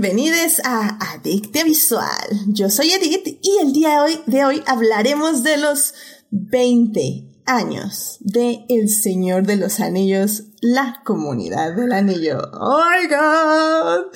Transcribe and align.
bienvenidos 0.00 0.60
a 0.64 0.98
Adictia 1.12 1.62
Visual. 1.62 2.28
Yo 2.48 2.68
soy 2.68 2.90
Edith 2.90 3.38
y 3.40 3.58
el 3.62 3.72
día 3.72 3.90
de 3.90 3.98
hoy, 4.00 4.20
de 4.26 4.44
hoy 4.44 4.62
hablaremos 4.66 5.44
de 5.44 5.56
los 5.56 5.94
20 6.32 7.28
años 7.46 8.16
de 8.18 8.64
El 8.68 8.88
Señor 8.88 9.46
de 9.46 9.54
los 9.54 9.78
Anillos, 9.78 10.46
la 10.60 11.00
comunidad 11.04 11.76
del 11.76 11.92
anillo. 11.92 12.40
¡Oh, 12.54 12.82
my 12.90 13.06
God! 13.06 14.06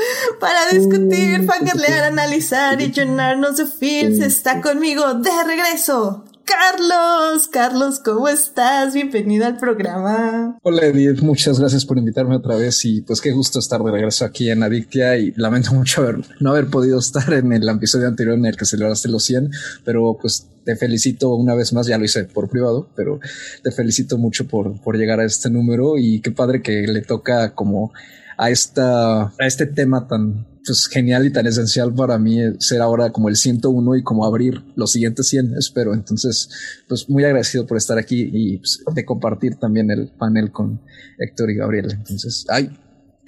Para 0.41 0.67
discutir, 0.73 1.45
fangirlear, 1.45 2.03
analizar 2.03 2.81
y 2.81 2.91
llenarnos 2.91 3.59
de 3.59 3.67
feels, 3.67 4.19
está 4.19 4.61
conmigo 4.61 5.15
de 5.15 5.31
regreso 5.47 6.25
Carlos. 6.49 7.49
Carlos, 7.49 8.01
¿cómo 8.03 8.27
estás? 8.27 8.95
Bienvenido 8.95 9.45
al 9.45 9.59
programa. 9.59 10.59
Hola 10.63 10.87
Edith, 10.87 11.21
muchas 11.21 11.61
gracias 11.61 11.85
por 11.85 11.99
invitarme 11.99 12.37
otra 12.37 12.57
vez 12.57 12.87
y 12.87 13.03
pues 13.03 13.21
qué 13.21 13.33
gusto 13.33 13.59
estar 13.59 13.83
de 13.83 13.91
regreso 13.91 14.25
aquí 14.25 14.51
en 14.51 14.63
Adictia 14.63 15.19
y 15.19 15.33
lamento 15.37 15.75
mucho 15.75 16.01
haber, 16.01 16.21
no 16.41 16.53
haber 16.53 16.69
podido 16.69 17.01
estar 17.01 17.31
en 17.35 17.53
el 17.53 17.69
episodio 17.69 18.09
anterior 18.09 18.39
en 18.39 18.47
el 18.47 18.57
que 18.57 18.65
celebraste 18.65 19.11
los 19.11 19.25
100, 19.25 19.51
pero 19.85 20.17
pues 20.19 20.47
te 20.65 20.75
felicito 20.77 21.35
una 21.35 21.55
vez 21.55 21.75
más, 21.75 21.87
ya 21.87 21.99
lo 21.99 22.07
hice 22.07 22.25
por 22.25 22.49
privado, 22.49 22.89
pero 22.97 23.21
te 23.63 23.71
felicito 23.71 24.17
mucho 24.17 24.49
por, 24.49 24.81
por 24.81 24.97
llegar 24.97 25.21
a 25.21 25.27
este 25.27 25.51
número 25.51 25.99
y 25.99 26.21
qué 26.21 26.31
padre 26.31 26.63
que 26.63 26.87
le 26.87 27.03
toca 27.03 27.55
como 27.55 27.93
a 28.39 28.51
esta, 28.51 29.23
a 29.25 29.47
este 29.47 29.67
tema 29.67 30.07
tan 30.07 30.47
pues, 30.65 30.87
genial 30.87 31.27
y 31.27 31.33
tan 31.33 31.47
esencial 31.47 31.93
para 31.93 32.19
mí 32.19 32.39
ser 32.59 32.81
ahora 32.81 33.11
como 33.11 33.29
el 33.29 33.37
101 33.37 33.97
y 33.97 34.03
como 34.03 34.25
abrir 34.25 34.63
los 34.77 34.93
siguientes 34.93 35.29
100, 35.29 35.57
espero. 35.59 35.93
Entonces, 35.93 36.49
pues 36.89 37.09
muy 37.11 37.25
agradecido 37.25 37.67
por 37.67 37.77
estar 37.77 37.99
aquí 37.99 38.31
y 38.33 38.59
pues, 38.59 38.83
de 38.95 39.05
compartir 39.05 39.57
también 39.57 39.91
el 39.91 40.09
panel 40.17 40.53
con 40.53 40.81
Héctor 41.19 41.51
y 41.51 41.57
Gabriel. 41.57 41.91
Entonces, 41.93 42.47
ay, 42.49 42.71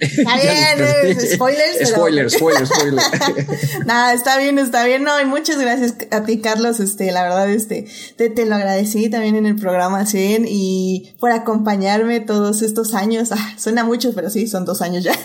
Está 0.01 0.35
bien, 0.35 1.19
spoilers. 1.19 1.89
Spoilers, 1.89 2.33
spoilers, 2.33 2.69
spoilers. 2.69 3.85
Nada, 3.85 4.13
está 4.13 4.39
bien, 4.39 4.57
está 4.57 4.83
bien. 4.83 5.03
No, 5.03 5.21
y 5.21 5.25
muchas 5.25 5.59
gracias 5.59 5.93
a 6.09 6.23
ti, 6.23 6.41
Carlos. 6.41 6.79
Este, 6.79 7.11
la 7.11 7.21
verdad, 7.21 7.49
este, 7.51 7.85
te, 8.15 8.31
te 8.31 8.47
lo 8.47 8.55
agradecí 8.55 9.09
también 9.09 9.35
en 9.35 9.45
el 9.45 9.55
programa 9.55 10.07
100 10.07 10.45
y 10.47 11.13
por 11.19 11.31
acompañarme 11.31 12.19
todos 12.19 12.63
estos 12.63 12.95
años. 12.95 13.31
Ah, 13.31 13.53
suena 13.57 13.83
mucho, 13.83 14.13
pero 14.15 14.31
sí, 14.31 14.47
son 14.47 14.65
dos 14.65 14.81
años 14.81 15.03
ya. 15.03 15.13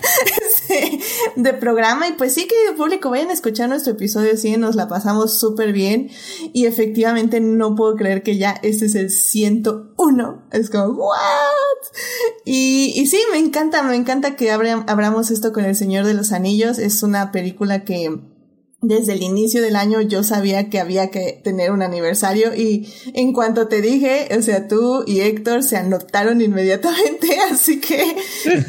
Este, 0.68 0.98
de 1.34 1.52
programa. 1.54 2.08
Y 2.08 2.12
pues 2.12 2.34
sí 2.34 2.46
que 2.46 2.54
público, 2.76 3.10
vayan 3.10 3.30
a 3.30 3.32
escuchar 3.32 3.68
nuestro 3.68 3.92
episodio 3.92 4.36
100, 4.36 4.60
nos 4.60 4.76
la 4.76 4.88
pasamos 4.88 5.38
súper 5.38 5.72
bien. 5.72 6.10
Y 6.52 6.66
efectivamente 6.66 7.40
no 7.40 7.74
puedo 7.74 7.96
creer 7.96 8.22
que 8.22 8.38
ya 8.38 8.52
este 8.62 8.86
es 8.86 8.94
el 8.94 9.10
101. 9.10 10.48
Es 10.52 10.70
como, 10.70 10.94
¿what? 10.94 11.16
Y, 12.44 12.92
y 12.96 13.06
sí, 13.06 13.20
me 13.32 13.38
encanta, 13.38 13.82
me 13.82 13.96
encanta 13.96 14.36
que 14.36 14.50
abra 14.50 14.84
abramos 14.86 15.30
esto 15.30 15.52
con 15.52 15.64
El 15.64 15.76
Señor 15.76 16.04
de 16.06 16.14
los 16.14 16.32
Anillos. 16.32 16.78
Es 16.78 17.02
una 17.02 17.32
película 17.32 17.84
que 17.84 18.20
desde 18.82 19.14
el 19.14 19.22
inicio 19.22 19.62
del 19.62 19.76
año 19.76 20.00
yo 20.02 20.22
sabía 20.22 20.68
que 20.68 20.78
había 20.78 21.10
que 21.10 21.40
tener 21.42 21.72
un 21.72 21.82
aniversario 21.82 22.54
y 22.54 22.92
en 23.14 23.32
cuanto 23.32 23.68
te 23.68 23.80
dije, 23.80 24.28
o 24.36 24.42
sea, 24.42 24.68
tú 24.68 25.02
y 25.06 25.20
Héctor 25.20 25.62
se 25.62 25.76
anotaron 25.76 26.40
inmediatamente, 26.40 27.38
así 27.50 27.80
que, 27.80 28.16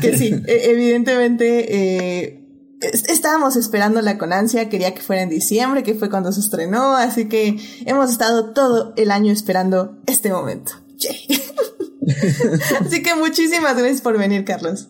que 0.01 0.17
sí, 0.17 0.33
e, 0.47 0.71
evidentemente, 0.71 1.75
eh, 1.75 2.36
estábamos 2.81 3.55
esperándola 3.55 4.17
con 4.17 4.33
ansia, 4.33 4.69
quería 4.69 4.93
que 4.93 5.01
fuera 5.01 5.21
en 5.21 5.29
diciembre, 5.29 5.83
que 5.83 5.95
fue 5.95 6.09
cuando 6.09 6.31
se 6.31 6.39
estrenó, 6.39 6.95
así 6.95 7.27
que 7.27 7.57
hemos 7.85 8.11
estado 8.11 8.53
todo 8.53 8.93
el 8.97 9.11
año 9.11 9.31
esperando 9.31 9.97
este 10.05 10.31
momento. 10.31 10.73
así 12.81 13.03
que 13.03 13.15
muchísimas 13.15 13.77
gracias 13.77 14.01
por 14.01 14.17
venir, 14.17 14.45
Carlos. 14.45 14.89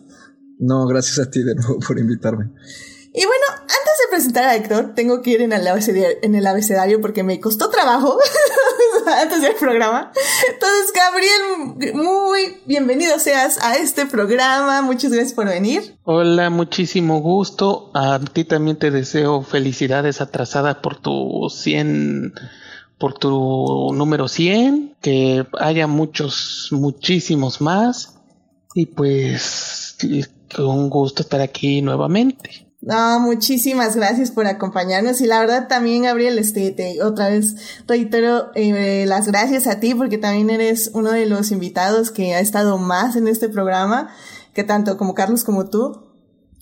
No, 0.58 0.86
gracias 0.86 1.18
a 1.18 1.30
ti 1.30 1.42
de 1.42 1.54
nuevo 1.54 1.78
por 1.86 1.98
invitarme. 1.98 2.50
Y 3.14 3.24
bueno, 3.24 3.44
antes 3.50 3.72
de 3.72 4.10
presentar 4.10 4.44
a 4.44 4.54
Héctor, 4.54 4.94
tengo 4.94 5.22
que 5.22 5.30
ir 5.30 5.42
en 5.42 5.52
el 5.52 5.66
abecedario, 5.66 6.18
en 6.22 6.34
el 6.34 6.46
abecedario 6.46 7.00
porque 7.00 7.22
me 7.22 7.40
costó 7.40 7.70
trabajo 7.70 8.18
antes 9.22 9.42
del 9.42 9.54
programa. 9.54 10.12
Entonces, 10.52 10.92
Gabriel, 10.94 11.94
muy 11.94 12.58
bienvenido 12.66 13.18
seas 13.18 13.58
a 13.62 13.76
este 13.76 14.06
programa. 14.06 14.82
Muchas 14.82 15.12
gracias 15.12 15.34
por 15.34 15.46
venir. 15.46 15.96
Hola, 16.04 16.50
muchísimo 16.50 17.20
gusto. 17.20 17.90
A 17.94 18.18
ti 18.18 18.44
también 18.44 18.78
te 18.78 18.90
deseo 18.90 19.42
felicidades 19.42 20.20
atrasada 20.20 20.80
por 20.82 20.96
tu 20.96 21.48
100 21.50 22.34
por 22.98 23.14
tu 23.14 23.92
número 23.94 24.26
100, 24.26 24.96
que 25.00 25.46
haya 25.60 25.86
muchos, 25.86 26.68
muchísimos 26.72 27.60
más. 27.60 28.18
Y 28.74 28.86
pues 28.86 29.96
un 30.58 30.90
gusto 30.90 31.22
estar 31.22 31.40
aquí 31.40 31.80
nuevamente. 31.80 32.67
No, 32.80 33.18
muchísimas 33.18 33.96
gracias 33.96 34.30
por 34.30 34.46
acompañarnos 34.46 35.20
y 35.20 35.26
la 35.26 35.40
verdad 35.40 35.66
también, 35.66 36.04
Gabriel, 36.04 36.38
este, 36.38 36.70
te, 36.70 37.02
otra 37.02 37.28
vez 37.28 37.56
reitero 37.88 38.52
eh, 38.54 39.04
las 39.06 39.26
gracias 39.26 39.66
a 39.66 39.80
ti 39.80 39.94
porque 39.94 40.16
también 40.16 40.48
eres 40.48 40.92
uno 40.94 41.10
de 41.10 41.26
los 41.26 41.50
invitados 41.50 42.12
que 42.12 42.34
ha 42.34 42.40
estado 42.40 42.78
más 42.78 43.16
en 43.16 43.26
este 43.26 43.48
programa, 43.48 44.14
que 44.54 44.62
tanto 44.62 44.96
como 44.96 45.14
Carlos 45.14 45.42
como 45.42 45.68
tú. 45.68 46.04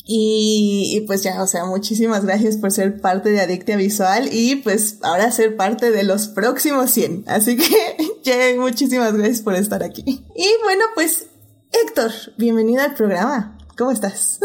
Y, 0.08 0.92
y 0.94 1.00
pues 1.00 1.22
ya, 1.24 1.42
o 1.42 1.48
sea, 1.48 1.64
muchísimas 1.64 2.24
gracias 2.24 2.56
por 2.56 2.70
ser 2.70 3.00
parte 3.00 3.30
de 3.30 3.40
Adictia 3.40 3.76
Visual 3.76 4.28
y 4.32 4.56
pues 4.56 4.98
ahora 5.02 5.32
ser 5.32 5.56
parte 5.56 5.90
de 5.90 6.04
los 6.04 6.28
próximos 6.28 6.92
100. 6.92 7.24
Así 7.26 7.56
que, 7.56 7.66
ya, 8.24 8.36
muchísimas 8.58 9.12
gracias 9.14 9.42
por 9.42 9.54
estar 9.56 9.82
aquí. 9.82 10.04
Y 10.06 10.48
bueno, 10.62 10.84
pues, 10.94 11.26
Héctor, 11.72 12.12
bienvenido 12.38 12.82
al 12.82 12.94
programa. 12.94 13.55
¿Cómo 13.76 13.90
estás? 13.90 14.40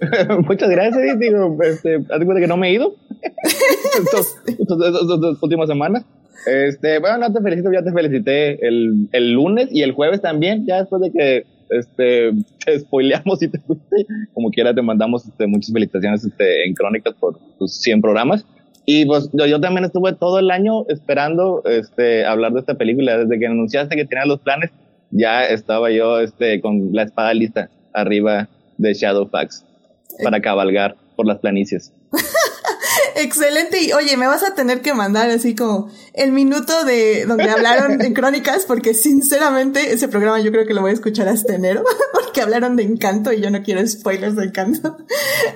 Muchas 0.46 0.70
gracias. 0.70 1.18
Digo, 1.18 1.56
este, 1.62 1.98
cuenta 2.06 2.40
que 2.40 2.46
no 2.46 2.56
me 2.56 2.68
he 2.68 2.74
ido 2.74 2.94
estas 3.98 4.36
dos 4.46 5.42
últimas 5.42 5.68
semanas. 5.68 6.04
Este, 6.46 7.00
bueno, 7.00 7.18
no 7.18 7.32
te 7.32 7.42
felicito, 7.42 7.72
ya 7.72 7.82
te 7.82 7.92
felicité 7.92 8.66
el, 8.66 9.08
el 9.10 9.32
lunes 9.32 9.68
y 9.72 9.82
el 9.82 9.92
jueves 9.92 10.20
también, 10.20 10.64
ya 10.64 10.78
después 10.78 11.02
de 11.02 11.10
que 11.10 11.46
este, 11.70 12.30
te 12.64 12.78
spoileamos 12.78 13.42
y 13.42 13.48
te 13.48 13.58
fuiste. 13.58 14.06
Como 14.32 14.50
quiera, 14.50 14.72
te 14.72 14.82
mandamos 14.82 15.26
este, 15.26 15.48
muchas 15.48 15.72
felicitaciones 15.72 16.24
este, 16.24 16.64
en 16.64 16.74
Crónicas 16.74 17.14
por 17.18 17.36
tus 17.58 17.80
100 17.80 18.00
programas. 18.00 18.46
Y 18.86 19.04
pues 19.06 19.28
yo, 19.32 19.46
yo, 19.46 19.60
también 19.60 19.84
estuve 19.84 20.14
todo 20.14 20.38
el 20.38 20.52
año 20.52 20.86
esperando 20.88 21.62
este, 21.66 22.24
hablar 22.24 22.52
de 22.52 22.60
esta 22.60 22.74
película. 22.74 23.18
Desde 23.18 23.38
que 23.40 23.46
anunciaste 23.46 23.96
que 23.96 24.04
tenías 24.04 24.28
los 24.28 24.40
planes, 24.40 24.70
ya 25.10 25.44
estaba 25.44 25.90
yo 25.90 26.20
este, 26.20 26.60
con 26.60 26.92
la 26.92 27.02
espada 27.02 27.34
lista 27.34 27.70
arriba 27.92 28.48
de 28.78 28.94
Shadowfax 28.94 29.64
para 30.22 30.40
cabalgar 30.40 30.96
por 31.16 31.26
las 31.26 31.38
planicies. 31.38 31.92
Excelente. 33.16 33.82
Y 33.82 33.92
oye, 33.92 34.16
me 34.16 34.26
vas 34.26 34.44
a 34.44 34.54
tener 34.54 34.80
que 34.80 34.94
mandar 34.94 35.28
así 35.30 35.54
como 35.54 35.90
el 36.14 36.32
minuto 36.32 36.84
de 36.84 37.26
donde 37.26 37.50
hablaron 37.50 38.00
en 38.00 38.14
Crónicas, 38.14 38.64
porque 38.64 38.94
sinceramente 38.94 39.92
ese 39.92 40.08
programa 40.08 40.40
yo 40.40 40.52
creo 40.52 40.66
que 40.66 40.74
lo 40.74 40.82
voy 40.82 40.92
a 40.92 40.94
escuchar 40.94 41.28
hasta 41.28 41.54
enero, 41.54 41.84
porque 42.12 42.40
hablaron 42.40 42.76
de 42.76 42.84
Encanto 42.84 43.32
y 43.32 43.40
yo 43.40 43.50
no 43.50 43.62
quiero 43.62 43.84
spoilers 43.86 44.36
de 44.36 44.44
Encanto. 44.44 44.96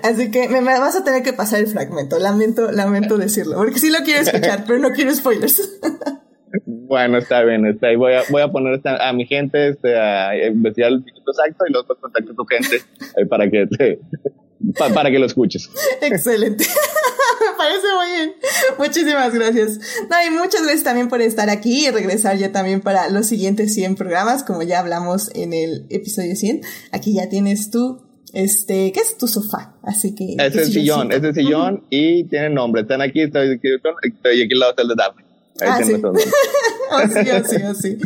Así 0.02 0.30
que 0.30 0.48
me, 0.48 0.60
vas 0.60 0.96
a 0.96 1.04
tener 1.04 1.22
que 1.22 1.32
pasar 1.32 1.60
el 1.60 1.68
fragmento. 1.68 2.18
Lamento, 2.18 2.72
lamento 2.72 3.16
decirlo, 3.16 3.56
porque 3.56 3.78
sí 3.78 3.90
lo 3.90 4.00
quiero 4.00 4.22
escuchar, 4.22 4.64
pero 4.66 4.78
no 4.78 4.90
quiero 4.90 5.14
spoilers. 5.14 5.62
Bueno, 6.66 7.18
está 7.18 7.42
bien, 7.42 7.66
está 7.66 7.88
ahí. 7.88 7.96
Voy 7.96 8.14
a, 8.14 8.22
voy 8.30 8.42
a 8.42 8.48
poner 8.48 8.80
a 8.84 9.12
mi 9.12 9.26
gente 9.26 9.68
este, 9.68 9.98
a 9.98 10.48
investigar 10.48 10.92
el 10.92 11.02
minuto 11.02 11.30
exacto 11.30 11.64
y 11.68 11.72
luego 11.72 11.88
contacto 12.00 12.32
a 12.32 12.34
tu 12.34 12.44
gente 12.44 12.82
para 13.28 13.50
que 13.50 13.66
te, 13.66 14.00
para 14.94 15.10
que 15.10 15.18
lo 15.18 15.26
escuches. 15.26 15.70
Excelente. 16.00 16.64
Me 17.40 17.56
parece 17.56 17.86
muy 17.96 18.16
bien. 18.16 18.34
Muchísimas 18.78 19.34
gracias. 19.34 19.80
No, 20.10 20.16
y 20.26 20.30
muchas 20.30 20.62
gracias 20.62 20.84
también 20.84 21.08
por 21.08 21.20
estar 21.20 21.50
aquí 21.50 21.86
y 21.86 21.90
regresar 21.90 22.36
ya 22.36 22.52
también 22.52 22.80
para 22.80 23.08
los 23.10 23.26
siguientes 23.26 23.74
100 23.74 23.96
programas, 23.96 24.44
como 24.44 24.62
ya 24.62 24.80
hablamos 24.80 25.30
en 25.34 25.52
el 25.52 25.86
episodio 25.90 26.36
100. 26.36 26.60
Aquí 26.92 27.14
ya 27.14 27.28
tienes 27.28 27.70
tú 27.70 28.00
este, 28.32 28.92
¿qué 28.92 29.00
es 29.00 29.18
tu 29.18 29.26
sofá? 29.26 29.74
Así 29.82 30.14
que. 30.14 30.36
Es 30.38 30.56
el 30.56 30.64
sillón, 30.66 31.12
es 31.12 31.22
el 31.22 31.34
sillón 31.34 31.84
y 31.90 32.24
tiene 32.24 32.50
nombre. 32.50 32.82
Están 32.82 33.02
aquí, 33.02 33.22
estoy, 33.22 33.60
estoy 33.60 34.42
aquí 34.42 34.54
al 34.54 34.58
lado 34.58 34.74
del 34.76 34.88
de 34.88 34.94
Daphne. 35.54 36.02
Ah, 36.90 37.04
sí. 37.80 37.98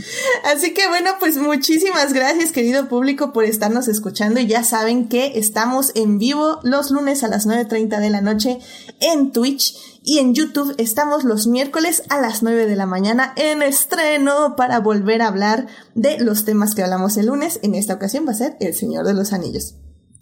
Así 0.45 0.75
que 0.75 0.89
bueno, 0.89 1.11
pues 1.19 1.37
muchísimas 1.37 2.13
gracias 2.13 2.53
querido 2.53 2.89
público 2.89 3.33
por 3.33 3.45
estarnos 3.45 3.89
escuchando 3.89 4.41
y 4.41 4.47
ya 4.47 4.65
saben 4.65 5.09
que 5.09 5.39
estamos 5.39 5.93
en 5.95 6.19
vivo 6.19 6.61
los 6.63 6.91
lunes 6.91 7.25
a 7.25 7.29
las 7.29 7.47
9.30 7.47 8.01
de 8.01 8.11
la 8.11 8.21
noche 8.21 8.59
en 9.01 9.33
Twitch 9.33 9.77
y 10.03 10.19
en 10.19 10.35
YouTube 10.35 10.75
estamos 10.79 11.25
los 11.25 11.47
miércoles 11.47 12.05
a 12.11 12.21
las 12.21 12.43
9 12.43 12.67
de 12.67 12.77
la 12.77 12.87
mañana 12.87 13.33
en 13.37 13.63
estreno 13.63 14.55
para 14.57 14.79
volver 14.79 15.23
a 15.23 15.29
hablar 15.29 15.67
de 15.95 16.19
los 16.19 16.45
temas 16.45 16.75
que 16.75 16.83
hablamos 16.83 17.17
el 17.17 17.27
lunes. 17.27 17.59
En 17.63 17.75
esta 17.75 17.95
ocasión 17.95 18.27
va 18.27 18.31
a 18.31 18.37
ser 18.37 18.57
El 18.61 18.75
Señor 18.75 19.05
de 19.05 19.15
los 19.15 19.33
Anillos. 19.33 19.75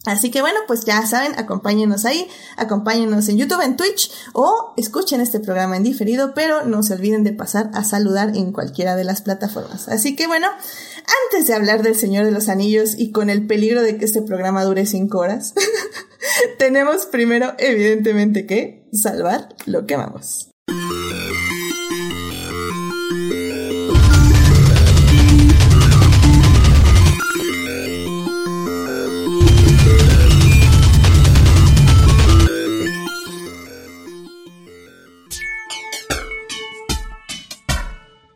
Así 0.04 0.30
que 0.30 0.40
bueno, 0.40 0.58
pues 0.66 0.84
ya 0.84 1.06
saben, 1.06 1.32
acompáñenos 1.38 2.04
ahí, 2.04 2.28
acompáñenos 2.56 3.28
en 3.28 3.38
YouTube, 3.38 3.62
en 3.62 3.76
Twitch 3.76 4.10
o 4.32 4.74
escuchen 4.76 5.20
este 5.20 5.40
programa 5.40 5.76
en 5.76 5.82
diferido, 5.82 6.34
pero 6.34 6.64
no 6.64 6.82
se 6.82 6.94
olviden 6.94 7.24
de 7.24 7.32
pasar 7.32 7.70
a 7.74 7.84
saludar 7.84 8.36
en 8.36 8.52
cualquiera 8.52 8.96
de 8.96 9.04
las 9.04 9.22
plataformas. 9.22 9.88
Así 9.88 10.14
que 10.14 10.26
bueno, 10.26 10.48
antes 11.32 11.46
de 11.46 11.54
hablar 11.54 11.82
del 11.82 11.94
Señor 11.94 12.24
de 12.24 12.32
los 12.32 12.48
Anillos 12.48 12.94
y 12.98 13.12
con 13.12 13.30
el 13.30 13.46
peligro 13.46 13.82
de 13.82 13.96
que 13.96 14.04
este 14.04 14.22
programa 14.22 14.64
dure 14.64 14.86
cinco 14.86 15.18
horas, 15.18 15.54
tenemos 16.58 17.06
primero, 17.06 17.54
evidentemente, 17.58 18.46
que 18.46 18.86
salvar 18.92 19.54
lo 19.66 19.86
que 19.86 19.94
amamos. 19.94 20.50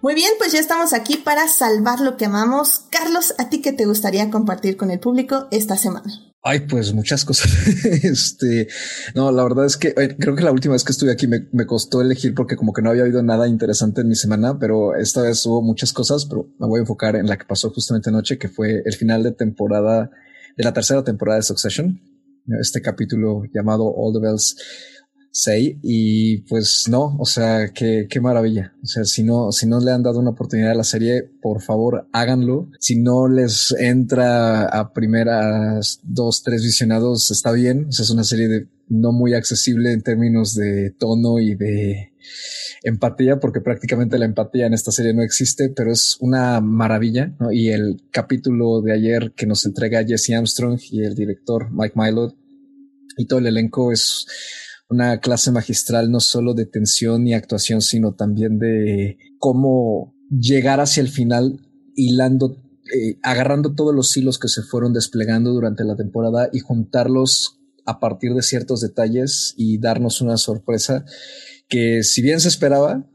Muy 0.09 0.15
bien, 0.15 0.31
pues 0.39 0.53
ya 0.53 0.59
estamos 0.59 0.95
aquí 0.95 1.19
para 1.19 1.47
salvar 1.49 2.01
lo 2.01 2.17
que 2.17 2.25
amamos. 2.25 2.87
Carlos, 2.91 3.35
¿a 3.37 3.51
ti 3.51 3.61
qué 3.61 3.75
te 3.75 3.85
gustaría 3.85 4.31
compartir 4.31 4.79
con 4.79 4.91
el 4.91 5.01
público 5.01 5.49
esta 5.51 5.77
semana? 5.77 6.11
Ay, 6.43 6.61
pues 6.61 6.95
muchas 6.95 7.27
cosas. 7.27 7.53
este, 8.03 8.69
no, 9.15 9.31
la 9.31 9.43
verdad 9.43 9.67
es 9.67 9.77
que 9.77 9.89
eh, 9.89 10.17
creo 10.19 10.35
que 10.35 10.45
la 10.45 10.51
última 10.51 10.73
vez 10.73 10.83
que 10.83 10.93
estuve 10.93 11.13
aquí 11.13 11.27
me, 11.27 11.47
me, 11.53 11.67
costó 11.67 12.01
elegir 12.01 12.35
porque 12.35 12.57
como 12.57 12.73
que 12.73 12.81
no 12.81 12.89
había 12.89 13.03
habido 13.03 13.23
nada 13.23 13.49
interesante 13.49 14.01
en 14.01 14.09
mi 14.09 14.15
semana, 14.15 14.59
pero 14.59 14.97
esta 14.97 15.21
vez 15.21 15.45
hubo 15.45 15.61
muchas 15.61 15.93
cosas, 15.93 16.25
pero 16.25 16.47
me 16.59 16.67
voy 16.67 16.79
a 16.79 16.85
enfocar 16.85 17.15
en 17.15 17.27
la 17.27 17.37
que 17.37 17.45
pasó 17.45 17.69
justamente 17.69 18.09
anoche, 18.09 18.39
que 18.39 18.49
fue 18.49 18.81
el 18.87 18.95
final 18.95 19.23
de 19.23 19.33
temporada, 19.33 20.11
de 20.57 20.65
la 20.65 20.73
tercera 20.73 21.05
temporada 21.05 21.37
de 21.37 21.43
Succession. 21.43 22.01
Este 22.59 22.81
capítulo 22.81 23.43
llamado 23.53 23.85
All 23.95 24.15
the 24.15 24.21
Bells 24.21 24.57
y 25.83 26.39
pues 26.43 26.87
no, 26.89 27.17
o 27.19 27.25
sea, 27.25 27.73
qué, 27.73 28.07
qué 28.09 28.21
maravilla. 28.21 28.75
O 28.83 28.87
sea, 28.87 29.05
si 29.05 29.23
no, 29.23 29.53
si 29.53 29.67
no 29.67 29.81
le 29.81 29.93
han 29.93 30.03
dado 30.03 30.19
una 30.19 30.31
oportunidad 30.31 30.73
a 30.73 30.75
la 30.75 30.85
serie, 30.85 31.31
por 31.41 31.63
favor 31.63 32.09
háganlo. 32.13 32.69
Si 32.81 32.97
no 32.97 33.29
les 33.29 33.73
entra 33.79 34.65
a 34.65 34.93
primeras 34.93 36.01
dos, 36.03 36.43
tres 36.43 36.63
visionados, 36.63 37.31
está 37.31 37.53
bien. 37.53 37.87
O 37.89 37.93
sea, 37.93 38.05
es 38.05 38.11
una 38.11 38.25
serie 38.25 38.49
de 38.49 38.69
no 38.89 39.13
muy 39.13 39.35
accesible 39.35 39.93
en 39.93 40.03
términos 40.03 40.55
de 40.55 40.91
tono 40.99 41.39
y 41.39 41.55
de 41.55 42.13
empatía, 42.83 43.39
porque 43.39 43.61
prácticamente 43.61 44.19
la 44.19 44.25
empatía 44.25 44.67
en 44.67 44.75
esta 44.75 44.93
serie 44.93 45.15
no 45.15 45.23
existe, 45.23 45.69
pero 45.69 45.93
es 45.93 46.17
una 46.21 46.61
maravilla. 46.61 47.35
¿no? 47.39 47.53
Y 47.53 47.69
el 47.69 48.03
capítulo 48.11 48.81
de 48.81 48.93
ayer 48.93 49.33
que 49.37 49.47
nos 49.47 49.65
entrega 49.67 50.05
Jesse 50.05 50.31
Armstrong 50.31 50.81
y 50.91 51.03
el 51.03 51.15
director 51.15 51.71
Mike 51.71 51.95
Milo 51.97 52.35
y 53.17 53.27
todo 53.27 53.41
el 53.41 53.47
elenco 53.47 53.93
es 53.93 54.27
una 54.89 55.21
clase 55.21 55.51
magistral 55.53 56.11
no 56.11 56.21
solo 56.21 56.55
de 56.55 56.67
tensión 56.67 57.27
y 57.27 57.35
actuación, 57.35 57.83
sino 57.83 58.15
también 58.15 58.59
de 58.59 59.19
cómo 59.39 60.15
llegar 60.31 60.81
hacia 60.81 61.03
el 61.03 61.09
final 61.09 61.61
hilando, 61.95 62.63
eh, 62.95 63.19
agarrando 63.23 63.75
todos 63.75 63.95
los 63.95 64.17
hilos 64.17 64.39
que 64.39 64.49
se 64.49 64.63
fueron 64.63 64.93
desplegando 64.93 65.53
durante 65.53 65.85
la 65.85 65.97
temporada 65.97 66.49
y 66.53 66.61
juntarlos 66.61 67.61
a 67.85 68.01
partir 68.01 68.35
de 68.35 68.43
ciertos 68.43 68.81
detalles 68.81 69.55
y 69.57 69.79
darnos 69.79 70.21
una 70.21 70.37
sorpresa 70.37 71.05
que 71.69 72.03
si 72.03 72.23
bien 72.23 72.41
se 72.41 72.49
esperaba, 72.49 73.07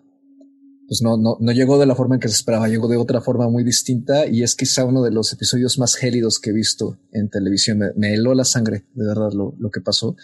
pues 0.88 1.02
no, 1.02 1.18
no, 1.18 1.38
no 1.40 1.52
llegó 1.52 1.80
de 1.80 1.88
la 1.88 1.96
forma 1.96 2.16
en 2.16 2.22
que 2.22 2.28
se 2.28 2.36
esperaba, 2.36 2.68
llegó 2.68 2.88
de 2.88 2.98
otra 2.98 3.22
forma 3.22 3.50
muy 3.50 3.64
distinta 3.64 4.28
y 4.28 4.44
es 4.44 4.56
quizá 4.56 4.86
uno 4.86 5.02
de 5.02 5.12
los 5.12 5.34
episodios 5.34 5.80
más 5.80 5.96
gélidos 5.96 6.40
que 6.40 6.52
he 6.52 6.54
visto 6.54 7.00
en 7.12 7.30
televisión. 7.30 7.80
Me, 7.96 8.14
heló 8.14 8.36
la 8.36 8.46
sangre, 8.46 8.86
de 8.94 9.08
verdad, 9.08 9.32
lo, 9.32 9.56
lo 9.58 9.72
que 9.72 9.82
pasó 9.82 10.16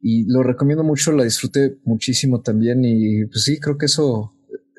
y 0.00 0.30
lo 0.30 0.42
recomiendo 0.42 0.84
mucho, 0.84 1.12
la 1.12 1.24
disfruté 1.24 1.78
muchísimo 1.84 2.40
también 2.40 2.84
y 2.84 3.24
pues 3.26 3.44
sí, 3.44 3.58
creo 3.58 3.76
que 3.76 3.86
eso, 3.86 4.34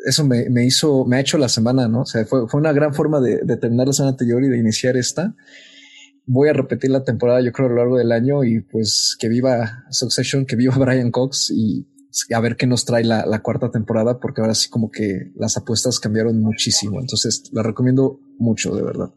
eso 0.06 0.26
me, 0.26 0.50
me 0.50 0.66
hizo, 0.66 1.06
me 1.06 1.18
ha 1.18 1.20
hecho 1.20 1.38
la 1.38 1.50
semana, 1.50 1.88
¿no? 1.88 2.02
O 2.02 2.06
sea, 2.06 2.26
fue, 2.26 2.48
fue 2.48 2.60
una 2.60 2.72
gran 2.72 2.94
forma 2.94 3.20
de, 3.20 3.40
terminar 3.58 3.88
la 3.88 3.94
semana 3.94 4.12
anterior 4.12 4.44
y 4.44 4.48
de 4.48 4.58
iniciar 4.58 4.96
esta. 4.96 5.36
Voy 6.26 6.48
a 6.48 6.54
repetir 6.54 6.92
la 6.92 7.04
temporada, 7.04 7.42
yo 7.42 7.52
creo, 7.52 7.68
a 7.68 7.70
lo 7.72 7.78
largo 7.78 7.98
del 7.98 8.12
año 8.12 8.44
y 8.44 8.62
pues 8.62 9.18
que 9.20 9.28
viva 9.28 9.86
Succession, 9.90 10.46
que 10.46 10.56
viva 10.56 10.76
Brian 10.80 11.12
Cox 11.12 11.52
y 11.52 11.88
a 12.34 12.40
ver 12.40 12.56
qué 12.56 12.66
nos 12.66 12.86
trae 12.86 13.04
la, 13.04 13.26
la 13.26 13.42
cuarta 13.42 13.72
temporada, 13.72 14.20
porque 14.20 14.42
ahora 14.42 14.56
sí 14.56 14.70
como 14.70 14.90
que 14.90 15.32
las 15.36 15.58
apuestas 15.58 16.00
cambiaron 16.00 16.40
muchísimo. 16.40 17.00
Entonces, 17.00 17.44
la 17.52 17.62
recomiendo 17.62 18.20
mucho, 18.38 18.74
de 18.74 18.82
verdad. 18.82 19.14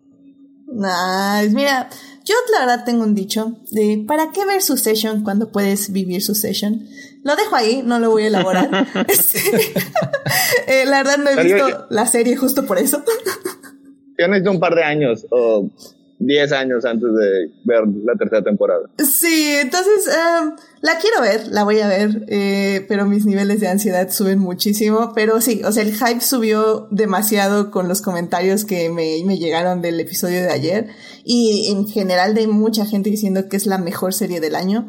Nice. 0.72 1.54
Mira, 1.54 1.88
yo 2.24 2.34
la 2.52 2.66
verdad 2.66 2.84
tengo 2.84 3.04
un 3.04 3.14
dicho 3.14 3.56
de 3.70 4.04
¿para 4.06 4.30
qué 4.32 4.44
ver 4.44 4.62
su 4.62 4.76
session 4.76 5.22
cuando 5.22 5.50
puedes 5.50 5.92
vivir 5.92 6.22
su 6.22 6.34
session? 6.34 6.88
Lo 7.24 7.36
dejo 7.36 7.54
ahí, 7.54 7.82
no 7.84 7.98
lo 7.98 8.10
voy 8.10 8.24
a 8.24 8.26
elaborar. 8.28 8.88
Este, 9.08 9.38
eh, 10.66 10.84
la 10.86 11.02
verdad 11.02 11.18
no 11.18 11.30
he 11.30 11.42
visto 11.42 11.86
la 11.90 12.06
serie 12.06 12.36
justo 12.36 12.66
por 12.66 12.78
eso. 12.78 13.02
Yo 14.18 14.28
necesito 14.28 14.50
un 14.50 14.60
par 14.60 14.74
de 14.74 14.84
años 14.84 15.26
o 15.30 15.68
10 16.24 16.52
años 16.52 16.84
antes 16.84 17.08
de 17.12 17.50
ver 17.64 17.82
la 18.04 18.14
tercera 18.14 18.42
temporada. 18.42 18.88
Sí, 18.98 19.56
entonces 19.60 20.06
em, 20.06 20.52
la 20.80 20.98
quiero 20.98 21.20
ver, 21.20 21.48
la 21.48 21.64
voy 21.64 21.80
a 21.80 21.88
ver, 21.88 22.24
eh, 22.28 22.84
pero 22.88 23.06
mis 23.06 23.26
niveles 23.26 23.60
de 23.60 23.68
ansiedad 23.68 24.08
suben 24.10 24.38
muchísimo. 24.38 25.12
Pero 25.14 25.40
sí, 25.40 25.62
o 25.64 25.72
sea, 25.72 25.82
el 25.82 25.94
hype 25.94 26.20
subió 26.20 26.86
demasiado 26.90 27.70
con 27.70 27.88
los 27.88 28.02
comentarios 28.02 28.64
que 28.64 28.88
me, 28.88 29.22
me 29.24 29.38
llegaron 29.38 29.82
del 29.82 29.98
episodio 29.98 30.42
de 30.42 30.50
ayer 30.50 30.88
y 31.24 31.72
en 31.72 31.88
general 31.88 32.34
de 32.34 32.46
mucha 32.46 32.86
gente 32.86 33.10
diciendo 33.10 33.48
que 33.48 33.56
es 33.56 33.66
la 33.66 33.78
mejor 33.78 34.14
serie 34.14 34.40
del 34.40 34.54
año. 34.54 34.88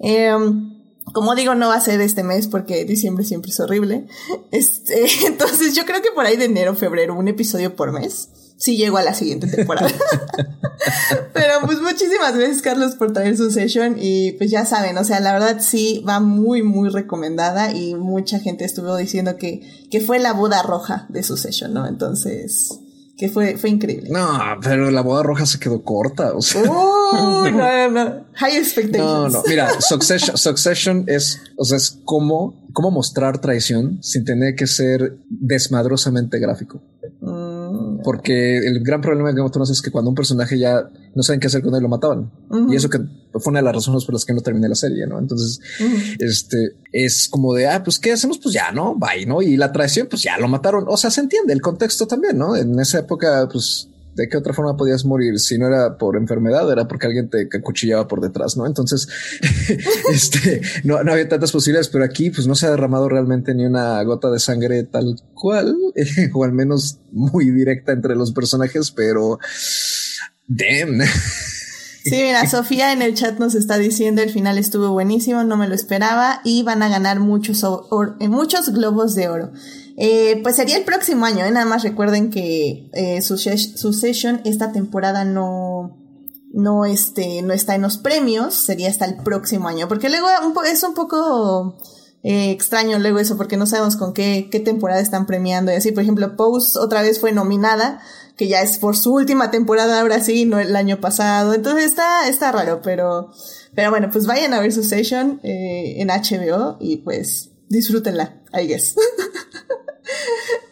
Em, 0.00 0.72
como 1.12 1.34
digo, 1.34 1.54
no 1.54 1.68
va 1.68 1.76
a 1.76 1.80
ser 1.80 2.00
este 2.00 2.24
mes 2.24 2.48
porque 2.48 2.84
diciembre 2.84 3.24
siempre 3.24 3.50
es 3.50 3.60
horrible. 3.60 4.06
Este, 4.50 5.06
entonces 5.26 5.74
yo 5.74 5.84
creo 5.84 6.02
que 6.02 6.10
por 6.14 6.26
ahí 6.26 6.36
de 6.36 6.46
enero, 6.46 6.74
febrero, 6.74 7.14
un 7.14 7.28
episodio 7.28 7.74
por 7.74 7.92
mes 7.92 8.28
sí 8.62 8.76
llego 8.76 8.96
a 8.96 9.02
la 9.02 9.12
siguiente 9.12 9.48
temporada. 9.48 9.90
Pero 11.32 11.54
pues 11.66 11.80
muchísimas 11.80 12.36
gracias 12.36 12.62
Carlos 12.62 12.94
por 12.94 13.12
traer 13.12 13.36
su 13.36 13.50
session 13.50 13.96
y 13.98 14.32
pues 14.32 14.52
ya 14.52 14.64
saben, 14.64 14.96
o 14.98 15.04
sea, 15.04 15.18
la 15.18 15.32
verdad 15.32 15.56
sí 15.60 16.04
va 16.08 16.20
muy 16.20 16.62
muy 16.62 16.88
recomendada 16.88 17.72
y 17.72 17.96
mucha 17.96 18.38
gente 18.38 18.64
estuvo 18.64 18.96
diciendo 18.96 19.36
que, 19.36 19.88
que 19.90 20.00
fue 20.00 20.20
la 20.20 20.32
boda 20.32 20.62
roja 20.62 21.06
de 21.08 21.24
su 21.24 21.36
session, 21.36 21.74
¿no? 21.74 21.88
Entonces, 21.88 22.78
que 23.16 23.28
fue, 23.28 23.56
fue 23.56 23.70
increíble. 23.70 24.10
No, 24.10 24.38
pero 24.62 24.92
la 24.92 25.00
boda 25.00 25.24
roja 25.24 25.44
se 25.44 25.58
quedó 25.58 25.82
corta, 25.82 26.32
o 26.32 26.40
sea. 26.40 26.62
no, 26.62 27.50
no, 27.50 27.90
no. 27.90 28.26
High 28.34 28.56
expectations. 28.56 29.04
No, 29.04 29.28
no, 29.28 29.42
mira, 29.48 29.68
Succession, 29.80 30.36
Succession 30.36 31.04
es, 31.08 31.40
o 31.56 31.64
sea, 31.64 31.78
es 31.78 31.98
como, 32.04 32.64
cómo 32.72 32.92
mostrar 32.92 33.40
traición 33.40 33.98
sin 34.02 34.24
tener 34.24 34.54
que 34.54 34.68
ser 34.68 35.18
desmadrosamente 35.28 36.38
gráfico. 36.38 36.80
Porque 38.02 38.58
el 38.58 38.82
gran 38.82 39.00
problema 39.00 39.28
de 39.28 39.34
Game 39.34 39.46
of 39.46 39.52
Thrones 39.52 39.70
es 39.70 39.82
que 39.82 39.90
cuando 39.90 40.10
un 40.10 40.14
personaje 40.14 40.58
ya 40.58 40.90
no 41.14 41.22
saben 41.22 41.40
qué 41.40 41.46
hacer 41.46 41.62
con 41.62 41.74
él, 41.74 41.82
lo 41.82 41.88
mataban. 41.88 42.30
Y 42.70 42.76
eso 42.76 42.88
que 42.88 42.98
fue 43.32 43.50
una 43.50 43.60
de 43.60 43.64
las 43.64 43.74
razones 43.74 44.04
por 44.04 44.14
las 44.14 44.24
que 44.24 44.34
no 44.34 44.40
terminé 44.40 44.68
la 44.68 44.74
serie, 44.74 45.06
¿no? 45.06 45.18
Entonces, 45.18 45.60
este 46.18 46.76
es 46.92 47.28
como 47.28 47.54
de, 47.54 47.68
ah, 47.68 47.82
pues 47.82 47.98
qué 47.98 48.12
hacemos, 48.12 48.38
pues 48.38 48.54
ya, 48.54 48.72
¿no? 48.72 48.94
Bye, 48.96 49.26
¿no? 49.26 49.42
Y 49.42 49.56
la 49.56 49.72
traición, 49.72 50.06
pues 50.08 50.22
ya 50.22 50.38
lo 50.38 50.48
mataron. 50.48 50.84
O 50.88 50.96
sea, 50.96 51.10
se 51.10 51.20
entiende 51.20 51.52
el 51.52 51.60
contexto 51.60 52.06
también, 52.06 52.38
¿no? 52.38 52.56
En 52.56 52.78
esa 52.78 52.98
época, 53.00 53.48
pues 53.50 53.88
¿de 54.14 54.28
qué 54.28 54.36
otra 54.36 54.52
forma 54.52 54.76
podías 54.76 55.04
morir? 55.04 55.38
Si 55.38 55.58
no 55.58 55.66
era 55.66 55.96
por 55.96 56.16
enfermedad, 56.16 56.70
era 56.70 56.86
porque 56.86 57.06
alguien 57.06 57.30
te 57.30 57.48
acuchillaba 57.56 58.08
por 58.08 58.20
detrás, 58.20 58.56
¿no? 58.56 58.66
Entonces, 58.66 59.08
este, 60.12 60.60
no, 60.84 61.02
no, 61.02 61.12
había 61.12 61.28
tantas 61.28 61.52
posibilidades, 61.52 61.88
pero 61.88 62.04
aquí 62.04 62.30
pues 62.30 62.46
no 62.46 62.54
se 62.54 62.66
ha 62.66 62.70
derramado 62.70 63.08
realmente 63.08 63.54
ni 63.54 63.64
una 63.64 64.02
gota 64.02 64.30
de 64.30 64.38
sangre 64.38 64.82
tal 64.84 65.16
cual, 65.34 65.76
o 66.34 66.44
al 66.44 66.52
menos 66.52 66.98
muy 67.10 67.50
directa 67.50 67.92
entre 67.92 68.14
los 68.16 68.32
personajes, 68.32 68.90
pero 68.90 69.38
damn. 70.46 71.00
Sí, 72.04 72.16
mira, 72.16 72.48
Sofía 72.50 72.92
en 72.92 73.00
el 73.00 73.14
chat 73.14 73.38
nos 73.38 73.54
está 73.54 73.78
diciendo 73.78 74.22
el 74.22 74.30
final 74.30 74.58
estuvo 74.58 74.90
buenísimo, 74.90 75.44
no 75.44 75.56
me 75.56 75.68
lo 75.68 75.74
esperaba 75.76 76.40
y 76.42 76.64
van 76.64 76.82
a 76.82 76.88
ganar 76.88 77.20
muchos, 77.20 77.64
muchos 78.18 78.70
globos 78.70 79.14
de 79.14 79.28
oro. 79.28 79.52
Eh, 80.04 80.40
pues 80.42 80.56
sería 80.56 80.76
el 80.78 80.82
próximo 80.82 81.26
año, 81.26 81.44
¿eh? 81.44 81.52
nada 81.52 81.64
más 81.64 81.84
recuerden 81.84 82.30
que 82.30 82.90
eh, 82.92 83.22
su, 83.22 83.38
session 83.38 84.40
esta 84.44 84.72
temporada 84.72 85.24
no, 85.24 85.96
no, 86.52 86.84
este, 86.86 87.40
no 87.42 87.52
está 87.52 87.76
en 87.76 87.82
los 87.82 87.98
premios, 87.98 88.52
sería 88.52 88.90
hasta 88.90 89.04
el 89.04 89.18
próximo 89.18 89.68
año, 89.68 89.86
porque 89.86 90.08
luego 90.08 90.26
es 90.64 90.82
un 90.82 90.94
poco 90.94 91.78
eh, 92.24 92.50
extraño 92.50 92.98
luego 92.98 93.20
eso, 93.20 93.36
porque 93.36 93.56
no 93.56 93.64
sabemos 93.64 93.94
con 93.94 94.12
qué, 94.12 94.48
qué 94.50 94.58
temporada 94.58 95.00
están 95.00 95.24
premiando 95.24 95.70
y 95.70 95.76
así, 95.76 95.92
por 95.92 96.02
ejemplo, 96.02 96.34
Pose 96.34 96.80
otra 96.80 97.02
vez 97.02 97.20
fue 97.20 97.30
nominada, 97.30 98.00
que 98.36 98.48
ya 98.48 98.60
es 98.60 98.78
por 98.78 98.96
su 98.96 99.14
última 99.14 99.52
temporada 99.52 100.00
ahora 100.00 100.18
sí, 100.18 100.46
no 100.46 100.58
el 100.58 100.74
año 100.74 101.00
pasado, 101.00 101.54
entonces 101.54 101.84
está, 101.84 102.28
está 102.28 102.50
raro, 102.50 102.80
pero, 102.82 103.30
pero 103.72 103.90
bueno, 103.90 104.08
pues 104.10 104.26
vayan 104.26 104.52
a 104.52 104.58
ver 104.58 104.72
su 104.72 104.82
session 104.82 105.38
eh, 105.44 105.94
en 105.98 106.08
HBO 106.08 106.76
y 106.80 106.96
pues 106.96 107.52
disfrútenla, 107.68 108.42
I 108.52 108.66
guess. 108.66 108.96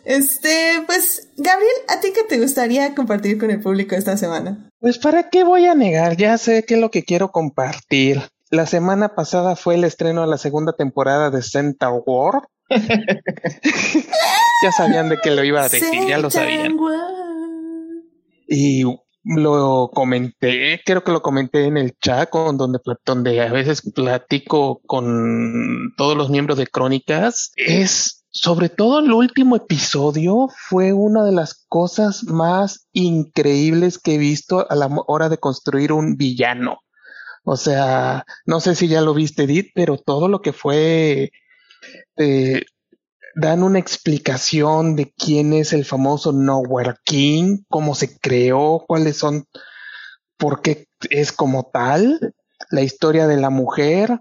Este, 0.04 0.82
pues, 0.86 1.28
Gabriel, 1.36 1.70
¿a 1.88 2.00
ti 2.00 2.08
qué 2.14 2.24
te 2.24 2.40
gustaría 2.40 2.94
compartir 2.94 3.38
con 3.38 3.50
el 3.50 3.60
público 3.60 3.94
esta 3.94 4.16
semana? 4.16 4.70
Pues, 4.80 4.98
¿para 4.98 5.28
qué 5.28 5.44
voy 5.44 5.66
a 5.66 5.74
negar? 5.74 6.16
Ya 6.16 6.38
sé 6.38 6.64
qué 6.64 6.74
es 6.74 6.80
lo 6.80 6.90
que 6.90 7.04
quiero 7.04 7.30
compartir. 7.30 8.22
La 8.50 8.66
semana 8.66 9.14
pasada 9.14 9.54
fue 9.54 9.76
el 9.76 9.84
estreno 9.84 10.22
de 10.22 10.26
la 10.26 10.38
segunda 10.38 10.72
temporada 10.72 11.30
de 11.30 11.42
Centaur 11.42 12.02
War. 12.06 12.48
ya 12.70 14.72
sabían 14.76 15.08
de 15.08 15.18
que 15.18 15.30
lo 15.30 15.44
iba 15.44 15.60
a 15.60 15.68
decir, 15.68 16.08
ya 16.08 16.18
lo 16.18 16.30
sabían. 16.30 16.76
Y 18.48 18.84
lo 19.22 19.90
comenté, 19.92 20.80
creo 20.84 21.04
que 21.04 21.12
lo 21.12 21.22
comenté 21.22 21.66
en 21.66 21.76
el 21.76 21.96
chat 21.98 22.30
con 22.30 22.56
donde, 22.56 22.78
donde 23.04 23.40
a 23.40 23.52
veces 23.52 23.82
platico 23.94 24.80
con 24.86 25.92
todos 25.96 26.16
los 26.16 26.30
miembros 26.30 26.58
de 26.58 26.66
Crónicas, 26.66 27.52
es 27.56 28.19
sobre 28.30 28.68
todo 28.68 29.00
el 29.00 29.12
último 29.12 29.56
episodio 29.56 30.48
fue 30.54 30.92
una 30.92 31.24
de 31.24 31.32
las 31.32 31.66
cosas 31.68 32.24
más 32.24 32.86
increíbles 32.92 33.98
que 33.98 34.14
he 34.14 34.18
visto 34.18 34.70
a 34.70 34.74
la 34.76 34.88
hora 35.06 35.28
de 35.28 35.38
construir 35.38 35.92
un 35.92 36.16
villano. 36.16 36.78
O 37.44 37.56
sea, 37.56 38.24
no 38.46 38.60
sé 38.60 38.76
si 38.76 38.86
ya 38.86 39.00
lo 39.00 39.14
viste, 39.14 39.44
Edith, 39.44 39.70
pero 39.74 39.98
todo 39.98 40.28
lo 40.28 40.42
que 40.42 40.52
fue 40.52 41.30
eh, 42.16 42.62
dan 43.34 43.62
una 43.62 43.78
explicación 43.78 44.94
de 44.94 45.12
quién 45.16 45.52
es 45.52 45.72
el 45.72 45.84
famoso 45.84 46.32
Nowhere 46.32 46.94
King, 47.04 47.58
cómo 47.68 47.94
se 47.94 48.18
creó, 48.18 48.84
cuáles 48.86 49.16
son, 49.16 49.46
por 50.36 50.62
qué 50.62 50.86
es 51.08 51.32
como 51.32 51.70
tal, 51.72 52.34
la 52.70 52.82
historia 52.82 53.26
de 53.26 53.38
la 53.38 53.50
mujer. 53.50 54.20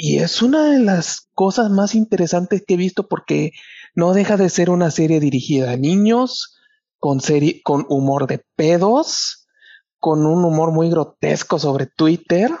Y 0.00 0.18
es 0.18 0.42
una 0.42 0.70
de 0.70 0.78
las 0.78 1.28
cosas 1.34 1.70
más 1.70 1.96
interesantes 1.96 2.62
que 2.64 2.74
he 2.74 2.76
visto 2.76 3.08
porque 3.08 3.52
no 3.96 4.12
deja 4.12 4.36
de 4.36 4.48
ser 4.48 4.70
una 4.70 4.92
serie 4.92 5.18
dirigida 5.18 5.72
a 5.72 5.76
niños, 5.76 6.56
con, 7.00 7.20
serie, 7.20 7.60
con 7.64 7.84
humor 7.88 8.28
de 8.28 8.40
pedos, 8.54 9.48
con 9.98 10.24
un 10.24 10.44
humor 10.44 10.70
muy 10.70 10.88
grotesco 10.88 11.58
sobre 11.58 11.86
Twitter. 11.86 12.52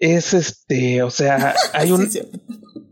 Es 0.00 0.34
este, 0.34 1.04
o 1.04 1.10
sea, 1.10 1.54
hay 1.72 1.92
un, 1.92 2.10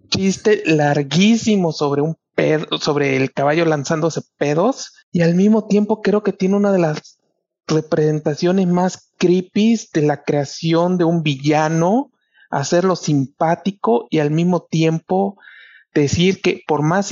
chiste 0.08 0.62
larguísimo 0.64 1.72
sobre 1.72 2.02
un 2.02 2.16
pedo, 2.36 2.78
sobre 2.78 3.16
el 3.16 3.32
caballo 3.32 3.64
lanzándose 3.64 4.22
pedos 4.36 4.92
y 5.10 5.22
al 5.22 5.34
mismo 5.34 5.66
tiempo 5.66 6.02
creo 6.02 6.22
que 6.22 6.32
tiene 6.32 6.56
una 6.56 6.70
de 6.70 6.78
las 6.78 7.18
representaciones 7.66 8.68
más 8.68 9.12
creepy 9.18 9.76
de 9.92 10.02
la 10.02 10.22
creación 10.22 10.98
de 10.98 11.04
un 11.04 11.22
villano, 11.22 12.12
hacerlo 12.50 12.96
simpático 12.96 14.06
y 14.10 14.18
al 14.18 14.30
mismo 14.30 14.64
tiempo 14.64 15.36
decir 15.94 16.40
que 16.40 16.62
por 16.66 16.82
más 16.82 17.10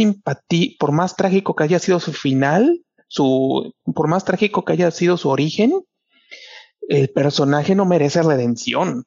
por 0.79 0.93
más 0.93 1.17
trágico 1.17 1.55
que 1.55 1.64
haya 1.64 1.79
sido 1.79 2.00
su 2.00 2.12
final, 2.12 2.83
su, 3.09 3.73
por 3.95 4.09
más 4.09 4.25
trágico 4.25 4.64
que 4.64 4.75
haya 4.75 4.91
sido 4.91 5.17
su 5.17 5.29
origen, 5.31 5.83
el 6.88 7.09
personaje 7.11 7.75
no 7.75 7.87
merece 7.87 8.23
redención. 8.23 9.05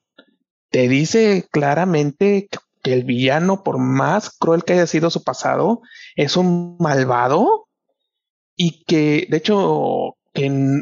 Te 0.70 0.88
dice 0.88 1.48
claramente 1.52 2.50
el 2.84 3.04
villano, 3.04 3.64
por 3.64 3.78
más 3.78 4.30
cruel 4.30 4.64
que 4.64 4.74
haya 4.74 4.88
sido 4.88 5.10
su 5.10 5.24
pasado, 5.24 5.82
es 6.16 6.38
un 6.38 6.78
malvado 6.80 7.68
y 8.56 8.84
que, 8.86 9.28
de 9.30 9.38
hecho, 9.38 10.18
que 10.34 10.82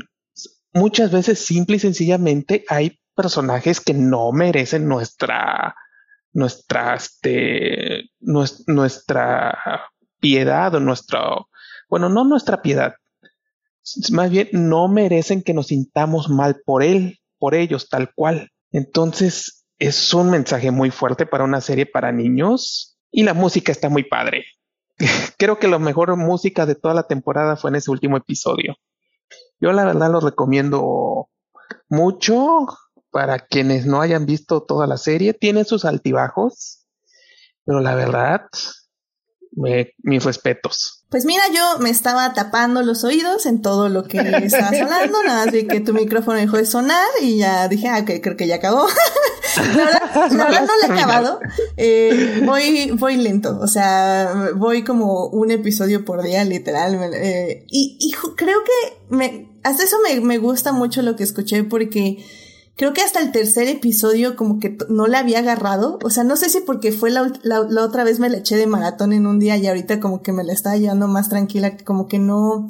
muchas 0.74 1.12
veces 1.12 1.40
simple 1.40 1.78
y 1.78 1.80
sencillamente 1.80 2.64
hay 2.68 3.00
personajes 3.16 3.80
que 3.80 3.94
no 3.94 4.32
merecen 4.32 4.88
nuestra, 4.88 5.76
nuestra, 6.34 6.96
este, 6.96 8.10
nuestra 8.20 9.90
piedad 10.20 10.76
o 10.76 10.80
nuestro, 10.80 11.50
bueno, 11.90 12.10
no 12.10 12.24
nuestra 12.26 12.62
piedad, 12.62 12.96
más 14.12 14.30
bien 14.30 14.50
no 14.52 14.88
merecen 14.88 15.44
que 15.44 15.54
nos 15.54 15.68
sintamos 15.68 16.30
mal 16.30 16.62
por 16.66 16.84
él, 16.84 17.20
por 17.38 17.56
ellos, 17.56 17.90
tal 17.90 18.12
cual. 18.14 18.52
Entonces, 18.72 19.66
es 19.78 20.14
un 20.14 20.30
mensaje 20.32 20.72
muy 20.72 20.92
fuerte 20.92 21.26
para 21.26 21.44
una 21.44 21.62
serie 21.62 21.86
para 21.86 22.12
niños 22.12 22.98
y 23.12 23.24
la 23.24 23.34
música 23.34 23.72
está 23.72 23.90
muy 23.90 24.04
padre. 24.04 24.46
Creo 25.38 25.60
que 25.60 25.68
la 25.68 25.80
mejor 25.80 26.16
música 26.18 26.66
de 26.66 26.76
toda 26.76 26.94
la 26.94 27.08
temporada 27.08 27.56
fue 27.56 27.70
en 27.70 27.76
ese 27.76 27.92
último 27.92 28.18
episodio. 28.18 28.76
Yo 29.60 29.72
la 29.72 29.86
verdad 29.86 30.12
lo 30.12 30.20
recomiendo 30.20 31.30
mucho 31.90 32.68
para 33.16 33.40
quienes 33.40 33.86
no 33.86 34.02
hayan 34.02 34.26
visto 34.26 34.64
toda 34.64 34.88
la 34.88 34.98
serie. 34.98 35.34
Tiene 35.34 35.64
sus 35.64 35.86
altibajos, 35.86 36.86
pero 37.64 37.80
la 37.80 37.96
verdad 37.96 38.42
mis 40.04 40.22
respetos. 40.26 41.06
Pues 41.08 41.24
mira, 41.24 41.44
yo 41.56 41.80
me 41.80 41.90
estaba 41.90 42.34
tapando 42.34 42.82
los 42.82 43.06
oídos 43.06 43.46
en 43.46 43.62
todo 43.62 43.88
lo 43.88 44.04
que 44.04 44.18
estabas 44.20 44.82
hablando, 44.82 45.24
nada 45.24 45.46
más 45.46 45.54
vi 45.54 45.66
que 45.66 45.80
tu 45.80 45.94
micrófono 45.94 46.38
dejó 46.38 46.58
de 46.58 46.66
sonar 46.66 47.08
y 47.22 47.38
ya 47.38 47.70
dije, 47.70 47.88
ah, 47.88 48.00
ok, 48.00 48.22
creo 48.22 48.36
que 48.36 48.48
ya 48.48 48.56
acabó. 48.56 48.86
la 49.78 49.86
verdad, 49.86 50.32
la 50.32 50.46
verdad 50.48 50.68
no 50.68 50.74
lo 50.76 50.94
he 50.94 50.98
acabado. 50.98 51.40
Eh, 51.78 52.42
voy, 52.46 52.92
voy 53.00 53.16
lento, 53.16 53.58
o 53.62 53.68
sea, 53.68 54.50
voy 54.58 54.84
como 54.84 55.28
un 55.28 55.52
episodio 55.52 56.04
por 56.04 56.22
día, 56.22 56.44
literal. 56.44 57.00
Eh, 57.14 57.64
y, 57.70 57.98
y 57.98 58.12
creo 58.36 58.60
que 58.66 59.16
me, 59.16 59.58
hasta 59.64 59.86
eso 59.86 59.96
me, 60.04 60.20
me 60.20 60.38
gusta 60.38 60.74
mucho 60.74 61.02
lo 61.02 61.16
que 61.16 61.24
escuché 61.24 61.64
porque 61.64 62.18
creo 62.76 62.94
que 62.94 63.02
hasta 63.02 63.22
el 63.22 63.32
tercer 63.32 63.68
episodio 63.68 64.36
como 64.36 64.60
que 64.60 64.78
no 64.90 65.08
la 65.08 65.20
había 65.20 65.40
agarrado. 65.40 66.00
O 66.04 66.10
sea, 66.10 66.24
no 66.24 66.36
sé 66.36 66.50
si 66.50 66.62
porque 66.62 66.92
fue 66.92 67.10
la, 67.10 67.32
la, 67.44 67.84
otra 67.84 68.04
vez 68.04 68.20
me 68.20 68.30
la 68.30 68.38
eché 68.38 68.58
de 68.58 68.68
maratón 68.68 69.14
en 69.14 69.28
un 69.28 69.40
día 69.40 69.58
y 69.58 69.68
ahorita 69.68 70.00
como 70.00 70.22
que 70.22 70.32
me 70.32 70.44
la 70.44 70.54
estaba 70.54 70.78
llevando 70.78 71.08
más 71.08 71.30
tranquila, 71.30 71.78
como 71.78 72.08
que 72.08 72.20
no, 72.20 72.68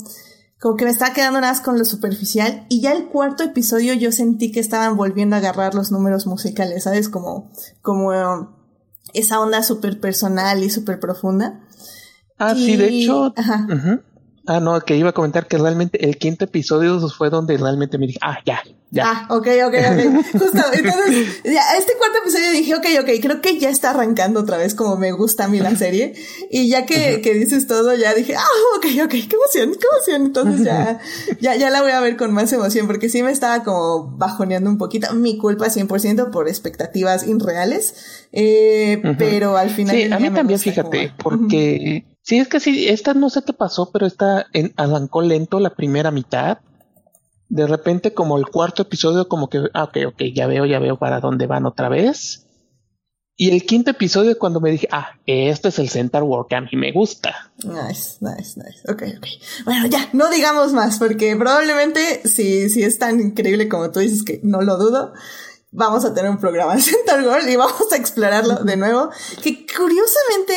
como 0.59 0.75
que 0.75 0.85
me 0.85 0.91
estaba 0.91 1.13
quedando 1.13 1.41
nada 1.41 1.53
más 1.53 1.62
con 1.62 1.77
lo 1.77 1.85
superficial. 1.85 2.65
Y 2.69 2.81
ya 2.81 2.93
el 2.93 3.07
cuarto 3.07 3.43
episodio 3.43 3.93
yo 3.93 4.12
sentí 4.12 4.51
que 4.51 4.59
estaban 4.59 4.95
volviendo 4.95 5.35
a 5.35 5.39
agarrar 5.39 5.75
los 5.75 5.91
números 5.91 6.27
musicales, 6.27 6.83
¿sabes? 6.83 7.09
Como, 7.09 7.51
como 7.81 8.12
esa 9.13 9.39
onda 9.39 9.63
súper 9.63 10.00
personal 10.00 10.63
y 10.63 10.69
súper 10.69 11.00
profunda. 11.00 11.62
Ah, 12.38 12.53
sí, 12.55 12.75
de 12.75 12.89
hecho. 12.89 13.33
Ajá. 13.35 13.67
Ah, 14.48 14.60
no, 14.60 14.80
que 14.82 14.96
iba 14.96 15.10
a 15.10 15.14
comentar 15.14 15.48
que 15.48 15.58
realmente 15.58 16.06
el 16.06 16.18
quinto 16.18 16.46
episodio 16.46 17.00
fue 17.10 17.30
donde 17.30 17.58
realmente 17.58 17.98
me 17.98 18.06
dije, 18.06 18.20
ah, 18.22 18.38
ya, 18.46 18.62
ya. 18.92 19.04
Ah, 19.06 19.28
ok, 19.30 19.48
ok, 19.66 19.74
ok. 19.74 20.25
Justo, 20.34 20.62
entonces, 20.72 21.42
ya, 21.44 21.62
este 21.78 21.94
cuarto 21.98 22.20
episodio 22.22 22.52
dije, 22.52 22.75
ok, 22.75 22.86
ok, 23.02 23.10
creo 23.22 23.42
que 23.42 23.58
ya 23.58 23.70
está 23.70 23.90
arrancando 23.90 24.40
otra 24.40 24.58
vez 24.58 24.75
como 24.75 24.98
me 24.98 25.12
gusta 25.12 25.46
a 25.46 25.48
mí 25.48 25.60
la 25.60 25.75
serie. 25.75 26.14
Y 26.52 26.70
ya 26.70 26.86
que, 26.86 27.22
que 27.22 27.34
dices 27.34 27.66
todo, 27.66 27.96
ya 27.96 28.14
dije, 28.14 28.36
ah, 28.36 28.44
ok, 28.78 28.86
ok, 29.06 29.12
qué 29.12 29.36
emoción, 29.36 29.75
qué 29.80 29.88
emoción. 29.92 30.25
Entonces 30.28 30.64
ya, 30.64 31.00
ya, 31.42 31.56
ya 31.56 31.72
la 31.72 31.82
voy 31.82 31.92
a 31.92 32.00
ver 32.00 32.16
con 32.16 32.32
más 32.32 32.54
emoción 32.54 32.86
porque 32.86 33.10
sí 33.10 33.24
me 33.24 33.32
estaba 33.32 33.64
como 33.64 34.16
bajoneando 34.16 34.70
un 34.70 34.78
poquito. 34.78 35.12
Mi 35.16 35.38
culpa 35.38 35.68
100% 35.68 36.30
por 36.30 36.48
expectativas 36.48 37.28
irreales. 37.28 38.28
Eh, 38.32 39.02
pero 39.18 39.58
al 39.58 39.72
final. 39.72 39.96
Sí, 39.96 40.04
a 40.12 40.20
mí 40.20 40.30
también, 40.30 40.60
fíjate, 40.60 41.14
porque 41.18 42.06
Sí, 42.25 42.39
es 42.39 42.48
que 42.48 42.60
sí, 42.60 42.88
esta 42.88 43.13
no 43.13 43.29
sé 43.29 43.44
qué 43.44 43.53
pasó, 43.53 43.91
pero 43.91 44.08
esta 44.08 44.48
en, 44.51 44.74
arrancó 44.77 45.22
lento 45.22 45.60
la 45.60 45.75
primera 45.75 46.10
mitad. 46.10 46.58
De 47.50 47.67
repente, 47.67 48.15
como 48.15 48.36
el 48.39 48.48
cuarto 48.48 48.82
episodio, 48.82 49.27
como 49.27 49.48
que, 49.48 49.62
ah, 49.75 49.84
ok, 49.84 49.98
ok, 50.08 50.24
ya 50.34 50.48
veo, 50.48 50.65
ya 50.65 50.79
veo 50.79 50.98
para 50.98 51.20
dónde 51.20 51.46
van 51.46 51.67
otra 51.67 51.88
vez. 51.88 52.48
Y 53.38 53.51
el 53.51 53.63
quinto 53.63 53.91
episodio, 53.91 54.39
cuando 54.39 54.60
me 54.60 54.72
dije, 54.72 54.88
ah, 54.91 55.20
este 55.27 55.67
es 55.67 55.77
el 55.77 55.89
Center 55.89 56.24
Work, 56.24 56.51
a 56.53 56.62
mí 56.62 56.70
me 56.74 56.91
gusta. 56.91 57.51
Nice, 57.63 58.17
nice, 58.22 58.60
nice. 58.60 58.91
Ok, 58.91 59.03
ok. 59.17 59.27
Bueno, 59.65 59.86
ya, 59.86 60.10
no 60.13 60.32
digamos 60.32 60.74
más, 60.74 60.98
porque 60.98 61.36
probablemente, 61.36 62.27
si, 62.27 62.72
si 62.72 62.82
es 62.82 62.98
tan 62.98 63.20
increíble 63.20 63.70
como 63.70 63.91
tú 63.91 64.00
dices, 64.00 64.24
que 64.24 64.39
no 64.41 64.62
lo 64.62 64.77
dudo, 64.77 65.13
vamos 65.75 66.05
a 66.05 66.13
tener 66.13 66.32
un 66.32 66.38
programa 66.38 66.75
de 66.75 66.82
Center 66.82 67.22
World 67.22 67.50
y 67.50 67.55
vamos 67.55 67.91
a 67.91 67.96
explorarlo 67.98 68.63
de 68.63 68.77
nuevo. 68.77 69.10
Que 69.44 69.65
curiosamente, 69.65 70.53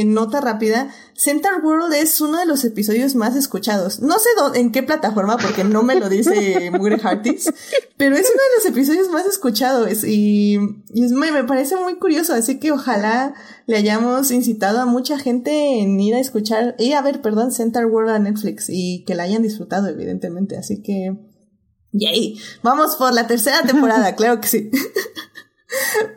eh, 0.00 0.04
nota 0.04 0.40
rápida, 0.40 0.88
Center 1.14 1.52
World 1.62 1.92
es 1.94 2.20
uno 2.20 2.38
de 2.38 2.46
los 2.46 2.64
episodios 2.64 3.14
más 3.14 3.36
escuchados. 3.36 4.00
No 4.00 4.16
sé 4.18 4.28
en 4.54 4.72
qué 4.72 4.82
plataforma, 4.82 5.36
porque 5.38 5.64
no 5.64 5.82
me 5.82 5.94
lo 5.94 6.08
dice 6.08 6.70
Mugre 6.72 6.98
Hearties, 6.98 7.52
pero 7.96 8.16
es 8.16 8.28
uno 8.28 8.40
de 8.42 8.56
los 8.56 8.66
episodios 8.66 9.08
más 9.08 9.26
escuchados 9.26 10.04
y, 10.04 10.58
y 10.92 11.04
es, 11.04 11.12
me, 11.12 11.32
me 11.32 11.44
parece 11.44 11.76
muy 11.76 11.96
curioso. 11.96 12.34
Así 12.34 12.58
que 12.58 12.72
ojalá 12.72 13.34
le 13.66 13.76
hayamos 13.76 14.30
incitado 14.30 14.80
a 14.80 14.86
mucha 14.86 15.18
gente 15.18 15.80
en 15.80 15.98
ir 16.00 16.14
a 16.14 16.20
escuchar, 16.20 16.74
y 16.78 16.92
a 16.92 17.02
ver, 17.02 17.22
perdón, 17.22 17.52
Center 17.52 17.86
World 17.86 18.10
a 18.10 18.18
Netflix 18.18 18.66
y 18.68 19.04
que 19.04 19.14
la 19.14 19.22
hayan 19.22 19.42
disfrutado, 19.42 19.88
evidentemente. 19.88 20.58
Así 20.58 20.82
que 20.82 21.31
Yay, 21.92 22.38
vamos 22.62 22.96
por 22.96 23.12
la 23.14 23.26
tercera 23.26 23.62
temporada, 23.62 24.14
claro 24.16 24.40
que 24.40 24.48
sí. 24.48 24.70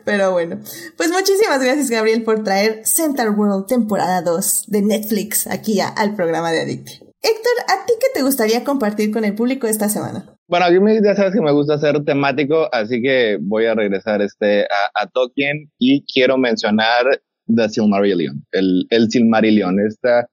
Pero 0.04 0.32
bueno, 0.32 0.60
pues 0.96 1.10
muchísimas 1.10 1.62
gracias 1.62 1.90
Gabriel 1.90 2.22
por 2.22 2.44
traer 2.44 2.82
Center 2.84 3.30
World 3.30 3.66
temporada 3.66 4.20
2 4.22 4.64
de 4.68 4.82
Netflix 4.82 5.46
aquí 5.46 5.80
al 5.80 6.14
programa 6.14 6.52
de 6.52 6.62
Addict. 6.62 6.88
Héctor, 7.22 7.52
¿a 7.68 7.86
ti 7.86 7.94
qué 7.98 8.06
te 8.14 8.22
gustaría 8.22 8.64
compartir 8.64 9.10
con 9.10 9.24
el 9.24 9.34
público 9.34 9.66
esta 9.66 9.88
semana? 9.88 10.36
Bueno, 10.48 10.66
a 10.66 10.70
mí 10.70 10.98
ya 11.02 11.14
sabes 11.14 11.32
que 11.32 11.40
me 11.40 11.52
gusta 11.52 11.78
ser 11.78 12.04
temático, 12.04 12.68
así 12.72 13.02
que 13.02 13.38
voy 13.40 13.66
a 13.66 13.74
regresar 13.74 14.22
este 14.22 14.64
a, 14.64 15.02
a 15.02 15.06
Tolkien 15.08 15.72
y 15.78 16.04
quiero 16.04 16.38
mencionar 16.38 17.20
The 17.46 17.68
Silmarillion, 17.68 18.46
el, 18.52 18.86
el 18.90 19.10
Silmarillion, 19.10 19.80
esta 19.80 20.28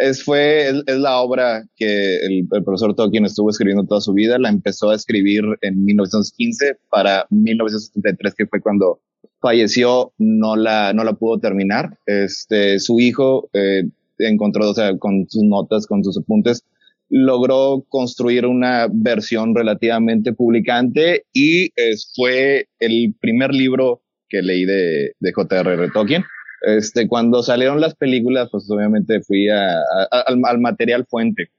es, 0.00 0.24
fue, 0.24 0.70
es, 0.70 0.98
la 0.98 1.20
obra 1.20 1.64
que 1.76 2.16
el, 2.16 2.48
profesor 2.64 2.94
Tolkien 2.94 3.26
estuvo 3.26 3.50
escribiendo 3.50 3.86
toda 3.86 4.00
su 4.00 4.14
vida. 4.14 4.38
La 4.38 4.48
empezó 4.48 4.90
a 4.90 4.94
escribir 4.94 5.42
en 5.60 5.84
1915 5.84 6.78
para 6.90 7.26
1973, 7.28 8.34
que 8.34 8.46
fue 8.46 8.60
cuando 8.60 9.00
falleció, 9.40 10.12
no 10.18 10.56
la, 10.56 10.94
no 10.94 11.04
la 11.04 11.12
pudo 11.12 11.38
terminar. 11.38 11.98
Este, 12.06 12.78
su 12.78 12.98
hijo 12.98 13.50
eh, 13.52 13.84
encontró, 14.18 14.70
o 14.70 14.74
sea, 14.74 14.96
con 14.96 15.26
sus 15.28 15.42
notas, 15.42 15.86
con 15.86 16.02
sus 16.02 16.18
apuntes, 16.18 16.64
logró 17.10 17.84
construir 17.88 18.46
una 18.46 18.88
versión 18.90 19.54
relativamente 19.54 20.32
publicante 20.32 21.24
y 21.32 21.72
fue 22.14 22.68
el 22.78 23.14
primer 23.20 23.52
libro 23.52 24.02
que 24.28 24.40
leí 24.40 24.64
de, 24.64 25.12
de 25.18 25.32
J.R.R. 25.32 25.90
Tolkien. 25.92 26.24
Este, 26.62 27.08
cuando 27.08 27.42
salieron 27.42 27.80
las 27.80 27.94
películas, 27.94 28.48
pues 28.50 28.70
obviamente 28.70 29.20
fui 29.22 29.48
al, 29.48 30.60
material 30.60 31.06
fuente 31.06 31.50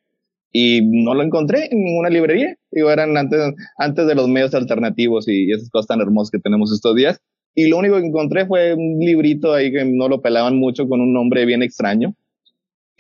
y 0.51 0.81
no 0.83 1.13
lo 1.15 1.23
encontré 1.23 1.69
en 1.71 1.83
ninguna 1.83 2.09
librería. 2.09 2.55
Digo, 2.71 2.91
eran 2.91 3.17
antes, 3.17 3.39
antes 3.77 4.07
de 4.07 4.15
los 4.15 4.27
medios 4.27 4.53
alternativos 4.53 5.27
y 5.27 5.51
esas 5.51 5.69
cosas 5.69 5.87
tan 5.87 6.01
hermosas 6.01 6.31
que 6.31 6.39
tenemos 6.39 6.71
estos 6.71 6.95
días. 6.95 7.19
Y 7.55 7.67
lo 7.67 7.77
único 7.77 7.99
que 7.99 8.07
encontré 8.07 8.45
fue 8.45 8.73
un 8.73 8.99
librito 8.99 9.53
ahí 9.53 9.71
que 9.71 9.83
no 9.85 10.07
lo 10.07 10.21
pelaban 10.21 10.57
mucho 10.57 10.87
con 10.87 11.01
un 11.01 11.13
nombre 11.13 11.45
bien 11.45 11.63
extraño 11.63 12.15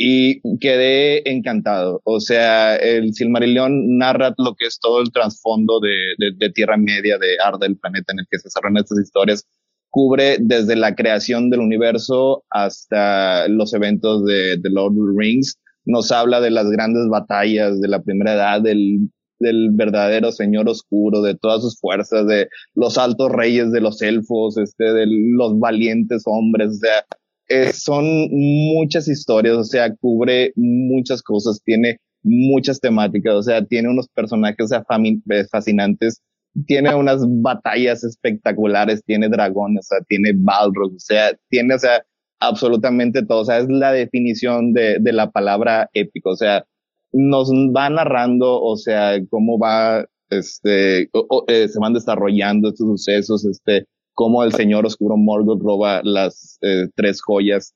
y 0.03 0.41
quedé 0.57 1.29
encantado. 1.29 2.01
O 2.03 2.19
sea, 2.19 2.75
el 2.75 3.13
Silmarillion 3.13 3.97
narra 3.97 4.33
lo 4.37 4.55
que 4.55 4.65
es 4.65 4.79
todo 4.79 4.99
el 4.99 5.11
trasfondo 5.11 5.79
de, 5.79 6.33
de, 6.37 6.49
Tierra 6.49 6.75
Media, 6.75 7.19
de 7.19 7.37
Arda, 7.43 7.67
el 7.67 7.77
planeta 7.77 8.11
en 8.11 8.19
el 8.19 8.25
que 8.29 8.39
se 8.39 8.47
desarrollan 8.47 8.77
estas 8.77 8.99
historias. 8.99 9.47
Cubre 9.91 10.37
desde 10.39 10.75
la 10.75 10.95
creación 10.95 11.49
del 11.49 11.59
universo 11.59 12.43
hasta 12.49 13.47
los 13.47 13.73
eventos 13.73 14.25
de, 14.25 14.57
The 14.61 14.69
Lord 14.69 14.93
of 14.93 15.09
the 15.13 15.13
Rings. 15.17 15.59
Nos 15.85 16.11
habla 16.11 16.41
de 16.41 16.49
las 16.49 16.69
grandes 16.69 17.07
batallas 17.09 17.79
de 17.79 17.87
la 17.87 18.01
primera 18.01 18.33
edad, 18.33 18.61
del, 18.61 19.09
del 19.39 19.69
verdadero 19.73 20.31
señor 20.31 20.67
oscuro, 20.69 21.21
de 21.21 21.35
todas 21.35 21.61
sus 21.61 21.79
fuerzas, 21.79 22.25
de 22.25 22.47
los 22.73 22.97
altos 22.97 23.31
reyes 23.31 23.71
de 23.71 23.81
los 23.81 24.01
elfos, 24.01 24.57
este, 24.57 24.93
de 24.93 25.05
los 25.07 25.59
valientes 25.59 26.23
hombres. 26.25 26.69
O 26.69 26.79
sea, 26.79 27.05
eh, 27.49 27.73
son 27.73 28.05
muchas 28.31 29.09
historias, 29.09 29.57
o 29.57 29.63
sea, 29.65 29.93
cubre 29.95 30.53
muchas 30.55 31.21
cosas, 31.21 31.61
tiene 31.63 31.97
muchas 32.23 32.79
temáticas, 32.79 33.33
o 33.33 33.43
sea, 33.43 33.65
tiene 33.65 33.89
unos 33.89 34.07
personajes 34.07 34.71
eh, 34.71 35.45
fascinantes, 35.51 36.21
tiene 36.65 36.93
unas 36.95 37.23
batallas 37.27 38.03
espectaculares, 38.03 39.03
tiene 39.05 39.29
dragones, 39.29 39.87
o 39.91 39.95
sea, 39.95 40.05
tiene 40.07 40.31
balrogs, 40.35 40.95
o 40.95 40.99
sea, 40.99 41.31
tiene, 41.49 41.75
o 41.75 41.79
sea, 41.79 42.03
absolutamente 42.39 43.25
todo, 43.25 43.41
o 43.41 43.45
sea, 43.45 43.59
es 43.59 43.67
la 43.69 43.91
definición 43.91 44.73
de, 44.73 44.97
de 44.99 45.13
la 45.13 45.31
palabra 45.31 45.89
épico, 45.93 46.31
o 46.31 46.35
sea, 46.35 46.65
nos 47.13 47.49
va 47.49 47.89
narrando, 47.89 48.61
o 48.61 48.77
sea, 48.77 49.17
cómo 49.29 49.59
va, 49.59 50.05
este, 50.29 51.09
eh, 51.47 51.67
se 51.67 51.79
van 51.79 51.93
desarrollando 51.93 52.69
estos 52.69 52.87
sucesos, 52.87 53.45
este, 53.45 53.85
cómo 54.13 54.43
el 54.43 54.53
señor 54.53 54.85
oscuro 54.85 55.17
Morgoth 55.17 55.61
roba 55.61 56.01
las 56.03 56.57
eh, 56.61 56.87
tres 56.95 57.21
joyas 57.21 57.73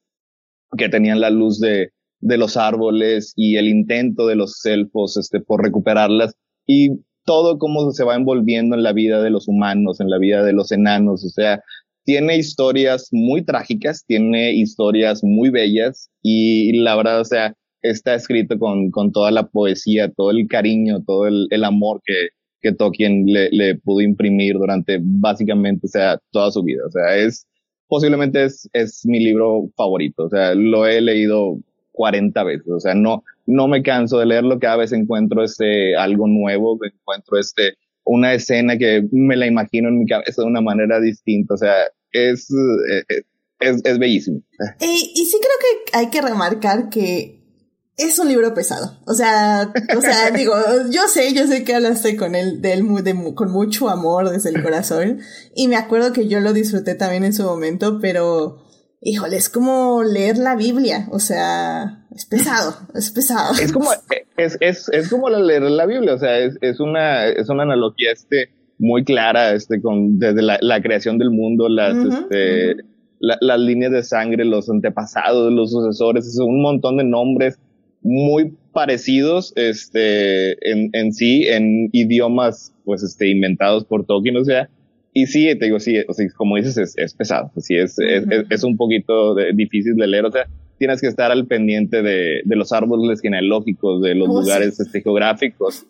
que 0.78 0.90
tenían 0.90 1.22
la 1.22 1.30
luz 1.30 1.60
de, 1.60 1.92
de 2.20 2.38
los 2.38 2.58
árboles 2.58 3.34
y 3.36 3.58
el 3.58 3.68
intento 3.68 4.28
de 4.28 4.36
los 4.36 4.66
elfos 4.66 5.18
este, 5.18 5.40
por 5.42 5.64
recuperarlas. 5.64 6.36
Y 6.66 6.90
todo 7.26 7.58
cómo 7.58 7.92
se 7.92 8.04
va 8.04 8.16
envolviendo 8.16 8.76
en 8.76 8.84
la 8.84 8.94
vida 8.94 9.22
de 9.22 9.30
los 9.30 9.48
humanos, 9.48 10.00
en 10.00 10.10
la 10.10 10.18
vida 10.18 10.44
de 10.44 10.54
los 10.54 10.72
enanos, 10.72 11.26
o 11.26 11.30
sea, 11.30 11.62
tiene 12.04 12.38
historias 12.38 13.10
muy 13.12 13.44
trágicas, 13.44 14.06
tiene 14.06 14.54
historias 14.54 15.24
muy 15.24 15.50
bellas 15.50 16.10
y 16.22 16.80
la 16.80 16.96
verdad, 16.96 17.22
o 17.22 17.26
sea, 17.26 17.56
está 17.90 18.16
escrito 18.16 18.58
con, 18.60 18.92
con 18.92 19.12
toda 19.12 19.32
la 19.32 19.48
poesía, 19.48 20.12
todo 20.12 20.32
el 20.32 20.48
cariño, 20.48 21.04
todo 21.06 21.28
el, 21.28 21.64
amor 21.64 22.02
que, 22.06 22.30
que 22.62 22.74
Tolkien 22.74 23.26
le, 23.26 23.50
le, 23.52 23.76
pudo 23.76 24.02
imprimir 24.02 24.56
durante 24.56 25.00
básicamente, 25.02 25.88
o 25.88 25.90
sea, 25.90 26.20
toda 26.32 26.52
su 26.52 26.64
vida. 26.64 26.84
O 26.88 26.92
sea, 26.92 27.16
es, 27.18 27.48
posiblemente 27.88 28.44
es, 28.44 28.70
es 28.74 29.06
mi 29.06 29.20
libro 29.20 29.70
favorito. 29.76 30.26
O 30.26 30.30
sea, 30.30 30.56
lo 30.56 30.88
he 30.88 31.02
leído 31.02 31.60
40 31.92 32.44
veces. 32.44 32.68
O 32.68 32.80
sea, 32.80 32.96
no, 32.96 33.24
no 33.46 33.68
me 33.68 33.84
canso 33.84 34.20
de 34.20 34.26
leerlo. 34.26 34.60
Cada 34.60 34.78
vez 34.78 34.92
encuentro 34.92 35.44
este, 35.44 35.96
algo 35.96 36.28
nuevo, 36.28 36.78
encuentro 36.84 37.38
este, 37.40 37.76
una 38.04 38.34
escena 38.34 38.78
que 38.78 39.04
me 39.12 39.36
la 39.36 39.48
imagino 39.48 39.90
en 39.90 40.00
mi 40.00 40.06
cabeza 40.06 40.42
de 40.42 40.48
una 40.48 40.62
manera 40.62 41.00
distinta. 41.00 41.54
O 41.54 41.58
sea, 41.58 41.74
es, 42.12 42.50
eh, 42.92 43.24
es, 43.60 43.82
es, 43.84 44.00
bellísimo. 44.00 44.42
Y, 44.80 45.14
y 45.16 45.26
sí 45.26 45.38
creo 45.40 45.58
que 45.60 45.98
hay 45.98 46.10
que 46.10 46.22
remarcar 46.22 46.90
que 46.90 47.46
es 47.98 48.20
un 48.20 48.28
libro 48.28 48.54
pesado. 48.54 48.98
O 49.06 49.14
sea, 49.14 49.72
o 49.96 50.02
sea, 50.02 50.32
digo, 50.36 50.56
yo 50.92 51.08
sé, 51.08 51.34
yo 51.34 51.48
sé 51.48 51.64
que 51.64 51.76
hablaste 51.76 52.16
con 52.16 52.36
él, 52.36 52.62
de 52.62 52.74
él 52.74 52.86
con 53.36 53.52
mucho 53.52 53.90
amor 53.90 54.30
desde 54.30 54.50
el 54.50 54.62
corazón. 54.62 55.20
Y 55.56 55.68
me 55.68 55.78
acuerdo 55.78 56.14
que 56.14 56.28
yo 56.28 56.40
lo 56.40 56.54
disfruté 56.54 56.96
también 56.96 57.24
en 57.24 57.34
su 57.34 57.44
momento, 57.44 58.00
pero, 58.02 58.65
híjole, 59.06 59.38
es 59.38 59.50
como 59.50 60.04
leer 60.04 60.38
la 60.38 60.56
Biblia. 60.56 61.08
O 61.12 61.20
sea, 61.20 62.06
es 62.14 62.26
pesado, 62.26 62.76
es 62.94 63.12
pesado. 63.12 63.54
Es 63.62 63.72
como, 63.72 63.92
es, 64.36 64.58
es, 64.60 64.90
es 64.92 65.10
como 65.10 65.30
leer 65.30 65.62
la 65.62 65.86
Biblia. 65.86 66.16
O 66.16 66.18
sea, 66.18 66.40
es, 66.40 66.58
es 66.62 66.80
una, 66.80 67.28
es 67.28 67.48
una 67.48 67.64
analogía, 67.64 68.12
este, 68.12 68.50
muy 68.80 69.06
clara, 69.06 69.54
este, 69.54 69.82
con, 69.82 70.20
desde 70.20 70.42
la, 70.42 70.58
la 70.60 70.82
creación 70.82 71.18
del 71.18 71.30
mundo, 71.30 71.70
las, 71.70 71.96
este, 71.96 72.78
las 73.20 73.60
líneas 73.60 73.92
de 73.92 74.04
sangre, 74.04 74.44
los 74.44 74.70
antepasados, 74.70 75.54
los 75.54 75.72
sucesores, 75.72 76.28
es 76.28 76.40
un 76.40 76.62
montón 76.62 76.98
de 76.98 77.04
nombres 77.06 77.58
muy 78.02 78.54
parecidos 78.74 79.54
este, 79.56 80.52
en, 80.70 80.90
en 80.94 81.14
sí, 81.14 81.48
en 81.48 81.90
idiomas 81.94 82.74
pues 82.84 83.02
este, 83.04 83.30
inventados 83.30 83.86
por 83.86 84.06
Tolkien, 84.06 84.38
o 84.38 84.44
sea, 84.44 84.70
y 85.18 85.28
sí, 85.28 85.46
te 85.58 85.66
digo, 85.66 85.80
sí, 85.80 85.96
o 86.10 86.14
sea, 86.14 86.28
como 86.36 86.58
dices, 86.58 86.78
es, 86.78 86.94
es 86.98 87.14
pesado, 87.14 87.50
sí, 87.56 87.74
es, 87.78 87.98
es, 88.00 88.26
es, 88.50 88.64
un 88.66 88.76
poquito 88.76 89.34
difícil 89.54 89.96
de 89.96 90.08
leer, 90.08 90.26
o 90.26 90.32
sea, 90.32 90.46
tienes 90.78 91.00
que 91.00 91.08
estar 91.08 91.32
al 91.32 91.48
pendiente 91.48 92.02
de, 92.02 92.42
de 92.44 92.56
los 92.58 92.74
árboles 92.74 93.22
genealógicos, 93.22 94.02
de 94.02 94.14
los 94.14 94.28
oh, 94.28 94.42
lugares 94.42 94.78
este, 94.78 95.02
geográficos, 95.02 95.86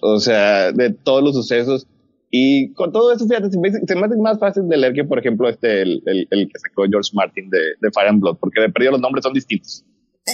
o 0.00 0.18
sea, 0.18 0.72
de 0.72 0.94
todos 0.94 1.22
los 1.22 1.34
sucesos. 1.34 1.86
Y 2.30 2.72
con 2.72 2.90
todo 2.90 3.12
eso, 3.12 3.26
fíjate, 3.28 3.50
se 3.50 3.58
me, 3.58 3.68
hace 3.68 4.16
más 4.16 4.38
fácil 4.38 4.66
de 4.66 4.78
leer 4.78 4.94
que, 4.94 5.04
por 5.04 5.18
ejemplo, 5.18 5.46
este, 5.46 5.82
el, 5.82 6.02
el, 6.06 6.26
el 6.30 6.48
que 6.48 6.58
sacó 6.58 6.84
George 6.88 7.10
Martin 7.12 7.50
de, 7.50 7.58
de 7.82 7.90
Fire 7.92 8.08
and 8.08 8.22
Blood, 8.22 8.38
porque 8.40 8.62
de 8.62 8.70
perdido 8.70 8.92
los 8.92 9.02
nombres 9.02 9.24
son 9.24 9.34
distintos. 9.34 9.84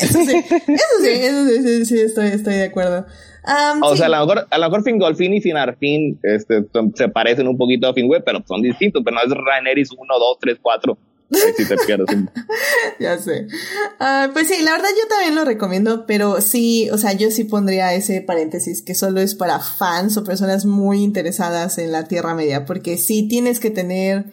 Eso 0.02 0.18
sí, 0.24 0.36
eso 0.36 1.00
sí, 1.00 1.08
eso 1.10 1.46
sí, 1.46 1.84
sí, 1.84 2.00
estoy, 2.00 2.26
estoy 2.28 2.54
de 2.54 2.64
acuerdo. 2.64 3.06
o 3.82 3.96
sea, 3.96 4.06
a 4.06 4.08
lo 4.08 4.26
mejor, 4.26 4.46
a 4.50 4.58
lo 4.58 4.64
mejor 4.64 4.82
Fingolfin 4.82 5.34
y 5.34 5.40
Finarfin 5.40 6.18
este, 6.22 6.64
se 6.94 7.08
parecen 7.08 7.48
un 7.48 7.56
poquito 7.56 7.88
a 7.88 7.94
Finwë, 7.94 8.22
pero 8.24 8.42
son 8.46 8.62
distintos, 8.62 9.02
pero 9.04 9.16
no 9.16 9.22
es 9.22 9.30
Rhaenerys 9.30 9.90
1, 9.92 10.00
2, 10.18 10.38
3, 10.40 10.58
4. 10.60 10.98
Ahí 11.32 11.66
te 11.66 11.76
pierdes. 11.84 12.16
ya 13.00 13.18
sé. 13.18 13.48
Uh, 14.00 14.32
pues 14.32 14.48
sí, 14.48 14.62
la 14.62 14.72
verdad 14.72 14.88
yo 14.90 15.08
también 15.08 15.34
lo 15.34 15.44
recomiendo, 15.44 16.06
pero 16.06 16.40
sí, 16.40 16.88
o 16.90 16.98
sea, 16.98 17.14
yo 17.14 17.30
sí 17.30 17.44
pondría 17.44 17.94
ese 17.94 18.20
paréntesis 18.20 18.82
que 18.82 18.94
solo 18.94 19.20
es 19.20 19.34
para 19.34 19.58
fans 19.58 20.16
o 20.16 20.24
personas 20.24 20.66
muy 20.66 21.02
interesadas 21.02 21.78
en 21.78 21.90
la 21.90 22.04
Tierra 22.04 22.34
Media, 22.34 22.64
porque 22.64 22.96
sí 22.96 23.26
tienes 23.28 23.58
que 23.58 23.70
tener 23.70 24.26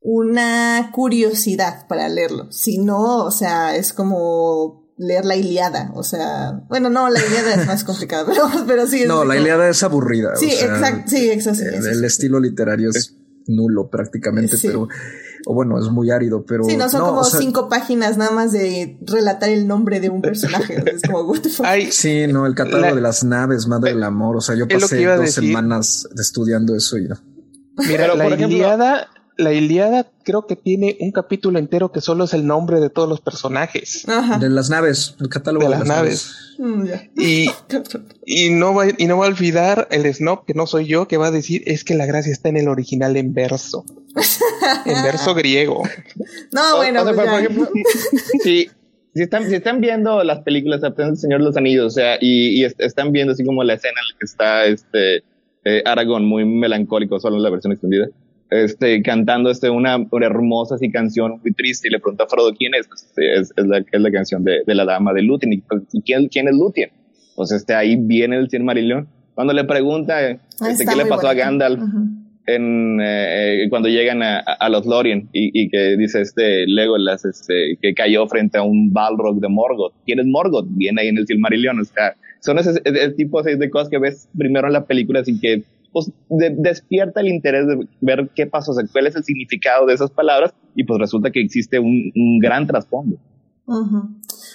una 0.00 0.90
curiosidad 0.92 1.86
para 1.88 2.08
leerlo. 2.08 2.50
Si 2.50 2.78
no, 2.78 3.24
o 3.24 3.30
sea, 3.30 3.76
es 3.76 3.92
como 3.92 4.88
leer 4.96 5.24
la 5.24 5.36
Iliada, 5.36 5.92
o 5.94 6.02
sea, 6.02 6.64
bueno, 6.68 6.90
no, 6.90 7.08
la 7.08 7.20
Iliada 7.24 7.54
es 7.54 7.66
más 7.66 7.84
complicada, 7.84 8.26
pero, 8.28 8.48
pero 8.66 8.86
sí. 8.86 9.04
no, 9.06 9.24
la 9.24 9.36
Iliada 9.36 9.68
es 9.68 9.82
aburrida. 9.82 10.34
Sí, 10.36 10.50
exacto, 10.50 11.10
sí, 11.10 11.30
exacto. 11.30 11.62
El, 11.62 12.04
estilo 12.04 12.40
literario 12.40 12.90
es 12.90 13.14
nulo 13.46 13.88
prácticamente, 13.88 14.56
pero, 14.60 14.88
o 15.46 15.54
bueno, 15.54 15.78
es 15.78 15.90
muy 15.90 16.10
árido, 16.10 16.44
pero. 16.44 16.64
Sí, 16.64 16.76
no, 16.76 16.88
son 16.88 17.02
como 17.02 17.24
cinco 17.24 17.68
páginas 17.68 18.16
nada 18.16 18.32
más 18.32 18.52
de 18.52 18.98
relatar 19.02 19.48
el 19.50 19.66
nombre 19.66 20.00
de 20.00 20.10
un 20.10 20.20
personaje, 20.20 20.82
es 20.92 21.02
como, 21.02 21.22
what 21.22 21.40
the 21.40 21.48
fuck? 21.48 21.66
sí, 21.90 22.26
no, 22.26 22.46
el 22.46 22.54
catálogo 22.54 22.96
de 22.96 23.00
las 23.00 23.24
naves, 23.24 23.66
madre 23.66 23.92
del 23.92 24.02
amor, 24.02 24.36
o 24.36 24.40
sea, 24.40 24.54
yo 24.56 24.66
pasé 24.66 25.04
dos 25.04 25.30
semanas 25.30 26.08
estudiando 26.18 26.74
eso 26.74 26.98
y 26.98 27.08
no. 27.08 27.16
Mira, 27.86 28.12
la 28.16 28.28
Iliada 28.28 29.08
la 29.38 29.52
Iliada 29.52 30.10
creo 30.24 30.46
que 30.46 30.56
tiene 30.56 30.96
un 31.00 31.12
capítulo 31.12 31.60
entero 31.60 31.92
que 31.92 32.00
solo 32.00 32.24
es 32.24 32.34
el 32.34 32.44
nombre 32.44 32.80
de 32.80 32.90
todos 32.90 33.08
los 33.08 33.20
personajes. 33.20 34.04
De 34.40 34.50
las 34.50 34.68
naves, 34.68 35.14
el 35.20 35.28
catálogo 35.28 35.64
de, 35.64 35.70
las, 35.70 35.86
naves. 35.86 36.56
Mm, 36.58 36.86
y, 37.16 37.48
y, 38.26 38.50
no 38.50 38.74
va, 38.74 38.86
y 38.98 39.06
no 39.06 39.16
va 39.16 39.26
a 39.26 39.28
olvidar 39.28 39.86
el 39.92 40.12
snob, 40.12 40.44
que 40.44 40.54
no 40.54 40.66
soy 40.66 40.86
yo, 40.86 41.06
que 41.06 41.16
va 41.16 41.28
a 41.28 41.30
decir 41.30 41.62
es 41.66 41.84
que 41.84 41.94
la 41.94 42.04
gracia 42.04 42.32
está 42.32 42.48
en 42.48 42.56
el 42.56 42.68
original 42.68 43.16
en 43.16 43.32
verso. 43.32 43.84
en 44.84 45.02
verso 45.04 45.34
griego. 45.34 45.84
No, 46.52 46.76
bueno. 46.78 47.04
si, 48.42 48.68
están, 49.14 49.48
si 49.48 49.54
están 49.54 49.80
viendo 49.80 50.24
las 50.24 50.40
películas 50.40 50.80
de 50.80 51.16
Señor 51.16 51.38
de 51.38 51.44
los 51.44 51.56
Anillos, 51.56 51.86
o 51.86 51.90
sea, 51.90 52.18
y, 52.20 52.64
están 52.64 53.12
viendo 53.12 53.34
así 53.34 53.44
como 53.44 53.62
la 53.62 53.74
escena 53.74 53.94
en 54.00 54.14
la 54.14 54.18
que 54.18 54.24
está 54.24 54.64
este 54.64 55.22
eh, 55.64 55.82
Aragón 55.84 56.24
muy 56.24 56.44
melancólico, 56.44 57.20
solo 57.20 57.36
en 57.36 57.44
la 57.44 57.50
versión 57.50 57.72
extendida 57.72 58.08
este, 58.50 59.02
cantando 59.02 59.50
este, 59.50 59.70
una, 59.70 59.98
hermosa 60.22 60.76
así, 60.76 60.90
canción 60.90 61.40
muy 61.42 61.52
triste 61.52 61.88
y 61.88 61.90
le 61.90 62.00
pregunta 62.00 62.24
a 62.24 62.28
Frodo 62.28 62.54
quién 62.54 62.74
es. 62.74 62.86
Pues, 62.88 63.12
es, 63.16 63.52
es, 63.56 63.66
la, 63.66 63.78
es 63.78 64.00
la 64.00 64.10
canción 64.10 64.44
de, 64.44 64.62
de 64.66 64.74
la 64.74 64.84
dama 64.84 65.12
de 65.12 65.22
Lúthien. 65.22 65.52
¿Y, 65.52 65.58
pues, 65.58 65.82
quién, 66.04 66.28
quién 66.28 66.48
es 66.48 66.54
Lúthien? 66.54 66.90
Pues 67.36 67.52
este, 67.52 67.74
ahí 67.74 67.96
viene 67.96 68.36
el 68.36 68.50
Cien 68.50 68.64
Marillón. 68.64 69.08
Cuando 69.34 69.52
le 69.52 69.64
pregunta 69.64 70.28
este, 70.30 70.84
qué 70.84 70.96
le 70.96 71.06
pasó 71.06 71.28
a 71.28 71.34
Gandalf 71.34 71.80
en, 72.46 73.00
eh, 73.00 73.64
eh, 73.64 73.68
cuando 73.68 73.88
llegan 73.88 74.22
a, 74.22 74.38
a, 74.38 74.68
los 74.68 74.86
Lorien 74.86 75.28
y, 75.32 75.50
y, 75.52 75.68
que 75.68 75.96
dice 75.96 76.22
este 76.22 76.66
Legolas 76.66 77.24
este, 77.24 77.78
que 77.80 77.94
cayó 77.94 78.26
frente 78.26 78.58
a 78.58 78.62
un 78.62 78.92
Balrog 78.92 79.38
de 79.38 79.48
Morgoth. 79.48 79.92
¿Quién 80.06 80.18
es 80.18 80.26
Morgoth? 80.26 80.66
Viene 80.70 81.02
ahí 81.02 81.08
en 81.08 81.18
el 81.18 81.26
Silmarillion. 81.26 81.78
O 81.78 81.84
sea, 81.84 82.16
son 82.40 82.58
ese, 82.58 82.80
tipo 83.16 83.42
de 83.42 83.70
cosas 83.70 83.88
que 83.88 83.98
ves 83.98 84.28
primero 84.36 84.66
en 84.66 84.72
la 84.72 84.86
película 84.86 85.22
sin 85.24 85.38
que 85.40 85.62
pues 85.98 86.12
despierta 86.56 87.20
el 87.20 87.28
interés 87.28 87.66
de 87.66 87.88
ver 88.00 88.30
qué 88.34 88.46
pasó, 88.46 88.72
cuál 88.92 89.06
es 89.06 89.16
el 89.16 89.24
significado 89.24 89.86
de 89.86 89.94
esas 89.94 90.10
palabras 90.10 90.54
y 90.74 90.84
pues 90.84 91.00
resulta 91.00 91.30
que 91.30 91.40
existe 91.40 91.78
un, 91.78 92.38
gran 92.40 92.66
trasfondo. 92.66 93.16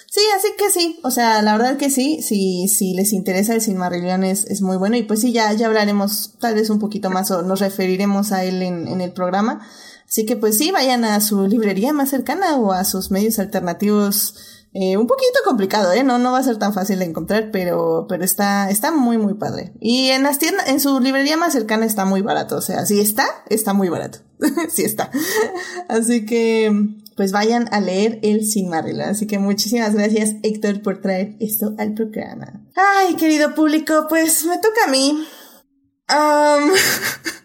Sí, 0.08 0.21
así 0.36 0.47
que 0.58 0.69
sí, 0.69 0.99
o 1.03 1.12
sea, 1.12 1.41
la 1.41 1.58
verdad 1.58 1.77
que 1.77 1.89
sí, 1.89 2.21
si, 2.21 2.67
si 2.67 2.93
les 2.93 3.13
interesa 3.13 3.53
el 3.53 3.62
Silmarillion 3.62 4.23
es, 4.23 4.45
es 4.45 4.62
muy 4.62 4.77
bueno 4.77 4.95
y 4.95 5.03
pues 5.03 5.21
sí, 5.21 5.32
ya, 5.32 5.51
ya 5.53 5.67
hablaremos 5.67 6.38
tal 6.39 6.56
vez 6.56 6.69
un 6.69 6.79
poquito 6.79 7.10
más 7.10 7.29
o 7.32 7.41
nos 7.41 7.60
referiremos 7.60 8.32
a 8.32 8.43
él 8.43 8.62
en, 8.62 8.88
en 8.88 9.01
el 9.01 9.12
programa. 9.12 9.62
Así 10.08 10.25
que 10.25 10.36
pues 10.36 10.58
sí, 10.58 10.71
vayan 10.71 11.03
a 11.06 11.19
su 11.19 11.47
librería 11.47 11.93
más 11.93 12.10
cercana 12.10 12.58
o 12.58 12.71
a 12.71 12.84
sus 12.84 13.10
medios 13.12 13.39
alternativos 13.39 14.53
eh, 14.74 14.98
un 14.98 15.06
poquito 15.06 15.40
complicado, 15.46 15.94
¿eh? 15.94 16.04
No, 16.04 16.18
no 16.18 16.32
va 16.32 16.40
a 16.40 16.44
ser 16.44 16.58
tan 16.58 16.74
fácil 16.74 16.98
de 17.00 17.06
encontrar, 17.06 17.52
pero, 17.52 18.08
pero 18.10 18.24
está, 18.24 18.72
está 18.72 18.92
muy, 18.92 19.20
muy 19.20 19.36
padre. 19.36 19.74
Y 19.80 20.10
en 20.10 20.24
las 20.24 20.40
tiendas, 20.40 20.68
en 20.68 20.80
su 20.80 21.00
librería 21.00 21.38
más 21.38 21.54
cercana 21.54 21.86
está 21.86 22.06
muy 22.06 22.22
barato. 22.22 22.58
O 22.58 22.62
sea, 22.62 22.86
si 22.86 23.00
está, 23.00 23.26
está 23.50 23.74
muy 23.74 23.90
barato. 23.90 24.20
sí 24.70 24.84
está. 24.84 25.12
Así 25.90 26.26
que, 26.26 26.72
pues 27.16 27.32
vayan 27.32 27.68
a 27.72 27.82
leer 27.82 28.20
el 28.24 28.48
Silmarillion. 28.48 29.10
Así 29.10 29.28
que 29.28 29.38
muchísimas 29.38 29.94
gracias, 29.94 30.36
Héctor, 30.42 30.82
por 30.82 31.02
traer 31.02 31.36
esto 31.40 31.76
al 31.78 31.94
programa. 31.94 32.64
Ay, 32.76 33.14
querido 33.14 33.54
público, 33.54 34.08
pues 34.10 34.44
me 34.46 34.58
toca 34.58 34.86
a 34.88 34.92
mí. 34.92 35.24
Um... 36.10 36.72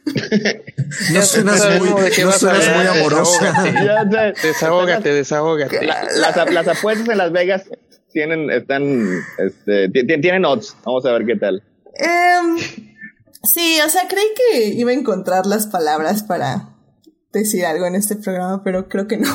no 1.13 1.23
suenas 1.23 1.81
muy, 1.81 1.91
no 1.91 2.33
suenas 2.33 2.77
muy 2.77 2.87
amorosa. 2.87 3.63
Desahógate, 4.43 5.13
desahógate. 5.13 5.87
las, 5.87 6.53
las, 6.53 6.69
apuestas 6.69 7.09
en 7.09 7.19
Las 7.19 7.33
Vegas 7.33 7.65
tienen, 8.13 8.51
están, 8.51 9.23
este, 9.39 9.89
tienen 9.91 10.45
odds. 10.45 10.77
Vamos 10.85 11.05
a 11.07 11.13
ver 11.13 11.27
qué 11.27 11.37
tal. 11.37 11.63
Um, 12.01 12.59
sí, 13.43 13.79
o 13.85 13.89
sea, 13.89 14.03
creí 14.09 14.27
que 14.37 14.69
iba 14.69 14.91
a 14.91 14.95
encontrar 14.95 15.47
las 15.47 15.67
palabras 15.67 16.23
para 16.23 16.75
decir 17.33 17.65
algo 17.67 17.87
en 17.87 17.95
este 17.95 18.17
programa, 18.17 18.63
pero 18.65 18.89
creo 18.89 19.07
que 19.07 19.19
no. 19.19 19.29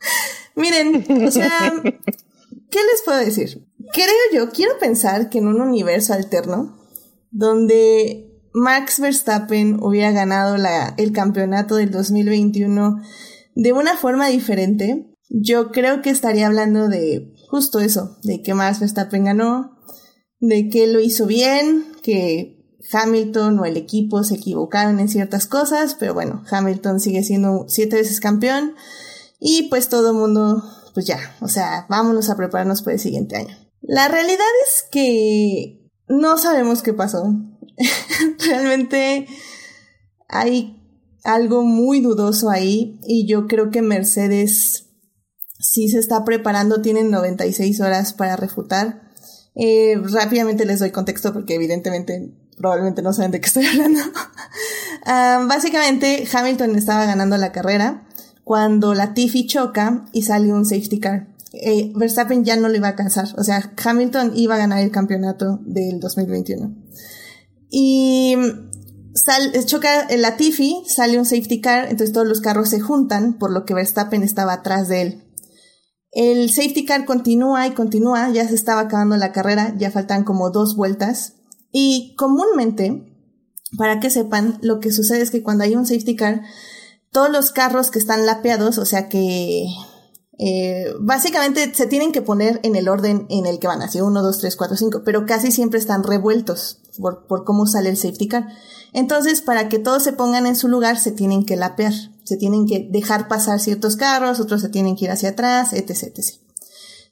Miren, 0.54 1.04
o 1.26 1.30
sea, 1.30 1.72
¿qué 2.70 2.78
les 2.78 3.02
puedo 3.04 3.18
decir? 3.18 3.64
Creo 3.92 4.06
yo, 4.32 4.50
quiero 4.50 4.78
pensar 4.78 5.30
que 5.30 5.38
en 5.38 5.46
un 5.46 5.60
universo 5.60 6.12
alterno, 6.12 6.76
donde 7.30 8.27
Max 8.58 8.98
Verstappen 8.98 9.78
hubiera 9.80 10.10
ganado 10.10 10.56
el 10.96 11.12
campeonato 11.12 11.76
del 11.76 11.90
2021 11.90 12.96
de 13.54 13.72
una 13.72 13.96
forma 13.96 14.28
diferente, 14.28 15.14
yo 15.28 15.70
creo 15.70 16.02
que 16.02 16.10
estaría 16.10 16.46
hablando 16.46 16.88
de 16.88 17.34
justo 17.48 17.78
eso, 17.80 18.18
de 18.22 18.42
que 18.42 18.54
Max 18.54 18.80
Verstappen 18.80 19.24
ganó, 19.24 19.78
de 20.40 20.68
que 20.68 20.86
lo 20.86 21.00
hizo 21.00 21.26
bien, 21.26 21.86
que 22.02 22.58
Hamilton 22.92 23.58
o 23.58 23.64
el 23.64 23.76
equipo 23.76 24.24
se 24.24 24.36
equivocaron 24.36 24.98
en 24.98 25.08
ciertas 25.08 25.46
cosas, 25.46 25.96
pero 25.98 26.14
bueno, 26.14 26.42
Hamilton 26.50 27.00
sigue 27.00 27.22
siendo 27.22 27.66
siete 27.68 27.96
veces 27.96 28.20
campeón 28.20 28.74
y 29.38 29.68
pues 29.68 29.88
todo 29.88 30.10
el 30.10 30.16
mundo, 30.16 30.64
pues 30.94 31.06
ya, 31.06 31.36
o 31.40 31.48
sea, 31.48 31.86
vámonos 31.88 32.28
a 32.30 32.36
prepararnos 32.36 32.82
para 32.82 32.94
el 32.94 33.00
siguiente 33.00 33.36
año. 33.36 33.56
La 33.82 34.08
realidad 34.08 34.46
es 34.66 34.84
que 34.90 35.88
no 36.08 36.38
sabemos 36.38 36.82
qué 36.82 36.92
pasó. 36.92 37.34
Realmente 38.46 39.26
hay 40.28 40.78
algo 41.24 41.62
muy 41.62 42.00
dudoso 42.00 42.50
ahí 42.50 43.00
y 43.06 43.26
yo 43.26 43.46
creo 43.46 43.70
que 43.70 43.82
Mercedes 43.82 44.86
sí 45.58 45.88
se 45.88 45.98
está 45.98 46.24
preparando, 46.24 46.82
tienen 46.82 47.10
96 47.10 47.80
horas 47.80 48.12
para 48.12 48.36
refutar. 48.36 49.02
Eh, 49.54 50.00
rápidamente 50.12 50.64
les 50.64 50.78
doy 50.78 50.90
contexto 50.90 51.32
porque 51.32 51.56
evidentemente 51.56 52.32
probablemente 52.56 53.02
no 53.02 53.12
saben 53.12 53.30
de 53.30 53.40
qué 53.40 53.46
estoy 53.46 53.66
hablando. 53.66 54.00
Ah, 55.10 55.46
básicamente 55.48 56.26
Hamilton 56.30 56.76
estaba 56.76 57.06
ganando 57.06 57.38
la 57.38 57.50
carrera 57.50 58.06
cuando 58.44 58.94
la 58.94 59.14
Tiffy 59.14 59.46
choca 59.46 60.04
y 60.12 60.22
sale 60.22 60.52
un 60.52 60.66
safety 60.66 61.00
car. 61.00 61.28
Eh, 61.52 61.92
Verstappen 61.94 62.44
ya 62.44 62.56
no 62.56 62.68
le 62.68 62.76
iba 62.76 62.88
a 62.88 62.90
alcanzar, 62.90 63.28
o 63.38 63.44
sea, 63.44 63.72
Hamilton 63.82 64.32
iba 64.34 64.56
a 64.56 64.58
ganar 64.58 64.80
el 64.80 64.90
campeonato 64.90 65.60
del 65.62 65.98
2021. 66.00 66.74
Y 67.70 68.34
choca 69.66 70.02
el 70.02 70.22
Latifi, 70.22 70.84
sale 70.86 71.18
un 71.18 71.24
safety 71.24 71.60
car, 71.60 71.84
entonces 71.84 72.12
todos 72.12 72.26
los 72.26 72.40
carros 72.40 72.70
se 72.70 72.80
juntan, 72.80 73.38
por 73.38 73.50
lo 73.52 73.64
que 73.64 73.74
Verstappen 73.74 74.22
estaba 74.22 74.54
atrás 74.54 74.88
de 74.88 75.02
él. 75.02 75.24
El 76.10 76.50
safety 76.50 76.84
car 76.84 77.04
continúa 77.04 77.66
y 77.66 77.72
continúa, 77.72 78.30
ya 78.30 78.48
se 78.48 78.54
estaba 78.54 78.82
acabando 78.82 79.16
la 79.16 79.32
carrera, 79.32 79.74
ya 79.76 79.90
faltan 79.90 80.24
como 80.24 80.50
dos 80.50 80.74
vueltas. 80.74 81.34
Y 81.70 82.14
comúnmente, 82.16 83.14
para 83.76 84.00
que 84.00 84.08
sepan, 84.08 84.58
lo 84.62 84.80
que 84.80 84.90
sucede 84.90 85.20
es 85.20 85.30
que 85.30 85.42
cuando 85.42 85.64
hay 85.64 85.76
un 85.76 85.86
safety 85.86 86.16
car, 86.16 86.42
todos 87.12 87.30
los 87.30 87.50
carros 87.50 87.90
que 87.90 87.98
están 87.98 88.24
lapeados, 88.24 88.78
o 88.78 88.86
sea 88.86 89.08
que 89.08 89.66
eh, 90.38 90.92
básicamente 91.00 91.74
se 91.74 91.86
tienen 91.86 92.12
que 92.12 92.22
poner 92.22 92.60
en 92.62 92.76
el 92.76 92.88
orden 92.88 93.26
en 93.28 93.44
el 93.44 93.58
que 93.58 93.66
van, 93.66 93.82
así 93.82 94.00
1, 94.00 94.22
2, 94.22 94.38
3, 94.38 94.56
4, 94.56 94.76
5, 94.76 95.02
pero 95.04 95.26
casi 95.26 95.50
siempre 95.50 95.78
están 95.78 96.04
revueltos 96.04 96.80
por, 97.00 97.44
cómo 97.44 97.66
sale 97.66 97.90
el 97.90 97.96
safety 97.96 98.28
car. 98.28 98.48
Entonces, 98.92 99.42
para 99.42 99.68
que 99.68 99.78
todos 99.78 100.02
se 100.02 100.12
pongan 100.12 100.46
en 100.46 100.56
su 100.56 100.68
lugar, 100.68 100.98
se 100.98 101.12
tienen 101.12 101.44
que 101.44 101.56
lapear, 101.56 101.92
se 102.24 102.36
tienen 102.36 102.66
que 102.66 102.88
dejar 102.90 103.28
pasar 103.28 103.60
ciertos 103.60 103.96
carros, 103.96 104.40
otros 104.40 104.60
se 104.60 104.68
tienen 104.68 104.96
que 104.96 105.06
ir 105.06 105.10
hacia 105.10 105.30
atrás, 105.30 105.72
etc, 105.72 106.04
etc. 106.04 106.24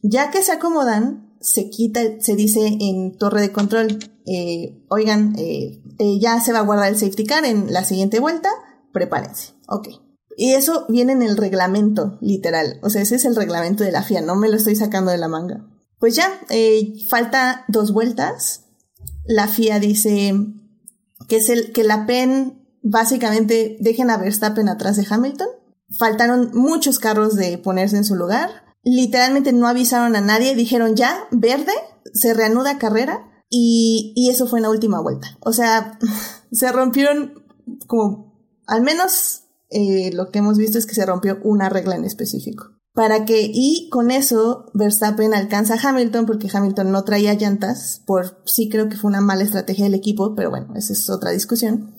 Ya 0.03 0.31
que 0.31 0.43
se 0.43 0.53
acomodan, 0.53 1.37
se 1.41 1.71
quita, 1.71 2.01
se 2.21 2.35
dice 2.35 2.77
en 2.81 3.17
torre 3.17 3.41
de 3.41 3.53
control, 3.53 3.99
eh, 4.27 4.85
oigan, 4.89 5.37
eh, 5.39 5.83
eh, 5.99 6.19
ya 6.21 6.41
se 6.41 6.53
va 6.53 6.59
a 6.59 6.65
guardar 6.65 6.89
el 6.89 6.99
safety 6.99 7.25
car 7.25 7.45
en 7.45 7.73
la 7.73 7.85
siguiente 7.85 8.19
vuelta, 8.19 8.51
prepárense. 8.93 9.55
Ok. 9.69 9.89
Y 10.37 10.53
eso 10.53 10.85
viene 10.89 11.13
en 11.13 11.23
el 11.23 11.37
reglamento, 11.37 12.19
literal. 12.21 12.79
O 12.83 12.91
sea, 12.91 13.03
ese 13.03 13.17
es 13.17 13.25
el 13.25 13.37
reglamento 13.37 13.85
de 13.85 13.93
la 13.93 14.03
FIA, 14.03 14.21
no 14.21 14.37
me 14.37 14.49
lo 14.49 14.57
estoy 14.57 14.77
sacando 14.77 15.11
de 15.11 15.19
la 15.19 15.29
manga. 15.29 15.67
Pues 15.99 16.15
ya, 16.15 16.41
falta 17.09 17.65
dos 17.69 17.93
vueltas. 17.93 18.66
La 19.29 19.49
FIA 19.49 19.81
dice 19.81 20.35
que 21.29 21.37
es 21.37 21.49
el 21.49 21.73
que 21.73 21.85
la 21.85 22.07
PEN 22.07 22.67
básicamente 22.83 23.77
dejen 23.81 24.11
a 24.11 24.17
Verstappen 24.17 24.69
atrás 24.69 24.97
de 24.97 25.07
Hamilton. 25.09 25.49
Faltaron 25.99 26.51
muchos 26.55 26.99
carros 26.99 27.37
de 27.37 27.59
ponerse 27.59 27.97
en 27.97 28.05
su 28.05 28.15
lugar. 28.15 28.51
Literalmente 28.83 29.53
no 29.53 29.67
avisaron 29.67 30.15
a 30.17 30.21
nadie, 30.21 30.55
dijeron 30.55 30.95
ya, 30.95 31.27
verde, 31.31 31.73
se 32.13 32.35
reanuda 32.35 32.79
carrera 32.79 33.29
y, 33.49 34.13
y 34.17 34.31
eso 34.31 34.47
fue 34.47 34.61
en 34.61 34.65
la 34.65 34.71
última 34.71 35.01
vuelta. 35.01 35.37
O 35.41 35.53
sea, 35.53 35.99
se 36.53 36.71
rompieron 36.73 37.45
como 37.87 38.27
al 38.67 38.83
menos 38.83 39.45
eh, 39.71 40.11
lo 40.13 40.31
que 40.31 40.39
hemos 40.39 40.59
visto 40.59 40.79
es 40.79 40.87
que 40.87 40.95
se 40.95 41.07
rompió 41.07 41.39
una 41.43 41.69
regla 41.69 41.97
en 41.97 42.05
específico. 42.05 42.76
Para 42.97 43.27
que, 43.27 43.51
y 43.53 43.91
con 43.91 44.11
eso 44.11 44.71
Verstappen 44.73 45.35
alcanza 45.35 45.75
a 45.75 45.89
Hamilton 45.89 46.25
porque 46.25 46.49
Hamilton 46.51 46.93
no 46.93 47.05
traía 47.05 47.35
llantas, 47.35 48.01
por 48.07 48.41
sí 48.47 48.71
creo 48.71 48.89
que 48.89 48.97
fue 48.97 49.11
una 49.11 49.21
mala 49.21 49.45
estrategia 49.45 49.85
del 49.85 49.93
equipo, 49.93 50.35
pero 50.35 50.49
bueno, 50.49 50.73
esa 50.75 50.95
es 50.95 51.11
otra 51.11 51.31
discusión. 51.31 51.95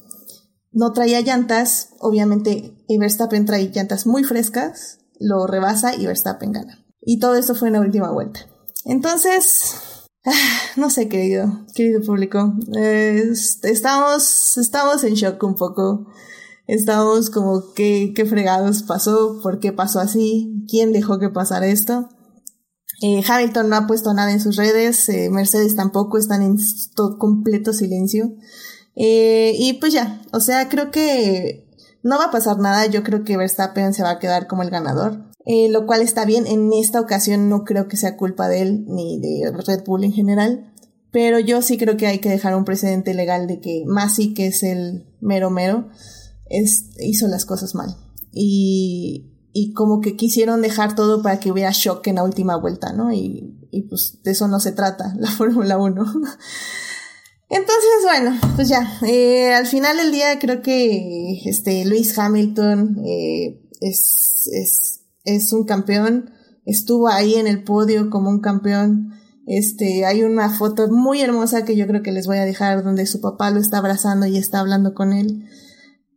No 0.71 0.93
traía 0.93 1.21
llantas, 1.21 1.89
obviamente 1.99 2.83
Verstappen 2.89 3.45
trae 3.45 3.69
llantas 3.71 4.07
muy 4.07 4.23
frescas, 4.23 4.97
lo 5.19 5.45
rebasa 5.45 5.93
y 5.95 6.07
Verstappen 6.07 6.51
gana. 6.51 6.83
Y 6.99 7.19
todo 7.19 7.35
eso 7.35 7.53
fue 7.53 7.67
en 7.67 7.75
la 7.75 7.81
última 7.81 8.11
vuelta. 8.11 8.39
Entonces, 8.83 9.75
ah, 10.25 10.31
no 10.77 10.89
sé, 10.89 11.07
querido, 11.07 11.63
querido 11.75 12.01
público, 12.01 12.55
estamos, 13.61 14.57
estamos 14.57 15.03
en 15.03 15.13
shock 15.13 15.43
un 15.43 15.53
poco 15.53 16.07
Estamos 16.67 17.29
como, 17.29 17.73
¿qué, 17.73 18.11
qué 18.13 18.25
fregados 18.25 18.83
pasó? 18.83 19.39
¿Por 19.41 19.59
qué 19.59 19.71
pasó 19.71 19.99
así? 19.99 20.65
¿Quién 20.69 20.91
dejó 20.91 21.17
que 21.17 21.29
pasara 21.29 21.67
esto? 21.67 22.09
Eh, 23.01 23.23
Hamilton 23.27 23.69
no 23.69 23.75
ha 23.75 23.87
puesto 23.87 24.13
nada 24.13 24.31
en 24.31 24.39
sus 24.39 24.55
redes, 24.55 25.07
eh, 25.09 25.29
Mercedes 25.29 25.75
tampoco, 25.75 26.17
están 26.17 26.41
en 26.41 26.57
completo 27.19 27.71
silencio. 27.71 28.33
Eh, 28.95 29.53
y 29.57 29.73
pues 29.73 29.93
ya, 29.93 30.21
o 30.33 30.39
sea, 30.39 30.67
creo 30.67 30.89
que 30.89 31.69
no 32.01 32.17
va 32.17 32.25
a 32.25 32.31
pasar 32.31 32.57
nada, 32.57 32.87
yo 32.87 33.03
creo 33.03 33.23
que 33.23 33.37
Verstappen 33.37 33.93
se 33.93 34.01
va 34.01 34.11
a 34.11 34.19
quedar 34.19 34.47
como 34.47 34.63
el 34.63 34.71
ganador, 34.71 35.25
lo 35.45 35.85
cual 35.85 36.01
está 36.01 36.25
bien, 36.25 36.47
en 36.47 36.73
esta 36.73 36.99
ocasión 36.99 37.47
no 37.47 37.63
creo 37.63 37.87
que 37.87 37.97
sea 37.97 38.17
culpa 38.17 38.49
de 38.49 38.61
él 38.61 38.85
ni 38.87 39.19
de 39.19 39.51
Red 39.51 39.83
Bull 39.85 40.03
en 40.03 40.13
general, 40.13 40.73
pero 41.11 41.39
yo 41.39 41.61
sí 41.61 41.77
creo 41.77 41.95
que 41.95 42.07
hay 42.07 42.19
que 42.19 42.29
dejar 42.29 42.55
un 42.55 42.65
precedente 42.65 43.13
legal 43.13 43.45
de 43.45 43.59
que 43.59 43.83
Masi, 43.85 44.33
que 44.33 44.47
es 44.47 44.63
el 44.63 45.05
mero 45.21 45.51
mero, 45.51 45.89
es, 46.49 46.89
hizo 46.99 47.27
las 47.27 47.45
cosas 47.45 47.75
mal. 47.75 47.95
Y, 48.31 49.33
como 49.73 50.01
que 50.01 50.15
quisieron 50.15 50.61
dejar 50.61 50.93
todo 50.93 51.23
para 51.23 51.39
que 51.39 51.51
hubiera 51.51 51.71
shock 51.71 52.05
en 52.07 52.15
la 52.15 52.23
última 52.23 52.57
vuelta, 52.57 52.93
¿no? 52.93 53.11
Y, 53.11 53.67
y 53.71 53.83
pues 53.83 54.19
de 54.23 54.31
eso 54.31 54.47
no 54.47 54.59
se 54.59 54.71
trata 54.71 55.15
la 55.19 55.31
Fórmula 55.31 55.77
1. 55.77 56.05
Entonces, 57.49 58.03
bueno, 58.03 58.37
pues 58.55 58.67
ya, 58.67 58.99
eh, 59.07 59.53
al 59.53 59.65
final 59.67 59.97
del 59.97 60.11
día 60.11 60.37
creo 60.37 60.61
que 60.61 61.41
este 61.45 61.85
Luis 61.85 62.17
Hamilton 62.17 62.97
eh, 63.05 63.61
es, 63.79 64.49
es, 64.51 65.01
es 65.23 65.53
un 65.53 65.65
campeón, 65.65 66.31
estuvo 66.65 67.07
ahí 67.07 67.35
en 67.35 67.47
el 67.47 67.63
podio 67.63 68.09
como 68.09 68.29
un 68.29 68.41
campeón, 68.41 69.13
Este, 69.45 70.05
hay 70.05 70.23
una 70.23 70.49
foto 70.49 70.89
muy 70.89 71.21
hermosa 71.21 71.63
que 71.63 71.77
yo 71.77 71.87
creo 71.87 72.03
que 72.03 72.11
les 72.11 72.27
voy 72.27 72.37
a 72.37 72.43
dejar 72.43 72.83
donde 72.83 73.05
su 73.05 73.21
papá 73.21 73.49
lo 73.49 73.61
está 73.61 73.77
abrazando 73.77 74.25
y 74.25 74.35
está 74.37 74.59
hablando 74.59 74.93
con 74.93 75.13
él. 75.13 75.47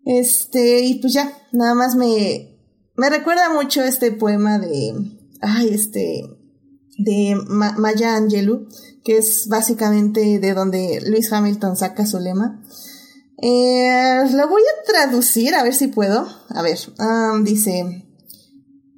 Este, 0.04 0.80
y 0.84 1.00
pues 1.00 1.12
ya, 1.12 1.32
nada 1.52 1.74
más 1.74 1.94
me, 1.94 2.58
me 2.96 3.10
recuerda 3.10 3.52
mucho 3.52 3.82
este 3.82 4.12
poema 4.12 4.58
de, 4.58 4.94
ay, 5.40 5.68
este, 5.70 6.22
de 6.98 7.36
Maya 7.46 8.16
Angelou, 8.16 8.68
que 9.04 9.18
es 9.18 9.48
básicamente 9.48 10.38
de 10.38 10.54
donde 10.54 11.00
Luis 11.06 11.32
Hamilton 11.32 11.76
saca 11.76 12.06
su 12.06 12.18
lema. 12.18 12.62
Eh, 13.42 14.22
lo 14.32 14.48
voy 14.48 14.62
a 14.62 14.92
traducir, 14.92 15.54
a 15.54 15.62
ver 15.62 15.74
si 15.74 15.86
puedo. 15.86 16.26
A 16.50 16.62
ver, 16.62 16.78
um, 16.98 17.42
dice, 17.44 18.06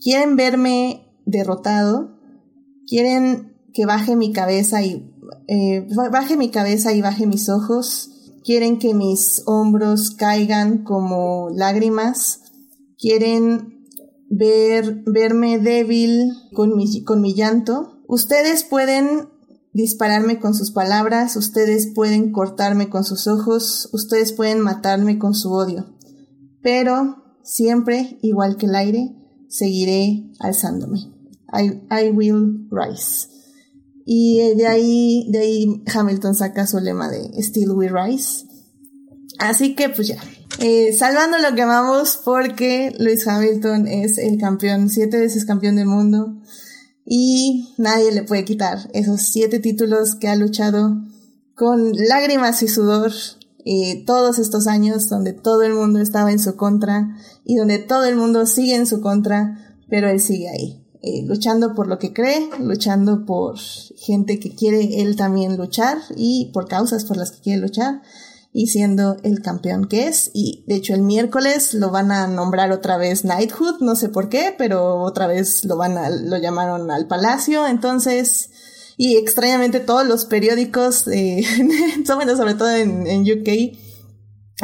quieren 0.03 0.37
verme 0.37 1.21
derrotado, 1.25 2.19
quieren 2.89 3.57
que 3.73 3.87
baje 3.87 4.17
mi 4.17 4.33
cabeza 4.33 4.83
y 4.83 5.15
eh, 5.47 5.87
baje 6.11 6.37
mi 6.37 6.51
cabeza 6.51 6.93
y 6.93 7.01
baje 7.01 7.27
mis 7.27 7.49
ojos, 7.49 8.11
quieren 8.45 8.79
que 8.79 8.95
mis 8.95 9.43
hombros 9.47 10.11
caigan 10.11 10.85
como 10.85 11.49
lágrimas, 11.51 12.41
quieren 12.99 13.87
ver, 14.31 15.03
verme 15.07 15.59
débil 15.59 16.33
con 16.55 16.77
mi, 16.77 17.05
con 17.05 17.21
mi 17.21 17.35
llanto. 17.35 18.03
Ustedes 18.07 18.65
pueden 18.65 19.29
dispararme 19.73 20.39
con 20.39 20.55
sus 20.55 20.71
palabras, 20.71 21.37
ustedes 21.37 21.89
pueden 21.95 22.33
cortarme 22.33 22.89
con 22.91 23.05
sus 23.05 23.27
ojos, 23.27 23.89
ustedes 23.93 24.33
pueden 24.33 24.61
matarme 24.61 25.19
con 25.19 25.35
su 25.35 25.53
odio. 25.53 25.87
Pero 26.63 27.17
siempre, 27.43 28.19
igual 28.23 28.57
que 28.57 28.67
el 28.67 28.75
aire, 28.75 29.17
seguiré 29.49 30.31
alzándome. 30.41 31.11
I, 31.53 31.83
I 31.91 32.11
will 32.11 32.69
rise. 32.71 33.32
Y 34.05 34.55
de 34.57 34.67
ahí, 34.67 35.29
de 35.31 35.39
ahí 35.39 35.83
Hamilton 35.93 36.35
saca 36.35 36.67
su 36.67 36.79
lema 36.81 37.09
de 37.09 37.31
Still 37.43 37.71
We 37.71 37.89
Rise. 37.89 38.47
Así 39.39 39.75
que 39.75 39.89
pues 39.89 40.09
ya. 40.09 40.19
Eh, 40.59 40.93
salvando 40.93 41.39
lo 41.39 41.55
que 41.55 41.63
amamos 41.63 42.21
porque 42.25 42.95
Lewis 42.99 43.27
Hamilton 43.27 43.89
es 43.89 44.19
el 44.19 44.39
campeón, 44.39 44.91
siete 44.91 45.19
veces 45.19 45.45
campeón 45.45 45.77
del 45.77 45.87
mundo 45.87 46.37
y 47.05 47.75
nadie 47.79 48.13
le 48.13 48.23
puede 48.23 48.45
quitar 48.45 48.91
esos 48.93 49.23
siete 49.23 49.59
títulos 49.59 50.15
que 50.15 50.29
ha 50.29 50.37
luchado 50.37 51.03
con 51.55 51.93
lágrimas 51.93 52.63
y 52.63 52.69
sudor 52.69 53.13
eh, 53.65 54.05
todos 54.05 54.39
estos 54.39 54.67
años 54.67 55.09
donde 55.09 55.33
todo 55.33 55.63
el 55.63 55.75
mundo 55.75 56.01
estaba 56.01 56.33
en 56.33 56.39
su 56.39 56.57
contra 56.57 57.17
y 57.45 57.57
donde 57.57 57.79
todo 57.79 58.05
el 58.05 58.17
mundo 58.17 58.47
sigue 58.47 58.75
en 58.75 58.87
su 58.87 59.01
contra, 59.01 59.77
pero 59.89 60.09
él 60.11 60.21
sigue 60.21 60.49
ahí, 60.49 60.82
eh, 61.05 61.25
luchando 61.27 61.75
por 61.75 61.89
lo 61.89 61.99
que 61.99 62.13
cree, 62.13 62.49
luchando 62.61 63.27
por 63.27 63.59
gente 63.59 64.39
que 64.39 64.55
quiere 64.55 65.03
él 65.03 65.17
también 65.17 65.57
luchar 65.57 65.99
y 66.17 66.53
por 66.55 66.69
causas 66.69 67.05
por 67.05 67.17
las 67.17 67.33
que 67.33 67.41
quiere 67.41 67.61
luchar 67.61 68.03
y 68.53 68.69
siendo 68.69 69.17
el 69.25 69.41
campeón 69.43 69.87
que 69.87 70.07
es. 70.07 70.31
Y 70.33 70.65
de 70.69 70.77
hecho 70.77 70.95
el 70.95 71.03
miércoles 71.03 71.75
lo 71.75 71.91
van 71.91 72.13
a 72.13 72.29
nombrar 72.29 72.71
otra 72.71 72.99
vez 72.99 73.23
Knighthood, 73.23 73.81
no 73.81 73.97
sé 73.97 74.11
por 74.11 74.29
qué, 74.29 74.55
pero 74.57 75.01
otra 75.03 75.27
vez 75.27 75.65
lo 75.65 75.77
van 75.77 75.99
a, 75.99 76.09
lo 76.09 76.37
llamaron 76.37 76.91
al 76.91 77.09
palacio, 77.09 77.67
entonces, 77.67 78.51
y 78.97 79.17
extrañamente 79.17 79.81
todos 79.81 80.07
los 80.07 80.27
periódicos, 80.27 81.09
eh, 81.09 81.43
sobre 82.07 82.55
todo 82.55 82.71
en, 82.71 83.23
UK, 83.23 83.77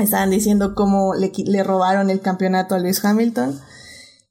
estaban 0.01 0.31
diciendo 0.31 0.77
cómo 0.77 1.15
le, 1.15 1.33
le 1.47 1.65
robaron 1.65 2.11
el 2.11 2.21
campeonato 2.21 2.75
a 2.75 2.79
Lewis 2.79 3.05
Hamilton. 3.05 3.59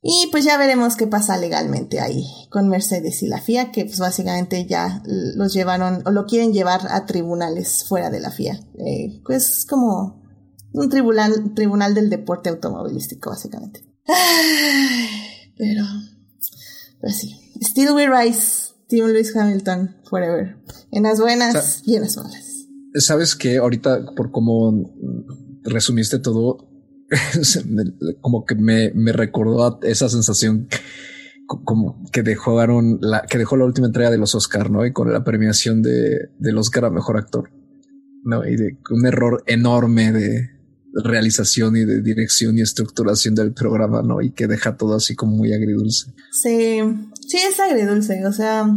Y 0.01 0.29
pues 0.31 0.45
ya 0.45 0.57
veremos 0.57 0.95
qué 0.95 1.07
pasa 1.07 1.37
legalmente 1.37 1.99
ahí 1.99 2.25
con 2.49 2.69
Mercedes 2.69 3.23
y 3.23 3.27
la 3.27 3.41
FIA, 3.41 3.71
que 3.71 3.85
pues 3.85 3.99
básicamente 3.99 4.65
ya 4.65 5.01
los 5.05 5.53
llevaron 5.53 6.03
o 6.05 6.11
lo 6.11 6.25
quieren 6.25 6.53
llevar 6.53 6.81
a 6.89 7.05
tribunales 7.05 7.85
fuera 7.87 8.09
de 8.09 8.19
la 8.19 8.31
FIA. 8.31 8.59
Eh, 8.77 9.21
pues 9.25 9.65
como 9.67 10.23
un 10.73 10.89
tribunal, 10.89 11.53
tribunal 11.55 11.93
del 11.95 12.09
deporte 12.09 12.49
automovilístico, 12.49 13.31
básicamente. 13.31 13.83
pero, 15.57 15.83
pero 17.01 17.13
sí. 17.13 17.35
Still 17.61 17.91
we 17.93 18.07
rise, 18.07 18.73
Team 18.87 19.07
Lewis 19.07 19.35
Hamilton, 19.35 19.95
forever. 20.09 20.57
En 20.91 21.03
las 21.03 21.19
buenas 21.19 21.81
y 21.85 21.95
en 21.95 22.03
las 22.03 22.17
malas. 22.17 22.67
Sabes 22.95 23.35
que 23.35 23.57
ahorita, 23.57 24.13
por 24.15 24.31
cómo 24.31 24.93
resumiste 25.63 26.19
todo, 26.19 26.69
como 28.21 28.45
que 28.45 28.55
me, 28.55 28.91
me 28.93 29.11
recordó 29.11 29.79
esa 29.83 30.09
sensación 30.09 30.67
como 31.47 32.03
que 32.11 32.23
dejaron 32.23 32.99
la 33.01 33.21
que 33.21 33.37
dejó 33.37 33.55
la 33.55 33.63
última 33.63 33.87
entrega 33.87 34.11
de 34.11 34.17
los 34.17 34.35
Oscar, 34.35 34.69
¿no? 34.69 34.85
Y 34.85 34.91
con 34.91 35.11
la 35.13 35.23
premiación 35.23 35.81
de 35.81 36.29
del 36.37 36.57
Oscar 36.57 36.85
a 36.85 36.89
mejor 36.89 37.17
actor, 37.17 37.49
¿no? 38.23 38.45
Y 38.45 38.57
de 38.57 38.77
un 38.89 39.05
error 39.05 39.43
enorme 39.47 40.11
de 40.11 40.49
realización 40.93 41.77
y 41.77 41.85
de 41.85 42.01
dirección 42.01 42.57
y 42.57 42.61
estructuración 42.61 43.35
del 43.35 43.53
programa, 43.53 44.01
¿no? 44.01 44.21
Y 44.21 44.31
que 44.31 44.47
deja 44.47 44.75
todo 44.75 44.95
así 44.95 45.15
como 45.15 45.37
muy 45.37 45.53
agridulce. 45.53 46.11
Sí, 46.31 46.79
sí 47.27 47.37
es 47.37 47.59
agridulce, 47.59 48.25
o 48.25 48.33
sea, 48.33 48.67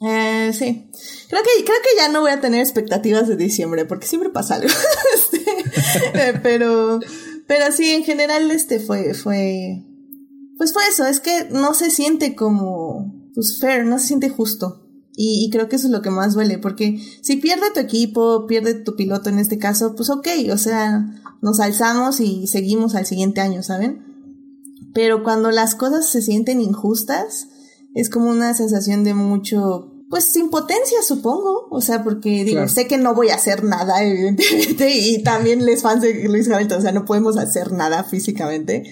eh, 0.00 0.52
sí. 0.52 0.90
Creo 1.28 1.42
que, 1.42 1.64
creo 1.64 1.76
que 1.82 1.96
ya 1.96 2.08
no 2.08 2.20
voy 2.20 2.30
a 2.30 2.40
tener 2.40 2.60
expectativas 2.60 3.28
de 3.28 3.36
diciembre, 3.36 3.84
porque 3.84 4.06
siempre 4.06 4.30
pasa 4.30 4.56
algo. 4.56 4.68
Este, 5.14 6.28
eh, 6.28 6.40
pero, 6.42 7.00
pero 7.48 7.72
sí, 7.72 7.90
en 7.90 8.04
general, 8.04 8.50
este 8.52 8.78
fue, 8.78 9.14
fue, 9.14 9.84
pues 10.56 10.72
fue 10.72 10.82
eso, 10.88 11.06
es 11.06 11.18
que 11.18 11.48
no 11.50 11.74
se 11.74 11.90
siente 11.90 12.36
como, 12.36 13.30
pues 13.34 13.58
fair, 13.60 13.84
no 13.84 13.98
se 13.98 14.06
siente 14.06 14.28
justo. 14.28 14.84
Y, 15.16 15.44
y, 15.44 15.50
creo 15.50 15.68
que 15.68 15.74
eso 15.74 15.88
es 15.88 15.92
lo 15.92 16.02
que 16.02 16.10
más 16.10 16.34
duele, 16.34 16.58
porque 16.58 17.02
si 17.22 17.38
pierde 17.38 17.72
tu 17.74 17.80
equipo, 17.80 18.46
pierde 18.46 18.74
tu 18.74 18.94
piloto 18.94 19.30
en 19.30 19.40
este 19.40 19.58
caso, 19.58 19.96
pues 19.96 20.10
ok, 20.10 20.28
o 20.52 20.58
sea, 20.58 21.10
nos 21.42 21.58
alzamos 21.58 22.20
y 22.20 22.46
seguimos 22.46 22.94
al 22.94 23.06
siguiente 23.06 23.40
año, 23.40 23.64
¿saben? 23.64 24.04
Pero 24.94 25.24
cuando 25.24 25.50
las 25.50 25.74
cosas 25.74 26.08
se 26.08 26.22
sienten 26.22 26.60
injustas, 26.60 27.48
es 27.94 28.10
como 28.10 28.30
una 28.30 28.54
sensación 28.54 29.04
de 29.04 29.14
mucho, 29.14 29.97
pues 30.08 30.34
impotencia 30.36 31.02
supongo, 31.06 31.68
o 31.70 31.80
sea, 31.80 32.02
porque 32.02 32.44
digo, 32.44 32.66
sé 32.68 32.86
que 32.86 32.96
no 32.96 33.14
voy 33.14 33.28
a 33.28 33.34
hacer 33.34 33.64
nada, 33.64 34.02
evidentemente, 34.04 34.90
y 34.90 35.22
también 35.22 35.64
les 35.64 35.82
fans 35.82 36.02
de 36.02 36.28
Luis 36.28 36.48
Hamilton, 36.50 36.78
o 36.78 36.82
sea, 36.82 36.92
no 36.92 37.04
podemos 37.04 37.36
hacer 37.36 37.72
nada 37.72 38.04
físicamente, 38.04 38.84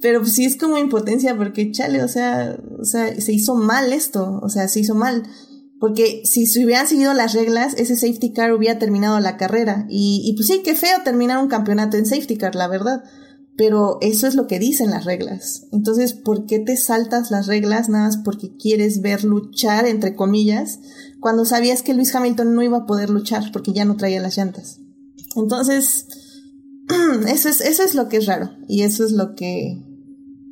pero 0.00 0.20
pues 0.20 0.34
sí 0.34 0.44
es 0.44 0.56
como 0.56 0.78
impotencia 0.78 1.36
porque 1.36 1.70
chale, 1.70 2.02
o 2.02 2.08
sea, 2.08 2.58
o 2.78 2.84
sea, 2.84 3.18
se 3.20 3.32
hizo 3.32 3.54
mal 3.54 3.92
esto, 3.92 4.40
o 4.42 4.48
sea, 4.48 4.68
se 4.68 4.80
hizo 4.80 4.94
mal. 4.94 5.22
Porque 5.78 6.22
si 6.24 6.46
se 6.46 6.64
hubieran 6.64 6.86
seguido 6.86 7.12
las 7.12 7.34
reglas, 7.34 7.74
ese 7.76 7.96
safety 7.96 8.32
car 8.32 8.52
hubiera 8.54 8.78
terminado 8.78 9.20
la 9.20 9.36
carrera. 9.36 9.86
Y, 9.90 10.22
y 10.24 10.34
pues 10.34 10.46
sí, 10.46 10.62
qué 10.64 10.74
feo 10.74 11.02
terminar 11.04 11.36
un 11.36 11.48
campeonato 11.48 11.98
en 11.98 12.06
safety 12.06 12.38
car, 12.38 12.54
la 12.54 12.66
verdad 12.66 13.02
pero 13.56 13.98
eso 14.02 14.26
es 14.26 14.34
lo 14.34 14.46
que 14.46 14.58
dicen 14.58 14.90
las 14.90 15.04
reglas. 15.04 15.66
Entonces, 15.72 16.12
¿por 16.12 16.46
qué 16.46 16.58
te 16.58 16.76
saltas 16.76 17.30
las 17.30 17.46
reglas 17.46 17.88
nada 17.88 18.04
más 18.04 18.18
porque 18.18 18.54
quieres 18.56 19.00
ver 19.00 19.24
luchar, 19.24 19.86
entre 19.86 20.14
comillas, 20.14 20.80
cuando 21.20 21.44
sabías 21.44 21.82
que 21.82 21.94
Luis 21.94 22.14
Hamilton 22.14 22.54
no 22.54 22.62
iba 22.62 22.78
a 22.78 22.86
poder 22.86 23.08
luchar 23.08 23.50
porque 23.52 23.72
ya 23.72 23.84
no 23.84 23.96
traía 23.96 24.20
las 24.20 24.36
llantas? 24.36 24.80
Entonces, 25.36 26.06
eso 27.28 27.48
es, 27.48 27.60
eso 27.62 27.82
es 27.82 27.94
lo 27.94 28.08
que 28.08 28.18
es 28.18 28.26
raro 28.26 28.50
y 28.68 28.82
eso 28.82 29.04
es 29.04 29.12
lo 29.12 29.34
que 29.34 29.82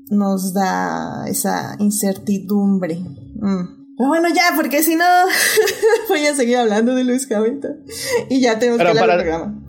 nos 0.08 0.54
da 0.54 1.26
esa 1.28 1.76
incertidumbre. 1.78 2.96
Mm. 2.96 3.84
Pero 3.96 4.08
bueno, 4.08 4.28
ya, 4.28 4.56
porque 4.56 4.82
si 4.82 4.96
no, 4.96 5.04
voy 6.08 6.26
a 6.26 6.34
seguir 6.34 6.56
hablando 6.56 6.94
de 6.94 7.04
Luis 7.04 7.30
Hamilton 7.30 7.84
y 8.30 8.40
ya 8.40 8.58
tenemos 8.58 8.80
que 8.80 8.88
hablar 8.88 9.18
del 9.18 9.26
programa 9.26 9.64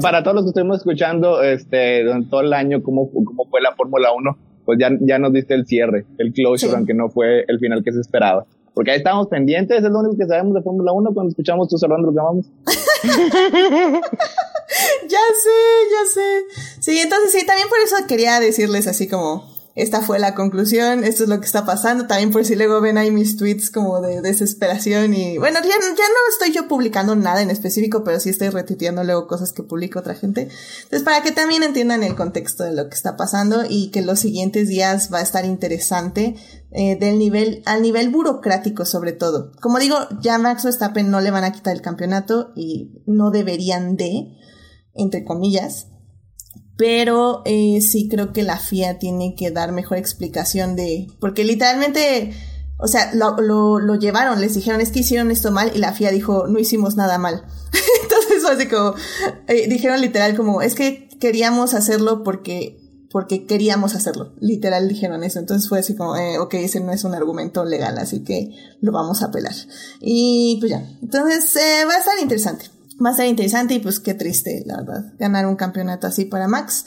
para 0.00 0.22
todos 0.22 0.34
los 0.34 0.44
que 0.44 0.48
estuvimos 0.48 0.78
escuchando 0.78 1.42
este, 1.42 2.04
todo 2.30 2.40
el 2.40 2.52
año 2.52 2.82
cómo, 2.82 3.10
cómo 3.10 3.46
fue 3.48 3.60
la 3.60 3.74
Fórmula 3.74 4.12
1, 4.12 4.38
pues 4.64 4.78
ya, 4.78 4.90
ya 5.00 5.18
nos 5.18 5.32
diste 5.32 5.54
el 5.54 5.66
cierre, 5.66 6.04
el 6.18 6.32
closure, 6.32 6.74
aunque 6.74 6.94
no 6.94 7.08
fue 7.08 7.44
el 7.48 7.58
final 7.58 7.82
que 7.84 7.92
se 7.92 8.00
esperaba. 8.00 8.44
Porque 8.74 8.90
ahí 8.90 8.98
estábamos 8.98 9.28
pendientes, 9.28 9.82
es 9.82 9.90
lo 9.90 10.00
único 10.00 10.18
que 10.18 10.26
sabemos 10.26 10.54
de 10.54 10.60
Fórmula 10.60 10.92
1 10.92 11.14
cuando 11.14 11.30
escuchamos 11.30 11.68
tus 11.68 11.82
hablando 11.82 12.08
lo 12.08 12.12
que 12.12 12.20
amamos. 12.20 12.46
ya 15.08 15.24
sé, 15.42 15.58
ya 15.90 16.04
sé. 16.12 16.44
Sí, 16.80 16.98
entonces 16.98 17.32
sí, 17.32 17.46
también 17.46 17.68
por 17.70 17.78
eso 17.78 17.96
quería 18.06 18.38
decirles 18.38 18.86
así 18.86 19.08
como, 19.08 19.55
esta 19.76 20.00
fue 20.00 20.18
la 20.18 20.34
conclusión, 20.34 21.04
esto 21.04 21.24
es 21.24 21.28
lo 21.28 21.38
que 21.38 21.44
está 21.44 21.66
pasando, 21.66 22.06
también 22.06 22.30
por 22.30 22.46
si 22.46 22.56
luego 22.56 22.80
ven 22.80 22.96
ahí 22.96 23.10
mis 23.10 23.36
tweets 23.36 23.70
como 23.70 24.00
de 24.00 24.22
desesperación 24.22 25.12
y 25.12 25.36
bueno, 25.36 25.58
ya, 25.62 25.68
ya 25.68 25.74
no 26.08 26.30
estoy 26.30 26.52
yo 26.52 26.66
publicando 26.66 27.14
nada 27.14 27.42
en 27.42 27.50
específico, 27.50 28.02
pero 28.02 28.18
sí 28.18 28.30
estoy 28.30 28.48
retuiteando 28.48 29.04
luego 29.04 29.26
cosas 29.26 29.52
que 29.52 29.62
publica 29.62 30.00
otra 30.00 30.14
gente. 30.14 30.48
Entonces, 30.84 31.02
para 31.02 31.22
que 31.22 31.30
también 31.30 31.62
entiendan 31.62 32.02
el 32.02 32.16
contexto 32.16 32.64
de 32.64 32.72
lo 32.72 32.88
que 32.88 32.94
está 32.94 33.18
pasando 33.18 33.64
y 33.68 33.90
que 33.90 34.00
los 34.00 34.18
siguientes 34.18 34.66
días 34.66 35.10
va 35.12 35.18
a 35.18 35.22
estar 35.22 35.44
interesante 35.44 36.36
eh, 36.70 36.96
del 36.98 37.18
nivel, 37.18 37.62
al 37.66 37.82
nivel 37.82 38.08
burocrático 38.08 38.86
sobre 38.86 39.12
todo. 39.12 39.52
Como 39.60 39.78
digo, 39.78 39.96
ya 40.22 40.38
Max 40.38 40.64
Verstappen 40.64 41.10
no 41.10 41.20
le 41.20 41.30
van 41.30 41.44
a 41.44 41.52
quitar 41.52 41.76
el 41.76 41.82
campeonato 41.82 42.52
y 42.56 43.02
no 43.04 43.30
deberían 43.30 43.96
de, 43.96 44.38
entre 44.94 45.22
comillas, 45.22 45.88
pero 46.76 47.42
eh, 47.44 47.80
sí 47.80 48.08
creo 48.08 48.32
que 48.32 48.42
la 48.42 48.58
FIA 48.58 48.98
tiene 48.98 49.34
que 49.34 49.50
dar 49.50 49.72
mejor 49.72 49.98
explicación 49.98 50.76
de, 50.76 51.08
porque 51.20 51.44
literalmente 51.44 52.32
o 52.78 52.88
sea, 52.88 53.14
lo, 53.14 53.80
lo, 53.80 53.94
llevaron, 53.94 54.40
les 54.40 54.54
dijeron, 54.54 54.80
es 54.80 54.90
que 54.90 55.00
hicieron 55.00 55.30
esto 55.30 55.50
mal 55.50 55.72
y 55.74 55.78
la 55.78 55.92
FIA 55.92 56.10
dijo, 56.10 56.46
no 56.46 56.58
hicimos 56.58 56.94
nada 56.94 57.16
mal. 57.16 57.44
Entonces 58.02 58.42
fue 58.42 58.52
así 58.52 58.68
como, 58.68 58.94
eh, 59.48 59.66
dijeron 59.68 60.00
literal 60.00 60.36
como, 60.36 60.60
es 60.60 60.74
que 60.74 61.08
queríamos 61.18 61.72
hacerlo 61.72 62.22
porque, 62.22 62.78
porque 63.10 63.46
queríamos 63.46 63.94
hacerlo. 63.94 64.34
Literal 64.40 64.88
dijeron 64.88 65.24
eso. 65.24 65.38
Entonces 65.38 65.70
fue 65.70 65.78
así 65.78 65.96
como, 65.96 66.16
eh, 66.16 66.38
ok, 66.38 66.52
ese 66.54 66.80
no 66.80 66.92
es 66.92 67.04
un 67.04 67.14
argumento 67.14 67.64
legal, 67.64 67.96
así 67.96 68.22
que 68.22 68.50
lo 68.82 68.92
vamos 68.92 69.22
a 69.22 69.26
apelar. 69.26 69.54
Y 70.00 70.58
pues 70.60 70.70
ya. 70.70 70.86
Entonces 71.00 71.56
eh, 71.56 71.84
va 71.86 71.94
a 71.94 71.98
estar 71.98 72.18
interesante. 72.20 72.66
Va 73.04 73.10
a 73.10 73.12
estar 73.12 73.26
interesante 73.26 73.74
y 73.74 73.78
pues 73.78 74.00
qué 74.00 74.14
triste, 74.14 74.62
la 74.66 74.78
verdad, 74.78 75.12
ganar 75.18 75.46
un 75.46 75.56
campeonato 75.56 76.06
así 76.06 76.24
para 76.24 76.48
Max. 76.48 76.84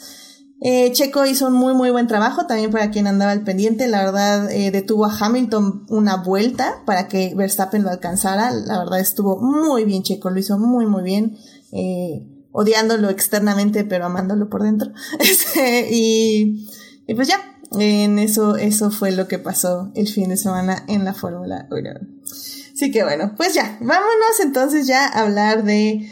Eh, 0.62 0.92
Checo 0.92 1.24
hizo 1.24 1.46
un 1.46 1.54
muy 1.54 1.72
muy 1.72 1.90
buen 1.90 2.06
trabajo 2.06 2.44
también 2.46 2.70
para 2.70 2.90
quien 2.90 3.06
andaba 3.06 3.32
al 3.32 3.44
pendiente. 3.44 3.88
La 3.88 4.04
verdad 4.04 4.50
eh, 4.50 4.70
detuvo 4.70 5.06
a 5.06 5.16
Hamilton 5.16 5.86
una 5.88 6.16
vuelta 6.16 6.82
para 6.84 7.08
que 7.08 7.34
Verstappen 7.34 7.82
lo 7.82 7.90
alcanzara. 7.90 8.50
La 8.50 8.78
verdad 8.78 9.00
estuvo 9.00 9.40
muy 9.40 9.84
bien 9.84 10.02
Checo, 10.02 10.28
lo 10.28 10.38
hizo 10.38 10.58
muy 10.58 10.86
muy 10.86 11.02
bien. 11.02 11.38
Eh, 11.72 12.26
odiándolo 12.52 13.08
externamente 13.08 13.84
pero 13.84 14.06
amándolo 14.06 14.50
por 14.50 14.62
dentro. 14.62 14.90
Este, 15.18 15.88
y, 15.90 16.68
y, 17.06 17.14
pues 17.14 17.28
ya, 17.28 17.38
en 17.78 18.18
eso, 18.18 18.56
eso 18.56 18.90
fue 18.90 19.12
lo 19.12 19.28
que 19.28 19.38
pasó 19.38 19.92
el 19.94 20.08
fin 20.08 20.28
de 20.28 20.36
semana 20.36 20.84
en 20.88 21.04
la 21.04 21.14
Fórmula 21.14 21.68
1. 21.70 22.19
Así 22.80 22.90
que 22.90 23.04
bueno, 23.04 23.34
pues 23.36 23.52
ya, 23.52 23.76
vámonos 23.82 24.40
entonces 24.42 24.86
ya 24.86 25.04
a 25.04 25.20
hablar 25.20 25.64
de 25.64 26.08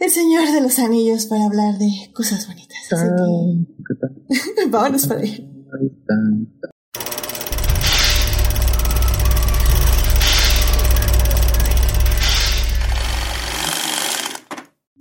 el 0.00 0.10
Señor 0.10 0.50
de 0.50 0.60
los 0.60 0.80
Anillos 0.80 1.26
para 1.26 1.44
hablar 1.44 1.78
de 1.78 2.10
cosas 2.12 2.48
bonitas. 2.48 2.78
Vámonos 4.70 5.06
para 5.06 5.20
ahí. 5.20 5.48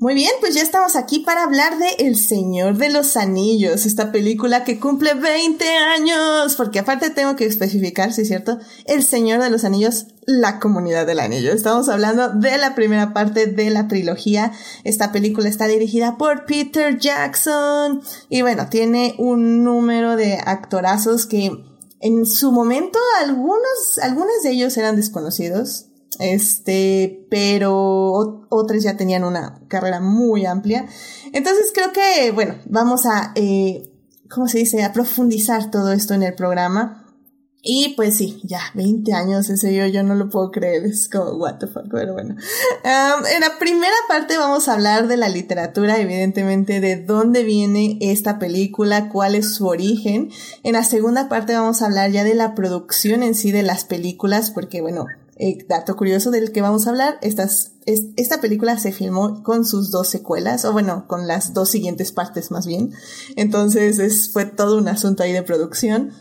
Muy 0.03 0.15
bien, 0.15 0.31
pues 0.41 0.53
ya 0.53 0.61
estamos 0.61 0.97
aquí 0.97 1.19
para 1.19 1.43
hablar 1.43 1.77
de 1.77 2.05
El 2.05 2.17
Señor 2.17 2.75
de 2.75 2.89
los 2.89 3.15
Anillos, 3.15 3.85
esta 3.85 4.11
película 4.11 4.65
que 4.65 4.77
cumple 4.77 5.13
20 5.13 5.65
años, 5.65 6.55
porque 6.57 6.79
aparte 6.79 7.09
tengo 7.09 7.37
que 7.37 7.45
especificar, 7.45 8.11
si 8.11 8.23
es 8.23 8.27
cierto, 8.27 8.59
El 8.83 9.01
Señor 9.01 9.41
de 9.41 9.49
los 9.49 9.63
Anillos, 9.63 10.07
la 10.25 10.59
comunidad 10.59 11.07
del 11.07 11.21
anillo. 11.21 11.53
Estamos 11.53 11.87
hablando 11.87 12.27
de 12.27 12.57
la 12.57 12.75
primera 12.75 13.13
parte 13.13 13.47
de 13.47 13.69
la 13.69 13.87
trilogía. 13.87 14.51
Esta 14.83 15.13
película 15.13 15.47
está 15.47 15.67
dirigida 15.67 16.17
por 16.17 16.43
Peter 16.47 16.99
Jackson 16.99 18.01
y 18.27 18.41
bueno, 18.41 18.67
tiene 18.69 19.15
un 19.19 19.63
número 19.63 20.17
de 20.17 20.33
actorazos 20.33 21.25
que 21.27 21.49
en 22.01 22.25
su 22.25 22.51
momento 22.51 22.99
algunos, 23.21 23.99
algunos 24.01 24.43
de 24.43 24.51
ellos 24.51 24.75
eran 24.75 24.97
desconocidos 24.97 25.92
este, 26.19 27.26
pero 27.30 28.45
otros 28.49 28.84
ya 28.84 28.97
tenían 28.97 29.23
una 29.23 29.62
carrera 29.67 29.99
muy 29.99 30.45
amplia. 30.45 30.88
Entonces 31.32 31.71
creo 31.73 31.91
que, 31.91 32.32
bueno, 32.32 32.56
vamos 32.65 33.06
a, 33.06 33.32
eh, 33.36 33.91
¿cómo 34.30 34.47
se 34.47 34.60
dice?, 34.60 34.84
a 34.84 34.93
profundizar 34.93 35.71
todo 35.71 35.91
esto 35.91 36.13
en 36.13 36.23
el 36.23 36.36
programa. 36.36 37.04
Y 37.65 37.93
pues 37.95 38.17
sí, 38.17 38.41
ya, 38.43 38.60
20 38.73 39.13
años, 39.13 39.49
en 39.49 39.58
serio, 39.58 39.88
yo 39.88 40.04
no 40.04 40.15
lo 40.15 40.30
puedo 40.30 40.52
creer, 40.52 40.84
es 40.84 41.08
como, 41.08 41.32
what 41.38 41.60
the 41.60 41.67
fuck, 41.67 41.86
pero 41.89 42.12
bueno. 42.12 42.36
en 42.84 43.39
la 43.39 43.58
primera 43.58 43.95
parte 44.10 44.38
vamos 44.38 44.67
a 44.67 44.73
hablar 44.73 45.08
de 45.08 45.15
la 45.15 45.30
literatura, 45.30 45.97
evidentemente, 45.97 46.82
de 46.82 46.97
dónde 46.97 47.45
viene 47.45 47.97
esta 48.02 48.38
película, 48.38 49.08
cuál 49.08 49.36
es 49.36 49.56
su 49.56 49.67
origen. 49.67 50.30
En 50.63 50.73
la 50.73 50.84
segunda 50.84 51.30
parte 51.30 51.54
vamos 51.54 51.82
a 51.82 51.86
hablar 51.86 52.12
ya 52.12 52.26
de 52.26 52.36
la 52.36 52.54
producción 52.54 53.23
en 53.23 53.34
sí 53.34 53.54
de 53.54 53.63
las 53.63 53.86
películas, 53.86 54.52
porque 54.52 54.82
bueno, 54.82 55.06
eh, 55.36 55.65
dato 55.67 55.96
curioso 55.96 56.30
del 56.32 56.52
que 56.52 56.62
vamos 56.62 56.86
a 56.86 56.91
hablar, 56.91 57.17
estas, 57.22 57.72
esta 57.86 58.39
película 58.39 58.78
se 58.78 58.91
filmó 58.91 59.43
con 59.43 59.65
sus 59.65 59.89
dos 59.89 60.08
secuelas, 60.08 60.63
o 60.65 60.74
bueno, 60.74 61.08
con 61.08 61.28
las 61.28 61.54
dos 61.54 61.69
siguientes 61.69 62.12
partes 62.12 62.52
más 62.52 62.67
bien. 62.67 62.93
Entonces 63.36 64.00
es, 64.00 64.32
fue 64.32 64.46
todo 64.46 64.78
un 64.78 64.88
asunto 64.88 65.24
ahí 65.24 65.32
de 65.32 65.43
producción. 65.43 66.12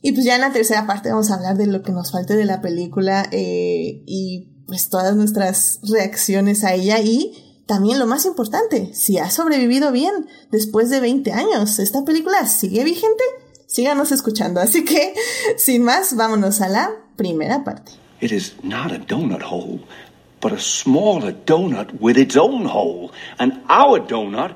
Y 0.00 0.12
pues 0.12 0.24
ya 0.24 0.34
en 0.34 0.40
la 0.40 0.52
tercera 0.52 0.86
parte 0.86 1.10
vamos 1.10 1.30
a 1.30 1.34
hablar 1.34 1.56
de 1.56 1.66
lo 1.66 1.82
que 1.82 1.92
nos 1.92 2.10
falte 2.10 2.34
de 2.34 2.44
la 2.44 2.60
película 2.60 3.28
eh, 3.30 4.02
y 4.06 4.48
pues 4.66 4.88
todas 4.88 5.14
nuestras 5.14 5.80
reacciones 5.82 6.64
a 6.64 6.74
ella 6.74 6.98
y 7.00 7.62
también 7.66 7.98
lo 7.98 8.06
más 8.06 8.26
importante, 8.26 8.90
si 8.94 9.18
ha 9.18 9.30
sobrevivido 9.30 9.92
bien 9.92 10.26
después 10.50 10.90
de 10.90 11.00
20 11.00 11.32
años. 11.32 11.78
¿Esta 11.78 12.04
película 12.04 12.46
sigue 12.46 12.84
vigente? 12.84 13.22
Síganos 13.66 14.12
escuchando. 14.12 14.60
Así 14.60 14.84
que, 14.84 15.14
sin 15.56 15.82
más, 15.82 16.16
vámonos 16.16 16.60
a 16.60 16.68
la 16.68 16.90
primera 17.16 17.64
parte. 17.64 18.01
It 18.22 18.30
is 18.30 18.54
not 18.62 18.92
a 18.92 19.00
donut 19.00 19.42
hole, 19.42 19.80
but 20.40 20.52
a 20.52 20.60
smaller 20.60 21.32
donut 21.32 22.00
with 22.00 22.16
its 22.16 22.36
own 22.36 22.66
hole. 22.66 23.10
And 23.40 23.60
our 23.68 23.98
donut 23.98 24.54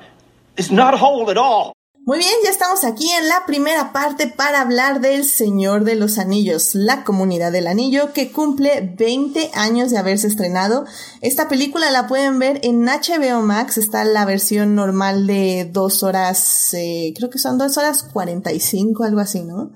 is 0.55 0.71
not 0.71 0.93
a 0.93 0.97
hole 0.97 1.29
at 1.29 1.37
all. 1.37 1.73
Muy 2.05 2.19
bien, 2.19 2.31
ya 2.45 2.49
estamos 2.49 2.85
aquí 2.85 3.11
en 3.11 3.27
la 3.27 3.45
primera 3.45 3.91
parte 3.91 4.27
para 4.27 4.61
hablar 4.61 5.01
del 5.01 5.25
Señor 5.25 5.83
de 5.83 5.95
los 5.95 6.17
Anillos, 6.17 6.75
la 6.75 7.03
comunidad 7.03 7.51
del 7.51 7.67
anillo 7.67 8.13
que 8.13 8.31
cumple 8.31 8.95
20 8.97 9.51
años 9.53 9.91
de 9.91 9.97
haberse 9.97 10.27
estrenado. 10.27 10.85
Esta 11.19 11.49
película 11.49 11.91
la 11.91 12.07
pueden 12.07 12.39
ver 12.39 12.61
en 12.63 12.85
HBO 12.85 13.41
Max, 13.41 13.77
está 13.77 14.05
la 14.05 14.23
versión 14.23 14.75
normal 14.75 15.27
de 15.27 15.69
2 15.69 16.03
horas, 16.03 16.73
eh, 16.73 17.13
creo 17.17 17.29
que 17.29 17.39
son 17.39 17.57
2 17.57 17.77
horas 17.77 18.03
45, 18.03 19.03
algo 19.03 19.19
así, 19.19 19.43
¿no? 19.43 19.73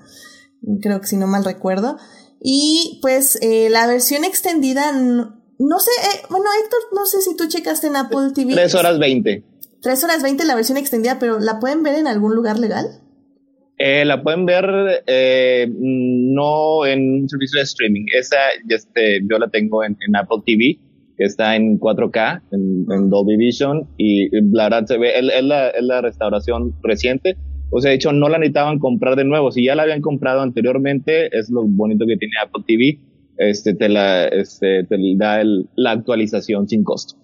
Creo 0.80 1.02
que 1.02 1.08
si 1.08 1.18
no 1.18 1.26
mal 1.26 1.44
recuerdo. 1.44 1.98
Y 2.42 2.98
pues 3.00 3.38
eh, 3.40 3.68
la 3.70 3.86
versión 3.86 4.24
extendida, 4.24 4.92
no, 4.92 5.78
sé, 5.78 5.90
eh, 5.90 6.26
bueno 6.28 6.46
Héctor, 6.60 6.80
no 6.92 7.06
sé 7.06 7.20
si 7.20 7.36
tú 7.36 7.46
checaste 7.46 7.86
en 7.86 7.96
Apple 7.96 8.32
TV. 8.34 8.54
Tres 8.54 8.74
horas 8.74 8.98
veinte. 8.98 9.44
Tres 9.80 10.02
horas 10.02 10.22
veinte 10.22 10.44
la 10.44 10.56
versión 10.56 10.76
extendida, 10.76 11.18
pero 11.20 11.38
¿la 11.38 11.60
pueden 11.60 11.82
ver 11.82 11.94
en 11.94 12.08
algún 12.08 12.34
lugar 12.34 12.58
legal? 12.58 12.86
Eh, 13.78 14.04
la 14.04 14.22
pueden 14.22 14.44
ver 14.46 14.64
eh, 15.06 15.68
no 15.76 16.84
en 16.84 17.22
un 17.22 17.28
servicio 17.28 17.58
de 17.58 17.64
streaming. 17.64 18.06
Esa 18.12 18.36
este, 18.68 19.20
yo 19.28 19.38
la 19.38 19.48
tengo 19.48 19.84
en, 19.84 19.96
Apple 20.14 20.38
TV, 20.44 20.78
que 21.16 21.24
está 21.24 21.54
en 21.56 21.78
4K, 21.78 22.42
en, 22.50 23.10
Dolby 23.10 23.36
Vision, 23.36 23.88
y 23.96 24.30
la 24.52 24.64
verdad 24.64 24.86
se 24.86 24.98
ve, 24.98 25.18
es, 25.18 25.44
la, 25.44 25.68
es 25.68 25.82
la 25.82 26.00
restauración 26.00 26.74
reciente 26.82 27.36
o 27.74 27.80
sea, 27.80 27.88
de 27.88 27.96
hecho, 27.96 28.12
no 28.12 28.28
la 28.28 28.38
necesitaban 28.38 28.78
comprar 28.78 29.16
de 29.16 29.24
nuevo. 29.24 29.50
Si 29.50 29.64
ya 29.64 29.74
la 29.74 29.84
habían 29.84 30.02
comprado 30.02 30.42
anteriormente, 30.42 31.36
es 31.36 31.48
lo 31.48 31.62
bonito 31.64 32.04
que 32.06 32.18
tiene 32.18 32.34
Apple 32.42 32.64
TV. 32.66 32.98
Este, 33.38 33.74
te 33.74 33.88
la, 33.88 34.26
este, 34.26 34.84
te 34.84 34.96
da 35.16 35.42
la 35.74 35.90
actualización 35.90 36.68
sin 36.68 36.84
costo. 36.84 37.14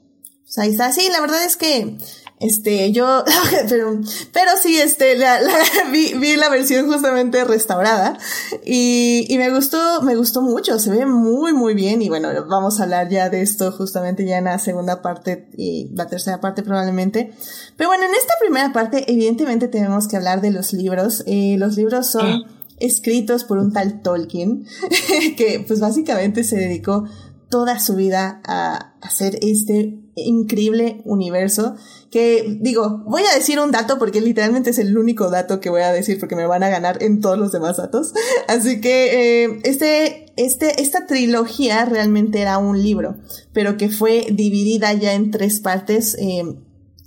Pues 0.42 0.58
ahí 0.58 0.70
está. 0.70 0.90
Sí, 0.90 1.06
la 1.12 1.20
verdad 1.20 1.44
es 1.44 1.58
que 1.58 1.98
este, 2.40 2.92
yo, 2.92 3.24
pero, 3.68 4.00
pero 4.32 4.50
sí, 4.62 4.78
este, 4.78 5.16
la, 5.16 5.40
la, 5.40 5.58
vi, 5.92 6.14
vi, 6.14 6.36
la 6.36 6.48
versión 6.48 6.86
justamente 6.86 7.44
restaurada 7.44 8.18
y, 8.64 9.26
y 9.28 9.38
me 9.38 9.50
gustó, 9.50 10.02
me 10.02 10.14
gustó 10.14 10.40
mucho, 10.40 10.78
se 10.78 10.90
ve 10.90 11.04
muy, 11.04 11.52
muy 11.52 11.74
bien 11.74 12.00
y 12.00 12.08
bueno, 12.08 12.28
vamos 12.48 12.78
a 12.78 12.84
hablar 12.84 13.08
ya 13.08 13.28
de 13.28 13.42
esto 13.42 13.72
justamente 13.72 14.24
ya 14.24 14.38
en 14.38 14.44
la 14.44 14.58
segunda 14.58 15.02
parte 15.02 15.48
y 15.56 15.90
la 15.94 16.06
tercera 16.06 16.40
parte 16.40 16.62
probablemente. 16.62 17.32
Pero 17.76 17.90
bueno, 17.90 18.04
en 18.04 18.14
esta 18.14 18.34
primera 18.40 18.72
parte 18.72 19.10
evidentemente 19.10 19.68
tenemos 19.68 20.06
que 20.06 20.16
hablar 20.16 20.40
de 20.40 20.52
los 20.52 20.72
libros. 20.72 21.24
Eh, 21.26 21.56
los 21.58 21.76
libros 21.76 22.10
son 22.10 22.26
ah. 22.26 22.42
escritos 22.78 23.44
por 23.44 23.58
un 23.58 23.72
tal 23.72 24.00
Tolkien 24.00 24.64
que 25.36 25.64
pues 25.66 25.80
básicamente 25.80 26.44
se 26.44 26.56
dedicó 26.56 27.04
toda 27.50 27.78
su 27.80 27.96
vida 27.96 28.40
a 28.44 28.94
hacer 29.00 29.38
este 29.42 29.98
increíble 30.26 31.00
universo 31.04 31.76
que 32.10 32.58
digo, 32.60 33.02
voy 33.06 33.22
a 33.30 33.36
decir 33.36 33.60
un 33.60 33.70
dato 33.70 33.98
porque 33.98 34.20
literalmente 34.20 34.70
es 34.70 34.78
el 34.78 34.96
único 34.96 35.30
dato 35.30 35.60
que 35.60 35.70
voy 35.70 35.82
a 35.82 35.92
decir 35.92 36.18
porque 36.18 36.36
me 36.36 36.46
van 36.46 36.62
a 36.62 36.70
ganar 36.70 37.02
en 37.02 37.20
todos 37.20 37.38
los 37.38 37.52
demás 37.52 37.76
datos. 37.76 38.12
Así 38.48 38.80
que 38.80 39.44
eh, 39.44 39.60
este, 39.64 40.32
este, 40.36 40.80
esta 40.80 41.06
trilogía 41.06 41.84
realmente 41.84 42.40
era 42.40 42.58
un 42.58 42.82
libro, 42.82 43.16
pero 43.52 43.76
que 43.76 43.90
fue 43.90 44.26
dividida 44.30 44.92
ya 44.94 45.12
en 45.12 45.30
tres 45.30 45.60
partes. 45.60 46.16
Eh, 46.18 46.44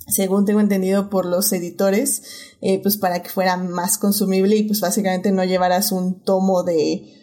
según 0.08 0.46
tengo 0.46 0.60
entendido 0.60 1.10
por 1.10 1.26
los 1.26 1.52
editores, 1.54 2.24
eh, 2.62 2.82
pues 2.82 2.98
para 2.98 3.24
que 3.24 3.30
fuera 3.30 3.58
más 3.58 3.98
consumible 3.98 4.56
y 4.58 4.64
pues 4.64 4.82
básicamente 4.82 5.32
no 5.32 5.44
llevaras 5.46 5.92
un 5.92 6.20
tomo 6.20 6.64
de 6.64 7.21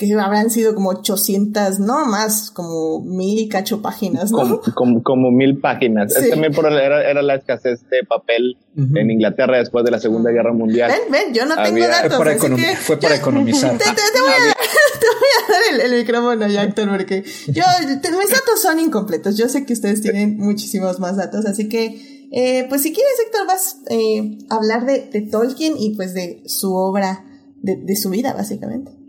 que 0.00 0.14
habrán 0.14 0.48
sido 0.48 0.74
como 0.74 0.88
800, 0.90 1.78
no 1.78 2.06
más, 2.06 2.50
como 2.50 3.02
mil 3.02 3.38
y 3.38 3.48
cacho 3.48 3.82
páginas, 3.82 4.32
¿no? 4.32 4.62
Como, 4.74 5.02
como, 5.02 5.30
mil 5.30 5.60
páginas. 5.60 6.16
Es 6.16 6.30
también 6.30 6.54
por 6.54 6.64
era, 6.66 7.08
era, 7.08 7.20
la 7.20 7.34
escasez 7.34 7.82
de 7.90 8.02
papel 8.08 8.56
en 8.76 9.10
Inglaterra 9.10 9.58
después 9.58 9.84
de 9.84 9.90
la 9.90 10.00
Segunda 10.00 10.30
Guerra 10.30 10.54
Mundial. 10.54 10.90
Ven, 10.90 11.12
ven, 11.12 11.34
yo 11.34 11.44
no 11.44 11.62
tengo 11.62 11.86
datos. 11.86 12.16
Fue 12.16 12.48
para, 12.48 12.76
fue 12.76 12.96
para 12.96 13.16
economizar. 13.16 13.76
Te, 13.78 13.84
voy, 13.84 14.32
a, 14.32 15.52
dar 15.52 15.86
el, 15.86 15.98
micrófono 15.98 16.46
ya, 16.48 16.62
Héctor, 16.62 16.88
porque 16.88 17.24
yo, 17.48 17.64
mis 17.86 18.30
datos 18.30 18.62
son 18.62 18.80
incompletos. 18.80 19.36
Yo 19.36 19.50
sé 19.50 19.66
que 19.66 19.74
ustedes 19.74 20.00
tienen 20.00 20.38
muchísimos 20.38 20.98
más 20.98 21.16
datos, 21.16 21.44
así 21.44 21.68
que, 21.68 22.28
eh, 22.32 22.64
pues 22.70 22.82
si 22.82 22.94
quieres, 22.94 23.12
Héctor, 23.26 23.46
vas 23.46 23.76
eh, 23.90 24.38
a 24.48 24.56
hablar 24.56 24.86
de, 24.86 25.10
de, 25.12 25.20
Tolkien 25.22 25.74
y 25.76 25.94
pues 25.94 26.14
de 26.14 26.42
su 26.46 26.74
obra, 26.74 27.26
de, 27.56 27.76
de 27.76 27.96
su 27.96 28.08
vida, 28.08 28.32
básicamente. 28.32 28.99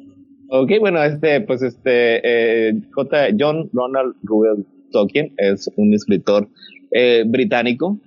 Ok, 0.54 0.70
bueno, 0.82 1.02
este, 1.02 1.39
pues 1.39 1.62
este, 1.62 2.20
eh, 2.68 2.74
J. 2.91 3.28
John 3.39 3.70
Ronald 3.72 4.16
Reuel 4.24 4.66
Tolkien 4.91 5.34
es 5.38 5.72
un 5.78 5.93
escritor 5.93 6.49
eh, 6.91 7.24
británico. 7.26 7.97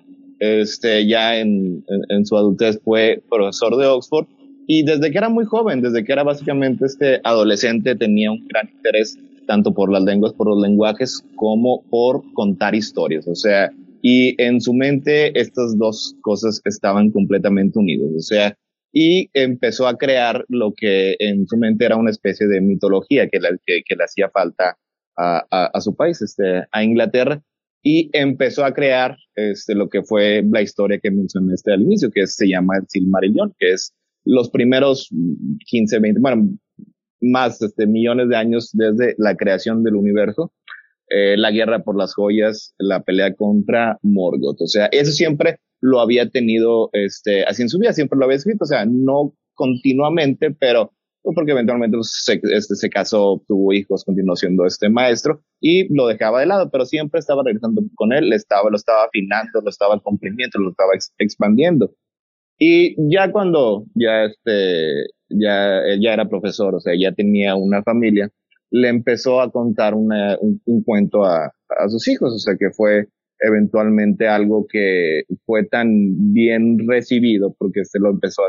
Este, 0.40 1.07
ya 1.07 1.38
en, 1.38 1.82
en, 2.11 2.26
su 2.26 2.36
adultez 2.36 2.78
fue 2.84 3.22
profesor 3.30 3.78
de 3.78 3.86
Oxford 3.86 4.26
y 4.66 4.84
desde 4.84 5.11
que 5.11 5.16
era 5.16 5.30
muy 5.30 5.47
joven, 5.47 5.80
desde 5.80 6.05
que 6.05 6.12
era 6.12 6.22
básicamente 6.22 6.84
este 6.84 7.18
adolescente, 7.24 7.97
tenía 7.97 8.30
un 8.30 8.47
gran 8.47 8.68
interés 8.68 9.16
tanto 9.47 9.72
por 9.72 9.90
las 9.90 10.03
lenguas, 10.03 10.34
por 10.34 10.47
los 10.47 10.61
lenguajes, 10.61 11.24
como 11.36 11.82
por 11.88 12.30
contar 12.34 12.74
historias. 12.74 13.26
O 13.26 13.34
sea, 13.34 13.70
y 14.03 14.34
en 14.42 14.61
su 14.61 14.74
mente 14.74 15.38
estas 15.40 15.78
dos 15.78 16.14
cosas 16.20 16.61
estaban 16.66 17.11
completamente 17.11 17.78
unidos. 17.78 18.11
O 18.14 18.20
sea, 18.20 18.55
y 18.97 19.28
empezó 19.34 19.88
a 19.88 19.99
crear 19.99 20.45
lo 20.49 20.72
que 20.72 21.16
en 21.18 21.49
su 21.49 21.57
mente 21.57 21.84
era 21.84 21.97
una 21.97 22.12
especie 22.12 22.47
de 22.47 22.61
mitología 22.61 23.28
que, 23.28 23.40
que, 23.66 23.82
que 23.84 23.97
le 23.97 24.05
hacía 24.05 24.30
falta 24.30 24.78
a, 25.16 25.45
a, 25.51 25.66
a, 25.66 25.80
su 25.80 25.97
país, 25.97 26.22
este, 26.22 26.62
a 26.70 26.84
Inglaterra, 26.84 27.42
y 27.82 28.09
empezó 28.12 28.64
a 28.64 28.72
crear 28.72 29.16
este, 29.34 29.74
lo 29.74 29.88
que 29.88 30.03
fue 30.05 30.45
la 30.49 30.62
historia 30.62 31.01
que 31.03 31.11
mencioné 31.11 31.55
este 31.55 31.72
al 31.72 31.82
inicio, 31.82 32.12
que 32.12 32.28
se 32.28 32.47
llama 32.47 32.76
el 32.78 32.86
Silmarillion, 32.88 33.53
que 33.59 33.72
es 33.72 33.92
los 34.24 34.49
primeros 34.51 35.11
15, 35.66 35.99
20, 35.99 36.20
bueno, 36.20 36.57
más 37.20 37.61
este, 37.62 37.88
millones 37.88 38.28
de 38.28 38.36
años 38.36 38.70
desde 38.72 39.16
la 39.18 39.34
creación 39.34 39.82
del 39.82 39.97
universo, 39.97 40.53
eh, 41.09 41.36
la 41.36 41.51
guerra 41.51 41.82
por 41.82 41.99
las 41.99 42.14
joyas, 42.14 42.74
la 42.78 43.03
pelea 43.03 43.34
contra 43.34 43.99
Morgoth. 44.03 44.61
O 44.61 44.68
sea, 44.68 44.86
eso 44.86 45.11
siempre 45.11 45.59
lo 45.85 46.01
había 46.01 46.30
tenido 46.30 46.89
este, 46.95 47.45
así 47.45 47.61
en 47.61 47.68
su 47.68 47.78
vida, 47.78 47.93
siempre 47.93 48.18
lo 48.18 48.24
había 48.24 48.39
escrito, 48.39 48.64
o 48.64 48.66
sea, 48.66 48.87
no 48.87 49.35
continuamente, 49.53 50.51
pero 50.51 50.93
pues, 51.22 51.35
porque 51.35 51.53
eventualmente 51.53 51.99
pues, 51.99 52.22
se, 52.24 52.41
este, 52.43 52.74
se 52.74 52.89
casó, 52.89 53.43
tuvo 53.47 53.74
hijos, 53.74 54.03
continuó 54.03 54.35
siendo 54.35 54.64
este 54.64 54.89
maestro 54.89 55.43
y 55.61 55.95
lo 55.95 56.07
dejaba 56.07 56.41
de 56.41 56.47
lado, 56.47 56.70
pero 56.70 56.87
siempre 56.87 57.20
estaba 57.20 57.43
regresando 57.45 57.82
con 57.97 58.14
él, 58.14 58.32
estaba, 58.32 58.70
lo 58.70 58.76
estaba 58.76 59.05
afinando, 59.05 59.61
lo 59.62 59.68
estaba 59.68 60.01
comprimiendo, 60.01 60.59
lo 60.59 60.70
estaba 60.70 60.93
expandiendo. 61.18 61.95
Y 62.59 62.97
ya 63.14 63.30
cuando 63.30 63.85
ya 63.95 64.24
este, 64.24 65.09
ya, 65.28 65.82
ya 66.01 66.14
era 66.14 66.30
profesor, 66.30 66.74
o 66.74 66.80
sea, 66.80 66.95
ya 66.99 67.12
tenía 67.12 67.57
una 67.57 67.82
familia, 67.82 68.30
le 68.70 68.89
empezó 68.89 69.43
a 69.43 69.51
contar 69.51 69.93
una, 69.93 70.39
un, 70.41 70.62
un, 70.64 70.82
cuento 70.82 71.24
a, 71.26 71.53
a 71.78 71.89
sus 71.89 72.09
hijos, 72.09 72.32
o 72.32 72.39
sea, 72.39 72.55
que 72.59 72.70
fue 72.70 73.09
eventualmente 73.41 74.28
algo 74.28 74.66
que 74.68 75.22
fue 75.45 75.64
tan 75.64 76.32
bien 76.32 76.78
recibido, 76.89 77.55
porque 77.59 77.85
se 77.85 77.99
lo 77.99 78.11
empezó 78.11 78.43
a, 78.43 78.49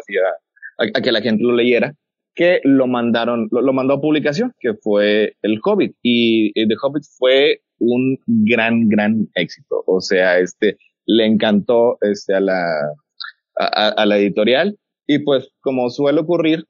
a, 0.84 0.86
a 0.94 1.02
que 1.02 1.12
la 1.12 1.22
gente 1.22 1.44
lo 1.44 1.54
leyera, 1.54 1.96
que 2.36 2.60
lo 2.64 2.86
mandaron, 2.86 3.48
lo, 3.50 3.74
mandó 3.74 3.96
a 3.96 4.02
publicación, 4.02 4.54
que 4.60 4.74
fue 4.74 5.36
El 5.42 5.60
Hobbit. 5.64 5.96
Y, 6.04 6.52
y 6.54 6.68
The 6.68 6.76
Hobbit 6.82 7.04
fue 7.18 7.62
un 7.80 8.18
gran, 8.28 8.90
gran 8.90 9.28
éxito. 9.36 9.84
O 9.88 10.02
sea, 10.02 10.38
este, 10.40 10.78
le 11.06 11.26
encantó, 11.26 11.98
este, 12.02 12.36
a 12.36 12.42
la, 12.42 12.94
a, 13.56 14.06
la 14.06 14.18
editorial 14.18 14.78
y 15.08 15.20
pues 15.20 15.50
como 15.62 15.90
suele 15.90 16.22
ocurrir, 16.22 16.66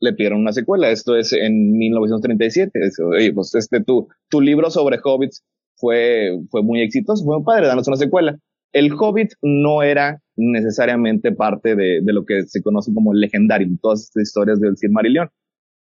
le 0.00 0.12
pidieron 0.12 0.40
una 0.40 0.52
secuela. 0.52 0.90
Esto 0.90 1.16
es 1.16 1.32
en 1.32 1.72
1937. 1.72 2.70
Eso, 2.80 3.08
oye, 3.08 3.32
pues 3.32 3.54
este, 3.56 3.82
tu, 3.82 4.08
tu 4.28 4.40
libro 4.40 4.70
sobre 4.70 5.00
hobbits 5.02 5.42
fue, 5.78 6.38
fue 6.50 6.62
muy 6.62 6.82
exitoso, 6.82 7.24
fue 7.24 7.36
muy 7.36 7.44
padre, 7.44 7.66
danos 7.66 7.88
una 7.88 7.96
secuela. 7.96 8.36
El 8.72 8.92
Hobbit 8.92 9.30
no 9.42 9.82
era 9.82 10.20
necesariamente 10.36 11.32
parte 11.32 11.74
de, 11.74 12.00
de 12.02 12.12
lo 12.12 12.24
que 12.24 12.42
se 12.46 12.62
conoce 12.62 12.92
como 12.92 13.12
el 13.12 13.20
legendario, 13.20 13.68
todas 13.80 14.04
estas 14.04 14.24
historias 14.24 14.60
del 14.60 14.76
Silmarillion. 14.76 15.28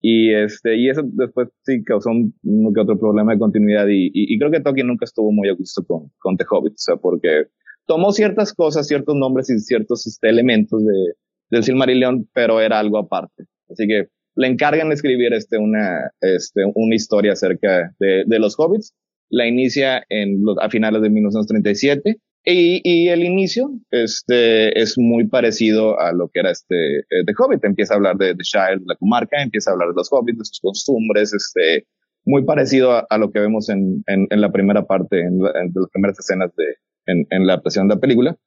Y 0.02 0.34
este, 0.34 0.78
y 0.78 0.90
eso 0.90 1.02
después 1.04 1.50
sí 1.64 1.84
causó 1.84 2.12
un, 2.12 2.34
un 2.44 2.74
que 2.74 2.82
otro 2.82 3.00
problema 3.00 3.34
de 3.34 3.40
continuidad 3.40 3.88
y, 3.88 4.08
y, 4.08 4.34
y, 4.34 4.38
creo 4.38 4.52
que 4.52 4.62
Tolkien 4.62 4.88
nunca 4.88 5.06
estuvo 5.06 5.32
muy 5.32 5.50
a 5.50 5.54
gusto 5.54 5.84
con, 5.86 6.12
con 6.20 6.38
The 6.38 6.46
Hobbit, 6.50 6.74
o 6.74 6.78
sea, 6.78 6.96
porque 6.98 7.48
tomó 7.88 8.12
ciertas 8.12 8.54
cosas, 8.54 8.88
ciertos 8.88 9.16
nombres 9.16 9.50
y 9.50 9.58
ciertos 9.60 10.06
este, 10.06 10.30
elementos 10.30 10.86
de, 10.86 11.14
del 11.50 11.64
Silmarillion, 11.64 12.30
pero 12.32 12.62
era 12.62 12.78
algo 12.78 13.00
aparte. 13.00 13.46
Así 13.70 13.88
que 13.88 14.10
le 14.36 14.48
encargan 14.48 14.90
de 14.90 14.96
escribir 14.96 15.34
este, 15.34 15.58
una, 15.58 16.12
este, 16.22 16.62
una 16.76 16.96
historia 16.96 17.34
acerca 17.34 17.96
de, 18.00 18.24
de 18.28 18.40
los 18.40 18.56
hobbits. 18.58 18.94
La 19.30 19.48
inicia 19.48 20.04
en, 20.10 20.44
a 20.62 20.70
finales 20.70 21.02
de 21.02 21.10
1937 21.10 22.18
y, 22.46 22.82
y, 22.84 23.10
el 23.10 23.26
inicio 23.26 23.70
este, 23.92 24.80
es 24.80 24.98
muy 24.98 25.28
parecido 25.28 26.00
a 26.00 26.14
lo 26.14 26.30
que 26.30 26.40
era 26.40 26.52
este 26.52 27.00
eh, 27.00 27.26
The 27.26 27.34
Hobbit. 27.38 27.66
Empieza 27.66 27.94
a 27.94 27.98
hablar 27.98 28.16
de, 28.16 28.28
de 28.28 28.44
Shire, 28.44 28.80
la 28.86 28.96
comarca, 28.96 29.42
empieza 29.42 29.70
a 29.70 29.74
hablar 29.74 29.90
de 29.90 29.96
los 29.98 30.08
hobbits, 30.12 30.38
de 30.38 30.46
sus 30.46 30.60
costumbres, 30.62 31.34
este, 31.34 31.88
muy 32.26 32.46
parecido 32.46 33.06
a, 33.10 33.18
lo 33.18 33.32
que 33.32 33.42
vemos 33.42 33.68
en, 33.70 34.02
en, 34.08 34.42
la 34.42 34.52
primera 34.52 34.86
parte, 34.86 35.20
en, 35.20 35.40
las 35.40 35.90
primeras 35.92 36.20
escenas 36.20 36.52
de, 36.56 36.66
en 37.06 37.46
la 37.46 37.54
adaptación 37.54 37.90
de 37.90 37.96
la 37.96 38.02
película. 38.02 38.38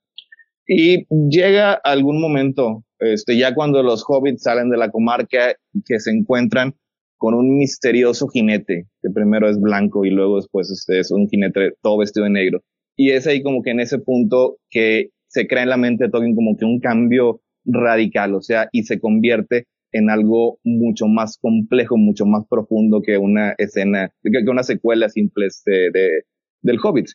Y 0.73 1.07
llega 1.29 1.73
algún 1.73 2.21
momento, 2.21 2.85
este, 3.01 3.37
ya 3.37 3.55
cuando 3.55 3.83
los 3.83 4.05
hobbits 4.07 4.45
salen 4.45 4.71
de 4.71 4.77
la 4.77 4.93
comarca, 4.93 5.57
que 5.85 5.99
se 5.99 6.13
encuentran 6.13 6.77
con 7.21 7.35
un 7.35 7.59
misterioso 7.59 8.29
jinete, 8.29 8.87
que 9.03 9.11
primero 9.11 9.47
es 9.47 9.61
blanco 9.61 10.07
y 10.07 10.11
luego 10.11 10.37
después 10.37 10.71
este, 10.71 11.01
es 11.01 11.11
un 11.11 11.29
jinete 11.29 11.75
todo 11.83 11.99
vestido 11.99 12.25
de 12.25 12.31
negro. 12.31 12.63
Y 12.97 13.11
es 13.11 13.27
ahí 13.27 13.43
como 13.43 13.63
que 13.63 13.73
en 13.73 13.81
ese 13.81 13.99
punto 13.99 14.57
que 14.71 15.11
se 15.29 15.47
crea 15.47 15.65
en 15.65 15.69
la 15.69 15.77
mente 15.77 16.05
de 16.05 16.11
Tolkien 16.11 16.35
como 16.35 16.57
que 16.57 16.65
un 16.65 16.81
cambio 16.81 17.43
radical, 17.67 18.35
o 18.35 18.41
sea, 18.41 18.71
y 18.73 18.85
se 18.85 19.01
convierte 19.01 19.67
en 19.93 20.09
algo 20.09 20.61
mucho 20.65 21.09
más 21.09 21.37
complejo, 21.37 21.99
mucho 21.99 22.25
más 22.25 22.47
profundo 22.49 23.03
que 23.03 23.19
una 23.19 23.55
escena, 23.59 24.11
que 24.23 24.51
una 24.51 24.63
secuela 24.63 25.11
simple 25.11 25.47
este, 25.47 25.91
de, 25.93 26.23
del 26.63 26.79
Hobbit. 26.83 27.09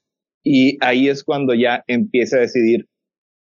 Y 0.43 0.77
ahí 0.81 1.09
es 1.09 1.23
cuando 1.23 1.55
ya 1.55 1.83
empieza 1.87 2.37
a 2.37 2.41
decidir 2.41 2.85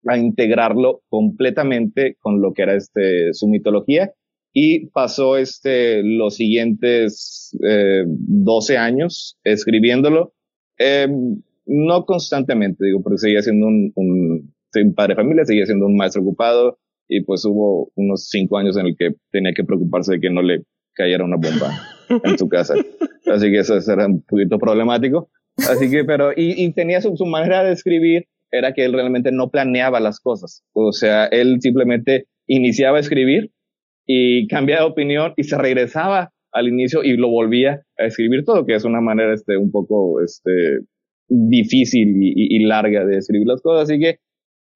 a 0.07 0.17
integrarlo 0.17 1.03
completamente 1.11 2.17
con 2.21 2.41
lo 2.41 2.55
que 2.55 2.63
era 2.63 2.77
este, 2.77 3.35
su 3.35 3.47
mitología. 3.47 4.11
Y 4.59 4.87
pasó 4.87 5.37
este, 5.37 6.03
los 6.03 6.37
siguientes 6.37 7.55
eh, 7.63 8.05
12 8.07 8.79
años 8.79 9.39
escribiéndolo, 9.45 10.33
eh, 10.79 11.07
no 11.67 12.07
constantemente, 12.07 12.87
digo, 12.87 13.03
porque 13.03 13.19
seguía 13.19 13.43
siendo 13.43 13.67
un, 13.67 13.93
un, 13.95 14.55
un 14.75 14.95
padre 14.95 15.13
de 15.13 15.17
familia, 15.17 15.45
seguía 15.45 15.67
siendo 15.67 15.85
un 15.85 15.95
maestro 15.95 16.23
ocupado, 16.23 16.79
y 17.07 17.23
pues 17.23 17.45
hubo 17.45 17.93
unos 17.97 18.31
cinco 18.31 18.57
años 18.57 18.79
en 18.79 18.87
el 18.87 18.97
que 18.99 19.11
tenía 19.31 19.53
que 19.55 19.63
preocuparse 19.63 20.13
de 20.13 20.21
que 20.21 20.31
no 20.31 20.41
le 20.41 20.63
cayera 20.95 21.27
una 21.27 21.37
bomba 21.37 21.79
en 22.25 22.39
su 22.39 22.49
casa. 22.49 22.77
Así 23.27 23.51
que 23.51 23.59
eso 23.59 23.77
era 23.93 24.07
un 24.07 24.23
poquito 24.23 24.59
problemático. 24.59 25.29
Así 25.59 25.91
que, 25.91 26.07
pero, 26.07 26.33
y, 26.33 26.65
y 26.65 26.73
tenía 26.73 27.03
su, 27.03 27.15
su, 27.15 27.27
manera 27.27 27.63
de 27.63 27.73
escribir, 27.73 28.25
era 28.51 28.73
que 28.73 28.87
él 28.87 28.95
realmente 28.95 29.33
no 29.33 29.51
planeaba 29.51 30.01
las 30.01 30.19
cosas. 30.19 30.65
O 30.73 30.93
sea, 30.93 31.27
él 31.27 31.59
simplemente 31.61 32.27
iniciaba 32.47 32.97
a 32.97 33.01
escribir 33.01 33.51
y 34.07 34.47
cambiaba 34.49 34.83
de 34.83 34.91
opinión 34.91 35.35
y 35.37 35.45
se 35.45 35.59
regresaba 35.59 36.33
al 36.53 36.69
inicio 36.69 37.03
y 37.03 37.17
lo 37.17 37.29
volvía 37.29 37.83
a 37.99 38.05
escribir 38.05 38.45
todo, 38.45 38.65
que 38.65 38.75
es 38.75 38.85
una 38.85 39.01
manera, 39.01 39.35
este, 39.35 39.57
un 39.57 39.71
poco, 39.71 40.23
este, 40.23 40.51
difícil 41.29 42.17
y, 42.21 42.65
larga 42.65 43.05
de 43.05 43.19
escribir 43.19 43.47
las 43.47 43.61
cosas. 43.61 43.91
Así 43.91 44.01
que, 44.01 44.19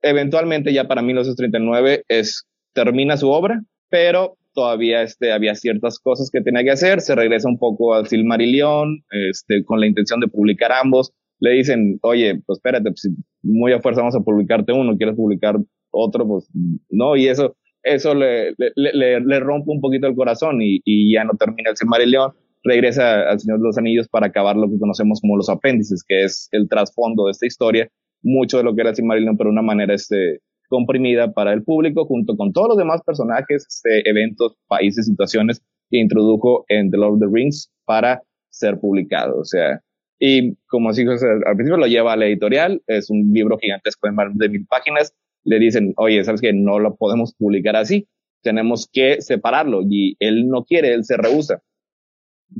eventualmente, 0.03 0.73
ya 0.73 0.89
para 0.89 1.03
1939, 1.03 2.05
es, 2.09 2.45
termina 2.75 3.17
su 3.17 3.31
obra, 3.31 3.63
pero 3.89 4.37
todavía 4.53 5.03
este, 5.03 5.33
había 5.33 5.55
ciertas 5.55 5.99
cosas 6.01 6.29
que 6.33 6.41
tenía 6.41 6.65
que 6.65 6.73
hacer, 6.73 7.01
se 7.01 7.15
regresa 7.15 7.49
un 7.49 7.59
poco 7.59 7.95
al 7.95 8.09
Silmarillion, 8.09 9.05
este, 9.31 9.65
con 9.65 9.81
la 9.81 9.87
intención 9.87 10.21
de 10.21 10.29
publicar 10.29 10.73
ambos, 10.73 11.13
le 11.39 11.53
dicen, 11.53 11.99
oye, 12.03 12.41
pues 12.45 12.59
espérate, 12.59 12.91
pues, 12.91 13.09
muy 13.43 13.73
a 13.73 13.81
fuerza 13.81 14.03
vamos 14.03 14.17
a 14.17 14.21
publicarte 14.21 14.73
uno, 14.73 14.97
quieres 14.97 15.17
publicar 15.17 15.57
otro, 15.91 16.27
pues 16.27 16.49
no, 16.91 17.17
y 17.17 17.29
eso, 17.29 17.57
eso 17.83 18.15
le, 18.15 18.55
le, 18.57 19.41
rompe 19.41 19.71
un 19.71 19.81
poquito 19.81 20.07
el 20.07 20.15
corazón 20.15 20.61
y, 20.63 20.81
y, 20.85 21.15
ya 21.15 21.25
no 21.25 21.35
termina 21.35 21.71
el 21.71 21.77
Silmarillion, 21.77 22.33
regresa 22.63 23.29
al 23.31 23.41
Señor 23.41 23.59
de 23.59 23.65
los 23.65 23.79
Anillos 23.79 24.09
para 24.09 24.27
acabar 24.27 24.57
lo 24.57 24.69
que 24.69 24.79
conocemos 24.79 25.21
como 25.21 25.37
los 25.37 25.49
apéndices, 25.49 26.05
que 26.07 26.25
es 26.25 26.49
el 26.53 26.69
trasfondo 26.69 27.27
de 27.27 27.33
esta 27.33 27.47
historia, 27.47 27.89
mucho 28.23 28.59
de 28.59 28.65
lo 28.65 28.75
que 28.75 28.83
era 28.83 28.91
el 28.91 28.97
Silmarillion, 28.97 29.37
pero 29.37 29.49
de 29.49 29.53
una 29.53 29.63
manera 29.63 29.95
este, 29.95 30.41
comprimida 30.69 31.33
para 31.33 31.53
el 31.53 31.63
público 31.63 32.07
junto 32.07 32.37
con 32.37 32.53
todos 32.53 32.69
los 32.69 32.79
demás 32.79 33.03
personajes, 33.05 33.67
este, 33.69 34.09
eventos, 34.09 34.57
países, 34.69 35.07
situaciones 35.07 35.63
que 35.91 35.99
introdujo 35.99 36.65
en 36.69 36.91
The 36.91 36.97
Lord 36.97 37.15
of 37.15 37.21
the 37.21 37.27
Rings 37.31 37.71
para 37.85 38.23
ser 38.51 38.79
publicado. 38.79 39.39
O 39.39 39.45
sea, 39.45 39.81
y 40.19 40.55
como 40.69 40.91
así 40.91 41.03
al 41.03 41.57
principio 41.57 41.77
lo 41.77 41.87
lleva 41.87 42.13
a 42.13 42.17
la 42.17 42.27
editorial, 42.27 42.83
es 42.87 43.11
un 43.11 43.33
libro 43.33 43.59
gigantesco 43.59 44.07
de 44.07 44.13
más 44.13 44.29
de 44.35 44.49
mil 44.49 44.67
páginas, 44.67 45.15
le 45.45 45.59
dicen, 45.59 45.93
oye, 45.97 46.23
sabes 46.25 46.41
que 46.41 46.53
no 46.53 46.79
lo 46.79 46.97
podemos 46.97 47.35
publicar 47.35 47.77
así, 47.77 48.09
tenemos 48.43 48.89
que 48.93 49.21
separarlo 49.21 49.83
y 49.89 50.17
él 50.19 50.49
no 50.49 50.65
quiere, 50.65 50.95
él 50.95 51.05
se 51.05 51.17
rehúsa. 51.17 51.63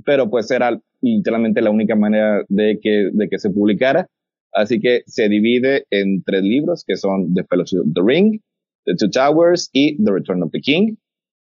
Pero 0.05 0.31
pues 0.31 0.51
era 0.51 0.81
literalmente 1.01 1.63
la 1.63 1.71
única 1.71 1.97
manera 1.97 2.45
de 2.49 2.79
que, 2.81 3.11
de 3.13 3.29
que 3.29 3.39
se 3.39 3.51
publicara 3.51 4.09
Así 4.53 4.81
que 4.81 5.03
se 5.07 5.29
divide 5.29 5.85
en 5.91 6.23
tres 6.25 6.43
libros 6.43 6.85
que 6.87 6.97
son 6.97 7.35
The 7.35 7.45
Fellowship 7.45 7.81
of 7.81 7.95
the 7.95 8.03
Ring, 8.05 8.41
The 8.85 8.95
Two 8.99 9.11
Towers 9.11 9.71
y 9.73 10.03
The 10.03 10.13
Return 10.13 10.43
of 10.43 10.51
the 10.51 10.61
King. 10.61 10.97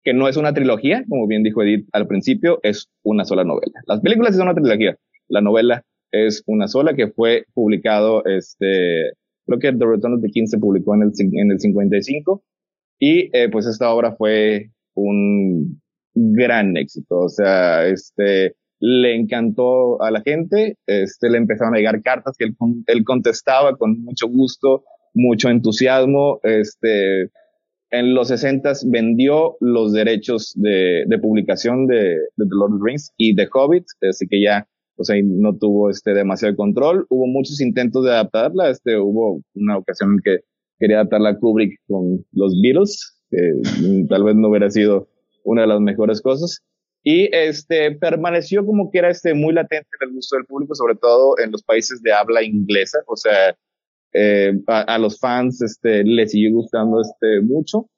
que 0.02 0.14
no 0.14 0.30
es 0.30 0.38
una 0.38 0.54
trilogía, 0.54 1.04
como 1.10 1.28
bien 1.28 1.44
dijo 1.44 1.62
Edith 1.62 1.88
al 1.92 2.08
principio, 2.08 2.60
es 2.64 2.88
una 3.04 3.26
sola 3.26 3.44
novela. 3.44 3.82
Las 3.86 4.00
películas 4.00 4.36
son 4.36 4.48
una 4.48 4.56
trilogía, 4.56 4.98
la 5.28 5.42
novela 5.42 5.84
es 6.12 6.42
una 6.48 6.70
sola 6.70 6.96
que 6.96 7.10
fue 7.10 7.46
publicado, 7.54 8.24
este, 8.26 9.12
creo 9.50 9.60
que 9.60 9.78
The 9.78 9.86
Return 9.86 10.14
of 10.14 10.22
the 10.22 10.30
King 10.30 10.46
se 10.46 10.60
publicó 10.60 10.96
en 10.96 11.04
el, 11.04 11.12
en 11.18 11.52
el 11.52 11.60
55 11.60 12.44
y 13.00 13.36
eh, 13.36 13.50
pues 13.52 13.66
esta 13.66 13.92
obra 13.94 14.16
fue 14.16 14.72
un 14.96 15.82
gran 16.14 16.78
éxito, 16.78 17.20
o 17.20 17.30
sea, 17.30 17.88
este, 17.88 18.56
le 18.80 19.16
encantó 19.16 20.02
a 20.02 20.12
la 20.12 20.22
gente, 20.22 20.78
este, 20.86 21.30
le 21.30 21.38
empezaron 21.38 21.76
a 21.76 21.78
llegar 21.78 22.02
cartas 22.02 22.36
que 22.38 22.46
él, 22.46 22.56
él 22.88 23.04
contestaba 23.04 23.78
con 23.78 24.02
mucho 24.02 24.28
gusto, 24.28 24.84
mucho 25.14 25.50
entusiasmo, 25.50 26.40
este, 26.44 27.30
en 27.92 28.14
los 28.14 28.28
60 28.28 28.74
vendió 28.88 29.56
los 29.60 29.94
derechos 29.94 30.54
de, 30.56 31.06
publicación 31.22 31.88
de, 31.88 32.18
The 32.38 32.46
Lord 32.50 32.74
of 32.74 32.80
the 32.80 32.86
Rings 32.86 33.12
y 33.18 33.34
de 33.34 33.48
Hobbit, 33.52 33.86
así 34.08 34.28
que 34.28 34.42
ya, 34.44 34.68
o 35.00 35.04
sea, 35.06 35.16
no 35.24 35.58
tuvo 35.58 35.90
este 35.90 36.14
demasiado 36.14 36.56
control. 36.58 37.06
Hubo 37.10 37.26
muchos 37.26 37.62
intentos 37.62 38.04
de 38.04 38.12
adaptarla, 38.12 38.70
este, 38.70 38.98
hubo 38.98 39.42
una 39.56 39.78
ocasión 39.78 40.12
en 40.12 40.20
que 40.24 40.44
quería 40.78 40.98
adaptarla 40.98 41.30
a 41.30 41.38
Kubrick 41.38 41.80
con 41.88 42.26
los 42.34 42.54
Beatles, 42.62 43.18
que 43.30 43.40
tal 44.10 44.24
vez 44.26 44.36
no 44.36 44.50
hubiera 44.50 44.70
sido 44.70 45.08
una 45.46 45.62
de 45.62 45.68
las 45.70 45.80
mejores 45.80 46.22
cosas. 46.22 46.60
Y 47.02 47.34
este 47.34 47.96
permaneció 47.96 48.66
como 48.66 48.92
que 48.92 49.00
era 49.00 49.10
este 49.10 49.34
muy 49.34 49.54
latente 49.54 49.88
en 50.02 50.10
el 50.10 50.16
gusto 50.16 50.36
del 50.36 50.46
público, 50.46 50.76
sobre 50.76 50.96
todo 50.96 51.36
en 51.42 51.52
los 51.52 51.64
países 51.64 52.02
de 52.02 52.12
habla 52.12 52.44
inglesa, 52.44 53.00
o 53.08 53.16
sea, 53.16 53.56
eh, 54.14 54.52
a, 54.68 54.98
los 54.98 55.18
fans 55.20 55.62
este, 55.62 56.04
les 56.04 56.32
sigue 56.32 56.52
gustando 56.52 57.00
este, 57.00 57.42
mucho. 57.42 57.90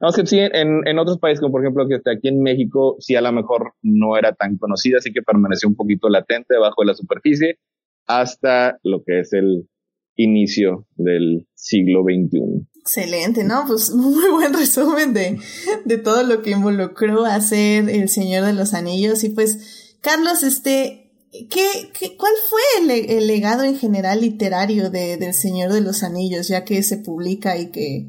No 0.00 0.10
sé 0.12 0.26
si 0.26 0.38
en, 0.38 0.86
en 0.86 0.98
otros 0.98 1.18
países, 1.18 1.40
como 1.40 1.52
por 1.52 1.62
ejemplo 1.62 1.86
que 1.88 1.96
aquí 2.10 2.28
en 2.28 2.42
México, 2.42 2.96
sí 2.98 3.16
a 3.16 3.22
lo 3.22 3.32
mejor 3.32 3.72
no 3.82 4.16
era 4.16 4.34
tan 4.34 4.58
conocida, 4.58 4.98
así 4.98 5.12
que 5.12 5.22
permaneció 5.22 5.68
un 5.68 5.76
poquito 5.76 6.08
latente 6.08 6.54
debajo 6.54 6.82
de 6.82 6.86
la 6.86 6.94
superficie 6.94 7.58
hasta 8.06 8.78
lo 8.82 9.02
que 9.04 9.20
es 9.20 9.32
el 9.32 9.68
inicio 10.16 10.86
del 10.96 11.46
siglo 11.54 12.02
XXI. 12.02 12.66
Excelente, 12.80 13.44
¿no? 13.44 13.64
Pues 13.66 13.90
muy 13.94 14.30
buen 14.30 14.52
resumen 14.52 15.12
de, 15.14 15.38
de 15.84 15.98
todo 15.98 16.22
lo 16.22 16.42
que 16.42 16.50
involucró 16.50 17.24
hacer 17.24 17.88
El 17.88 18.08
Señor 18.08 18.44
de 18.44 18.52
los 18.52 18.74
Anillos. 18.74 19.24
Y 19.24 19.30
pues, 19.30 19.98
Carlos, 20.02 20.42
este, 20.42 21.06
¿Qué, 21.50 21.66
qué, 21.98 22.16
cuál 22.16 22.32
fue 22.48 22.96
el, 23.08 23.26
legado 23.26 23.62
en 23.64 23.76
general 23.76 24.20
literario 24.20 24.90
de, 24.90 25.18
del 25.18 25.34
Señor 25.34 25.72
de 25.72 25.82
los 25.82 26.02
Anillos, 26.02 26.48
ya 26.48 26.64
que 26.64 26.82
se 26.82 26.98
publica 26.98 27.58
y 27.58 27.70
que, 27.70 28.06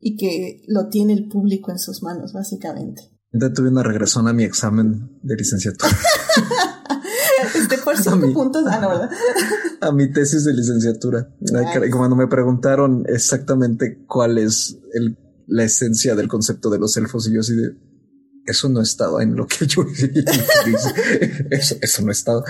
y 0.00 0.16
que 0.16 0.62
lo 0.66 0.88
tiene 0.88 1.12
el 1.12 1.28
público 1.28 1.70
en 1.70 1.78
sus 1.78 2.02
manos, 2.02 2.32
básicamente? 2.32 3.02
Ya 3.32 3.52
tuve 3.52 3.68
una 3.68 3.82
regresión 3.82 4.26
a 4.26 4.32
mi 4.32 4.44
examen 4.44 5.18
de 5.22 5.36
licenciatura. 5.36 5.92
este 7.54 7.78
por 7.78 7.96
cinco 7.96 8.32
puntos, 8.32 8.64
ah, 8.66 8.80
no, 8.80 8.88
¿verdad? 8.88 9.10
a 9.80 9.92
mi 9.92 10.10
tesis 10.10 10.44
de 10.44 10.54
licenciatura. 10.54 11.28
Cuando 11.92 12.16
me 12.16 12.26
preguntaron 12.26 13.04
exactamente 13.06 14.04
cuál 14.06 14.38
es 14.38 14.78
el, 14.94 15.16
la 15.46 15.64
esencia 15.64 16.14
del 16.14 16.28
concepto 16.28 16.70
de 16.70 16.78
los 16.78 16.96
elfos, 16.96 17.28
y 17.28 17.34
yo 17.34 17.40
así 17.40 17.54
de 17.54 17.76
eso 18.46 18.68
no 18.68 18.80
estaba 18.80 19.22
en 19.22 19.36
lo 19.36 19.46
que 19.46 19.66
yo 19.66 19.82
eso, 21.50 21.76
eso 21.80 22.02
no 22.04 22.10
estaba. 22.10 22.42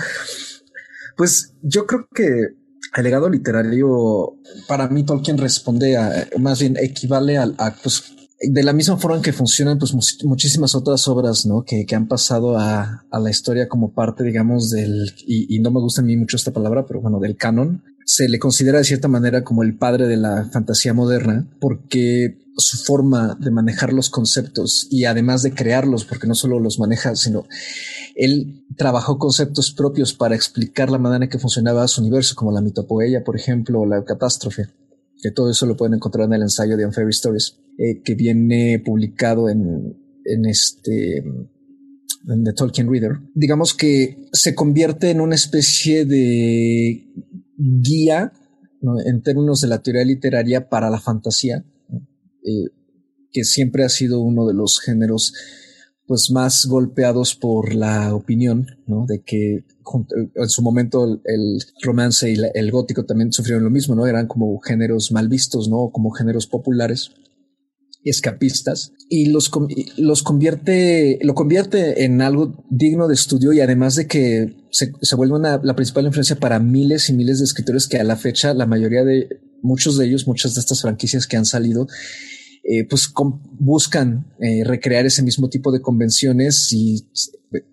Pues 1.15 1.53
yo 1.61 1.85
creo 1.85 2.07
que 2.13 2.60
el 2.95 3.03
legado 3.03 3.29
literario, 3.29 4.37
para 4.67 4.87
mí 4.89 5.03
Tolkien 5.03 5.37
responde 5.37 5.97
a, 5.97 6.27
más 6.39 6.59
bien 6.59 6.77
equivale 6.77 7.37
a, 7.37 7.43
a 7.57 7.75
pues, 7.81 8.13
de 8.41 8.63
la 8.63 8.73
misma 8.73 8.97
forma 8.97 9.17
en 9.17 9.23
que 9.23 9.33
funcionan 9.33 9.77
pues 9.77 9.93
muchísimas 10.23 10.75
otras 10.75 11.07
obras, 11.07 11.45
¿no? 11.45 11.63
Que, 11.63 11.85
que 11.85 11.95
han 11.95 12.07
pasado 12.07 12.57
a, 12.57 13.05
a, 13.09 13.19
la 13.19 13.29
historia 13.29 13.69
como 13.69 13.93
parte, 13.93 14.23
digamos, 14.23 14.71
del, 14.71 15.13
y, 15.25 15.55
y, 15.55 15.59
no 15.59 15.71
me 15.71 15.79
gusta 15.79 16.01
a 16.01 16.05
mí 16.05 16.17
mucho 16.17 16.37
esta 16.37 16.51
palabra, 16.51 16.85
pero 16.85 17.01
bueno, 17.01 17.19
del 17.19 17.37
canon, 17.37 17.83
se 18.05 18.29
le 18.29 18.39
considera 18.39 18.79
de 18.79 18.83
cierta 18.83 19.07
manera 19.07 19.43
como 19.43 19.63
el 19.63 19.77
padre 19.77 20.07
de 20.07 20.17
la 20.17 20.49
fantasía 20.51 20.93
moderna, 20.93 21.47
porque 21.59 22.37
su 22.57 22.77
forma 22.77 23.37
de 23.39 23.51
manejar 23.51 23.93
los 23.93 24.09
conceptos 24.09 24.87
y 24.89 25.05
además 25.05 25.43
de 25.43 25.53
crearlos, 25.53 26.05
porque 26.05 26.27
no 26.27 26.35
solo 26.35 26.59
los 26.59 26.79
maneja, 26.79 27.15
sino 27.15 27.45
él 28.15 28.65
trabajó 28.77 29.17
conceptos 29.17 29.71
propios 29.71 30.13
para 30.13 30.35
explicar 30.35 30.89
la 30.89 30.97
manera 30.97 31.25
en 31.25 31.29
que 31.29 31.39
funcionaba 31.39 31.87
su 31.87 32.01
universo, 32.01 32.35
como 32.35 32.51
la 32.51 32.61
mitopoeia, 32.61 33.23
por 33.23 33.35
ejemplo, 33.35 33.81
o 33.81 33.85
la 33.85 34.03
catástrofe, 34.03 34.67
que 35.21 35.31
todo 35.31 35.49
eso 35.49 35.65
lo 35.65 35.77
pueden 35.77 35.95
encontrar 35.95 36.27
en 36.27 36.33
el 36.33 36.41
ensayo 36.43 36.77
de 36.77 36.85
Unfair 36.85 37.09
Stories, 37.09 37.57
eh, 37.77 38.01
que 38.03 38.15
viene 38.15 38.81
publicado 38.83 39.49
en, 39.49 39.97
en 40.25 40.45
este 40.45 41.23
The 42.25 42.53
Tolkien 42.53 42.89
Reader. 42.91 43.19
Digamos 43.33 43.73
que 43.73 44.27
se 44.31 44.53
convierte 44.55 45.09
en 45.09 45.21
una 45.21 45.35
especie 45.35 46.05
de 46.05 47.07
guía 47.61 48.33
en 49.05 49.21
términos 49.21 49.61
de 49.61 49.67
la 49.67 49.81
teoría 49.81 50.03
literaria 50.03 50.67
para 50.67 50.89
la 50.89 50.99
fantasía, 50.99 51.63
eh, 52.43 52.69
que 53.31 53.43
siempre 53.43 53.83
ha 53.83 53.89
sido 53.89 54.21
uno 54.21 54.47
de 54.47 54.53
los 54.53 54.79
géneros 54.79 55.33
pues 56.07 56.31
más 56.31 56.65
golpeados 56.65 57.35
por 57.35 57.73
la 57.73 58.13
opinión, 58.13 58.67
¿no? 58.85 59.05
De 59.07 59.21
que 59.21 59.63
en 60.35 60.49
su 60.49 60.61
momento 60.61 61.21
el, 61.23 61.63
romance 61.81 62.29
y 62.31 62.35
el 62.53 62.71
gótico 62.71 63.05
también 63.05 63.31
sufrieron 63.31 63.63
lo 63.63 63.69
mismo, 63.69 63.95
¿no? 63.95 64.05
Eran 64.07 64.27
como 64.27 64.59
géneros 64.59 65.11
mal 65.11 65.29
vistos, 65.29 65.69
¿no? 65.69 65.89
Como 65.91 66.11
géneros 66.11 66.47
populares 66.47 67.11
escapistas 68.03 68.93
y 69.09 69.27
los, 69.27 69.51
los 69.97 70.23
convierte, 70.23 71.19
lo 71.21 71.35
convierte 71.35 72.03
en 72.03 72.21
algo 72.21 72.65
digno 72.69 73.07
de 73.07 73.13
estudio 73.13 73.53
y 73.53 73.59
además 73.59 73.95
de 73.95 74.07
que 74.07 74.55
se, 74.71 74.91
se 75.01 75.15
vuelve 75.15 75.35
una, 75.35 75.59
la 75.63 75.75
principal 75.75 76.05
influencia 76.05 76.37
para 76.37 76.59
miles 76.59 77.09
y 77.09 77.13
miles 77.13 77.39
de 77.39 77.45
escritores 77.45 77.87
que 77.87 77.97
a 77.97 78.03
la 78.03 78.15
fecha 78.15 78.53
la 78.53 78.65
mayoría 78.65 79.03
de 79.03 79.27
muchos 79.61 79.97
de 79.97 80.05
ellos, 80.05 80.27
muchas 80.27 80.55
de 80.55 80.61
estas 80.61 80.81
franquicias 80.81 81.27
que 81.27 81.37
han 81.37 81.45
salido, 81.45 81.87
eh, 82.63 82.85
pues 82.87 83.11
buscan 83.59 84.33
eh, 84.39 84.63
recrear 84.63 85.05
ese 85.05 85.23
mismo 85.23 85.49
tipo 85.49 85.71
de 85.71 85.81
convenciones 85.81 86.71
y 86.71 87.07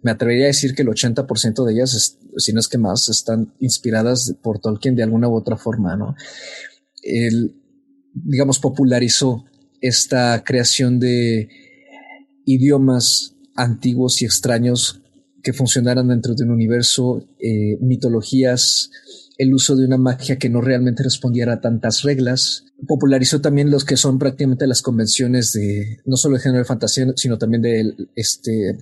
me 0.03 0.11
atrevería 0.11 0.45
a 0.45 0.49
decir 0.49 0.74
que 0.74 0.83
el 0.83 0.89
80% 0.89 1.64
de 1.64 1.72
ellas, 1.72 2.18
si 2.37 2.53
no 2.53 2.61
es 2.61 2.68
que 2.68 2.79
más, 2.79 3.09
están 3.09 3.55
inspiradas 3.61 4.35
por 4.43 4.61
Tolkien 4.61 4.97
de 4.97 5.03
alguna 5.03 5.29
u 5.29 5.35
otra 5.35 5.57
forma, 5.57 5.95
¿no? 5.95 6.14
Él, 7.03 7.55
digamos, 8.14 8.59
popularizó 8.59 9.45
esta 9.81 10.43
creación 10.45 10.99
de 10.99 11.49
idiomas 12.45 13.35
antiguos 13.55 14.22
y 14.22 14.24
extraños 14.24 15.03
que 15.43 15.53
funcionaran 15.53 16.09
dentro 16.09 16.35
de 16.35 16.45
un 16.45 16.51
universo, 16.51 17.24
eh, 17.39 17.79
mitologías, 17.81 18.91
el 19.37 19.55
uso 19.55 19.76
de 19.76 19.87
una 19.87 19.99
magia 19.99 20.37
que 20.37 20.49
no 20.49 20.61
realmente 20.61 21.03
respondiera 21.03 21.55
a 21.55 21.61
tantas 21.61 22.03
reglas. 22.03 22.64
Popularizó 22.87 23.41
también 23.41 23.70
los 23.70 23.85
que 23.85 23.97
son 23.97 24.18
prácticamente 24.18 24.66
las 24.66 24.83
convenciones 24.83 25.53
de 25.53 26.01
no 26.05 26.16
solo 26.16 26.37
el 26.37 26.43
género 26.43 26.59
de 26.59 26.64
fantasía, 26.64 27.07
sino 27.16 27.39
también 27.39 27.62
del, 27.62 28.11
este, 28.16 28.79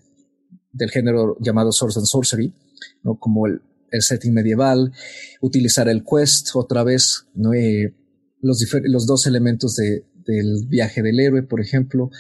del 0.73 0.91
género 0.91 1.37
llamado 1.41 1.73
Source 1.73 1.99
and 1.99 2.07
Sorcery, 2.07 2.55
¿no? 3.03 3.19
como 3.19 3.47
el, 3.47 3.61
setting 3.99 4.35
medieval, 4.35 4.93
utilizar 5.41 5.89
el 5.89 6.05
quest 6.05 6.51
otra 6.55 6.85
vez, 6.85 7.27
¿no? 7.35 7.55
Eh, 7.55 7.95
los 8.43 9.07
dos 9.07 9.27
elementos 9.27 9.77
de, 9.77 10.05
del 10.27 10.67
viaje 10.69 11.03
del 11.03 11.21
héroe, 11.21 11.43
por 11.43 11.61
ejemplo. 11.61 12.11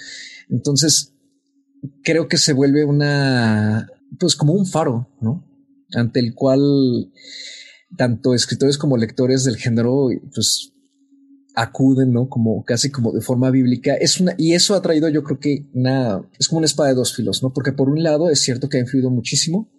Entonces, 0.48 1.12
creo 2.02 2.28
que 2.28 2.38
se 2.38 2.52
vuelve 2.52 2.84
una, 2.84 3.88
pues 4.18 4.36
como 4.36 4.52
un 4.52 4.66
faro, 4.66 5.08
¿no? 5.20 5.44
Ante 5.92 6.20
el 6.20 6.34
cual 6.34 7.12
tanto 7.96 8.34
escritores 8.34 8.78
como 8.78 8.96
lectores 8.96 9.44
del 9.44 9.56
género, 9.56 10.08
pues 10.34 10.72
acuden, 11.54 12.12
¿no? 12.12 12.28
Como 12.28 12.64
casi 12.64 12.90
como 12.90 13.12
de 13.12 13.22
forma 13.22 13.50
bíblica. 13.50 13.94
Es 13.94 14.20
una, 14.20 14.34
y 14.36 14.52
eso 14.52 14.74
ha 14.74 14.82
traído, 14.82 15.08
yo 15.08 15.24
creo 15.24 15.40
que 15.40 15.66
una, 15.72 16.22
es 16.38 16.48
como 16.48 16.58
una 16.58 16.66
espada 16.66 16.90
de 16.90 16.94
dos 16.94 17.14
filos, 17.14 17.42
¿no? 17.42 17.52
Porque 17.52 17.72
por 17.72 17.88
un 17.88 18.02
lado 18.02 18.30
es 18.30 18.40
cierto 18.40 18.68
que 18.68 18.76
ha 18.76 18.80
influido 18.80 19.10
muchísimo. 19.10 19.70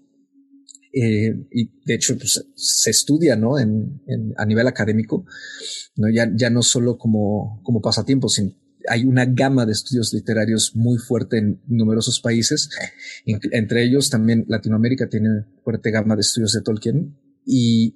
Eh, 0.93 1.33
y 1.51 1.69
de 1.85 1.93
hecho, 1.93 2.17
pues, 2.17 2.45
se 2.55 2.89
estudia, 2.89 3.35
¿no? 3.35 3.59
En, 3.59 4.01
en, 4.07 4.33
a 4.37 4.45
nivel 4.45 4.67
académico, 4.67 5.25
¿no? 5.95 6.09
Ya, 6.09 6.29
ya 6.35 6.49
no 6.49 6.63
solo 6.63 6.97
como, 6.97 7.61
como 7.63 7.81
pasatiempo, 7.81 8.29
sino 8.29 8.53
hay 8.89 9.05
una 9.05 9.25
gama 9.25 9.65
de 9.65 9.73
estudios 9.73 10.13
literarios 10.13 10.75
muy 10.75 10.97
fuerte 10.97 11.37
en 11.37 11.61
numerosos 11.67 12.21
países, 12.21 12.69
entre 13.25 13.83
ellos 13.83 14.09
también 14.09 14.45
Latinoamérica 14.47 15.09
tiene 15.09 15.45
fuerte 15.63 15.91
gama 15.91 16.15
de 16.15 16.21
estudios 16.21 16.53
de 16.53 16.61
Tolkien 16.61 17.17
y 17.45 17.95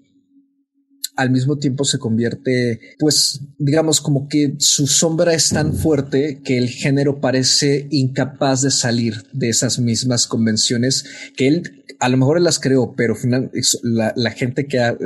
al 1.22 1.30
mismo 1.30 1.57
tiempo 1.57 1.86
se 1.86 1.99
convierte, 1.99 2.80
pues, 2.99 3.41
digamos, 3.57 4.01
como 4.01 4.28
que 4.28 4.55
su 4.57 4.88
sombra 4.88 5.34
es 5.34 5.49
tan 5.49 5.74
fuerte 5.74 6.41
que 6.43 6.57
el 6.57 6.69
género 6.69 7.22
parece 7.22 7.88
incapaz 7.91 8.61
de 8.63 8.72
salir 8.72 9.24
de 9.32 9.49
esas 9.49 9.80
mismas 9.80 10.28
convenciones 10.28 11.05
que 11.38 11.47
él, 11.47 11.86
a 11.99 12.09
lo 12.09 12.17
mejor 12.17 12.38
él 12.38 12.43
las 12.43 12.59
creó, 12.59 12.95
pero 12.95 13.15
final, 13.15 13.51
la, 13.84 14.13
la 14.15 14.32
gente 14.32 14.65
que 14.65 14.80
ha, 14.80 14.97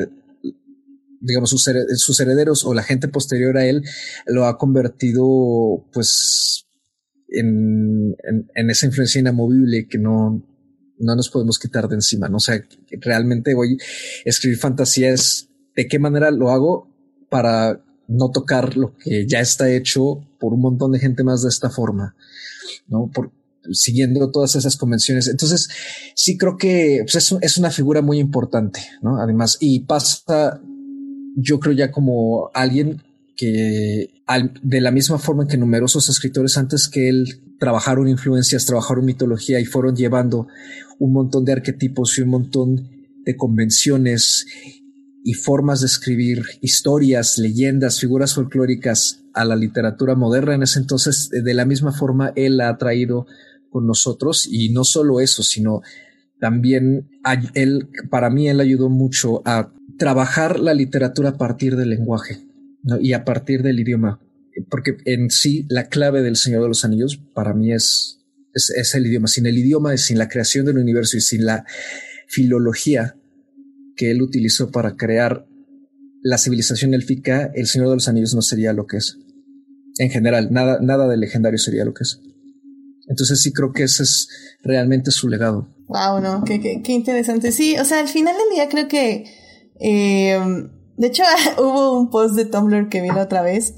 digamos, 1.20 1.50
sus, 1.50 1.70
sus 1.98 2.20
herederos 2.20 2.64
o 2.66 2.74
la 2.74 2.84
gente 2.84 3.08
posterior 3.08 3.58
a 3.58 3.66
él 3.66 3.84
lo 4.26 4.46
ha 4.46 4.58
convertido, 4.58 5.86
pues, 5.92 6.66
en, 7.28 8.16
en, 8.56 8.70
esa 8.70 8.86
influencia 8.86 9.20
inamovible 9.20 9.88
que 9.90 9.98
no, 9.98 10.46
no 11.00 11.16
nos 11.16 11.30
podemos 11.30 11.60
quitar 11.60 11.88
de 11.88 11.96
encima. 11.96 12.30
¿no? 12.30 12.38
O 12.38 12.40
sea, 12.40 12.64
realmente 13.02 13.54
voy 13.54 13.74
a 13.74 14.30
escribir 14.30 14.58
fantasía 14.58 15.10
es 15.10 15.50
de 15.76 15.88
qué 15.88 16.00
manera 16.00 16.32
lo 16.32 16.52
hago 16.52 16.88
para 17.30 17.82
no 18.08 18.30
tocar 18.32 18.78
lo 18.78 18.96
que 18.98 19.28
ya 19.28 19.40
está 19.40 19.72
hecho 19.72 20.22
por 20.40 20.54
un 20.54 20.62
montón 20.62 20.92
de 20.92 21.00
gente 21.00 21.24
más 21.24 21.42
de 21.42 21.50
esta 21.50 21.70
forma, 21.70 22.16
no 22.88 23.10
por 23.14 23.32
siguiendo 23.72 24.32
todas 24.32 24.56
esas 24.56 24.78
convenciones. 24.78 25.28
Entonces, 25.28 25.70
sí 26.14 26.38
creo 26.38 26.58
que 26.58 27.00
pues, 27.04 27.16
es, 27.16 27.36
es, 27.42 27.58
una 27.58 27.72
figura 27.72 28.02
muy 28.02 28.20
importante, 28.20 28.80
no? 29.02 29.20
Además, 29.20 29.58
y 29.60 29.82
pasa, 29.82 30.62
yo 31.36 31.60
creo 31.60 31.74
ya 31.74 31.92
como 31.92 32.52
alguien 32.54 33.02
que 33.36 34.10
de 34.62 34.82
la 34.82 34.92
misma 34.92 35.20
forma 35.20 35.48
que 35.48 35.58
numerosos 35.58 36.10
escritores 36.10 36.58
antes 36.58 36.88
que 36.88 37.10
él 37.10 37.42
trabajaron 37.60 38.08
influencias, 38.08 38.66
trabajaron 38.66 39.06
mitología 39.06 39.60
y 39.60 39.66
fueron 39.66 39.96
llevando 39.96 40.48
un 41.00 41.14
montón 41.14 41.46
de 41.46 41.54
arquetipos 41.54 42.18
y 42.18 42.22
un 42.22 42.30
montón 42.30 42.90
de 43.26 43.36
convenciones 43.36 44.46
y 45.28 45.34
formas 45.34 45.82
de 45.82 45.88
escribir 45.88 46.44
historias, 46.62 47.40
leyendas, 47.40 48.00
figuras 48.00 48.36
folclóricas 48.36 49.24
a 49.34 49.44
la 49.44 49.56
literatura 49.56 50.14
moderna. 50.14 50.54
En 50.54 50.62
ese 50.62 50.78
entonces, 50.78 51.32
de 51.32 51.54
la 51.56 51.66
misma 51.66 51.92
forma 51.92 52.32
él 52.36 52.62
ha 52.62 52.78
traído 52.78 53.26
con 53.72 53.88
nosotros. 53.88 54.48
Y 54.48 54.70
no 54.70 54.84
solo 54.84 55.20
eso, 55.20 55.42
sino 55.42 55.82
también 56.40 57.10
él, 57.56 57.90
para 58.12 58.30
mí, 58.30 58.50
él 58.50 58.60
ayudó 58.60 58.90
mucho 58.90 59.42
a 59.46 59.74
trabajar 59.98 60.60
la 60.60 60.76
literatura 60.76 61.30
a 61.30 61.38
partir 61.40 61.76
del 61.76 61.90
lenguaje 61.90 62.46
y 63.02 63.14
a 63.14 63.26
partir 63.26 63.64
del 63.64 63.80
idioma, 63.80 64.22
porque 64.70 64.98
en 65.06 65.32
sí 65.32 65.66
la 65.70 65.90
clave 65.90 66.22
del 66.22 66.36
Señor 66.36 66.62
de 66.62 66.68
los 66.68 66.86
Anillos 66.86 67.20
para 67.34 67.56
mí 67.56 67.74
es, 67.74 68.20
es, 68.54 68.94
el 68.94 69.08
idioma. 69.08 69.28
Sin 69.28 69.48
el 69.48 69.58
idioma, 69.58 69.98
sin 69.98 70.20
la 70.20 70.30
creación 70.30 70.68
del 70.68 70.78
universo 70.78 71.18
y 71.18 71.22
sin 71.22 71.46
la 71.46 71.66
filología 72.28 73.16
que 73.96 74.12
él 74.12 74.22
utilizó 74.22 74.72
para 74.72 74.96
crear 74.96 75.48
la 76.22 76.38
civilización 76.38 76.94
élfica, 76.94 77.52
el 77.54 77.68
Señor 77.68 77.90
de 77.90 77.96
los 77.96 78.08
Anillos 78.08 78.34
no 78.34 78.42
sería 78.42 78.74
lo 78.74 78.88
que 78.88 78.98
es. 78.98 79.18
En 79.98 80.10
general, 80.10 80.50
nada, 80.52 80.80
nada 80.82 81.08
de 81.08 81.18
legendario 81.18 81.58
sería 81.58 81.86
lo 81.86 81.94
que 81.94 82.04
es. 82.04 82.20
Entonces 83.08 83.42
sí 83.42 83.54
creo 83.54 83.72
que 83.72 83.84
ese 83.84 84.04
es 84.04 84.28
realmente 84.64 85.12
su 85.12 85.30
legado. 85.30 85.70
Wow, 85.88 86.20
no, 86.22 86.44
qué, 86.44 86.60
qué, 86.60 86.82
qué 86.84 86.94
interesante. 86.94 87.52
Sí, 87.52 87.78
o 87.78 87.86
sea, 87.86 88.00
al 88.00 88.08
final 88.08 88.36
del 88.36 88.56
día 88.56 88.68
creo 88.70 88.88
que 88.88 89.26
eh, 89.80 90.40
de 90.98 91.08
hecho, 91.08 91.24
hubo 91.58 91.98
un 91.98 92.10
post 92.10 92.36
de 92.36 92.46
Tumblr 92.46 92.90
que 92.90 93.02
vino 93.02 93.22
otra 93.22 93.42
vez, 93.42 93.76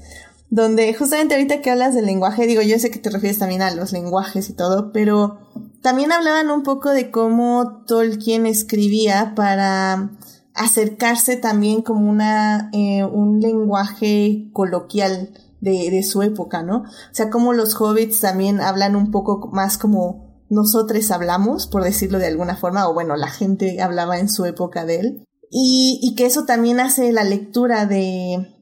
donde 0.50 0.92
justamente 0.94 1.34
ahorita 1.34 1.60
que 1.60 1.70
hablas 1.70 1.94
del 1.94 2.06
lenguaje, 2.06 2.46
digo, 2.46 2.62
yo 2.62 2.78
sé 2.78 2.90
que 2.90 2.98
te 2.98 3.10
refieres 3.10 3.38
también 3.38 3.62
a 3.62 3.74
los 3.74 3.92
lenguajes 3.92 4.48
y 4.48 4.54
todo, 4.54 4.92
pero 4.92 5.38
también 5.82 6.12
hablaban 6.12 6.50
un 6.50 6.62
poco 6.62 6.90
de 6.90 7.10
cómo 7.10 7.84
Tolkien 7.86 8.46
escribía 8.46 9.34
para 9.34 10.10
acercarse 10.54 11.36
también 11.36 11.82
como 11.82 12.08
una, 12.08 12.70
eh, 12.72 13.04
un 13.04 13.40
lenguaje 13.40 14.48
coloquial 14.52 15.30
de, 15.60 15.90
de 15.90 16.02
su 16.02 16.22
época, 16.22 16.62
¿no? 16.62 16.78
O 16.78 17.12
sea, 17.12 17.30
como 17.30 17.52
los 17.52 17.78
hobbits 17.80 18.20
también 18.20 18.60
hablan 18.60 18.96
un 18.96 19.10
poco 19.10 19.50
más 19.52 19.78
como 19.78 20.28
nosotros 20.48 21.10
hablamos, 21.10 21.66
por 21.66 21.84
decirlo 21.84 22.18
de 22.18 22.26
alguna 22.26 22.56
forma, 22.56 22.88
o 22.88 22.94
bueno, 22.94 23.16
la 23.16 23.28
gente 23.28 23.82
hablaba 23.82 24.18
en 24.18 24.28
su 24.28 24.46
época 24.46 24.84
de 24.84 25.00
él. 25.00 25.24
Y, 25.50 26.00
y 26.02 26.14
que 26.14 26.26
eso 26.26 26.44
también 26.44 26.80
hace 26.80 27.12
la 27.12 27.24
lectura 27.24 27.86
de 27.86 28.57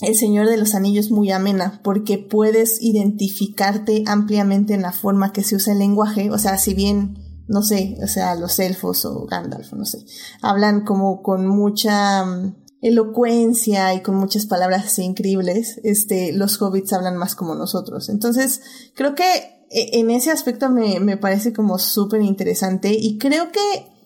El 0.00 0.14
Señor 0.14 0.48
de 0.48 0.56
los 0.56 0.74
Anillos 0.74 1.10
muy 1.10 1.32
amena, 1.32 1.80
porque 1.82 2.18
puedes 2.18 2.80
identificarte 2.80 4.04
ampliamente 4.06 4.74
en 4.74 4.82
la 4.82 4.92
forma 4.92 5.32
que 5.32 5.42
se 5.42 5.56
usa 5.56 5.72
el 5.72 5.80
lenguaje, 5.80 6.30
o 6.30 6.38
sea, 6.38 6.56
si 6.56 6.74
bien, 6.74 7.18
no 7.48 7.62
sé, 7.62 7.98
o 8.02 8.06
sea, 8.06 8.36
los 8.36 8.58
elfos 8.60 9.04
o 9.04 9.26
Gandalf, 9.26 9.72
no 9.72 9.84
sé, 9.84 9.98
hablan 10.40 10.84
como 10.84 11.20
con 11.22 11.48
mucha 11.48 12.24
mm, 12.24 12.54
elocuencia 12.80 13.92
y 13.94 14.02
con 14.02 14.14
muchas 14.14 14.46
palabras 14.46 14.96
increíbles, 15.00 15.80
este, 15.82 16.32
los 16.32 16.62
hobbits 16.62 16.92
hablan 16.92 17.16
más 17.16 17.34
como 17.34 17.56
nosotros. 17.56 18.08
Entonces, 18.08 18.60
creo 18.94 19.16
que 19.16 19.24
e, 19.70 19.98
en 19.98 20.10
ese 20.10 20.30
aspecto 20.30 20.70
me, 20.70 21.00
me 21.00 21.16
parece 21.16 21.52
como 21.52 21.76
súper 21.80 22.22
interesante 22.22 22.92
y 22.92 23.18
creo 23.18 23.50
que 23.50 23.97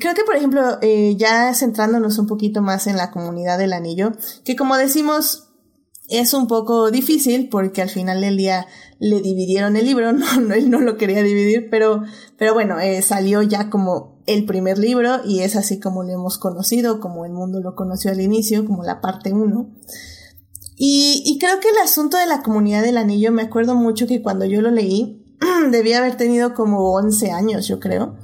Creo 0.00 0.14
que, 0.14 0.24
por 0.24 0.36
ejemplo, 0.36 0.78
eh, 0.80 1.16
ya 1.16 1.52
centrándonos 1.54 2.18
un 2.18 2.26
poquito 2.26 2.62
más 2.62 2.86
en 2.86 2.96
la 2.96 3.10
comunidad 3.10 3.58
del 3.58 3.74
anillo, 3.74 4.12
que 4.44 4.56
como 4.56 4.76
decimos, 4.76 5.50
es 6.08 6.34
un 6.34 6.46
poco 6.46 6.90
difícil 6.90 7.48
porque 7.48 7.82
al 7.82 7.88
final 7.88 8.20
del 8.20 8.36
día 8.36 8.66
le 8.98 9.20
dividieron 9.20 9.76
el 9.76 9.84
libro, 9.84 10.12
no, 10.40 10.54
él 10.54 10.70
no 10.70 10.80
lo 10.80 10.96
quería 10.96 11.22
dividir, 11.22 11.68
pero, 11.70 12.02
pero 12.38 12.54
bueno, 12.54 12.80
eh, 12.80 13.02
salió 13.02 13.42
ya 13.42 13.70
como 13.70 14.22
el 14.26 14.44
primer 14.46 14.78
libro 14.78 15.20
y 15.24 15.40
es 15.40 15.56
así 15.56 15.78
como 15.80 16.04
lo 16.04 16.12
hemos 16.12 16.38
conocido, 16.38 17.00
como 17.00 17.24
el 17.24 17.32
mundo 17.32 17.60
lo 17.60 17.74
conoció 17.74 18.10
al 18.10 18.20
inicio, 18.20 18.64
como 18.64 18.84
la 18.84 19.00
parte 19.00 19.32
1. 19.32 19.70
Y, 20.76 21.22
y 21.26 21.38
creo 21.38 21.60
que 21.60 21.68
el 21.68 21.78
asunto 21.78 22.16
de 22.16 22.26
la 22.26 22.42
comunidad 22.42 22.82
del 22.82 22.96
anillo, 22.96 23.30
me 23.30 23.42
acuerdo 23.42 23.74
mucho 23.74 24.06
que 24.06 24.22
cuando 24.22 24.44
yo 24.46 24.62
lo 24.62 24.70
leí, 24.70 25.22
debía 25.70 25.98
haber 25.98 26.16
tenido 26.16 26.54
como 26.54 26.92
11 26.92 27.30
años, 27.30 27.68
yo 27.68 27.78
creo. 27.78 28.16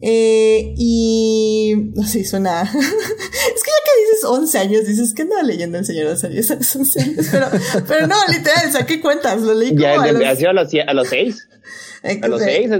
Eh, 0.00 0.74
y 0.76 1.74
no 1.94 2.04
sé, 2.04 2.24
suena. 2.24 2.62
es 2.62 2.70
que 2.70 2.80
ya 2.80 3.84
que 3.84 4.00
dices 4.00 4.24
11 4.24 4.58
años, 4.58 4.86
dices 4.86 5.14
que 5.14 5.22
andaba 5.22 5.42
leyendo 5.42 5.78
El 5.78 5.84
Señor 5.84 6.04
de 6.04 6.10
los 6.12 6.24
Anillos 6.24 6.50
a 6.50 6.54
los 6.54 6.76
11 6.76 7.02
años. 7.02 7.26
Pero, 7.30 7.46
pero 7.86 8.06
no, 8.06 8.16
literal, 8.28 8.70
saqué 8.72 9.00
cuentas, 9.00 9.40
lo 9.42 9.54
leí 9.54 9.70
como 9.70 9.80
ya, 9.80 9.94
a, 9.94 10.12
los... 10.12 10.22
a, 10.22 10.52
los, 10.52 10.74
a 10.74 10.92
los 10.94 11.08
6. 11.08 11.48
A 12.22 12.28
los 12.28 12.40
6, 12.40 12.70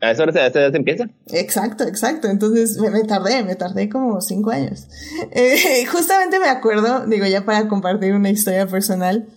a 0.00 0.10
esa 0.10 0.22
hora 0.22 0.50
se, 0.50 0.76
empieza. 0.76 1.08
Exacto, 1.26 1.84
exacto. 1.84 2.28
Entonces 2.28 2.78
me, 2.78 2.90
me, 2.90 3.04
tardé, 3.04 3.44
me 3.44 3.56
tardé 3.56 3.88
como 3.88 4.20
5 4.20 4.50
años. 4.50 4.88
Eh, 5.32 5.84
justamente 5.92 6.38
me 6.38 6.48
acuerdo, 6.48 7.06
digo, 7.06 7.26
ya 7.26 7.44
para 7.44 7.68
compartir 7.68 8.14
una 8.14 8.30
historia 8.30 8.66
personal. 8.66 9.28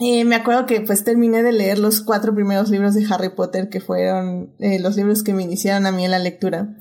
Eh, 0.00 0.24
me 0.24 0.34
acuerdo 0.34 0.66
que 0.66 0.80
pues 0.80 1.04
terminé 1.04 1.42
de 1.42 1.52
leer 1.52 1.78
los 1.78 2.00
cuatro 2.00 2.34
primeros 2.34 2.68
libros 2.70 2.94
de 2.94 3.06
Harry 3.08 3.30
Potter 3.30 3.68
que 3.68 3.80
fueron 3.80 4.54
eh, 4.58 4.80
los 4.80 4.96
libros 4.96 5.22
que 5.22 5.34
me 5.34 5.42
iniciaron 5.44 5.86
a 5.86 5.92
mí 5.92 6.04
en 6.04 6.10
la 6.10 6.18
lectura. 6.18 6.76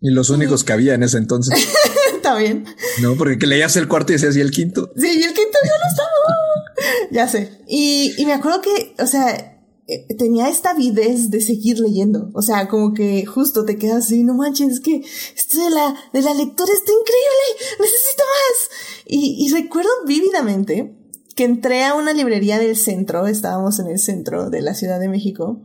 Y 0.00 0.10
los 0.10 0.30
únicos 0.30 0.64
que 0.64 0.72
había 0.72 0.94
en 0.94 1.02
ese 1.02 1.18
entonces. 1.18 1.58
Está 2.14 2.36
bien. 2.36 2.66
No, 3.00 3.16
porque 3.16 3.46
leías 3.46 3.76
el 3.76 3.88
cuarto 3.88 4.12
y 4.12 4.16
decías, 4.16 4.36
¿y 4.36 4.40
el 4.40 4.50
quinto? 4.50 4.92
Sí, 4.96 5.06
y 5.06 5.22
el 5.22 5.34
quinto 5.34 5.58
ya 5.64 5.70
no 5.70 5.90
estaba. 5.90 7.08
ya 7.10 7.28
sé. 7.28 7.62
Y, 7.68 8.14
y 8.16 8.26
me 8.26 8.32
acuerdo 8.32 8.60
que, 8.60 8.94
o 9.00 9.06
sea, 9.06 9.58
eh, 9.86 10.06
tenía 10.16 10.48
esta 10.48 10.70
avidez 10.70 11.30
de 11.30 11.40
seguir 11.40 11.78
leyendo. 11.78 12.30
O 12.34 12.42
sea, 12.42 12.68
como 12.68 12.92
que 12.92 13.24
justo 13.24 13.64
te 13.64 13.78
quedas 13.78 14.04
así, 14.04 14.22
no 14.22 14.34
manches, 14.34 14.68
es 14.74 14.80
que 14.80 15.02
esto 15.36 15.64
de 15.64 15.70
la, 15.70 15.94
de 16.12 16.22
la 16.22 16.34
lectura 16.34 16.72
está 16.72 16.92
increíble, 16.92 17.78
necesito 17.80 18.22
más. 18.24 18.70
Y, 19.06 19.46
y 19.46 19.52
recuerdo 19.52 19.90
vívidamente 20.06 20.97
que 21.38 21.44
entré 21.44 21.84
a 21.84 21.94
una 21.94 22.12
librería 22.12 22.58
del 22.58 22.74
centro, 22.74 23.28
estábamos 23.28 23.78
en 23.78 23.86
el 23.86 24.00
centro 24.00 24.50
de 24.50 24.60
la 24.60 24.74
Ciudad 24.74 24.98
de 24.98 25.08
México, 25.08 25.62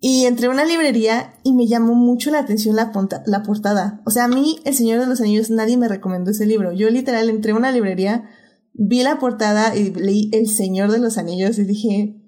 y 0.00 0.24
entré 0.24 0.46
a 0.46 0.50
una 0.50 0.64
librería 0.64 1.34
y 1.42 1.52
me 1.52 1.66
llamó 1.66 1.94
mucho 1.94 2.30
la 2.30 2.38
atención 2.38 2.74
la, 2.74 2.90
la 3.26 3.42
portada. 3.42 4.00
O 4.06 4.10
sea, 4.10 4.24
a 4.24 4.28
mí, 4.28 4.60
El 4.64 4.74
Señor 4.74 4.98
de 5.00 5.06
los 5.06 5.20
Anillos, 5.20 5.50
nadie 5.50 5.76
me 5.76 5.88
recomendó 5.88 6.30
ese 6.30 6.46
libro. 6.46 6.72
Yo 6.72 6.88
literal 6.88 7.28
entré 7.28 7.52
a 7.52 7.56
una 7.56 7.70
librería, 7.70 8.30
vi 8.72 9.02
la 9.02 9.18
portada 9.18 9.76
y 9.76 9.92
leí 9.92 10.30
El 10.32 10.48
Señor 10.48 10.90
de 10.90 11.00
los 11.00 11.18
Anillos 11.18 11.58
y 11.58 11.64
dije, 11.64 12.22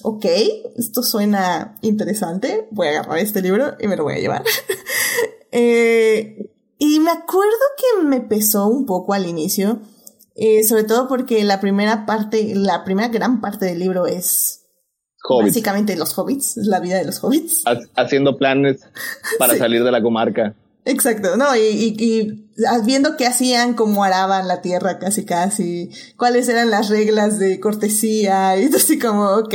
ok, 0.00 0.24
esto 0.76 1.02
suena 1.02 1.74
interesante, 1.82 2.66
voy 2.70 2.86
a 2.86 2.90
agarrar 2.92 3.18
este 3.18 3.42
libro 3.42 3.74
y 3.78 3.88
me 3.88 3.96
lo 3.96 4.04
voy 4.04 4.14
a 4.14 4.20
llevar. 4.20 4.42
eh, 5.52 6.50
y 6.78 6.98
me 6.98 7.10
acuerdo 7.10 7.52
que 7.76 8.06
me 8.06 8.22
pesó 8.22 8.68
un 8.68 8.86
poco 8.86 9.12
al 9.12 9.26
inicio 9.26 9.82
eh, 10.36 10.64
sobre 10.64 10.84
todo 10.84 11.08
porque 11.08 11.42
la 11.44 11.60
primera 11.60 12.06
parte, 12.06 12.54
la 12.54 12.84
primera 12.84 13.08
gran 13.08 13.40
parte 13.40 13.64
del 13.64 13.78
libro 13.78 14.06
es 14.06 14.66
básicamente 15.42 15.96
los 15.96 16.16
hobbits, 16.16 16.56
la 16.56 16.80
vida 16.80 16.98
de 16.98 17.04
los 17.04 17.22
hobbits. 17.22 17.64
Haciendo 17.96 18.36
planes 18.36 18.80
para 19.38 19.56
salir 19.56 19.82
de 19.82 19.90
la 19.90 20.02
comarca. 20.02 20.54
Exacto, 20.84 21.36
no, 21.36 21.56
y, 21.56 21.62
y, 21.62 21.96
y, 21.98 22.50
viendo 22.84 23.16
qué 23.16 23.26
hacían, 23.26 23.74
cómo 23.74 24.04
araban 24.04 24.46
la 24.46 24.62
tierra 24.62 25.00
casi 25.00 25.24
casi, 25.24 25.90
cuáles 26.16 26.48
eran 26.48 26.70
las 26.70 26.90
reglas 26.90 27.40
de 27.40 27.58
cortesía, 27.58 28.56
y 28.56 28.66
así 28.74 28.96
como, 28.96 29.30
ok. 29.30 29.54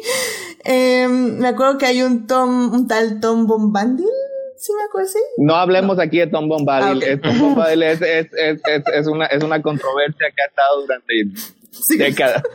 eh, 0.64 1.08
me 1.08 1.48
acuerdo 1.48 1.76
que 1.76 1.84
hay 1.84 2.02
un 2.02 2.26
Tom, 2.26 2.72
un 2.72 2.88
tal 2.88 3.20
Tom 3.20 3.46
Bombandil, 3.46 4.06
¿Sí 4.62 4.72
me 4.78 4.84
acuerdo? 4.84 5.10
No 5.38 5.56
hablemos 5.56 5.98
aquí 5.98 6.20
de 6.20 6.28
Tom 6.28 6.48
Bombadil. 6.48 7.02
Ah, 7.02 7.18
Tom 7.20 7.36
Bombadil 7.40 7.82
es, 7.82 8.00
es, 8.00 8.28
es, 8.32 8.60
es, 8.94 9.06
una, 9.08 9.26
es 9.26 9.42
una 9.42 9.60
controversia 9.60 10.28
que 10.30 10.40
ha 10.40 10.46
estado 10.46 10.82
durante 10.82 11.14
décadas. 11.98 12.42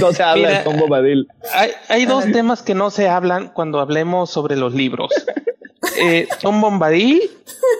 No 0.00 0.14
se 0.14 0.22
habla 0.22 0.48
de 0.48 0.56
Tom 0.64 0.78
Bombadil. 0.78 1.28
Hay, 1.52 1.72
hay 1.90 2.06
dos 2.06 2.24
temas 2.32 2.62
que 2.62 2.74
no 2.74 2.88
se 2.88 3.06
hablan 3.06 3.48
cuando 3.48 3.80
hablemos 3.80 4.30
sobre 4.30 4.56
los 4.56 4.72
libros. 4.72 5.10
Eh, 6.00 6.26
Tom 6.40 6.62
Bombadil 6.62 7.30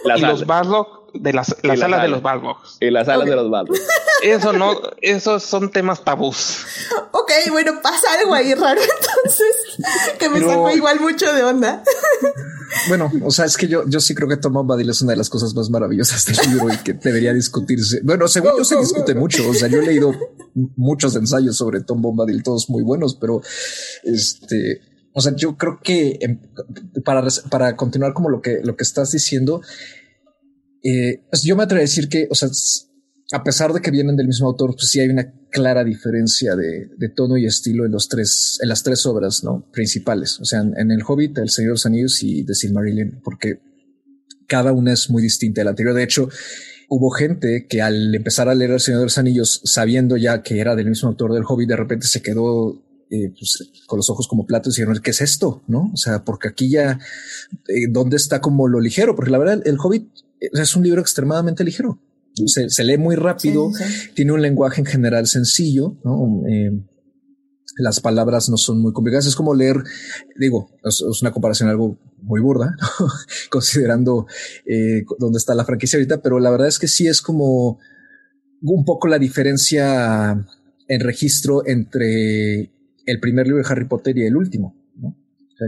y 0.05 0.21
los 0.21 0.45
Barlock 0.45 0.98
de 1.13 1.33
las, 1.33 1.55
las 1.63 1.81
alas 1.81 2.01
de 2.01 2.07
los 2.07 2.21
Balrogs. 2.21 2.77
Y 2.79 2.89
las 2.89 3.07
alas 3.07 3.27
de 3.27 3.35
los 3.35 3.49
Balrogs. 3.49 3.81
Eso 4.23 4.53
no, 4.53 4.79
esos 5.01 5.43
son 5.43 5.71
temas 5.71 6.03
tabús. 6.03 6.65
Ok, 7.11 7.31
bueno, 7.51 7.73
pasa 7.81 8.07
algo 8.19 8.33
ahí 8.33 8.53
raro, 8.53 8.81
entonces, 8.81 10.17
que 10.19 10.29
me 10.29 10.39
sacó 10.39 10.69
igual 10.71 10.99
mucho 10.99 11.31
de 11.33 11.43
onda. 11.43 11.83
Bueno, 12.87 13.11
o 13.23 13.31
sea, 13.31 13.45
es 13.45 13.57
que 13.57 13.67
yo, 13.67 13.83
yo 13.87 13.99
sí 13.99 14.13
creo 14.13 14.27
que 14.27 14.37
Tom 14.37 14.53
Bombadil 14.53 14.89
es 14.89 15.01
una 15.01 15.13
de 15.13 15.17
las 15.17 15.29
cosas 15.29 15.53
más 15.55 15.69
maravillosas 15.69 16.25
del 16.25 16.51
libro 16.51 16.73
y 16.73 16.77
que 16.77 16.93
debería 16.93 17.33
discutirse. 17.33 18.01
Bueno, 18.03 18.27
según 18.27 18.51
yo 18.57 18.63
se 18.63 18.77
discute 18.77 19.15
mucho. 19.15 19.49
O 19.49 19.53
sea, 19.53 19.67
yo 19.67 19.79
he 19.79 19.85
leído 19.85 20.13
muchos 20.75 21.15
ensayos 21.15 21.57
sobre 21.57 21.81
Tom 21.81 22.01
Bombadil, 22.01 22.43
todos 22.43 22.69
muy 22.69 22.83
buenos, 22.83 23.15
pero 23.15 23.41
este, 24.03 24.81
o 25.13 25.21
sea, 25.21 25.35
yo 25.35 25.57
creo 25.57 25.79
que 25.83 26.19
em, 26.21 26.39
para, 27.03 27.25
para 27.49 27.75
continuar 27.75 28.13
como 28.13 28.29
lo 28.29 28.41
que, 28.41 28.59
lo 28.63 28.75
que 28.75 28.83
estás 28.83 29.11
diciendo, 29.11 29.61
eh, 30.83 31.23
pues 31.29 31.43
yo 31.43 31.55
me 31.55 31.63
atrevo 31.63 31.79
a 31.79 31.81
decir 31.81 32.09
que, 32.09 32.27
o 32.29 32.35
sea, 32.35 32.49
a 33.31 33.43
pesar 33.43 33.73
de 33.73 33.81
que 33.81 33.91
vienen 33.91 34.15
del 34.15 34.27
mismo 34.27 34.47
autor, 34.47 34.75
pues 34.75 34.89
sí 34.89 34.99
hay 34.99 35.09
una 35.09 35.31
clara 35.51 35.83
diferencia 35.83 36.55
de, 36.55 37.09
tono 37.15 37.37
y 37.37 37.45
estilo 37.45 37.85
en 37.85 37.91
los 37.91 38.07
tres, 38.07 38.57
en 38.61 38.69
las 38.69 38.83
tres 38.83 39.05
obras, 39.05 39.43
¿no? 39.43 39.67
Principales. 39.71 40.39
O 40.39 40.45
sea, 40.45 40.61
en, 40.61 40.91
El 40.91 41.03
Hobbit, 41.05 41.37
El 41.37 41.49
Señor 41.49 41.71
de 41.71 41.73
los 41.73 41.85
Anillos 41.85 42.23
y 42.23 42.43
The 42.43 42.55
Silmarillion, 42.55 43.21
porque 43.23 43.59
cada 44.47 44.73
una 44.73 44.93
es 44.93 45.09
muy 45.09 45.21
distinta 45.21 45.61
de 45.61 45.65
la 45.65 45.71
anterior. 45.71 45.93
De 45.93 46.03
hecho, 46.03 46.29
hubo 46.87 47.11
gente 47.11 47.67
que 47.67 47.81
al 47.81 48.13
empezar 48.15 48.49
a 48.49 48.55
leer 48.55 48.71
El 48.71 48.79
Señor 48.79 49.01
de 49.01 49.05
los 49.05 49.17
Anillos, 49.17 49.61
sabiendo 49.63 50.17
ya 50.17 50.41
que 50.41 50.59
era 50.59 50.75
del 50.75 50.89
mismo 50.89 51.09
autor 51.09 51.33
del 51.33 51.43
Hobbit, 51.47 51.69
de 51.69 51.75
repente 51.75 52.07
se 52.07 52.23
quedó 52.23 52.81
eh, 53.11 53.31
pues, 53.37 53.69
con 53.85 53.97
los 53.97 54.09
ojos 54.09 54.27
como 54.27 54.47
platos 54.47 54.75
y 54.75 54.81
dijeron, 54.81 54.99
¿qué 55.03 55.11
es 55.11 55.21
esto? 55.21 55.61
¿No? 55.67 55.91
O 55.93 55.97
sea, 55.97 56.23
porque 56.23 56.47
aquí 56.47 56.69
ya, 56.71 56.99
eh, 57.67 57.87
¿dónde 57.91 58.17
está 58.17 58.41
como 58.41 58.67
lo 58.67 58.79
ligero? 58.79 59.15
Porque 59.15 59.31
la 59.31 59.37
verdad, 59.37 59.61
el 59.65 59.77
Hobbit 59.79 60.09
es 60.39 60.75
un 60.75 60.83
libro 60.83 61.01
extremadamente 61.01 61.63
ligero 61.63 61.99
se, 62.47 62.83
lee 62.83 62.97
muy 62.97 63.15
rápido, 63.15 63.71
tiene 64.13 64.31
un 64.31 64.41
lenguaje 64.41 64.81
en 64.81 64.85
general 64.85 65.27
sencillo, 65.27 65.97
¿no? 66.03 66.43
Eh, 66.47 66.71
las 67.77 67.99
palabras 68.01 68.49
no 68.49 68.57
son 68.57 68.81
muy 68.81 68.91
complicadas. 68.91 69.25
Es 69.25 69.35
como 69.35 69.53
leer, 69.53 69.77
digo, 70.37 70.69
es, 70.83 71.01
una 71.21 71.31
comparación 71.31 71.69
algo 71.69 71.97
muy 72.21 72.41
burda, 72.41 72.75
considerando 73.49 74.27
eh, 74.65 75.03
dónde 75.17 75.37
está 75.37 75.55
la 75.55 75.65
franquicia 75.65 75.97
ahorita, 75.97 76.21
pero 76.21 76.39
la 76.39 76.49
verdad 76.49 76.67
es 76.67 76.79
que 76.79 76.87
sí 76.87 77.07
es 77.07 77.21
como 77.21 77.79
un 78.61 78.85
poco 78.85 79.07
la 79.07 79.19
diferencia 79.19 80.45
en 80.87 80.99
registro 80.99 81.65
entre 81.65 82.71
el 83.05 83.19
primer 83.21 83.47
libro 83.47 83.63
de 83.63 83.69
Harry 83.69 83.85
Potter 83.85 84.17
y 84.17 84.25
el 84.25 84.35
último. 84.35 84.75
¿no? 84.95 85.15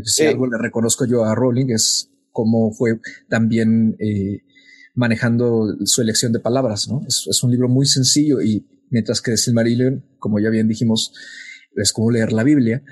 si 0.03 0.25
algo 0.25 0.47
le 0.47 0.57
reconozco 0.57 1.05
yo 1.05 1.25
a 1.25 1.35
Rowling 1.35 1.69
es 1.69 2.09
cómo 2.31 2.71
fue 2.71 2.99
también 3.29 3.95
eh, 3.99 4.41
manejando 4.93 5.77
su 5.85 6.01
elección 6.01 6.31
de 6.33 6.39
palabras, 6.39 6.87
¿no? 6.89 7.01
Es, 7.07 7.43
un 7.43 7.51
libro 7.51 7.69
muy 7.69 7.85
sencillo 7.85 8.41
y 8.41 8.65
mientras 8.89 9.21
que 9.21 9.37
Silmarillion, 9.37 10.05
como 10.19 10.39
ya 10.39 10.49
bien 10.49 10.67
dijimos, 10.67 11.13
es 11.75 11.93
como 11.93 12.11
leer 12.11 12.33
la 12.33 12.43
Biblia. 12.43 12.83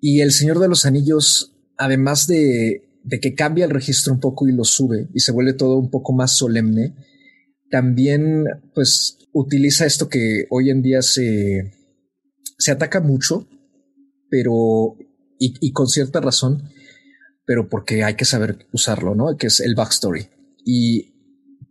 Y 0.00 0.20
El 0.20 0.32
Señor 0.32 0.58
de 0.58 0.68
los 0.68 0.86
Anillos, 0.86 1.54
además 1.76 2.26
de, 2.26 2.82
de 3.04 3.20
que 3.20 3.34
cambia 3.34 3.64
el 3.64 3.70
registro 3.70 4.12
un 4.12 4.20
poco 4.20 4.48
y 4.48 4.52
lo 4.52 4.64
sube 4.64 5.08
y 5.12 5.20
se 5.20 5.32
vuelve 5.32 5.52
todo 5.52 5.78
un 5.78 5.90
poco 5.90 6.12
más 6.14 6.36
solemne, 6.36 6.94
también 7.70 8.44
pues 8.74 9.18
utiliza 9.32 9.86
esto 9.86 10.08
que 10.08 10.46
hoy 10.50 10.70
en 10.70 10.82
día 10.82 11.02
se, 11.02 11.72
se 12.58 12.70
ataca 12.70 13.00
mucho, 13.00 13.46
pero 14.28 14.96
y, 15.38 15.54
y, 15.60 15.72
con 15.72 15.86
cierta 15.86 16.20
razón, 16.20 16.70
pero 17.46 17.68
porque 17.68 18.04
hay 18.04 18.14
que 18.14 18.24
saber 18.24 18.66
usarlo, 18.72 19.14
¿no? 19.14 19.36
Que 19.36 19.46
es 19.46 19.60
el 19.60 19.74
backstory. 19.74 20.28
Y 20.64 21.09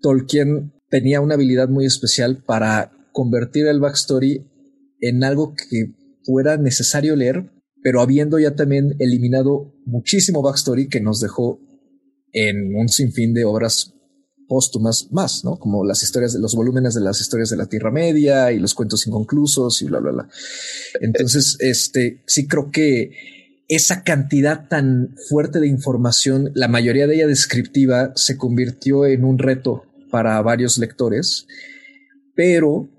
Tolkien 0.01 0.73
tenía 0.89 1.21
una 1.21 1.35
habilidad 1.35 1.69
muy 1.69 1.85
especial 1.85 2.43
para 2.43 2.91
convertir 3.11 3.67
el 3.67 3.79
backstory 3.79 4.45
en 5.01 5.23
algo 5.23 5.53
que 5.55 5.93
fuera 6.23 6.57
necesario 6.57 7.15
leer, 7.15 7.51
pero 7.81 8.01
habiendo 8.01 8.39
ya 8.39 8.55
también 8.55 8.95
eliminado 8.99 9.73
muchísimo 9.85 10.41
backstory 10.41 10.89
que 10.89 11.01
nos 11.01 11.19
dejó 11.19 11.59
en 12.31 12.75
un 12.75 12.89
sinfín 12.89 13.33
de 13.33 13.45
obras 13.45 13.93
póstumas 14.47 15.09
más, 15.11 15.45
¿no? 15.45 15.57
Como 15.57 15.85
las 15.85 16.03
historias 16.03 16.33
de 16.33 16.39
los 16.39 16.55
volúmenes 16.55 16.95
de 16.95 17.01
las 17.01 17.21
historias 17.21 17.49
de 17.49 17.57
la 17.57 17.67
Tierra 17.67 17.91
Media 17.91 18.51
y 18.51 18.59
los 18.59 18.73
cuentos 18.73 19.05
inconclusos 19.07 19.81
y 19.81 19.85
bla, 19.85 19.99
bla, 19.99 20.11
bla. 20.11 20.29
Entonces, 20.99 21.55
este, 21.59 22.23
sí 22.25 22.47
creo 22.47 22.71
que 22.71 23.11
esa 23.67 24.03
cantidad 24.03 24.67
tan 24.67 25.15
fuerte 25.29 25.59
de 25.59 25.67
información, 25.67 26.51
la 26.55 26.67
mayoría 26.67 27.05
de 27.05 27.15
ella 27.15 27.27
descriptiva, 27.27 28.11
se 28.15 28.35
convirtió 28.35 29.05
en 29.05 29.23
un 29.23 29.37
reto 29.37 29.83
para 30.09 30.41
varios 30.41 30.77
lectores, 30.77 31.47
pero 32.35 32.89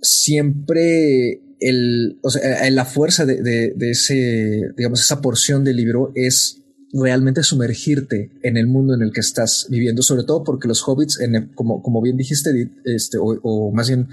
siempre 0.00 1.40
el, 1.60 2.18
o 2.22 2.30
sea, 2.30 2.70
la 2.70 2.84
fuerza 2.84 3.24
de, 3.24 3.42
de, 3.42 3.90
ese, 3.90 4.72
digamos, 4.76 5.00
esa 5.00 5.20
porción 5.20 5.64
del 5.64 5.76
libro 5.76 6.12
es 6.14 6.62
realmente 6.92 7.42
sumergirte 7.42 8.30
en 8.42 8.56
el 8.56 8.66
mundo 8.66 8.94
en 8.94 9.02
el 9.02 9.12
que 9.12 9.20
estás 9.20 9.66
viviendo, 9.68 10.02
sobre 10.02 10.24
todo 10.24 10.44
porque 10.44 10.68
los 10.68 10.86
hobbits, 10.86 11.20
en 11.20 11.52
como, 11.54 11.82
como 11.82 12.00
bien 12.02 12.16
dijiste, 12.16 12.50
este, 12.84 13.18
o, 13.20 13.72
más 13.72 13.88
bien 13.88 14.08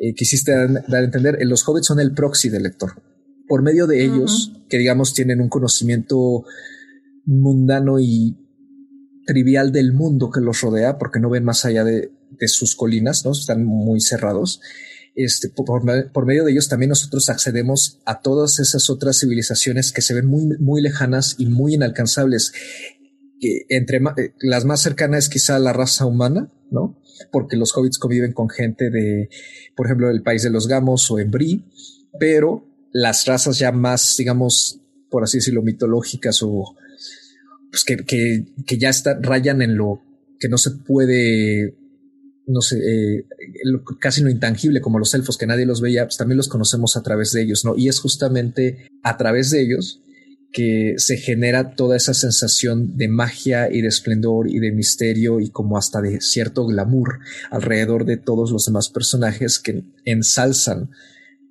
eh, 0.00 0.14
quisiste 0.14 0.52
dar, 0.52 0.84
a 0.90 1.04
entender, 1.04 1.36
eh, 1.40 1.44
los 1.44 1.68
hobbits 1.68 1.86
son 1.86 2.00
el 2.00 2.14
proxy 2.14 2.48
del 2.48 2.62
lector. 2.62 3.02
Por 3.46 3.62
medio 3.62 3.86
de 3.86 4.04
ellos, 4.04 4.52
que 4.68 4.78
digamos 4.78 5.14
tienen 5.14 5.40
un 5.40 5.48
conocimiento 5.48 6.44
mundano 7.24 7.98
y 7.98 8.36
trivial 9.28 9.72
del 9.72 9.92
mundo 9.92 10.30
que 10.30 10.40
los 10.40 10.62
rodea, 10.62 10.96
porque 10.96 11.20
no 11.20 11.28
ven 11.28 11.44
más 11.44 11.66
allá 11.66 11.84
de, 11.84 12.10
sus 12.46 12.74
colinas, 12.74 13.26
¿no? 13.26 13.32
Están 13.32 13.62
muy 13.62 14.00
cerrados. 14.00 14.62
Este, 15.14 15.50
por, 15.50 15.84
medio 16.24 16.44
de 16.44 16.52
ellos 16.52 16.68
también 16.70 16.88
nosotros 16.88 17.28
accedemos 17.28 18.00
a 18.06 18.22
todas 18.22 18.58
esas 18.58 18.88
otras 18.88 19.18
civilizaciones 19.18 19.92
que 19.92 20.00
se 20.00 20.14
ven 20.14 20.26
muy, 20.26 20.56
muy 20.58 20.80
lejanas 20.80 21.34
y 21.36 21.44
muy 21.44 21.74
inalcanzables. 21.74 22.52
Entre 23.68 23.98
eh, 23.98 24.32
las 24.40 24.64
más 24.64 24.80
cercanas 24.80 25.28
quizá 25.28 25.58
la 25.58 25.74
raza 25.74 26.06
humana, 26.06 26.50
¿no? 26.70 26.98
Porque 27.30 27.58
los 27.58 27.76
hobbits 27.76 27.98
conviven 27.98 28.32
con 28.32 28.48
gente 28.48 28.88
de, 28.88 29.28
por 29.76 29.86
ejemplo, 29.86 30.08
el 30.08 30.22
país 30.22 30.42
de 30.42 30.50
los 30.50 30.68
gamos 30.68 31.10
o 31.10 31.18
en 31.18 31.30
Bri, 31.30 31.66
pero 32.18 32.66
las 32.92 33.26
razas 33.26 33.58
ya 33.58 33.72
más, 33.72 34.14
digamos, 34.16 34.80
por 35.10 35.22
así 35.22 35.36
decirlo, 35.36 35.60
mitológicas 35.60 36.42
o 36.42 36.76
pues 37.84 37.84
que, 37.84 38.04
que, 38.04 38.44
que 38.66 38.78
ya 38.78 38.88
está, 38.88 39.18
rayan 39.20 39.62
en 39.62 39.76
lo 39.76 40.02
que 40.38 40.48
no 40.48 40.58
se 40.58 40.70
puede, 40.70 41.76
no 42.46 42.60
sé, 42.60 42.78
eh, 42.78 43.24
casi 44.00 44.22
lo 44.22 44.30
intangible, 44.30 44.80
como 44.80 44.98
los 44.98 45.14
elfos 45.14 45.36
que 45.36 45.46
nadie 45.46 45.66
los 45.66 45.80
veía, 45.80 46.04
pues 46.04 46.16
también 46.16 46.36
los 46.36 46.48
conocemos 46.48 46.96
a 46.96 47.02
través 47.02 47.32
de 47.32 47.42
ellos, 47.42 47.64
¿no? 47.64 47.76
Y 47.76 47.88
es 47.88 48.00
justamente 48.00 48.88
a 49.02 49.16
través 49.16 49.50
de 49.50 49.62
ellos 49.62 50.00
que 50.52 50.94
se 50.96 51.18
genera 51.18 51.74
toda 51.74 51.96
esa 51.96 52.14
sensación 52.14 52.96
de 52.96 53.08
magia 53.08 53.70
y 53.70 53.82
de 53.82 53.88
esplendor 53.88 54.50
y 54.50 54.60
de 54.60 54.72
misterio 54.72 55.40
y 55.40 55.50
como 55.50 55.76
hasta 55.76 56.00
de 56.00 56.20
cierto 56.20 56.66
glamour 56.66 57.18
alrededor 57.50 58.06
de 58.06 58.16
todos 58.16 58.50
los 58.50 58.64
demás 58.64 58.88
personajes 58.88 59.58
que 59.58 59.84
ensalzan 60.04 60.90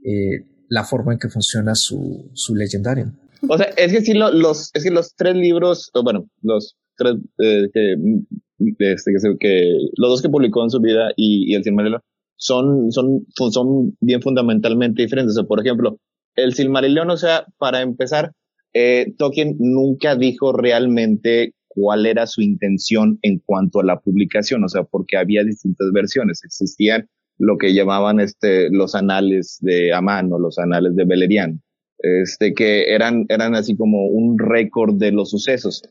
eh, 0.03 0.45
la 0.67 0.83
forma 0.83 1.13
en 1.13 1.19
que 1.19 1.29
funciona 1.29 1.75
su, 1.75 2.31
su 2.33 2.55
legendario. 2.55 3.13
O 3.47 3.57
sea, 3.57 3.67
es 3.77 3.91
que 3.91 4.01
sí, 4.01 4.13
los, 4.13 4.71
es 4.73 4.83
que 4.83 4.91
los 4.91 5.15
tres 5.15 5.35
libros, 5.35 5.91
bueno, 6.03 6.27
los 6.41 6.75
tres 6.97 7.15
eh, 7.39 7.69
que, 7.73 8.91
este, 8.91 9.11
que, 9.39 9.71
los 9.97 10.09
dos 10.09 10.21
que 10.21 10.29
publicó 10.29 10.63
en 10.63 10.69
su 10.69 10.79
vida 10.79 11.11
y, 11.15 11.51
y 11.51 11.55
el 11.55 11.63
Silmarillion 11.63 12.01
son, 12.35 12.91
son, 12.91 13.25
son 13.51 13.97
bien 13.99 14.21
fundamentalmente 14.21 15.01
diferentes. 15.01 15.33
O 15.33 15.41
sea, 15.41 15.47
por 15.47 15.59
ejemplo, 15.59 15.99
el 16.35 16.53
Silmarillion, 16.53 17.09
o 17.09 17.17
sea, 17.17 17.45
para 17.57 17.81
empezar, 17.81 18.31
eh, 18.73 19.13
Tolkien 19.17 19.55
nunca 19.59 20.15
dijo 20.15 20.53
realmente 20.53 21.53
cuál 21.67 22.05
era 22.05 22.27
su 22.27 22.41
intención 22.41 23.19
en 23.21 23.39
cuanto 23.39 23.79
a 23.79 23.85
la 23.85 23.99
publicación, 23.99 24.63
o 24.63 24.69
sea, 24.69 24.83
porque 24.83 25.17
había 25.17 25.43
distintas 25.43 25.91
versiones. 25.93 26.41
Existían 26.43 27.07
lo 27.37 27.57
que 27.57 27.73
llamaban 27.73 28.19
este, 28.19 28.69
los 28.71 28.95
anales 28.95 29.57
de 29.61 29.93
Amán 29.93 30.31
o 30.31 30.39
los 30.39 30.57
anales 30.57 30.95
de 30.95 31.05
Beleriand 31.05 31.59
este, 31.99 32.53
que 32.53 32.93
eran, 32.93 33.25
eran 33.29 33.55
así 33.55 33.75
como 33.75 34.07
un 34.07 34.37
récord 34.37 34.95
de 34.95 35.11
los 35.11 35.29
sucesos. 35.31 35.83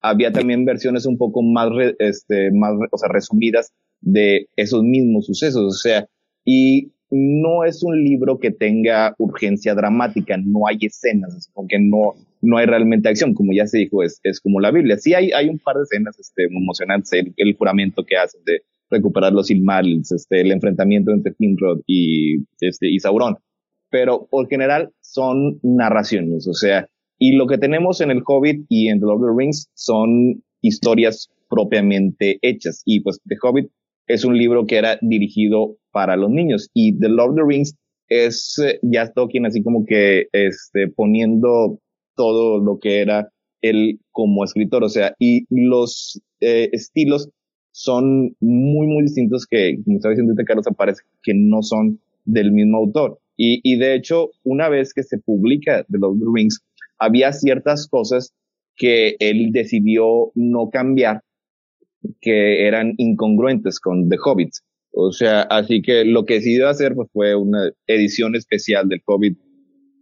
Había 0.00 0.32
también 0.32 0.64
versiones 0.64 1.06
un 1.06 1.16
poco 1.16 1.42
más, 1.42 1.68
este, 1.98 2.50
más, 2.52 2.72
o 2.90 2.98
sea, 2.98 3.08
resumidas 3.08 3.72
de 4.00 4.48
esos 4.56 4.82
mismos 4.82 5.26
sucesos, 5.26 5.64
o 5.64 5.70
sea, 5.70 6.06
y 6.44 6.92
no 7.10 7.64
es 7.64 7.82
un 7.82 8.02
libro 8.02 8.38
que 8.38 8.50
tenga 8.50 9.14
urgencia 9.18 9.74
dramática, 9.74 10.36
no 10.36 10.66
hay 10.66 10.78
escenas, 10.80 11.50
porque 11.54 11.78
no, 11.78 12.14
no 12.42 12.58
hay 12.58 12.66
realmente 12.66 13.08
acción, 13.08 13.34
como 13.34 13.52
ya 13.52 13.66
se 13.66 13.78
dijo, 13.78 14.02
es, 14.02 14.20
es 14.24 14.40
como 14.40 14.60
la 14.60 14.70
Biblia. 14.70 14.96
Sí 14.98 15.14
hay, 15.14 15.30
hay 15.32 15.48
un 15.48 15.58
par 15.58 15.76
de 15.76 15.84
escenas 15.84 16.18
este, 16.18 16.44
emocionantes, 16.44 17.12
el, 17.12 17.56
juramento 17.56 18.04
que 18.04 18.16
hacen 18.16 18.42
de 18.44 18.62
recuperar 18.90 19.32
los 19.32 19.46
Silmarils, 19.46 20.12
este, 20.12 20.40
el 20.40 20.50
enfrentamiento 20.50 21.12
entre 21.12 21.34
Finrod 21.34 21.80
y, 21.86 22.42
este, 22.60 22.88
y 22.90 22.98
Sauron, 22.98 23.36
pero 23.90 24.26
por 24.28 24.48
general 24.48 24.90
son 25.14 25.60
narraciones, 25.62 26.48
o 26.48 26.54
sea, 26.54 26.88
y 27.18 27.36
lo 27.36 27.46
que 27.46 27.58
tenemos 27.58 28.00
en 28.00 28.10
el 28.10 28.22
Hobbit 28.26 28.66
y 28.68 28.88
en 28.88 28.98
The 28.98 29.06
Lord 29.06 29.22
of 29.22 29.30
the 29.30 29.38
Rings 29.38 29.70
son 29.74 30.42
historias 30.60 31.30
propiamente 31.48 32.38
hechas. 32.42 32.82
Y 32.84 33.00
pues 33.00 33.20
The 33.26 33.36
Hobbit 33.40 33.70
es 34.08 34.24
un 34.24 34.36
libro 34.36 34.66
que 34.66 34.76
era 34.76 34.98
dirigido 35.00 35.76
para 35.92 36.16
los 36.16 36.30
niños 36.30 36.68
y 36.74 36.98
The 36.98 37.08
Lord 37.08 37.30
of 37.30 37.36
the 37.36 37.42
Rings 37.46 37.76
es 38.08 38.58
eh, 38.58 38.80
ya 38.82 39.12
Tolkien 39.12 39.46
así 39.46 39.62
como 39.62 39.86
que 39.86 40.26
este, 40.32 40.88
poniendo 40.88 41.78
todo 42.16 42.58
lo 42.58 42.78
que 42.80 43.00
era 43.00 43.30
él 43.62 44.00
como 44.10 44.44
escritor, 44.44 44.84
o 44.84 44.88
sea, 44.88 45.14
y 45.18 45.46
los 45.48 46.20
eh, 46.40 46.68
estilos 46.72 47.30
son 47.72 48.36
muy, 48.40 48.86
muy 48.86 49.02
distintos 49.04 49.46
que, 49.46 49.76
como 49.84 49.96
estaba 49.96 50.12
diciendo 50.12 50.34
Carlos, 50.46 50.66
aparece 50.66 51.02
que 51.22 51.32
no 51.34 51.62
son 51.62 51.98
del 52.24 52.52
mismo 52.52 52.78
autor. 52.78 53.18
Y, 53.36 53.76
de 53.78 53.94
hecho, 53.94 54.30
una 54.44 54.68
vez 54.68 54.94
que 54.94 55.02
se 55.02 55.18
publica 55.18 55.84
The 55.90 55.98
Lord 55.98 56.22
of 56.22 56.34
Rings, 56.34 56.60
había 56.98 57.32
ciertas 57.32 57.88
cosas 57.88 58.32
que 58.76 59.16
él 59.18 59.50
decidió 59.52 60.30
no 60.34 60.70
cambiar, 60.70 61.22
que 62.20 62.66
eran 62.66 62.94
incongruentes 62.96 63.80
con 63.80 64.08
The 64.08 64.16
Hobbit. 64.24 64.50
O 64.92 65.10
sea, 65.10 65.42
así 65.42 65.82
que 65.82 66.04
lo 66.04 66.24
que 66.24 66.34
decidió 66.34 66.68
hacer 66.68 66.94
pues, 66.94 67.08
fue 67.12 67.34
una 67.34 67.72
edición 67.88 68.36
especial 68.36 68.88
del 68.88 69.02
Hobbit 69.04 69.36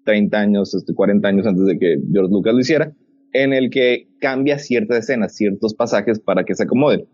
30 0.05 0.39
años, 0.39 0.85
40 0.95 1.17
este, 1.17 1.29
años 1.29 1.47
antes 1.47 1.65
de 1.65 1.79
que 1.79 1.97
George 2.13 2.33
Lucas 2.33 2.55
lo 2.55 2.61
hiciera, 2.61 2.93
en 3.33 3.53
el 3.53 3.71
que 3.71 4.09
cambia 4.21 4.59
ciertas 4.59 5.05
escenas, 5.05 5.35
ciertos 5.35 5.75
pasajes 5.75 6.21
para 6.21 6.45
que 6.45 6.55
se 6.55 6.65
acomoden. 6.65 7.07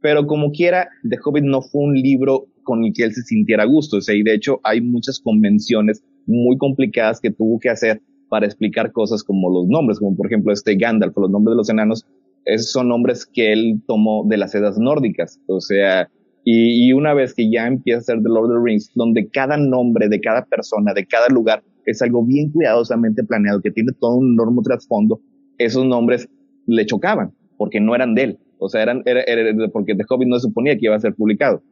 Pero 0.00 0.26
como 0.26 0.52
quiera, 0.52 0.88
The 1.08 1.18
Hobbit 1.24 1.44
no 1.44 1.62
fue 1.62 1.82
un 1.82 1.94
libro 1.94 2.46
con 2.64 2.84
el 2.84 2.92
que 2.92 3.04
él 3.04 3.12
se 3.12 3.22
sintiera 3.22 3.62
a 3.62 3.66
gusto. 3.66 3.98
Y 4.12 4.22
de 4.22 4.34
hecho 4.34 4.60
hay 4.64 4.80
muchas 4.80 5.20
convenciones 5.20 6.02
muy 6.26 6.56
complicadas 6.58 7.20
que 7.20 7.30
tuvo 7.30 7.58
que 7.60 7.70
hacer 7.70 8.02
para 8.28 8.46
explicar 8.46 8.90
cosas 8.90 9.22
como 9.22 9.50
los 9.50 9.68
nombres, 9.68 10.00
como 10.00 10.16
por 10.16 10.26
ejemplo 10.26 10.52
este 10.52 10.74
Gandalf, 10.74 11.16
los 11.16 11.30
nombres 11.30 11.52
de 11.52 11.56
los 11.56 11.70
enanos, 11.70 12.04
esos 12.44 12.72
son 12.72 12.88
nombres 12.88 13.26
que 13.26 13.52
él 13.52 13.82
tomó 13.86 14.24
de 14.28 14.36
las 14.36 14.54
edas 14.54 14.78
nórdicas. 14.78 15.40
O 15.46 15.60
sea, 15.60 16.08
y, 16.44 16.92
una 16.92 17.14
vez 17.14 17.32
que 17.34 17.50
ya 17.50 17.66
empieza 17.66 18.00
a 18.00 18.02
ser 18.02 18.16
The 18.22 18.28
Lord 18.28 18.50
of 18.50 18.58
the 18.58 18.64
Rings, 18.64 18.92
donde 18.94 19.28
cada 19.30 19.56
nombre 19.56 20.08
de 20.08 20.20
cada 20.20 20.44
persona, 20.44 20.92
de 20.92 21.06
cada 21.06 21.28
lugar, 21.28 21.62
es 21.86 22.02
algo 22.02 22.24
bien 22.24 22.50
cuidadosamente 22.50 23.24
planeado, 23.24 23.62
que 23.62 23.70
tiene 23.70 23.92
todo 23.98 24.16
un 24.16 24.34
enorme 24.34 24.60
trasfondo, 24.62 25.20
esos 25.58 25.86
nombres 25.86 26.28
le 26.66 26.84
chocaban, 26.84 27.32
porque 27.56 27.80
no 27.80 27.94
eran 27.94 28.14
de 28.14 28.22
él. 28.24 28.38
O 28.58 28.68
sea, 28.68 28.82
eran, 28.82 29.02
era, 29.06 29.22
era, 29.22 29.68
porque 29.68 29.94
The 29.94 30.04
Hobbit 30.08 30.28
no 30.28 30.36
se 30.36 30.48
suponía 30.48 30.74
que 30.74 30.86
iba 30.86 30.96
a 30.96 31.00
ser 31.00 31.14
publicado. 31.14 31.62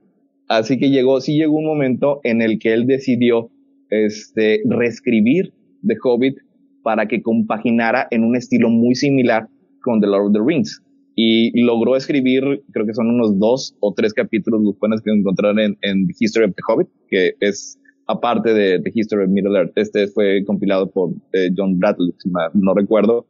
Así 0.49 0.79
que 0.79 0.91
llegó, 0.91 1.21
sí 1.21 1.37
llegó 1.37 1.57
un 1.57 1.67
momento 1.67 2.21
en 2.25 2.43
el 2.43 2.59
que 2.59 2.73
él 2.73 2.87
decidió 2.87 3.51
este, 3.91 4.63
reescribir 4.69 5.53
The 5.87 5.97
Hobbit 6.03 6.37
para 6.83 7.07
que 7.07 7.23
compaginara 7.23 8.09
en 8.11 8.25
un 8.25 8.37
estilo 8.37 8.69
muy 8.69 8.95
similar 8.95 9.49
con 9.83 10.01
The 10.01 10.07
Lord 10.07 10.27
of 10.27 10.33
the 10.33 10.41
Rings. 10.45 10.83
Y 11.15 11.61
logró 11.63 11.95
escribir, 11.95 12.43
creo 12.73 12.87
que 12.87 12.95
son 12.95 13.09
unos 13.09 13.39
dos 13.39 13.77
o 13.81 13.93
tres 13.95 14.15
capítulos 14.15 14.63
los 14.63 14.77
pueden 14.79 14.99
que 15.05 15.11
encontrar 15.11 15.59
en, 15.59 15.77
en 15.83 16.07
The 16.07 16.15
History 16.19 16.47
of 16.47 16.55
the 16.55 16.63
Hobbit, 16.67 16.89
que 17.09 17.33
es 17.41 17.79
aparte 18.07 18.55
de 18.55 18.81
The 18.81 18.91
History 18.95 19.25
of 19.25 19.31
Middle 19.31 19.59
Earth. 19.59 19.73
Este 19.77 20.07
fue 20.09 20.43
compilado 20.45 20.91
por 20.91 21.11
eh, 21.33 21.51
John 21.57 21.79
Bradley, 21.79 22.15
si 22.19 22.31
no 22.55 22.75
recuerdo, 22.75 23.27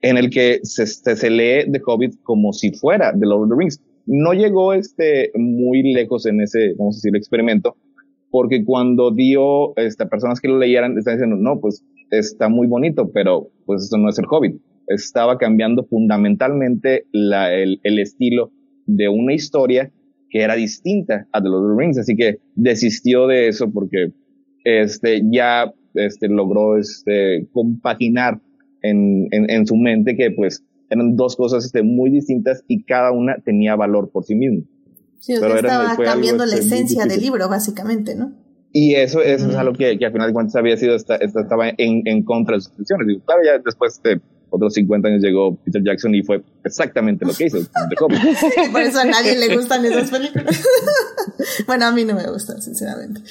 en 0.00 0.16
el 0.18 0.30
que 0.30 0.60
se, 0.64 0.86
se, 0.86 1.30
lee 1.30 1.70
The 1.70 1.80
Hobbit 1.86 2.22
como 2.22 2.52
si 2.52 2.72
fuera 2.72 3.12
The 3.12 3.26
Lord 3.26 3.44
of 3.44 3.50
the 3.50 3.56
Rings. 3.56 3.80
No 4.06 4.32
llegó 4.32 4.72
este 4.72 5.30
muy 5.34 5.92
lejos 5.92 6.26
en 6.26 6.40
ese, 6.40 6.74
vamos 6.78 6.96
a 6.96 6.98
decir, 6.98 7.16
experimento, 7.16 7.76
porque 8.30 8.64
cuando 8.64 9.10
dio 9.12 9.76
este, 9.76 10.06
personas 10.06 10.40
que 10.40 10.48
lo 10.48 10.58
leyeran, 10.58 10.96
están 10.98 11.14
diciendo, 11.14 11.36
no, 11.36 11.60
pues 11.60 11.84
está 12.10 12.48
muy 12.48 12.66
bonito, 12.66 13.10
pero 13.12 13.50
pues 13.66 13.84
eso 13.84 13.98
no 13.98 14.08
es 14.08 14.18
el 14.18 14.26
Hobbit. 14.28 14.60
Estaba 14.88 15.38
cambiando 15.38 15.84
fundamentalmente 15.84 17.04
la, 17.12 17.54
el, 17.54 17.80
el 17.82 17.98
estilo 17.98 18.50
de 18.86 19.08
una 19.08 19.34
historia 19.34 19.92
que 20.30 20.40
era 20.40 20.56
distinta 20.56 21.28
a 21.32 21.42
The 21.42 21.48
Lord 21.48 21.70
of 21.70 21.76
the 21.76 21.82
Rings, 21.82 21.98
así 21.98 22.16
que 22.16 22.38
desistió 22.54 23.26
de 23.26 23.48
eso 23.48 23.70
porque 23.70 24.12
este 24.64 25.22
ya 25.30 25.72
este 25.94 26.28
logró 26.28 26.78
este 26.78 27.46
compaginar 27.52 28.40
en, 28.82 29.28
en, 29.30 29.50
en 29.50 29.66
su 29.66 29.76
mente 29.76 30.16
que 30.16 30.30
pues 30.30 30.64
eran 30.92 31.16
dos 31.16 31.36
cosas 31.36 31.64
este, 31.64 31.82
muy 31.82 32.10
distintas 32.10 32.62
y 32.68 32.84
cada 32.84 33.12
una 33.12 33.36
tenía 33.44 33.76
valor 33.76 34.10
por 34.10 34.24
sí 34.24 34.34
mismo. 34.34 34.64
Sí, 35.18 35.34
Pero 35.40 35.56
estaba 35.56 35.96
cambiando 35.96 36.44
la 36.44 36.56
este, 36.56 36.74
esencia 36.74 37.06
del 37.06 37.20
libro, 37.20 37.48
básicamente, 37.48 38.14
¿no? 38.14 38.32
Y 38.72 38.94
eso, 38.94 39.20
eso 39.20 39.50
es 39.50 39.54
algo 39.56 39.74
que, 39.74 39.98
que 39.98 40.06
al 40.06 40.12
final 40.12 40.28
de 40.28 40.32
cuentas 40.32 40.56
había 40.56 40.76
sido, 40.76 40.96
esta, 40.96 41.16
esta 41.16 41.42
estaba 41.42 41.68
en, 41.68 42.02
en 42.06 42.24
contra 42.24 42.56
de 42.56 42.62
sus. 42.62 42.72
Digo, 42.76 43.20
claro, 43.24 43.42
ya 43.44 43.58
después 43.64 44.00
de 44.02 44.20
otros 44.52 44.74
50 44.74 45.08
años 45.08 45.22
llegó 45.22 45.56
Peter 45.56 45.82
Jackson 45.82 46.14
y 46.14 46.22
fue 46.22 46.42
exactamente 46.62 47.24
lo 47.24 47.32
que 47.32 47.46
hizo. 47.46 47.58
Por 48.72 48.82
eso 48.82 49.00
a 49.00 49.04
nadie 49.04 49.36
le 49.36 49.56
gustan 49.56 49.84
esas 49.84 50.10
películas. 50.10 50.62
bueno, 51.66 51.86
a 51.86 51.92
mí 51.92 52.04
no 52.04 52.14
me 52.14 52.30
gustan, 52.30 52.60
sinceramente. 52.60 53.22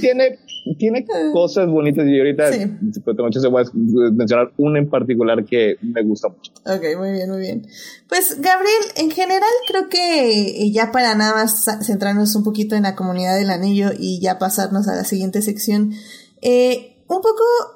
tiene, 0.00 0.40
tiene 0.78 1.06
cosas 1.32 1.68
bonitas 1.68 2.04
y 2.08 2.18
ahorita 2.18 2.52
sí. 2.52 3.40
se 3.40 3.48
voy 3.48 3.62
a 3.62 4.10
mencionar 4.12 4.50
una 4.56 4.80
en 4.80 4.90
particular 4.90 5.44
que 5.44 5.76
me 5.80 6.02
gusta 6.02 6.28
mucho. 6.28 6.52
Ok, 6.64 6.98
muy 6.98 7.12
bien, 7.12 7.30
muy 7.30 7.40
bien. 7.40 7.66
Pues 8.08 8.40
Gabriel, 8.40 8.82
en 8.96 9.12
general 9.12 9.42
creo 9.68 9.88
que 9.88 10.70
ya 10.72 10.90
para 10.90 11.14
nada 11.14 11.34
más 11.34 11.64
centrarnos 11.82 12.34
un 12.34 12.42
poquito 12.42 12.74
en 12.74 12.82
la 12.82 12.96
comunidad 12.96 13.36
del 13.36 13.50
anillo 13.50 13.90
y 13.96 14.20
ya 14.20 14.40
pasarnos 14.40 14.88
a 14.88 14.96
la 14.96 15.04
siguiente 15.04 15.40
sección, 15.40 15.92
eh, 16.42 16.96
un 17.06 17.20
poco 17.20 17.75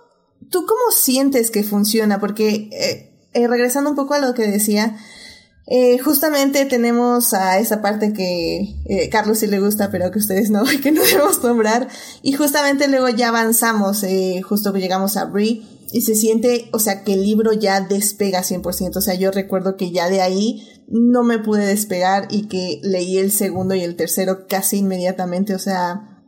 ¿Tú 0.50 0.66
cómo 0.66 0.80
sientes 0.94 1.50
que 1.50 1.62
funciona? 1.62 2.18
Porque 2.18 2.68
eh, 2.72 3.28
eh, 3.32 3.46
regresando 3.46 3.90
un 3.90 3.96
poco 3.96 4.14
a 4.14 4.18
lo 4.18 4.34
que 4.34 4.50
decía, 4.50 4.96
eh, 5.66 5.98
justamente 5.98 6.64
tenemos 6.66 7.32
a 7.32 7.58
esa 7.58 7.80
parte 7.80 8.12
que 8.12 9.08
Carlos 9.12 9.38
sí 9.38 9.46
le 9.46 9.60
gusta, 9.60 9.90
pero 9.90 10.10
que 10.10 10.18
ustedes 10.18 10.50
no, 10.50 10.64
que 10.82 10.90
no 10.92 11.02
debemos 11.02 11.42
nombrar. 11.42 11.88
Y 12.22 12.32
justamente 12.32 12.88
luego 12.88 13.08
ya 13.08 13.28
avanzamos, 13.28 14.04
justo 14.44 14.72
que 14.72 14.80
llegamos 14.80 15.16
a 15.16 15.26
Brie, 15.26 15.62
y 15.92 16.02
se 16.02 16.14
siente, 16.14 16.68
o 16.72 16.78
sea, 16.78 17.02
que 17.02 17.14
el 17.14 17.22
libro 17.22 17.52
ya 17.52 17.80
despega 17.80 18.42
100%. 18.42 18.96
O 18.96 19.00
sea, 19.00 19.14
yo 19.14 19.30
recuerdo 19.30 19.76
que 19.76 19.90
ya 19.90 20.08
de 20.08 20.20
ahí 20.20 20.66
no 20.88 21.22
me 21.22 21.38
pude 21.38 21.66
despegar 21.66 22.28
y 22.30 22.46
que 22.46 22.80
leí 22.82 23.18
el 23.18 23.32
segundo 23.32 23.74
y 23.74 23.82
el 23.82 23.96
tercero 23.96 24.46
casi 24.48 24.78
inmediatamente. 24.78 25.54
O 25.54 25.58
sea, 25.58 26.22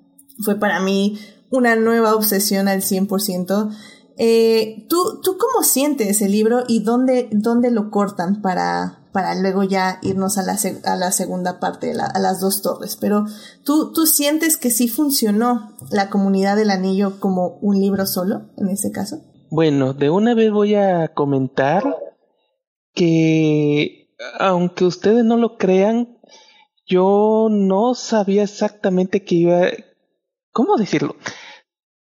fue 0.45 0.59
para 0.59 0.81
mí 0.81 1.19
una 1.51 1.77
nueva 1.77 2.15
obsesión 2.15 2.67
al 2.67 2.83
100%. 2.83 3.71
Eh, 4.19 4.87
¿tú, 4.89 5.21
¿Tú 5.23 5.37
cómo 5.39 5.65
sientes 5.65 6.21
el 6.23 6.33
libro 6.33 6.65
y 6.69 6.81
dónde, 6.83 7.29
dónde 7.33 7.71
lo 7.71 7.91
cortan 7.91 8.43
para, 8.43 9.09
para 9.13 9.35
luego 9.35 9.63
ya 9.63 9.99
irnos 10.03 10.39
a 10.39 10.43
la, 10.43 10.59
a 10.85 10.97
la 10.97 11.13
segunda 11.13 11.61
parte, 11.61 11.93
a 11.93 12.19
las 12.19 12.41
dos 12.41 12.63
torres? 12.63 12.97
Pero 13.01 13.25
¿tú, 13.65 13.93
¿tú 13.93 14.07
sientes 14.07 14.57
que 14.57 14.71
sí 14.71 14.89
funcionó 14.89 15.77
la 15.91 16.11
comunidad 16.11 16.57
del 16.57 16.71
anillo 16.71 17.21
como 17.21 17.59
un 17.63 17.81
libro 17.81 18.07
solo 18.07 18.51
en 18.57 18.69
ese 18.69 18.91
caso? 18.91 19.23
Bueno, 19.51 19.93
de 19.93 20.11
una 20.11 20.35
vez 20.35 20.51
voy 20.51 20.75
a 20.75 21.09
comentar 21.09 21.85
que 22.95 24.03
aunque 24.39 24.85
ustedes 24.85 25.25
no 25.25 25.37
lo 25.37 25.57
crean, 25.57 26.19
yo 26.87 27.49
no 27.51 27.95
sabía 27.95 28.45
exactamente 28.45 29.25
qué 29.25 29.35
iba... 29.37 29.61
¿Cómo 30.53 30.77
decirlo? 30.77 31.17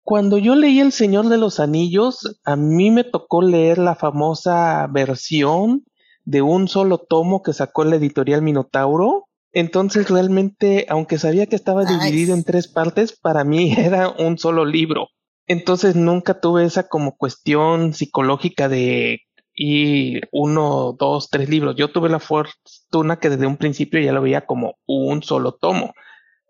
Cuando 0.03 0.37
yo 0.37 0.55
leí 0.55 0.79
El 0.79 0.91
Señor 0.91 1.29
de 1.29 1.37
los 1.37 1.59
Anillos, 1.59 2.39
a 2.43 2.55
mí 2.55 2.89
me 2.89 3.03
tocó 3.03 3.41
leer 3.41 3.77
la 3.77 3.95
famosa 3.95 4.87
versión 4.87 5.83
de 6.25 6.41
un 6.41 6.67
solo 6.67 6.97
tomo 6.97 7.43
que 7.43 7.53
sacó 7.53 7.83
la 7.83 7.97
editorial 7.97 8.41
Minotauro. 8.41 9.27
Entonces 9.53 10.09
realmente, 10.09 10.85
aunque 10.89 11.19
sabía 11.19 11.45
que 11.45 11.55
estaba 11.55 11.85
dividido 11.85 12.33
en 12.33 12.43
tres 12.43 12.67
partes, 12.67 13.17
para 13.17 13.43
mí 13.43 13.73
era 13.77 14.09
un 14.09 14.37
solo 14.37 14.65
libro. 14.65 15.09
Entonces 15.45 15.95
nunca 15.95 16.39
tuve 16.39 16.65
esa 16.65 16.87
como 16.87 17.15
cuestión 17.15 17.93
psicológica 17.93 18.69
de 18.69 19.19
ir 19.53 20.29
uno, 20.31 20.95
dos, 20.97 21.29
tres 21.29 21.47
libros. 21.49 21.75
Yo 21.75 21.91
tuve 21.91 22.09
la 22.09 22.19
fortuna 22.19 23.19
que 23.19 23.29
desde 23.29 23.45
un 23.45 23.57
principio 23.57 23.99
ya 23.99 24.13
lo 24.13 24.21
veía 24.21 24.45
como 24.45 24.75
un 24.87 25.21
solo 25.21 25.53
tomo 25.53 25.93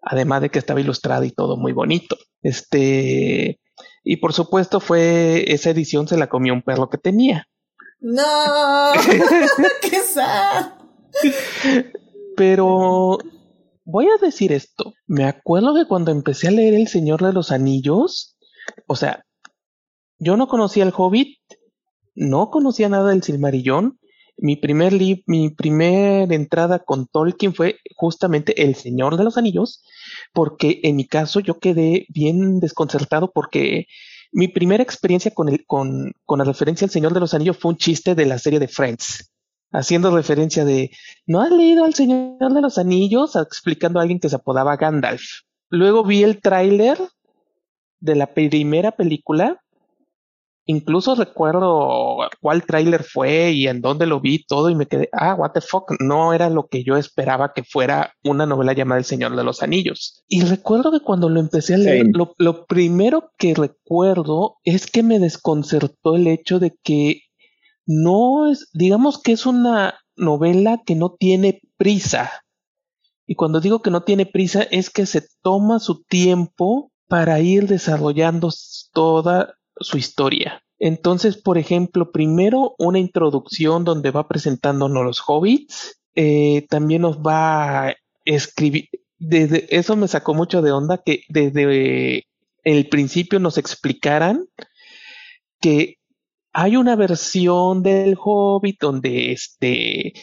además 0.01 0.41
de 0.41 0.49
que 0.49 0.59
estaba 0.59 0.81
ilustrado 0.81 1.23
y 1.23 1.31
todo 1.31 1.57
muy 1.57 1.73
bonito. 1.73 2.17
Este, 2.41 3.59
y 4.03 4.17
por 4.17 4.33
supuesto 4.33 4.79
fue, 4.79 5.51
esa 5.53 5.69
edición 5.69 6.07
se 6.07 6.17
la 6.17 6.27
comió 6.27 6.53
un 6.53 6.63
perro 6.63 6.89
que 6.89 6.97
tenía. 6.97 7.47
No, 7.99 8.93
qué 9.81 9.99
sad. 9.99 10.73
Pero 12.35 13.19
voy 13.83 14.07
a 14.07 14.17
decir 14.23 14.51
esto. 14.51 14.93
Me 15.05 15.25
acuerdo 15.25 15.75
que 15.75 15.87
cuando 15.87 16.11
empecé 16.11 16.47
a 16.47 16.51
leer 16.51 16.73
El 16.73 16.87
Señor 16.87 17.23
de 17.23 17.33
los 17.33 17.51
Anillos, 17.51 18.37
o 18.87 18.95
sea, 18.95 19.23
yo 20.17 20.35
no 20.35 20.47
conocía 20.47 20.83
el 20.83 20.93
Hobbit, 20.95 21.37
no 22.15 22.49
conocía 22.49 22.89
nada 22.89 23.09
del 23.09 23.23
Silmarillón, 23.23 23.99
mi 24.41 24.55
primer 24.55 24.93
mi 25.27 25.51
primer 25.51 26.33
entrada 26.33 26.79
con 26.79 27.05
Tolkien 27.05 27.53
fue 27.53 27.77
justamente 27.95 28.63
El 28.63 28.73
Señor 28.73 29.15
de 29.15 29.23
los 29.23 29.37
Anillos, 29.37 29.83
porque 30.33 30.79
en 30.81 30.95
mi 30.95 31.05
caso 31.05 31.39
yo 31.39 31.59
quedé 31.59 32.07
bien 32.09 32.59
desconcertado 32.59 33.31
porque 33.31 33.85
mi 34.31 34.47
primera 34.47 34.81
experiencia 34.81 35.31
con, 35.31 35.47
con 35.67 36.39
la 36.39 36.43
referencia 36.43 36.85
al 36.85 36.91
Señor 36.91 37.13
de 37.13 37.19
los 37.19 37.35
Anillos 37.35 37.57
fue 37.59 37.71
un 37.71 37.77
chiste 37.77 38.15
de 38.15 38.25
la 38.25 38.39
serie 38.39 38.59
de 38.59 38.67
Friends, 38.67 39.31
haciendo 39.71 40.15
referencia 40.15 40.65
de, 40.65 40.89
¿no 41.27 41.41
has 41.41 41.51
leído 41.51 41.85
al 41.85 41.93
Señor 41.93 42.51
de 42.51 42.61
los 42.61 42.79
Anillos? 42.79 43.35
explicando 43.35 43.99
a 43.99 44.01
alguien 44.01 44.19
que 44.19 44.29
se 44.29 44.37
apodaba 44.37 44.75
Gandalf. 44.75 45.21
Luego 45.69 46.03
vi 46.03 46.23
el 46.23 46.41
tráiler 46.41 46.97
de 47.99 48.15
la 48.15 48.33
primera 48.33 48.91
película, 48.91 49.61
incluso 50.71 51.15
recuerdo 51.15 52.17
cuál 52.39 52.65
tráiler 52.65 53.03
fue 53.03 53.51
y 53.51 53.67
en 53.67 53.81
dónde 53.81 54.05
lo 54.05 54.19
vi 54.19 54.43
todo 54.43 54.69
y 54.69 54.75
me 54.75 54.87
quedé, 54.87 55.09
ah, 55.11 55.35
what 55.35 55.51
the 55.51 55.61
fuck, 55.61 55.91
no 55.99 56.33
era 56.33 56.49
lo 56.49 56.67
que 56.67 56.83
yo 56.83 56.97
esperaba 56.97 57.53
que 57.53 57.63
fuera 57.63 58.13
una 58.23 58.45
novela 58.45 58.73
llamada 58.73 58.99
El 58.99 59.05
Señor 59.05 59.35
de 59.35 59.43
los 59.43 59.61
Anillos. 59.61 60.23
Y 60.27 60.41
recuerdo 60.41 60.91
que 60.91 61.01
cuando 61.01 61.29
lo 61.29 61.39
empecé 61.39 61.75
a 61.75 61.77
leer, 61.77 62.07
lo, 62.13 62.33
lo 62.37 62.65
primero 62.65 63.31
que 63.37 63.53
recuerdo 63.53 64.57
es 64.63 64.87
que 64.87 65.03
me 65.03 65.19
desconcertó 65.19 66.15
el 66.15 66.27
hecho 66.27 66.59
de 66.59 66.73
que 66.83 67.21
no 67.85 68.49
es, 68.49 68.69
digamos 68.73 69.21
que 69.21 69.33
es 69.33 69.45
una 69.45 69.99
novela 70.15 70.81
que 70.85 70.95
no 70.95 71.15
tiene 71.17 71.61
prisa. 71.77 72.31
Y 73.27 73.35
cuando 73.35 73.59
digo 73.59 73.81
que 73.81 73.91
no 73.91 74.03
tiene 74.03 74.25
prisa 74.25 74.63
es 74.63 74.89
que 74.89 75.05
se 75.05 75.27
toma 75.41 75.79
su 75.79 76.03
tiempo 76.03 76.91
para 77.07 77.39
ir 77.41 77.67
desarrollando 77.67 78.49
toda 78.93 79.55
su 79.83 79.97
historia. 79.97 80.63
Entonces, 80.79 81.37
por 81.37 81.57
ejemplo, 81.57 82.11
primero 82.11 82.75
una 82.79 82.99
introducción 82.99 83.83
donde 83.83 84.11
va 84.11 84.27
presentándonos 84.27 85.03
los 85.03 85.21
hobbits, 85.25 86.01
eh, 86.15 86.65
también 86.69 87.03
nos 87.03 87.19
va 87.19 87.87
a 87.87 87.95
escribir, 88.25 88.89
desde 89.17 89.67
eso 89.75 89.95
me 89.95 90.07
sacó 90.07 90.33
mucho 90.33 90.61
de 90.61 90.71
onda 90.71 90.97
que 90.97 91.23
desde 91.29 92.25
el 92.63 92.89
principio 92.89 93.39
nos 93.39 93.57
explicaran 93.57 94.47
que 95.59 95.97
hay 96.53 96.75
una 96.75 96.95
versión 96.95 97.83
del 97.83 98.17
Hobbit 98.21 98.79
donde 98.81 99.31
este 99.31 100.13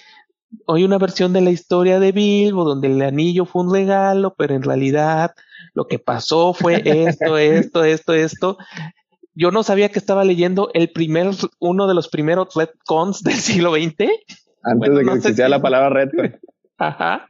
hay 0.66 0.84
una 0.84 0.98
versión 0.98 1.32
de 1.32 1.42
la 1.42 1.50
historia 1.50 2.00
de 2.00 2.12
Bilbo 2.12 2.64
donde 2.64 2.88
el 2.88 3.00
anillo 3.02 3.44
fue 3.44 3.62
un 3.62 3.72
regalo, 3.72 4.34
pero 4.36 4.54
en 4.54 4.62
realidad 4.62 5.32
lo 5.74 5.86
que 5.86 5.98
pasó 5.98 6.54
fue 6.54 6.82
esto, 6.84 7.38
esto, 7.38 7.84
esto, 7.84 8.14
esto. 8.14 8.58
Yo 9.40 9.52
no 9.52 9.62
sabía 9.62 9.88
que 9.90 10.00
estaba 10.00 10.24
leyendo 10.24 10.70
el 10.74 10.90
primer, 10.90 11.30
uno 11.60 11.86
de 11.86 11.94
los 11.94 12.08
primeros 12.08 12.48
retcons 12.56 13.22
del 13.22 13.34
siglo 13.34 13.74
XX. 13.74 14.10
Antes 14.64 14.94
de 14.96 15.04
que 15.04 15.12
existiera 15.12 15.48
la 15.48 15.62
palabra 15.62 15.90
retcon. 15.90 16.36
Ajá. 16.78 17.24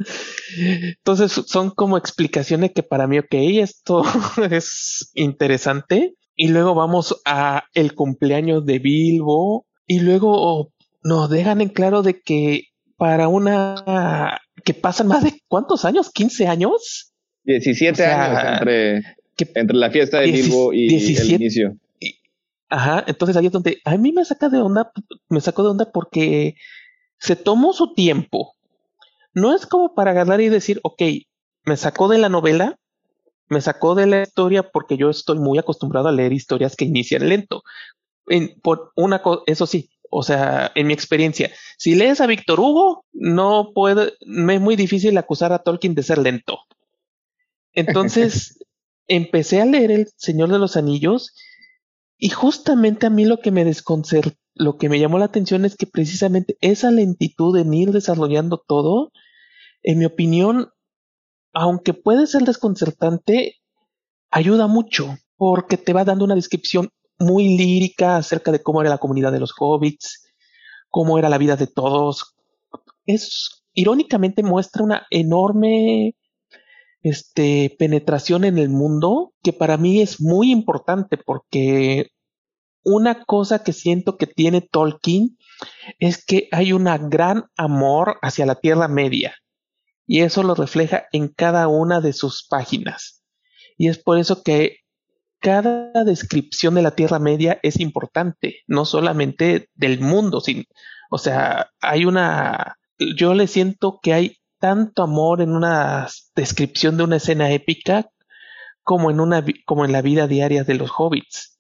Entonces 0.56 1.32
son 1.32 1.70
como 1.70 1.98
explicaciones 1.98 2.72
que 2.72 2.82
para 2.82 3.06
mí, 3.06 3.18
ok, 3.18 3.34
esto 3.60 4.04
es 4.50 5.10
interesante. 5.12 6.14
Y 6.34 6.48
luego 6.48 6.74
vamos 6.74 7.20
a 7.26 7.64
el 7.74 7.94
cumpleaños 7.94 8.64
de 8.64 8.78
Bilbo. 8.78 9.66
Y 9.86 10.00
luego 10.00 10.72
nos 11.02 11.28
dejan 11.28 11.60
en 11.60 11.68
claro 11.68 12.02
de 12.02 12.22
que 12.22 12.68
para 12.96 13.28
una 13.28 14.40
que 14.64 14.72
pasan 14.72 15.08
más 15.08 15.24
de 15.24 15.42
cuántos 15.46 15.84
años, 15.84 16.10
15 16.10 16.46
años. 16.46 17.12
17 17.44 18.02
años 18.02 18.42
entre, 18.44 19.02
entre 19.60 19.76
la 19.76 19.90
fiesta 19.90 20.20
de 20.20 20.32
Bilbo 20.32 20.72
y 20.72 20.86
el 21.14 21.32
inicio. 21.32 21.76
Ajá, 22.68 23.04
entonces 23.06 23.36
ahí 23.36 23.46
es 23.46 23.52
donde 23.52 23.80
a 23.84 23.96
mí 23.96 24.12
me 24.12 24.24
saca 24.24 24.48
de 24.48 24.60
onda, 24.60 24.92
me 25.28 25.40
sacó 25.40 25.62
de 25.62 25.70
onda 25.70 25.90
porque 25.92 26.56
se 27.18 27.36
tomó 27.36 27.72
su 27.72 27.94
tiempo. 27.94 28.54
No 29.34 29.54
es 29.54 29.66
como 29.66 29.94
para 29.94 30.12
agarrar 30.12 30.40
y 30.40 30.48
decir, 30.48 30.80
ok, 30.82 31.02
me 31.64 31.76
sacó 31.76 32.08
de 32.08 32.18
la 32.18 32.28
novela, 32.28 32.78
me 33.48 33.60
sacó 33.60 33.94
de 33.94 34.06
la 34.06 34.22
historia 34.22 34.70
porque 34.70 34.96
yo 34.96 35.10
estoy 35.10 35.38
muy 35.38 35.58
acostumbrado 35.58 36.08
a 36.08 36.12
leer 36.12 36.32
historias 36.32 36.76
que 36.76 36.84
inician 36.84 37.28
lento. 37.28 37.62
En, 38.26 38.60
por 38.60 38.92
una 38.94 39.22
eso 39.46 39.66
sí, 39.66 39.90
o 40.10 40.22
sea, 40.22 40.70
en 40.74 40.86
mi 40.86 40.92
experiencia, 40.92 41.50
si 41.78 41.94
lees 41.94 42.20
a 42.20 42.26
Víctor 42.26 42.60
Hugo, 42.60 43.04
no 43.12 43.72
puede, 43.74 44.14
me 44.26 44.56
es 44.56 44.60
muy 44.60 44.76
difícil 44.76 45.16
acusar 45.16 45.52
a 45.52 45.60
Tolkien 45.60 45.94
de 45.94 46.02
ser 46.02 46.18
lento. 46.18 46.58
Entonces, 47.72 48.58
empecé 49.06 49.60
a 49.60 49.66
leer 49.66 49.90
El 49.90 50.08
Señor 50.16 50.50
de 50.50 50.58
los 50.58 50.76
Anillos 50.76 51.34
y 52.18 52.30
justamente 52.30 53.06
a 53.06 53.10
mí 53.10 53.24
lo 53.24 53.38
que 53.38 53.50
me 53.50 53.64
desconcertó, 53.64 54.36
lo 54.54 54.76
que 54.76 54.88
me 54.88 54.98
llamó 54.98 55.18
la 55.18 55.26
atención 55.26 55.64
es 55.64 55.76
que 55.76 55.86
precisamente 55.86 56.58
esa 56.60 56.90
lentitud 56.90 57.56
en 57.56 57.72
ir 57.72 57.92
desarrollando 57.92 58.58
todo, 58.58 59.12
en 59.84 59.98
mi 59.98 60.04
opinión, 60.04 60.70
aunque 61.52 61.94
puede 61.94 62.26
ser 62.26 62.42
desconcertante, 62.42 63.54
ayuda 64.30 64.66
mucho 64.66 65.16
porque 65.36 65.76
te 65.76 65.92
va 65.92 66.04
dando 66.04 66.24
una 66.24 66.34
descripción 66.34 66.90
muy 67.20 67.56
lírica 67.56 68.16
acerca 68.16 68.50
de 68.50 68.60
cómo 68.60 68.80
era 68.80 68.90
la 68.90 68.98
comunidad 68.98 69.30
de 69.30 69.40
los 69.40 69.54
hobbits, 69.56 70.28
cómo 70.90 71.18
era 71.18 71.28
la 71.28 71.38
vida 71.38 71.54
de 71.54 71.68
todos. 71.68 72.34
Es 73.06 73.64
irónicamente 73.74 74.42
muestra 74.42 74.82
una 74.82 75.06
enorme 75.10 76.16
este, 77.02 77.74
penetración 77.78 78.44
en 78.44 78.58
el 78.58 78.68
mundo 78.68 79.32
que 79.42 79.52
para 79.52 79.76
mí 79.76 80.00
es 80.00 80.20
muy 80.20 80.50
importante 80.50 81.16
porque 81.16 82.10
una 82.84 83.24
cosa 83.24 83.62
que 83.62 83.72
siento 83.72 84.16
que 84.16 84.26
tiene 84.26 84.60
Tolkien 84.60 85.36
es 85.98 86.24
que 86.24 86.48
hay 86.52 86.72
un 86.72 86.84
gran 87.08 87.44
amor 87.56 88.18
hacia 88.22 88.46
la 88.46 88.54
Tierra 88.54 88.88
Media 88.88 89.34
y 90.06 90.20
eso 90.20 90.42
lo 90.42 90.54
refleja 90.54 91.06
en 91.12 91.28
cada 91.28 91.68
una 91.68 92.00
de 92.00 92.14
sus 92.14 92.46
páginas. 92.48 93.22
Y 93.76 93.88
es 93.88 93.98
por 93.98 94.18
eso 94.18 94.42
que 94.42 94.78
cada 95.38 96.04
descripción 96.04 96.74
de 96.74 96.82
la 96.82 96.92
Tierra 96.92 97.18
Media 97.18 97.60
es 97.62 97.78
importante, 97.78 98.62
no 98.66 98.84
solamente 98.84 99.68
del 99.74 100.00
mundo, 100.00 100.40
sin, 100.40 100.64
o 101.10 101.18
sea, 101.18 101.70
hay 101.80 102.06
una, 102.06 102.78
yo 103.16 103.34
le 103.34 103.46
siento 103.46 104.00
que 104.02 104.14
hay 104.14 104.37
tanto 104.58 105.02
amor 105.02 105.40
en 105.40 105.52
una 105.52 106.08
descripción 106.34 106.96
de 106.96 107.04
una 107.04 107.16
escena 107.16 107.50
épica 107.50 108.10
como 108.82 109.10
en 109.10 109.20
una, 109.20 109.44
como 109.66 109.84
en 109.84 109.92
la 109.92 110.02
vida 110.02 110.26
diaria 110.26 110.64
de 110.64 110.74
los 110.74 110.90
hobbits. 110.96 111.58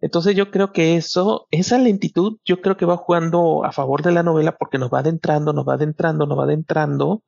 Entonces 0.00 0.36
yo 0.36 0.50
creo 0.50 0.72
que 0.72 0.96
eso, 0.96 1.46
esa 1.50 1.78
lentitud, 1.78 2.38
yo 2.44 2.60
creo 2.60 2.76
que 2.76 2.84
va 2.84 2.98
jugando 2.98 3.64
a 3.64 3.72
favor 3.72 4.02
de 4.02 4.12
la 4.12 4.22
novela 4.22 4.56
porque 4.58 4.78
nos 4.78 4.92
va 4.92 4.98
adentrando, 4.98 5.52
nos 5.52 5.66
va 5.66 5.74
adentrando, 5.74 6.26
nos 6.26 6.38
va 6.38 6.44
adentrando 6.44 7.22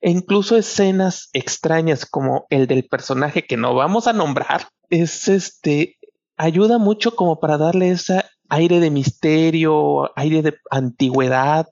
e 0.00 0.10
incluso 0.10 0.56
escenas 0.56 1.30
extrañas 1.32 2.06
como 2.06 2.46
el 2.50 2.66
del 2.66 2.84
personaje 2.84 3.46
que 3.46 3.56
no 3.56 3.74
vamos 3.74 4.06
a 4.06 4.12
nombrar, 4.12 4.68
es 4.90 5.28
este, 5.28 5.96
ayuda 6.36 6.78
mucho 6.78 7.14
como 7.16 7.40
para 7.40 7.58
darle 7.58 7.90
ese 7.90 8.22
aire 8.48 8.80
de 8.80 8.90
misterio, 8.90 10.10
aire 10.16 10.42
de 10.42 10.56
antigüedad, 10.70 11.66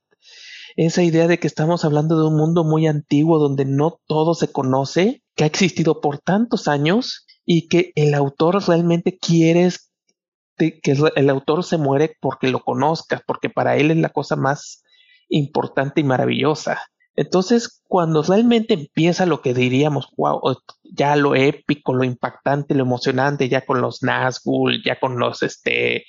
esa 0.77 1.03
idea 1.03 1.29
de 1.29 1.39
que 1.39 1.47
estamos 1.47 1.85
hablando 1.85 2.19
de 2.19 2.27
un 2.27 2.37
mundo 2.37 2.65
muy 2.65 2.87
antiguo 2.87 3.39
donde 3.39 3.65
no 3.65 4.01
todo 4.07 4.35
se 4.35 4.51
conoce, 4.51 5.23
que 5.35 5.45
ha 5.45 5.47
existido 5.47 6.01
por 6.01 6.19
tantos 6.19 6.69
años 6.69 7.27
y 7.45 7.69
que 7.69 7.93
el 7.95 8.15
autor 8.15 8.63
realmente 8.67 9.19
quiere 9.19 9.71
que 10.57 10.97
el 11.17 11.31
autor 11.31 11.65
se 11.65 11.77
muere 11.77 12.17
porque 12.21 12.49
lo 12.49 12.61
conozca, 12.61 13.23
porque 13.27 13.51
para 13.51 13.77
él 13.77 13.91
es 13.91 13.97
la 13.97 14.11
cosa 14.11 14.37
más 14.37 14.85
importante 15.29 16.01
y 16.01 16.05
maravillosa. 16.05 16.81
Entonces, 17.15 17.83
cuando 17.89 18.23
realmente 18.23 18.75
empieza 18.75 19.27
lo 19.27 19.43
que 19.43 19.53
diríamos, 19.53 20.09
wow, 20.17 20.41
ya 20.83 21.15
lo 21.17 21.35
épico, 21.35 21.93
lo 21.95 22.05
impactante, 22.05 22.75
lo 22.75 22.85
emocionante, 22.85 23.49
ya 23.49 23.67
con 23.67 23.83
los 23.83 24.03
Nazgûl, 24.03 24.83
ya 24.83 24.99
con 24.99 25.19
los, 25.19 25.43
este, 25.43 26.05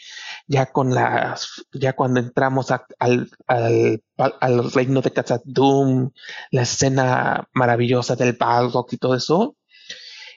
ya 0.47 0.71
con 0.71 0.93
las, 0.93 1.65
ya 1.73 1.93
cuando 1.93 2.19
entramos 2.19 2.71
al, 2.71 2.81
al, 2.99 4.01
al, 4.17 4.71
reino 4.71 5.01
de 5.01 5.11
Khazad-dûm, 5.11 6.11
la 6.51 6.61
escena 6.63 7.47
maravillosa 7.53 8.15
del 8.15 8.33
Balrog 8.33 8.87
y 8.91 8.97
todo 8.97 9.15
eso, 9.15 9.55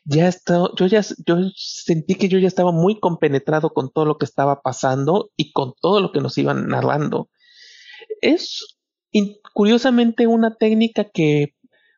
ya 0.04 0.28
está, 0.28 0.70
yo 0.76 0.86
ya, 0.86 1.02
yo 1.26 1.36
sentí 1.56 2.14
que 2.14 2.28
yo 2.28 2.38
ya 2.38 2.48
estaba 2.48 2.70
muy 2.72 3.00
compenetrado 3.00 3.70
con 3.70 3.90
todo 3.90 4.04
lo 4.04 4.18
que 4.18 4.24
estaba 4.24 4.62
pasando 4.62 5.30
y 5.36 5.52
con 5.52 5.74
todo 5.80 6.00
lo 6.00 6.12
que 6.12 6.20
nos 6.20 6.38
iban 6.38 6.68
narrando. 6.68 7.28
Es 8.20 8.78
curiosamente 9.52 10.26
una 10.26 10.54
técnica 10.54 11.04
que 11.04 11.54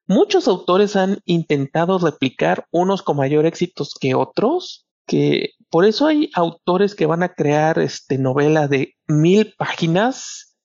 muchos 0.06 0.48
autores 0.48 0.96
han 0.96 1.18
intentado 1.26 1.98
replicar, 1.98 2.66
unos 2.70 3.02
con 3.02 3.18
mayor 3.18 3.44
éxito 3.44 3.84
que 4.00 4.14
otros, 4.14 4.86
que 5.06 5.50
por 5.70 5.84
eso 5.84 6.06
hay 6.06 6.30
autores 6.34 6.94
que 6.94 7.06
van 7.06 7.22
a 7.22 7.34
crear 7.34 7.78
este 7.78 8.18
novela 8.18 8.68
de 8.68 8.94
mil 9.06 9.54
páginas 9.56 10.56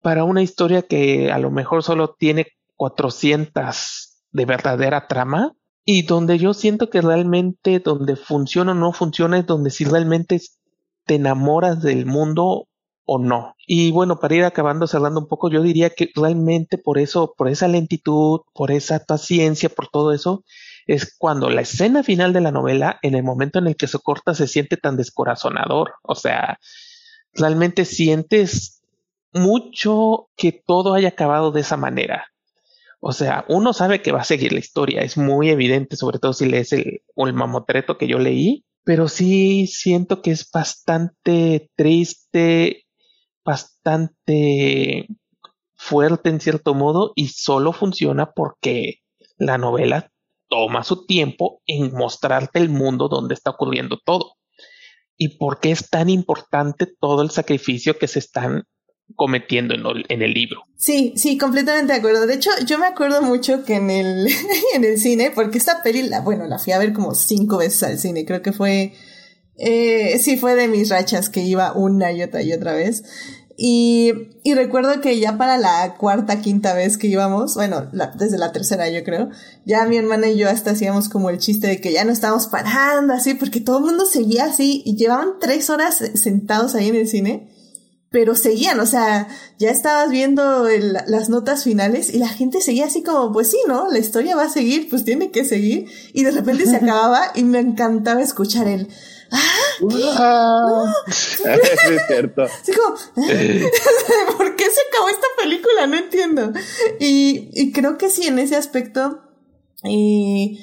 para 0.00 0.24
una 0.24 0.42
historia 0.42 0.82
que 0.82 1.30
a 1.30 1.38
lo 1.38 1.50
mejor 1.50 1.82
solo 1.82 2.14
tiene 2.18 2.48
400 2.76 4.24
de 4.32 4.44
verdadera 4.44 5.06
trama 5.06 5.52
y 5.84 6.02
donde 6.02 6.38
yo 6.38 6.54
siento 6.54 6.90
que 6.90 7.00
realmente 7.00 7.80
donde 7.80 8.16
funciona 8.16 8.72
o 8.72 8.74
no 8.74 8.92
funciona 8.92 9.38
es 9.38 9.46
donde 9.46 9.70
si 9.70 9.84
realmente 9.84 10.40
te 11.06 11.14
enamoras 11.16 11.82
del 11.82 12.06
mundo 12.06 12.68
o 13.04 13.18
no. 13.18 13.54
Y 13.66 13.90
bueno, 13.90 14.20
para 14.20 14.34
ir 14.34 14.44
acabando, 14.44 14.86
cerrando 14.86 15.20
un 15.20 15.28
poco, 15.28 15.50
yo 15.50 15.62
diría 15.62 15.90
que 15.90 16.10
realmente 16.14 16.78
por 16.78 16.98
eso, 16.98 17.34
por 17.36 17.48
esa 17.48 17.68
lentitud, 17.68 18.40
por 18.54 18.70
esa 18.70 19.04
paciencia, 19.04 19.68
por 19.68 19.88
todo 19.88 20.12
eso, 20.12 20.44
es 20.86 21.16
cuando 21.16 21.50
la 21.50 21.62
escena 21.62 22.02
final 22.02 22.32
de 22.32 22.40
la 22.40 22.52
novela, 22.52 22.98
en 23.02 23.14
el 23.14 23.22
momento 23.22 23.58
en 23.58 23.66
el 23.66 23.76
que 23.76 23.86
se 23.86 23.98
corta, 23.98 24.34
se 24.34 24.48
siente 24.48 24.76
tan 24.76 24.96
descorazonador. 24.96 25.94
O 26.02 26.14
sea, 26.14 26.58
realmente 27.32 27.84
sientes 27.84 28.82
mucho 29.32 30.28
que 30.36 30.52
todo 30.52 30.94
haya 30.94 31.08
acabado 31.08 31.52
de 31.52 31.60
esa 31.60 31.76
manera. 31.76 32.26
O 33.00 33.12
sea, 33.12 33.44
uno 33.48 33.72
sabe 33.72 34.00
que 34.00 34.12
va 34.12 34.20
a 34.20 34.24
seguir 34.24 34.52
la 34.52 34.60
historia, 34.60 35.00
es 35.00 35.16
muy 35.16 35.50
evidente, 35.50 35.96
sobre 35.96 36.20
todo 36.20 36.32
si 36.32 36.46
lees 36.46 36.72
el, 36.72 37.02
el 37.16 37.32
mamotreto 37.32 37.98
que 37.98 38.06
yo 38.06 38.18
leí, 38.18 38.64
pero 38.84 39.08
sí 39.08 39.66
siento 39.66 40.22
que 40.22 40.30
es 40.30 40.48
bastante 40.50 41.68
triste, 41.74 42.86
bastante 43.44 45.08
fuerte 45.74 46.28
en 46.30 46.40
cierto 46.40 46.74
modo 46.74 47.12
y 47.16 47.28
solo 47.28 47.72
funciona 47.72 48.30
porque 48.32 49.00
la 49.36 49.58
novela 49.58 50.12
toma 50.52 50.84
su 50.84 51.06
tiempo 51.06 51.62
en 51.66 51.94
mostrarte 51.94 52.58
el 52.58 52.68
mundo 52.68 53.08
donde 53.08 53.32
está 53.32 53.52
ocurriendo 53.52 53.98
todo 54.04 54.36
y 55.16 55.38
por 55.38 55.60
qué 55.60 55.70
es 55.70 55.88
tan 55.88 56.10
importante 56.10 56.86
todo 57.00 57.22
el 57.22 57.30
sacrificio 57.30 57.98
que 57.98 58.06
se 58.06 58.18
están 58.18 58.64
cometiendo 59.16 59.74
en 59.74 59.86
el, 59.86 60.04
en 60.10 60.20
el, 60.20 60.34
libro. 60.34 60.64
Sí, 60.76 61.14
sí, 61.16 61.38
completamente 61.38 61.94
de 61.94 62.00
acuerdo. 62.00 62.26
De 62.26 62.34
hecho, 62.34 62.50
yo 62.66 62.78
me 62.78 62.86
acuerdo 62.86 63.22
mucho 63.22 63.64
que 63.64 63.76
en 63.76 63.88
el, 63.88 64.26
en 64.74 64.84
el 64.84 64.98
cine, 64.98 65.30
porque 65.34 65.56
esta 65.56 65.82
peli, 65.82 66.02
la, 66.02 66.20
bueno, 66.20 66.46
la 66.46 66.58
fui 66.58 66.74
a 66.74 66.78
ver 66.78 66.92
como 66.92 67.14
cinco 67.14 67.56
veces 67.56 67.82
al 67.84 67.98
cine, 67.98 68.26
creo 68.26 68.42
que 68.42 68.52
fue, 68.52 68.92
eh, 69.56 70.18
sí, 70.18 70.36
fue 70.36 70.54
de 70.54 70.68
mis 70.68 70.90
rachas 70.90 71.30
que 71.30 71.40
iba 71.40 71.72
una 71.72 72.12
y 72.12 72.22
otra 72.22 72.42
y 72.42 72.52
otra 72.52 72.74
vez. 72.74 73.04
Y, 73.56 74.12
y 74.42 74.54
recuerdo 74.54 75.00
que 75.00 75.18
ya 75.20 75.36
para 75.36 75.58
la 75.58 75.96
cuarta, 75.96 76.40
quinta 76.40 76.74
vez 76.74 76.96
que 76.96 77.06
íbamos, 77.06 77.54
bueno, 77.54 77.88
desde 78.18 78.38
la 78.38 78.52
tercera 78.52 78.88
yo 78.88 79.04
creo, 79.04 79.30
ya 79.64 79.84
mi 79.84 79.96
hermana 79.96 80.28
y 80.28 80.38
yo 80.38 80.48
hasta 80.48 80.70
hacíamos 80.70 81.08
como 81.08 81.30
el 81.30 81.38
chiste 81.38 81.66
de 81.66 81.80
que 81.80 81.92
ya 81.92 82.04
no 82.04 82.12
estábamos 82.12 82.46
parando 82.46 83.12
así, 83.12 83.34
porque 83.34 83.60
todo 83.60 83.78
el 83.78 83.84
mundo 83.84 84.06
seguía 84.06 84.44
así 84.44 84.82
y 84.84 84.96
llevaban 84.96 85.34
tres 85.40 85.70
horas 85.70 86.02
sentados 86.14 86.74
ahí 86.74 86.88
en 86.88 86.96
el 86.96 87.08
cine, 87.08 87.48
pero 88.12 88.34
seguían, 88.34 88.78
o 88.78 88.86
sea, 88.86 89.26
ya 89.58 89.70
estabas 89.70 90.10
viendo 90.10 90.68
las 91.06 91.30
notas 91.30 91.64
finales 91.64 92.12
y 92.12 92.18
la 92.18 92.28
gente 92.28 92.60
seguía 92.60 92.84
así 92.84 93.02
como, 93.02 93.32
pues 93.32 93.50
sí, 93.50 93.56
¿no? 93.66 93.90
La 93.90 93.98
historia 93.98 94.36
va 94.36 94.44
a 94.44 94.50
seguir, 94.50 94.88
pues 94.90 95.04
tiene 95.04 95.30
que 95.30 95.46
seguir. 95.46 95.88
Y 96.12 96.22
de 96.22 96.30
repente 96.30 96.66
se 96.66 96.76
acababa 96.82 97.32
y 97.34 97.42
me 97.42 97.58
encantaba 97.58 98.22
escuchar 98.22 98.68
el... 98.68 98.88
¡Ah! 99.32 100.92
es 101.06 102.06
cierto. 102.08 102.42
¿por 104.36 104.56
qué 104.56 104.64
se 104.64 104.80
acabó 104.88 105.08
esta 105.08 105.26
película? 105.40 105.86
No 105.86 105.96
entiendo. 105.96 106.52
Y, 107.00 107.48
y 107.52 107.72
creo 107.72 107.96
que 107.98 108.10
sí, 108.10 108.26
en 108.26 108.38
ese 108.38 108.56
aspecto, 108.56 109.20
eh, 109.84 110.58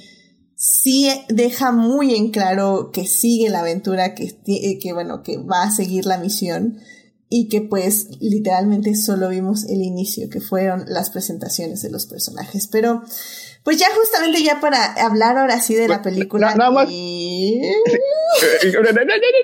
sí 0.56 1.10
deja 1.30 1.72
muy 1.72 2.16
en 2.16 2.32
claro 2.32 2.92
que 2.92 3.06
sigue 3.06 3.50
la 3.50 3.60
aventura, 3.60 4.14
que, 4.14 4.38
que 4.80 4.94
bueno, 4.94 5.24
que 5.24 5.38
va 5.38 5.64
a 5.64 5.72
seguir 5.72 6.06
la 6.06 6.18
misión 6.18 6.80
y 7.30 7.48
que 7.48 7.62
pues 7.62 8.08
literalmente 8.20 8.96
solo 8.96 9.30
vimos 9.30 9.66
el 9.66 9.82
inicio, 9.82 10.30
que 10.30 10.42
fueron 10.42 10.84
las 10.88 11.12
presentaciones 11.12 11.82
de 11.82 11.92
los 11.92 12.08
personajes. 12.08 12.68
Pero 12.68 13.04
pues 13.64 13.78
ya 13.78 13.88
justamente 13.94 14.42
ya 14.44 14.60
para 14.60 14.94
hablar 15.06 15.38
ahora 15.38 15.60
sí 15.60 15.76
de 15.76 15.88
la 15.88 16.02
película. 16.02 16.56
nada 16.56 16.72
más. 16.72 16.88
Y... 16.90 17.60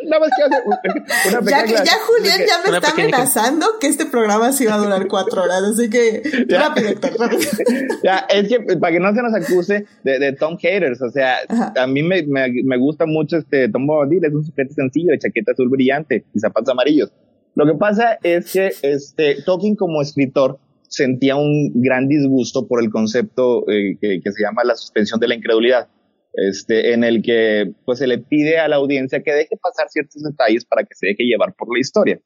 nada 0.05 0.20
más 0.20 0.30
que 0.30 1.72
ya, 1.74 1.84
ya 1.84 1.93
Julián 2.05 2.39
ya 2.47 2.61
me 2.63 2.78
está 2.78 2.91
amenazando 2.91 3.66
que 3.80 3.88
este 3.88 4.05
programa 4.05 4.51
sí 4.51 4.66
va 4.66 4.76
a 4.76 4.78
durar 4.78 5.07
cuatro 5.07 5.43
horas, 5.43 5.63
así 5.63 5.89
que 5.89 6.22
rápido, 6.49 6.91
rápido. 7.18 7.41
Ya, 8.03 8.26
es 8.30 8.47
que 8.47 8.59
para 8.78 8.93
que 8.93 8.99
no 8.99 9.13
se 9.13 9.22
nos 9.22 9.34
acuse 9.34 9.86
de, 10.03 10.20
de 10.20 10.34
Tom 10.34 10.57
Haters, 10.57 11.01
o 11.01 11.09
sea, 11.09 11.38
a 11.76 11.88
mí 11.88 12.03
me, 12.03 12.24
me, 12.24 12.47
me, 12.63 12.78
gusta 12.78 13.05
mucho 13.05 13.38
este 13.38 13.70
Tom 13.70 13.88
Bombadil, 13.88 14.24
es 14.24 14.34
un 14.34 14.45
sujeto 14.45 14.74
sencillo 14.74 15.11
de 15.11 15.20
chaqueta 15.20 15.53
azul 15.53 15.70
brillante 15.70 16.26
y 16.34 16.39
zapatos 16.39 16.70
amarillos. 16.70 17.11
Lo 17.55 17.66
que 17.66 17.74
pasa 17.74 18.20
es 18.22 18.51
que 18.51 18.74
este 18.82 19.41
Tolkien 19.43 19.76
como 19.76 20.01
escritor 20.01 20.59
sentía 20.95 21.35
un 21.35 21.71
gran 21.75 22.07
disgusto 22.07 22.67
por 22.67 22.81
el 22.81 22.89
concepto 22.89 23.69
eh, 23.69 23.97
que, 23.99 24.31
se 24.31 24.43
llama 24.43 24.63
la 24.63 24.75
suspensión 24.75 25.19
de 25.19 25.27
la 25.27 25.35
incredulidad, 25.35 25.89
este, 26.33 26.93
en 26.93 27.03
el 27.03 27.21
que 27.21 27.71
pues 27.85 27.99
se 27.99 28.07
le 28.07 28.19
pide 28.19 28.59
a 28.59 28.67
la 28.67 28.77
audiencia 28.77 29.21
que 29.21 29.33
deje 29.33 29.57
pasar 29.61 29.87
ciertos 29.89 30.23
detalles 30.23 30.65
para 30.65 30.83
que 30.83 30.95
se 30.95 31.07
deje 31.07 31.23
llevar 31.23 31.53
por 31.57 31.73
la 31.73 31.79
historia. 31.79 32.19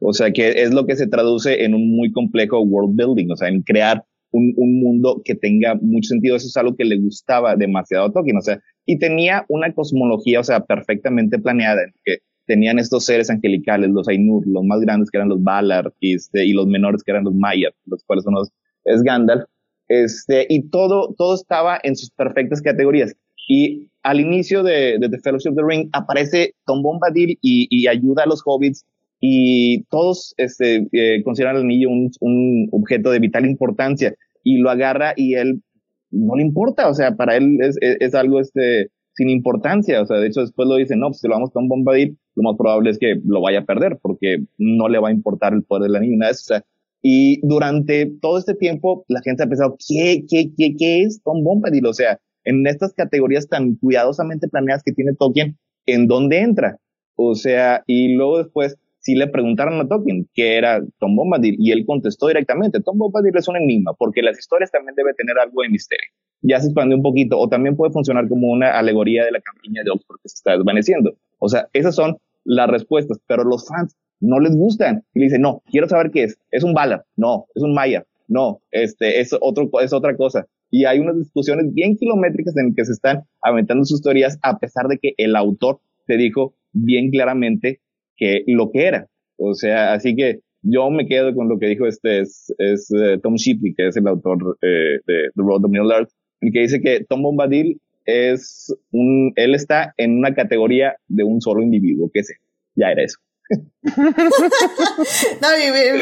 O 0.00 0.12
sea, 0.12 0.30
que 0.30 0.62
es 0.62 0.72
lo 0.72 0.86
que 0.86 0.96
se 0.96 1.08
traduce 1.08 1.64
en 1.64 1.74
un 1.74 1.96
muy 1.96 2.12
complejo 2.12 2.60
world 2.60 2.96
building, 2.96 3.30
o 3.30 3.36
sea, 3.36 3.48
en 3.48 3.62
crear 3.62 4.04
un, 4.30 4.54
un 4.56 4.80
mundo 4.80 5.20
que 5.24 5.34
tenga 5.34 5.74
mucho 5.74 6.08
sentido. 6.08 6.36
Eso 6.36 6.46
es 6.46 6.56
algo 6.56 6.76
que 6.76 6.84
le 6.84 6.98
gustaba 6.98 7.56
demasiado 7.56 8.06
a 8.06 8.12
Tolkien, 8.12 8.36
o 8.36 8.40
sea, 8.40 8.60
y 8.86 8.98
tenía 8.98 9.44
una 9.48 9.74
cosmología, 9.74 10.40
o 10.40 10.44
sea, 10.44 10.60
perfectamente 10.60 11.38
planeada, 11.38 11.82
en 11.82 11.92
que 12.04 12.18
tenían 12.46 12.78
estos 12.78 13.04
seres 13.04 13.30
angelicales, 13.30 13.90
los 13.90 14.08
Ainur, 14.08 14.46
los 14.46 14.64
más 14.64 14.80
grandes 14.80 15.10
que 15.10 15.18
eran 15.18 15.28
los 15.28 15.42
Valar, 15.42 15.92
y, 16.00 16.14
este, 16.14 16.44
y 16.44 16.52
los 16.52 16.66
menores 16.66 17.02
que 17.02 17.12
eran 17.12 17.24
los 17.24 17.34
Maiar, 17.34 17.74
los 17.86 18.02
cuales 18.04 18.24
son 18.24 18.34
los, 18.34 18.50
es 18.84 19.02
Gandalf, 19.02 19.44
este, 19.88 20.46
y 20.48 20.68
todo, 20.70 21.14
todo 21.16 21.34
estaba 21.34 21.78
en 21.82 21.96
sus 21.96 22.10
perfectas 22.10 22.62
categorías. 22.62 23.14
Y 23.48 23.90
al 24.02 24.20
inicio 24.20 24.62
de, 24.62 24.98
de 24.98 25.08
The 25.08 25.18
Fellowship 25.18 25.50
of 25.50 25.56
the 25.56 25.62
Ring 25.66 25.88
aparece 25.92 26.54
Tom 26.66 26.82
Bombadil 26.82 27.38
y, 27.42 27.66
y 27.70 27.86
ayuda 27.88 28.22
a 28.24 28.26
los 28.26 28.42
hobbits 28.44 28.84
y 29.20 29.84
todos 29.84 30.34
este, 30.36 30.88
eh, 30.92 31.22
consideran 31.22 31.56
al 31.56 31.62
anillo 31.62 31.88
un, 31.90 32.10
un, 32.20 32.68
objeto 32.72 33.10
de 33.10 33.20
vital 33.20 33.46
importancia 33.46 34.14
y 34.42 34.58
lo 34.58 34.68
agarra 34.68 35.14
y 35.16 35.34
él 35.34 35.62
no 36.10 36.34
le 36.34 36.42
importa, 36.42 36.88
o 36.88 36.94
sea, 36.94 37.14
para 37.14 37.36
él 37.36 37.58
es, 37.60 37.78
es, 37.80 38.14
algo 38.14 38.40
este, 38.40 38.88
sin 39.14 39.30
importancia, 39.30 40.02
o 40.02 40.06
sea, 40.06 40.18
de 40.18 40.26
hecho 40.26 40.40
después 40.40 40.68
lo 40.68 40.74
dice, 40.74 40.96
no, 40.96 41.08
pues 41.08 41.20
si 41.20 41.28
lo 41.28 41.34
vamos 41.34 41.50
a 41.50 41.52
Tom 41.52 41.68
Bombadil, 41.68 42.18
lo 42.34 42.42
más 42.42 42.56
probable 42.56 42.90
es 42.90 42.98
que 42.98 43.20
lo 43.24 43.40
vaya 43.40 43.60
a 43.60 43.64
perder 43.64 43.98
porque 44.00 44.38
no 44.58 44.88
le 44.88 44.98
va 44.98 45.08
a 45.08 45.12
importar 45.12 45.52
el 45.52 45.62
poder 45.62 45.90
de 45.90 45.98
eso. 46.30 46.30
O 46.30 46.56
sea, 46.56 46.64
y 47.02 47.40
durante 47.46 48.10
todo 48.20 48.38
este 48.38 48.54
tiempo 48.54 49.04
la 49.08 49.20
gente 49.22 49.42
ha 49.42 49.48
pensado, 49.48 49.76
¿qué, 49.88 50.24
qué, 50.28 50.52
qué, 50.56 50.74
qué 50.78 51.02
es 51.02 51.20
Tom 51.22 51.42
Bombadil? 51.42 51.86
O 51.86 51.92
sea, 51.92 52.18
en 52.44 52.66
estas 52.66 52.94
categorías 52.94 53.48
tan 53.48 53.76
cuidadosamente 53.76 54.48
planeadas 54.48 54.82
que 54.82 54.92
tiene 54.92 55.12
Tolkien, 55.18 55.58
¿en 55.86 56.06
dónde 56.06 56.40
entra? 56.40 56.78
O 57.16 57.34
sea, 57.34 57.82
y 57.86 58.14
luego 58.14 58.38
después 58.38 58.76
sí 59.00 59.14
le 59.14 59.26
preguntaron 59.26 59.80
a 59.80 59.88
Tolkien 59.88 60.28
qué 60.32 60.56
era 60.56 60.80
Tom 60.98 61.16
Bombadil 61.16 61.56
y 61.58 61.72
él 61.72 61.84
contestó 61.86 62.28
directamente, 62.28 62.80
Tom 62.80 62.98
Bombadil 62.98 63.36
es 63.36 63.48
un 63.48 63.56
enigma 63.56 63.92
porque 63.94 64.22
las 64.22 64.38
historias 64.38 64.70
también 64.70 64.94
deben 64.94 65.14
tener 65.16 65.36
algo 65.38 65.62
de 65.62 65.68
misterio. 65.68 66.10
Ya 66.42 66.60
se 66.60 66.66
expandió 66.66 66.96
un 66.96 67.02
poquito 67.02 67.38
o 67.38 67.48
también 67.48 67.76
puede 67.76 67.92
funcionar 67.92 68.28
como 68.28 68.48
una 68.48 68.78
alegoría 68.78 69.24
de 69.24 69.30
la 69.30 69.40
campiña 69.40 69.82
de 69.84 69.90
Oxford 69.90 70.18
que 70.22 70.28
se 70.28 70.36
está 70.36 70.52
desvaneciendo. 70.52 71.14
O 71.38 71.48
sea, 71.48 71.68
esas 71.72 71.94
son 71.94 72.18
las 72.44 72.68
respuestas, 72.68 73.18
pero 73.26 73.44
los 73.44 73.66
fans 73.66 73.96
no 74.20 74.40
les 74.40 74.56
gustan. 74.56 75.04
Y 75.14 75.20
le 75.20 75.24
dicen, 75.26 75.42
no, 75.42 75.62
quiero 75.70 75.88
saber 75.88 76.10
qué 76.10 76.24
es. 76.24 76.38
¿Es 76.50 76.64
un 76.64 76.74
Valar? 76.74 77.04
No. 77.16 77.46
¿Es 77.54 77.62
un 77.62 77.74
Maya? 77.74 78.04
No. 78.28 78.60
Este, 78.70 79.20
es 79.20 79.36
otro, 79.40 79.70
es 79.80 79.92
otra 79.92 80.16
cosa. 80.16 80.46
Y 80.70 80.86
hay 80.86 80.98
unas 80.98 81.18
discusiones 81.18 81.72
bien 81.72 81.96
kilométricas 81.96 82.56
en 82.56 82.74
que 82.74 82.84
se 82.84 82.92
están 82.92 83.24
aventando 83.42 83.84
sus 83.84 84.00
teorías 84.00 84.38
a 84.42 84.58
pesar 84.58 84.88
de 84.88 84.98
que 84.98 85.12
el 85.18 85.36
autor 85.36 85.80
te 86.06 86.16
dijo 86.16 86.54
bien 86.72 87.10
claramente 87.10 87.80
que 88.16 88.42
lo 88.46 88.70
que 88.70 88.86
era. 88.86 89.08
O 89.36 89.54
sea, 89.54 89.92
así 89.92 90.16
que 90.16 90.40
yo 90.62 90.88
me 90.90 91.06
quedo 91.06 91.34
con 91.34 91.48
lo 91.48 91.58
que 91.58 91.66
dijo 91.66 91.86
este 91.86 92.20
es, 92.20 92.54
uh, 92.58 93.18
Tom 93.20 93.34
Shipley, 93.34 93.74
que 93.74 93.88
es 93.88 93.96
el 93.96 94.06
autor 94.06 94.56
eh, 94.62 95.00
de 95.06 95.30
The 95.34 95.42
Road 95.42 95.64
of 95.64 95.70
Middle 95.70 95.92
Earth, 95.92 96.10
el 96.42 96.52
que 96.52 96.60
dice 96.60 96.80
que 96.80 97.04
Tom 97.08 97.22
Bombadil 97.22 97.80
es 98.04 98.74
un, 98.90 99.32
él 99.36 99.54
está 99.54 99.94
en 99.96 100.18
una 100.18 100.34
categoría 100.34 100.96
de 101.08 101.24
un 101.24 101.40
solo 101.40 101.62
individuo, 101.62 102.10
que 102.12 102.24
sé, 102.24 102.34
ya 102.74 102.90
era 102.90 103.04
eso. 103.04 103.18
no, 103.82 105.48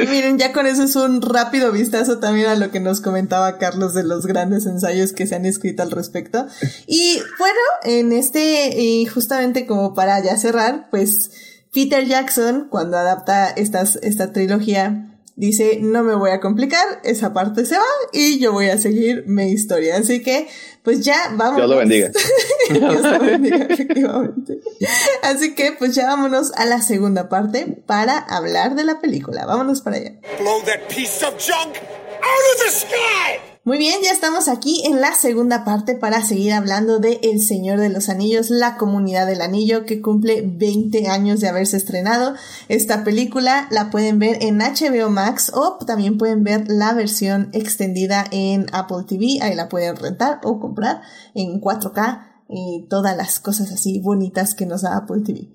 miren, 0.08 0.38
ya 0.38 0.52
con 0.52 0.66
eso 0.66 0.84
es 0.84 0.94
un 0.94 1.20
rápido 1.20 1.72
vistazo 1.72 2.20
también 2.20 2.46
a 2.46 2.54
lo 2.54 2.70
que 2.70 2.78
nos 2.78 3.00
comentaba 3.00 3.58
Carlos 3.58 3.92
de 3.94 4.04
los 4.04 4.26
grandes 4.26 4.66
ensayos 4.66 5.12
que 5.12 5.26
se 5.26 5.34
han 5.34 5.46
escrito 5.46 5.82
al 5.82 5.90
respecto. 5.90 6.46
Y 6.86 7.18
bueno, 7.38 7.58
en 7.82 8.12
este, 8.12 8.80
y 8.80 9.06
justamente 9.06 9.66
como 9.66 9.94
para 9.94 10.22
ya 10.22 10.36
cerrar, 10.36 10.88
pues 10.90 11.32
Peter 11.72 12.06
Jackson, 12.06 12.68
cuando 12.70 12.98
adapta 12.98 13.48
estas, 13.48 13.96
esta 13.96 14.32
trilogía, 14.32 15.09
dice, 15.40 15.78
no 15.80 16.04
me 16.04 16.14
voy 16.14 16.30
a 16.30 16.38
complicar, 16.38 17.00
esa 17.02 17.32
parte 17.32 17.64
se 17.64 17.76
va 17.76 17.84
y 18.12 18.38
yo 18.38 18.52
voy 18.52 18.68
a 18.68 18.76
seguir 18.76 19.24
mi 19.26 19.50
historia. 19.50 19.96
Así 19.96 20.22
que, 20.22 20.48
pues 20.82 21.02
ya 21.02 21.32
vamos. 21.34 21.56
Dios 21.56 21.70
lo 21.70 21.76
bendiga. 21.76 22.10
Dios 22.70 23.02
lo 23.02 23.18
bendiga, 23.18 23.56
efectivamente. 23.70 24.60
Así 25.22 25.54
que, 25.54 25.72
pues 25.72 25.94
ya 25.94 26.06
vámonos 26.06 26.52
a 26.56 26.66
la 26.66 26.82
segunda 26.82 27.28
parte 27.30 27.82
para 27.86 28.18
hablar 28.18 28.74
de 28.74 28.84
la 28.84 29.00
película. 29.00 29.46
Vámonos 29.46 29.80
para 29.80 29.96
allá. 29.96 30.12
Blow 30.38 30.62
that 30.66 30.86
piece 30.94 31.24
of 31.24 31.34
junk 31.38 31.76
out 31.76 32.44
of 32.52 32.64
the 32.64 32.70
sky! 32.70 33.49
Muy 33.62 33.76
bien, 33.76 34.00
ya 34.02 34.10
estamos 34.10 34.48
aquí 34.48 34.80
en 34.86 35.02
la 35.02 35.12
segunda 35.12 35.64
parte 35.64 35.94
para 35.94 36.24
seguir 36.24 36.54
hablando 36.54 36.98
de 36.98 37.20
El 37.22 37.42
Señor 37.42 37.78
de 37.78 37.90
los 37.90 38.08
Anillos, 38.08 38.48
la 38.48 38.78
comunidad 38.78 39.26
del 39.26 39.42
anillo 39.42 39.84
que 39.84 40.00
cumple 40.00 40.42
20 40.42 41.08
años 41.08 41.40
de 41.40 41.48
haberse 41.48 41.76
estrenado. 41.76 42.34
Esta 42.68 43.04
película 43.04 43.68
la 43.70 43.90
pueden 43.90 44.18
ver 44.18 44.38
en 44.40 44.60
HBO 44.60 45.10
Max 45.10 45.52
o 45.54 45.76
también 45.84 46.16
pueden 46.16 46.42
ver 46.42 46.70
la 46.70 46.94
versión 46.94 47.50
extendida 47.52 48.24
en 48.30 48.64
Apple 48.72 49.04
TV, 49.06 49.40
ahí 49.42 49.54
la 49.54 49.68
pueden 49.68 49.94
rentar 49.94 50.40
o 50.42 50.58
comprar 50.58 51.02
en 51.34 51.60
4K 51.60 52.28
y 52.48 52.86
todas 52.88 53.14
las 53.14 53.40
cosas 53.40 53.70
así 53.72 54.00
bonitas 54.00 54.54
que 54.54 54.64
nos 54.64 54.80
da 54.80 54.96
Apple 54.96 55.20
TV. 55.22 55.50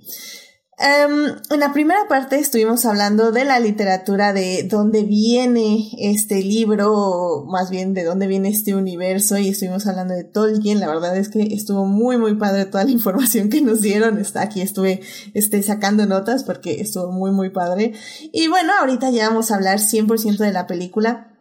Em, 0.78 1.28
en 1.52 1.60
la 1.62 1.72
primera 1.72 2.02
parte 2.10 2.38
estuvimos 2.38 2.86
hablando 2.86 3.32
de 3.32 3.46
la 3.46 3.60
literatura, 3.60 4.34
de 4.34 4.64
dónde 4.70 5.04
viene 5.04 5.90
este 5.98 6.42
libro, 6.42 6.92
o 6.94 7.46
más 7.46 7.70
bien 7.70 7.94
de 7.94 8.04
dónde 8.04 8.28
viene 8.28 8.50
este 8.50 8.76
universo, 8.76 9.38
y 9.38 9.50
estuvimos 9.50 9.88
hablando 9.88 10.14
de 10.14 10.26
Tolkien. 10.26 10.82
La 10.82 10.88
verdad 10.88 11.16
es 11.16 11.30
que 11.30 11.44
estuvo 11.54 11.86
muy, 11.86 12.18
muy 12.18 12.36
padre 12.36 12.66
toda 12.66 12.84
la 12.84 12.92
información 13.00 13.50
que 13.50 13.62
nos 13.62 13.82
dieron. 13.82 14.18
Está 14.18 14.42
aquí, 14.42 14.60
estuve 14.60 15.00
este, 15.34 15.64
sacando 15.64 16.06
notas 16.06 16.44
porque 16.44 16.82
estuvo 16.82 17.10
muy, 17.10 17.32
muy 17.32 17.52
padre. 17.52 17.94
Y 18.34 18.50
bueno, 18.50 18.74
ahorita 18.78 19.12
ya 19.12 19.30
vamos 19.30 19.52
a 19.52 19.56
hablar 19.56 19.80
100% 19.80 20.38
de 20.38 20.52
la 20.52 20.68
película 20.68 21.32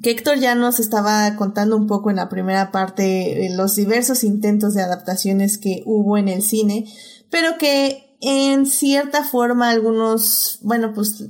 que 0.00 0.10
Héctor 0.10 0.38
ya 0.38 0.54
nos 0.54 0.80
estaba 0.80 1.36
contando 1.36 1.76
un 1.76 1.86
poco 1.86 2.08
en 2.08 2.16
la 2.16 2.30
primera 2.30 2.70
parte 2.70 3.50
los 3.56 3.76
diversos 3.76 4.24
intentos 4.24 4.72
de 4.72 4.80
adaptaciones 4.80 5.58
que 5.58 5.82
hubo 5.84 6.16
en 6.16 6.28
el 6.28 6.40
cine, 6.40 6.86
pero 7.30 7.58
que 7.58 8.11
en 8.22 8.66
cierta 8.66 9.24
forma 9.24 9.70
algunos, 9.70 10.58
bueno, 10.62 10.94
pues 10.94 11.24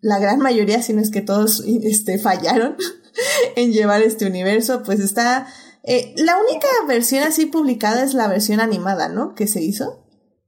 la 0.00 0.18
gran 0.18 0.38
mayoría, 0.38 0.80
si 0.82 0.92
no 0.92 1.02
es 1.02 1.10
que 1.10 1.20
todos 1.20 1.60
este, 1.82 2.18
fallaron 2.18 2.76
en 3.56 3.72
llevar 3.72 4.02
este 4.02 4.26
universo, 4.26 4.82
pues 4.82 5.00
está... 5.00 5.46
Eh, 5.82 6.14
la 6.18 6.36
única 6.36 6.68
versión 6.86 7.24
así 7.24 7.46
publicada 7.46 8.04
es 8.04 8.12
la 8.12 8.28
versión 8.28 8.60
animada, 8.60 9.08
¿no? 9.08 9.34
Que 9.34 9.46
se 9.46 9.62
hizo. 9.62 10.04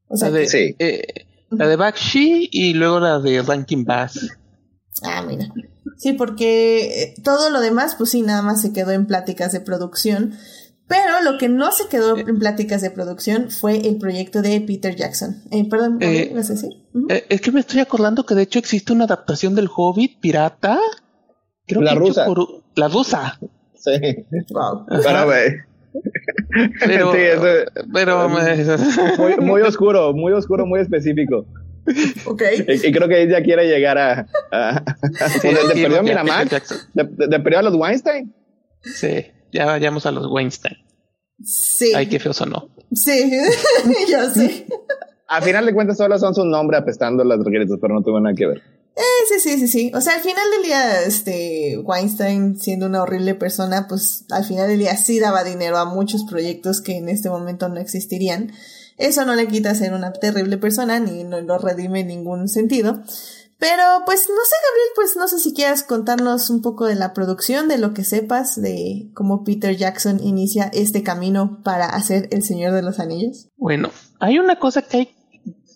O 0.08 0.16
sea, 0.16 0.28
la 0.28 0.38
de, 0.38 0.46
sí. 0.46 0.76
eh, 0.78 1.26
la 1.50 1.66
de 1.66 1.76
Bakshi 1.76 2.50
y 2.52 2.74
luego 2.74 3.00
la 3.00 3.18
de 3.18 3.40
Rankin 3.40 3.84
Bass. 3.84 4.28
Ah, 5.02 5.22
mira. 5.22 5.50
Sí, 5.96 6.12
porque 6.12 7.02
eh, 7.02 7.14
todo 7.24 7.48
lo 7.48 7.60
demás, 7.60 7.94
pues 7.96 8.10
sí, 8.10 8.20
nada 8.22 8.42
más 8.42 8.60
se 8.60 8.74
quedó 8.74 8.90
en 8.90 9.06
pláticas 9.06 9.52
de 9.52 9.60
producción. 9.60 10.36
Pero 10.92 11.22
lo 11.22 11.38
que 11.38 11.48
no 11.48 11.72
se 11.72 11.88
quedó 11.88 12.18
en 12.18 12.38
pláticas 12.38 12.82
de 12.82 12.90
producción 12.90 13.50
fue 13.50 13.78
el 13.88 13.96
proyecto 13.96 14.42
de 14.42 14.60
Peter 14.60 14.94
Jackson. 14.94 15.42
Eh, 15.50 15.66
perdón, 15.66 15.98
¿qué 15.98 16.24
eh, 16.24 16.32
vas 16.34 16.50
a 16.50 16.52
decir? 16.52 16.70
es 17.30 17.40
que 17.40 17.50
me 17.50 17.60
estoy 17.60 17.80
acordando 17.80 18.26
que 18.26 18.34
de 18.34 18.42
hecho 18.42 18.58
existe 18.58 18.92
una 18.92 19.04
adaptación 19.04 19.54
del 19.54 19.70
Hobbit 19.74 20.20
pirata. 20.20 20.78
Creo 21.66 21.80
la 21.80 21.94
rusa. 21.94 22.26
la 22.74 22.88
rusa. 22.88 23.38
Sí. 23.74 23.92
Wow. 24.50 24.86
Pero, 26.80 27.12
pero 27.92 28.28
muy, 28.28 29.36
muy 29.40 29.62
oscuro, 29.62 30.12
muy 30.12 30.32
oscuro, 30.32 30.66
muy 30.66 30.80
específico. 30.80 31.46
Ok. 32.26 32.42
Y, 32.68 32.92
creo 32.92 33.08
que 33.08 33.22
ella 33.22 33.42
quiere 33.42 33.66
llegar 33.66 33.98
a. 33.98 34.26
de, 35.42 35.82
perdió 35.82 36.00
a 36.00 36.02
Miramax. 36.02 36.88
De, 36.92 37.40
perdió 37.40 37.58
a 37.58 37.62
los 37.62 37.74
Weinstein. 37.74 38.32
Sí, 38.82 39.26
ya 39.52 39.66
vayamos 39.66 40.06
a 40.06 40.12
los 40.12 40.26
Weinstein. 40.30 40.76
Sí. 41.44 41.92
Ay, 41.94 42.08
qué 42.08 42.18
feo 42.18 42.32
sonó. 42.32 42.68
Sí, 42.94 43.30
yo 44.10 44.30
sé. 44.30 44.66
A 45.28 45.40
final 45.40 45.66
de 45.66 45.74
cuentas, 45.74 45.96
solo 45.96 46.18
son 46.18 46.34
su 46.34 46.44
nombre 46.44 46.76
apestando 46.76 47.24
las 47.24 47.42
regretas, 47.42 47.78
pero 47.80 47.94
no 47.94 48.02
tuvo 48.02 48.20
nada 48.20 48.34
que 48.34 48.46
ver. 48.46 48.62
Eh, 48.94 49.00
sí, 49.28 49.40
sí, 49.40 49.58
sí, 49.58 49.68
sí. 49.68 49.92
O 49.94 50.00
sea, 50.00 50.16
al 50.16 50.20
final 50.20 50.44
del 50.50 50.62
día, 50.64 51.02
este, 51.02 51.78
Weinstein, 51.82 52.58
siendo 52.58 52.86
una 52.86 53.02
horrible 53.02 53.34
persona, 53.34 53.86
pues 53.88 54.26
al 54.30 54.44
final 54.44 54.68
del 54.68 54.80
día 54.80 54.96
sí 54.96 55.18
daba 55.18 55.44
dinero 55.44 55.78
a 55.78 55.86
muchos 55.86 56.24
proyectos 56.24 56.82
que 56.82 56.98
en 56.98 57.08
este 57.08 57.30
momento 57.30 57.68
no 57.68 57.80
existirían. 57.80 58.52
Eso 58.98 59.24
no 59.24 59.34
le 59.34 59.48
quita 59.48 59.74
ser 59.74 59.94
una 59.94 60.12
terrible 60.12 60.58
persona 60.58 61.00
ni 61.00 61.24
no 61.24 61.40
lo 61.40 61.56
redime 61.58 62.00
en 62.00 62.08
ningún 62.08 62.48
sentido. 62.48 63.02
Pero 63.62 63.84
pues 64.04 64.28
no 64.28 64.44
sé, 64.44 64.56
Gabriel, 64.66 64.88
pues 64.96 65.14
no 65.16 65.28
sé 65.28 65.38
si 65.38 65.54
quieras 65.54 65.84
contarnos 65.84 66.50
un 66.50 66.62
poco 66.62 66.86
de 66.86 66.96
la 66.96 67.12
producción, 67.12 67.68
de 67.68 67.78
lo 67.78 67.94
que 67.94 68.02
sepas, 68.02 68.60
de 68.60 69.08
cómo 69.14 69.44
Peter 69.44 69.76
Jackson 69.76 70.18
inicia 70.20 70.64
este 70.72 71.04
camino 71.04 71.60
para 71.62 71.86
hacer 71.86 72.26
El 72.32 72.42
Señor 72.42 72.72
de 72.72 72.82
los 72.82 72.98
Anillos. 72.98 73.50
Bueno, 73.56 73.92
hay 74.18 74.40
una 74.40 74.58
cosa 74.58 74.82
que 74.82 74.96
hay, 74.96 75.14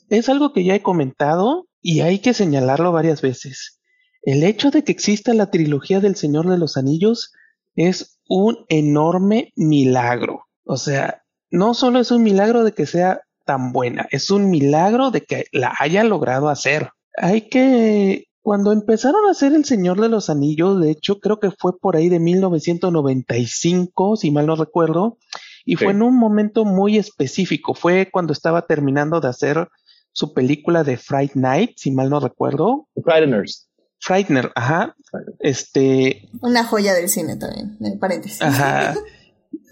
es 0.09 0.29
algo 0.29 0.53
que 0.53 0.65
ya 0.65 0.75
he 0.75 0.83
comentado 0.83 1.69
y 1.81 2.01
hay 2.01 2.19
que 2.19 2.35
señalarlo 2.35 2.91
varias 2.91 3.23
veces. 3.23 3.79
El 4.23 4.43
hecho 4.43 4.73
de 4.73 4.83
que 4.83 4.91
exista 4.91 5.33
la 5.33 5.53
trilogía 5.53 6.01
del 6.01 6.17
Señor 6.17 6.49
de 6.49 6.59
los 6.59 6.77
Anillos 6.77 7.35
es 7.77 8.19
un 8.29 8.67
enorme 8.69 9.53
milagro. 9.55 10.47
O 10.65 10.77
sea, 10.77 11.23
no 11.53 11.73
solo 11.73 12.01
es 12.01 12.11
un 12.11 12.25
milagro 12.25 12.65
de 12.65 12.73
que 12.73 12.87
sea 12.87 13.21
tan 13.45 13.71
buena, 13.71 14.09
es 14.11 14.33
un 14.33 14.51
milagro 14.51 15.13
de 15.13 15.21
que 15.21 15.45
la 15.53 15.73
haya 15.79 16.03
logrado 16.03 16.49
hacer. 16.49 16.91
Hay 17.17 17.49
que, 17.49 18.29
cuando 18.43 18.73
empezaron 18.73 19.27
a 19.27 19.31
hacer 19.31 19.53
El 19.53 19.65
Señor 19.65 20.01
de 20.01 20.09
los 20.09 20.31
Anillos, 20.31 20.81
de 20.81 20.91
hecho 20.91 21.19
creo 21.21 21.41
que 21.41 21.51
fue 21.51 21.79
por 21.79 21.97
ahí 21.97 22.09
de 22.09 22.21
1995, 22.21 24.17
si 24.17 24.31
mal 24.31 24.47
no 24.47 24.57
recuerdo, 24.57 25.19
y 25.65 25.77
fue 25.77 25.93
en 25.93 26.03
un 26.03 26.17
momento 26.17 26.65
muy 26.65 26.97
específico, 26.97 27.75
fue 27.75 28.09
cuando 28.13 28.33
estaba 28.33 28.67
terminando 28.67 29.21
de 29.21 29.29
hacer 29.29 29.69
su 30.13 30.33
película 30.33 30.85
de 30.85 30.97
Fright 30.97 31.35
Night, 31.35 31.73
si 31.77 31.91
mal 31.91 32.09
no 32.09 32.21
recuerdo. 32.21 32.89
Frighteners. 33.05 33.69
Frightener, 33.99 34.53
ajá. 34.55 34.95
Este. 35.41 36.29
Una 36.41 36.65
joya 36.65 36.95
del 36.95 37.09
cine 37.09 37.37
también, 37.37 37.77
en 37.81 37.99
paréntesis. 37.99 38.41
Ajá. 38.43 38.95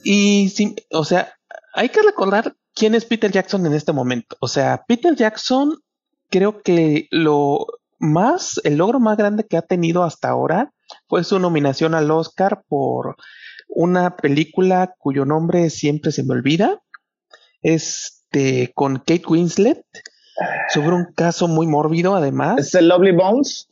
Y, 0.06 0.52
o 0.92 1.04
sea, 1.04 1.32
hay 1.74 1.88
que 1.88 2.02
recordar 2.02 2.54
quién 2.74 2.94
es 2.94 3.06
Peter 3.06 3.30
Jackson 3.30 3.64
en 3.64 3.72
este 3.72 3.92
momento. 3.92 4.36
O 4.40 4.48
sea, 4.48 4.84
Peter 4.86 5.14
Jackson 5.16 5.78
creo 6.35 6.62
que 6.62 7.06
lo 7.12 7.65
más, 8.01 8.61
el 8.65 8.78
logro 8.78 8.98
más 8.98 9.16
grande 9.16 9.47
que 9.48 9.56
ha 9.56 9.62
tenido 9.62 10.02
hasta 10.02 10.31
ahora 10.31 10.73
fue 11.06 11.23
su 11.23 11.39
nominación 11.39 11.94
al 11.94 12.11
Oscar 12.11 12.65
por 12.66 13.15
una 13.69 14.16
película 14.16 14.97
cuyo 14.98 15.24
nombre 15.27 15.70
siempre 15.70 16.11
se 16.11 16.24
me 16.24 16.32
olvida. 16.32 16.81
Este, 17.62 18.73
con 18.74 18.97
Kate 18.97 19.23
Winslet, 19.28 19.85
sobre 20.70 20.97
un 20.97 21.06
caso 21.15 21.47
muy 21.47 21.69
mórbido 21.69 22.16
además. 22.16 22.59
¿Es 22.59 22.74
el 22.74 22.89
Lovely 22.89 23.12
Bones? 23.12 23.69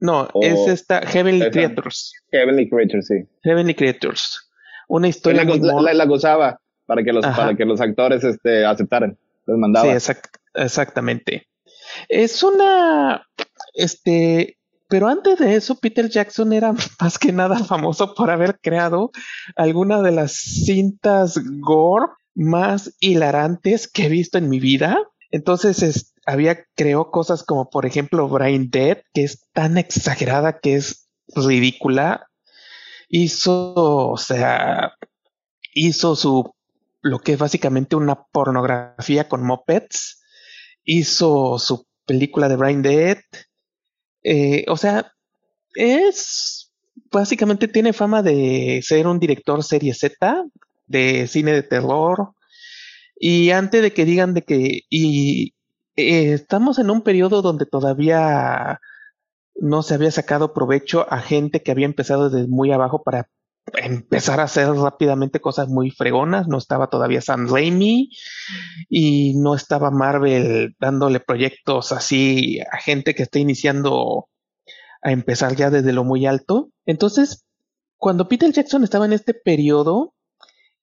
No, 0.00 0.28
es 0.42 0.66
esta 0.66 1.02
Heavenly 1.06 1.48
Creatures. 1.50 2.12
Heavenly 2.32 2.68
Creatures, 2.68 3.06
sí. 3.06 3.28
Heavenly 3.44 3.76
Creatures. 3.76 4.50
Una 4.88 5.06
historia. 5.06 5.44
La, 5.44 5.94
la 5.94 6.06
gozaba 6.06 6.60
para 6.86 7.04
que 7.04 7.12
los, 7.12 7.24
para 7.24 7.54
que 7.54 7.64
los 7.64 7.80
actores 7.80 8.24
este, 8.24 8.64
aceptaran. 8.64 9.16
Les 9.46 9.56
mandaba. 9.56 9.98
Sí, 9.98 10.12
exactamente. 10.54 11.46
Es 12.08 12.42
una, 12.42 13.26
este, 13.74 14.58
pero 14.88 15.08
antes 15.08 15.38
de 15.38 15.54
eso, 15.54 15.76
Peter 15.76 16.08
Jackson 16.08 16.52
era 16.52 16.72
más 17.00 17.18
que 17.18 17.32
nada 17.32 17.58
famoso 17.58 18.14
por 18.14 18.30
haber 18.30 18.58
creado 18.60 19.10
alguna 19.56 20.02
de 20.02 20.12
las 20.12 20.32
cintas 20.32 21.38
gore 21.60 22.06
más 22.34 22.94
hilarantes 23.00 23.88
que 23.88 24.06
he 24.06 24.08
visto 24.08 24.38
en 24.38 24.48
mi 24.48 24.60
vida. 24.60 24.98
Entonces, 25.30 26.14
había 26.24 26.64
creó 26.74 27.10
cosas 27.10 27.42
como, 27.42 27.68
por 27.68 27.84
ejemplo, 27.84 28.28
Brain 28.28 28.70
Dead, 28.70 28.98
que 29.12 29.24
es 29.24 29.46
tan 29.52 29.76
exagerada 29.76 30.60
que 30.60 30.76
es 30.76 31.08
ridícula. 31.34 32.28
Hizo, 33.08 33.74
o 34.10 34.16
sea, 34.16 34.92
hizo 35.74 36.16
su 36.16 36.54
lo 37.00 37.20
que 37.20 37.32
es 37.32 37.38
básicamente 37.38 37.96
una 37.96 38.24
pornografía 38.32 39.28
con 39.28 39.44
mopeds. 39.44 40.22
Hizo 40.84 41.58
su 41.58 41.87
película 42.08 42.48
de 42.48 42.56
Brain 42.56 42.82
Dead. 42.82 43.18
Eh, 44.24 44.64
o 44.68 44.76
sea, 44.76 45.12
es 45.74 46.72
básicamente 47.12 47.68
tiene 47.68 47.92
fama 47.92 48.22
de 48.22 48.80
ser 48.82 49.06
un 49.06 49.20
director 49.20 49.62
serie 49.62 49.94
Z 49.94 50.44
de 50.86 51.28
cine 51.28 51.52
de 51.52 51.62
terror. 51.62 52.32
Y 53.20 53.50
antes 53.50 53.82
de 53.82 53.92
que 53.92 54.04
digan 54.04 54.34
de 54.34 54.42
que 54.42 54.80
y 54.90 55.54
eh, 55.96 56.32
estamos 56.32 56.78
en 56.78 56.90
un 56.90 57.02
periodo 57.02 57.42
donde 57.42 57.66
todavía 57.66 58.80
no 59.56 59.82
se 59.82 59.94
había 59.94 60.10
sacado 60.10 60.54
provecho 60.54 61.06
a 61.12 61.20
gente 61.20 61.62
que 61.62 61.72
había 61.72 61.86
empezado 61.86 62.30
desde 62.30 62.48
muy 62.48 62.72
abajo 62.72 63.02
para 63.02 63.28
empezar 63.74 64.40
a 64.40 64.44
hacer 64.44 64.68
rápidamente 64.68 65.40
cosas 65.40 65.68
muy 65.68 65.90
fregonas. 65.90 66.48
No 66.48 66.58
estaba 66.58 66.88
todavía 66.88 67.20
Sam 67.20 67.48
Raimi 67.48 68.10
y 68.88 69.34
no 69.36 69.54
estaba 69.54 69.90
Marvel 69.90 70.74
dándole 70.78 71.20
proyectos 71.20 71.92
así 71.92 72.60
a 72.60 72.78
gente 72.78 73.14
que 73.14 73.22
está 73.24 73.38
iniciando 73.38 74.28
a 75.02 75.12
empezar 75.12 75.56
ya 75.56 75.70
desde 75.70 75.92
lo 75.92 76.04
muy 76.04 76.26
alto. 76.26 76.70
Entonces, 76.86 77.44
cuando 77.96 78.28
Peter 78.28 78.52
Jackson 78.52 78.84
estaba 78.84 79.06
en 79.06 79.12
este 79.12 79.34
periodo, 79.34 80.14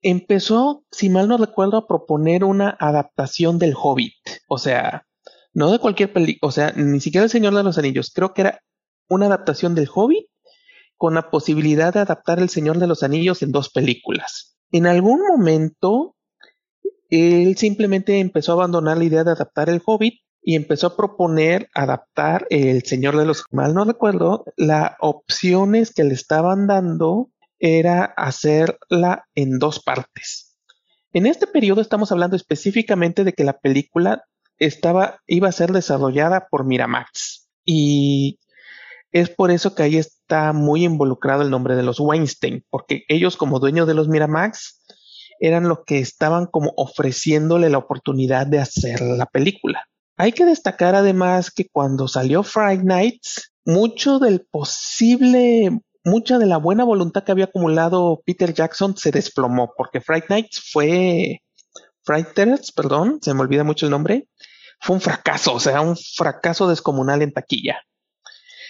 empezó, 0.02 0.84
si 0.92 1.10
mal 1.10 1.28
no 1.28 1.38
recuerdo, 1.38 1.78
a 1.78 1.88
proponer 1.88 2.44
una 2.44 2.70
adaptación 2.80 3.58
del 3.60 3.74
Hobbit. 3.76 4.14
O 4.48 4.58
sea, 4.58 5.06
no 5.54 5.72
de 5.72 5.80
cualquier 5.80 6.14
película, 6.14 6.48
o 6.48 6.52
sea, 6.52 6.72
ni 6.76 7.00
siquiera 7.00 7.24
El 7.24 7.30
Señor 7.30 7.56
de 7.56 7.64
los 7.64 7.78
Anillos. 7.78 8.12
Creo 8.14 8.34
que 8.34 8.42
era 8.42 8.62
una 9.08 9.28
adaptación 9.28 9.74
del 9.76 9.90
Hobbit 9.94 10.28
con 10.98 11.16
la 11.16 11.30
posibilidad 11.30 11.94
de 11.94 12.00
adaptar 12.00 12.40
El 12.40 12.50
Señor 12.50 12.80
de 12.80 12.88
los 12.88 13.04
Anillos 13.04 13.42
en 13.42 13.52
dos 13.52 13.70
películas. 13.70 14.58
En 14.72 14.88
algún 14.88 15.22
momento, 15.28 16.16
él 17.10 17.58
simplemente 17.58 18.20
empezó 18.20 18.52
a 18.52 18.56
abandonar 18.56 18.98
la 18.98 19.04
idea 19.04 19.24
de 19.24 19.32
adaptar 19.32 19.70
El 19.70 19.82
Hobbit 19.86 20.22
y 20.42 20.56
empezó 20.56 20.88
a 20.88 20.98
proponer 20.98 21.70
adaptar 21.74 22.46
El 22.50 22.84
Señor 22.84 23.18
de 23.18 23.26
los... 23.26 23.46
Mal 23.52 23.74
no 23.74 23.84
recuerdo, 23.84 24.46
las 24.58 24.92
opciones 25.00 25.94
que 25.94 26.04
le 26.04 26.14
estaban 26.14 26.68
dando 26.68 27.32
era 27.60 28.04
hacerla 28.04 29.26
en 29.34 29.60
dos 29.60 29.82
partes. 29.82 30.58
En 31.14 31.26
este 31.26 31.48
periodo 31.48 31.82
estamos 31.82 32.12
hablando 32.12 32.36
específicamente 32.36 33.24
de 33.24 33.34
que 33.34 33.44
la 33.44 33.58
película 33.58 34.26
estaba, 34.58 35.22
iba 35.28 35.50
a 35.50 35.54
ser 35.54 35.72
desarrollada 35.72 36.48
por 36.50 36.66
Miramax. 36.66 37.48
Y 37.64 38.38
es 39.16 39.30
por 39.30 39.50
eso 39.50 39.76
que 39.76 39.84
ahí 39.84 39.96
está 39.96 40.52
muy 40.52 40.84
involucrado 40.84 41.42
el 41.42 41.50
nombre 41.50 41.78
de 41.78 41.84
los 41.84 42.02
Weinstein, 42.02 42.66
porque 42.70 43.06
ellos 43.08 43.38
como 43.38 43.60
dueños 43.60 43.88
de 43.88 43.94
los 43.94 44.10
Miramax 44.10 44.84
eran 45.40 45.70
los 45.70 45.86
que 45.86 46.00
estaban 46.00 46.48
como 46.48 46.74
ofreciéndole 46.76 47.70
la 47.70 47.78
oportunidad 47.78 48.46
de 48.46 48.60
hacer 48.60 49.00
la 49.00 49.26
película. 49.26 49.86
Hay 50.18 50.34
que 50.34 50.44
destacar 50.44 50.96
además 50.96 51.50
que 51.50 51.70
cuando 51.70 52.10
salió 52.10 52.44
Friday 52.44 52.84
Nights, 52.84 53.54
mucho 53.64 54.20
del 54.20 54.46
posible, 54.52 55.80
mucha 56.04 56.38
de 56.38 56.48
la 56.48 56.58
buena 56.58 56.84
voluntad 56.84 57.24
que 57.24 57.32
había 57.32 57.46
acumulado 57.46 58.22
Peter 58.26 58.54
Jackson 58.54 58.98
se 58.98 59.12
desplomó, 59.12 59.72
porque 59.78 60.02
Friday 60.02 60.28
Nights 60.28 60.62
fue, 60.74 61.42
Frighteners, 62.04 62.74
perdón, 62.74 63.20
se 63.22 63.34
me 63.34 63.40
olvida 63.40 63.64
mucho 63.64 63.86
el 63.86 63.92
nombre, 63.92 64.28
fue 64.82 64.98
un 64.98 65.02
fracaso, 65.02 65.54
o 65.54 65.60
sea, 65.62 65.80
un 65.80 65.96
fracaso 65.96 66.68
descomunal 66.68 67.22
en 67.22 67.32
taquilla. 67.32 67.78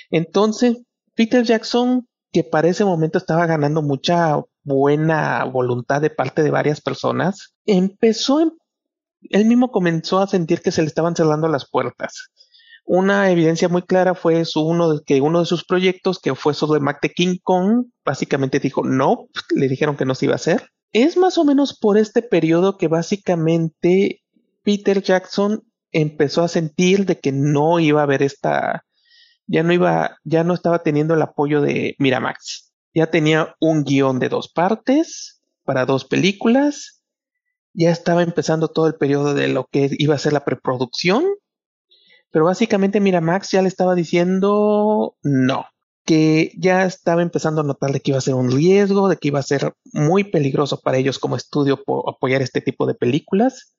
Entonces, 0.09 0.77
Peter 1.15 1.43
Jackson, 1.43 2.07
que 2.31 2.43
para 2.43 2.67
ese 2.67 2.85
momento 2.85 3.17
estaba 3.17 3.45
ganando 3.45 3.81
mucha 3.81 4.41
buena 4.63 5.43
voluntad 5.45 6.01
de 6.01 6.09
parte 6.09 6.43
de 6.43 6.51
varias 6.51 6.81
personas, 6.81 7.53
empezó, 7.65 8.57
él 9.29 9.45
mismo 9.45 9.71
comenzó 9.71 10.19
a 10.19 10.27
sentir 10.27 10.61
que 10.61 10.71
se 10.71 10.81
le 10.81 10.87
estaban 10.87 11.15
cerrando 11.15 11.47
las 11.47 11.69
puertas. 11.69 12.29
Una 12.83 13.31
evidencia 13.31 13.67
muy 13.67 13.81
clara 13.81 14.13
fue 14.13 14.45
su 14.45 14.61
uno 14.61 14.93
de, 14.93 15.03
que 15.03 15.21
uno 15.21 15.39
de 15.39 15.45
sus 15.45 15.65
proyectos, 15.65 16.19
que 16.19 16.35
fue 16.35 16.53
sobre 16.53 16.79
Mac 16.79 17.01
de 17.01 17.09
King 17.09 17.37
Kong, 17.41 17.87
básicamente 18.03 18.59
dijo 18.59 18.83
no, 18.83 19.27
le 19.55 19.67
dijeron 19.67 19.97
que 19.97 20.05
no 20.05 20.13
se 20.13 20.25
iba 20.25 20.33
a 20.33 20.35
hacer. 20.35 20.69
Es 20.91 21.17
más 21.17 21.37
o 21.37 21.45
menos 21.45 21.77
por 21.77 21.97
este 21.97 22.21
periodo 22.21 22.77
que 22.77 22.87
básicamente 22.87 24.21
Peter 24.63 25.01
Jackson 25.01 25.63
empezó 25.91 26.43
a 26.43 26.47
sentir 26.47 27.05
de 27.05 27.19
que 27.19 27.31
no 27.31 27.79
iba 27.79 28.01
a 28.01 28.03
haber 28.03 28.21
esta, 28.21 28.85
ya 29.47 29.63
no 29.63 29.73
iba, 29.73 30.17
ya 30.23 30.43
no 30.43 30.53
estaba 30.53 30.83
teniendo 30.83 31.13
el 31.13 31.21
apoyo 31.21 31.61
de 31.61 31.95
Miramax. 31.99 32.73
Ya 32.93 33.07
tenía 33.07 33.55
un 33.59 33.83
guion 33.83 34.19
de 34.19 34.29
dos 34.29 34.47
partes 34.47 35.41
para 35.63 35.85
dos 35.85 36.05
películas. 36.05 37.03
Ya 37.73 37.91
estaba 37.91 38.23
empezando 38.23 38.69
todo 38.69 38.87
el 38.87 38.95
periodo 38.95 39.33
de 39.33 39.47
lo 39.47 39.65
que 39.65 39.89
iba 39.97 40.15
a 40.15 40.19
ser 40.19 40.33
la 40.33 40.45
preproducción 40.45 41.25
pero 42.35 42.43
básicamente 42.43 42.99
Miramax 42.99 43.51
ya 43.51 43.61
le 43.61 43.69
estaba 43.69 43.95
diciendo 43.95 45.15
no, 45.23 45.67
que 46.03 46.51
ya 46.57 46.83
estaba 46.83 47.21
empezando 47.21 47.61
a 47.61 47.63
notar 47.63 47.93
de 47.93 48.01
que 48.01 48.11
iba 48.11 48.17
a 48.17 48.21
ser 48.21 48.33
un 48.33 48.51
riesgo, 48.51 49.07
de 49.07 49.15
que 49.15 49.29
iba 49.29 49.39
a 49.39 49.41
ser 49.41 49.73
muy 49.93 50.25
peligroso 50.25 50.81
para 50.81 50.97
ellos 50.97 51.17
como 51.17 51.37
estudio 51.37 51.81
apoyar 52.05 52.41
este 52.41 52.59
tipo 52.59 52.87
de 52.87 52.93
películas. 52.93 53.77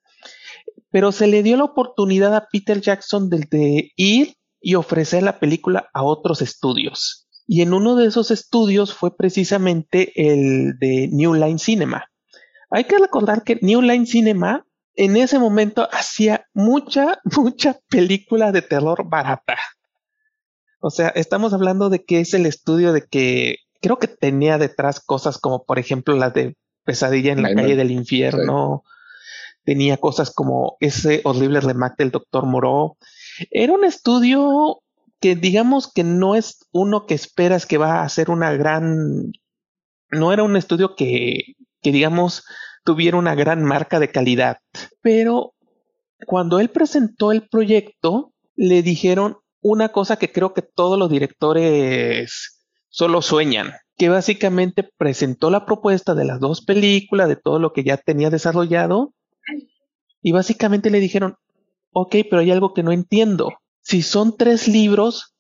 Pero 0.90 1.12
se 1.12 1.26
le 1.26 1.42
dio 1.42 1.58
la 1.58 1.64
oportunidad 1.64 2.34
a 2.34 2.48
Peter 2.50 2.80
Jackson 2.80 3.28
de, 3.28 3.40
de 3.40 3.92
ir 3.94 4.35
y 4.60 4.74
ofrecer 4.74 5.22
la 5.22 5.38
película 5.38 5.88
a 5.92 6.02
otros 6.02 6.42
estudios. 6.42 7.26
Y 7.46 7.62
en 7.62 7.72
uno 7.72 7.94
de 7.94 8.06
esos 8.06 8.30
estudios 8.30 8.92
fue 8.92 9.16
precisamente 9.16 10.12
el 10.16 10.78
de 10.78 11.08
New 11.12 11.34
Line 11.34 11.58
Cinema. 11.58 12.06
Hay 12.70 12.84
que 12.84 12.98
recordar 12.98 13.44
que 13.44 13.58
New 13.62 13.82
Line 13.82 14.06
Cinema 14.06 14.66
en 14.96 15.16
ese 15.16 15.38
momento 15.38 15.88
hacía 15.92 16.46
mucha, 16.54 17.20
mucha 17.36 17.78
película 17.88 18.50
de 18.50 18.62
terror 18.62 19.08
barata. 19.08 19.58
O 20.80 20.90
sea, 20.90 21.08
estamos 21.08 21.52
hablando 21.52 21.88
de 21.88 22.04
que 22.04 22.20
es 22.20 22.34
el 22.34 22.46
estudio 22.46 22.92
de 22.92 23.02
que 23.02 23.56
creo 23.80 23.98
que 23.98 24.08
tenía 24.08 24.58
detrás 24.58 25.00
cosas 25.00 25.38
como, 25.38 25.64
por 25.64 25.78
ejemplo, 25.78 26.16
la 26.16 26.30
de 26.30 26.56
Pesadilla 26.84 27.32
en 27.32 27.42
la 27.42 27.54
calle 27.54 27.76
del 27.76 27.90
infierno. 27.90 28.84
Tenía 29.64 29.96
cosas 29.96 30.32
como 30.32 30.76
ese 30.80 31.20
horrible 31.24 31.60
remake 31.60 31.96
del 31.98 32.12
Doctor 32.12 32.46
Moreau. 32.46 32.96
Era 33.50 33.72
un 33.72 33.84
estudio 33.84 34.80
que 35.20 35.34
digamos 35.34 35.92
que 35.92 36.04
no 36.04 36.34
es 36.34 36.66
uno 36.72 37.06
que 37.06 37.14
esperas 37.14 37.66
que 37.66 37.78
va 37.78 38.02
a 38.02 38.08
ser 38.08 38.30
una 38.30 38.52
gran... 38.52 39.32
No 40.10 40.32
era 40.32 40.42
un 40.42 40.56
estudio 40.56 40.94
que, 40.94 41.54
que 41.82 41.92
digamos 41.92 42.44
tuviera 42.84 43.16
una 43.16 43.34
gran 43.34 43.64
marca 43.64 43.98
de 43.98 44.10
calidad. 44.10 44.58
Pero 45.02 45.54
cuando 46.26 46.60
él 46.60 46.70
presentó 46.70 47.32
el 47.32 47.48
proyecto, 47.48 48.32
le 48.54 48.82
dijeron 48.82 49.38
una 49.60 49.90
cosa 49.90 50.16
que 50.16 50.32
creo 50.32 50.54
que 50.54 50.62
todos 50.62 50.98
los 50.98 51.10
directores 51.10 52.64
solo 52.88 53.20
sueñan, 53.20 53.72
que 53.98 54.08
básicamente 54.08 54.88
presentó 54.96 55.50
la 55.50 55.66
propuesta 55.66 56.14
de 56.14 56.24
las 56.24 56.40
dos 56.40 56.64
películas, 56.64 57.28
de 57.28 57.36
todo 57.36 57.58
lo 57.58 57.72
que 57.72 57.82
ya 57.84 57.96
tenía 57.96 58.30
desarrollado, 58.30 59.12
y 60.22 60.32
básicamente 60.32 60.90
le 60.90 61.00
dijeron, 61.00 61.36
ok, 61.98 62.16
pero 62.28 62.40
hay 62.40 62.50
algo 62.50 62.74
que 62.74 62.82
no 62.82 62.92
entiendo. 62.92 63.54
Si 63.80 64.02
son 64.02 64.36
tres 64.36 64.68
libros, 64.68 65.34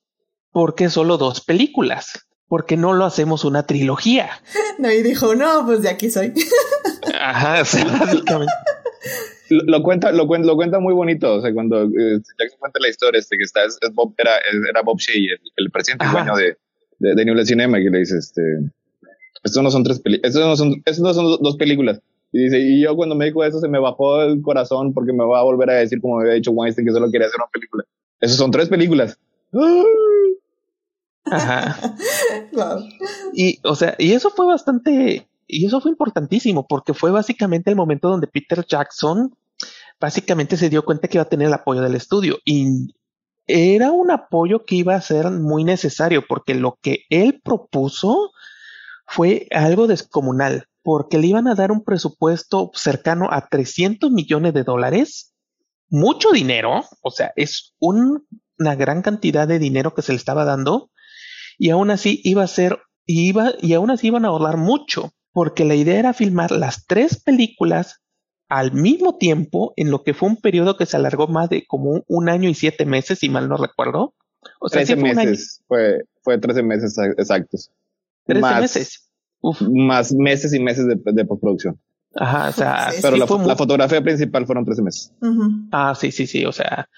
¿por 0.52 0.74
qué 0.74 0.88
solo 0.88 1.18
dos 1.18 1.42
películas? 1.42 2.26
¿Por 2.48 2.64
qué 2.64 2.78
no 2.78 2.94
lo 2.94 3.04
hacemos 3.04 3.44
una 3.44 3.66
trilogía? 3.66 4.30
No, 4.78 4.92
y 4.92 5.02
dijo, 5.02 5.34
no, 5.34 5.64
pues 5.64 5.80
de 5.80 5.88
aquí 5.88 6.10
soy. 6.10 6.34
Ajá, 7.18 7.60
básicamente. 7.60 8.52
Lo, 9.48 9.82
cuenta, 9.82 10.12
lo, 10.12 10.26
cuenta, 10.26 10.46
lo 10.46 10.54
cuenta 10.54 10.80
muy 10.80 10.92
bonito. 10.92 11.36
O 11.36 11.40
sea, 11.40 11.50
cuando 11.54 11.84
eh, 11.84 12.20
Jackson 12.38 12.58
cuenta 12.58 12.78
la 12.78 12.90
historia, 12.90 13.18
este, 13.18 13.38
que 13.38 13.44
está, 13.44 13.64
es, 13.64 13.78
Bob, 13.94 14.12
era, 14.18 14.32
era 14.68 14.82
Bob 14.82 14.98
Shea, 14.98 15.34
el, 15.56 15.70
presidente 15.70 16.04
dueño 16.12 16.36
de, 16.36 16.58
de, 16.98 17.14
de 17.14 17.24
New 17.24 17.46
Cinema, 17.46 17.78
que 17.78 17.88
le 17.88 18.00
dice, 18.00 18.18
este, 18.18 18.42
estos 19.44 19.62
no 19.62 19.70
son 19.70 19.82
tres 19.82 19.98
películas, 20.00 20.34
estos 20.34 20.46
no 20.46 20.56
son, 20.56 20.82
estos 20.84 21.00
no 21.00 21.14
son 21.14 21.42
dos 21.42 21.56
películas. 21.56 22.02
Y 22.32 22.44
dice, 22.44 22.58
y 22.58 22.82
yo 22.82 22.96
cuando 22.96 23.14
me 23.14 23.26
dijo 23.26 23.44
eso 23.44 23.60
se 23.60 23.68
me 23.68 23.78
bajó 23.78 24.22
el 24.22 24.42
corazón 24.42 24.92
porque 24.92 25.12
me 25.12 25.24
va 25.24 25.40
a 25.40 25.44
volver 25.44 25.70
a 25.70 25.74
decir, 25.74 26.00
como 26.00 26.16
me 26.16 26.24
había 26.24 26.34
dicho 26.34 26.50
Weinstein, 26.50 26.86
que 26.86 26.92
solo 26.92 27.10
quería 27.10 27.28
hacer 27.28 27.40
una 27.40 27.50
película. 27.50 27.84
Esos 28.20 28.36
son 28.36 28.50
tres 28.50 28.68
películas. 28.68 29.18
Ajá. 31.24 31.78
Y, 33.34 33.58
o 33.64 33.74
sea, 33.74 33.94
y 33.98 34.12
eso 34.12 34.30
fue 34.30 34.46
bastante, 34.46 35.28
y 35.46 35.66
eso 35.66 35.80
fue 35.80 35.90
importantísimo 35.90 36.66
porque 36.66 36.94
fue 36.94 37.10
básicamente 37.10 37.70
el 37.70 37.76
momento 37.76 38.08
donde 38.08 38.26
Peter 38.26 38.64
Jackson 38.66 39.34
básicamente 40.00 40.56
se 40.56 40.70
dio 40.70 40.84
cuenta 40.84 41.08
que 41.08 41.18
iba 41.18 41.22
a 41.22 41.28
tener 41.28 41.48
el 41.48 41.54
apoyo 41.54 41.82
del 41.82 41.94
estudio 41.94 42.38
y 42.44 42.94
era 43.46 43.92
un 43.92 44.10
apoyo 44.10 44.64
que 44.64 44.76
iba 44.76 44.94
a 44.94 45.00
ser 45.00 45.30
muy 45.30 45.64
necesario 45.64 46.24
porque 46.26 46.54
lo 46.54 46.78
que 46.80 47.04
él 47.10 47.40
propuso 47.44 48.32
fue 49.06 49.46
algo 49.50 49.86
descomunal 49.86 50.66
porque 50.86 51.18
le 51.18 51.26
iban 51.26 51.48
a 51.48 51.56
dar 51.56 51.72
un 51.72 51.82
presupuesto 51.82 52.70
cercano 52.72 53.26
a 53.32 53.48
300 53.48 54.12
millones 54.12 54.54
de 54.54 54.62
dólares, 54.62 55.34
mucho 55.88 56.30
dinero, 56.30 56.84
o 57.02 57.10
sea, 57.10 57.32
es 57.34 57.74
una 57.80 58.76
gran 58.76 59.02
cantidad 59.02 59.48
de 59.48 59.58
dinero 59.58 59.94
que 59.94 60.02
se 60.02 60.12
le 60.12 60.16
estaba 60.16 60.44
dando 60.44 60.92
y 61.58 61.70
aún 61.70 61.90
así 61.90 62.20
iba 62.22 62.44
a 62.44 62.46
ser, 62.46 62.78
iba, 63.04 63.54
y 63.60 63.74
aún 63.74 63.90
así 63.90 64.06
iban 64.06 64.24
a 64.24 64.28
ahorrar 64.28 64.58
mucho, 64.58 65.10
porque 65.32 65.64
la 65.64 65.74
idea 65.74 65.98
era 65.98 66.12
filmar 66.12 66.52
las 66.52 66.86
tres 66.86 67.20
películas 67.20 67.96
al 68.48 68.70
mismo 68.70 69.18
tiempo 69.18 69.72
en 69.74 69.90
lo 69.90 70.04
que 70.04 70.14
fue 70.14 70.28
un 70.28 70.36
periodo 70.36 70.76
que 70.76 70.86
se 70.86 70.96
alargó 70.96 71.26
más 71.26 71.50
de 71.50 71.66
como 71.66 72.04
un 72.06 72.28
año 72.28 72.48
y 72.48 72.54
siete 72.54 72.86
meses, 72.86 73.18
si 73.18 73.28
mal 73.28 73.48
no 73.48 73.56
recuerdo. 73.56 74.14
O 74.60 74.68
sea, 74.68 74.84
13 74.84 75.02
meses, 75.02 75.64
fue, 75.66 76.02
fue 76.22 76.38
13 76.38 76.62
meses 76.62 76.96
exactos. 77.18 77.72
13 78.26 78.60
meses. 78.60 79.05
Más 79.70 80.12
meses 80.12 80.52
y 80.54 80.60
meses 80.60 80.86
de, 80.86 81.24
postproducción. 81.24 81.78
Ajá, 82.14 82.48
o 82.48 82.52
sea, 82.52 82.88
pero 83.02 83.16
la, 83.16 83.26
fotografía 83.56 84.02
principal 84.02 84.46
fueron 84.46 84.64
13 84.64 84.82
meses. 84.82 85.12
Ah, 85.70 85.94
sí, 85.94 86.10
sí, 86.10 86.26
sí, 86.26 86.44
o 86.46 86.52
sea, 86.52 86.88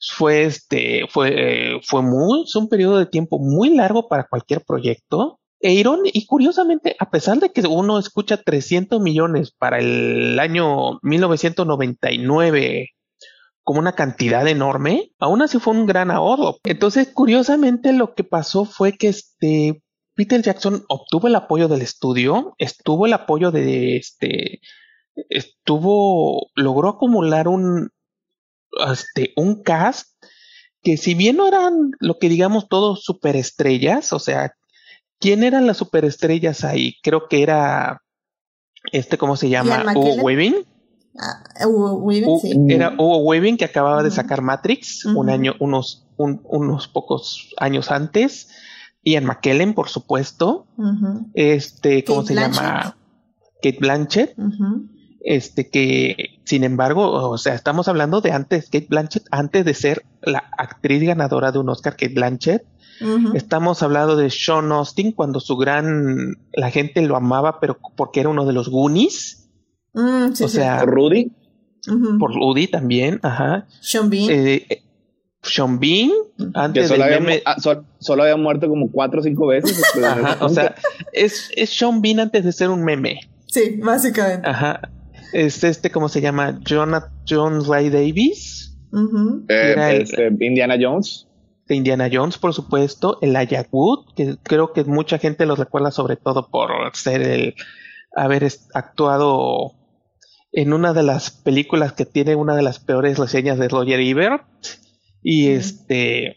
fue 0.00 0.44
este, 0.44 1.06
fue, 1.08 1.74
eh, 1.74 1.80
fue 1.82 2.02
muy, 2.02 2.44
un 2.54 2.68
periodo 2.68 2.98
de 2.98 3.06
tiempo 3.06 3.38
muy 3.38 3.74
largo 3.74 4.08
para 4.08 4.24
cualquier 4.24 4.62
proyecto. 4.62 5.40
E 5.62 5.74
y 5.74 6.26
curiosamente, 6.26 6.96
a 6.98 7.10
pesar 7.10 7.38
de 7.38 7.52
que 7.52 7.60
uno 7.66 7.98
escucha 7.98 8.38
300 8.38 8.98
millones 9.00 9.50
para 9.50 9.78
el 9.78 10.38
año 10.38 10.98
1999 11.02 12.88
como 13.62 13.80
una 13.80 13.92
cantidad 13.92 14.48
enorme, 14.48 15.12
aún 15.18 15.42
así 15.42 15.58
fue 15.58 15.74
un 15.74 15.84
gran 15.84 16.10
ahorro. 16.10 16.56
Entonces, 16.64 17.10
curiosamente, 17.12 17.92
lo 17.92 18.14
que 18.14 18.24
pasó 18.24 18.64
fue 18.64 18.92
que 18.92 19.08
este 19.08 19.82
Peter 20.20 20.42
Jackson 20.42 20.84
obtuvo 20.90 21.28
el 21.28 21.34
apoyo 21.34 21.66
del 21.66 21.80
estudio, 21.80 22.54
estuvo 22.58 23.06
el 23.06 23.14
apoyo 23.14 23.50
de 23.50 23.96
este, 23.96 24.60
estuvo, 25.30 26.50
logró 26.54 26.90
acumular 26.90 27.48
un, 27.48 27.88
este, 28.92 29.32
un 29.36 29.62
cast 29.62 30.22
que 30.82 30.98
si 30.98 31.14
bien 31.14 31.38
no 31.38 31.48
eran 31.48 31.92
lo 32.00 32.18
que 32.18 32.28
digamos 32.28 32.68
todos 32.68 33.02
superestrellas, 33.02 34.12
o 34.12 34.18
sea, 34.18 34.52
¿quién 35.18 35.42
eran 35.42 35.66
las 35.66 35.78
superestrellas 35.78 36.64
ahí? 36.64 36.96
Creo 37.02 37.26
que 37.26 37.42
era 37.42 38.02
este, 38.92 39.16
¿cómo 39.16 39.36
se 39.36 39.48
llama? 39.48 39.82
Hugo 39.94 40.16
Weaving. 40.16 40.66
Ah, 41.18 41.66
Hugo 41.66 41.94
Weaving, 41.94 42.40
sí. 42.40 42.52
Era 42.68 42.90
Hugo 42.92 43.20
Weaving 43.20 43.56
que 43.56 43.64
acababa 43.64 44.02
de 44.02 44.10
sacar 44.10 44.42
Matrix 44.42 45.06
un 45.06 45.30
año, 45.30 45.54
unos, 45.60 46.06
unos 46.18 46.88
pocos 46.88 47.54
años 47.56 47.90
antes. 47.90 48.50
Ian 49.02 49.24
McKellen, 49.24 49.74
por 49.74 49.88
supuesto. 49.88 50.66
Este, 51.34 52.04
¿cómo 52.04 52.24
se 52.24 52.34
llama? 52.34 52.96
Kate 53.62 53.78
Blanchett. 53.80 54.34
Este 55.22 55.68
que, 55.68 56.40
sin 56.44 56.64
embargo, 56.64 57.10
o 57.28 57.36
sea, 57.38 57.54
estamos 57.54 57.88
hablando 57.88 58.20
de 58.20 58.32
antes, 58.32 58.66
Kate 58.70 58.86
Blanchett, 58.88 59.24
antes 59.30 59.64
de 59.66 59.74
ser 59.74 60.04
la 60.22 60.50
actriz 60.56 61.02
ganadora 61.02 61.52
de 61.52 61.58
un 61.58 61.68
Oscar, 61.68 61.92
Kate 61.92 62.14
Blanchett. 62.14 62.64
Estamos 63.34 63.82
hablando 63.82 64.16
de 64.16 64.28
Sean 64.28 64.70
Austin 64.72 65.12
cuando 65.12 65.40
su 65.40 65.56
gran, 65.56 66.36
la 66.52 66.70
gente 66.70 67.00
lo 67.02 67.16
amaba, 67.16 67.58
pero 67.60 67.78
porque 67.96 68.20
era 68.20 68.28
uno 68.28 68.44
de 68.44 68.52
los 68.52 68.68
Goonies. 68.68 69.48
Mm, 69.94 70.32
sí, 70.34 70.44
o 70.44 70.48
sí. 70.48 70.56
sea, 70.56 70.84
Rudy. 70.84 71.32
Por 72.18 72.32
Woody 72.32 72.66
también, 72.66 73.20
ajá. 73.22 73.66
Sean 73.80 74.10
Bean. 74.10 74.28
Eh, 74.30 74.84
Sean 75.42 75.78
Bean, 75.80 76.10
Que 76.36 76.44
antes 76.54 76.88
solo 76.88 77.04
del 77.04 77.14
había, 77.14 77.20
meme. 77.20 77.42
ah, 77.46 77.56
sol- 77.60 77.84
solo 77.98 78.22
había 78.24 78.36
muerto 78.36 78.68
como 78.68 78.90
cuatro 78.90 79.20
o 79.20 79.22
cinco 79.22 79.46
veces. 79.46 79.82
Ajá, 80.04 80.32
ese 80.34 80.44
o 80.44 80.48
sea, 80.48 80.74
es, 81.12 81.50
es 81.56 81.70
Sean 81.70 82.02
Bean 82.02 82.20
antes 82.20 82.44
de 82.44 82.52
ser 82.52 82.68
un 82.68 82.84
meme. 82.84 83.20
Sí, 83.46 83.80
básicamente. 83.82 84.48
Ajá. 84.48 84.80
Es 85.32 85.64
este, 85.64 85.90
¿cómo 85.90 86.08
se 86.08 86.20
llama? 86.20 86.58
Jonathan 86.64 87.10
John 87.28 87.64
Ray 87.66 87.88
Davis. 87.90 88.76
Eh, 89.48 89.72
era 89.72 89.92
el- 89.92 90.02
este, 90.02 90.28
Indiana 90.40 90.76
Jones. 90.80 91.26
de 91.68 91.76
Indiana 91.76 92.08
Jones, 92.12 92.36
por 92.36 92.52
supuesto. 92.52 93.18
El 93.22 93.36
Wood, 93.70 94.12
que 94.16 94.36
creo 94.42 94.72
que 94.72 94.82
mucha 94.84 95.18
gente 95.18 95.46
lo 95.46 95.54
recuerda 95.56 95.90
sobre 95.92 96.16
todo 96.16 96.48
por 96.50 96.70
ser 96.94 97.22
el 97.22 97.54
haber 98.16 98.46
actuado 98.74 99.72
en 100.52 100.72
una 100.72 100.92
de 100.92 101.04
las 101.04 101.30
películas 101.30 101.92
que 101.92 102.04
tiene 102.06 102.34
una 102.34 102.56
de 102.56 102.62
las 102.62 102.80
peores 102.80 103.18
reseñas 103.18 103.58
de 103.58 103.68
Roger 103.68 104.00
Ebert. 104.00 104.42
Y 105.22 105.48
este, 105.48 106.36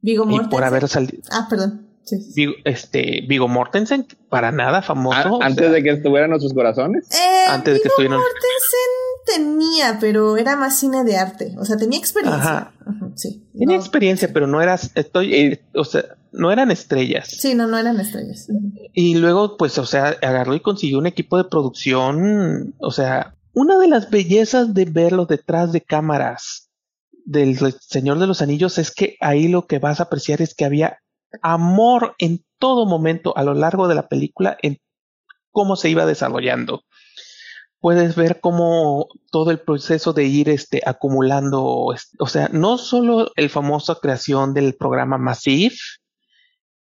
Vigo 0.00 0.24
y 0.24 0.28
Mortensen. 0.28 0.50
por 0.50 0.64
haber 0.64 0.88
salido. 0.88 1.22
Ah, 1.30 1.46
perdón. 1.48 1.86
Sí. 2.02 2.16
Vigo, 2.34 2.52
este, 2.64 3.20
Vigo 3.28 3.46
Mortensen, 3.46 4.06
para 4.28 4.50
nada 4.52 4.82
famoso. 4.82 5.16
A- 5.18 5.30
o 5.32 5.42
antes 5.42 5.64
sea, 5.66 5.70
de 5.72 5.82
que 5.82 5.90
estuviera 5.90 6.24
en 6.24 6.30
nuestros 6.30 6.52
corazones. 6.54 7.08
Eh, 7.12 7.44
Antes 7.48 7.74
de 7.74 7.80
que 7.82 7.88
estuvieran- 7.88 8.18
Mortensen 8.18 9.56
tenía, 9.58 9.98
pero 10.00 10.36
era 10.36 10.56
más 10.56 10.78
cine 10.78 11.04
de 11.04 11.16
arte. 11.16 11.54
O 11.58 11.64
sea, 11.64 11.76
tenía 11.76 11.98
experiencia. 11.98 12.42
Ajá. 12.42 12.74
Sí. 13.14 13.44
tenía 13.56 13.76
No- 13.76 13.82
experiencia, 13.82 14.30
pero 14.32 14.46
no 14.46 14.60
eras, 14.62 14.90
estoy, 14.94 15.34
Y- 15.34 15.60
o 15.74 15.84
sea, 15.84 16.04
no 16.32 16.50
eran 16.50 16.70
estrellas. 16.70 17.28
Sí, 17.38 17.54
no, 17.54 17.66
no 17.66 17.76
eran 17.78 18.00
estrellas. 18.00 18.48
Y 18.94 19.16
luego, 19.16 19.56
pues, 19.56 19.78
o 19.78 19.84
sea, 19.86 20.16
agarró 20.22 20.54
y 20.54 20.60
consiguió 20.60 20.98
un 20.98 21.06
equipo 21.06 21.36
de 21.36 21.44
producción. 21.44 22.74
O 22.78 22.90
sea, 22.90 23.34
una 23.52 23.78
de 23.78 23.88
las 23.88 24.10
bellezas 24.10 24.74
de 24.74 24.84
verlo 24.86 25.26
detrás 25.26 25.72
de 25.72 25.80
cámaras 25.82 26.69
del 27.24 27.56
Señor 27.80 28.18
de 28.18 28.26
los 28.26 28.42
Anillos 28.42 28.78
es 28.78 28.90
que 28.92 29.16
ahí 29.20 29.48
lo 29.48 29.66
que 29.66 29.78
vas 29.78 30.00
a 30.00 30.04
apreciar 30.04 30.42
es 30.42 30.54
que 30.54 30.64
había 30.64 30.98
amor 31.42 32.14
en 32.18 32.44
todo 32.58 32.86
momento 32.86 33.36
a 33.36 33.44
lo 33.44 33.54
largo 33.54 33.88
de 33.88 33.94
la 33.94 34.08
película 34.08 34.56
en 34.62 34.78
cómo 35.50 35.76
se 35.76 35.90
iba 35.90 36.06
desarrollando. 36.06 36.82
Puedes 37.80 38.14
ver 38.14 38.40
cómo 38.40 39.06
todo 39.30 39.50
el 39.50 39.60
proceso 39.60 40.12
de 40.12 40.24
ir 40.24 40.48
este, 40.50 40.82
acumulando, 40.84 41.92
es- 41.94 42.10
o 42.18 42.26
sea, 42.26 42.48
no 42.52 42.76
solo 42.78 43.30
el 43.36 43.48
famoso 43.48 43.98
creación 44.00 44.52
del 44.52 44.74
programa 44.74 45.16
Massive, 45.18 45.76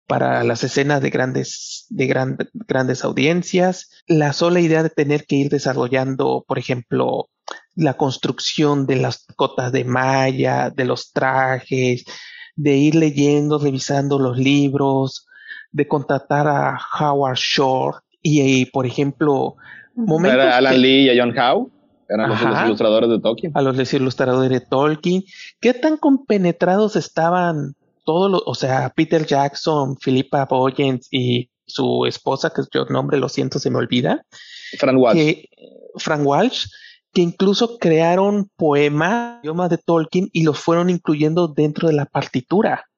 para 0.08 0.44
las 0.44 0.64
escenas 0.64 1.02
de 1.02 1.10
grandes, 1.10 1.86
de 1.90 2.06
gran- 2.08 2.38
grandes 2.54 3.04
audiencias, 3.04 3.90
la 4.08 4.34
sola 4.34 4.60
idea 4.60 4.84
de 4.84 4.90
tener 4.92 5.26
que 5.26 5.36
ir 5.36 5.50
desarrollando, 5.50 6.46
por 6.48 6.60
ejemplo, 6.60 7.28
la 7.76 7.96
construcción 7.96 8.86
de 8.88 8.96
las 8.98 9.26
cotas 9.36 9.72
de 9.72 9.84
malla, 9.84 10.70
de 10.70 10.86
los 10.86 11.12
trajes, 11.12 12.06
de 12.56 12.78
ir 12.78 12.96
leyendo, 12.96 13.60
revisando 13.60 14.18
los 14.20 14.38
libros, 14.38 15.28
de 15.72 15.88
contratar 15.88 16.48
a 16.48 16.80
Howard 17.00 17.38
Shore 17.38 17.98
y, 18.22 18.42
y, 18.62 18.66
por 18.66 18.86
ejemplo, 18.86 19.56
momentos 19.94 20.42
Era 20.42 20.58
Alan 20.58 20.74
que- 20.74 20.80
Lee 20.80 21.02
y 21.06 21.10
a 21.10 21.22
John 21.24 21.38
Howe. 21.38 21.70
Eran 22.08 22.32
Ajá. 22.32 22.52
los 22.52 22.66
ilustradores 22.68 23.10
de 23.10 23.20
Tolkien. 23.20 23.52
a 23.56 23.62
los 23.64 23.94
ilustradores 23.94 24.50
de 24.52 24.60
Tolkien, 24.66 25.24
qué 25.60 25.74
tan 25.74 25.98
compenetrados 25.98 26.96
estaban 26.96 27.74
todos 28.04 28.30
los, 28.30 28.44
o 28.46 28.54
sea, 28.54 28.94
Peter 28.96 29.26
Jackson, 29.26 29.98
Philippa 29.98 30.46
Boyens 30.46 31.08
y 31.10 31.50
su 31.66 32.06
esposa, 32.06 32.52
que 32.52 32.62
yo 32.72 32.86
nombre 32.86 33.18
lo 33.18 33.28
siento, 33.28 33.58
se 33.58 33.72
me 33.72 33.80
olvida, 33.80 34.24
Fran 34.78 34.98
Walsh. 34.98 35.18
que 35.18 35.50
Frank 35.96 36.22
Walsh, 36.24 36.68
que 37.16 37.22
incluso 37.22 37.78
crearon 37.80 38.52
poemas, 38.58 39.40
idiomas 39.42 39.70
de 39.70 39.78
Tolkien 39.78 40.30
y 40.34 40.44
los 40.44 40.60
fueron 40.60 40.90
incluyendo 40.90 41.48
dentro 41.48 41.88
de 41.88 41.96
la 41.96 42.06
partitura. 42.06 42.90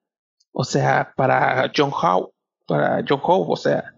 O 0.52 0.64
sea, 0.64 1.14
para 1.15 1.72
John 1.76 1.91
Howe, 1.91 2.31
para 2.65 3.06
John 3.07 3.22
Howe, 3.23 3.45
o 3.48 3.56
sea, 3.56 3.94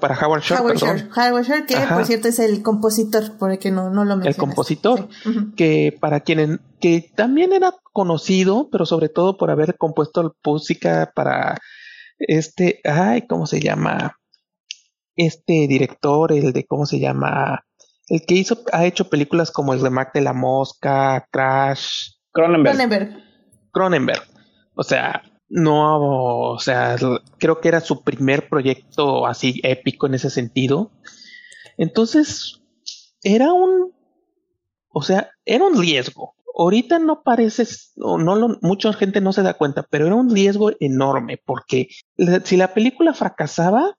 para 0.00 0.18
Howard 0.18 0.42
Shore, 0.42 0.60
Howard 0.60 0.76
Shore. 0.78 1.08
Howard 1.16 1.44
Shore, 1.44 1.66
que 1.66 1.76
Ajá. 1.76 1.94
por 1.94 2.04
cierto 2.04 2.26
es 2.26 2.40
el 2.40 2.62
compositor, 2.64 3.38
por 3.38 3.52
el 3.52 3.60
que 3.60 3.70
no, 3.70 3.90
no 3.90 4.04
lo 4.04 4.16
mencionaste. 4.16 4.40
compositor. 4.40 5.08
Sí. 5.22 5.28
Ujú. 5.28 5.54
que 5.54 5.96
para 6.00 6.20
quienes 6.20 6.58
que 6.80 7.12
también 7.14 7.52
era 7.52 7.74
conocido, 7.92 8.68
pero 8.72 8.86
sobre 8.86 9.08
todo 9.08 9.36
por 9.36 9.52
haber 9.52 9.76
compuesto 9.76 10.34
música 10.44 11.12
para 11.14 11.60
este, 12.18 12.80
ay, 12.82 13.26
¿cómo 13.28 13.46
se 13.46 13.60
llama? 13.60 14.18
Este 15.14 15.68
director, 15.68 16.32
el 16.32 16.52
de 16.52 16.66
cómo 16.66 16.86
se 16.86 16.98
llama, 16.98 17.64
el 18.08 18.24
que 18.26 18.34
hizo, 18.34 18.58
ha 18.72 18.84
hecho 18.84 19.08
películas 19.08 19.50
como 19.50 19.72
el 19.72 19.80
remake 19.80 20.12
de 20.14 20.20
La 20.22 20.32
Mosca, 20.32 21.26
Crash, 21.30 22.10
Cronenberg. 22.32 22.74
Cronenberg. 22.76 23.24
Cronenberg. 23.72 24.22
O 24.74 24.82
sea, 24.82 25.22
no, 25.48 26.50
o 26.52 26.58
sea, 26.58 26.96
creo 27.38 27.60
que 27.60 27.68
era 27.68 27.80
su 27.80 28.02
primer 28.02 28.48
proyecto 28.48 29.26
así 29.26 29.60
épico 29.62 30.06
en 30.06 30.14
ese 30.14 30.30
sentido. 30.30 30.90
Entonces, 31.76 32.60
era 33.22 33.52
un, 33.52 33.92
o 34.88 35.02
sea, 35.02 35.30
era 35.44 35.64
un 35.64 35.78
riesgo. 35.80 36.34
Ahorita 36.56 36.98
no 37.00 37.22
parece, 37.22 37.66
no 37.96 38.36
lo, 38.36 38.58
mucha 38.62 38.92
gente 38.92 39.20
no 39.20 39.32
se 39.32 39.42
da 39.42 39.54
cuenta, 39.54 39.84
pero 39.90 40.06
era 40.06 40.14
un 40.14 40.32
riesgo 40.32 40.70
enorme 40.78 41.40
porque 41.44 41.88
la- 42.16 42.40
si 42.40 42.56
la 42.56 42.74
película 42.74 43.12
fracasaba, 43.12 43.96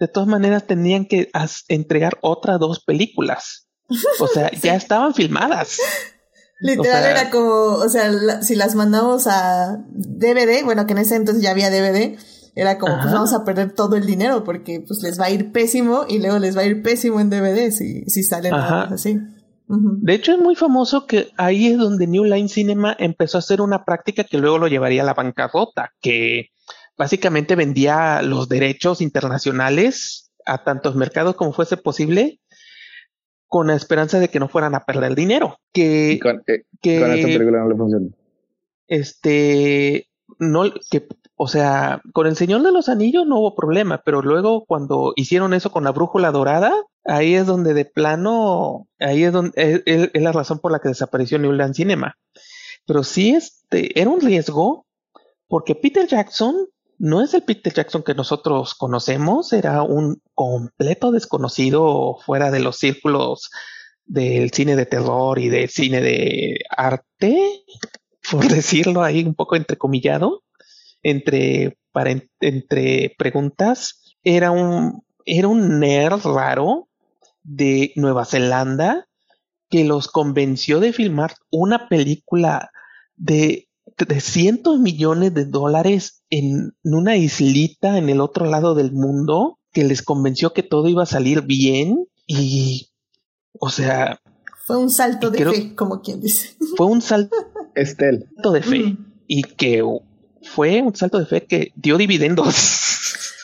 de 0.00 0.08
todas 0.08 0.28
maneras 0.28 0.66
tenían 0.66 1.04
que 1.04 1.30
entregar 1.68 2.18
otras 2.22 2.58
dos 2.58 2.82
películas. 2.82 3.68
O 4.18 4.26
sea, 4.26 4.50
ya 4.62 4.74
estaban 4.74 5.14
filmadas. 5.14 5.78
Literal 6.60 6.80
O 7.02 7.06
sea- 7.06 7.10
era 7.10 7.30
como, 7.30 7.74
o 7.74 7.88
sea, 7.88 8.08
la- 8.10 8.42
si 8.42 8.54
las 8.56 8.74
mandamos 8.74 9.26
a 9.26 9.78
DVD, 9.88 10.64
bueno, 10.64 10.86
que 10.86 10.92
en 10.92 10.98
ese 10.98 11.16
entonces 11.16 11.42
ya 11.42 11.50
había 11.52 11.70
DVD, 11.70 12.18
era 12.56 12.78
como, 12.78 12.98
pues 13.00 13.12
vamos 13.12 13.32
a 13.32 13.44
perder 13.44 13.72
todo 13.72 13.96
el 13.96 14.04
dinero 14.06 14.42
porque 14.42 14.82
pues 14.86 15.00
les 15.02 15.20
va 15.20 15.26
a 15.26 15.30
ir 15.30 15.52
pésimo 15.52 16.04
y 16.08 16.18
luego 16.18 16.38
les 16.38 16.56
va 16.56 16.62
a 16.62 16.64
ir 16.66 16.82
pésimo 16.82 17.20
en 17.20 17.30
DVD 17.30 17.70
si, 17.70 18.02
si 18.06 18.22
salen 18.24 18.52
así. 18.54 19.18
De 19.68 20.14
hecho, 20.14 20.32
es 20.32 20.38
muy 20.38 20.56
famoso 20.56 21.06
que 21.06 21.30
ahí 21.36 21.68
es 21.68 21.78
donde 21.78 22.08
New 22.08 22.24
Line 22.24 22.48
Cinema 22.48 22.96
empezó 22.98 23.38
a 23.38 23.40
hacer 23.40 23.60
una 23.60 23.84
práctica 23.84 24.24
que 24.24 24.38
luego 24.38 24.58
lo 24.58 24.66
llevaría 24.66 25.02
a 25.02 25.06
la 25.06 25.14
bancarrota, 25.14 25.92
que 26.00 26.48
básicamente 27.00 27.56
vendía 27.56 28.20
los 28.22 28.48
derechos 28.48 29.00
internacionales 29.00 30.30
a 30.44 30.62
tantos 30.64 30.94
mercados 30.96 31.34
como 31.34 31.52
fuese 31.54 31.76
posible, 31.78 32.40
con 33.48 33.68
la 33.68 33.74
esperanza 33.74 34.20
de 34.20 34.28
que 34.28 34.38
no 34.38 34.48
fueran 34.48 34.74
a 34.74 34.84
perder 34.84 35.14
dinero. 35.14 35.58
Que, 35.72 36.12
Y 36.12 36.18
con, 36.20 36.42
eh, 36.46 36.64
que 36.82 37.00
con 37.00 37.10
esta 37.12 37.26
película 37.26 37.58
no 37.60 37.68
le 37.70 37.76
funciona. 37.76 38.06
este 38.86 40.08
no 40.38 40.64
que 40.90 41.06
o 41.36 41.48
sea 41.48 42.00
con 42.12 42.26
el 42.26 42.36
Señor 42.36 42.62
de 42.62 42.72
los 42.72 42.88
Anillos 42.88 43.26
no 43.26 43.38
hubo 43.40 43.54
problema 43.54 44.02
pero 44.04 44.22
luego 44.22 44.64
cuando 44.66 45.12
hicieron 45.16 45.54
eso 45.54 45.70
con 45.72 45.84
la 45.84 45.90
brújula 45.92 46.30
dorada 46.30 46.72
ahí 47.04 47.34
es 47.34 47.46
donde 47.46 47.74
de 47.74 47.84
plano 47.84 48.86
ahí 48.98 49.24
es 49.24 49.32
donde 49.32 49.52
es, 49.56 49.82
es- 49.86 50.10
es 50.12 50.22
la 50.22 50.32
razón 50.32 50.58
por 50.60 50.70
la 50.72 50.78
que 50.78 50.88
desapareció 50.88 51.38
New 51.38 51.52
Line 51.52 51.74
Cinema 51.74 52.16
pero 52.86 53.02
sí 53.02 53.30
este 53.30 53.98
era 54.00 54.10
un 54.10 54.20
riesgo 54.20 54.86
porque 55.48 55.74
Peter 55.74 56.06
Jackson 56.06 56.54
no 57.00 57.22
es 57.22 57.32
el 57.32 57.42
Peter 57.42 57.72
Jackson 57.72 58.02
que 58.02 58.14
nosotros 58.14 58.74
conocemos 58.74 59.54
era 59.54 59.82
un 59.82 60.20
completo 60.34 61.10
desconocido 61.10 62.18
fuera 62.26 62.50
de 62.50 62.60
los 62.60 62.76
círculos 62.76 63.50
del 64.04 64.50
cine 64.50 64.76
de 64.76 64.84
terror 64.84 65.38
y 65.38 65.48
del 65.48 65.70
cine 65.70 66.02
de 66.02 66.58
arte 66.68 67.64
por 68.30 68.46
decirlo 68.48 69.02
ahí 69.02 69.24
un 69.24 69.34
poco 69.34 69.56
entrecomillado, 69.56 70.42
entre, 71.02 71.78
para, 71.90 72.14
entre 72.40 73.14
preguntas, 73.16 74.14
era 74.22 74.50
un, 74.50 75.02
era 75.24 75.48
un 75.48 75.80
nerd 75.80 76.20
raro 76.26 76.88
de 77.42 77.92
Nueva 77.96 78.26
Zelanda 78.26 79.08
que 79.70 79.84
los 79.84 80.08
convenció 80.08 80.80
de 80.80 80.92
filmar 80.92 81.32
una 81.50 81.88
película 81.88 82.70
de 83.16 83.69
300 83.96 84.78
millones 84.78 85.34
de 85.34 85.44
dólares 85.44 86.22
en 86.30 86.72
una 86.82 87.16
islita 87.16 87.98
en 87.98 88.08
el 88.08 88.20
otro 88.20 88.46
lado 88.46 88.74
del 88.74 88.92
mundo, 88.92 89.58
que 89.72 89.84
les 89.84 90.02
convenció 90.02 90.52
que 90.52 90.62
todo 90.62 90.88
iba 90.88 91.02
a 91.02 91.06
salir 91.06 91.42
bien 91.42 92.06
y, 92.26 92.90
o 93.58 93.70
sea, 93.70 94.20
Fue 94.66 94.76
un 94.78 94.90
salto 94.90 95.30
de 95.30 95.38
Creo- 95.38 95.52
fe, 95.52 95.74
como 95.74 96.00
quien 96.02 96.20
dice. 96.20 96.56
fue 96.76 96.86
un 96.86 97.02
salto 97.02 97.36
Estel. 97.74 98.26
de 98.52 98.62
fe 98.62 98.82
Ujú. 98.84 98.96
y 99.26 99.42
que 99.42 99.82
fue 100.42 100.80
un 100.82 100.94
salto 100.94 101.18
de 101.18 101.26
fe 101.26 101.44
que 101.46 101.72
dio 101.76 101.96
dividendos. 101.98 102.54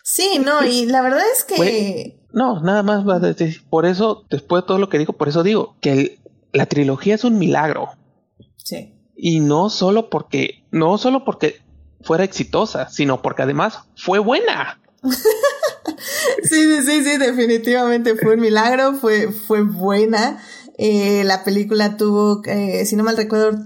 Sí, 0.05 0.41
no, 0.45 0.65
y 0.65 0.87
la 0.87 1.03
verdad 1.03 1.21
es 1.37 1.45
que... 1.45 2.19
no, 2.33 2.63
nada 2.63 2.83
más 2.83 3.07
va 3.07 3.17
a 3.17 3.21
decir, 3.21 3.63
por 3.69 3.85
eso, 3.85 4.25
después 4.31 4.63
de 4.63 4.67
todo 4.69 4.79
lo 4.79 4.89
que 4.89 4.99
digo, 4.99 5.13
por 5.13 5.29
eso 5.29 5.43
digo 5.43 5.77
que 5.81 6.19
la 6.53 6.65
trilogía 6.67 7.15
es 7.17 7.25
un 7.25 7.39
milagro. 7.39 7.91
Sí. 8.57 8.95
Y 9.17 9.41
no 9.41 9.71
solo 9.71 10.11
porque, 10.11 10.65
no 10.71 10.99
solo 10.99 11.25
porque 11.25 11.61
fuera 12.03 12.25
exitosa, 12.25 12.89
sino 12.89 13.23
porque 13.23 13.43
además 13.43 13.81
fue 13.97 14.19
buena. 14.19 14.81
sí, 16.43 16.83
sí, 16.85 17.05
sí, 17.05 17.17
definitivamente 17.19 18.17
fue 18.17 18.35
un 18.35 18.41
milagro, 18.41 18.95
fue, 18.95 19.33
fue 19.33 19.63
buena. 19.63 20.41
Eh, 20.79 21.25
la 21.25 21.45
película 21.45 21.97
tuvo, 21.97 22.43
eh, 22.45 22.85
si 22.85 22.97
no 22.97 23.05
mal 23.05 23.17
recuerdo, 23.17 23.59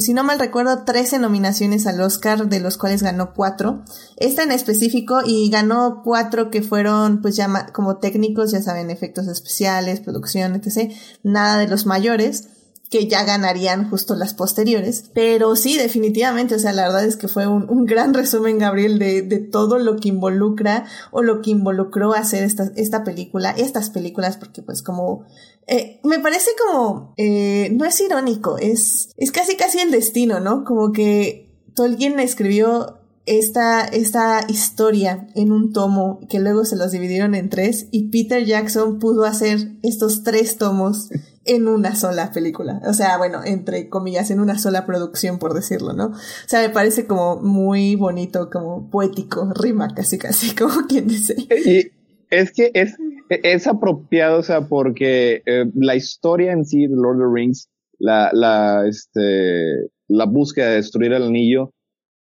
si 0.00 0.12
no 0.12 0.22
mal 0.22 0.38
recuerdo, 0.38 0.84
13 0.84 1.18
nominaciones 1.18 1.86
al 1.86 2.00
Oscar, 2.02 2.48
de 2.48 2.60
los 2.60 2.76
cuales 2.76 3.02
ganó 3.02 3.32
cuatro. 3.32 3.82
Esta 4.18 4.42
en 4.42 4.52
específico, 4.52 5.20
y 5.24 5.48
ganó 5.50 6.02
cuatro 6.04 6.50
que 6.50 6.62
fueron, 6.62 7.22
pues 7.22 7.36
ya 7.36 7.66
como 7.72 7.96
técnicos, 7.96 8.50
ya 8.50 8.60
saben, 8.60 8.90
efectos 8.90 9.28
especiales, 9.28 10.00
producción, 10.00 10.54
etc. 10.54 10.92
Nada 11.22 11.56
de 11.56 11.68
los 11.68 11.86
mayores 11.86 12.48
que 12.92 13.08
ya 13.08 13.24
ganarían 13.24 13.88
justo 13.88 14.14
las 14.14 14.34
posteriores. 14.34 15.10
Pero 15.14 15.56
sí, 15.56 15.78
definitivamente, 15.78 16.54
o 16.54 16.58
sea, 16.58 16.74
la 16.74 16.82
verdad 16.82 17.06
es 17.06 17.16
que 17.16 17.26
fue 17.26 17.46
un, 17.46 17.68
un 17.70 17.86
gran 17.86 18.12
resumen, 18.12 18.58
Gabriel, 18.58 18.98
de, 18.98 19.22
de, 19.22 19.38
todo 19.38 19.78
lo 19.78 19.96
que 19.96 20.10
involucra 20.10 20.84
o 21.10 21.22
lo 21.22 21.40
que 21.40 21.52
involucró 21.52 22.12
hacer 22.12 22.44
esta, 22.44 22.70
esta 22.76 23.02
película, 23.02 23.52
estas 23.52 23.88
películas, 23.88 24.36
porque 24.36 24.60
pues 24.60 24.82
como, 24.82 25.24
eh, 25.66 26.00
me 26.04 26.18
parece 26.18 26.50
como, 26.66 27.14
eh, 27.16 27.70
no 27.72 27.86
es 27.86 27.98
irónico, 27.98 28.58
es, 28.58 29.08
es 29.16 29.32
casi 29.32 29.56
casi 29.56 29.78
el 29.78 29.90
destino, 29.90 30.40
¿no? 30.40 30.62
Como 30.62 30.92
que 30.92 31.50
Tolkien 31.74 32.20
escribió 32.20 32.98
esta, 33.24 33.86
esta 33.86 34.44
historia 34.48 35.28
en 35.34 35.50
un 35.50 35.72
tomo 35.72 36.20
que 36.28 36.40
luego 36.40 36.66
se 36.66 36.76
los 36.76 36.92
dividieron 36.92 37.34
en 37.34 37.48
tres 37.48 37.86
y 37.90 38.10
Peter 38.10 38.44
Jackson 38.44 38.98
pudo 38.98 39.24
hacer 39.24 39.72
estos 39.82 40.24
tres 40.24 40.58
tomos 40.58 41.08
en 41.44 41.68
una 41.68 41.94
sola 41.94 42.30
película. 42.32 42.80
O 42.86 42.92
sea, 42.92 43.18
bueno, 43.18 43.40
entre 43.44 43.88
comillas, 43.88 44.30
en 44.30 44.40
una 44.40 44.58
sola 44.58 44.86
producción, 44.86 45.38
por 45.38 45.54
decirlo, 45.54 45.92
¿no? 45.92 46.06
O 46.06 46.48
sea, 46.48 46.60
me 46.66 46.70
parece 46.72 47.06
como 47.06 47.36
muy 47.36 47.96
bonito, 47.96 48.50
como 48.50 48.90
poético, 48.90 49.52
rima 49.54 49.94
casi, 49.94 50.18
casi, 50.18 50.54
como 50.56 50.86
quien 50.86 51.08
dice. 51.08 51.34
Y 51.38 51.90
es 52.30 52.52
que 52.52 52.70
es, 52.74 52.96
es 53.28 53.66
apropiado, 53.66 54.40
o 54.40 54.42
sea, 54.42 54.68
porque 54.68 55.42
eh, 55.46 55.64
la 55.74 55.96
historia 55.96 56.52
en 56.52 56.64
sí 56.64 56.86
de 56.86 56.94
Lord 56.94 57.16
of 57.16 57.28
the 57.28 57.40
Rings, 57.40 57.68
la, 57.98 58.30
la, 58.32 58.86
este, 58.88 59.90
la 60.08 60.26
búsqueda 60.26 60.68
de 60.68 60.76
destruir 60.76 61.12
el 61.12 61.24
anillo, 61.24 61.72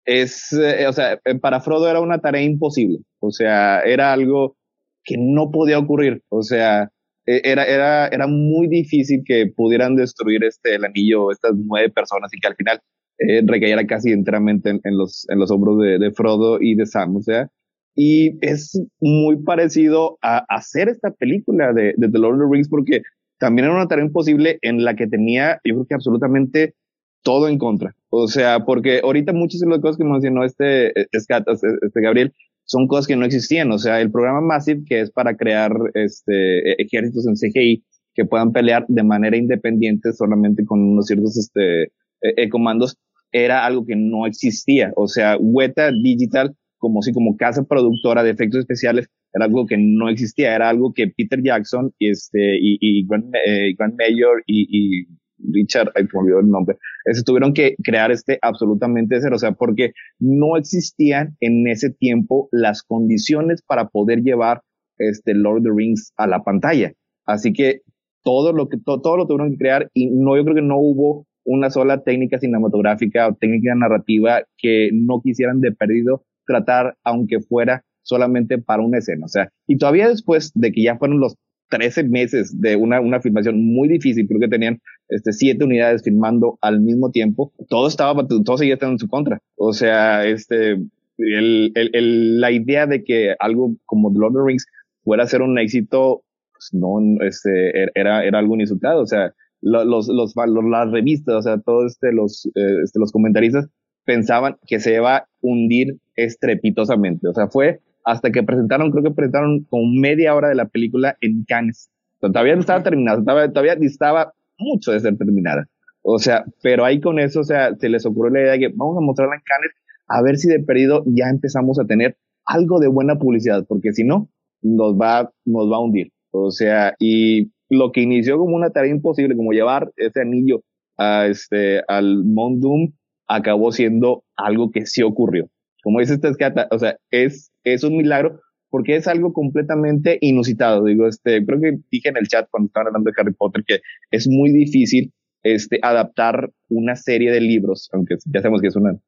es, 0.04 0.52
eh, 0.52 0.86
o 0.86 0.92
sea, 0.92 1.20
para 1.40 1.60
Frodo 1.60 1.88
era 1.88 2.00
una 2.00 2.20
tarea 2.20 2.42
imposible. 2.42 3.00
O 3.20 3.30
sea, 3.32 3.80
era 3.80 4.12
algo 4.12 4.56
que 5.04 5.16
no 5.18 5.50
podía 5.50 5.78
ocurrir. 5.78 6.22
O 6.28 6.42
sea, 6.42 6.90
era, 7.26 7.64
era, 7.64 8.08
era 8.08 8.26
muy 8.26 8.68
difícil 8.68 9.22
que 9.24 9.46
pudieran 9.54 9.96
destruir 9.96 10.44
este, 10.44 10.76
el 10.76 10.84
anillo 10.84 11.30
estas 11.30 11.52
nueve 11.56 11.90
personas 11.90 12.32
y 12.32 12.40
que 12.40 12.46
al 12.46 12.56
final 12.56 12.80
eh, 13.18 13.42
recayera 13.46 13.86
casi 13.86 14.12
enteramente 14.12 14.70
en, 14.70 14.98
los, 14.98 15.26
en 15.30 15.38
los 15.38 15.50
hombros 15.50 15.78
de, 15.78 16.10
Frodo 16.12 16.58
y 16.60 16.74
de 16.74 16.84
Sam, 16.84 17.16
o 17.16 17.22
sea, 17.22 17.48
y 17.94 18.36
es 18.42 18.78
muy 19.00 19.42
parecido 19.42 20.18
a, 20.20 20.44
hacer 20.54 20.90
esta 20.90 21.10
película 21.12 21.72
de, 21.72 21.94
The 21.98 22.18
Lord 22.18 22.34
of 22.34 22.40
the 22.40 22.54
Rings 22.54 22.68
porque 22.68 23.00
también 23.38 23.64
era 23.64 23.74
una 23.74 23.88
tarea 23.88 24.04
imposible 24.04 24.58
en 24.60 24.84
la 24.84 24.96
que 24.96 25.06
tenía, 25.06 25.60
yo 25.64 25.74
creo 25.74 25.86
que 25.86 25.94
absolutamente 25.94 26.74
todo 27.22 27.48
en 27.48 27.56
contra. 27.56 27.96
O 28.10 28.28
sea, 28.28 28.66
porque 28.66 29.00
ahorita 29.02 29.32
muchas 29.32 29.60
de 29.60 29.68
las 29.68 29.80
cosas 29.80 29.96
que 29.96 30.04
mencionó 30.04 30.44
este, 30.44 30.88
este, 31.00 31.16
este 31.16 32.00
Gabriel 32.02 32.34
son 32.66 32.86
cosas 32.86 33.06
que 33.06 33.16
no 33.16 33.24
existían. 33.24 33.72
O 33.72 33.78
sea, 33.78 34.00
el 34.00 34.10
programa 34.10 34.40
Massive, 34.40 34.84
que 34.86 35.00
es 35.00 35.10
para 35.10 35.36
crear 35.36 35.72
este, 35.94 36.72
e-, 36.72 36.76
ejércitos 36.78 37.26
en 37.26 37.34
CGI 37.34 37.84
que 38.14 38.24
puedan 38.24 38.52
pelear 38.52 38.84
de 38.88 39.02
manera 39.02 39.36
independiente 39.36 40.12
solamente 40.12 40.64
con 40.64 40.80
unos 40.80 41.06
ciertos 41.06 41.36
este, 41.36 41.84
e-, 41.84 41.90
e-, 42.36 42.48
comandos, 42.48 42.96
era 43.32 43.64
algo 43.64 43.86
que 43.86 43.96
no 43.96 44.26
existía. 44.26 44.92
O 44.96 45.06
sea, 45.08 45.36
Weta 45.38 45.90
Digital, 45.92 46.54
como 46.78 47.02
si 47.02 47.12
como 47.12 47.36
casa 47.36 47.64
productora 47.64 48.22
de 48.22 48.30
efectos 48.30 48.60
especiales, 48.60 49.08
era 49.32 49.44
algo 49.44 49.66
que 49.66 49.76
no 49.78 50.08
existía. 50.08 50.54
Era 50.54 50.68
algo 50.68 50.92
que 50.92 51.08
Peter 51.08 51.42
Jackson 51.42 51.92
y, 51.98 52.10
este, 52.10 52.56
y, 52.60 52.78
y 52.80 53.06
Grant, 53.06 53.34
eh, 53.46 53.74
Mayor 53.98 54.42
y, 54.46 54.66
y 54.70 55.06
Richard, 55.38 55.92
ay, 55.94 56.04
me 56.04 56.20
olvidó 56.20 56.40
el 56.40 56.48
nombre, 56.48 56.78
se 57.12 57.22
tuvieron 57.22 57.52
que 57.52 57.76
crear 57.82 58.10
este 58.10 58.38
absolutamente 58.42 59.18
cero, 59.20 59.36
o 59.36 59.38
sea, 59.38 59.52
porque 59.52 59.92
no 60.18 60.56
existían 60.56 61.36
en 61.40 61.66
ese 61.68 61.90
tiempo 61.90 62.48
las 62.52 62.82
condiciones 62.82 63.62
para 63.62 63.88
poder 63.88 64.22
llevar 64.22 64.62
este 64.98 65.34
Lord 65.34 65.58
of 65.58 65.64
the 65.64 65.70
Rings 65.74 66.12
a 66.16 66.26
la 66.26 66.42
pantalla. 66.42 66.92
Así 67.26 67.52
que 67.52 67.82
todo 68.22 68.52
lo 68.52 68.68
que, 68.68 68.78
todo, 68.78 69.16
lo 69.16 69.26
tuvieron 69.26 69.52
que 69.52 69.58
crear 69.58 69.90
y 69.94 70.10
no, 70.10 70.36
yo 70.36 70.44
creo 70.44 70.56
que 70.56 70.62
no 70.62 70.78
hubo 70.78 71.26
una 71.44 71.70
sola 71.70 72.02
técnica 72.02 72.38
cinematográfica 72.38 73.28
o 73.28 73.34
técnica 73.34 73.74
narrativa 73.74 74.42
que 74.58 74.90
no 74.92 75.20
quisieran 75.22 75.60
de 75.60 75.72
perdido 75.72 76.24
tratar, 76.44 76.96
aunque 77.04 77.40
fuera 77.40 77.84
solamente 78.02 78.58
para 78.58 78.82
una 78.82 78.98
escena. 78.98 79.26
O 79.26 79.28
sea, 79.28 79.50
y 79.66 79.78
todavía 79.78 80.08
después 80.08 80.52
de 80.54 80.72
que 80.72 80.82
ya 80.82 80.96
fueron 80.96 81.20
los 81.20 81.36
13 81.68 82.04
meses 82.04 82.60
de 82.60 82.76
una, 82.76 83.00
una 83.00 83.20
filmación 83.20 83.64
muy 83.64 83.88
difícil, 83.88 84.26
creo 84.26 84.40
que 84.40 84.48
tenían 84.48 84.80
este, 85.08 85.32
siete 85.32 85.64
unidades 85.64 86.02
filmando 86.02 86.58
al 86.60 86.80
mismo 86.80 87.10
tiempo, 87.10 87.52
todo 87.68 87.88
estaba, 87.88 88.26
todo 88.26 88.58
seguía 88.58 88.74
estando 88.74 88.92
en 88.94 88.98
su 88.98 89.08
contra. 89.08 89.40
O 89.56 89.72
sea, 89.72 90.26
este, 90.26 90.72
el, 91.18 91.72
el, 91.74 91.90
el, 91.92 92.40
la 92.40 92.50
idea 92.50 92.86
de 92.86 93.04
que 93.04 93.34
algo 93.38 93.74
como 93.84 94.12
The 94.12 94.18
Lord 94.18 94.36
of 94.36 94.42
the 94.42 94.46
Rings 94.46 94.66
fuera 95.04 95.24
a 95.24 95.28
ser 95.28 95.42
un 95.42 95.58
éxito, 95.58 96.22
pues 96.52 96.70
no, 96.72 96.98
este, 97.24 97.82
er, 97.82 97.92
era, 97.94 98.24
era 98.24 98.38
algo 98.38 98.56
insultado. 98.56 99.02
O 99.02 99.06
sea, 99.06 99.32
los, 99.60 100.08
los, 100.08 100.08
los, 100.08 100.34
las 100.70 100.90
revistas, 100.90 101.34
o 101.34 101.42
sea, 101.42 101.58
todos 101.58 101.92
este, 101.92 102.12
los, 102.12 102.46
eh, 102.46 102.82
este, 102.84 102.98
los 102.98 103.12
comentaristas 103.12 103.68
pensaban 104.04 104.56
que 104.66 104.78
se 104.78 104.94
iba 104.94 105.16
a 105.16 105.28
hundir 105.40 105.98
estrepitosamente. 106.14 107.28
O 107.28 107.34
sea, 107.34 107.48
fue 107.48 107.80
hasta 108.06 108.30
que 108.30 108.44
presentaron, 108.44 108.92
creo 108.92 109.02
que 109.02 109.10
presentaron 109.10 109.64
como 109.68 109.82
media 110.00 110.34
hora 110.34 110.48
de 110.48 110.54
la 110.54 110.68
película 110.68 111.16
en 111.20 111.44
Cannes. 111.44 111.90
todavía 112.20 112.54
no 112.54 112.60
estaba 112.60 112.82
terminada, 112.84 113.20
todavía, 113.52 113.74
distaba 113.74 114.32
mucho 114.58 114.92
de 114.92 115.00
ser 115.00 115.18
terminada. 115.18 115.66
O 116.02 116.20
sea, 116.20 116.44
pero 116.62 116.84
ahí 116.84 117.00
con 117.00 117.18
eso, 117.18 117.40
o 117.40 117.44
sea, 117.44 117.74
se 117.74 117.88
les 117.88 118.06
ocurrió 118.06 118.32
la 118.32 118.40
idea 118.42 118.52
de 118.52 118.58
que 118.60 118.68
vamos 118.68 118.96
a 118.96 119.00
mostrarla 119.00 119.34
en 119.34 119.42
Cannes 119.44 119.72
a 120.06 120.22
ver 120.22 120.36
si 120.36 120.48
de 120.48 120.60
perdido 120.60 121.02
ya 121.04 121.28
empezamos 121.28 121.80
a 121.80 121.84
tener 121.84 122.16
algo 122.44 122.78
de 122.78 122.86
buena 122.86 123.18
publicidad, 123.18 123.66
porque 123.68 123.92
si 123.92 124.04
no, 124.04 124.30
nos 124.62 124.94
va, 124.94 125.32
nos 125.44 125.68
va 125.68 125.76
a 125.76 125.80
hundir. 125.80 126.12
O 126.30 126.52
sea, 126.52 126.94
y 127.00 127.50
lo 127.68 127.90
que 127.90 128.02
inició 128.02 128.38
como 128.38 128.54
una 128.54 128.70
tarea 128.70 128.92
imposible, 128.92 129.36
como 129.36 129.50
llevar 129.50 129.90
ese 129.96 130.20
anillo 130.20 130.62
a 130.96 131.26
este, 131.26 131.82
al 131.88 132.22
Mount 132.24 132.62
Doom, 132.62 132.92
acabó 133.26 133.72
siendo 133.72 134.22
algo 134.36 134.70
que 134.70 134.86
sí 134.86 135.02
ocurrió 135.02 135.48
como 135.86 136.00
dice 136.00 136.14
esta 136.14 136.30
escata, 136.30 136.66
o 136.72 136.80
sea, 136.80 136.98
es, 137.12 137.52
es 137.62 137.84
un 137.84 137.96
milagro 137.96 138.40
porque 138.70 138.96
es 138.96 139.06
algo 139.06 139.32
completamente 139.32 140.18
inusitado. 140.20 140.82
Digo, 140.84 141.06
este, 141.06 141.46
creo 141.46 141.60
que 141.60 141.78
dije 141.92 142.08
en 142.08 142.16
el 142.16 142.26
chat 142.26 142.48
cuando 142.50 142.66
estaban 142.66 142.88
hablando 142.88 143.08
de 143.08 143.14
Harry 143.16 143.32
Potter 143.32 143.62
que 143.64 143.82
es 144.10 144.26
muy 144.26 144.50
difícil 144.50 145.12
este, 145.44 145.78
adaptar 145.82 146.50
una 146.68 146.96
serie 146.96 147.30
de 147.30 147.40
libros, 147.40 147.88
aunque 147.92 148.16
ya 148.24 148.40
sabemos 148.40 148.62
que 148.62 148.66
es 148.66 148.74
una 148.74 148.98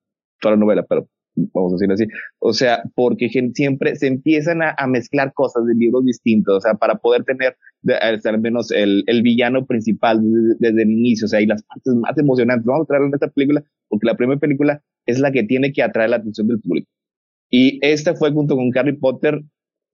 sola 0.41 0.55
novela, 0.55 0.87
pero 0.89 1.09
vamos 1.52 1.73
a 1.73 1.77
decirlo 1.77 1.94
así. 1.94 2.06
O 2.39 2.52
sea, 2.52 2.82
porque 2.94 3.28
siempre 3.28 3.97
se 3.97 4.06
empiezan 4.06 4.60
a, 4.62 4.74
mezclar 4.86 5.32
cosas 5.35 5.65
de 5.66 5.74
libros 5.74 6.05
distintos, 6.05 6.56
o 6.56 6.60
sea, 6.60 6.74
para 6.74 6.97
poder 6.97 7.24
tener 7.24 7.56
al 8.01 8.40
menos 8.40 8.70
el, 8.70 9.05
el 9.06 9.23
villano 9.23 9.66
principal 9.66 10.20
desde, 10.59 10.82
el 10.82 10.90
inicio, 10.90 11.27
o 11.27 11.28
sea, 11.28 11.40
y 11.40 11.47
las 11.47 11.62
partes 11.62 11.94
más 11.94 12.16
emocionantes. 12.19 12.66
Vamos 12.66 12.85
a 12.85 12.86
traerlo 12.86 13.09
en 13.09 13.15
esta 13.15 13.28
película, 13.28 13.65
porque 13.89 14.06
la 14.06 14.16
primera 14.16 14.40
película 14.40 14.82
es 15.06 15.20
la 15.20 15.32
que 15.32 15.44
tiene 15.44 15.73
que 15.73 15.82
atraer 15.82 16.10
la 16.10 16.16
atención 16.16 16.48
del 16.48 16.60
público. 16.60 16.89
Y 17.51 17.78
esta 17.82 18.15
fue 18.15 18.32
junto 18.32 18.56
con 18.56 18.70
Harry 18.77 18.97
Potter 18.97 19.43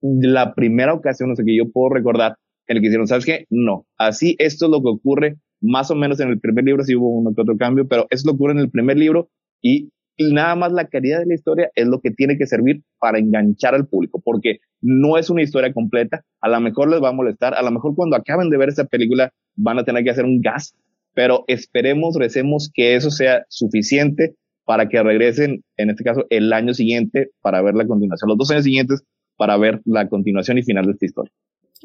la 0.01 0.53
primera 0.53 0.93
ocasión, 0.93 1.29
no 1.29 1.35
sé, 1.35 1.43
que 1.43 1.55
yo 1.55 1.71
puedo 1.71 1.89
recordar 1.89 2.35
en 2.67 2.77
el 2.77 2.81
que 2.81 2.87
hicieron, 2.87 3.07
¿sabes 3.07 3.25
qué? 3.25 3.45
No, 3.49 3.85
así 3.97 4.35
esto 4.39 4.65
es 4.65 4.71
lo 4.71 4.81
que 4.81 4.89
ocurre 4.89 5.37
más 5.61 5.89
o 5.91 5.95
menos 5.95 6.19
en 6.19 6.29
el 6.29 6.39
primer 6.39 6.65
libro, 6.65 6.83
sí 6.83 6.95
hubo 6.95 7.09
un 7.09 7.27
otro 7.27 7.57
cambio, 7.57 7.87
pero 7.87 8.03
eso 8.09 8.21
es 8.21 8.25
lo 8.25 8.33
que 8.33 8.35
ocurre 8.35 8.53
en 8.53 8.59
el 8.59 8.69
primer 8.69 8.97
libro 8.97 9.29
y, 9.61 9.89
y 10.17 10.33
nada 10.33 10.55
más 10.55 10.71
la 10.71 10.87
calidad 10.87 11.19
de 11.19 11.25
la 11.25 11.35
historia 11.35 11.69
es 11.75 11.87
lo 11.87 11.99
que 12.01 12.11
tiene 12.11 12.37
que 12.37 12.47
servir 12.47 12.83
para 12.99 13.19
enganchar 13.19 13.75
al 13.75 13.87
público, 13.87 14.21
porque 14.23 14.59
no 14.81 15.17
es 15.17 15.29
una 15.29 15.41
historia 15.41 15.73
completa, 15.73 16.23
a 16.41 16.49
lo 16.49 16.59
mejor 16.61 16.89
les 16.89 17.01
va 17.01 17.09
a 17.09 17.13
molestar, 17.13 17.53
a 17.53 17.61
lo 17.61 17.71
mejor 17.71 17.95
cuando 17.95 18.15
acaben 18.15 18.49
de 18.49 18.57
ver 18.57 18.69
esa 18.69 18.85
película 18.85 19.33
van 19.55 19.79
a 19.79 19.83
tener 19.83 20.03
que 20.03 20.11
hacer 20.11 20.25
un 20.25 20.41
gas, 20.41 20.75
pero 21.13 21.43
esperemos, 21.47 22.15
recemos 22.17 22.71
que 22.73 22.95
eso 22.95 23.09
sea 23.09 23.45
suficiente 23.49 24.35
para 24.65 24.89
que 24.89 25.01
regresen, 25.01 25.63
en 25.77 25.89
este 25.89 26.03
caso, 26.03 26.25
el 26.29 26.51
año 26.51 26.73
siguiente 26.73 27.29
para 27.41 27.61
ver 27.61 27.75
la 27.75 27.85
continuación, 27.85 28.29
los 28.29 28.37
dos 28.37 28.51
años 28.51 28.63
siguientes 28.63 29.03
para 29.37 29.57
ver 29.57 29.81
la 29.85 30.07
continuación 30.07 30.57
y 30.57 30.63
final 30.63 30.85
de 30.85 30.91
esta 30.93 31.05
historia. 31.05 31.31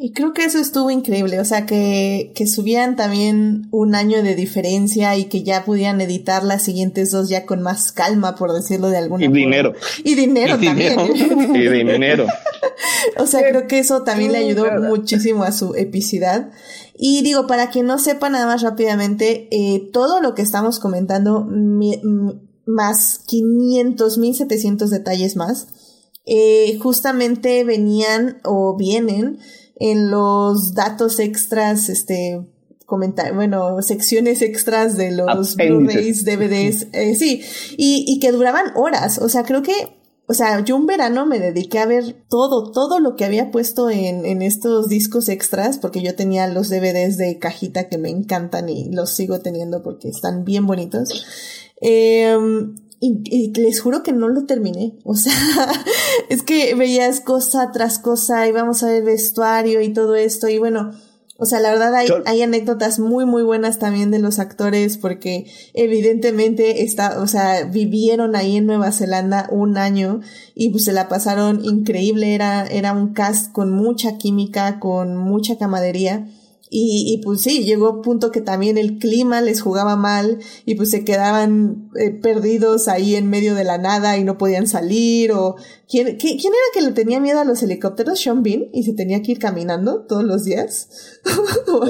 Y 0.02 0.12
creo 0.12 0.32
que 0.32 0.44
eso 0.44 0.58
estuvo 0.58 0.90
increíble, 0.90 1.38
o 1.40 1.44
sea, 1.44 1.66
que, 1.66 2.32
que 2.34 2.46
subían 2.46 2.96
también 2.96 3.68
un 3.70 3.94
año 3.94 4.22
de 4.22 4.34
diferencia 4.34 5.14
y 5.18 5.26
que 5.26 5.42
ya 5.42 5.62
pudieran 5.66 6.00
editar 6.00 6.42
las 6.42 6.62
siguientes 6.62 7.10
dos 7.10 7.28
ya 7.28 7.44
con 7.44 7.60
más 7.60 7.92
calma, 7.92 8.34
por 8.34 8.54
decirlo 8.54 8.88
de 8.88 8.96
alguna 8.96 9.24
Y 9.24 9.26
forma. 9.28 9.38
dinero. 9.40 9.74
Y 10.02 10.14
dinero 10.14 10.56
Y 10.58 10.64
también. 10.64 10.98
Y 11.54 11.68
dinero. 11.68 12.26
o 13.18 13.26
sea, 13.26 13.42
creo 13.46 13.66
que 13.66 13.78
eso 13.78 14.02
también 14.02 14.32
le 14.32 14.38
ayudó 14.38 14.64
muchísimo 14.88 15.42
a 15.44 15.52
su 15.52 15.74
epicidad. 15.74 16.50
Y 16.96 17.20
digo, 17.20 17.46
para 17.46 17.68
quien 17.68 17.84
no 17.84 17.98
sepa 17.98 18.30
nada 18.30 18.46
más 18.46 18.62
rápidamente, 18.62 19.48
eh, 19.50 19.90
todo 19.92 20.22
lo 20.22 20.34
que 20.34 20.40
estamos 20.40 20.78
comentando, 20.78 21.44
mi- 21.44 22.00
más 22.64 23.20
500, 23.26 24.16
1700 24.16 24.88
detalles 24.88 25.36
más, 25.36 25.66
eh, 26.24 26.78
justamente 26.80 27.64
venían 27.64 28.40
o 28.44 28.76
vienen 28.78 29.38
en 29.80 30.10
los 30.10 30.74
datos 30.74 31.18
extras, 31.18 31.88
este, 31.88 32.46
comentar, 32.84 33.34
bueno, 33.34 33.80
secciones 33.82 34.42
extras 34.42 34.96
de 34.96 35.10
los. 35.10 35.56
Blu-rays, 35.56 36.24
DVDs, 36.24 36.86
eh, 36.92 37.16
sí, 37.16 37.42
y, 37.76 38.04
y 38.06 38.20
que 38.20 38.30
duraban 38.30 38.66
horas, 38.76 39.18
o 39.18 39.28
sea, 39.28 39.42
creo 39.42 39.62
que, 39.62 39.72
o 40.26 40.34
sea, 40.34 40.60
yo 40.60 40.76
un 40.76 40.86
verano 40.86 41.24
me 41.24 41.40
dediqué 41.40 41.78
a 41.78 41.86
ver 41.86 42.24
todo, 42.28 42.70
todo 42.70 43.00
lo 43.00 43.16
que 43.16 43.24
había 43.24 43.50
puesto 43.50 43.88
en, 43.90 44.26
en 44.26 44.42
estos 44.42 44.88
discos 44.88 45.28
extras, 45.30 45.78
porque 45.78 46.02
yo 46.02 46.14
tenía 46.14 46.46
los 46.46 46.68
DVDs 46.68 47.16
de 47.16 47.38
cajita 47.38 47.88
que 47.88 47.96
me 47.96 48.10
encantan 48.10 48.68
y 48.68 48.92
los 48.92 49.10
sigo 49.10 49.40
teniendo 49.40 49.82
porque 49.82 50.08
están 50.08 50.44
bien 50.44 50.66
bonitos. 50.66 51.26
Eh, 51.80 52.36
y, 53.00 53.22
y 53.24 53.52
les 53.54 53.80
juro 53.80 54.02
que 54.02 54.12
no 54.12 54.28
lo 54.28 54.44
terminé. 54.44 54.98
O 55.04 55.16
sea, 55.16 55.32
es 56.28 56.42
que 56.42 56.74
veías 56.74 57.20
cosa 57.20 57.72
tras 57.72 57.98
cosa, 57.98 58.46
íbamos 58.46 58.82
a 58.82 58.88
ver 58.88 59.02
vestuario 59.02 59.80
y 59.80 59.92
todo 59.92 60.14
esto. 60.14 60.48
Y 60.48 60.58
bueno, 60.58 60.92
o 61.42 61.46
sea, 61.46 61.58
la 61.58 61.70
verdad 61.70 61.94
hay, 61.94 62.08
hay 62.26 62.42
anécdotas 62.42 62.98
muy, 62.98 63.24
muy 63.24 63.42
buenas 63.42 63.78
también 63.78 64.10
de 64.10 64.18
los 64.18 64.38
actores 64.38 64.98
porque 64.98 65.46
evidentemente 65.72 66.84
está, 66.84 67.18
o 67.22 67.26
sea, 67.26 67.64
vivieron 67.64 68.36
ahí 68.36 68.58
en 68.58 68.66
Nueva 68.66 68.92
Zelanda 68.92 69.48
un 69.50 69.78
año 69.78 70.20
y 70.54 70.68
pues 70.68 70.84
se 70.84 70.92
la 70.92 71.08
pasaron 71.08 71.64
increíble. 71.64 72.34
Era, 72.34 72.66
era 72.66 72.92
un 72.92 73.14
cast 73.14 73.52
con 73.52 73.70
mucha 73.72 74.18
química, 74.18 74.78
con 74.78 75.16
mucha 75.16 75.56
camadería. 75.56 76.28
Y, 76.72 77.12
y 77.12 77.20
pues 77.24 77.40
sí, 77.42 77.64
llegó 77.64 77.90
un 77.96 78.00
punto 78.02 78.30
que 78.30 78.40
también 78.40 78.78
el 78.78 78.98
clima 78.98 79.40
les 79.40 79.60
jugaba 79.60 79.96
mal 79.96 80.38
y 80.64 80.76
pues 80.76 80.90
se 80.90 81.04
quedaban 81.04 81.90
eh, 81.98 82.10
perdidos 82.12 82.86
ahí 82.86 83.16
en 83.16 83.28
medio 83.28 83.56
de 83.56 83.64
la 83.64 83.76
nada 83.76 84.16
y 84.16 84.22
no 84.22 84.38
podían 84.38 84.68
salir 84.68 85.32
o 85.32 85.56
¿quién, 85.88 86.16
qué- 86.16 86.36
¿quién 86.40 86.52
era 86.52 86.62
que 86.72 86.80
le 86.82 86.92
tenía 86.92 87.18
miedo 87.18 87.40
a 87.40 87.44
los 87.44 87.60
helicópteros? 87.64 88.20
Sean 88.20 88.44
Bean 88.44 88.66
y 88.72 88.84
se 88.84 88.92
tenía 88.92 89.20
que 89.20 89.32
ir 89.32 89.40
caminando 89.40 90.02
todos 90.08 90.22
los 90.22 90.44
días. 90.44 91.18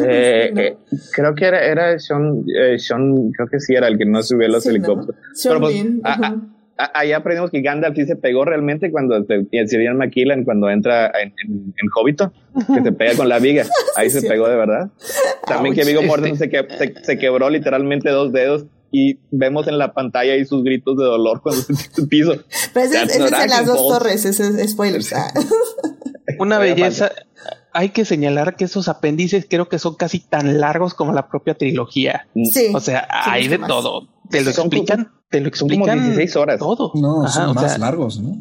Eh, 0.02 0.52
eh, 0.56 0.76
creo 1.12 1.34
que 1.34 1.44
era, 1.46 1.64
era 1.64 1.98
Sean, 1.98 2.44
eh, 2.48 2.78
Sean, 2.78 3.30
creo 3.32 3.48
que 3.48 3.60
sí 3.60 3.74
era 3.74 3.86
el 3.88 3.98
que 3.98 4.04
no 4.06 4.22
subió 4.22 4.46
a 4.46 4.50
los 4.50 4.62
Sí, 4.62 4.68
¿no? 4.70 4.74
helicópteros. 4.76 5.16
Sean 5.34 5.54
Pero, 5.54 5.60
pues, 5.60 5.74
Bean, 5.74 6.00
a- 6.04 6.26
a- 6.26 6.56
ahí 6.94 7.12
aprendimos 7.12 7.50
que 7.50 7.60
Gandalf 7.62 7.96
sí 7.96 8.06
se 8.06 8.16
pegó 8.16 8.44
realmente 8.44 8.90
cuando 8.90 9.18
y 9.50 9.58
el 9.58 9.68
Sir 9.68 9.94
McKillen 9.94 10.44
cuando 10.44 10.68
entra 10.70 11.06
en, 11.20 11.34
en, 11.44 11.74
en 11.76 11.88
Hobbito, 11.94 12.32
que 12.74 12.82
se 12.82 12.92
pega 12.92 13.14
con 13.16 13.28
la 13.28 13.38
viga. 13.38 13.64
Ahí 13.96 14.10
se 14.10 14.20
cierto. 14.20 14.34
pegó 14.34 14.48
de 14.48 14.56
verdad. 14.56 14.90
También 15.46 15.74
que 15.74 15.80
Ouch, 15.82 15.88
Vigo 15.88 16.00
este- 16.00 16.08
Mortensen 16.08 16.38
se, 16.38 16.48
que- 16.50 16.76
se, 16.76 17.04
se 17.04 17.18
quebró 17.18 17.50
literalmente 17.50 18.10
dos 18.10 18.32
dedos 18.32 18.66
y 18.92 19.18
vemos 19.30 19.68
en 19.68 19.78
la 19.78 19.92
pantalla 19.92 20.32
ahí 20.32 20.44
sus 20.44 20.64
gritos 20.64 20.96
de 20.96 21.04
dolor 21.04 21.40
cuando 21.42 21.62
se 21.62 21.74
tira 21.74 21.90
al 21.98 22.08
piso. 22.08 22.34
Pero 22.74 22.86
ese, 22.86 23.02
ese 23.04 23.24
es 23.24 23.32
en 23.32 23.50
las 23.50 23.66
dos 23.66 23.88
torres, 23.88 24.24
ese 24.24 24.48
es 24.62 24.70
spoilers. 24.72 25.12
Ah. 25.12 25.28
Una 26.38 26.58
belleza. 26.58 27.12
Hay 27.72 27.90
que 27.90 28.04
señalar 28.04 28.56
que 28.56 28.64
esos 28.64 28.88
apéndices 28.88 29.46
creo 29.48 29.68
que 29.68 29.78
son 29.78 29.94
casi 29.94 30.20
tan 30.20 30.60
largos 30.60 30.94
como 30.94 31.12
la 31.12 31.28
propia 31.28 31.54
trilogía. 31.54 32.26
Sí. 32.52 32.66
O 32.74 32.80
sea, 32.80 33.02
Sí, 33.24 33.30
hay 33.30 33.48
de 33.48 33.58
más. 33.58 33.68
todo. 33.68 34.08
Te 34.30 34.42
lo 34.42 34.52
Son 34.52 34.66
explican, 34.66 35.10
te 35.28 35.40
lo 35.40 35.50
son 35.52 35.68
como 35.68 35.86
explican 35.86 36.04
16 36.16 36.36
horas. 36.36 36.58
todo. 36.60 36.92
No, 36.94 37.24
Ajá, 37.24 37.32
son 37.32 37.48
o 37.50 37.54
más 37.54 37.70
sea, 37.72 37.78
largos, 37.78 38.20
¿no? 38.20 38.36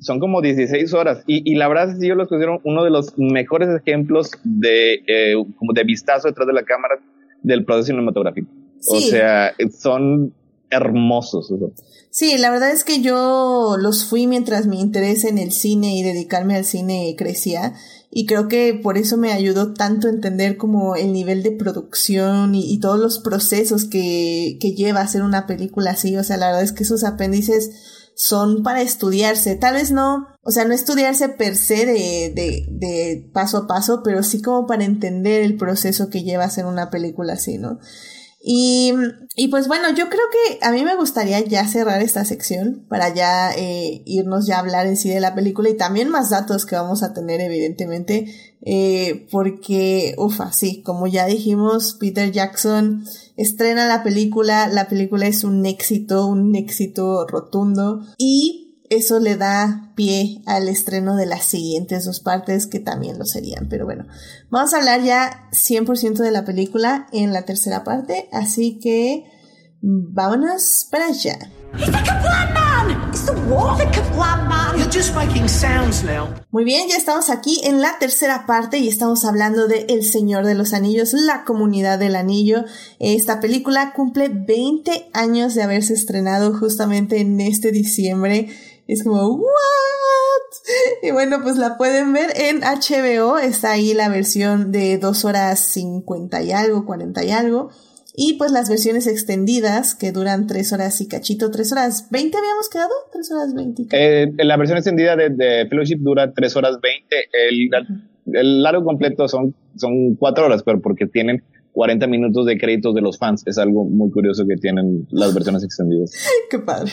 Son 0.00 0.20
como 0.20 0.42
16 0.42 0.92
horas 0.92 1.22
y, 1.26 1.50
y 1.50 1.54
la 1.56 1.66
verdad 1.68 1.90
es 1.90 1.98
que 1.98 2.08
yo 2.08 2.14
los 2.14 2.28
considero 2.28 2.60
uno 2.64 2.84
de 2.84 2.90
los 2.90 3.14
mejores 3.16 3.68
ejemplos 3.70 4.30
de 4.44 4.94
eh, 5.06 5.34
como 5.58 5.72
de 5.72 5.84
vistazo 5.84 6.28
detrás 6.28 6.46
de 6.46 6.52
la 6.52 6.62
cámara 6.64 6.96
del 7.42 7.64
proceso 7.64 7.86
cinematográfico. 7.86 8.50
O 8.86 8.96
Sí. 9.00 9.10
sea, 9.10 9.52
son 9.78 10.34
hermosos. 10.70 11.50
o 11.50 11.58
sea. 11.58 11.68
Sí, 12.10 12.36
la 12.38 12.50
verdad 12.50 12.70
es 12.72 12.84
que 12.84 13.00
yo 13.00 13.76
los 13.78 14.04
fui 14.04 14.26
mientras 14.26 14.66
mi 14.66 14.80
interés 14.80 15.24
en 15.24 15.38
el 15.38 15.52
cine 15.52 15.96
y 15.96 16.02
dedicarme 16.02 16.56
al 16.56 16.64
cine 16.64 17.14
crecía 17.16 17.74
y 18.12 18.26
creo 18.26 18.48
que 18.48 18.74
por 18.74 18.98
eso 18.98 19.16
me 19.16 19.32
ayudó 19.32 19.72
tanto 19.72 20.08
a 20.08 20.10
entender 20.10 20.56
como 20.56 20.96
el 20.96 21.12
nivel 21.12 21.44
de 21.44 21.52
producción 21.52 22.56
y, 22.56 22.80
todos 22.80 22.98
los 22.98 23.20
procesos 23.20 23.84
que, 23.84 24.58
que 24.60 24.72
lleva 24.72 25.00
hacer 25.00 25.22
una 25.22 25.46
película 25.46 25.92
así. 25.92 26.16
O 26.16 26.24
sea, 26.24 26.36
la 26.36 26.46
verdad 26.46 26.64
es 26.64 26.72
que 26.72 26.82
esos 26.82 27.04
apéndices 27.04 27.70
son 28.16 28.64
para 28.64 28.82
estudiarse. 28.82 29.54
Tal 29.54 29.74
vez 29.74 29.92
no, 29.92 30.26
o 30.42 30.50
sea, 30.50 30.64
no 30.64 30.74
estudiarse 30.74 31.28
per 31.28 31.56
se 31.56 31.86
de, 31.86 32.32
de, 32.34 32.66
de 32.68 33.30
paso 33.32 33.58
a 33.58 33.66
paso, 33.68 34.02
pero 34.02 34.24
sí 34.24 34.42
como 34.42 34.66
para 34.66 34.84
entender 34.84 35.42
el 35.42 35.56
proceso 35.56 36.10
que 36.10 36.24
lleva 36.24 36.44
hacer 36.44 36.66
una 36.66 36.90
película 36.90 37.34
así, 37.34 37.58
¿no? 37.58 37.78
Y, 38.42 38.92
y 39.36 39.48
pues 39.48 39.68
bueno, 39.68 39.90
yo 39.90 40.08
creo 40.08 40.24
que 40.32 40.64
a 40.64 40.72
mí 40.72 40.82
me 40.82 40.96
gustaría 40.96 41.40
ya 41.40 41.68
cerrar 41.68 42.00
esta 42.00 42.24
sección 42.24 42.86
para 42.88 43.12
ya 43.12 43.52
eh, 43.52 44.02
irnos 44.06 44.46
ya 44.46 44.56
a 44.56 44.60
hablar 44.60 44.86
en 44.86 44.96
sí 44.96 45.10
de 45.10 45.20
la 45.20 45.34
película 45.34 45.68
y 45.68 45.76
también 45.76 46.08
más 46.08 46.30
datos 46.30 46.64
que 46.64 46.74
vamos 46.74 47.02
a 47.02 47.12
tener 47.12 47.42
evidentemente, 47.42 48.34
eh, 48.62 49.26
porque, 49.30 50.14
ufa, 50.16 50.52
sí, 50.52 50.82
como 50.82 51.06
ya 51.06 51.26
dijimos, 51.26 51.98
Peter 52.00 52.32
Jackson 52.32 53.04
estrena 53.36 53.86
la 53.86 54.02
película, 54.02 54.68
la 54.68 54.88
película 54.88 55.26
es 55.26 55.44
un 55.44 55.66
éxito, 55.66 56.26
un 56.26 56.56
éxito 56.56 57.26
rotundo 57.26 58.00
y 58.16 58.69
eso 58.90 59.20
le 59.20 59.36
da 59.36 59.92
pie 59.94 60.42
al 60.46 60.68
estreno 60.68 61.16
de 61.16 61.26
las 61.26 61.44
siguientes 61.44 62.04
dos 62.04 62.20
partes 62.20 62.66
que 62.66 62.80
también 62.80 63.18
lo 63.18 63.24
serían. 63.24 63.68
Pero 63.68 63.86
bueno, 63.86 64.06
vamos 64.50 64.74
a 64.74 64.78
hablar 64.78 65.02
ya 65.02 65.48
100% 65.52 66.18
de 66.18 66.30
la 66.30 66.44
película 66.44 67.06
en 67.12 67.32
la 67.32 67.42
tercera 67.42 67.84
parte, 67.84 68.28
así 68.32 68.78
que 68.80 69.24
vámonos 69.80 70.88
para 70.90 71.06
allá. 71.06 71.38
He's 71.72 71.86
the 71.86 71.98
Kablam 71.98 72.52
man! 72.52 73.10
It's 73.10 73.26
the 73.26 73.32
what? 73.48 73.78
The 73.78 73.86
Kablam 73.86 74.48
man! 74.48 74.76
You're 74.76 74.90
just 74.90 75.14
making 75.14 75.46
sounds 75.48 76.02
now. 76.02 76.28
Muy 76.50 76.64
bien, 76.64 76.88
ya 76.88 76.96
estamos 76.96 77.30
aquí 77.30 77.60
en 77.62 77.80
la 77.80 77.96
tercera 78.00 78.44
parte 78.44 78.78
y 78.78 78.88
estamos 78.88 79.24
hablando 79.24 79.68
de 79.68 79.86
El 79.88 80.04
Señor 80.04 80.44
de 80.44 80.56
los 80.56 80.72
Anillos, 80.72 81.12
la 81.12 81.44
comunidad 81.44 82.00
del 82.00 82.16
anillo. 82.16 82.64
Esta 82.98 83.38
película 83.38 83.92
cumple 83.94 84.30
20 84.30 85.10
años 85.12 85.54
de 85.54 85.62
haberse 85.62 85.94
estrenado 85.94 86.52
justamente 86.58 87.20
en 87.20 87.40
este 87.40 87.70
diciembre. 87.70 88.48
Es 88.90 89.04
como, 89.04 89.36
¿what? 89.36 89.46
Y 91.02 91.12
bueno, 91.12 91.38
pues 91.42 91.56
la 91.56 91.76
pueden 91.76 92.12
ver 92.12 92.30
en 92.34 92.60
HBO. 92.62 93.38
Está 93.38 93.72
ahí 93.72 93.94
la 93.94 94.08
versión 94.08 94.72
de 94.72 94.98
2 94.98 95.24
horas 95.24 95.60
50 95.60 96.42
y 96.42 96.50
algo, 96.50 96.84
40 96.84 97.24
y 97.24 97.30
algo. 97.30 97.70
Y 98.16 98.34
pues 98.34 98.50
las 98.50 98.68
versiones 98.68 99.06
extendidas 99.06 99.94
que 99.94 100.10
duran 100.10 100.48
3 100.48 100.72
horas 100.72 101.00
y 101.00 101.06
cachito, 101.06 101.52
3 101.52 101.70
horas 101.70 102.08
20 102.10 102.36
habíamos 102.36 102.68
quedado, 102.68 102.90
3 103.12 103.30
horas 103.30 103.54
20. 103.54 103.82
y 103.82 103.86
cachito. 103.86 103.96
Eh, 103.96 104.44
la 104.44 104.56
versión 104.56 104.78
extendida 104.78 105.14
de, 105.14 105.30
de 105.30 105.68
Fellowship 105.68 105.98
dura 106.00 106.32
3 106.34 106.56
horas 106.56 106.80
20. 106.82 107.16
El, 107.48 107.70
el 108.34 108.62
largo 108.64 108.84
completo 108.84 109.28
son, 109.28 109.54
son 109.76 110.16
4 110.16 110.46
horas, 110.46 110.64
pero 110.64 110.80
porque 110.80 111.06
tienen 111.06 111.44
40 111.72 112.06
minutos 112.06 112.46
de 112.46 112.58
créditos 112.58 112.94
de 112.94 113.00
los 113.00 113.18
fans. 113.18 113.42
Es 113.46 113.58
algo 113.58 113.84
muy 113.84 114.10
curioso 114.10 114.44
que 114.46 114.56
tienen 114.56 115.06
las 115.10 115.32
versiones 115.34 115.62
extendidas. 115.64 116.12
Qué 116.50 116.58
padre. 116.58 116.92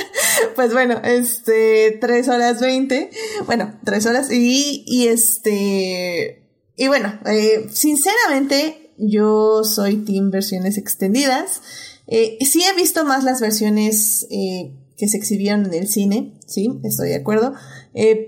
pues 0.56 0.72
bueno, 0.72 1.00
este, 1.04 1.98
3 2.00 2.28
horas 2.28 2.60
20. 2.60 3.10
Bueno, 3.46 3.74
3 3.84 4.06
horas 4.06 4.32
y, 4.32 4.84
y 4.86 5.08
este, 5.08 6.48
y 6.76 6.88
bueno, 6.88 7.12
eh, 7.26 7.66
sinceramente 7.70 8.92
yo 8.98 9.62
soy 9.64 9.96
team 10.04 10.30
versiones 10.30 10.78
extendidas. 10.78 11.62
Eh, 12.06 12.38
sí 12.44 12.62
he 12.62 12.74
visto 12.76 13.04
más 13.04 13.24
las 13.24 13.40
versiones 13.40 14.26
eh, 14.30 14.72
que 14.96 15.08
se 15.08 15.16
exhibieron 15.16 15.66
en 15.66 15.74
el 15.74 15.88
cine, 15.88 16.34
sí, 16.46 16.68
estoy 16.84 17.08
de 17.10 17.16
acuerdo. 17.16 17.54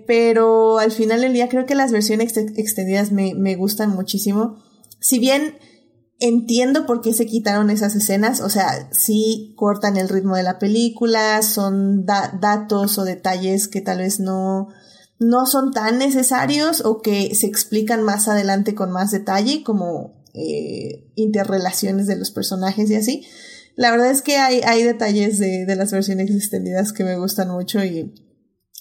Pero 0.06 0.78
al 0.78 0.92
final 0.92 1.20
del 1.20 1.32
día 1.32 1.48
creo 1.48 1.66
que 1.66 1.74
las 1.74 1.90
versiones 1.90 2.36
ex- 2.36 2.56
extendidas 2.58 3.10
me, 3.10 3.34
me 3.34 3.56
gustan 3.56 3.90
muchísimo. 3.90 4.62
Si 5.00 5.18
bien 5.18 5.56
entiendo 6.20 6.86
por 6.86 7.00
qué 7.02 7.12
se 7.12 7.26
quitaron 7.26 7.70
esas 7.70 7.94
escenas, 7.94 8.40
o 8.40 8.48
sea, 8.48 8.88
sí 8.92 9.54
cortan 9.56 9.96
el 9.96 10.08
ritmo 10.08 10.36
de 10.36 10.42
la 10.42 10.58
película, 10.58 11.42
son 11.42 12.06
da- 12.06 12.36
datos 12.40 12.98
o 12.98 13.04
detalles 13.04 13.68
que 13.68 13.80
tal 13.82 13.98
vez 13.98 14.18
no, 14.20 14.68
no 15.18 15.46
son 15.46 15.72
tan 15.72 15.98
necesarios 15.98 16.84
o 16.84 17.00
que 17.02 17.34
se 17.34 17.46
explican 17.46 18.02
más 18.02 18.28
adelante 18.28 18.74
con 18.74 18.90
más 18.90 19.10
detalle, 19.10 19.62
como 19.62 20.24
eh, 20.34 21.10
interrelaciones 21.16 22.06
de 22.06 22.16
los 22.16 22.30
personajes 22.30 22.90
y 22.90 22.94
así. 22.96 23.26
La 23.76 23.90
verdad 23.90 24.10
es 24.10 24.22
que 24.22 24.36
hay, 24.38 24.60
hay 24.64 24.82
detalles 24.82 25.38
de, 25.38 25.66
de 25.66 25.76
las 25.76 25.92
versiones 25.92 26.30
extendidas 26.30 26.92
que 26.94 27.04
me 27.04 27.18
gustan 27.18 27.50
mucho 27.50 27.84
y, 27.84 28.14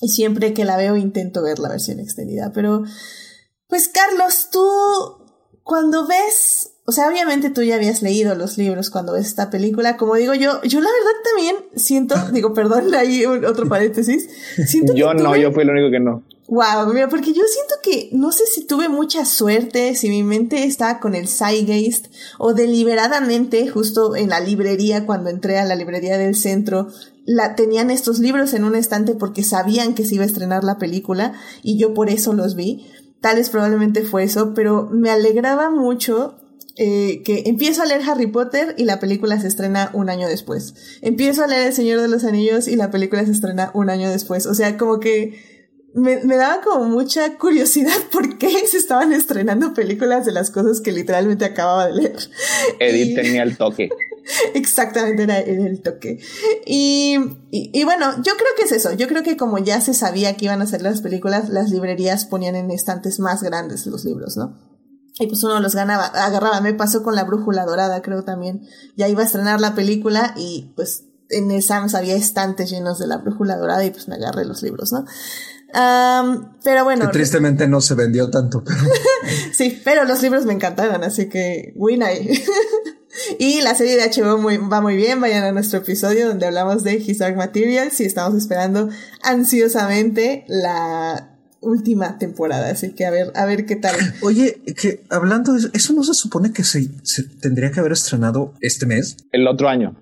y 0.02 0.08
siempre 0.10 0.54
que 0.54 0.64
la 0.66 0.78
veo 0.78 0.96
intento 0.96 1.42
ver 1.44 1.60
la 1.60 1.68
versión 1.70 2.00
extendida, 2.00 2.52
pero 2.54 2.84
Pues 3.68 3.90
Carlos, 3.90 4.50
tú 4.52 4.62
cuando 5.64 6.08
ves, 6.08 6.72
o 6.88 6.92
sea, 6.92 7.10
obviamente 7.10 7.50
tú 7.50 7.64
ya 7.64 7.76
habías 7.76 8.04
leído 8.04 8.36
los 8.36 8.58
libros 8.58 8.92
cuando 8.92 9.14
ves 9.14 9.26
esta 9.26 9.50
película, 9.50 9.98
como 9.98 10.16
digo 10.16 10.36
yo, 10.36 10.62
yo 10.62 10.82
la 10.82 10.90
verdad 10.90 11.22
también 11.24 11.56
siento, 11.76 12.16
digo, 12.32 12.54
perdón, 12.54 12.94
ahí 12.94 13.26
otro 13.26 13.68
paréntesis, 13.68 14.30
siento 14.68 14.94
yo 14.94 15.14
no, 15.14 15.36
yo 15.36 15.52
fui 15.52 15.64
el 15.64 15.72
único 15.72 15.90
que 15.92 16.00
no. 16.00 16.24
Wow, 16.48 16.94
mira, 16.94 17.10
porque 17.10 17.34
yo 17.34 17.42
siento 17.48 17.76
que 17.82 18.10
no 18.12 18.32
sé 18.32 18.46
si 18.46 18.68
tuve 18.68 18.88
mucha 18.88 19.26
suerte, 19.26 19.96
si 19.96 20.10
mi 20.10 20.22
mente 20.22 20.64
estaba 20.64 21.00
con 21.00 21.16
el 21.16 21.28
Zeitgeist 21.28 22.06
o 22.38 22.54
deliberadamente 22.54 23.68
justo 23.68 24.16
en 24.16 24.30
la 24.30 24.40
librería 24.40 25.08
cuando 25.08 25.32
entré 25.32 25.58
a 25.58 25.66
la 25.66 25.76
librería 25.76 26.20
del 26.20 26.36
centro 26.36 26.90
la 27.26 27.56
tenían 27.56 27.90
estos 27.90 28.20
libros 28.20 28.54
en 28.54 28.64
un 28.64 28.76
estante 28.76 29.16
porque 29.16 29.44
sabían 29.44 29.96
que 29.96 30.06
se 30.06 30.16
iba 30.16 30.24
a 30.24 30.28
estrenar 30.28 30.64
la 30.64 30.78
película 30.78 31.34
y 31.64 31.78
yo 31.78 31.96
por 31.96 32.10
eso 32.10 32.34
los 32.34 32.56
vi. 32.56 32.86
Tal 33.20 33.38
vez 33.38 33.50
probablemente 33.50 34.04
fue 34.04 34.24
eso, 34.24 34.54
pero 34.54 34.88
me 34.92 35.10
alegraba 35.10 35.72
mucho 35.72 36.36
eh, 36.78 37.22
que 37.24 37.44
empiezo 37.46 37.82
a 37.82 37.86
leer 37.86 38.02
Harry 38.10 38.28
Potter 38.28 38.76
y 38.78 38.84
la 38.84 39.00
película 39.00 39.40
se 39.40 39.48
estrena 39.48 39.90
un 39.94 40.10
año 40.10 40.28
después. 40.28 40.74
Empiezo 41.02 41.44
a 41.44 41.48
leer 41.48 41.68
El 41.68 41.74
Señor 41.74 42.02
de 42.02 42.10
los 42.10 42.26
Anillos 42.26 42.68
y 42.68 42.76
la 42.76 42.92
película 42.92 43.26
se 43.26 43.32
estrena 43.32 43.72
un 43.74 43.90
año 43.90 44.10
después. 44.10 44.46
O 44.46 44.54
sea, 44.54 44.78
como 44.78 45.00
que 45.00 45.56
me, 45.94 46.18
me, 46.26 46.36
daba 46.36 46.62
como 46.62 46.90
mucha 46.90 47.38
curiosidad 47.38 47.96
por 48.12 48.38
qué 48.38 48.52
se 48.68 48.78
estaban 48.78 49.14
estrenando 49.14 49.74
películas 49.74 50.26
de 50.26 50.34
las 50.34 50.52
cosas 50.52 50.82
que 50.82 50.92
literalmente 50.92 51.46
acababa 51.46 51.88
de 51.88 51.94
leer. 51.94 52.18
Edith 52.80 53.16
tenía 53.22 53.44
el 53.44 53.56
toque. 53.56 53.90
Exactamente, 54.54 55.24
era, 55.24 55.40
el 55.40 55.82
toque. 55.82 56.20
Y, 56.66 57.18
y, 57.52 57.84
bueno, 57.86 58.16
yo 58.18 58.34
creo 58.34 58.52
que 58.58 58.64
es 58.64 58.72
eso. 58.74 58.94
Yo 58.94 59.08
creo 59.08 59.24
que 59.24 59.38
como 59.38 59.60
ya 59.60 59.80
se 59.80 59.94
sabía 59.94 60.36
que 60.36 60.46
iban 60.46 60.62
a 60.62 60.68
ser 60.68 60.82
las 60.82 61.02
películas, 61.02 61.50
las 61.50 61.70
librerías 61.70 62.26
ponían 62.26 62.56
en 62.56 62.72
estantes 62.72 63.20
más 63.20 63.44
grandes 63.44 63.86
los 63.86 64.04
libros, 64.04 64.36
¿no? 64.36 64.75
Y 65.20 65.28
pues 65.28 65.44
uno 65.44 65.60
los 65.62 65.76
ganaba, 65.76 66.06
agarraba. 66.06 66.62
Me 66.62 66.74
pasó 66.74 67.04
con 67.04 67.16
la 67.16 67.24
brújula 67.24 67.66
dorada, 67.66 68.02
creo 68.02 68.24
también. 68.24 68.68
Ya 68.98 69.08
iba 69.08 69.22
a 69.22 69.26
estrenar 69.26 69.62
la 69.62 69.76
película 69.76 70.34
y 70.36 70.74
pues 70.76 71.06
en 71.30 71.52
el 71.52 71.64
Sams 71.64 71.96
había 71.96 72.16
estantes 72.16 72.70
llenos 72.70 73.00
de 73.00 73.08
la 73.08 73.18
brújula 73.18 73.58
dorada 73.58 73.84
y 73.86 73.92
pues 73.92 74.08
me 74.08 74.16
agarré 74.16 74.46
los 74.46 74.62
libros, 74.62 74.92
¿no? 74.92 75.06
pero 76.64 76.86
bueno. 76.86 77.08
Que 77.08 77.12
tristemente 77.12 77.68
no 77.68 77.82
se 77.82 77.96
vendió 77.96 78.30
tanto. 78.30 78.64
sí, 79.54 79.82
pero 79.84 80.06
los 80.06 80.22
libros 80.22 80.46
me 80.46 80.54
encantaron, 80.54 81.04
así 81.04 81.28
que 81.28 81.74
win 81.76 82.02
ahí. 82.04 82.44
y 83.40 83.62
la 83.62 83.76
serie 83.76 83.98
de 83.98 84.10
HBO 84.10 84.38
muy, 84.38 84.58
va 84.58 84.80
muy 84.80 84.96
bien. 84.96 85.20
Vayan 85.20 85.44
a 85.44 85.52
nuestro 85.52 85.80
episodio 85.80 86.28
donde 86.28 86.46
hablamos 86.46 86.84
de 86.84 86.96
His 86.96 87.20
Dark 87.20 87.36
Materials 87.36 88.00
y 88.00 88.06
estamos 88.06 88.36
esperando 88.36 88.90
ansiosamente 89.22 90.46
la 90.48 91.35
última 91.66 92.18
temporada, 92.18 92.70
así 92.70 92.94
que 92.94 93.06
a 93.06 93.12
ver, 93.12 93.32
a 93.36 93.46
ver 93.46 93.66
qué 93.66 93.76
tal. 93.76 93.96
Oye, 94.22 94.62
que 94.80 95.04
hablando 95.10 95.54
de 95.54 95.60
eso, 95.60 95.70
¿eso 95.74 95.94
no 95.94 96.04
se 96.04 96.14
supone 96.14 96.54
que 96.54 96.64
se, 96.64 96.88
se 97.04 97.24
tendría 97.24 97.72
que 97.72 97.80
haber 97.80 97.92
estrenado 97.92 98.54
este 98.62 98.86
mes? 98.86 99.18
El 99.32 99.48
otro 99.48 99.68
año. 99.68 99.96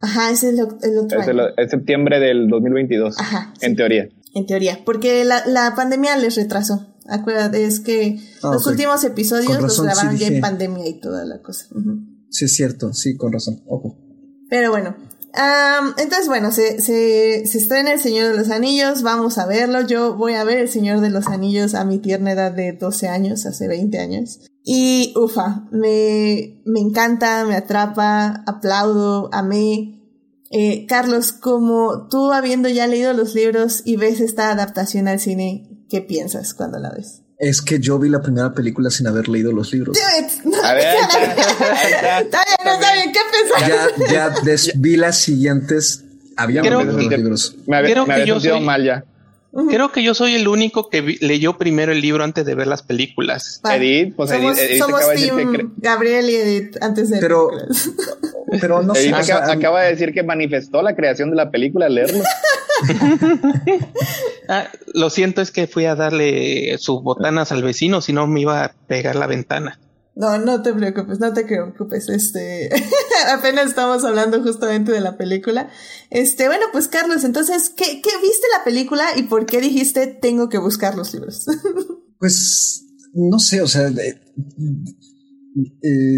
Ajá, 0.00 0.30
es 0.30 0.44
el, 0.44 0.58
el 0.58 0.98
otro 0.98 1.20
es 1.20 1.28
año. 1.28 1.42
El, 1.42 1.54
es 1.56 1.70
septiembre 1.70 2.20
del 2.20 2.48
2022. 2.48 3.18
Ajá. 3.18 3.54
En 3.60 3.76
teoría. 3.76 4.08
En 4.34 4.46
teoría, 4.46 4.80
porque 4.84 5.24
la, 5.24 5.46
la 5.46 5.74
pandemia 5.74 6.16
les 6.16 6.36
retrasó. 6.36 6.94
Acuérdate, 7.08 7.64
es 7.64 7.80
que 7.80 8.18
Ah, 8.42 8.50
los 8.52 8.66
últimos 8.66 9.02
episodios 9.04 9.60
los 9.60 9.80
grabaron 9.80 10.18
sí 10.18 10.24
ya 10.24 10.26
en 10.28 10.40
pandemia 10.40 10.88
y 10.88 11.00
toda 11.00 11.24
la 11.24 11.40
cosa. 11.40 11.66
Sí, 12.30 12.44
es 12.44 12.54
cierto, 12.54 12.92
sí, 12.92 13.16
con 13.16 13.32
razón. 13.32 13.62
Ojo. 13.66 13.96
Pero 14.50 14.70
bueno. 14.70 14.96
Am, 15.36 15.94
entonces, 15.98 16.28
bueno, 16.28 16.50
se, 16.50 16.80
se, 16.80 17.46
se 17.46 17.58
estrena 17.58 17.92
El 17.92 18.00
Señor 18.00 18.32
de 18.32 18.38
los 18.38 18.50
Anillos, 18.50 19.02
vamos 19.02 19.38
a 19.38 19.46
verlo. 19.46 19.82
Yo 19.82 20.16
voy 20.16 20.34
a 20.34 20.44
ver 20.44 20.58
El 20.58 20.68
Señor 20.68 21.00
de 21.00 21.10
los 21.10 21.28
Anillos 21.28 21.74
a 21.74 21.84
mi 21.84 21.98
tierna 21.98 22.32
edad 22.32 22.52
de 22.52 22.72
12 22.72 23.08
años, 23.08 23.46
hace 23.46 23.68
20 23.68 23.98
años. 23.98 24.40
Y 24.64 25.12
ufa, 25.16 25.68
me, 25.70 26.62
me 26.64 26.80
encanta, 26.80 27.44
me 27.44 27.54
atrapa, 27.54 28.42
aplaudo, 28.46 29.30
amé. 29.32 30.02
Eh, 30.50 30.86
Carlos, 30.86 31.32
como 31.32 32.08
tú 32.08 32.32
habiendo 32.32 32.68
ya 32.68 32.86
leído 32.86 33.12
los 33.12 33.34
libros 33.34 33.82
y 33.84 33.96
ves 33.96 34.20
esta 34.20 34.50
adaptación 34.50 35.08
al 35.08 35.20
cine, 35.20 35.84
¿qué 35.88 36.00
piensas 36.00 36.54
cuando 36.54 36.78
la 36.78 36.90
ves? 36.90 37.25
Es 37.38 37.60
que 37.60 37.78
yo 37.80 37.98
vi 37.98 38.08
la 38.08 38.22
primera 38.22 38.52
película 38.54 38.88
sin 38.90 39.06
haber 39.06 39.28
leído 39.28 39.52
los 39.52 39.72
libros. 39.72 39.96
A 40.64 40.72
ver, 40.74 40.86
ahí 40.86 40.96
está, 41.02 41.18
ahí 41.18 41.92
está. 41.92 42.20
Está 42.20 42.38
bien, 42.62 42.74
está 42.74 42.92
bien, 42.94 43.12
¿qué 43.12 43.20
pensás? 43.30 44.10
Ya, 44.10 44.34
ya 44.34 44.72
vi 44.76 44.96
las 44.96 45.18
siguientes. 45.18 46.02
Había 46.36 46.62
Creo 46.62 46.80
leído 46.80 46.92
los 46.98 47.08
que- 47.08 47.16
libros. 47.18 47.56
Me 47.66 47.76
había, 47.76 47.90
Creo 47.92 48.06
me 48.06 48.14
que 48.14 48.20
había 48.22 48.34
yo 48.34 48.40
soy- 48.40 48.60
mal 48.60 48.84
ya. 48.84 49.04
Creo 49.70 49.90
que 49.90 50.02
yo 50.02 50.12
soy 50.12 50.34
el 50.34 50.48
único 50.48 50.90
que 50.90 51.00
vi- 51.00 51.16
leyó 51.22 51.56
primero 51.56 51.90
el 51.90 52.02
libro 52.02 52.22
antes 52.24 52.44
de 52.44 52.54
ver 52.54 52.66
las 52.66 52.82
películas. 52.82 53.62
Edith, 53.70 54.14
pues 54.14 54.28
somos, 54.28 54.58
Edith- 54.58 54.68
Edith 54.68 54.78
somos 54.82 54.96
acaba 55.00 55.12
de 55.12 55.18
decir 55.18 55.34
team 55.34 55.52
que 55.52 55.58
cre- 55.58 55.70
Gabriel 55.78 56.28
y 56.30 56.34
Edith 56.34 56.76
antes 56.82 57.08
de 57.08 57.18
Pero- 57.20 57.48
películas. 57.48 57.90
Pero 58.60 58.82
no 58.82 58.94
sé. 58.94 59.14
Acaba, 59.14 59.50
acaba 59.52 59.82
de 59.82 59.90
decir 59.92 60.12
que 60.12 60.22
manifestó 60.22 60.82
la 60.82 60.94
creación 60.94 61.30
de 61.30 61.36
la 61.36 61.50
película 61.50 61.86
al 61.86 61.94
leerlo. 61.94 62.22
Ah, 64.48 64.68
lo 64.94 65.10
siento, 65.10 65.42
es 65.42 65.50
que 65.50 65.66
fui 65.66 65.86
a 65.86 65.96
darle 65.96 66.76
sus 66.78 67.02
botanas 67.02 67.50
al 67.50 67.64
vecino, 67.64 68.00
si 68.00 68.12
no 68.12 68.28
me 68.28 68.42
iba 68.42 68.64
a 68.64 68.72
pegar 68.86 69.16
la 69.16 69.26
ventana. 69.26 69.80
No, 70.16 70.38
no 70.38 70.62
te 70.62 70.72
preocupes, 70.72 71.20
no 71.20 71.34
te 71.34 71.44
preocupes. 71.44 72.08
Este, 72.08 72.70
apenas 73.32 73.66
estamos 73.66 74.02
hablando 74.04 74.42
justamente 74.42 74.92
de 74.92 75.00
la 75.00 75.18
película. 75.18 75.68
Este, 76.10 76.46
bueno, 76.46 76.64
pues 76.72 76.88
Carlos, 76.88 77.22
entonces, 77.24 77.70
¿qué, 77.76 78.00
qué 78.00 78.10
viste 78.22 78.46
la 78.56 78.64
película 78.64 79.04
y 79.16 79.24
por 79.24 79.44
qué 79.46 79.60
dijiste 79.60 80.06
tengo 80.06 80.48
que 80.48 80.58
buscar 80.58 80.96
los 80.96 81.12
libros? 81.12 81.46
Pues 82.18 82.82
no 83.12 83.38
sé, 83.38 83.60
o 83.60 83.68
sea, 83.68 83.88
eh, 83.88 84.18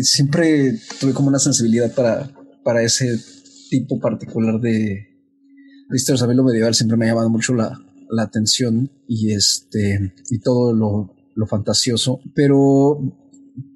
siempre 0.03 0.79
tuve 1.01 1.13
como 1.13 1.27
una 1.27 1.41
sensibilidad 1.41 1.93
para, 1.93 2.31
para 2.63 2.85
ese 2.85 3.19
tipo 3.69 3.99
particular 3.99 4.61
de, 4.61 5.08
de 5.89 5.97
historias. 5.97 6.23
A 6.23 6.27
mí 6.27 6.35
lo 6.35 6.45
medieval 6.45 6.75
siempre 6.75 6.97
me 6.97 7.07
ha 7.07 7.09
llamado 7.09 7.31
mucho 7.31 7.55
la, 7.55 7.81
la 8.11 8.23
atención 8.23 8.91
y 9.07 9.33
este 9.33 10.13
y 10.31 10.39
todo 10.39 10.73
lo, 10.73 11.15
lo 11.35 11.47
fantasioso, 11.47 12.21
pero 12.35 13.01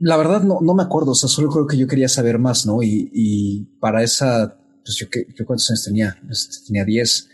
la 0.00 0.16
verdad 0.16 0.42
no, 0.42 0.60
no 0.60 0.74
me 0.74 0.82
acuerdo, 0.82 1.12
o 1.12 1.14
sea, 1.14 1.28
solo 1.28 1.48
creo 1.50 1.66
que 1.66 1.76
yo 1.76 1.86
quería 1.86 2.08
saber 2.08 2.38
más, 2.38 2.66
¿no? 2.66 2.82
Y, 2.82 3.10
y 3.12 3.64
para 3.80 4.02
esa, 4.02 4.56
pues 4.84 4.96
yo, 4.96 5.06
yo 5.36 5.46
cuántos 5.46 5.70
años 5.70 5.84
tenía, 5.84 6.16
tenía 6.66 6.84
10. 6.84 7.28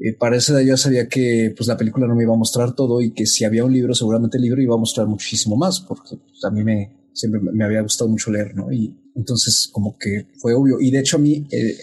Eh, 0.00 0.12
para 0.12 0.36
esa 0.36 0.54
edad 0.54 0.60
yo 0.60 0.76
sabía 0.76 1.08
que 1.08 1.54
pues 1.56 1.68
la 1.68 1.76
película 1.76 2.06
no 2.06 2.16
me 2.16 2.24
iba 2.24 2.34
a 2.34 2.36
mostrar 2.36 2.74
todo 2.74 3.00
y 3.00 3.12
que 3.12 3.26
si 3.26 3.44
había 3.44 3.64
un 3.64 3.72
libro, 3.72 3.94
seguramente 3.94 4.38
el 4.38 4.42
libro 4.42 4.60
iba 4.60 4.74
a 4.74 4.78
mostrar 4.78 5.06
muchísimo 5.06 5.56
más, 5.56 5.80
porque 5.80 6.16
pues, 6.16 6.44
a 6.44 6.50
mí 6.50 6.64
me 6.64 7.04
siempre 7.12 7.40
me 7.40 7.64
había 7.64 7.80
gustado 7.80 8.10
mucho 8.10 8.32
leer, 8.32 8.56
¿no? 8.56 8.72
Y 8.72 8.92
entonces 9.14 9.68
como 9.72 9.96
que 9.96 10.26
fue 10.36 10.52
obvio. 10.52 10.80
Y 10.80 10.90
de 10.90 10.98
hecho 10.98 11.16
a 11.16 11.20
mí, 11.20 11.46
eh, 11.50 11.76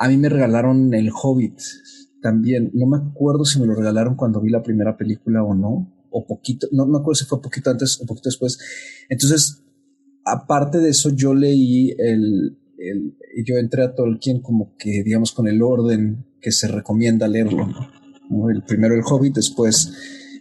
a 0.00 0.08
mí 0.08 0.16
me 0.16 0.30
regalaron 0.30 0.94
El 0.94 1.10
Hobbit 1.12 1.60
también. 2.22 2.70
No 2.72 2.86
me 2.86 2.96
acuerdo 2.96 3.44
si 3.44 3.60
me 3.60 3.66
lo 3.66 3.74
regalaron 3.74 4.16
cuando 4.16 4.40
vi 4.40 4.50
la 4.50 4.62
primera 4.62 4.96
película 4.96 5.44
o 5.44 5.54
no, 5.54 5.92
o 6.10 6.26
poquito, 6.26 6.68
no 6.72 6.86
me 6.86 6.98
acuerdo 6.98 7.16
si 7.16 7.26
fue 7.26 7.42
poquito 7.42 7.70
antes 7.70 8.00
o 8.00 8.06
poquito 8.06 8.30
después. 8.30 8.58
Entonces, 9.10 9.62
aparte 10.24 10.78
de 10.78 10.88
eso, 10.88 11.10
yo 11.10 11.34
leí 11.34 11.90
el, 11.98 12.58
el 12.78 13.14
yo 13.44 13.58
entré 13.58 13.84
a 13.84 13.94
Tolkien 13.94 14.40
como 14.40 14.74
que, 14.78 15.02
digamos, 15.02 15.32
con 15.32 15.46
el 15.48 15.60
orden 15.60 16.24
que 16.40 16.50
se 16.50 16.66
recomienda 16.66 17.28
leerlo, 17.28 17.68
El 18.50 18.62
primero 18.62 18.94
el 18.94 19.02
Hobbit, 19.04 19.34
después 19.34 19.92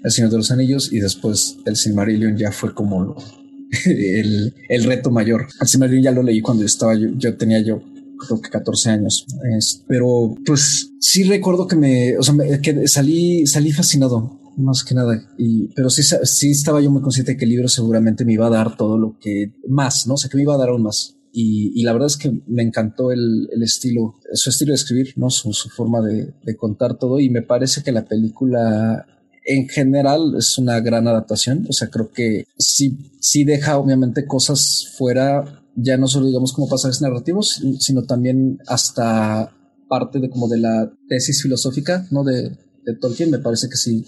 El 0.02 0.12
Señor 0.12 0.32
de 0.32 0.38
los 0.38 0.52
Anillos 0.52 0.94
y 0.94 1.00
después 1.00 1.58
el 1.66 1.76
Silmarillion 1.76 2.38
ya 2.38 2.54
fue 2.54 2.74
como 2.74 3.18
el, 3.86 4.54
el 4.70 4.84
reto 4.86 5.12
mayor. 5.12 5.48
El 5.60 5.68
Silmarillion 5.68 6.04
ya 6.04 6.12
lo 6.12 6.24
leí 6.24 6.40
cuando 6.40 6.62
yo 6.62 6.68
estaba, 6.68 6.96
yo, 6.96 7.10
yo 7.18 7.36
tenía 7.36 7.60
yo 7.60 7.82
creo 8.26 8.42
que 8.42 8.50
14 8.50 8.90
años. 8.90 9.26
Es- 9.58 9.84
pero 9.88 10.36
pues 10.46 10.92
sí 11.00 11.24
recuerdo 11.24 11.68
que 11.68 11.76
me, 11.76 12.18
o 12.18 12.24
sea, 12.24 12.34
me- 12.34 12.60
que 12.62 12.88
salí, 12.88 13.46
salí 13.48 13.72
fascinado 13.72 14.38
más 14.58 14.84
que 14.84 14.94
nada. 14.94 15.22
Y, 15.38 15.70
pero 15.74 15.90
sí, 15.90 16.02
sí 16.04 16.52
estaba 16.52 16.82
yo 16.82 16.92
muy 16.92 17.02
consciente 17.02 17.32
de 17.34 17.38
que 17.38 17.46
el 17.46 17.52
libro 17.52 17.68
seguramente 17.70 18.26
me 18.26 18.34
iba 18.34 18.48
a 18.48 18.50
dar 18.50 18.76
todo 18.76 18.98
lo 18.98 19.18
que 19.20 19.54
más, 19.68 20.06
¿no? 20.06 20.16
O 20.16 20.18
sea, 20.18 20.30
que 20.30 20.36
me 20.38 20.44
iba 20.44 20.54
a 20.56 20.58
dar 20.58 20.70
aún 20.70 20.84
más. 20.84 21.16
Y, 21.32 21.72
y 21.80 21.84
la 21.84 21.94
verdad 21.94 22.08
es 22.08 22.18
que 22.18 22.32
me 22.48 22.64
encantó 22.64 23.12
el, 23.12 23.48
el 23.54 23.64
estilo, 23.64 24.16
su 24.34 24.50
estilo 24.50 24.72
de 24.72 24.76
escribir, 24.76 25.14
¿no? 25.16 25.30
Su, 25.30 25.54
su 25.54 25.70
forma 25.70 26.02
de, 26.02 26.34
de 26.44 26.56
contar 26.58 26.98
todo. 26.98 27.20
Y 27.20 27.30
me 27.30 27.42
parece 27.44 27.84
que 27.84 27.92
la 27.92 28.04
película 28.06 29.06
en 29.46 29.68
general 29.70 30.34
es 30.38 30.58
una 30.58 30.80
gran 30.82 31.08
adaptación. 31.08 31.66
O 31.70 31.74
sea, 31.74 31.90
creo 31.90 32.12
que 32.12 32.46
sí, 32.58 32.98
sí 33.22 33.44
deja 33.46 33.78
obviamente 33.78 34.26
cosas 34.26 34.88
fuera, 34.98 35.59
ya 35.76 35.98
no 35.98 36.08
solo 36.08 36.28
digamos 36.28 36.54
como 36.54 36.70
pasajes 36.70 37.02
narrativos, 37.02 37.62
sino 37.80 38.04
también 38.04 38.60
hasta 38.68 39.54
parte 39.88 40.20
de 40.20 40.30
como 40.30 40.48
de 40.48 40.60
la 40.60 40.92
tesis 41.08 41.42
filosófica, 41.42 42.08
¿no? 42.12 42.24
De, 42.24 42.58
de 42.86 42.96
Tolkien. 43.00 43.32
Me 43.32 43.40
parece 43.40 43.70
que 43.70 43.76
sí 43.76 44.06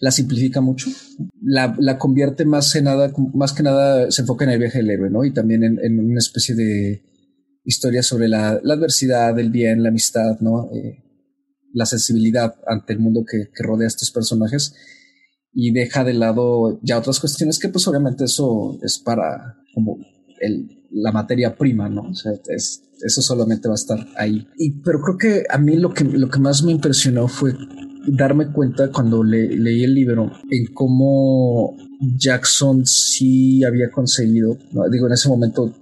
la 0.00 0.10
simplifica 0.10 0.60
mucho. 0.60 0.90
La, 1.42 1.74
la 1.78 1.98
convierte 1.98 2.44
más 2.44 2.72
que 2.72 2.82
nada, 2.82 3.12
más 3.34 3.52
que 3.52 3.62
nada 3.62 4.10
se 4.10 4.22
enfoca 4.22 4.44
en 4.44 4.50
el 4.52 4.58
viaje 4.58 4.78
del 4.78 4.90
héroe, 4.90 5.10
¿no? 5.10 5.24
Y 5.24 5.32
también 5.32 5.64
en, 5.64 5.98
una 5.98 6.18
especie 6.18 6.54
de 6.54 7.02
historia 7.64 8.02
sobre 8.02 8.28
la, 8.28 8.60
la 8.62 8.74
adversidad, 8.74 9.38
el 9.38 9.50
bien, 9.50 9.82
la 9.82 9.88
amistad, 9.88 10.38
¿no? 10.40 10.70
Eh, 10.72 11.02
la 11.72 11.86
sensibilidad 11.86 12.54
ante 12.66 12.92
el 12.92 13.00
mundo 13.00 13.24
que, 13.28 13.50
que 13.52 13.62
rodea 13.62 13.86
a 13.86 13.88
estos 13.88 14.10
personajes. 14.10 14.74
y 15.52 15.72
deja 15.72 16.04
de 16.04 16.14
lado 16.14 16.80
ya 16.82 16.98
otras 16.98 17.20
cuestiones 17.20 17.58
que 17.58 17.68
pues 17.68 17.86
obviamente 17.86 18.24
eso 18.24 18.78
es 18.82 18.98
para 18.98 19.56
como 19.72 19.98
el, 20.40 20.73
la 20.94 21.12
materia 21.12 21.54
prima, 21.56 21.88
¿no? 21.88 22.02
O 22.02 22.14
sea, 22.14 22.32
es, 22.48 22.82
eso 23.02 23.22
solamente 23.22 23.68
va 23.68 23.74
a 23.74 23.76
estar 23.76 24.06
ahí. 24.16 24.46
Y, 24.58 24.70
pero 24.82 25.00
creo 25.00 25.18
que 25.18 25.44
a 25.48 25.58
mí 25.58 25.76
lo 25.76 25.92
que, 25.92 26.04
lo 26.04 26.28
que 26.28 26.38
más 26.38 26.62
me 26.62 26.72
impresionó 26.72 27.28
fue 27.28 27.54
darme 28.06 28.52
cuenta 28.52 28.90
cuando 28.90 29.24
le, 29.24 29.48
leí 29.48 29.84
el 29.84 29.94
libro 29.94 30.30
en 30.50 30.72
cómo 30.74 31.76
Jackson 32.16 32.84
sí 32.86 33.64
había 33.64 33.90
conseguido, 33.90 34.58
digo, 34.90 35.06
en 35.06 35.12
ese 35.12 35.28
momento 35.28 35.72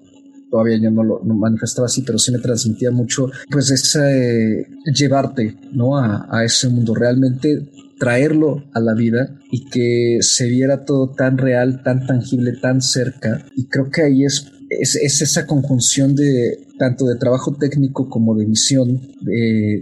todavía 0.51 0.79
yo 0.79 0.91
no 0.91 1.03
lo 1.03 1.21
manifestaba 1.25 1.87
así, 1.87 2.03
pero 2.03 2.19
sí 2.19 2.31
me 2.31 2.39
transmitía 2.39 2.91
mucho, 2.91 3.31
pues 3.51 3.71
ese 3.71 4.67
llevarte, 4.95 5.57
¿no? 5.73 5.97
A, 5.97 6.29
a, 6.31 6.45
ese 6.45 6.69
mundo, 6.69 6.95
realmente 6.95 7.71
traerlo 7.99 8.65
a 8.75 8.81
la 8.81 8.95
vida 8.95 9.39
y 9.51 9.65
que 9.71 10.19
se 10.21 10.49
viera 10.49 10.85
todo 10.85 11.15
tan 11.15 11.39
real, 11.39 11.83
tan 11.83 12.07
tangible, 12.07 12.53
tan 12.61 12.83
cerca. 12.83 13.47
Y 13.57 13.67
creo 13.69 13.91
que 13.91 14.03
ahí 14.03 14.25
es, 14.25 14.53
es, 14.81 14.97
es 14.97 15.23
esa 15.23 15.47
conjunción 15.47 16.15
de 16.15 16.67
tanto 16.79 17.07
de 17.07 17.17
trabajo 17.17 17.55
técnico 17.55 18.09
como 18.09 18.35
de 18.35 18.47
visión, 18.47 19.01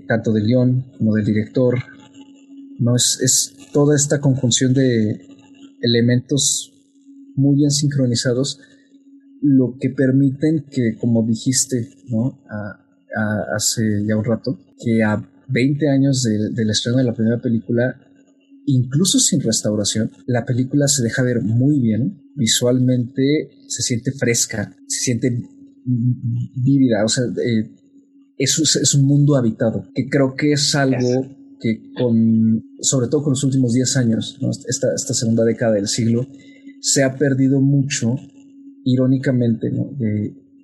tanto 0.06 0.32
de 0.32 0.42
guion 0.42 0.84
como 0.98 1.14
del 1.14 1.24
director, 1.24 1.78
¿no? 2.78 2.96
Es, 2.96 3.18
es 3.22 3.54
toda 3.72 3.96
esta 3.96 4.20
conjunción 4.20 4.74
de 4.74 5.20
elementos 5.82 6.72
muy 7.36 7.56
bien 7.56 7.70
sincronizados 7.70 8.58
lo 9.42 9.76
que 9.80 9.90
permiten 9.90 10.66
que, 10.70 10.96
como 10.96 11.26
dijiste, 11.26 11.88
¿no? 12.08 12.38
hace 13.56 14.04
ya 14.06 14.16
un 14.16 14.24
rato, 14.24 14.58
que 14.78 15.02
a 15.02 15.26
20 15.48 15.88
años 15.88 16.22
de, 16.22 16.50
del 16.50 16.70
estreno 16.70 16.98
de 16.98 17.04
la 17.04 17.14
primera 17.14 17.40
película, 17.40 17.98
incluso 18.66 19.18
sin 19.18 19.40
restauración, 19.40 20.10
la 20.26 20.44
película 20.44 20.88
se 20.88 21.02
deja 21.02 21.22
ver 21.22 21.42
muy 21.42 21.80
bien, 21.80 22.22
visualmente 22.34 23.50
se 23.68 23.82
siente 23.82 24.12
fresca, 24.12 24.74
se 24.86 25.00
siente 25.00 25.48
vívida, 25.84 27.04
o 27.04 27.08
sea, 27.08 27.24
eh, 27.24 27.70
es, 28.36 28.94
un 28.94 29.04
mundo 29.04 29.36
habitado, 29.36 29.84
que 29.94 30.08
creo 30.08 30.34
que 30.34 30.52
es 30.52 30.74
algo 30.74 31.36
que 31.60 31.92
con, 31.94 32.62
sobre 32.80 33.08
todo 33.08 33.22
con 33.22 33.32
los 33.32 33.44
últimos 33.44 33.72
10 33.72 33.96
años, 33.98 34.38
esta, 34.66 34.94
esta 34.94 35.14
segunda 35.14 35.44
década 35.44 35.74
del 35.74 35.88
siglo, 35.88 36.26
se 36.80 37.02
ha 37.02 37.16
perdido 37.16 37.60
mucho 37.60 38.16
irónicamente, 38.84 39.70
¿no? 39.70 39.90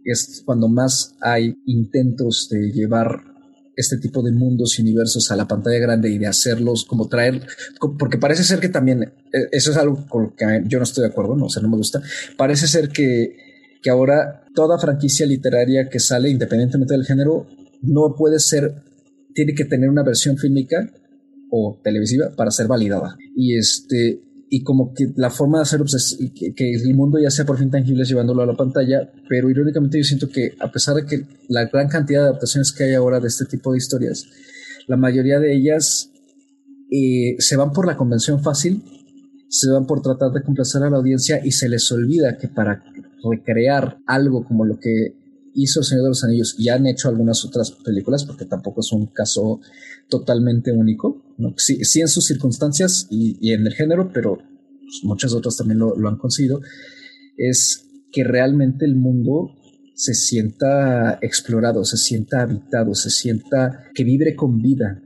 es 0.05 0.43
cuando 0.45 0.69
más 0.69 1.17
hay 1.21 1.55
intentos 1.67 2.49
de 2.51 2.71
llevar 2.73 3.36
este 3.77 3.99
tipo 3.99 4.23
de 4.23 4.33
mundos 4.33 4.79
y 4.79 4.83
universos 4.83 5.31
a 5.31 5.37
la 5.37 5.47
pantalla 5.47 5.79
grande 5.79 6.09
y 6.11 6.19
de 6.19 6.27
hacerlos 6.27 6.85
como 6.85 7.09
traer, 7.09 7.47
porque 7.99 8.19
parece 8.19 8.43
ser 8.43 8.59
que 8.59 8.71
también, 8.71 9.03
eh, 9.03 9.49
eso 9.53 9.71
es 9.71 9.77
algo 9.77 10.07
con 10.09 10.25
lo 10.25 10.35
que 10.35 10.63
yo 10.67 10.79
no 10.79 10.85
estoy 10.85 11.03
de 11.03 11.11
acuerdo, 11.11 11.37
no, 11.37 11.47
o 11.47 11.51
sea, 11.51 11.63
no 11.63 11.69
me 11.69 11.77
gusta, 11.77 12.01
parece 12.37 12.67
ser 12.67 12.89
que, 12.89 13.37
que 13.83 13.91
ahora 13.91 14.45
toda 14.55 14.79
franquicia 14.79 15.27
literaria 15.27 15.89
que 15.91 16.01
sale, 16.01 16.31
independientemente 16.31 16.95
del 16.95 17.05
género, 17.05 17.47
no 17.83 18.15
puede 18.17 18.41
ser, 18.41 18.83
tiene 19.35 19.55
que 19.55 19.67
tener 19.67 19.91
una 19.91 20.03
versión 20.03 20.39
fílmica 20.39 20.91
o 21.51 21.79
televisiva 21.85 22.33
para 22.35 22.51
ser 22.51 22.67
validada. 22.67 23.17
Y 23.37 23.57
este, 23.57 24.23
y 24.49 24.63
como 24.63 24.93
que 24.95 25.13
la 25.17 25.31
forma 25.31 25.59
de 25.59 25.63
hacerlo 25.63 25.87
pues, 25.91 26.17
es 26.19 26.31
que, 26.55 26.73
el 26.73 26.95
mundo 26.95 27.19
ya 27.19 27.31
sea 27.31 27.45
por 27.45 27.59
fin 27.59 27.71
tangible 27.71 28.03
es 28.03 28.09
llevándolo 28.09 28.43
a 28.43 28.47
la 28.47 28.55
pantalla, 28.55 29.11
pero 29.29 29.51
irónicamente 29.51 29.99
yo 29.99 30.05
siento 30.05 30.29
que 30.29 30.53
a 30.61 30.71
pesar 30.71 30.95
de 30.95 31.07
que 31.07 31.27
la 31.49 31.67
gran 31.67 31.89
cantidad 31.89 32.21
de 32.21 32.29
adaptaciones 32.29 32.73
que 32.73 32.85
hay 32.85 32.95
ahora 32.95 33.21
de 33.21 33.29
este 33.29 33.45
tipo 33.47 33.73
de 33.73 33.79
historias, 33.79 34.25
la 34.87 34.97
mayoría 34.97 35.41
de 35.41 35.55
ellas 35.55 36.11
eh, 36.91 37.35
se 37.39 37.57
van 37.57 37.73
por 37.73 37.87
la 37.87 37.97
convención 37.97 38.43
fácil, 38.43 38.83
se 39.49 39.71
van 39.71 39.87
por 39.87 40.01
tratar 40.01 40.31
de 40.33 40.43
complacer 40.43 40.83
a 40.83 40.91
la 40.91 40.99
audiencia 40.99 41.41
y 41.45 41.51
se 41.53 41.69
les 41.69 41.91
olvida 41.91 42.37
que 42.37 42.49
para 42.49 42.85
recrear 43.31 43.99
algo 44.07 44.45
como 44.45 44.65
lo 44.65 44.79
que 44.79 45.26
hizo 45.57 45.81
El 45.81 45.87
Señor 45.87 46.05
de 46.05 46.09
los 46.11 46.25
Anillos 46.25 46.55
y 46.59 46.69
han 46.69 46.87
hecho 46.87 47.09
algunas 47.09 47.45
otras 47.45 47.73
películas, 47.73 48.25
porque 48.25 48.45
tampoco 48.45 48.81
es 48.81 48.93
un 48.93 49.07
caso 49.07 49.61
totalmente 50.09 50.71
único, 50.71 51.25
sí, 51.57 52.01
en 52.01 52.09
sus 52.09 52.27
circunstancias 52.27 53.09
y, 53.11 53.53
en 53.53 53.67
el 53.67 53.73
género, 53.73 54.11
pero 54.13 54.37
pues, 54.37 55.01
muchas 55.03 55.33
otras 55.33 55.57
también 55.57 55.79
lo, 55.79 56.09
han 56.09 56.19
conseguido, 56.19 56.61
es 57.37 57.87
que 58.13 58.23
realmente 58.23 58.85
el 58.85 58.97
mundo 58.97 59.51
se 59.95 60.15
sienta 60.15 61.19
explorado, 61.23 61.85
se 61.85 61.97
sienta 61.97 62.43
habitado, 62.43 62.95
se 62.95 63.11
sienta 63.11 63.85
que 63.95 64.05
vibre 64.05 64.37
con 64.37 64.61
vida. 64.61 65.03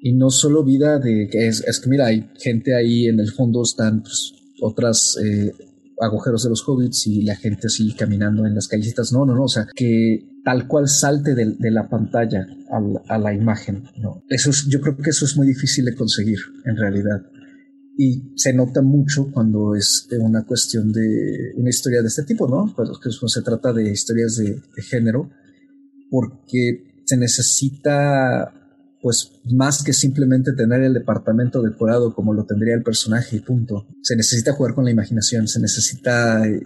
Y 0.00 0.12
no 0.12 0.30
solo 0.30 0.62
vida 0.62 1.00
de 1.00 1.28
que 1.28 1.48
es, 1.48 1.64
es 1.66 1.80
que 1.80 1.88
mira, 1.88 2.06
hay 2.06 2.30
gente 2.38 2.74
ahí 2.76 3.06
en 3.06 3.18
el 3.18 3.32
fondo, 3.32 3.62
están 3.62 4.02
pues, 4.02 4.32
otras 4.60 5.16
eh, 5.24 5.52
agujeros 6.00 6.44
de 6.44 6.50
los 6.50 6.62
hobbits 6.66 7.06
y 7.06 7.22
la 7.22 7.36
gente 7.36 7.66
así 7.66 7.94
caminando 7.94 8.46
en 8.46 8.54
las 8.54 8.68
callecitas. 8.68 9.12
No, 9.12 9.24
no, 9.26 9.34
no. 9.34 9.44
O 9.44 9.48
sea, 9.48 9.66
que 9.74 10.28
tal 10.44 10.66
cual 10.68 10.88
salte 10.88 11.34
de, 11.34 11.56
de 11.58 11.70
la 11.70 11.88
pantalla 11.88 12.46
a, 12.70 13.14
a, 13.14 13.18
la 13.18 13.34
imagen. 13.34 13.84
No. 13.96 14.22
Eso 14.28 14.50
es, 14.50 14.66
yo 14.68 14.80
creo 14.80 14.96
que 14.96 15.10
eso 15.10 15.24
es 15.24 15.36
muy 15.36 15.46
difícil 15.46 15.84
de 15.84 15.94
conseguir 15.94 16.38
en 16.64 16.76
realidad. 16.76 17.22
Y 17.96 18.32
se 18.36 18.52
nota 18.52 18.80
mucho 18.80 19.30
cuando 19.32 19.74
es 19.74 20.08
una 20.20 20.44
cuestión 20.44 20.92
de 20.92 21.52
una 21.56 21.70
historia 21.70 22.00
de 22.00 22.08
este 22.08 22.22
tipo, 22.22 22.46
¿no? 22.46 22.72
Cuando 22.74 22.94
se 22.94 23.42
trata 23.42 23.72
de 23.72 23.90
historias 23.90 24.36
de, 24.36 24.52
de 24.54 24.82
género, 24.82 25.30
porque 26.08 27.02
se 27.04 27.16
necesita 27.16 28.54
pues 29.08 29.40
más 29.54 29.82
que 29.82 29.94
simplemente 29.94 30.52
tener 30.52 30.82
el 30.82 30.92
departamento 30.92 31.62
decorado 31.62 32.12
como 32.12 32.34
lo 32.34 32.44
tendría 32.44 32.74
el 32.74 32.82
personaje 32.82 33.36
y 33.36 33.40
punto. 33.40 33.86
Se 34.02 34.14
necesita 34.16 34.52
jugar 34.52 34.74
con 34.74 34.84
la 34.84 34.90
imaginación, 34.90 35.48
se 35.48 35.60
necesita 35.60 36.46
eh, 36.46 36.60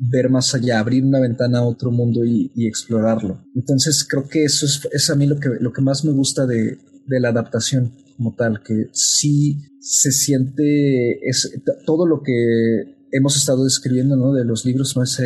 ver 0.00 0.30
más 0.30 0.52
allá, 0.56 0.80
abrir 0.80 1.04
una 1.04 1.20
ventana 1.20 1.58
a 1.58 1.64
otro 1.64 1.92
mundo 1.92 2.24
y, 2.24 2.50
explorarlo. 2.66 3.44
Entonces 3.54 4.04
creo 4.04 4.26
que 4.26 4.42
eso 4.42 4.66
es, 4.66 5.10
a 5.10 5.14
mí 5.14 5.28
lo 5.28 5.38
que, 5.38 5.50
lo 5.60 5.72
que 5.72 5.80
más 5.80 6.04
me 6.04 6.10
gusta 6.10 6.44
de, 6.44 6.76
la 7.06 7.28
adaptación 7.28 7.94
como 8.16 8.34
tal, 8.34 8.60
que 8.64 8.88
sí 8.92 9.60
se 9.78 10.10
siente 10.10 11.20
es, 11.22 11.52
todo 11.86 12.04
lo 12.04 12.20
que 12.24 12.96
hemos 13.12 13.36
estado 13.36 13.62
describiendo 13.62 14.16
¿no? 14.16 14.32
de 14.32 14.44
los 14.44 14.64
libros, 14.64 14.96
¿no? 14.96 15.04
esa 15.04 15.22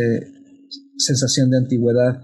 sensación 0.98 1.48
de 1.48 1.56
antigüedad, 1.56 2.22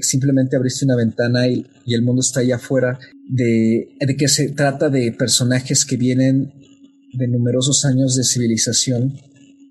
simplemente 0.00 0.56
abriste 0.56 0.84
una 0.84 0.96
ventana 0.96 1.48
y, 1.48 1.66
el 1.86 2.02
mundo 2.02 2.20
está 2.20 2.40
allá 2.40 2.56
afuera, 2.56 2.98
de, 3.28 3.88
de, 4.00 4.16
que 4.16 4.28
se 4.28 4.50
trata 4.50 4.88
de 4.88 5.12
personajes 5.12 5.84
que 5.84 5.96
vienen 5.96 6.52
de 7.12 7.28
numerosos 7.28 7.84
años 7.84 8.16
de 8.16 8.24
civilización, 8.24 9.12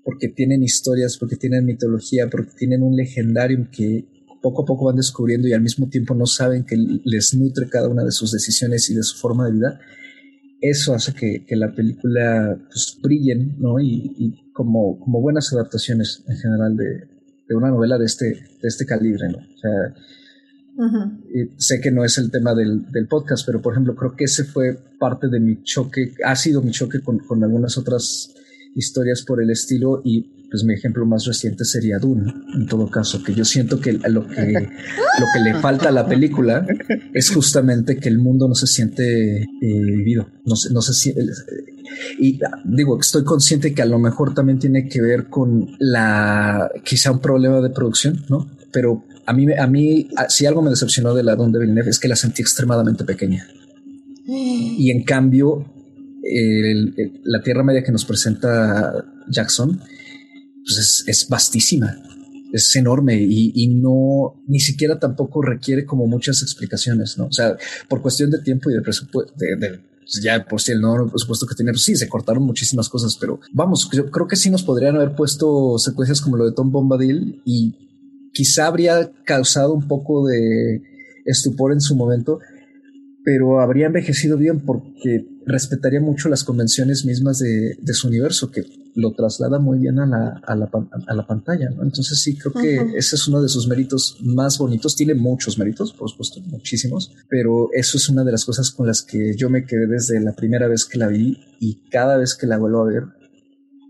porque 0.04 0.28
tienen 0.28 0.62
historias, 0.62 1.16
porque 1.18 1.36
tienen 1.36 1.64
mitología, 1.64 2.28
porque 2.30 2.52
tienen 2.56 2.82
un 2.82 2.96
legendario 2.96 3.68
que 3.70 4.06
poco 4.42 4.62
a 4.62 4.66
poco 4.66 4.86
van 4.86 4.96
descubriendo 4.96 5.48
y 5.48 5.52
al 5.52 5.62
mismo 5.62 5.88
tiempo 5.88 6.14
no 6.14 6.26
saben 6.26 6.64
que 6.64 6.76
les 7.04 7.34
nutre 7.34 7.68
cada 7.68 7.88
una 7.88 8.04
de 8.04 8.10
sus 8.10 8.32
decisiones 8.32 8.90
y 8.90 8.94
de 8.94 9.02
su 9.02 9.16
forma 9.16 9.46
de 9.46 9.52
vida. 9.52 9.80
Eso 10.60 10.94
hace 10.94 11.12
que, 11.14 11.44
que 11.46 11.56
la 11.56 11.74
película 11.74 12.56
pues, 12.68 12.98
brillen, 13.02 13.56
¿no? 13.58 13.80
Y, 13.80 14.14
y, 14.18 14.52
como, 14.52 15.00
como 15.00 15.20
buenas 15.20 15.52
adaptaciones 15.52 16.22
en 16.28 16.36
general 16.36 16.76
de, 16.76 17.11
de 17.52 17.56
una 17.56 17.70
novela 17.70 17.98
de 17.98 18.06
este, 18.06 18.24
de 18.26 18.68
este 18.68 18.86
calibre, 18.86 19.28
¿no? 19.28 19.38
O 19.38 19.58
sea, 19.58 19.94
sé 21.58 21.80
que 21.80 21.90
no 21.90 22.04
es 22.04 22.16
el 22.18 22.30
tema 22.30 22.54
del, 22.54 22.90
del, 22.90 23.06
podcast, 23.06 23.44
pero 23.44 23.60
por 23.60 23.74
ejemplo, 23.74 23.94
creo 23.94 24.16
que 24.16 24.24
ese 24.24 24.44
fue 24.44 24.78
parte 24.98 25.28
de 25.28 25.38
mi 25.38 25.62
choque, 25.62 26.14
ha 26.24 26.34
sido 26.34 26.62
mi 26.62 26.70
choque 26.70 27.00
con, 27.00 27.18
con 27.18 27.44
algunas 27.44 27.76
otras 27.76 28.34
historias 28.74 29.22
por 29.22 29.42
el 29.42 29.50
estilo 29.50 30.00
y 30.02 30.22
pues 30.50 30.64
mi 30.64 30.74
ejemplo 30.74 31.06
más 31.06 31.24
reciente 31.24 31.64
sería 31.64 31.98
Dune, 31.98 32.32
en 32.54 32.66
todo 32.66 32.90
caso, 32.90 33.22
que 33.22 33.34
yo 33.34 33.44
siento 33.44 33.80
que 33.80 33.92
lo 33.92 34.26
que, 34.26 34.52
lo 34.52 35.26
que 35.32 35.40
le 35.42 35.54
falta 35.60 35.88
a 35.88 35.92
la 35.92 36.06
película 36.06 36.66
es 37.14 37.30
justamente 37.30 37.96
que 37.96 38.10
el 38.10 38.18
mundo 38.18 38.48
no 38.48 38.54
se 38.54 38.66
siente 38.66 39.42
eh, 39.42 39.46
vivido, 39.60 40.28
no 40.44 40.56
se, 40.56 40.72
no 40.72 40.82
se 40.82 40.92
siente... 40.92 41.22
Y 42.18 42.38
digo, 42.64 42.98
estoy 43.00 43.24
consciente 43.24 43.74
que 43.74 43.82
a 43.82 43.86
lo 43.86 43.98
mejor 43.98 44.34
también 44.34 44.58
tiene 44.58 44.88
que 44.88 45.00
ver 45.00 45.28
con 45.28 45.76
la, 45.78 46.70
quizá 46.84 47.10
un 47.10 47.20
problema 47.20 47.60
de 47.60 47.70
producción, 47.70 48.24
¿no? 48.28 48.50
Pero 48.72 49.04
a 49.26 49.32
mí, 49.32 49.46
a 49.52 49.66
mí, 49.66 50.08
si 50.28 50.46
algo 50.46 50.62
me 50.62 50.70
decepcionó 50.70 51.14
de 51.14 51.22
la 51.22 51.36
Dune 51.36 51.52
de 51.52 51.60
Villeneuve 51.60 51.90
es 51.90 51.98
que 51.98 52.08
la 52.08 52.16
sentí 52.16 52.42
extremadamente 52.42 53.04
pequeña. 53.04 53.46
Y 54.26 54.90
en 54.90 55.04
cambio, 55.04 55.64
la 57.24 57.42
Tierra 57.42 57.62
Media 57.62 57.82
que 57.82 57.92
nos 57.92 58.04
presenta 58.04 59.04
Jackson 59.28 59.80
pues 60.64 61.04
es, 61.06 61.28
vastísima, 61.28 61.96
es 62.52 62.74
enorme 62.76 63.20
y, 63.20 63.68
no, 63.74 64.42
ni 64.46 64.60
siquiera 64.60 64.98
tampoco 64.98 65.42
requiere 65.42 65.84
como 65.84 66.06
muchas 66.06 66.42
explicaciones, 66.42 67.18
¿no? 67.18 67.26
O 67.26 67.32
sea, 67.32 67.56
por 67.88 68.00
cuestión 68.00 68.30
de 68.30 68.38
tiempo 68.38 68.70
y 68.70 68.74
de 68.74 68.82
presupuesto, 68.82 69.34
pues 69.36 69.80
ya 70.22 70.44
por 70.44 70.60
si 70.60 70.72
el 70.72 70.80
no 70.80 71.08
presupuesto 71.08 71.46
que 71.46 71.54
tiene, 71.54 71.72
pues 71.72 71.84
sí, 71.84 71.96
se 71.96 72.08
cortaron 72.08 72.42
muchísimas 72.42 72.88
cosas, 72.88 73.16
pero 73.20 73.40
vamos, 73.52 73.88
yo 73.92 74.10
creo 74.10 74.26
que 74.26 74.36
sí 74.36 74.50
nos 74.50 74.62
podrían 74.62 74.96
haber 74.96 75.14
puesto 75.14 75.78
secuencias 75.78 76.20
como 76.20 76.36
lo 76.36 76.44
de 76.46 76.52
Tom 76.52 76.70
Bombadil 76.70 77.40
y 77.44 77.74
quizá 78.32 78.66
habría 78.66 79.10
causado 79.24 79.72
un 79.72 79.86
poco 79.86 80.26
de 80.26 80.82
estupor 81.24 81.72
en 81.72 81.80
su 81.80 81.94
momento, 81.94 82.40
pero 83.24 83.60
habría 83.60 83.86
envejecido 83.86 84.36
bien 84.36 84.60
porque 84.60 85.26
respetaría 85.46 86.00
mucho 86.00 86.28
las 86.28 86.44
convenciones 86.44 87.04
mismas 87.04 87.38
de, 87.38 87.76
de, 87.80 87.94
su 87.94 88.08
universo, 88.08 88.50
que 88.50 88.64
lo 88.94 89.12
traslada 89.12 89.58
muy 89.58 89.78
bien 89.78 89.98
a 89.98 90.06
la, 90.06 90.40
a 90.46 90.54
la, 90.54 90.70
a 91.06 91.14
la 91.14 91.26
pantalla. 91.26 91.70
¿no? 91.70 91.82
Entonces 91.82 92.20
sí, 92.20 92.36
creo 92.36 92.52
que 92.52 92.78
uh 92.80 92.84
-huh. 92.88 92.96
ese 92.96 93.16
es 93.16 93.28
uno 93.28 93.40
de 93.40 93.48
sus 93.48 93.66
méritos 93.68 94.16
más 94.20 94.58
bonitos. 94.58 94.96
Tiene 94.96 95.14
muchos 95.14 95.58
méritos, 95.58 95.92
por 95.92 96.10
supuesto, 96.10 96.40
muchísimos, 96.42 97.12
pero 97.28 97.68
eso 97.72 97.96
es 97.96 98.08
una 98.08 98.24
de 98.24 98.32
las 98.32 98.44
cosas 98.44 98.70
con 98.70 98.86
las 98.86 99.02
que 99.02 99.34
yo 99.36 99.48
me 99.50 99.64
quedé 99.64 99.86
desde 99.86 100.20
la 100.20 100.32
primera 100.34 100.68
vez 100.68 100.84
que 100.84 100.98
la 100.98 101.08
vi 101.08 101.38
y 101.60 101.88
cada 101.90 102.16
vez 102.16 102.34
que 102.34 102.46
la 102.46 102.58
vuelvo 102.58 102.82
a 102.82 102.86
ver 102.86 103.04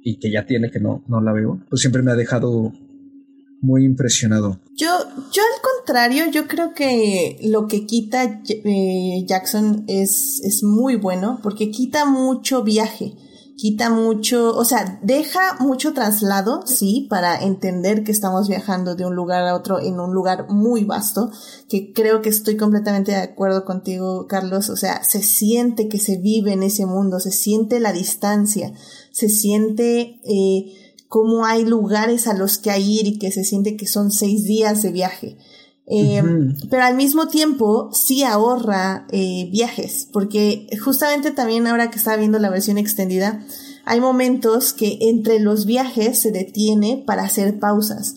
y 0.05 0.19
que 0.19 0.31
ya 0.33 0.47
tiene 0.47 0.71
que 0.71 0.81
no, 0.81 1.05
no 1.09 1.21
la 1.21 1.33
veo, 1.33 1.61
pues 1.69 1.81
siempre 1.81 2.03
me 2.03 2.11
ha 2.11 2.17
dejado 2.17 2.73
muy 3.61 3.85
impresionado. 3.85 4.59
Yo, 4.77 4.89
yo 5.33 5.43
al 5.43 5.63
contrario, 5.63 6.25
yo 6.33 6.49
creo 6.49 6.75
que 6.75 7.39
lo 7.45 7.69
que 7.69 7.87
quita 7.87 8.43
eh, 8.49 9.25
Jackson 9.27 9.85
es, 9.87 10.41
es 10.45 10.65
muy 10.65 10.97
bueno 10.97 11.39
porque 11.43 11.71
quita 11.71 12.05
mucho 12.05 12.65
viaje, 12.65 13.15
quita 13.63 13.91
mucho, 13.91 14.57
o 14.57 14.65
sea, 14.65 14.99
deja 15.05 15.57
mucho 15.61 15.95
traslado, 15.95 16.67
sí, 16.67 17.07
para 17.09 17.41
entender 17.41 18.03
que 18.03 18.11
estamos 18.11 18.49
viajando 18.49 18.97
de 18.97 19.07
un 19.07 19.15
lugar 19.15 19.47
a 19.47 19.55
otro 19.55 19.79
en 19.79 20.01
un 20.01 20.13
lugar 20.13 20.49
muy 20.49 20.83
vasto, 20.83 21.31
que 21.69 21.93
creo 21.93 22.23
que 22.23 22.29
estoy 22.29 22.57
completamente 22.57 23.13
de 23.13 23.19
acuerdo 23.19 23.65
contigo, 23.65 24.27
Carlos, 24.27 24.69
o 24.69 24.75
sea, 24.75 25.05
se 25.05 25.23
siente 25.23 25.89
que 25.89 26.01
se 26.01 26.17
vive 26.17 26.55
en 26.55 26.65
ese 26.65 26.87
mundo, 26.87 27.21
se 27.21 27.31
siente 27.31 27.79
la 27.79 27.93
distancia, 27.93 28.73
se 29.13 29.29
siente... 29.29 30.19
Eh, 30.25 30.79
cómo 31.13 31.45
hay 31.45 31.67
lugares 31.67 32.27
a 32.27 32.33
los 32.33 32.57
que 32.57 32.71
hay 32.71 33.01
ir 33.01 33.07
y 33.07 33.19
que 33.19 33.31
se 33.31 33.45
siente 33.45 33.77
que 33.77 33.87
son 33.87 34.11
seis 34.11 34.45
días 34.45 34.83
de 34.83 34.93
viaje. 34.93 35.37
Eh, 35.95 36.23
uh 36.23 36.27
-huh. 36.27 36.69
Pero 36.71 36.85
al 36.85 36.97
mismo 36.97 37.29
tiempo 37.29 37.91
sí 37.93 38.23
ahorra 38.23 39.07
eh, 39.11 39.49
viajes, 39.53 40.09
porque 40.11 40.67
justamente 40.83 41.33
también 41.33 41.67
ahora 41.67 41.91
que 41.91 41.99
estaba 41.99 42.17
viendo 42.17 42.39
la 42.39 42.49
versión 42.49 42.79
extendida, 42.79 43.45
hay 43.85 44.01
momentos 44.01 44.73
que 44.73 44.97
entre 45.03 45.39
los 45.39 45.67
viajes 45.67 46.19
se 46.19 46.31
detiene 46.31 47.03
para 47.07 47.25
hacer 47.25 47.59
pausas. 47.59 48.15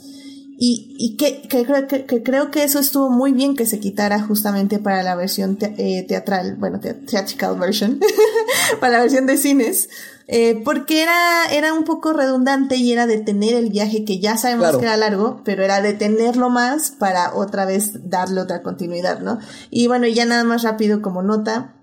Y, 0.57 0.95
y 0.97 1.17
que, 1.17 1.41
que, 1.41 1.65
que, 1.87 2.05
que, 2.05 2.23
creo 2.23 2.49
que 2.49 2.63
eso 2.63 2.79
estuvo 2.79 3.09
muy 3.09 3.33
bien 3.33 3.55
que 3.57 3.65
se 3.65 3.79
quitara 3.79 4.21
justamente 4.21 4.79
para 4.79 5.03
la 5.03 5.15
versión 5.15 5.57
te, 5.57 5.75
eh, 5.77 6.03
teatral, 6.03 6.55
bueno, 6.55 6.79
te, 6.79 6.93
theatrical 6.93 7.59
version, 7.59 7.99
para 8.79 8.93
la 8.93 8.99
versión 9.01 9.25
de 9.25 9.35
cines, 9.35 9.89
eh, 10.27 10.61
porque 10.63 11.03
era, 11.03 11.45
era 11.51 11.73
un 11.73 11.83
poco 11.83 12.13
redundante 12.13 12.77
y 12.77 12.91
era 12.93 13.05
detener 13.05 13.53
el 13.53 13.69
viaje 13.69 14.05
que 14.05 14.19
ya 14.19 14.37
sabemos 14.37 14.63
claro. 14.63 14.79
que 14.79 14.85
era 14.85 14.97
largo, 14.97 15.41
pero 15.43 15.63
era 15.63 15.81
detenerlo 15.81 16.49
más 16.49 16.91
para 16.91 17.35
otra 17.35 17.65
vez 17.65 18.09
darle 18.09 18.39
otra 18.39 18.61
continuidad, 18.61 19.19
¿no? 19.19 19.39
Y 19.69 19.87
bueno, 19.87 20.07
ya 20.07 20.25
nada 20.25 20.45
más 20.45 20.63
rápido 20.63 21.01
como 21.01 21.21
nota, 21.21 21.75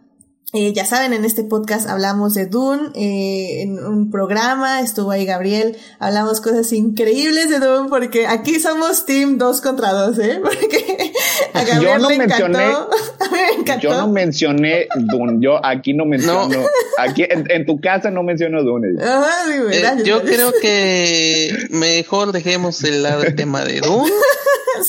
eh, 0.55 0.75
ya 0.75 0.85
saben, 0.85 1.15
en 1.15 1.25
este 1.25 1.45
podcast 1.45 1.89
hablamos 1.89 2.35
de 2.35 2.45
Dune, 2.45 2.91
eh, 2.95 3.63
en 3.63 3.79
un 3.79 4.11
programa, 4.11 4.81
estuvo 4.83 5.11
ahí 5.11 5.25
Gabriel, 5.25 5.79
hablamos 5.99 6.43
cosas 6.43 6.71
increíbles 6.75 7.49
de 7.49 7.59
Dune, 7.59 7.89
porque 7.89 8.27
aquí 8.27 8.61
somos 8.61 9.07
team 9.07 9.39
2 9.39 9.61
contra 9.63 9.93
2, 9.93 10.19
¿eh? 10.19 10.41
Porque 10.43 11.13
a 11.55 11.65
Gabriel 11.65 11.93
yo 11.95 11.99
no 11.99 12.09
le 12.11 12.19
mencioné, 12.19 12.65
encantó, 12.65 12.91
a 13.21 13.25
mí 13.25 13.31
me 13.33 13.61
encantó. 13.61 13.83
Yo 13.83 13.97
no 13.97 14.09
mencioné 14.09 14.89
Dune, 14.95 15.39
yo 15.41 15.65
aquí 15.65 15.95
no 15.95 16.05
menciono, 16.05 16.49
no. 16.49 16.67
aquí 16.99 17.23
en, 17.23 17.51
en, 17.51 17.65
tu 17.65 17.81
casa 17.81 18.11
no 18.11 18.23
menciono 18.23 18.63
Dune. 18.63 19.03
Ajá, 19.03 19.31
sí, 19.47 19.53
eh, 19.73 20.03
yo 20.05 20.21
creo 20.21 20.53
que 20.61 21.51
mejor 21.71 22.33
dejemos 22.33 22.85
el 22.85 23.07
tema 23.37 23.65
de 23.65 23.81
Dune 23.81 24.13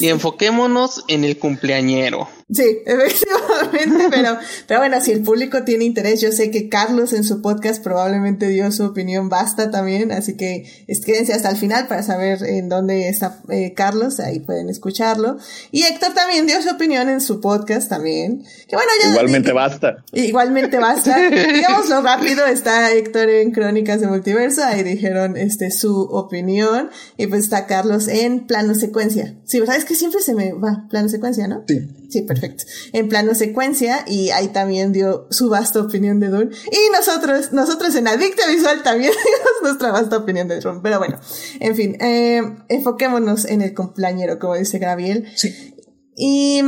y 0.02 0.10
enfoquémonos 0.10 1.06
en 1.08 1.24
el 1.24 1.38
cumpleañero. 1.38 2.28
Sí, 2.54 2.80
efectivamente, 2.86 4.08
pero, 4.12 4.38
pero 4.68 4.80
bueno, 4.80 5.02
si 5.02 5.12
el 5.12 5.24
público 5.24 5.64
tiene 5.64 5.86
interés, 5.86 6.22
yo 6.22 6.32
sé 6.32 6.52
que 6.52 6.70
Carlos 6.70 7.14
en 7.14 7.24
su 7.24 7.42
podcast 7.42 7.84
probablemente 7.84 8.48
dio 8.48 8.72
su 8.72 8.86
opinión 8.86 9.30
basta 9.30 9.72
también, 9.72 10.12
así 10.12 10.38
que 10.38 10.66
quédense 11.06 11.34
hasta 11.34 11.50
el 11.50 11.58
final 11.58 11.88
para 11.88 12.04
saber 12.04 12.44
en 12.44 12.70
dónde 12.70 13.10
está 13.10 13.40
eh, 13.50 13.74
Carlos, 13.74 14.20
ahí 14.20 14.40
pueden 14.40 14.70
escucharlo. 14.70 15.38
Y 15.72 15.84
Héctor 15.84 16.14
también 16.14 16.46
dio 16.46 16.62
su 16.62 16.70
opinión 16.70 17.10
en 17.10 17.22
su 17.22 17.42
podcast 17.42 17.90
también. 17.90 18.44
Que 18.68 18.76
bueno, 18.76 18.92
ya, 19.02 19.10
igualmente 19.10 19.50
y, 19.50 19.54
basta. 19.54 20.04
Igualmente 20.12 20.78
basta. 20.78 21.18
Digámoslo 21.54 22.02
rápido, 22.02 22.46
está 22.46 22.92
Héctor 22.92 23.30
en 23.30 23.52
Crónicas 23.52 24.00
de 24.00 24.08
Multiverso, 24.08 24.64
ahí 24.64 24.84
dijeron 24.84 25.38
este 25.38 25.72
su 25.72 26.02
opinión, 26.02 26.90
y 27.18 27.28
pues 27.28 27.44
está 27.44 27.66
Carlos 27.66 28.08
en 28.08 28.46
plano 28.46 28.76
secuencia. 28.76 29.36
Sí, 29.46 29.60
¿verdad? 29.60 29.78
Es 29.78 29.86
que 29.86 29.96
siempre 29.96 30.22
se 30.22 30.36
me 30.36 30.54
va 30.54 30.86
plano 30.90 31.10
secuencia, 31.10 31.48
¿no? 31.48 31.64
Sí. 31.68 32.03
Sí, 32.14 32.22
perfecto. 32.22 32.66
En 32.92 33.10
plano 33.10 33.34
secuencia, 33.34 34.06
y 34.06 34.30
ahí 34.30 34.50
también 34.50 34.92
dio 34.92 35.26
su 35.32 35.50
vasta 35.50 35.82
opinión 35.82 36.20
de 36.20 36.28
Dune. 36.28 36.52
Y 36.72 36.92
nosotros, 36.96 37.52
nosotros 37.54 37.96
en 37.96 38.08
Adicta 38.08 38.48
Visual 38.48 38.84
también 38.84 39.12
dimos 39.26 39.52
nuestra 39.64 39.92
vasta 39.92 40.18
opinión 40.18 40.48
de 40.48 40.60
Dune. 40.60 40.82
Pero 40.84 41.00
bueno, 41.00 41.20
en 41.60 41.76
fin, 41.76 41.98
eh, 42.00 42.44
enfoquémonos 42.70 43.46
en 43.46 43.64
el 43.64 43.74
cumpleañero, 43.74 44.38
como 44.38 44.54
dice 44.54 44.78
Gabriel. 44.78 45.28
Sí. 45.36 45.74
Y, 46.16 46.62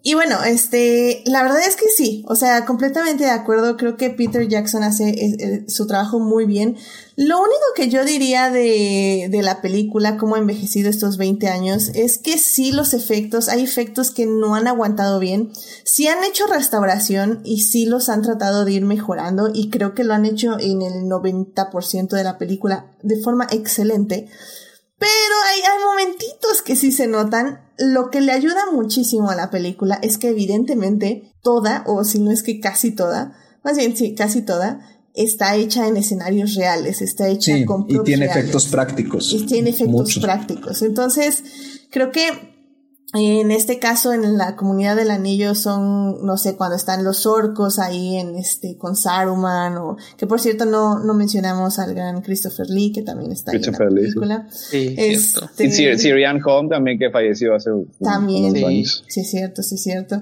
y 0.00 0.14
bueno, 0.14 0.44
este, 0.44 1.22
la 1.26 1.42
verdad 1.42 1.58
es 1.66 1.74
que 1.74 1.88
sí, 1.88 2.24
o 2.28 2.36
sea, 2.36 2.64
completamente 2.64 3.24
de 3.24 3.30
acuerdo. 3.30 3.76
Creo 3.76 3.96
que 3.96 4.10
Peter 4.10 4.46
Jackson 4.46 4.84
hace 4.84 5.08
eh, 5.08 5.36
eh, 5.40 5.64
su 5.68 5.88
trabajo 5.88 6.20
muy 6.20 6.46
bien. 6.46 6.76
Lo 7.16 7.38
único 7.38 7.64
que 7.74 7.88
yo 7.88 8.04
diría 8.04 8.48
de, 8.48 9.26
de 9.28 9.42
la 9.42 9.60
película, 9.60 10.16
cómo 10.16 10.36
ha 10.36 10.38
envejecido 10.38 10.88
estos 10.88 11.16
20 11.16 11.48
años, 11.48 11.90
es 11.94 12.18
que 12.18 12.38
sí 12.38 12.70
los 12.70 12.94
efectos, 12.94 13.48
hay 13.48 13.64
efectos 13.64 14.12
que 14.12 14.24
no 14.24 14.54
han 14.54 14.68
aguantado 14.68 15.18
bien, 15.18 15.50
sí 15.84 16.06
han 16.06 16.22
hecho 16.22 16.46
restauración 16.46 17.42
y 17.44 17.62
sí 17.62 17.84
los 17.84 18.08
han 18.08 18.22
tratado 18.22 18.64
de 18.64 18.72
ir 18.72 18.84
mejorando 18.84 19.50
y 19.52 19.68
creo 19.68 19.94
que 19.94 20.04
lo 20.04 20.14
han 20.14 20.26
hecho 20.26 20.60
en 20.60 20.80
el 20.80 21.06
90% 21.06 22.10
de 22.10 22.24
la 22.24 22.38
película 22.38 22.92
de 23.02 23.20
forma 23.20 23.48
excelente. 23.50 24.30
Pero 24.96 25.34
hay, 25.50 25.60
hay 25.60 25.84
momentitos 25.84 26.62
que 26.62 26.76
sí 26.76 26.92
se 26.92 27.08
notan. 27.08 27.67
Lo 27.78 28.10
que 28.10 28.20
le 28.20 28.32
ayuda 28.32 28.70
muchísimo 28.72 29.30
a 29.30 29.36
la 29.36 29.50
película 29.50 29.98
es 30.02 30.18
que 30.18 30.28
evidentemente 30.28 31.32
toda, 31.42 31.84
o 31.86 32.04
si 32.04 32.18
no 32.18 32.30
es 32.30 32.42
que 32.42 32.60
casi 32.60 32.90
toda, 32.90 33.32
más 33.62 33.76
bien 33.76 33.96
sí, 33.96 34.14
casi 34.14 34.42
toda, 34.42 34.80
está 35.14 35.56
hecha 35.56 35.86
en 35.86 35.96
escenarios 35.96 36.54
reales, 36.54 37.02
está 37.02 37.28
hecha 37.28 37.54
sí, 37.54 37.64
con 37.64 37.86
y 37.88 37.98
tiene 38.04 38.26
reales, 38.26 38.36
efectos 38.36 38.66
prácticos. 38.66 39.32
Y 39.32 39.46
tiene 39.46 39.70
efectos 39.70 39.92
muchos. 39.92 40.22
prácticos. 40.22 40.82
Entonces, 40.82 41.42
creo 41.90 42.10
que 42.10 42.47
en 43.14 43.50
este 43.50 43.78
caso 43.78 44.12
en 44.12 44.36
la 44.36 44.54
comunidad 44.54 44.94
del 44.94 45.10
anillo 45.10 45.54
son 45.54 46.26
no 46.26 46.36
sé 46.36 46.56
cuando 46.56 46.76
están 46.76 47.04
los 47.04 47.24
orcos 47.24 47.78
ahí 47.78 48.16
en 48.16 48.36
este 48.36 48.76
con 48.76 48.96
Saruman 48.96 49.78
o 49.78 49.96
que 50.18 50.26
por 50.26 50.40
cierto 50.40 50.66
no 50.66 50.98
no 50.98 51.14
mencionamos 51.14 51.78
al 51.78 51.94
gran 51.94 52.20
Christopher 52.20 52.68
Lee 52.68 52.92
que 52.92 53.00
también 53.00 53.32
está 53.32 53.52
en 53.52 53.62
la 53.62 53.72
película. 53.72 54.46
Sí, 54.50 54.94
este, 54.98 55.64
y 55.64 55.70
Sirian 55.70 56.38
Home 56.44 56.68
también 56.68 56.98
que 56.98 57.10
falleció 57.10 57.54
hace 57.54 57.70
también 57.98 58.44
unos 58.44 58.64
años. 58.64 59.04
Sí 59.08 59.20
es 59.20 59.30
cierto 59.30 59.62
sí 59.62 59.76
es 59.76 59.82
cierto. 59.82 60.20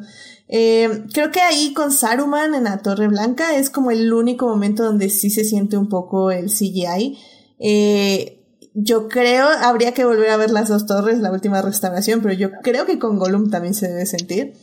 Eh, 0.48 1.06
creo 1.12 1.32
que 1.32 1.40
ahí 1.40 1.72
con 1.74 1.90
Saruman 1.90 2.54
en 2.54 2.64
la 2.64 2.78
Torre 2.78 3.08
Blanca 3.08 3.56
es 3.56 3.68
como 3.68 3.90
el 3.90 4.12
único 4.12 4.46
momento 4.46 4.84
donde 4.84 5.08
sí 5.08 5.30
se 5.30 5.42
siente 5.42 5.76
un 5.76 5.88
poco 5.88 6.30
el 6.30 6.46
CGI 6.46 7.18
eh, 7.58 8.45
yo 8.78 9.09
creo, 9.09 9.48
habría 9.48 9.93
que 9.93 10.05
volver 10.05 10.31
a 10.31 10.36
ver 10.36 10.51
las 10.51 10.69
dos 10.69 10.86
torres, 10.86 11.19
la 11.19 11.32
última 11.32 11.62
restauración, 11.62 12.20
pero 12.20 12.35
yo 12.35 12.51
creo 12.62 12.85
que 12.85 12.98
con 12.98 13.19
Gollum 13.19 13.51
también 13.51 13.74
se 13.74 13.89
debe 13.89 14.05
sentir. 14.05 14.55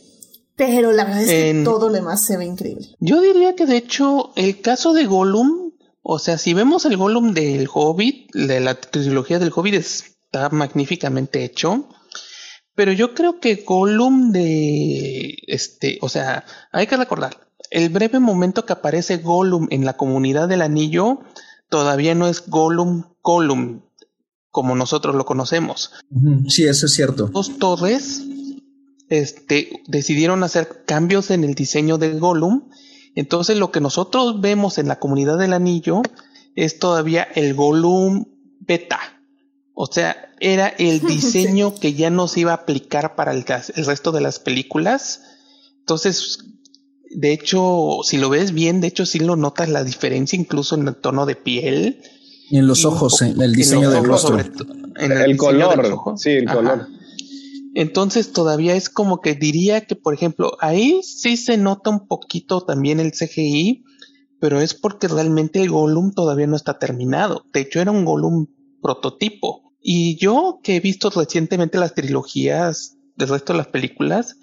Pero 0.56 0.92
la 0.92 1.04
verdad 1.04 1.22
es 1.22 1.28
que 1.28 1.50
en... 1.50 1.64
todo 1.64 1.88
lo 1.88 1.94
demás 1.94 2.24
se 2.24 2.36
ve 2.36 2.44
increíble. 2.44 2.86
Yo 3.00 3.20
diría 3.20 3.56
que 3.56 3.66
de 3.66 3.76
hecho 3.76 4.32
el 4.36 4.60
caso 4.60 4.92
de 4.92 5.04
Gollum, 5.04 5.72
o 6.00 6.20
sea, 6.20 6.38
si 6.38 6.54
vemos 6.54 6.84
el 6.84 6.96
Gollum 6.96 7.34
del 7.34 7.68
Hobbit, 7.72 8.32
de 8.34 8.60
la 8.60 8.76
trilogía 8.76 9.40
del 9.40 9.52
Hobbit 9.52 9.74
está 9.74 10.48
magníficamente 10.50 11.44
hecho. 11.44 11.88
Pero 12.76 12.92
yo 12.92 13.14
creo 13.14 13.40
que 13.40 13.64
Gollum 13.66 14.30
de 14.30 15.38
este, 15.48 15.98
o 16.02 16.08
sea, 16.08 16.44
hay 16.70 16.86
que 16.86 16.96
recordar, 16.96 17.48
el 17.70 17.88
breve 17.88 18.20
momento 18.20 18.64
que 18.64 18.74
aparece 18.74 19.16
Gollum 19.16 19.66
en 19.70 19.84
la 19.84 19.96
comunidad 19.96 20.48
del 20.48 20.62
anillo 20.62 21.20
todavía 21.68 22.14
no 22.14 22.28
es 22.28 22.48
Gollum 22.48 23.14
Gollum, 23.22 23.82
como 24.54 24.76
nosotros 24.76 25.16
lo 25.16 25.24
conocemos. 25.24 25.90
Sí, 26.46 26.62
eso 26.62 26.86
es 26.86 26.94
cierto. 26.94 27.26
Dos 27.26 27.58
torres 27.58 28.22
este, 29.08 29.82
decidieron 29.88 30.44
hacer 30.44 30.84
cambios 30.86 31.32
en 31.32 31.42
el 31.42 31.54
diseño 31.54 31.98
del 31.98 32.20
Gollum. 32.20 32.70
Entonces 33.16 33.56
lo 33.56 33.72
que 33.72 33.80
nosotros 33.80 34.40
vemos 34.40 34.78
en 34.78 34.86
la 34.86 35.00
comunidad 35.00 35.38
del 35.38 35.54
anillo 35.54 36.02
es 36.54 36.78
todavía 36.78 37.24
el 37.34 37.54
Gollum 37.54 38.26
beta. 38.60 39.00
O 39.72 39.86
sea, 39.86 40.32
era 40.38 40.68
el 40.68 41.00
diseño 41.04 41.72
sí. 41.74 41.80
que 41.80 41.94
ya 41.94 42.10
no 42.10 42.28
se 42.28 42.38
iba 42.38 42.52
a 42.52 42.58
aplicar 42.58 43.16
para 43.16 43.32
el, 43.32 43.44
el 43.74 43.84
resto 43.86 44.12
de 44.12 44.20
las 44.20 44.38
películas. 44.38 45.22
Entonces, 45.80 46.38
de 47.10 47.32
hecho, 47.32 47.98
si 48.04 48.18
lo 48.18 48.28
ves 48.28 48.52
bien, 48.52 48.80
de 48.80 48.86
hecho 48.86 49.04
sí 49.04 49.18
lo 49.18 49.34
notas 49.34 49.68
la 49.68 49.82
diferencia 49.82 50.38
incluso 50.38 50.76
en 50.76 50.86
el 50.86 50.94
tono 50.94 51.26
de 51.26 51.34
piel 51.34 52.04
y 52.50 52.58
en 52.58 52.66
los 52.66 52.84
ojos, 52.84 53.22
en 53.22 53.40
el 53.40 53.52
diseño 53.52 53.90
del 53.90 54.04
rostro. 54.04 54.38
En 54.38 55.12
el, 55.12 55.30
el 55.30 55.36
color, 55.36 56.14
sí, 56.16 56.30
el 56.30 56.48
Ajá. 56.48 56.56
color. 56.56 56.88
Entonces 57.74 58.32
todavía 58.32 58.76
es 58.76 58.88
como 58.88 59.20
que 59.20 59.34
diría 59.34 59.80
que, 59.80 59.96
por 59.96 60.14
ejemplo, 60.14 60.56
ahí 60.60 61.00
sí 61.02 61.36
se 61.36 61.56
nota 61.56 61.90
un 61.90 62.06
poquito 62.06 62.60
también 62.60 63.00
el 63.00 63.10
CGI, 63.10 63.82
pero 64.40 64.60
es 64.60 64.74
porque 64.74 65.08
realmente 65.08 65.60
el 65.60 65.70
Gollum 65.70 66.12
todavía 66.12 66.46
no 66.46 66.54
está 66.54 66.78
terminado. 66.78 67.44
De 67.52 67.60
hecho, 67.60 67.80
era 67.80 67.90
un 67.90 68.04
Gollum 68.04 68.46
prototipo. 68.80 69.72
Y 69.80 70.16
yo 70.18 70.60
que 70.62 70.76
he 70.76 70.80
visto 70.80 71.10
recientemente 71.10 71.78
las 71.78 71.94
trilogías 71.94 72.96
del 73.16 73.28
resto 73.28 73.52
de 73.52 73.58
las 73.58 73.68
películas, 73.68 74.36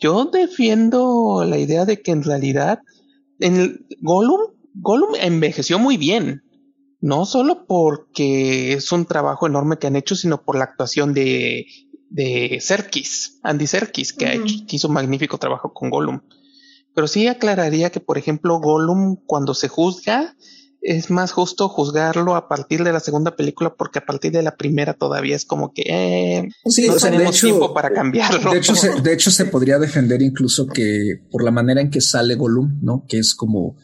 yo 0.00 0.24
defiendo 0.26 1.44
la 1.46 1.58
idea 1.58 1.84
de 1.84 2.02
que 2.02 2.10
en 2.10 2.24
realidad 2.24 2.80
en 3.38 3.56
el 3.56 3.86
Gollum, 4.00 4.40
Gollum 4.74 5.14
envejeció 5.20 5.78
muy 5.78 5.96
bien. 5.96 6.42
No 7.04 7.26
solo 7.26 7.66
porque 7.66 8.72
es 8.72 8.90
un 8.90 9.04
trabajo 9.04 9.46
enorme 9.46 9.76
que 9.76 9.86
han 9.86 9.94
hecho, 9.94 10.16
sino 10.16 10.42
por 10.42 10.56
la 10.56 10.64
actuación 10.64 11.12
de, 11.12 11.66
de 12.08 12.58
Serkis, 12.62 13.40
Andy 13.42 13.66
Serkis, 13.66 14.14
que, 14.14 14.24
ha 14.24 14.32
hecho, 14.32 14.64
que 14.66 14.76
hizo 14.76 14.88
un 14.88 14.94
magnífico 14.94 15.36
trabajo 15.36 15.74
con 15.74 15.90
Gollum. 15.90 16.20
Pero 16.94 17.06
sí 17.06 17.26
aclararía 17.26 17.90
que, 17.90 18.00
por 18.00 18.16
ejemplo, 18.16 18.58
Gollum, 18.58 19.16
cuando 19.26 19.52
se 19.52 19.68
juzga, 19.68 20.34
es 20.80 21.10
más 21.10 21.32
justo 21.32 21.68
juzgarlo 21.68 22.36
a 22.36 22.48
partir 22.48 22.84
de 22.84 22.92
la 22.92 23.00
segunda 23.00 23.36
película 23.36 23.74
porque 23.74 23.98
a 23.98 24.06
partir 24.06 24.32
de 24.32 24.42
la 24.42 24.56
primera 24.56 24.94
todavía 24.94 25.36
es 25.36 25.44
como 25.44 25.74
que 25.74 25.82
eh, 25.86 26.48
sí, 26.64 26.86
no 26.86 26.94
o 26.94 26.98
sea, 26.98 27.10
tenemos 27.10 27.36
hecho- 27.36 27.48
tiempo 27.48 27.74
para 27.74 27.90
cambiarlo. 27.90 28.50
De 28.50 28.56
hecho, 28.56 28.74
se, 28.74 28.98
de 29.02 29.12
hecho, 29.12 29.30
se 29.30 29.44
podría 29.52 29.78
defender 29.78 30.22
incluso 30.22 30.66
que 30.66 31.20
por 31.30 31.44
la 31.44 31.50
manera 31.50 31.82
en 31.82 31.90
que 31.90 32.00
sale 32.00 32.34
Gollum, 32.34 32.78
¿no? 32.80 33.04
Que 33.06 33.18
es 33.18 33.34
como 33.34 33.76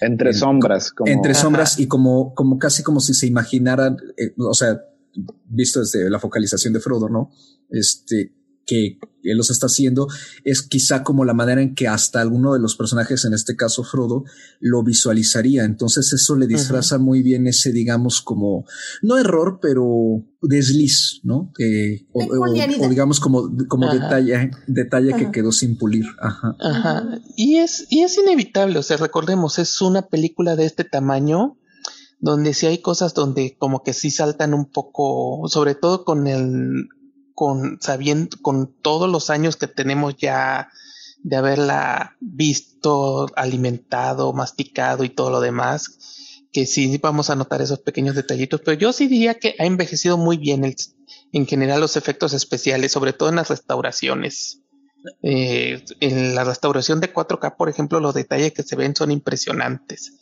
Entre 0.00 0.32
sombras, 0.32 0.92
como 0.92 1.10
entre 1.10 1.32
Ajá. 1.32 1.40
sombras 1.40 1.78
y 1.78 1.88
como, 1.88 2.34
como 2.34 2.58
casi 2.58 2.82
como 2.82 3.00
si 3.00 3.14
se 3.14 3.26
imaginaran, 3.26 3.96
eh, 4.16 4.34
o 4.38 4.54
sea, 4.54 4.80
visto 5.46 5.80
desde 5.80 6.08
la 6.08 6.20
focalización 6.20 6.72
de 6.72 6.80
Frodo, 6.80 7.08
¿no? 7.08 7.30
Este, 7.68 8.32
que 8.68 8.98
él 9.22 9.36
los 9.36 9.50
está 9.50 9.66
haciendo, 9.66 10.06
es 10.44 10.62
quizá 10.62 11.02
como 11.02 11.24
la 11.24 11.34
manera 11.34 11.60
en 11.62 11.74
que 11.74 11.88
hasta 11.88 12.20
alguno 12.20 12.52
de 12.52 12.60
los 12.60 12.76
personajes, 12.76 13.24
en 13.24 13.32
este 13.32 13.56
caso 13.56 13.82
Frodo, 13.82 14.24
lo 14.60 14.82
visualizaría. 14.84 15.64
Entonces 15.64 16.12
eso 16.12 16.36
le 16.36 16.46
disfraza 16.46 16.98
muy 16.98 17.22
bien 17.22 17.46
ese, 17.46 17.72
digamos, 17.72 18.20
como, 18.22 18.64
no 19.02 19.18
error, 19.18 19.58
pero 19.60 20.22
desliz, 20.42 21.20
¿no? 21.24 21.50
Eh, 21.58 22.06
o, 22.12 22.22
o- 22.22 22.28
Peculiaridad. 22.28 22.86
o 22.86 22.90
digamos 22.90 23.20
como, 23.20 23.50
como 23.68 23.86
Ajá. 23.86 23.94
detalle, 23.98 24.50
detalle 24.66 25.14
que 25.16 25.30
quedó 25.30 25.50
sin 25.50 25.78
pulir. 25.78 26.04
Ajá. 26.20 26.54
Ajá. 26.60 27.18
Y 27.36 27.56
es, 27.56 27.86
y 27.90 28.02
es 28.02 28.16
inevitable, 28.18 28.78
o 28.78 28.82
sea, 28.82 28.98
recordemos, 28.98 29.58
es 29.58 29.80
una 29.80 30.02
película 30.02 30.56
de 30.56 30.66
este 30.66 30.84
tamaño 30.84 31.56
donde 32.20 32.52
sí 32.52 32.66
hay 32.66 32.78
cosas 32.82 33.14
donde 33.14 33.56
como 33.58 33.82
que 33.82 33.92
sí 33.94 34.10
saltan 34.10 34.52
un 34.52 34.70
poco, 34.70 35.48
sobre 35.48 35.74
todo 35.74 36.04
con 36.04 36.26
el, 36.26 36.88
con 37.38 37.78
sabiendo, 37.80 38.36
con 38.42 38.66
todos 38.82 39.08
los 39.08 39.30
años 39.30 39.54
que 39.54 39.68
tenemos 39.68 40.16
ya 40.16 40.72
de 41.22 41.36
haberla 41.36 42.16
visto, 42.18 43.28
alimentado, 43.36 44.32
masticado 44.32 45.04
y 45.04 45.08
todo 45.08 45.30
lo 45.30 45.40
demás, 45.40 46.48
que 46.52 46.66
sí 46.66 46.98
vamos 46.98 47.30
a 47.30 47.36
notar 47.36 47.62
esos 47.62 47.78
pequeños 47.78 48.16
detallitos, 48.16 48.60
pero 48.64 48.76
yo 48.76 48.92
sí 48.92 49.06
diría 49.06 49.34
que 49.34 49.54
ha 49.60 49.66
envejecido 49.66 50.18
muy 50.18 50.36
bien 50.36 50.64
el, 50.64 50.74
en 51.32 51.46
general 51.46 51.80
los 51.80 51.96
efectos 51.96 52.32
especiales, 52.32 52.90
sobre 52.90 53.12
todo 53.12 53.28
en 53.28 53.36
las 53.36 53.50
restauraciones. 53.50 54.62
Eh, 55.22 55.84
en 56.00 56.34
la 56.34 56.42
restauración 56.42 57.00
de 57.00 57.14
4K, 57.14 57.54
por 57.56 57.68
ejemplo, 57.68 58.00
los 58.00 58.14
detalles 58.14 58.52
que 58.52 58.64
se 58.64 58.74
ven 58.74 58.96
son 58.96 59.12
impresionantes. 59.12 60.12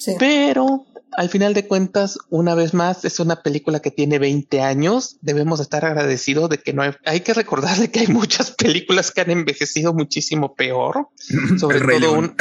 Sí. 0.00 0.16
Pero 0.18 0.84
al 1.12 1.28
final 1.30 1.54
de 1.54 1.66
cuentas, 1.66 2.18
una 2.28 2.54
vez 2.54 2.74
más, 2.74 3.04
es 3.04 3.20
una 3.20 3.42
película 3.42 3.80
que 3.80 3.90
tiene 3.90 4.18
20 4.18 4.60
años. 4.60 5.16
Debemos 5.22 5.60
estar 5.60 5.84
agradecidos 5.84 6.50
de 6.50 6.58
que 6.58 6.72
no 6.72 6.82
hay, 6.82 6.92
hay 7.04 7.20
que 7.20 7.34
recordarle 7.34 7.90
que 7.90 8.00
hay 8.00 8.08
muchas 8.08 8.50
películas 8.50 9.10
que 9.10 9.22
han 9.22 9.30
envejecido 9.30 9.94
muchísimo 9.94 10.54
peor. 10.54 11.08
Sobre 11.58 11.78
El 11.78 11.84
Rey 11.84 12.00
todo 12.00 12.12
León. 12.12 12.36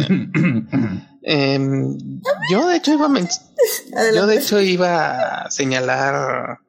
un. 0.00 1.08
Em, 1.22 1.98
yo 2.50 2.68
de 2.68 2.76
hecho 2.76 2.92
iba 2.92 3.06
a 3.06 4.14
yo 4.14 4.26
de 4.26 4.36
hecho 4.38 4.60
iba 4.60 5.42
a 5.42 5.50
señalar, 5.50 6.60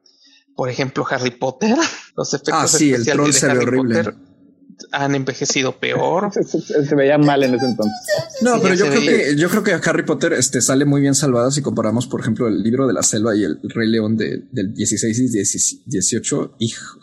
por 0.54 0.68
ejemplo, 0.68 1.06
Harry 1.08 1.30
Potter. 1.30 1.76
Los 2.16 2.34
efectos 2.34 2.54
Ah, 2.54 2.68
sí, 2.68 2.92
el 2.92 3.00
especiales 3.00 3.40
troll 3.40 3.52
de 3.54 3.58
Harry 3.58 3.66
horrible. 3.66 4.04
Potter 4.04 4.29
han 4.92 5.14
envejecido 5.14 5.78
peor. 5.78 6.30
se, 6.32 6.42
se- 6.44 6.86
se 6.86 6.94
veía 6.94 7.18
mal 7.18 7.42
en 7.42 7.54
ese 7.54 7.66
entonces. 7.66 7.94
No, 8.42 8.54
Sí, 8.56 8.60
pero 8.62 8.74
yo 8.74 8.86
creo 8.86 9.00
veía. 9.00 9.16
que 9.24 9.36
yo 9.36 9.48
creo 9.48 9.62
que 9.62 9.72
Harry 9.72 10.04
Potter 10.04 10.32
este 10.34 10.60
sale 10.60 10.84
muy 10.84 11.00
bien 11.00 11.14
salvada 11.14 11.50
si 11.50 11.62
comparamos, 11.62 12.06
por 12.06 12.20
ejemplo, 12.20 12.48
el 12.48 12.62
libro 12.62 12.86
de 12.86 12.92
la 12.92 13.02
selva 13.02 13.34
y 13.36 13.44
el 13.44 13.58
Rey 13.62 13.88
León 13.88 14.16
de- 14.16 14.44
del 14.52 14.72
16 14.74 15.18
y 15.18 15.28
10 15.28 15.82
18. 15.86 16.54
Hijo, 16.58 16.98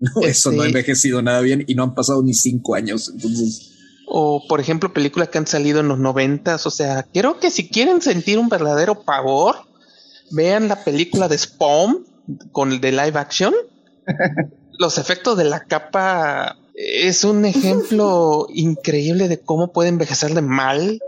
no, 0.00 0.22
eso 0.22 0.50
no 0.52 0.62
ha 0.62 0.66
envejecido 0.66 1.22
nada 1.22 1.40
bien 1.40 1.64
y 1.66 1.74
no 1.74 1.82
han 1.84 1.94
pasado 1.94 2.22
ni 2.22 2.34
cinco 2.34 2.74
años. 2.74 3.10
Entonces, 3.14 3.68
O, 4.06 4.42
por 4.48 4.60
ejemplo, 4.60 4.92
películas 4.92 5.28
que 5.30 5.38
han 5.38 5.46
salido 5.46 5.80
en 5.80 5.88
los 5.88 5.98
noventas. 5.98 6.66
O 6.66 6.70
sea, 6.70 7.06
creo 7.14 7.38
que 7.40 7.50
si 7.50 7.68
quieren 7.68 8.02
sentir 8.02 8.38
un 8.38 8.48
verdadero 8.48 9.04
pavor, 9.04 9.56
vean 10.30 10.68
la 10.68 10.82
película 10.84 11.28
de 11.28 11.38
Spawn 11.38 12.04
con 12.50 12.72
el 12.72 12.80
de 12.80 12.92
live 12.92 13.18
action. 13.18 13.54
Los 14.78 14.98
efectos 14.98 15.36
de 15.38 15.44
la 15.44 15.60
capa 15.64 16.56
es 16.84 17.24
un 17.24 17.44
ejemplo 17.44 18.46
increíble 18.52 19.28
de 19.28 19.40
cómo 19.40 19.72
puede 19.72 19.88
envejecer 19.88 20.34
de 20.34 20.42
mal 20.42 21.00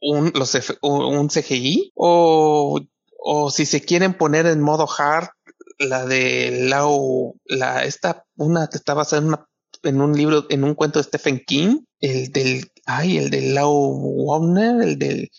un, 0.00 0.32
los 0.34 0.56
un 0.82 1.28
CGI. 1.28 1.92
O, 1.94 2.80
o 3.18 3.50
si 3.50 3.64
se 3.66 3.80
quieren 3.80 4.14
poner 4.14 4.46
en 4.46 4.60
modo 4.60 4.86
hard, 4.98 5.28
la 5.78 6.04
de 6.06 6.66
Lau, 6.68 7.36
la, 7.46 7.84
esta, 7.84 8.24
una 8.36 8.68
que 8.68 8.76
está 8.76 8.94
basada 8.94 9.22
en 9.22 9.28
una 9.28 9.46
en 9.82 10.00
un 10.00 10.16
libro, 10.16 10.46
en 10.48 10.64
un 10.64 10.74
cuento 10.74 10.98
de 10.98 11.02
Stephen 11.04 11.42
King, 11.46 11.80
el 12.00 12.32
del, 12.32 12.70
ay, 12.86 13.18
el 13.18 13.28
de 13.28 13.50
Lau 13.50 13.72
Warner, 13.72 14.80
el 14.82 14.98
del... 14.98 15.30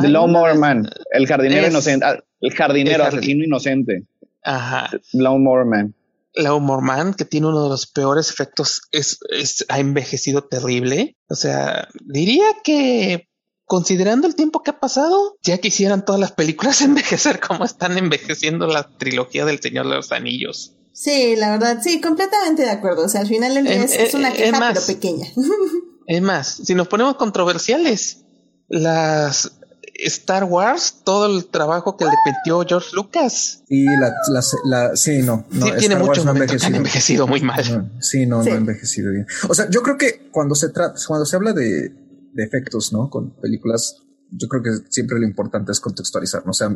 The 0.00 0.06
Lawnmower 0.08 0.54
Man, 0.54 0.88
el 1.12 1.26
jardinero 1.26 1.66
Es- 1.66 1.72
inocente, 1.72 2.06
ah, 2.06 2.22
el 2.40 2.52
jardinero 2.54 3.02
el 3.04 3.10
jardin- 3.10 3.18
asesino 3.18 3.44
inocente, 3.44 4.04
Ajá, 4.44 4.90
Lawnmower 5.12 5.64
Man. 5.66 5.94
Lau 6.34 6.60
Morman, 6.60 7.14
que 7.14 7.24
tiene 7.24 7.48
uno 7.48 7.62
de 7.64 7.68
los 7.68 7.86
peores 7.86 8.30
efectos, 8.30 8.82
es, 8.92 9.18
es, 9.30 9.64
ha 9.68 9.78
envejecido 9.80 10.44
terrible. 10.44 11.16
O 11.28 11.34
sea, 11.34 11.88
diría 12.04 12.44
que 12.64 13.28
considerando 13.64 14.26
el 14.26 14.34
tiempo 14.34 14.62
que 14.62 14.70
ha 14.70 14.80
pasado, 14.80 15.36
ya 15.42 15.58
quisieran 15.58 16.04
todas 16.04 16.20
las 16.20 16.32
películas 16.32 16.80
envejecer 16.82 17.40
como 17.40 17.64
están 17.64 17.96
envejeciendo 17.98 18.66
la 18.66 18.88
trilogía 18.96 19.44
del 19.44 19.60
Señor 19.60 19.88
de 19.88 19.96
los 19.96 20.12
Anillos. 20.12 20.76
Sí, 20.92 21.36
la 21.36 21.50
verdad, 21.52 21.80
sí, 21.82 22.00
completamente 22.00 22.62
de 22.62 22.70
acuerdo. 22.70 23.04
O 23.06 23.08
sea, 23.08 23.20
al 23.22 23.26
final 23.28 23.54
día 23.64 23.72
Eh, 23.74 23.84
es, 23.84 23.92
es 23.92 24.14
una 24.14 24.30
eh, 24.30 24.34
queja, 24.34 24.58
más. 24.58 24.74
pero 24.74 24.86
pequeña. 24.86 25.26
Es 26.06 26.20
más, 26.22 26.60
si 26.64 26.74
nos 26.74 26.88
ponemos 26.88 27.14
controversiales, 27.14 28.24
las 28.66 29.52
Star 29.94 30.44
Wars, 30.44 31.00
todo 31.04 31.26
el 31.26 31.46
trabajo 31.46 31.96
que 31.96 32.04
le 32.04 32.10
metió 32.26 32.62
George 32.66 32.88
Lucas, 32.94 33.62
y 33.68 33.84
la, 33.84 34.12
la, 34.28 34.40
la- 34.64 34.96
sí, 34.96 35.22
no, 35.22 35.46
no 35.50 35.66
sí 35.66 35.72
tiene 35.78 35.96
muchos 35.96 36.24
no 36.24 36.34
que 36.34 36.42
han 36.64 36.74
envejecido 36.74 37.26
muy 37.26 37.40
mal. 37.40 37.64
No, 37.92 38.00
sí, 38.02 38.26
no, 38.26 38.42
Sí. 38.42 38.50
no 38.50 38.54
ha 38.54 38.58
envejecido 38.58 39.12
bien. 39.12 39.26
O 39.48 39.54
sea, 39.54 39.68
yo 39.70 39.82
creo 39.82 39.96
que 39.98 40.28
cuando 40.30 40.54
se 40.54 40.68
trata, 40.70 40.98
cuando 41.06 41.26
se 41.26 41.36
habla 41.36 41.52
de, 41.52 41.90
de 42.32 42.42
efectos, 42.44 42.92
¿no? 42.92 43.10
Con 43.10 43.30
películas, 43.40 43.96
yo 44.30 44.48
creo 44.48 44.62
que 44.62 44.70
siempre 44.90 45.18
lo 45.18 45.26
importante 45.26 45.72
es 45.72 45.80
contextualizar, 45.80 46.44
¿no? 46.44 46.50
O 46.50 46.54
sea, 46.54 46.68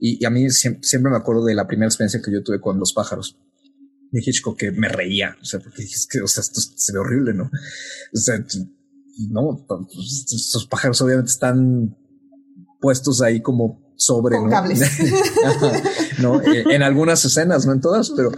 y, 0.00 0.22
y 0.22 0.24
a 0.24 0.30
mí 0.30 0.48
siempre, 0.50 0.82
siempre 0.82 1.10
me 1.10 1.16
acuerdo 1.18 1.44
de 1.44 1.54
la 1.54 1.66
primera 1.66 1.88
experiencia 1.88 2.20
que 2.22 2.32
yo 2.32 2.42
tuve 2.42 2.60
con 2.60 2.78
Los 2.78 2.92
pájaros 2.92 3.38
de 4.10 4.20
Hitchcock 4.24 4.58
que 4.58 4.70
me 4.72 4.88
reía, 4.88 5.36
o 5.40 5.44
sea, 5.44 5.58
porque 5.60 5.82
dije, 5.82 5.94
es 5.94 6.06
que, 6.06 6.20
o 6.20 6.26
sea, 6.26 6.42
esto 6.42 6.60
se 6.60 6.92
ve 6.92 6.98
horrible, 6.98 7.32
¿no? 7.34 7.44
O 8.14 8.16
sea, 8.18 8.44
no, 9.30 9.66
estos 9.90 10.66
pájaros 10.66 11.00
obviamente 11.02 11.30
están 11.30 11.96
puestos 12.82 13.22
ahí 13.22 13.40
como 13.40 13.80
sobre, 13.96 14.36
Con 14.36 14.46
¿no? 14.46 14.50
cables. 14.50 14.82
No, 16.20 16.40
Eh, 16.42 16.64
en 16.70 16.82
algunas 16.82 17.24
escenas, 17.24 17.64
no 17.66 17.72
en 17.72 17.80
todas, 17.80 18.10
pero 18.10 18.30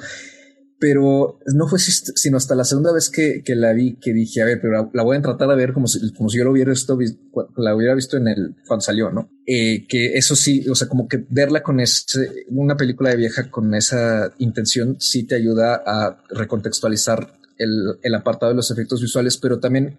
pero 0.78 1.38
no 1.54 1.66
fue 1.66 1.78
si- 1.78 2.12
sino 2.14 2.36
hasta 2.36 2.54
la 2.54 2.64
segunda 2.64 2.92
vez 2.92 3.08
que, 3.08 3.42
que 3.42 3.54
la 3.54 3.72
vi 3.72 3.96
que 3.98 4.12
dije, 4.12 4.42
a 4.42 4.44
ver, 4.44 4.58
pero 4.60 4.90
la, 4.92 5.02
voy 5.02 5.16
a 5.16 5.22
tratar 5.22 5.48
de 5.48 5.54
ver 5.56 5.72
como 5.72 5.86
si, 5.86 6.12
como 6.12 6.28
si 6.28 6.36
yo 6.36 6.44
lo 6.44 6.50
hubiera 6.50 6.70
visto, 6.72 6.98
la 7.56 7.74
hubiera 7.74 7.94
visto 7.94 8.18
en 8.18 8.28
el, 8.28 8.54
cuando 8.66 8.82
salió, 8.82 9.10
¿no? 9.10 9.30
Eh, 9.46 9.86
que 9.88 10.14
eso 10.18 10.36
sí, 10.36 10.68
o 10.68 10.74
sea, 10.74 10.88
como 10.88 11.08
que 11.08 11.24
verla 11.30 11.62
con 11.62 11.80
ese, 11.80 12.28
una 12.50 12.76
película 12.76 13.08
de 13.10 13.16
vieja 13.16 13.50
con 13.50 13.72
esa 13.74 14.34
intención 14.38 14.96
sí 15.00 15.24
te 15.26 15.36
ayuda 15.36 15.80
a 15.86 16.22
recontextualizar 16.28 17.32
el, 17.56 17.70
el 18.02 18.14
apartado 18.14 18.50
de 18.52 18.56
los 18.56 18.70
efectos 18.70 19.00
visuales, 19.00 19.38
pero 19.38 19.60
también 19.60 19.96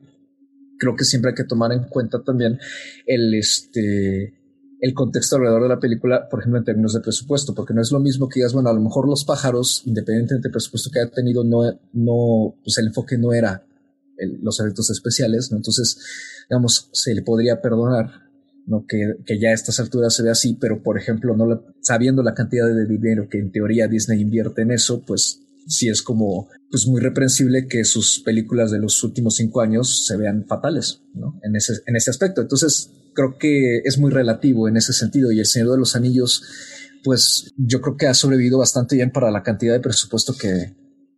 creo 0.79 0.95
que 0.95 1.03
siempre 1.05 1.31
hay 1.31 1.35
que 1.35 1.43
tomar 1.43 1.71
en 1.71 1.83
cuenta 1.85 2.21
también 2.23 2.59
el, 3.05 3.33
este, 3.33 4.33
el 4.81 4.93
contexto 4.93 5.35
alrededor 5.37 5.63
de 5.63 5.69
la 5.69 5.79
película, 5.79 6.27
por 6.29 6.39
ejemplo, 6.39 6.59
en 6.59 6.65
términos 6.65 6.93
de 6.93 7.01
presupuesto, 7.01 7.53
porque 7.55 7.73
no 7.73 7.81
es 7.81 7.91
lo 7.91 7.99
mismo 7.99 8.27
que 8.29 8.39
digas, 8.39 8.53
bueno, 8.53 8.69
a 8.69 8.73
lo 8.73 8.81
mejor 8.81 9.07
los 9.07 9.23
pájaros, 9.25 9.83
independientemente 9.85 10.47
del 10.47 10.51
presupuesto 10.51 10.89
que 10.91 10.99
haya 10.99 11.11
tenido, 11.11 11.43
no, 11.43 11.63
no, 11.93 12.55
pues 12.63 12.77
el 12.77 12.87
enfoque 12.87 13.17
no 13.17 13.33
era 13.33 13.65
los 14.41 14.59
efectos 14.59 14.89
especiales, 14.91 15.51
¿no? 15.51 15.57
Entonces, 15.57 15.99
digamos, 16.49 16.89
se 16.93 17.13
le 17.13 17.21
podría 17.21 17.61
perdonar, 17.61 18.29
¿no? 18.65 18.85
Que, 18.87 19.15
que 19.25 19.39
ya 19.39 19.49
a 19.49 19.53
estas 19.53 19.79
alturas 19.79 20.13
se 20.15 20.23
ve 20.23 20.29
así, 20.31 20.57
pero 20.59 20.81
por 20.81 20.97
ejemplo, 20.97 21.35
no 21.35 21.45
la- 21.45 21.61
sabiendo 21.81 22.23
la 22.23 22.33
cantidad 22.33 22.65
de 22.67 22.85
dinero 22.85 23.27
que 23.29 23.39
en 23.39 23.51
teoría 23.51 23.87
Disney 23.87 24.21
invierte 24.21 24.61
en 24.61 24.71
eso, 24.71 25.01
pues 25.05 25.41
sí 25.67 25.89
es 25.89 26.01
como 26.01 26.47
pues 26.69 26.87
muy 26.87 27.01
reprensible 27.01 27.67
que 27.67 27.83
sus 27.85 28.19
películas 28.19 28.71
de 28.71 28.79
los 28.79 29.03
últimos 29.03 29.35
cinco 29.35 29.61
años 29.61 30.05
se 30.05 30.17
vean 30.17 30.45
fatales, 30.45 31.01
¿no? 31.13 31.39
En 31.43 31.55
ese, 31.55 31.73
en 31.85 31.95
ese 31.95 32.09
aspecto. 32.09 32.41
Entonces, 32.41 32.91
creo 33.13 33.37
que 33.37 33.79
es 33.83 33.97
muy 33.97 34.11
relativo 34.11 34.67
en 34.67 34.77
ese 34.77 34.93
sentido 34.93 35.31
y 35.31 35.39
el 35.39 35.45
Señor 35.45 35.71
de 35.71 35.77
los 35.77 35.95
Anillos, 35.95 36.43
pues 37.03 37.53
yo 37.57 37.81
creo 37.81 37.97
que 37.97 38.07
ha 38.07 38.13
sobrevivido 38.13 38.57
bastante 38.57 38.95
bien 38.95 39.11
para 39.11 39.31
la 39.31 39.43
cantidad 39.43 39.73
de 39.73 39.79
presupuesto 39.79 40.35
que, 40.35 40.75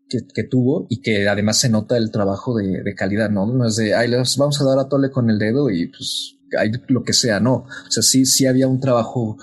que, 0.10 0.44
tuvo 0.44 0.86
y 0.90 1.02
que 1.02 1.28
además 1.28 1.58
se 1.58 1.70
nota 1.70 1.98
el 1.98 2.12
trabajo 2.12 2.56
de, 2.56 2.84
de, 2.84 2.96
calidad, 2.96 3.30
¿no? 3.30 3.46
No 3.46 3.66
es 3.66 3.76
de, 3.78 3.96
ay, 3.96 4.10
les 4.10 4.38
vamos 4.38 4.62
a 4.62 4.66
dar 4.66 4.80
a 4.80 4.88
tole 4.88 5.10
con 5.10 5.30
el 5.30 5.40
dedo 5.40 5.70
y 5.70 5.88
pues 5.88 6.38
hay 6.58 6.72
lo 6.88 7.04
que 7.04 7.14
sea, 7.14 7.40
no. 7.40 7.56
O 7.56 7.92
sea, 7.92 8.04
sí, 8.04 8.26
sí 8.26 8.46
había 8.46 8.68
un 8.68 8.80
trabajo 8.80 9.38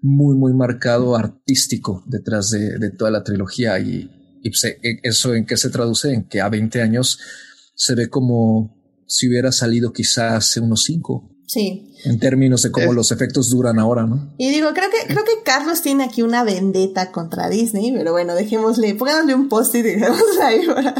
muy, 0.00 0.36
muy 0.36 0.54
marcado 0.54 1.16
artístico 1.16 2.02
detrás 2.06 2.50
de, 2.50 2.78
de 2.78 2.90
toda 2.90 3.10
la 3.10 3.22
trilogía 3.22 3.78
y, 3.78 4.10
y 4.42 4.50
pues, 4.50 4.64
e, 4.64 5.00
eso 5.02 5.34
en 5.34 5.46
qué 5.46 5.56
se 5.56 5.70
traduce 5.70 6.12
en 6.12 6.24
que 6.24 6.40
a 6.40 6.48
20 6.48 6.80
años 6.82 7.18
se 7.74 7.94
ve 7.94 8.08
como 8.08 8.76
si 9.06 9.28
hubiera 9.28 9.52
salido 9.52 9.92
quizás 9.92 10.32
hace 10.34 10.60
unos 10.60 10.84
5. 10.84 11.29
Sí. 11.50 11.96
En 12.04 12.20
términos 12.20 12.62
de 12.62 12.70
cómo 12.70 12.92
los 12.92 13.10
efectos 13.10 13.50
duran 13.50 13.80
ahora, 13.80 14.06
¿no? 14.06 14.32
Y 14.38 14.50
digo, 14.50 14.68
creo 14.72 14.88
que, 14.88 15.12
creo 15.12 15.24
que 15.24 15.42
Carlos 15.44 15.82
tiene 15.82 16.04
aquí 16.04 16.22
una 16.22 16.44
vendetta 16.44 17.10
contra 17.10 17.48
Disney, 17.48 17.90
pero 17.90 18.12
bueno, 18.12 18.36
dejémosle, 18.36 18.94
pongámosle 18.94 19.34
un 19.34 19.48
post-it 19.48 19.84
y 19.84 19.96
dejémosle 19.96 20.42
ahí 20.44 20.64
para, 20.72 20.94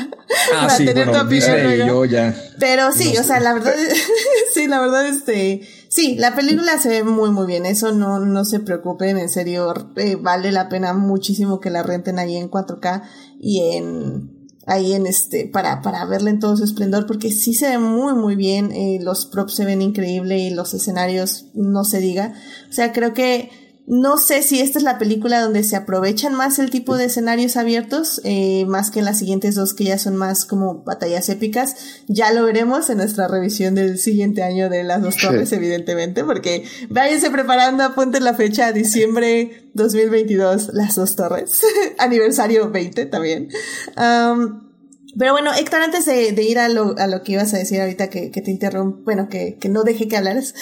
ah, 0.57 0.71
sí, 0.71 0.87
tener 0.87 1.07
bueno, 1.07 1.21
tu 1.21 1.27
opinión. 1.27 1.87
yo 1.87 2.05
ya. 2.05 2.35
Pero 2.59 2.91
sí, 2.91 3.17
o 3.17 3.23
sea, 3.23 3.39
la 3.39 3.53
verdad, 3.53 3.73
sí, 4.53 4.67
la 4.67 4.81
verdad, 4.81 5.07
este, 5.07 5.61
sí, 5.89 6.17
la 6.17 6.35
película 6.35 6.81
se 6.81 6.89
ve 6.89 7.05
muy, 7.05 7.31
muy 7.31 7.47
bien. 7.47 7.65
Eso 7.65 7.93
no, 7.93 8.19
no 8.19 8.45
se 8.45 8.59
preocupen, 8.59 9.19
en 9.19 9.29
serio, 9.29 9.73
eh, 9.95 10.17
vale 10.17 10.51
la 10.51 10.69
pena 10.69 10.95
muchísimo 10.95 11.61
que 11.61 11.71
la 11.71 11.85
renten 11.85 12.19
ahí 12.19 12.37
en 12.37 12.51
4K 12.51 13.05
y 13.39 13.77
en, 13.77 14.40
ahí 14.66 14.93
en 14.93 15.07
este, 15.07 15.47
para, 15.47 15.82
para 15.82 16.05
verla 16.05 16.31
en 16.31 16.39
todo 16.39 16.57
su 16.57 16.65
esplendor, 16.65 17.07
porque 17.07 17.31
sí 17.31 17.55
se 17.55 17.69
ve 17.69 17.78
muy, 17.78 18.15
muy 18.15 18.37
bien, 18.37 18.73
eh, 18.73 18.99
los 19.03 19.27
props 19.27 19.55
se 19.55 19.65
ven 19.65 19.82
increíble 19.82 20.39
y 20.39 20.51
los 20.51 20.74
escenarios 20.74 21.47
no 21.55 21.85
se 21.85 22.01
diga. 22.01 22.35
O 22.69 22.73
sea, 22.73 22.93
creo 22.93 23.15
que 23.15 23.51
no 23.91 24.19
sé 24.19 24.45
si 24.45 24.61
esta 24.61 24.79
es 24.79 24.85
la 24.85 24.99
película 24.99 25.41
donde 25.41 25.65
se 25.65 25.75
aprovechan 25.75 26.33
más 26.33 26.61
el 26.61 26.71
tipo 26.71 26.97
de 26.97 27.07
escenarios 27.07 27.57
abiertos, 27.57 28.21
eh, 28.23 28.65
más 28.67 28.93
que 28.93 29.01
en 29.01 29.05
las 29.05 29.19
siguientes 29.19 29.57
dos 29.57 29.75
que 29.75 29.83
ya 29.83 29.99
son 29.99 30.15
más 30.15 30.45
como 30.45 30.85
batallas 30.85 31.29
épicas. 31.29 31.75
Ya 32.07 32.33
lo 32.33 32.45
veremos 32.45 32.89
en 32.89 32.99
nuestra 32.99 33.27
revisión 33.27 33.75
del 33.75 33.99
siguiente 33.99 34.45
año 34.45 34.71
de 34.71 34.85
las 34.85 35.03
dos 35.03 35.17
torres, 35.17 35.51
evidentemente, 35.51 36.23
porque 36.23 36.65
váyanse 36.89 37.33
preparando, 37.33 37.83
apunten 37.83 38.23
la 38.23 38.35
fecha, 38.35 38.71
diciembre 38.71 39.69
2022, 39.75 40.71
las 40.73 40.95
dos 40.95 41.17
torres, 41.17 41.61
aniversario 41.99 42.71
20 42.71 43.07
también. 43.07 43.49
pero 43.97 45.33
bueno, 45.33 45.51
Héctor, 45.53 45.83
antes 45.83 46.07
de, 46.07 46.43
ir 46.45 46.61
a 46.61 46.69
lo, 46.69 46.95
a 46.97 47.09
lo 47.09 47.25
que 47.25 47.33
ibas 47.33 47.53
a 47.55 47.59
decir 47.59 47.81
ahorita 47.81 48.09
que, 48.09 48.31
que 48.31 48.41
te 48.41 48.53
interrumpo, 48.53 49.03
bueno, 49.03 49.29
que, 49.29 49.59
que 49.61 49.69
no 49.69 49.83
deje 49.83 50.07
que 50.07 50.17
hablaras, 50.17 50.55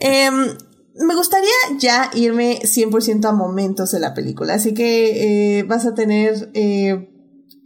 eh, 0.00 0.30
me 0.98 1.14
gustaría 1.14 1.50
ya 1.78 2.10
irme 2.14 2.58
100% 2.62 3.24
a 3.26 3.32
momentos 3.32 3.92
de 3.92 4.00
la 4.00 4.14
película, 4.14 4.54
así 4.54 4.74
que 4.74 5.58
eh, 5.58 5.62
vas 5.64 5.86
a 5.86 5.94
tener 5.94 6.50
eh, 6.54 7.08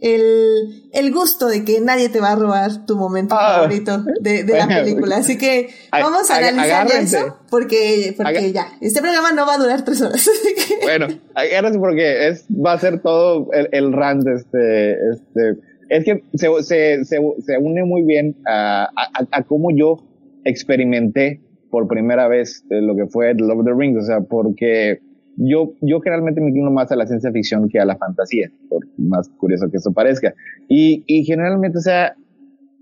el, 0.01 0.89
el, 0.91 1.13
gusto 1.13 1.47
de 1.47 1.63
que 1.63 1.79
nadie 1.79 2.09
te 2.09 2.19
va 2.19 2.31
a 2.31 2.35
robar 2.35 2.85
tu 2.85 2.97
momento 2.97 3.35
ah. 3.37 3.57
favorito 3.57 4.03
de, 4.19 4.43
de 4.43 4.57
la 4.57 4.67
película. 4.67 5.17
Así 5.17 5.37
que 5.37 5.69
vamos 5.91 6.29
a 6.31 6.37
analizar 6.37 6.87
eso 6.87 7.37
porque, 7.49 8.13
porque 8.17 8.51
ya, 8.51 8.67
este 8.81 8.99
programa 8.99 9.31
no 9.31 9.45
va 9.45 9.55
a 9.55 9.57
durar 9.59 9.85
tres 9.85 10.01
horas. 10.01 10.29
Bueno, 10.81 11.07
agárrense 11.35 11.77
porque 11.77 12.27
es, 12.27 12.45
va 12.49 12.73
a 12.73 12.79
ser 12.79 13.01
todo 13.01 13.49
el, 13.53 13.69
el 13.71 13.93
rant, 13.93 14.27
este, 14.27 14.93
este, 14.93 15.61
es 15.89 16.03
que 16.03 16.23
se, 16.33 16.47
se, 16.63 17.05
se, 17.05 17.17
se 17.45 17.57
une 17.59 17.83
muy 17.85 18.01
bien 18.01 18.35
a, 18.47 18.85
a, 18.85 19.27
a 19.31 19.43
cómo 19.43 19.69
yo 19.71 20.03
experimenté 20.43 21.41
por 21.71 21.87
primera 21.87 22.27
vez 22.27 22.63
eh, 22.69 22.81
lo 22.81 22.95
que 22.95 23.07
fue 23.07 23.33
The 23.33 23.41
Lord 23.41 23.59
of 23.59 23.65
the 23.65 23.73
Rings, 23.73 24.03
o 24.03 24.05
sea, 24.05 24.21
porque 24.21 24.99
yo, 25.37 25.73
yo 25.81 26.01
generalmente 26.01 26.41
me 26.41 26.49
inclino 26.49 26.69
más 26.69 26.91
a 26.91 26.95
la 26.95 27.07
ciencia 27.07 27.31
ficción 27.31 27.69
que 27.69 27.79
a 27.79 27.85
la 27.85 27.97
fantasía, 27.97 28.51
por 28.69 28.85
más 28.97 29.29
curioso 29.29 29.69
que 29.71 29.77
eso 29.77 29.91
parezca. 29.93 30.33
Y, 30.67 31.03
y 31.07 31.23
generalmente, 31.23 31.77
o 31.77 31.81
sea, 31.81 32.15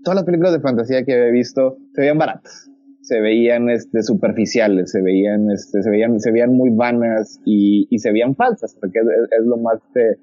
todas 0.04 0.16
las 0.16 0.24
películas 0.24 0.52
de 0.52 0.60
fantasía 0.60 1.04
que 1.04 1.12
he 1.12 1.30
visto 1.30 1.76
se 1.94 2.02
veían 2.02 2.18
baratas, 2.18 2.70
se 3.02 3.20
veían 3.20 3.70
este, 3.70 4.02
superficiales, 4.02 4.90
se 4.90 5.00
veían, 5.00 5.50
este, 5.50 5.82
se 5.82 5.90
veían, 5.90 6.18
se 6.18 6.32
veían 6.32 6.52
muy 6.52 6.70
vanas 6.70 7.40
y, 7.44 7.86
y 7.88 7.98
se 7.98 8.12
veían 8.12 8.34
falsas, 8.34 8.76
porque 8.80 8.98
es, 8.98 9.46
lo 9.46 9.56
más 9.56 9.78
este, 9.86 10.18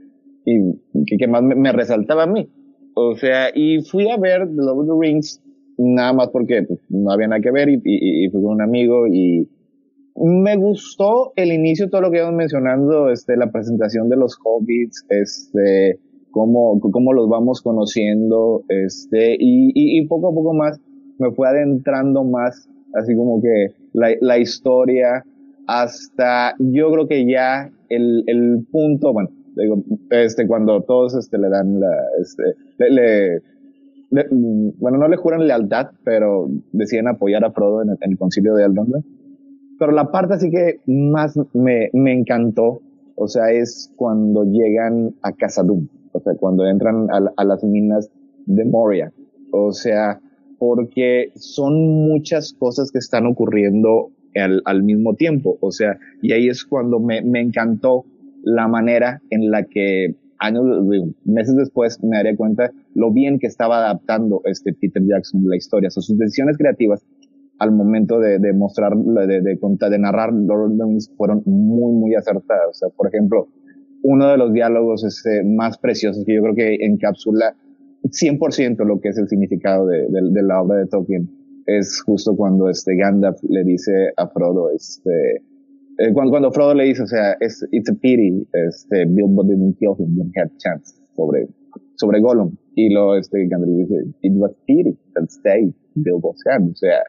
y, 0.45 1.05
que, 1.05 1.17
que, 1.17 1.27
más 1.27 1.41
me, 1.41 1.55
me, 1.55 1.71
resaltaba 1.71 2.23
a 2.23 2.27
mí. 2.27 2.49
O 2.93 3.15
sea, 3.15 3.49
y 3.53 3.81
fui 3.83 4.09
a 4.09 4.17
ver 4.17 4.47
The 4.47 4.55
Lord 4.55 4.79
of 4.79 4.87
the 4.87 5.07
Rings 5.07 5.41
nada 5.77 6.13
más 6.13 6.29
porque 6.29 6.63
pues, 6.63 6.79
no 6.89 7.11
había 7.11 7.27
nada 7.27 7.41
que 7.41 7.51
ver 7.51 7.69
y, 7.69 7.81
y, 7.83 8.29
fui 8.29 8.41
con 8.41 8.53
un 8.53 8.61
amigo 8.61 9.07
y 9.07 9.49
me 10.15 10.57
gustó 10.57 11.33
el 11.35 11.51
inicio, 11.51 11.89
todo 11.89 12.01
lo 12.01 12.11
que 12.11 12.17
íbamos 12.17 12.35
mencionando, 12.35 13.11
este, 13.11 13.37
la 13.37 13.51
presentación 13.51 14.09
de 14.09 14.17
los 14.17 14.37
hobbits, 14.43 15.05
este, 15.09 15.99
cómo, 16.31 16.79
cómo 16.79 17.13
los 17.13 17.29
vamos 17.29 17.61
conociendo, 17.61 18.63
este, 18.67 19.35
y, 19.35 19.71
y, 19.75 19.99
y 19.99 20.07
poco 20.07 20.29
a 20.29 20.33
poco 20.33 20.53
más 20.53 20.79
me 21.19 21.31
fue 21.31 21.47
adentrando 21.47 22.23
más, 22.23 22.67
así 22.95 23.15
como 23.15 23.41
que 23.41 23.75
la, 23.93 24.09
la 24.21 24.39
historia, 24.39 25.23
hasta 25.67 26.55
yo 26.59 26.91
creo 26.91 27.07
que 27.07 27.29
ya 27.29 27.69
el, 27.89 28.23
el 28.25 28.65
punto, 28.71 29.13
bueno, 29.13 29.29
digo, 29.55 29.83
este, 30.09 30.47
cuando 30.47 30.81
todos 30.81 31.15
este, 31.15 31.37
le 31.37 31.49
dan 31.49 31.79
la, 31.79 31.95
este, 32.19 32.43
le 32.89 33.41
bueno, 34.09 34.97
no 34.97 35.07
le 35.07 35.17
juran 35.17 35.47
lealtad, 35.47 35.87
pero 36.03 36.47
deciden 36.71 37.07
apoyar 37.07 37.43
a 37.43 37.51
Frodo 37.51 37.81
en 37.81 37.89
el, 37.99 38.17
concilio 38.17 38.55
de 38.55 38.65
Eldon. 38.65 39.05
Pero 39.79 39.91
la 39.91 40.11
parte 40.11 40.35
así 40.35 40.49
que 40.49 40.79
más 40.87 41.37
me, 41.53 41.89
me 41.93 42.13
encantó, 42.13 42.81
o 43.15 43.27
sea, 43.27 43.51
es 43.51 43.91
cuando 43.95 44.43
llegan 44.43 45.15
a 45.21 45.31
Casadum, 45.33 45.87
o 46.13 46.19
sea, 46.19 46.33
cuando 46.35 46.65
entran 46.65 47.07
a, 47.11 47.31
a 47.35 47.43
las 47.43 47.63
minas 47.63 48.09
de 48.45 48.65
Moria. 48.65 49.11
O 49.51 49.71
sea, 49.71 50.19
porque 50.57 51.31
son 51.35 52.07
muchas 52.07 52.53
cosas 52.53 52.91
que 52.91 52.99
están 52.99 53.25
ocurriendo 53.25 54.11
al, 54.35 54.61
al, 54.65 54.83
mismo 54.83 55.15
tiempo. 55.15 55.57
O 55.61 55.71
sea, 55.71 55.97
y 56.21 56.31
ahí 56.33 56.47
es 56.47 56.65
cuando 56.65 56.99
me, 56.99 57.21
me 57.21 57.41
encantó 57.41 58.05
la 58.43 58.67
manera 58.67 59.21
en 59.29 59.51
la 59.51 59.63
que 59.63 60.15
años, 60.39 60.63
meses 61.25 61.55
después 61.55 62.03
me 62.03 62.17
daría 62.17 62.35
cuenta 62.35 62.71
lo 62.93 63.11
bien 63.11 63.39
que 63.39 63.47
estaba 63.47 63.77
adaptando 63.77 64.41
este 64.45 64.73
Peter 64.73 65.03
Jackson 65.05 65.41
la 65.45 65.55
historia. 65.55 65.89
sus 65.89 66.17
decisiones 66.17 66.57
creativas 66.57 67.05
al 67.59 67.71
momento 67.71 68.19
de, 68.19 68.39
de 68.39 68.53
mostrar, 68.53 68.95
de, 68.95 69.41
de, 69.41 69.57
de, 69.57 69.99
narrar 69.99 70.31
Lord 70.31 70.71
of 70.71 70.77
the 70.77 70.83
Rings 70.83 71.11
fueron 71.17 71.41
muy, 71.45 71.93
muy 71.93 72.15
acertadas. 72.15 72.69
O 72.69 72.73
sea, 72.73 72.89
por 72.89 73.07
ejemplo, 73.07 73.47
uno 74.03 74.29
de 74.29 74.37
los 74.37 74.53
diálogos 74.53 75.03
este, 75.03 75.43
más 75.43 75.77
preciosos 75.77 76.23
que 76.25 76.35
yo 76.35 76.41
creo 76.41 76.55
que 76.55 76.85
encapsula 76.85 77.55
100% 78.03 78.85
lo 78.85 78.99
que 78.99 79.09
es 79.09 79.17
el 79.17 79.27
significado 79.27 79.87
de, 79.87 80.07
de, 80.09 80.43
la 80.43 80.61
obra 80.61 80.77
de 80.77 80.85
Tolkien 80.85 81.29
es 81.65 82.01
justo 82.01 82.35
cuando 82.35 82.69
este 82.69 82.95
Gandalf 82.95 83.41
le 83.43 83.63
dice 83.63 83.91
a 84.15 84.27
Frodo, 84.27 84.69
este, 84.69 85.43
eh, 85.99 86.13
cuando, 86.13 86.31
cuando 86.31 86.51
Frodo 86.51 86.75
le 86.75 86.85
dice, 86.85 87.03
o 87.03 87.07
sea, 87.07 87.35
es, 87.39 87.67
it's 87.71 87.89
a 87.89 87.93
pity, 87.95 88.47
este, 88.53 89.05
Bilbo 89.07 89.43
didn't 89.43 89.77
kill 89.79 89.95
him 89.97 90.15
when 90.17 90.31
he 90.33 90.39
had 90.39 90.49
chance 90.59 90.93
sobre, 91.15 91.47
sobre 91.95 92.21
Gollum. 92.21 92.55
Y 92.75 92.93
lo, 92.93 93.17
este, 93.17 93.47
Gandalf 93.47 93.75
dice, 93.75 94.03
it 94.21 94.33
was 94.35 94.51
pity 94.67 94.95
that 95.15 95.29
stayed 95.29 95.73
Bilbo's 95.95 96.43
hand. 96.47 96.71
O 96.71 96.75
sea, 96.75 97.01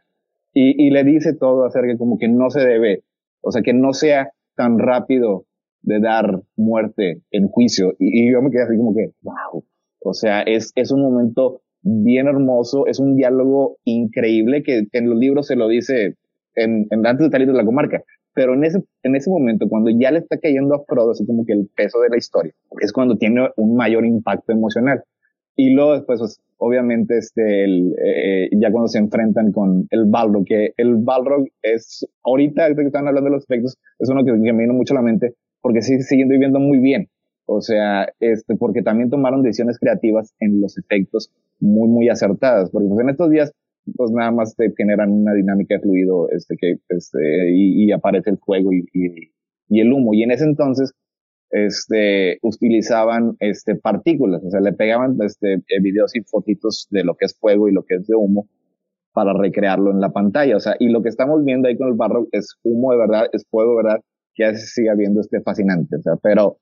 y, 0.55 0.87
y 0.87 0.91
le 0.91 1.05
dice 1.05 1.35
todo 1.35 1.67
acerca 1.67 1.99
como 1.99 2.17
que 2.19 2.29
no 2.29 2.49
se 2.49 2.61
debe, 2.61 3.05
o 3.43 3.53
sea, 3.53 3.63
que 3.63 3.75
no 3.75 3.93
sea 3.93 4.33
tan 4.57 4.79
rápido 4.79 5.45
de 5.83 6.01
dar 6.01 6.43
muerte 6.57 7.23
en 7.31 7.49
juicio. 7.49 7.93
Y, 7.99 8.29
y 8.29 8.33
yo 8.33 8.41
me 8.41 8.51
quedé 8.51 8.63
así 8.63 8.77
como 8.79 8.95
que, 8.95 9.13
wow. 9.23 9.65
O 10.01 10.15
sea, 10.15 10.41
es, 10.43 10.73
es 10.77 10.93
un 10.93 11.03
momento 11.03 11.61
bien 11.83 12.27
hermoso, 12.27 12.87
es 12.87 12.99
un 13.01 13.17
diálogo 13.17 13.77
increíble 13.85 14.63
que 14.63 14.87
en 14.93 15.11
los 15.11 15.19
libros 15.19 15.47
se 15.47 15.57
lo 15.57 15.69
dice 15.69 16.15
en, 16.55 16.87
en 16.91 17.07
antes 17.07 17.27
de 17.27 17.31
salir 17.31 17.49
de 17.49 17.55
la 17.55 17.65
comarca 17.65 18.03
pero 18.39 18.55
en 18.55 18.63
ese, 18.63 18.85
en 19.03 19.17
ese 19.17 19.29
momento, 19.31 19.69
cuando 19.69 19.91
ya 19.91 20.13
le 20.13 20.21
está 20.21 20.39
cayendo 20.39 20.77
a 20.77 20.85
Frodo, 20.85 21.11
así 21.11 21.27
como 21.27 21.45
que 21.45 21.55
el 21.55 21.69
peso 21.75 21.99
de 21.99 22.09
la 22.09 22.19
historia, 22.19 22.53
es 22.81 22.93
cuando 22.93 23.17
tiene 23.17 23.49
un 23.57 23.75
mayor 23.75 24.07
impacto 24.07 24.53
emocional. 24.53 25.03
Y 25.57 25.71
luego 25.71 25.95
después, 25.95 26.21
pues, 26.21 26.41
obviamente, 26.59 27.19
este, 27.19 27.65
el, 27.65 27.97
eh, 28.01 28.49
ya 28.53 28.71
cuando 28.71 28.87
se 28.87 29.01
enfrentan 29.01 29.51
con 29.51 29.89
el 29.91 30.05
Balrog, 30.05 30.45
que 30.45 30.73
el 30.77 30.95
Balrog 30.99 31.49
es, 31.63 32.07
ahorita 32.23 32.73
que 32.77 32.83
están 32.83 33.09
hablando 33.09 33.29
de 33.29 33.35
los 33.35 33.43
efectos, 33.43 33.77
es 33.99 34.09
uno 34.09 34.25
que, 34.25 34.31
me 34.35 34.53
vino 34.53 34.73
mucho 34.73 34.95
a 34.95 34.99
la 34.99 35.03
mente, 35.03 35.35
porque 35.61 35.83
sigue 35.83 36.03
siguiendo 36.03 36.35
viviendo 36.35 36.61
muy 36.61 36.79
bien. 36.79 37.09
O 37.45 37.61
sea, 37.61 38.07
este, 38.21 38.55
porque 38.55 38.83
también 38.83 39.11
tomaron 39.11 39.43
decisiones 39.43 39.81
creativas 39.81 40.33
en 40.39 40.61
los 40.61 40.79
efectos 40.79 41.33
muy, 41.59 41.89
muy 41.89 42.09
acertadas. 42.09 42.71
Porque 42.71 42.87
pues, 42.87 43.01
en 43.01 43.09
estos 43.09 43.31
días 43.31 43.53
pues 43.97 44.11
nada 44.11 44.31
más 44.31 44.55
te 44.57 44.73
generan 44.77 45.13
una 45.13 45.35
dinámica 45.35 45.77
de 45.77 45.81
fluido, 45.81 46.29
este, 46.31 46.57
que, 46.59 46.77
este, 46.89 47.19
y, 47.53 47.85
y 47.85 47.93
aparece 47.93 48.31
el 48.31 48.39
fuego 48.39 48.73
y, 48.73 48.85
y, 48.93 49.33
y, 49.69 49.81
el 49.81 49.93
humo. 49.93 50.15
Y 50.15 50.23
en 50.23 50.31
ese 50.31 50.45
entonces, 50.45 50.93
este, 51.51 52.39
utilizaban 52.43 53.37
este, 53.41 53.77
partículas, 53.77 54.43
o 54.45 54.51
sea, 54.51 54.61
le 54.61 54.73
pegaban 54.73 55.17
este, 55.25 55.63
videos 55.81 56.15
y 56.15 56.21
fotitos 56.23 56.89
de 56.91 57.05
lo 57.05 57.15
que 57.17 57.27
es 57.27 57.39
fuego 57.39 57.69
y 57.69 57.73
lo 57.73 57.85
que 57.85 57.97
es 57.97 58.07
de 58.07 58.15
humo 58.15 58.49
para 59.13 59.33
recrearlo 59.33 59.91
en 59.91 60.01
la 60.01 60.11
pantalla. 60.11 60.57
O 60.57 60.61
sea, 60.61 60.77
y 60.79 60.89
lo 60.89 61.03
que 61.03 61.09
estamos 61.09 61.45
viendo 61.45 61.69
ahí 61.69 61.77
con 61.77 61.89
el 61.89 61.95
barro 61.95 62.27
es 62.33 62.57
humo 62.63 62.93
de 62.93 62.99
verdad, 62.99 63.27
es 63.33 63.45
fuego 63.51 63.73
de 63.73 63.85
verdad, 63.85 64.01
que 64.35 64.45
ya 64.45 64.55
se 64.55 64.67
siga 64.67 64.95
viendo 64.95 65.21
este 65.21 65.41
fascinante. 65.41 65.97
O 65.97 66.03
sea, 66.03 66.15
pero 66.23 66.59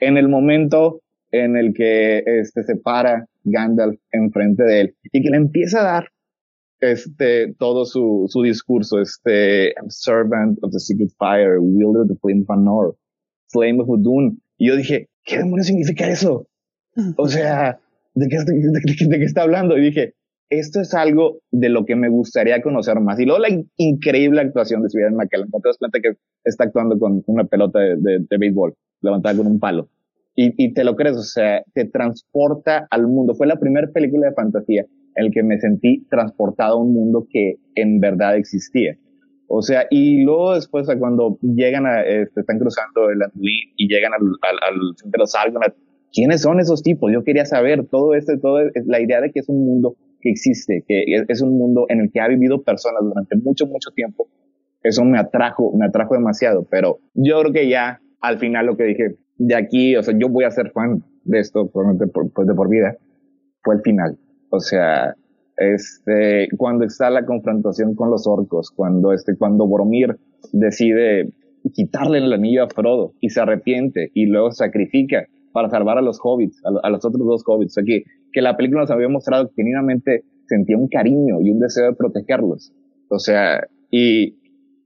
en 0.00 0.16
el 0.16 0.28
momento 0.28 1.00
en 1.30 1.56
el 1.56 1.74
que 1.74 2.22
este, 2.26 2.62
se 2.62 2.76
para 2.76 3.26
Gandalf 3.44 3.98
enfrente 4.12 4.62
de 4.62 4.80
él 4.80 4.94
y 5.12 5.22
que 5.22 5.30
le 5.30 5.36
empieza 5.36 5.80
a 5.80 5.92
dar 5.92 6.08
este, 6.80 7.54
todo 7.58 7.84
su, 7.84 8.26
su 8.28 8.42
discurso, 8.42 9.00
este, 9.00 9.72
servant 9.88 10.58
of 10.62 10.72
the 10.72 10.78
secret 10.78 11.10
fire, 11.18 11.58
wielder 11.60 12.02
of 12.02 12.08
the 12.08 12.16
flame 12.20 12.42
of 12.42 12.50
Anor, 12.50 12.96
flame 13.48 13.80
of 13.80 13.88
Udun. 13.88 14.40
Y 14.58 14.68
yo 14.68 14.76
dije, 14.76 15.08
¿qué 15.24 15.38
demonios 15.38 15.66
significa 15.66 16.08
eso? 16.08 16.46
O 17.16 17.28
sea, 17.28 17.78
¿de 18.14 18.28
qué, 18.28 18.38
de, 18.38 18.52
de- 18.54 19.08
de 19.08 19.18
qué 19.18 19.24
está 19.24 19.42
hablando? 19.42 19.76
Y 19.76 19.82
dije, 19.82 20.14
esto 20.50 20.80
es 20.80 20.94
algo 20.94 21.40
de 21.50 21.68
lo 21.68 21.84
que 21.84 21.96
me 21.96 22.08
gustaría 22.08 22.62
conocer 22.62 23.00
más. 23.00 23.18
Y 23.18 23.24
luego 23.24 23.40
la 23.40 23.48
in- 23.48 23.70
increíble 23.76 24.40
actuación 24.42 24.82
de 24.82 24.90
Steven 24.90 25.16
McKellen. 25.16 25.50
Te 25.50 25.58
das 25.68 25.78
cuenta 25.78 26.00
que 26.00 26.12
está 26.44 26.64
actuando 26.64 26.98
con 26.98 27.22
una 27.26 27.44
pelota 27.44 27.80
de, 27.80 27.96
de, 27.96 28.26
de 28.28 28.38
béisbol, 28.38 28.74
levantada 29.00 29.36
con 29.36 29.46
un 29.46 29.58
palo. 29.58 29.88
Y, 30.36 30.52
y 30.62 30.72
te 30.74 30.84
lo 30.84 30.94
crees, 30.96 31.16
o 31.16 31.22
sea, 31.22 31.62
te 31.74 31.86
transporta 31.86 32.86
al 32.90 33.06
mundo. 33.06 33.34
Fue 33.34 33.46
la 33.46 33.56
primera 33.58 33.88
película 33.88 34.28
de 34.28 34.34
fantasía 34.34 34.86
en 35.16 35.26
la 35.26 35.30
que 35.30 35.42
me 35.42 35.58
sentí 35.58 36.06
transportado 36.10 36.74
a 36.74 36.82
un 36.82 36.92
mundo 36.92 37.26
que 37.30 37.56
en 37.74 38.00
verdad 38.00 38.36
existía. 38.36 38.96
O 39.46 39.62
sea, 39.62 39.86
y 39.90 40.22
luego 40.22 40.54
después, 40.54 40.88
cuando 40.98 41.38
llegan 41.42 41.86
a, 41.86 42.02
este, 42.02 42.40
están 42.40 42.58
cruzando 42.58 43.10
el 43.10 43.22
Anduin 43.22 43.72
y 43.76 43.88
llegan 43.88 44.12
al, 44.12 44.20
centro 44.96 45.18
de 45.18 45.18
los 45.18 45.34
Argonath, 45.34 45.74
¿quiénes 46.12 46.42
son 46.42 46.60
esos 46.60 46.82
tipos? 46.82 47.12
Yo 47.12 47.22
quería 47.24 47.44
saber 47.44 47.86
todo 47.86 48.14
esto, 48.14 48.32
todo, 48.40 48.60
la 48.86 49.00
idea 49.00 49.20
de 49.20 49.30
que 49.30 49.40
es 49.40 49.48
un 49.48 49.64
mundo 49.64 49.96
que 50.20 50.30
existe, 50.30 50.82
que 50.88 51.04
es, 51.28 51.42
un 51.42 51.58
mundo 51.58 51.86
en 51.88 52.00
el 52.00 52.10
que 52.10 52.20
ha 52.20 52.28
vivido 52.28 52.62
personas 52.62 53.02
durante 53.02 53.36
mucho, 53.36 53.66
mucho 53.66 53.90
tiempo. 53.90 54.28
Eso 54.82 55.04
me 55.04 55.18
atrajo, 55.18 55.72
me 55.76 55.86
atrajo 55.86 56.14
demasiado, 56.14 56.66
pero 56.70 56.98
yo 57.14 57.40
creo 57.40 57.52
que 57.52 57.68
ya 57.68 58.00
al 58.20 58.38
final 58.38 58.66
lo 58.66 58.76
que 58.76 58.84
dije, 58.84 59.16
de 59.36 59.54
aquí, 59.54 59.96
o 59.96 60.02
sea, 60.02 60.14
yo 60.18 60.28
voy 60.28 60.44
a 60.44 60.50
ser 60.50 60.70
fan 60.70 61.02
de 61.24 61.40
esto 61.40 61.70
probablemente 61.70 62.12
pues 62.34 62.48
de 62.48 62.54
por 62.54 62.68
vida, 62.68 62.96
fue 63.62 63.76
el 63.76 63.82
final. 63.82 64.18
O 64.50 64.60
sea, 64.60 65.14
este, 65.56 66.48
cuando 66.56 66.84
está 66.84 67.10
la 67.10 67.24
confrontación 67.24 67.94
con 67.94 68.10
los 68.10 68.26
orcos, 68.26 68.70
cuando 68.70 69.12
este, 69.12 69.36
cuando 69.36 69.66
Boromir 69.66 70.16
decide 70.52 71.30
quitarle 71.72 72.18
el 72.18 72.32
anillo 72.32 72.64
a 72.64 72.68
Frodo 72.68 73.12
y 73.20 73.30
se 73.30 73.40
arrepiente 73.40 74.10
y 74.14 74.26
luego 74.26 74.50
sacrifica 74.52 75.26
para 75.52 75.70
salvar 75.70 75.98
a 75.98 76.02
los 76.02 76.18
hobbits, 76.22 76.60
a, 76.64 76.70
lo- 76.70 76.84
a 76.84 76.90
los 76.90 77.04
otros 77.04 77.26
dos 77.26 77.42
hobbits. 77.46 77.78
O 77.78 77.82
que, 77.84 78.02
que 78.32 78.42
la 78.42 78.56
película 78.56 78.82
nos 78.82 78.90
había 78.90 79.08
mostrado 79.08 79.48
que 79.48 79.54
genuinamente 79.56 80.24
sentía 80.46 80.76
un 80.76 80.88
cariño 80.88 81.40
y 81.40 81.50
un 81.50 81.60
deseo 81.60 81.86
de 81.90 81.96
protegerlos. 81.96 82.72
O 83.08 83.18
sea, 83.18 83.66
y, 83.90 84.34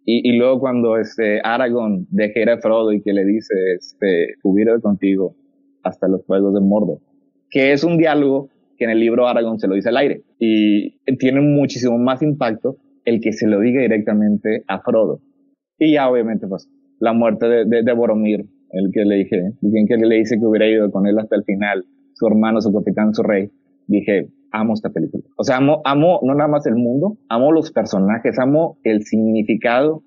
y, 0.04 0.30
y 0.30 0.36
luego 0.36 0.60
cuando 0.60 0.98
este 0.98 1.40
Aragorn 1.42 2.06
deja 2.10 2.40
ir 2.40 2.50
a 2.50 2.58
Frodo 2.58 2.92
y 2.92 3.00
que 3.02 3.12
le 3.12 3.24
dice, 3.24 3.54
este, 3.78 4.34
hubiera 4.44 4.78
contigo 4.80 5.34
hasta 5.82 6.06
los 6.06 6.22
pueblos 6.24 6.52
de 6.54 6.60
Mordor, 6.60 6.98
que 7.50 7.72
es 7.72 7.82
un 7.82 7.96
diálogo 7.96 8.50
que 8.78 8.84
en 8.84 8.90
el 8.90 9.00
libro 9.00 9.26
Aragorn 9.26 9.58
se 9.58 9.66
lo 9.68 9.74
dice 9.74 9.88
al 9.88 9.96
aire 9.96 10.22
y 10.38 10.98
tiene 11.18 11.40
muchísimo 11.40 11.98
más 11.98 12.22
impacto 12.22 12.76
el 13.04 13.20
que 13.20 13.32
se 13.32 13.46
lo 13.46 13.60
diga 13.60 13.82
directamente 13.82 14.62
a 14.68 14.80
Frodo. 14.80 15.20
Y 15.78 15.94
ya 15.94 16.08
obviamente 16.08 16.46
pues 16.46 16.68
la 17.00 17.12
muerte 17.12 17.46
de, 17.46 17.64
de, 17.64 17.82
de 17.82 17.92
Boromir, 17.92 18.46
el 18.70 18.90
que 18.92 19.04
le 19.04 19.16
dije, 19.16 19.52
quien 19.60 19.86
que 19.86 19.96
le 19.96 20.16
dice 20.16 20.38
que 20.38 20.46
hubiera 20.46 20.68
ido 20.68 20.90
con 20.90 21.06
él 21.06 21.18
hasta 21.18 21.36
el 21.36 21.44
final, 21.44 21.84
su 22.14 22.26
hermano, 22.26 22.60
su 22.60 22.72
capitán, 22.72 23.14
su 23.14 23.22
rey, 23.22 23.50
dije, 23.86 24.28
amo 24.52 24.74
esta 24.74 24.90
película. 24.90 25.24
O 25.36 25.44
sea, 25.44 25.56
amo, 25.56 25.80
amo 25.84 26.20
no 26.22 26.34
nada 26.34 26.48
más 26.48 26.66
el 26.66 26.76
mundo, 26.76 27.18
amo 27.28 27.52
los 27.52 27.72
personajes, 27.72 28.38
amo 28.38 28.78
el 28.84 29.02
significado 29.02 30.02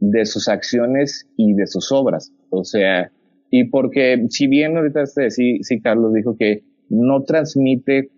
de 0.00 0.24
sus 0.24 0.48
acciones 0.48 1.28
y 1.36 1.54
de 1.54 1.66
sus 1.66 1.92
obras. 1.92 2.32
O 2.50 2.64
sea, 2.64 3.10
y 3.50 3.64
porque 3.68 4.24
si 4.28 4.46
bien 4.48 4.76
ahorita 4.76 5.02
este, 5.02 5.30
sí, 5.30 5.58
sí 5.62 5.80
Carlos 5.80 6.12
dijo 6.14 6.36
que 6.38 6.62
no 6.90 7.22
transmite 7.22 8.10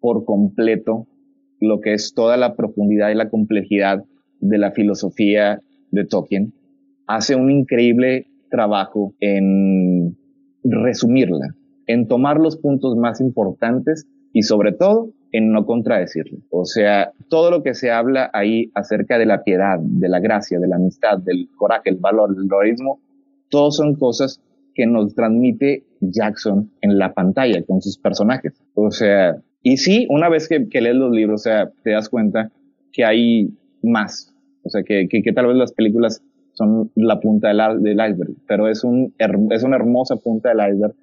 por 0.00 0.24
completo 0.24 1.06
lo 1.60 1.80
que 1.80 1.94
es 1.94 2.14
toda 2.14 2.36
la 2.36 2.54
profundidad 2.54 3.10
y 3.10 3.14
la 3.14 3.30
complejidad 3.30 4.04
de 4.40 4.58
la 4.58 4.70
filosofía 4.70 5.60
de 5.90 6.04
Tolkien, 6.04 6.52
hace 7.06 7.34
un 7.34 7.50
increíble 7.50 8.26
trabajo 8.50 9.14
en 9.20 10.16
resumirla, 10.62 11.54
en 11.86 12.06
tomar 12.06 12.38
los 12.38 12.56
puntos 12.56 12.96
más 12.96 13.20
importantes 13.20 14.06
y 14.32 14.42
sobre 14.42 14.72
todo 14.72 15.10
en 15.32 15.52
no 15.52 15.66
contradecirlo. 15.66 16.38
O 16.50 16.64
sea, 16.64 17.12
todo 17.28 17.50
lo 17.50 17.62
que 17.62 17.74
se 17.74 17.90
habla 17.90 18.30
ahí 18.32 18.70
acerca 18.74 19.18
de 19.18 19.26
la 19.26 19.42
piedad, 19.42 19.78
de 19.80 20.08
la 20.08 20.20
gracia, 20.20 20.58
de 20.58 20.68
la 20.68 20.76
amistad, 20.76 21.18
del 21.18 21.48
coraje, 21.56 21.90
el 21.90 21.96
valor, 21.96 22.34
el 22.36 22.46
heroísmo, 22.46 23.00
todos 23.50 23.76
son 23.76 23.94
cosas 23.94 24.40
que 24.78 24.86
nos 24.86 25.12
transmite 25.12 25.82
Jackson 26.00 26.70
en 26.82 26.98
la 26.98 27.12
pantalla 27.12 27.64
con 27.64 27.82
sus 27.82 27.98
personajes. 27.98 28.62
O 28.74 28.92
sea, 28.92 29.36
y 29.60 29.78
sí, 29.78 30.06
una 30.08 30.28
vez 30.28 30.48
que, 30.48 30.68
que 30.68 30.80
lees 30.80 30.94
los 30.94 31.10
libros, 31.10 31.40
o 31.40 31.42
sea, 31.42 31.72
te 31.82 31.90
das 31.90 32.08
cuenta 32.08 32.52
que 32.92 33.04
hay 33.04 33.50
más. 33.82 34.32
O 34.62 34.70
sea, 34.70 34.84
que, 34.84 35.08
que, 35.08 35.32
tal 35.32 35.48
vez 35.48 35.56
las 35.56 35.72
películas 35.72 36.22
son 36.52 36.92
la 36.94 37.18
punta 37.18 37.48
del, 37.48 37.82
del 37.82 37.94
iceberg, 37.94 38.36
pero 38.46 38.68
es, 38.68 38.84
un, 38.84 39.12
es 39.50 39.64
una 39.64 39.74
hermosa 39.74 40.14
punta 40.14 40.50
del 40.50 40.74
iceberg 40.74 40.94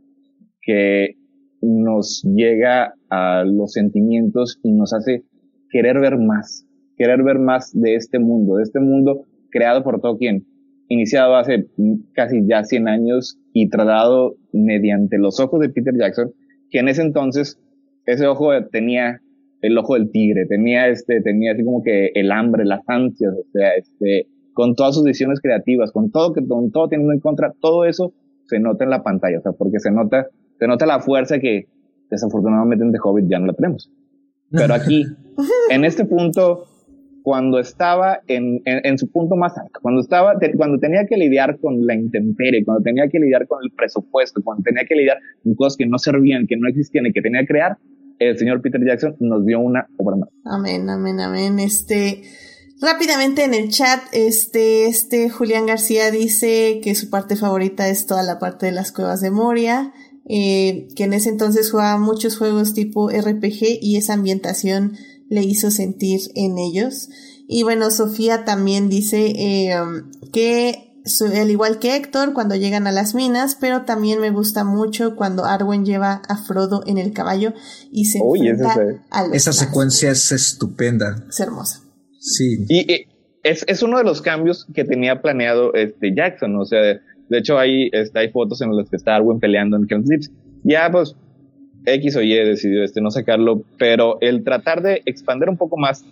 que 0.62 1.18
nos 1.62 2.24
llega 2.24 2.94
a 3.10 3.44
los 3.44 3.74
sentimientos 3.74 4.58
y 4.64 4.72
nos 4.72 4.94
hace 4.94 5.26
querer 5.70 6.00
ver 6.00 6.18
más, 6.18 6.66
querer 6.96 7.24
ver 7.24 7.40
más 7.40 7.78
de 7.78 7.96
este 7.96 8.20
mundo, 8.20 8.56
de 8.56 8.64
este 8.64 8.80
mundo 8.80 9.26
creado 9.50 9.84
por 9.84 10.00
Tolkien, 10.00 10.46
iniciado 10.88 11.36
hace 11.36 11.68
casi 12.14 12.46
ya 12.48 12.64
100 12.64 12.88
años 12.88 13.40
y 13.54 13.70
tratado 13.70 14.36
mediante 14.52 15.18
los 15.18 15.40
ojos 15.40 15.60
de 15.60 15.70
Peter 15.70 15.94
Jackson, 15.98 16.32
que 16.70 16.80
en 16.80 16.90
ese 16.90 17.02
entonces 17.02 17.60
ese 18.06 18.28
ojo 18.28 18.50
tenía 18.72 19.22
el 19.62 19.78
ojo 19.78 19.96
del 19.96 20.12
tigre, 20.12 20.46
tenía 20.46 20.88
este, 20.88 21.22
tenía 21.22 21.54
así 21.54 21.64
como 21.64 21.82
que 21.82 22.12
el 22.14 22.32
hambre, 22.32 22.66
las 22.66 22.82
ansias, 22.88 23.34
o 23.34 23.52
sea, 23.52 23.74
este, 23.76 24.28
con 24.54 24.76
todas 24.76 24.96
sus 24.96 25.04
decisiones 25.04 25.42
creativas, 25.42 25.92
con 25.92 26.12
todo 26.12 26.34
que, 26.34 26.46
con 26.46 26.72
todo 26.72 26.88
teniendo 26.88 27.14
en 27.14 27.20
contra, 27.20 27.54
todo 27.60 27.86
eso 27.86 28.14
se 28.48 28.60
nota 28.60 28.84
en 28.84 28.92
la 28.92 29.04
pantalla, 29.04 29.40
o 29.40 29.42
sea, 29.42 29.54
porque 29.54 29.80
se 29.80 29.92
nota, 29.92 30.28
se 30.60 30.68
nota 30.68 30.86
la 30.86 31.00
fuerza 31.00 31.40
que 31.40 31.68
desafortunadamente 32.12 32.86
en 32.86 32.92
The 32.92 33.00
Hobbit 33.04 33.28
ya 33.28 33.40
no 33.40 33.48
la 33.48 33.54
tenemos. 33.54 33.92
Pero 34.52 34.74
aquí, 34.74 35.06
en 35.72 35.84
este 35.84 36.06
punto, 36.06 36.66
cuando 37.26 37.58
estaba 37.58 38.20
en, 38.28 38.62
en, 38.66 39.00
su 39.00 39.10
punto 39.10 39.36
más 39.36 39.58
alto, 39.58 39.80
cuando 39.82 40.00
estaba, 40.00 40.34
cuando 40.58 40.78
tenía 40.78 41.08
que 41.08 41.18
lidiar 41.18 41.58
con 41.60 41.84
la 41.84 41.96
intemperie, 41.96 42.64
cuando 42.64 42.84
tenía 42.84 43.08
que 43.10 43.18
lidiar 43.18 43.48
con 43.48 43.64
el 43.64 43.72
presupuesto, 43.72 44.44
cuando 44.44 44.62
tenía 44.62 44.86
que 44.88 44.94
lidiar 44.94 45.18
con 45.44 45.56
cosas 45.56 45.76
que 45.76 45.88
no 45.88 45.98
servían, 45.98 46.46
que 46.46 46.56
no 46.56 46.68
existían 46.70 47.08
y 47.08 47.14
que 47.14 47.24
tenía 47.24 47.42
que 47.42 47.48
crear, 47.48 47.80
el 48.20 48.38
señor 48.38 48.62
Peter 48.62 48.80
Jackson 48.86 49.16
nos 49.22 49.44
dio 49.44 49.60
una 49.60 49.88
obra 49.98 50.18
más. 50.18 50.30
Amén, 50.46 50.88
amén, 50.88 51.20
amén. 51.20 51.58
Este, 51.58 52.22
rápidamente 52.80 53.44
en 53.44 53.56
el 53.56 53.70
chat, 53.70 54.02
este, 54.14 54.86
este 54.86 55.32
Julián 55.32 55.66
García 55.66 56.12
dice 56.12 56.80
que 56.84 56.94
su 56.94 57.10
parte 57.10 57.36
favorita 57.36 57.90
es 57.90 58.06
toda 58.06 58.22
la 58.22 58.38
parte 58.38 58.68
de 58.68 58.72
las 58.72 58.92
cuevas 58.92 59.20
de 59.22 59.32
Moria. 59.32 59.94
Eh, 60.28 60.88
que 60.96 61.04
en 61.04 61.14
ese 61.14 61.30
entonces 61.30 61.70
jugaba 61.70 62.00
muchos 62.00 62.38
juegos 62.38 62.74
tipo 62.74 63.10
RPG 63.10 63.80
y 63.82 63.98
esa 63.98 64.14
ambientación 64.14 64.94
le 65.30 65.44
hizo 65.44 65.72
sentir 65.72 66.20
en 66.36 66.58
ellos. 66.58 67.10
Y 67.48 67.64
bueno, 67.64 67.92
Sofía 67.92 68.46
también 68.46 68.90
dice 68.90 69.28
eh, 69.28 69.76
que 70.34 70.86
al 71.40 71.52
igual 71.52 71.78
que 71.80 71.96
Héctor 71.96 72.34
cuando 72.34 72.56
llegan 72.56 72.88
a 72.88 72.92
las 72.92 73.14
minas, 73.14 73.58
pero 73.60 73.84
también 73.84 74.20
me 74.20 74.32
gusta 74.32 74.64
mucho 74.64 75.16
cuando 75.16 75.46
Arwen 75.46 75.86
lleva 75.86 76.22
a 76.28 76.38
Frodo 76.38 76.82
en 76.88 76.98
el 76.98 77.14
caballo 77.14 77.54
y 77.92 78.06
se 78.06 78.20
Uy, 78.24 78.48
enfrenta 78.48 78.74
ese 78.74 79.02
a 79.12 79.28
los 79.28 79.36
Esa 79.36 79.54
secuencia 79.54 80.10
es 80.10 80.32
estupenda. 80.32 81.26
Es 81.30 81.40
hermosa. 81.40 81.82
Sí. 82.20 82.66
Y, 82.70 82.92
y 82.92 83.06
es, 83.44 83.64
es 83.68 83.84
uno 83.84 84.00
de 84.00 84.04
los 84.04 84.22
cambios 84.22 84.66
que 84.74 84.84
tenía 84.84 85.22
planeado 85.22 85.74
este 85.76 86.16
Jackson, 86.16 86.56
o 86.56 86.66
sea, 86.66 86.80
de, 86.80 87.00
de 87.30 87.38
hecho 87.38 87.60
hay, 87.60 87.90
este, 87.92 88.18
hay 88.18 88.32
fotos 88.32 88.62
en 88.62 88.76
las 88.76 88.90
que 88.90 88.96
está 88.96 89.16
Arwen 89.16 89.40
peleando 89.40 89.78
en 89.78 89.86
Helm's. 89.88 90.32
Ya 90.64 90.90
pues 90.92 91.16
X 91.86 92.16
o 92.16 92.22
Y 92.22 92.34
decidió 92.34 92.84
este 92.84 93.02
no 93.02 93.12
sacarlo, 93.12 93.64
pero 93.78 94.18
el 94.22 94.44
tratar 94.44 94.82
de 94.82 95.02
expandir 95.06 95.50
un 95.50 95.58
poco 95.58 95.78
más 95.78 96.06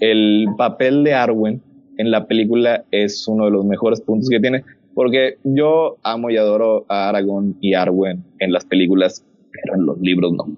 el 0.00 0.46
papel 0.56 1.04
de 1.04 1.14
Arwen 1.14 1.62
en 1.98 2.10
la 2.10 2.26
película 2.26 2.84
es 2.90 3.26
uno 3.28 3.46
de 3.46 3.50
los 3.50 3.64
mejores 3.64 4.00
puntos 4.00 4.28
que 4.28 4.40
tiene, 4.40 4.64
porque 4.94 5.38
yo 5.44 5.96
amo 6.02 6.30
y 6.30 6.36
adoro 6.36 6.84
a 6.88 7.08
Aragorn 7.08 7.56
y 7.60 7.74
Arwen 7.74 8.24
en 8.38 8.52
las 8.52 8.64
películas, 8.64 9.24
pero 9.50 9.78
en 9.78 9.86
los 9.86 9.98
libros 10.00 10.32
no. 10.32 10.56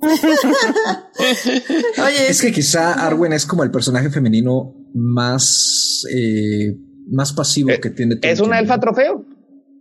Oye, 2.04 2.28
Es 2.28 2.40
que 2.40 2.52
quizá 2.52 3.04
Arwen 3.04 3.32
es 3.32 3.46
como 3.46 3.64
el 3.64 3.72
personaje 3.72 4.10
femenino 4.10 4.74
más, 4.94 6.04
eh, 6.14 6.76
más 7.10 7.32
pasivo 7.32 7.70
Eh, 7.70 7.80
que 7.80 7.90
tiene. 7.90 8.16
Es 8.22 8.38
una 8.40 8.60
elfa 8.60 8.78
trofeo. 8.78 9.24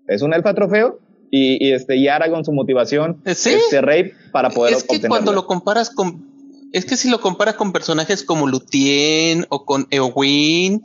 Es 0.08 0.24
una 0.24 0.38
elfa 0.38 0.56
trofeo 0.56 1.00
y, 1.32 1.66
y 1.68 1.74
este 1.74 1.98
y 1.98 2.08
Aragorn 2.08 2.46
su 2.46 2.52
motivación 2.52 3.22
Eh, 3.26 3.36
sí. 3.36 3.52
este 3.52 3.82
rey 3.82 4.12
para 4.32 4.50
poder 4.50 4.74
es 4.74 4.84
que 4.84 4.96
obtenerlo. 4.96 5.10
cuando 5.10 5.34
lo 5.34 5.46
comparas 5.48 5.90
con 5.90 6.26
es 6.74 6.86
que 6.86 6.98
si 6.98 7.10
lo 7.10 7.22
comparas 7.22 7.56
con 7.56 7.72
personajes 7.72 8.24
como 8.24 8.48
Lutien 8.48 9.46
o 9.50 9.66
con 9.66 9.88
Eowyn, 9.90 10.84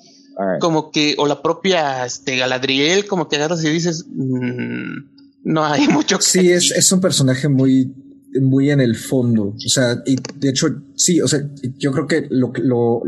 como 0.61 0.91
que 0.91 1.15
o 1.19 1.27
la 1.27 1.43
propia 1.43 2.07
este 2.07 2.37
Galadriel, 2.37 3.07
como 3.07 3.29
que 3.29 3.37
agarras 3.37 3.65
y 3.65 3.69
dices 3.71 4.07
mm, 4.09 5.13
no 5.45 5.65
hay 5.65 5.87
mucho 5.89 6.19
que 6.19 6.25
Sí, 6.25 6.51
es, 6.51 6.71
es 6.73 6.91
un 6.93 7.01
personaje 7.01 7.49
muy, 7.49 7.93
muy 8.41 8.71
en 8.71 8.81
el 8.81 8.97
fondo. 8.97 9.49
O 9.49 9.69
sea, 9.69 10.03
y 10.07 10.17
de 10.37 10.51
hecho, 10.51 10.69
sí, 10.95 11.21
o 11.21 11.29
sea, 11.29 11.41
yo 11.79 11.93
creo 11.93 12.07
que 12.07 12.27
lo, 12.31 12.53
lo, 12.63 13.03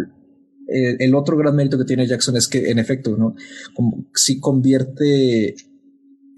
eh, 0.69 0.97
el 0.99 1.15
otro 1.15 1.37
gran 1.37 1.57
mérito 1.57 1.79
que 1.79 1.85
tiene 1.85 2.07
Jackson 2.07 2.37
es 2.37 2.49
que, 2.49 2.71
en 2.71 2.79
efecto, 2.79 3.17
¿no? 3.17 3.35
Como 3.75 4.07
si 4.15 4.41
convierte, 4.41 5.55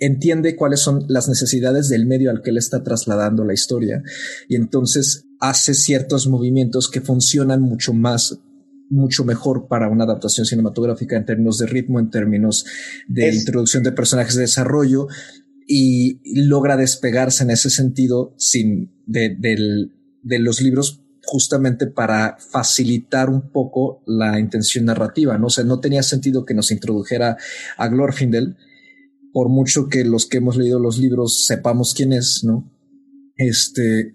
entiende 0.01 0.57
cuáles 0.57 0.81
son 0.81 1.05
las 1.09 1.29
necesidades 1.29 1.89
del 1.89 2.07
medio 2.07 2.31
al 2.31 2.43
que 2.43 2.51
él 2.51 2.59
está 2.59 2.83
trasladando 2.83 3.45
la 3.45 3.55
historia. 3.55 4.03
Y 4.49 4.57
entonces 4.57 5.27
hace 5.41 5.75
ciertos 5.75 6.27
movimientos 6.27 6.89
que 6.91 7.01
funcionan 7.01 7.63
mucho 7.63 7.93
más 7.93 8.39
mucho 8.89 9.25
mejor 9.25 9.67
para 9.67 9.89
una 9.89 10.05
adaptación 10.05 10.47
cinematográfica 10.47 11.17
en 11.17 11.25
términos 11.25 11.59
de 11.59 11.67
ritmo, 11.67 11.99
en 11.99 12.09
términos 12.11 12.65
de 13.09 13.29
Es- 13.31 13.35
introducción 13.41 13.83
de 13.83 13.91
personajes 13.91 14.37
de 14.37 14.43
desarrollo 14.43 15.09
y 15.67 16.21
logra 16.47 16.77
despegarse 16.77 17.43
en 17.43 17.51
ese 17.51 17.69
sentido 17.71 18.35
sin 18.39 18.93
de, 19.07 19.35
del- 19.37 19.93
de 20.23 20.39
los 20.39 20.61
libros 20.61 21.03
justamente 21.25 21.89
para 21.89 22.37
facilitar 22.39 23.29
un 23.29 23.51
poco 23.51 24.05
la 24.07 24.39
intención 24.39 24.85
narrativa, 24.85 25.37
¿no? 25.37 25.49
O 25.49 25.51
sea, 25.51 25.65
no 25.65 25.81
tenía 25.81 26.05
sentido 26.05 26.45
que 26.45 26.55
nos 26.55 26.71
introdujera 26.71 27.37
a 27.77 27.89
Glorfindel, 27.89 28.57
por 29.37 29.51
mucho 29.51 29.89
que 29.91 30.03
los 30.03 30.25
que 30.25 30.39
hemos 30.39 30.57
leído 30.57 30.79
los 30.79 30.97
libros 30.97 31.45
sepamos 31.45 31.93
quién 31.95 32.15
es, 32.15 32.41
¿no? 32.43 32.73
Este 33.37 34.15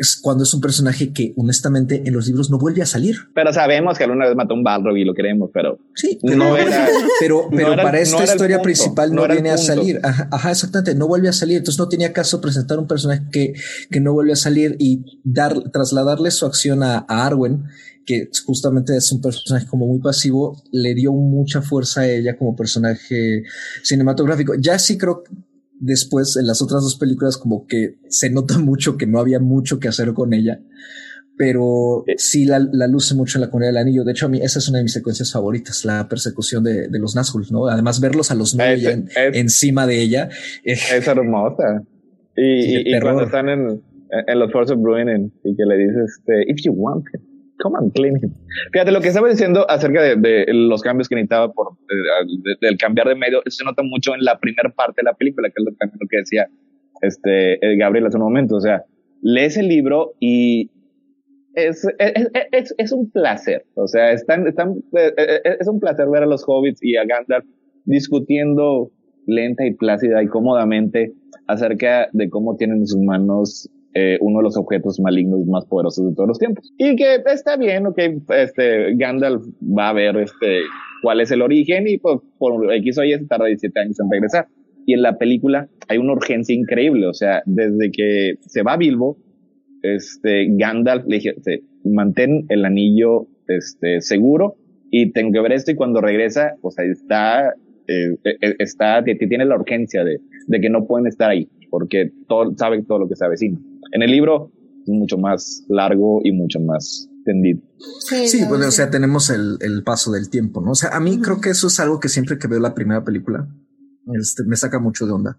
es 0.00 0.16
cuando 0.22 0.44
es 0.44 0.54
un 0.54 0.60
personaje 0.60 1.12
que 1.12 1.34
honestamente 1.36 2.02
en 2.06 2.14
los 2.14 2.28
libros 2.28 2.48
no 2.48 2.56
vuelve 2.56 2.80
a 2.82 2.86
salir. 2.86 3.16
Pero 3.34 3.52
sabemos 3.52 3.98
que 3.98 4.04
alguna 4.04 4.26
vez 4.28 4.36
mató 4.36 4.54
un 4.54 4.62
Balrog 4.62 4.96
y 4.96 5.04
lo 5.04 5.12
queremos, 5.12 5.50
pero 5.52 5.78
Sí, 5.92 6.20
No 6.22 6.56
era- 6.56 6.86
pero, 7.20 7.48
no 7.50 7.56
pero 7.56 7.72
era- 7.72 7.82
para 7.82 7.98
no 7.98 8.02
esta 8.04 8.24
historia 8.24 8.58
punto, 8.58 8.62
principal 8.64 9.12
no, 9.12 9.26
viene 9.26 9.50
a 9.50 9.58
salir. 9.58 9.98
Ajá, 10.04 10.28
ajá, 10.30 10.50
exactamente, 10.52 10.94
no 10.94 11.08
vuelve 11.08 11.28
a 11.28 11.32
salir. 11.32 11.56
Entonces 11.58 11.80
no 11.80 11.88
tenía 11.88 12.12
caso 12.12 12.40
presentar 12.40 12.78
un 12.78 12.86
personaje 12.86 13.24
que, 13.32 13.54
que 13.90 14.00
no 14.00 14.12
vuelve 14.12 14.34
a 14.34 14.36
salir 14.36 14.76
y 14.78 15.02
dar, 15.24 15.70
trasladarle 15.72 16.30
su 16.30 16.46
acción 16.46 16.84
a, 16.84 17.04
a 17.08 17.26
Arwen, 17.26 17.64
que 18.08 18.30
justamente 18.46 18.96
es 18.96 19.12
un 19.12 19.20
personaje 19.20 19.66
como 19.66 19.86
muy 19.86 20.00
pasivo, 20.00 20.62
le 20.72 20.94
dio 20.94 21.12
mucha 21.12 21.60
fuerza 21.60 22.00
a 22.00 22.08
ella 22.08 22.38
como 22.38 22.56
personaje 22.56 23.42
cinematográfico. 23.82 24.54
Ya 24.58 24.78
sí 24.78 24.96
creo 24.96 25.22
que 25.22 25.30
después 25.78 26.36
en 26.38 26.46
las 26.46 26.62
otras 26.62 26.82
dos 26.82 26.96
películas 26.96 27.36
como 27.36 27.66
que 27.66 27.96
se 28.08 28.30
nota 28.30 28.58
mucho 28.70 28.96
que 28.96 29.06
no 29.06 29.20
había 29.20 29.40
mucho 29.40 29.78
que 29.78 29.88
hacer 29.88 30.14
con 30.14 30.32
ella. 30.32 30.60
Pero 31.36 32.04
Eh. 32.08 32.14
sí 32.16 32.46
la, 32.46 32.58
la 32.72 32.86
luce 32.88 33.14
mucho 33.14 33.38
en 33.38 33.42
la 33.42 33.50
comunidad 33.50 33.70
del 33.72 33.76
anillo. 33.82 34.04
De 34.04 34.12
hecho, 34.12 34.26
a 34.26 34.28
mí 34.28 34.40
esa 34.42 34.58
es 34.58 34.68
una 34.68 34.78
de 34.78 34.84
mis 34.84 34.92
secuencias 34.94 35.30
favoritas, 35.32 35.84
la 35.84 36.08
persecución 36.08 36.64
de, 36.64 36.88
de 36.88 36.98
los 36.98 37.14
Nazgûl, 37.14 37.46
¿no? 37.52 37.66
Además, 37.68 38.00
verlos 38.00 38.30
a 38.30 38.34
los 38.34 38.56
nueve 38.56 38.90
en- 38.90 39.08
encima 39.34 39.86
de 39.86 40.02
ella. 40.02 40.28
eh, 40.64 40.72
es 40.72 41.06
hermosa. 41.06 41.82
Y, 42.36 42.98
cuando 43.00 43.24
están 43.24 43.48
en, 43.50 43.82
en 44.26 44.38
los 44.38 44.50
Force 44.50 44.72
of 44.72 44.80
Ruin 44.82 45.32
y 45.44 45.54
que 45.54 45.64
le 45.64 45.76
dices, 45.76 46.18
este, 46.18 46.50
if 46.50 46.56
you 46.64 46.72
want 46.72 47.04
come 47.62 47.76
and 47.78 47.92
clean. 47.92 48.14
Fíjate, 48.72 48.90
lo 48.92 49.00
que 49.00 49.08
estaba 49.08 49.28
diciendo 49.28 49.66
acerca 49.68 50.02
de, 50.02 50.16
de 50.16 50.46
los 50.54 50.82
cambios 50.82 51.08
que 51.08 51.14
necesitaba 51.16 51.52
por 51.52 51.72
eh, 51.90 52.26
de- 52.44 52.66
del 52.66 52.76
cambiar 52.78 53.08
de 53.08 53.14
medio, 53.14 53.42
se 53.46 53.64
nota 53.64 53.82
mucho 53.82 54.14
en 54.14 54.24
la 54.24 54.38
primera 54.38 54.70
parte 54.70 55.02
de 55.02 55.04
la 55.04 55.14
película, 55.14 55.48
que 55.48 55.54
es 55.56 55.64
lo, 55.64 56.08
que 56.08 56.16
decía 56.18 56.48
este, 57.02 57.54
eh, 57.54 57.76
Gabriel 57.76 58.06
hace 58.06 58.16
un 58.16 58.24
momento. 58.24 58.56
O 58.56 58.60
sea, 58.60 58.84
lees 59.22 59.56
el 59.56 59.68
libro 59.68 60.12
y 60.20 60.70
es, 61.54 61.84
es, 61.98 62.30
es, 62.52 62.74
es 62.78 62.92
un 62.92 63.10
placer. 63.10 63.64
O 63.74 63.86
sea, 63.88 64.12
están, 64.12 64.46
están, 64.46 64.74
eh, 64.96 65.40
es 65.60 65.66
un 65.68 65.80
placer 65.80 66.06
ver 66.08 66.22
a 66.22 66.26
los 66.26 66.44
hobbits 66.46 66.82
y 66.82 66.96
a 66.96 67.04
Gandalf 67.04 67.44
discutiendo 67.84 68.90
lenta 69.26 69.66
y 69.66 69.74
plácida 69.74 70.22
y 70.22 70.26
cómodamente 70.26 71.12
acerca 71.46 72.08
de 72.12 72.28
cómo 72.30 72.56
tienen 72.56 72.78
en 72.78 72.86
sus 72.86 73.00
manos 73.00 73.68
eh, 73.98 74.18
uno 74.20 74.38
de 74.38 74.44
los 74.44 74.56
objetos 74.56 75.00
malignos 75.00 75.44
más 75.46 75.66
poderosos 75.66 76.08
de 76.08 76.14
todos 76.14 76.28
los 76.28 76.38
tiempos. 76.38 76.72
Y 76.78 76.94
que 76.94 77.16
está 77.26 77.56
bien, 77.56 77.86
ok, 77.86 77.98
este, 78.28 78.94
Gandalf 78.94 79.42
va 79.60 79.88
a 79.88 79.92
ver 79.92 80.16
este, 80.18 80.60
cuál 81.02 81.20
es 81.20 81.30
el 81.30 81.42
origen 81.42 81.88
y 81.88 81.98
pues, 81.98 82.18
por 82.38 82.72
X 82.74 82.98
o 82.98 83.04
Y 83.04 83.12
se 83.12 83.26
tarda 83.26 83.46
17 83.46 83.80
años 83.80 83.98
en 84.00 84.10
regresar. 84.10 84.46
Y 84.86 84.94
en 84.94 85.02
la 85.02 85.18
película 85.18 85.68
hay 85.88 85.98
una 85.98 86.12
urgencia 86.12 86.54
increíble, 86.54 87.06
o 87.06 87.14
sea, 87.14 87.42
desde 87.44 87.90
que 87.90 88.34
se 88.40 88.62
va 88.62 88.76
Bilbo, 88.76 89.18
este, 89.82 90.46
Gandalf 90.50 91.04
le 91.06 91.16
dice, 91.16 91.34
"Sí, 91.42 91.60
mantén 91.84 92.46
el 92.48 92.64
anillo, 92.64 93.26
este, 93.48 94.00
seguro 94.00 94.56
y 94.90 95.12
tengo 95.12 95.32
que 95.32 95.40
ver 95.40 95.52
esto 95.52 95.70
y 95.70 95.74
cuando 95.74 96.00
regresa, 96.00 96.54
pues 96.60 96.78
ahí 96.78 96.90
está, 96.90 97.54
eh, 97.86 98.16
eh, 98.24 98.54
está, 98.58 99.02
tiene 99.02 99.44
la 99.44 99.56
urgencia 99.56 100.04
de, 100.04 100.18
de 100.46 100.60
que 100.60 100.70
no 100.70 100.86
pueden 100.86 101.06
estar 101.06 101.30
ahí, 101.30 101.48
porque 101.70 102.10
todo, 102.26 102.54
sabe 102.56 102.82
todo 102.84 103.00
lo 103.00 103.08
que 103.08 103.16
se 103.16 103.24
avecina. 103.24 103.58
En 103.92 104.02
el 104.02 104.10
libro 104.10 104.52
es 104.86 104.88
mucho 104.92 105.18
más 105.18 105.64
largo 105.68 106.20
y 106.24 106.32
mucho 106.32 106.60
más 106.60 107.08
tendido. 107.24 107.60
Sí, 108.26 108.40
la 108.40 108.48
pues, 108.48 108.66
o 108.66 108.70
sea, 108.70 108.90
tenemos 108.90 109.30
el, 109.30 109.58
el 109.60 109.82
paso 109.84 110.12
del 110.12 110.30
tiempo, 110.30 110.60
¿no? 110.62 110.70
O 110.72 110.74
sea, 110.74 110.90
a 110.96 111.00
mí 111.00 111.20
creo 111.20 111.40
que 111.40 111.50
eso 111.50 111.66
es 111.66 111.78
algo 111.80 112.00
que 112.00 112.08
siempre 112.08 112.38
que 112.38 112.48
veo 112.48 112.60
la 112.60 112.74
primera 112.74 113.04
película, 113.04 113.48
este, 114.18 114.44
me 114.44 114.56
saca 114.56 114.78
mucho 114.78 115.06
de 115.06 115.12
onda, 115.12 115.38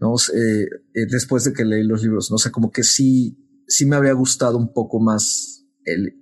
¿no? 0.00 0.12
O 0.12 0.18
sea, 0.18 0.38
eh, 0.38 0.64
eh, 0.94 1.06
después 1.10 1.44
de 1.44 1.52
que 1.52 1.64
leí 1.64 1.84
los 1.84 2.02
libros, 2.02 2.30
¿no? 2.30 2.34
O 2.36 2.38
sea, 2.38 2.52
como 2.52 2.70
que 2.70 2.82
sí, 2.82 3.38
sí 3.66 3.86
me 3.86 3.96
habría 3.96 4.12
gustado 4.12 4.58
un 4.58 4.72
poco 4.74 5.00
más 5.00 5.64
el, 5.84 6.14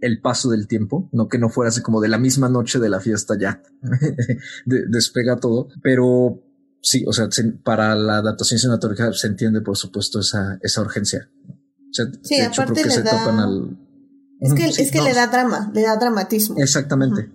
el 0.00 0.20
paso 0.20 0.48
del 0.50 0.66
tiempo, 0.66 1.10
no 1.12 1.28
que 1.28 1.38
no 1.38 1.50
fuera 1.50 1.68
así 1.68 1.82
como 1.82 2.00
de 2.00 2.08
la 2.08 2.18
misma 2.18 2.48
noche 2.48 2.78
de 2.78 2.88
la 2.88 3.00
fiesta 3.00 3.34
ya, 3.38 3.62
de- 4.66 4.86
despega 4.88 5.36
todo, 5.36 5.68
pero 5.82 6.42
sí, 6.88 7.04
o 7.06 7.12
sea, 7.12 7.26
se- 7.30 7.44
para 7.64 7.94
la 7.96 8.18
adaptación 8.18 8.60
cinematográfica 8.60 9.12
se 9.12 9.26
entiende, 9.26 9.60
por 9.60 9.76
supuesto, 9.76 10.20
esa, 10.20 10.58
esa 10.62 10.80
urgencia. 10.82 11.28
O 11.90 11.92
sea, 11.92 12.06
Sí, 12.22 12.36
de 12.36 12.46
hecho, 12.46 12.62
aparte 12.62 12.82
creo 12.82 12.84
que 12.84 12.88
le 12.88 12.94
se 12.94 13.02
da- 13.02 13.10
topan 13.10 13.40
al... 13.40 13.76
Es 14.40 14.52
que, 14.54 14.62
Ujú, 14.64 14.72
sí, 14.72 14.82
es 14.82 14.90
que 14.92 14.98
no, 14.98 15.04
le 15.04 15.14
da 15.14 15.26
drama, 15.28 15.70
le 15.74 15.82
da 15.82 15.96
dramatismo. 15.96 16.56
Exactamente. 16.58 17.30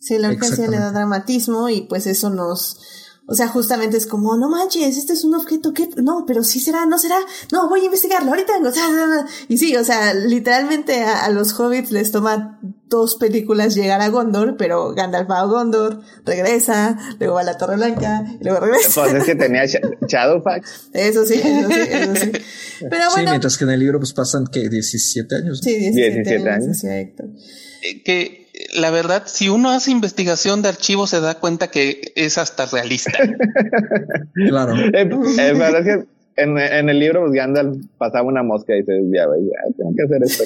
Sí, 0.00 0.18
la 0.18 0.30
urgencia 0.30 0.68
le 0.68 0.78
da 0.78 0.90
dramatismo 0.92 1.68
y 1.68 1.82
pues 1.82 2.06
eso 2.06 2.30
nos, 2.30 2.78
o 3.28 3.34
sea, 3.34 3.48
justamente 3.48 3.96
es 3.96 4.06
como, 4.06 4.36
no 4.36 4.48
manches, 4.48 4.96
este 4.96 5.12
es 5.12 5.24
un 5.24 5.34
objeto 5.34 5.72
que, 5.72 5.88
no, 5.96 6.24
pero 6.26 6.44
sí 6.44 6.60
será, 6.60 6.86
no 6.86 6.98
será, 6.98 7.16
no, 7.52 7.68
voy 7.68 7.80
a 7.80 7.84
investigarlo, 7.86 8.30
ahorita 8.30 8.52
vengo, 8.54 8.70
y 9.48 9.58
sí, 9.58 9.74
o 9.76 9.84
sea, 9.84 10.14
literalmente 10.14 11.02
a, 11.02 11.24
a 11.24 11.30
los 11.30 11.58
hobbits 11.58 11.90
les 11.90 12.12
toma 12.12 12.60
dos 12.88 13.16
películas 13.16 13.74
llegar 13.74 14.00
a 14.00 14.08
Gondor, 14.10 14.56
pero 14.56 14.94
Gandalf 14.94 15.28
va 15.28 15.40
a 15.40 15.44
Gondor, 15.46 16.02
regresa, 16.24 16.96
luego 17.18 17.34
va 17.34 17.40
a 17.40 17.44
la 17.44 17.58
Torre 17.58 17.74
Blanca, 17.76 18.24
y 18.40 18.44
luego 18.44 18.60
regresa. 18.60 19.02
Pues 19.02 19.14
es 19.14 19.24
que 19.24 19.34
tenía 19.34 19.64
Sh- 19.64 19.80
Shadowfax. 20.06 20.90
Eso 20.92 21.24
sí, 21.26 21.34
eso 21.34 21.68
sí, 21.68 21.80
eso 21.90 22.14
sí. 22.14 22.30
Pero 22.88 23.04
Sí, 23.06 23.10
bueno, 23.14 23.30
mientras 23.30 23.58
que 23.58 23.64
en 23.64 23.70
el 23.70 23.80
libro 23.80 23.98
pues 23.98 24.12
pasan 24.12 24.46
que 24.46 24.68
17 24.68 25.34
años. 25.34 25.58
¿no? 25.58 25.64
sí, 25.64 25.76
17, 25.76 26.10
17 26.22 26.48
años, 26.48 26.64
años. 26.64 26.66
decía 26.82 27.00
Héctor. 27.00 27.26
Eh, 27.82 28.02
que 28.04 28.45
la 28.76 28.90
verdad, 28.90 29.24
si 29.26 29.48
uno 29.48 29.70
hace 29.70 29.90
investigación 29.90 30.62
de 30.62 30.68
archivos, 30.68 31.10
se 31.10 31.20
da 31.20 31.34
cuenta 31.34 31.68
que 31.68 32.12
es 32.14 32.38
hasta 32.38 32.66
realista. 32.66 33.12
Claro. 34.48 34.76
Eh, 34.76 34.90
eh, 34.92 35.52
verdad 35.54 35.80
es 35.80 35.84
que 35.84 36.04
en, 36.36 36.58
en 36.58 36.88
el 36.88 36.98
libro 36.98 37.22
pues, 37.22 37.32
Gandalf 37.32 37.78
pasaba 37.96 38.28
una 38.28 38.42
mosca 38.42 38.74
y 38.74 38.80
dices, 38.80 39.02
ya, 39.12 39.24
ya, 39.24 39.74
tengo 39.76 39.92
que 39.96 40.02
hacer 40.02 40.22
esto. 40.22 40.44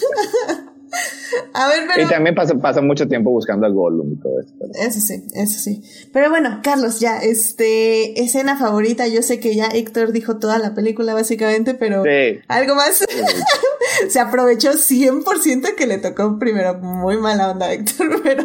A 1.55 1.69
ver, 1.69 1.79
pero... 1.93 2.07
Y 2.07 2.09
también 2.09 2.35
pasa, 2.35 2.55
pasa 2.55 2.81
mucho 2.81 3.07
tiempo 3.09 3.31
buscando 3.31 3.67
al 3.67 3.73
Gollum 3.75 4.13
y 4.13 4.17
todo 4.17 4.41
esto. 4.41 4.55
Eso 4.81 5.01
sí, 5.01 5.25
eso 5.35 5.59
sí. 5.59 5.83
Pero 6.13 6.31
bueno, 6.31 6.61
Carlos, 6.63 7.01
ya, 7.01 7.19
este, 7.19 8.21
escena 8.23 8.57
favorita, 8.59 9.07
yo 9.09 9.23
sé 9.23 9.41
que 9.41 9.55
ya 9.55 9.67
Héctor 9.67 10.13
dijo 10.13 10.39
toda 10.39 10.59
la 10.59 10.75
película 10.75 11.15
básicamente, 11.15 11.75
pero 11.75 12.03
Sí. 12.05 12.41
algo 12.49 12.75
más. 12.75 13.05
Se 14.09 14.21
aprovechó 14.21 14.71
100% 14.73 15.75
que 15.77 15.87
le 15.87 15.99
tocó 15.99 16.39
primero 16.39 16.79
muy 16.79 17.17
mala 17.17 17.51
onda 17.51 17.67
a 17.67 17.73
Héctor, 17.73 18.21
pero... 18.23 18.45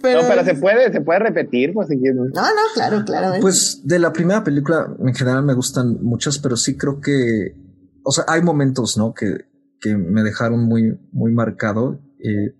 pero 0.00 0.22
No, 0.22 0.28
pero 0.28 0.44
se 0.44 0.54
puede, 0.54 0.92
se 0.92 1.00
puede 1.00 1.18
repetir, 1.20 1.72
pues 1.72 1.88
si 1.88 1.98
quieres. 1.98 2.16
No, 2.16 2.26
no, 2.42 2.62
claro, 2.74 3.04
claramente. 3.04 3.40
Pues 3.42 3.80
de 3.84 3.98
la 3.98 4.12
primera 4.12 4.42
película 4.42 4.86
en 4.98 5.14
general 5.14 5.42
me 5.44 5.54
gustan 5.54 5.98
muchas, 6.02 6.38
pero 6.38 6.56
sí 6.56 6.76
creo 6.76 7.00
que, 7.00 7.54
o 8.02 8.10
sea, 8.10 8.24
hay 8.28 8.42
momentos, 8.42 8.96
¿no? 8.96 9.12
Que, 9.14 9.44
que 9.84 9.96
me 9.96 10.22
dejaron 10.22 10.64
muy, 10.64 10.98
muy 11.12 11.32
marcado. 11.32 12.00
eh, 12.18 12.54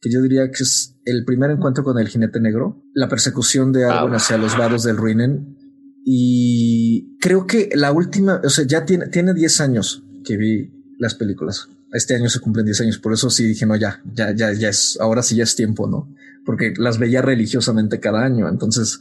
que 0.00 0.10
yo 0.12 0.20
diría 0.20 0.50
que 0.50 0.62
es 0.62 0.96
el 1.06 1.24
primer 1.24 1.50
encuentro 1.50 1.82
con 1.82 1.98
el 1.98 2.08
jinete 2.08 2.38
negro, 2.38 2.82
la 2.92 3.08
persecución 3.08 3.72
de 3.72 3.86
Arwen 3.86 4.14
hacia 4.14 4.36
los 4.36 4.56
vados 4.56 4.82
del 4.82 4.98
Ruinen. 4.98 5.56
Y 6.04 7.16
creo 7.20 7.46
que 7.46 7.70
la 7.74 7.90
última, 7.90 8.38
o 8.44 8.50
sea, 8.50 8.66
ya 8.66 8.84
tiene, 8.84 9.08
tiene 9.08 9.32
10 9.32 9.60
años 9.62 10.04
que 10.22 10.36
vi 10.36 10.70
las 10.98 11.14
películas. 11.14 11.68
Este 11.90 12.14
año 12.14 12.28
se 12.28 12.40
cumplen 12.40 12.66
10 12.66 12.82
años, 12.82 12.98
por 12.98 13.14
eso 13.14 13.30
sí 13.30 13.46
dije, 13.46 13.64
no, 13.64 13.76
ya, 13.76 14.02
ya, 14.12 14.34
ya, 14.34 14.52
ya 14.52 14.68
es, 14.68 14.98
ahora 15.00 15.22
sí 15.22 15.36
ya 15.36 15.44
es 15.44 15.56
tiempo, 15.56 15.88
¿no? 15.88 16.12
Porque 16.44 16.74
las 16.76 16.98
veía 16.98 17.22
religiosamente 17.22 17.98
cada 17.98 18.24
año. 18.26 18.46
Entonces, 18.50 18.98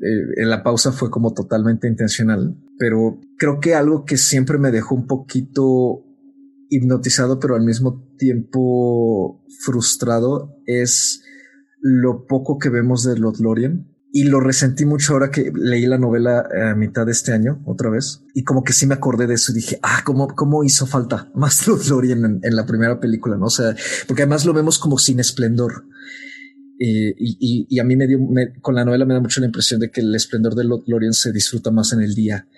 eh, 0.00 0.42
en 0.42 0.50
la 0.50 0.62
pausa 0.62 0.92
fue 0.92 1.10
como 1.10 1.34
totalmente 1.34 1.88
intencional, 1.88 2.54
pero 2.78 3.18
creo 3.38 3.58
que 3.58 3.74
algo 3.74 4.04
que 4.04 4.18
siempre 4.18 4.58
me 4.58 4.70
dejó 4.70 4.94
un 4.94 5.08
poquito 5.08 6.05
hipnotizado, 6.70 7.38
pero 7.38 7.54
al 7.54 7.62
mismo 7.62 8.04
tiempo 8.18 9.44
frustrado, 9.60 10.56
es 10.66 11.22
lo 11.80 12.26
poco 12.26 12.58
que 12.58 12.68
vemos 12.68 13.04
de 13.04 13.18
Lothlorien. 13.18 13.92
Y 14.12 14.24
lo 14.24 14.40
resentí 14.40 14.86
mucho 14.86 15.12
ahora 15.12 15.30
que 15.30 15.52
leí 15.54 15.84
la 15.84 15.98
novela 15.98 16.48
a 16.70 16.74
mitad 16.74 17.04
de 17.04 17.12
este 17.12 17.32
año, 17.32 17.62
otra 17.66 17.90
vez. 17.90 18.22
Y 18.32 18.44
como 18.44 18.64
que 18.64 18.72
sí 18.72 18.86
me 18.86 18.94
acordé 18.94 19.26
de 19.26 19.34
eso 19.34 19.52
y 19.52 19.56
dije, 19.56 19.78
ah, 19.82 20.02
cómo, 20.06 20.28
cómo 20.28 20.64
hizo 20.64 20.86
falta 20.86 21.30
más 21.34 21.66
Lothlorien 21.68 22.24
en, 22.24 22.40
en 22.42 22.56
la 22.56 22.64
primera 22.64 22.98
película, 22.98 23.36
¿no? 23.36 23.46
O 23.46 23.50
sea, 23.50 23.76
porque 24.06 24.22
además 24.22 24.46
lo 24.46 24.54
vemos 24.54 24.78
como 24.78 24.96
sin 24.96 25.20
esplendor. 25.20 25.84
Eh, 26.78 27.14
y, 27.18 27.66
y, 27.68 27.78
a 27.78 27.84
mí 27.84 27.96
me 27.96 28.06
dio, 28.06 28.18
me, 28.18 28.52
con 28.60 28.74
la 28.74 28.84
novela 28.84 29.06
me 29.06 29.14
da 29.14 29.20
mucho 29.20 29.40
la 29.40 29.46
impresión 29.46 29.80
de 29.80 29.90
que 29.90 30.02
el 30.02 30.14
esplendor 30.14 30.54
de 30.54 30.64
Lothlorien 30.64 31.14
se 31.14 31.32
disfruta 31.32 31.70
más 31.70 31.92
en 31.92 32.02
el 32.02 32.14
día 32.14 32.48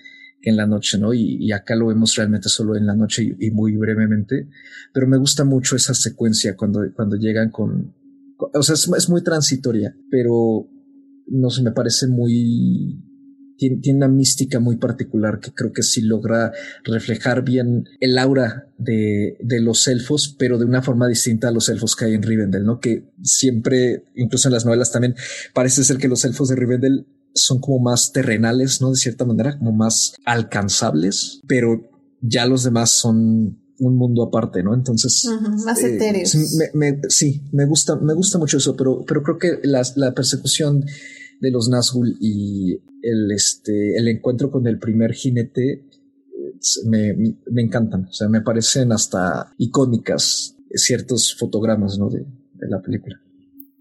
en 0.43 0.57
la 0.57 0.67
noche, 0.67 0.99
¿no? 0.99 1.13
Y, 1.13 1.51
acá 1.53 1.75
lo 1.75 1.87
vemos 1.87 2.15
realmente 2.17 2.49
solo 2.49 2.77
en 2.77 2.87
la 2.87 2.95
noche 2.95 3.37
y, 3.39 3.51
muy 3.51 3.77
brevemente. 3.77 4.49
Pero 4.93 5.07
me 5.07 5.19
gusta 5.19 5.45
mucho 5.45 5.77
esa 5.77 5.95
secuencia 5.95 6.57
cuando, 6.57 6.81
cuando 6.95 7.17
llegan 7.17 7.51
con, 7.51 7.95
o 8.39 8.63
sea, 8.63 8.75
es, 8.75 8.89
es 8.97 9.09
muy 9.09 9.23
transitoria, 9.23 9.97
pero 10.11 10.69
no 11.27 11.51
sé, 11.51 11.63
me 11.63 11.73
parece 11.73 12.07
muy, 12.07 13.05
tiene, 13.57 13.79
tiene, 13.79 13.99
una 13.99 14.09
mística 14.09 14.61
muy 14.61 14.77
particular 14.77 15.41
que 15.41 15.53
creo 15.53 15.73
que 15.73 15.83
sí 15.83 16.03
logra 16.03 16.53
reflejar 16.85 17.45
bien 17.45 17.85
el 18.01 18.17
aura 18.17 18.69
de, 18.79 19.37
de, 19.41 19.61
los 19.61 19.87
elfos, 19.89 20.35
pero 20.39 20.59
de 20.59 20.65
una 20.65 20.83
forma 20.83 21.09
distinta 21.09 21.49
a 21.49 21.53
los 21.53 21.69
elfos 21.69 21.97
que 21.97 22.07
hay 22.07 22.15
en 22.15 22.23
Rivendell, 22.23 22.65
¿no? 22.65 22.81
Que 22.81 23.11
siempre, 23.23 24.05
incluso 24.15 24.49
en 24.49 24.55
las 24.55 24.65
novelas 24.65 24.93
también, 24.93 25.17
parece 25.53 25.85
ser 25.85 25.99
que 25.99 26.09
los 26.09 26.25
elfos 26.25 26.49
de 26.49 26.57
Rivendell 26.57 27.07
son 27.43 27.61
como 27.61 27.79
más 27.81 28.13
terrenales, 28.13 28.81
¿no? 28.81 28.91
De 28.91 28.97
cierta 28.97 29.25
manera, 29.25 29.59
como 29.59 29.73
más 29.73 30.15
alcanzables, 30.25 31.41
pero 31.47 31.91
ya 32.21 32.47
los 32.47 32.65
demás 32.65 32.91
son 32.91 33.59
un 33.81 33.97
mundo 33.97 34.25
aparte, 34.25 34.63
¿no? 34.63 34.75
Entonces, 34.75 35.25
uh 35.25 35.41
-huh, 35.41 35.65
más 35.65 35.83
eh, 35.83 35.95
etéreos. 35.95 36.35
Me, 36.75 36.93
me, 36.93 37.01
sí, 37.09 37.43
me 37.53 37.65
gusta, 37.67 37.97
me 37.97 38.15
gusta 38.15 38.39
mucho 38.39 38.57
eso, 38.59 38.75
pero, 38.77 39.05
pero 39.07 39.23
creo 39.23 39.39
que 39.39 39.61
la, 39.69 39.83
la 39.97 40.13
persecución 40.15 40.85
de 41.41 41.51
los 41.51 41.71
Nazgûl 41.71 42.17
y 42.21 42.81
el, 43.03 43.31
este, 43.31 43.97
el 43.97 44.09
encuentro 44.09 44.51
con 44.51 44.67
el 44.67 44.79
primer 44.79 45.13
jinete 45.13 45.85
me, 46.87 47.15
me 47.15 47.63
encantan. 47.63 48.07
O 48.07 48.13
sea, 48.13 48.29
me 48.29 48.41
parecen 48.41 48.91
hasta 48.93 49.55
icónicas 49.59 50.57
ciertos 50.75 51.37
fotogramas, 51.39 51.99
¿no? 51.99 52.09
De, 52.11 52.21
de 52.55 52.69
la 52.69 52.83
película. 52.83 53.21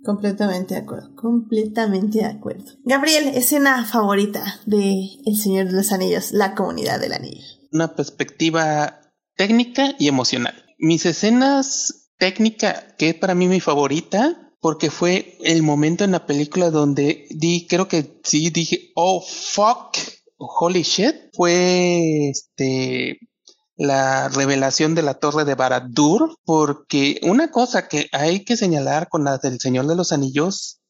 Completamente 0.08 0.76
de 0.76 0.80
acuerdo, 0.80 1.14
completamente 1.16 2.20
de 2.20 2.26
acuerdo. 2.28 2.64
Gabriel, 2.86 3.28
escena 3.36 3.84
favorita 3.84 4.62
de 4.66 5.04
El 5.26 5.36
Señor 5.36 5.66
de 5.66 5.74
los 5.74 5.92
Anillos, 5.92 6.32
la 6.32 6.56
comunidad 6.56 7.02
del 7.02 7.12
anillo. 7.12 7.44
Una 7.74 7.94
perspectiva 7.94 9.02
técnica 9.36 9.96
y 10.00 10.08
emocional. 10.08 10.56
Mis 10.78 11.06
escenas 11.06 12.14
técnica, 12.18 12.96
que 12.98 13.10
es 13.10 13.16
para 13.16 13.36
mí 13.36 13.50
mi 13.50 13.60
favorita, 13.60 14.54
porque 14.62 14.92
fue 14.92 15.38
el 15.44 15.62
momento 15.62 16.06
en 16.06 16.14
la 16.14 16.26
película 16.26 16.72
donde 16.72 17.28
di, 17.30 17.68
creo 17.68 17.90
que 17.90 18.22
sí 18.24 18.50
dije, 18.50 18.92
oh 18.96 19.22
fuck, 19.22 19.98
holy 20.38 20.84
shit, 20.84 21.16
fue 21.34 22.30
este 22.30 23.20
la 23.78 24.28
revelación 24.30 24.96
de 24.96 25.04
la 25.04 25.14
torre 25.14 25.46
de 25.46 25.56
Barad-dûr, 25.56 26.36
porque 26.44 27.20
una 27.24 27.52
cosa 27.52 27.88
que 27.88 28.08
hay 28.12 28.44
que 28.44 28.58
señalar 28.58 29.08
con 29.08 29.24
la 29.24 29.38
del 29.38 29.60
Señor 29.60 29.86
de 29.88 29.96
los 29.96 30.12
Anillos, 30.12 30.82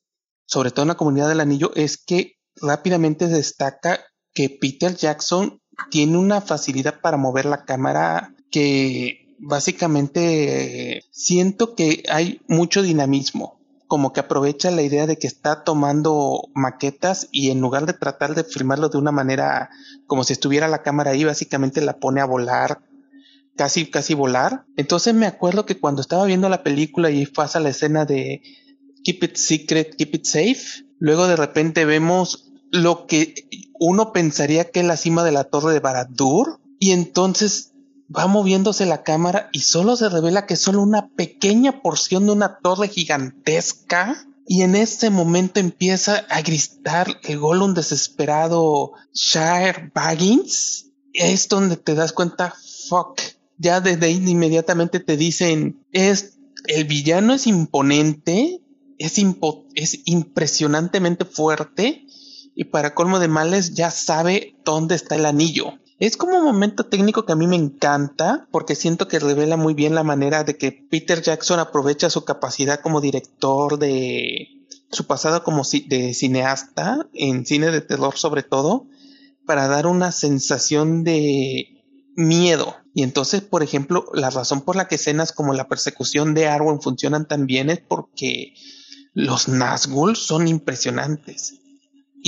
sobre 0.46 0.72
todo 0.72 0.84
en 0.84 0.90
la 0.90 0.96
comunidad 0.96 1.28
del 1.28 1.42
anillo, 1.42 1.72
es 1.76 1.98
que 1.98 2.38
rápidamente 2.56 3.28
destaca 3.28 4.00
que 4.34 4.50
Peter 4.50 4.96
Jackson 4.96 5.62
tiene 5.92 6.18
una 6.18 6.42
facilidad 6.42 7.02
para 7.02 7.18
mover 7.18 7.46
la 7.46 7.66
cámara 7.66 8.34
que 8.50 9.36
básicamente 9.40 11.04
siento 11.12 11.76
que 11.76 12.04
hay 12.10 12.42
mucho 12.48 12.82
dinamismo, 12.82 13.57
como 13.88 14.12
que 14.12 14.20
aprovecha 14.20 14.70
la 14.72 14.82
idea 14.82 15.08
de 15.08 15.18
que 15.18 15.28
está 15.28 15.64
tomando 15.64 16.50
maquetas 16.54 17.28
y 17.32 17.52
en 17.52 17.62
lugar 17.62 17.86
de 17.86 17.94
tratar 17.94 18.36
de 18.36 18.44
filmarlo 18.44 18.90
de 18.90 18.98
una 18.98 19.12
manera 19.12 19.70
como 20.06 20.24
si 20.24 20.34
estuviera 20.34 20.68
la 20.68 20.84
cámara 20.84 21.12
ahí, 21.12 21.24
básicamente 21.24 21.82
la 21.82 21.98
pone 21.98 22.22
a 22.22 22.26
volar, 22.26 22.82
casi, 23.56 23.90
casi 23.90 24.14
volar. 24.14 24.66
Entonces 24.76 25.14
me 25.14 25.26
acuerdo 25.26 25.66
que 25.66 25.80
cuando 25.80 26.02
estaba 26.02 26.26
viendo 26.26 26.50
la 26.50 26.64
película 26.64 27.10
y 27.10 27.26
pasa 27.26 27.60
la 27.60 27.70
escena 27.70 28.06
de 28.06 28.42
Keep 29.04 29.24
it 29.24 29.36
secret, 29.38 29.96
keep 29.96 30.16
it 30.16 30.26
safe, 30.26 30.84
luego 31.00 31.28
de 31.28 31.38
repente 31.38 31.86
vemos 31.86 32.52
lo 32.72 33.08
que 33.08 33.48
uno 33.80 34.12
pensaría 34.12 34.70
que 34.70 34.82
es 34.82 34.86
la 34.86 34.98
cima 34.98 35.24
de 35.24 35.32
la 35.32 35.46
torre 35.46 35.72
de 35.72 35.80
Barad-dûr 35.80 36.60
y 36.80 36.92
entonces 36.92 37.72
va 38.16 38.28
moviéndose 38.28 38.86
la 38.86 39.04
cámara 39.04 39.50
y 39.52 39.60
solo 39.60 39.96
se 39.96 40.10
revela 40.10 40.46
que 40.46 40.56
es 40.56 40.62
solo 40.62 40.82
una 40.82 41.10
pequeña 41.10 41.82
porción 41.82 42.26
de 42.26 42.32
una 42.34 42.60
torre 42.60 42.88
gigantesca. 42.88 44.26
Y 44.50 44.62
en 44.62 44.76
este 44.76 45.10
momento 45.10 45.60
empieza 45.60 46.26
a 46.30 46.42
gritar 46.42 47.20
el 47.24 47.40
Gollum 47.40 47.74
desesperado 47.74 48.94
Shire 49.14 49.92
Baggins. 49.94 50.86
Es 51.14 51.50
donde 51.50 51.76
te 51.76 51.96
das 51.96 52.14
cuenta, 52.14 52.54
fuck. 52.88 53.20
Ya 53.58 53.82
desde 53.82 54.06
ahí 54.06 54.24
inmediatamente 54.26 55.00
te 55.00 55.18
dicen, 55.18 55.86
es, 55.92 56.38
el 56.68 56.86
villano 56.86 57.34
es 57.34 57.46
imponente, 57.46 58.62
es, 58.98 59.18
impo 59.18 59.66
es 59.76 60.00
impresionantemente 60.06 61.26
fuerte 61.26 62.06
y 62.56 62.66
para 62.66 62.96
colmo 62.96 63.20
de 63.20 63.28
males 63.28 63.74
ya 63.74 63.92
sabe 63.92 64.56
dónde 64.64 64.96
está 64.96 65.16
el 65.16 65.26
anillo. 65.26 65.74
Es 65.99 66.15
como 66.15 66.38
un 66.38 66.44
momento 66.44 66.86
técnico 66.86 67.26
que 67.26 67.32
a 67.32 67.36
mí 67.36 67.48
me 67.48 67.56
encanta 67.56 68.48
porque 68.52 68.76
siento 68.76 69.07
que 69.07 69.18
revela 69.18 69.57
muy 69.57 69.74
bien 69.74 69.95
la 69.95 70.03
manera 70.03 70.44
de 70.44 70.56
que 70.56 70.72
Peter 70.72 71.24
Jackson 71.24 71.60
aprovecha 71.60 72.11
su 72.11 72.24
capacidad 72.24 72.82
como 72.82 73.02
director 73.02 73.80
de 73.80 74.48
su 74.91 75.07
pasado 75.07 75.44
como 75.44 75.64
de 75.64 76.14
cineasta 76.14 77.07
en 77.14 77.48
cine 77.48 77.72
de 77.72 77.82
terror 77.82 78.15
sobre 78.15 78.44
todo 78.44 78.86
para 79.48 79.68
dar 79.68 79.88
una 79.88 80.11
sensación 80.11 81.03
de 81.03 81.84
miedo. 82.15 82.76
Y 82.94 83.02
entonces, 83.02 83.41
por 83.41 83.64
ejemplo, 83.64 84.06
la 84.14 84.30
razón 84.30 84.61
por 84.61 84.76
la 84.76 84.88
que 84.88 84.95
escenas 84.95 85.32
como 85.32 85.53
la 85.53 85.68
persecución 85.68 86.36
de 86.36 86.48
Arwen 86.48 86.80
funcionan 86.80 87.28
tan 87.28 87.48
bien 87.48 87.72
es 87.72 87.80
porque 87.80 88.53
los 89.14 89.48
Nazgûl 89.48 90.15
son 90.15 90.48
impresionantes 90.48 91.60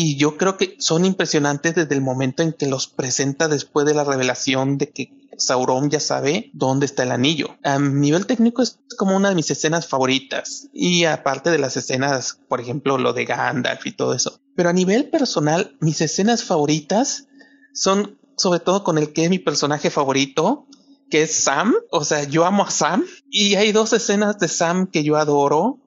y 0.01 0.15
yo 0.15 0.38
creo 0.38 0.55
que 0.55 0.77
son 0.80 1.03
impresionantes 1.03 1.76
desde 1.76 1.93
el 1.93 1.99
momento 1.99 2.41
en 2.41 2.53
que 2.53 2.67
los 2.67 2.88
presenta 2.88 3.49
después 3.49 3.85
de 3.85 3.93
la 3.93 4.05
revelación 4.05 4.77
de 4.77 4.91
que 4.91 5.27
Sauron 5.38 5.89
ya 5.89 5.99
sabe 5.99 6.51
dónde 6.53 6.85
está 6.85 7.03
el 7.03 7.11
anillo. 7.11 7.57
A 7.65 7.80
nivel 7.80 8.26
técnico 8.26 8.61
es 8.61 8.80
como 8.97 9.17
una 9.17 9.27
de 9.27 9.35
mis 9.35 9.51
escenas 9.51 9.88
favoritas 9.88 10.69
y 10.71 11.03
aparte 11.03 11.51
de 11.51 11.57
las 11.57 11.76
escenas, 11.76 12.39
por 12.47 12.61
ejemplo, 12.61 12.97
lo 12.97 13.11
de 13.11 13.26
Gandalf 13.26 13.85
y 13.88 13.91
todo 13.91 14.13
eso. 14.13 14.39
Pero 14.55 14.69
a 14.69 14.73
nivel 14.73 15.09
personal, 15.09 15.76
mis 15.81 15.99
escenas 15.99 16.45
favoritas 16.45 17.27
son 17.73 18.17
sobre 18.38 18.61
todo 18.61 18.85
con 18.85 18.97
el 18.97 19.11
que 19.11 19.26
es 19.26 19.30
mi 19.30 19.39
personaje 19.39 19.89
favorito, 19.89 20.65
que 21.09 21.23
es 21.23 21.35
Sam. 21.35 21.76
O 21.91 22.05
sea, 22.05 22.23
yo 22.23 22.45
amo 22.45 22.63
a 22.63 22.71
Sam 22.71 23.03
y 23.30 23.55
hay 23.55 23.73
dos 23.73 23.91
escenas 23.91 24.39
de 24.39 24.47
Sam 24.47 24.88
que 24.88 25.03
yo 25.03 25.17
adoro. 25.17 25.77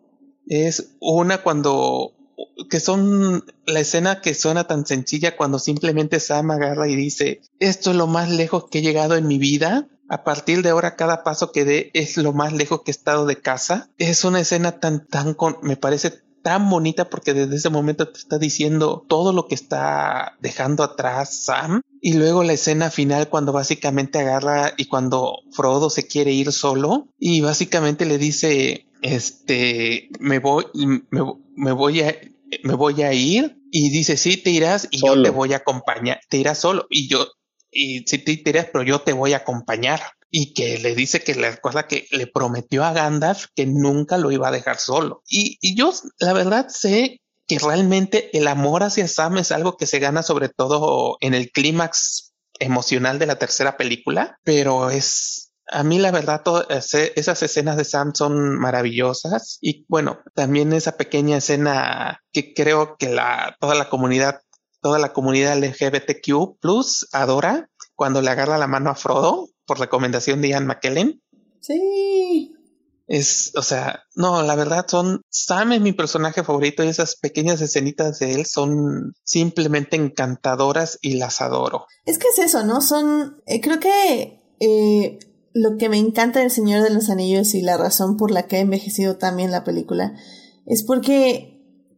Es 0.46 0.96
una 1.00 1.38
cuando 1.38 2.12
que 2.70 2.80
son 2.80 3.44
la 3.66 3.80
escena 3.80 4.20
que 4.20 4.34
suena 4.34 4.66
tan 4.66 4.86
sencilla 4.86 5.36
cuando 5.36 5.58
simplemente 5.58 6.20
Sam 6.20 6.50
agarra 6.50 6.88
y 6.88 6.96
dice, 6.96 7.42
esto 7.58 7.90
es 7.90 7.96
lo 7.96 8.06
más 8.06 8.30
lejos 8.30 8.68
que 8.70 8.78
he 8.78 8.82
llegado 8.82 9.16
en 9.16 9.26
mi 9.26 9.38
vida. 9.38 9.88
A 10.08 10.24
partir 10.24 10.62
de 10.62 10.70
ahora 10.70 10.96
cada 10.96 11.24
paso 11.24 11.52
que 11.52 11.64
dé 11.64 11.90
es 11.94 12.16
lo 12.16 12.32
más 12.32 12.52
lejos 12.52 12.82
que 12.82 12.90
he 12.90 12.92
estado 12.92 13.24
de 13.24 13.40
casa. 13.40 13.88
Es 13.98 14.24
una 14.24 14.40
escena 14.40 14.78
tan, 14.78 15.06
tan, 15.06 15.34
con, 15.34 15.56
me 15.62 15.76
parece 15.76 16.22
tan 16.42 16.68
bonita 16.68 17.08
porque 17.08 17.34
desde 17.34 17.56
ese 17.56 17.70
momento 17.70 18.08
te 18.08 18.18
está 18.18 18.38
diciendo 18.38 19.04
todo 19.08 19.32
lo 19.32 19.46
que 19.46 19.54
está 19.54 20.36
dejando 20.40 20.82
atrás 20.82 21.34
Sam. 21.34 21.82
Y 22.04 22.14
luego 22.14 22.42
la 22.42 22.54
escena 22.54 22.90
final 22.90 23.28
cuando 23.28 23.52
básicamente 23.52 24.18
agarra 24.18 24.74
y 24.76 24.86
cuando 24.86 25.38
Frodo 25.52 25.88
se 25.88 26.08
quiere 26.08 26.32
ir 26.32 26.50
solo 26.50 27.06
y 27.16 27.42
básicamente 27.42 28.06
le 28.06 28.18
dice, 28.18 28.88
este, 29.02 30.08
me 30.18 30.40
voy, 30.40 30.64
me, 30.74 31.22
me 31.54 31.70
voy 31.70 32.00
a, 32.00 32.16
me 32.64 32.74
voy 32.74 33.02
a 33.02 33.12
ir 33.12 33.56
y 33.70 33.90
dice, 33.90 34.16
sí, 34.16 34.36
te 34.36 34.50
irás 34.50 34.88
y 34.90 34.98
solo. 34.98 35.14
yo 35.14 35.22
te 35.22 35.30
voy 35.30 35.52
a 35.52 35.58
acompañar, 35.58 36.20
te 36.28 36.38
irás 36.38 36.58
solo 36.58 36.88
y 36.90 37.08
yo, 37.08 37.28
y 37.70 38.00
sí 38.06 38.18
te 38.18 38.32
irás, 38.50 38.66
pero 38.72 38.82
yo 38.82 39.00
te 39.00 39.12
voy 39.12 39.32
a 39.32 39.38
acompañar. 39.38 40.00
Y 40.34 40.54
que 40.54 40.78
le 40.78 40.94
dice 40.94 41.22
que 41.22 41.34
la 41.34 41.54
cosa 41.58 41.86
que 41.86 42.06
le 42.10 42.26
prometió 42.26 42.84
a 42.84 42.94
Gandalf 42.94 43.46
que 43.54 43.66
nunca 43.66 44.16
lo 44.16 44.32
iba 44.32 44.48
a 44.48 44.52
dejar 44.52 44.78
solo. 44.78 45.22
Y, 45.28 45.58
y 45.60 45.76
yo, 45.76 45.92
la 46.20 46.32
verdad, 46.32 46.68
sé 46.68 47.20
que 47.52 47.58
realmente 47.58 48.30
el 48.36 48.48
amor 48.48 48.82
hacia 48.82 49.06
Sam 49.06 49.36
es 49.36 49.52
algo 49.52 49.76
que 49.76 49.86
se 49.86 49.98
gana 49.98 50.22
sobre 50.22 50.48
todo 50.48 51.18
en 51.20 51.34
el 51.34 51.50
clímax 51.50 52.32
emocional 52.58 53.18
de 53.18 53.26
la 53.26 53.36
tercera 53.36 53.76
película, 53.76 54.38
pero 54.42 54.88
es 54.88 55.52
a 55.70 55.82
mí 55.84 55.98
la 55.98 56.10
verdad 56.10 56.42
esas 56.70 57.42
escenas 57.42 57.76
de 57.76 57.84
Sam 57.84 58.12
son 58.14 58.58
maravillosas 58.58 59.58
y 59.60 59.84
bueno, 59.88 60.20
también 60.34 60.72
esa 60.72 60.96
pequeña 60.96 61.36
escena 61.38 62.20
que 62.32 62.54
creo 62.54 62.96
que 62.96 63.10
la 63.10 63.56
toda 63.60 63.74
la 63.74 63.90
comunidad 63.90 64.40
toda 64.80 64.98
la 64.98 65.12
comunidad 65.12 65.58
LGBTQ 65.58 66.58
adora 67.12 67.68
cuando 67.94 68.22
le 68.22 68.30
agarra 68.30 68.56
la 68.56 68.66
mano 68.66 68.88
a 68.88 68.94
Frodo 68.94 69.48
por 69.66 69.78
recomendación 69.78 70.40
de 70.40 70.48
Ian 70.48 70.66
McKellen. 70.66 71.22
Sí. 71.60 72.56
Es, 73.12 73.52
o 73.56 73.62
sea, 73.62 74.04
no, 74.16 74.42
la 74.42 74.54
verdad 74.54 74.86
son, 74.88 75.20
Sam 75.28 75.72
es 75.72 75.82
mi 75.82 75.92
personaje 75.92 76.42
favorito 76.42 76.82
y 76.82 76.88
esas 76.88 77.14
pequeñas 77.14 77.60
escenitas 77.60 78.18
de 78.20 78.32
él 78.32 78.46
son 78.46 79.12
simplemente 79.22 79.96
encantadoras 79.96 80.98
y 81.02 81.18
las 81.18 81.42
adoro. 81.42 81.84
Es 82.06 82.16
que 82.16 82.28
es 82.28 82.38
eso, 82.38 82.64
¿no? 82.64 82.80
Son, 82.80 83.42
eh, 83.44 83.60
creo 83.60 83.78
que 83.80 84.40
eh, 84.60 85.18
lo 85.52 85.76
que 85.76 85.90
me 85.90 85.98
encanta 85.98 86.40
del 86.40 86.50
Señor 86.50 86.82
de 86.82 86.88
los 86.88 87.10
Anillos 87.10 87.52
y 87.52 87.60
la 87.60 87.76
razón 87.76 88.16
por 88.16 88.30
la 88.30 88.46
que 88.46 88.56
ha 88.56 88.60
envejecido 88.60 89.18
también 89.18 89.50
la 89.50 89.62
película 89.62 90.14
es 90.64 90.82
porque 90.82 91.51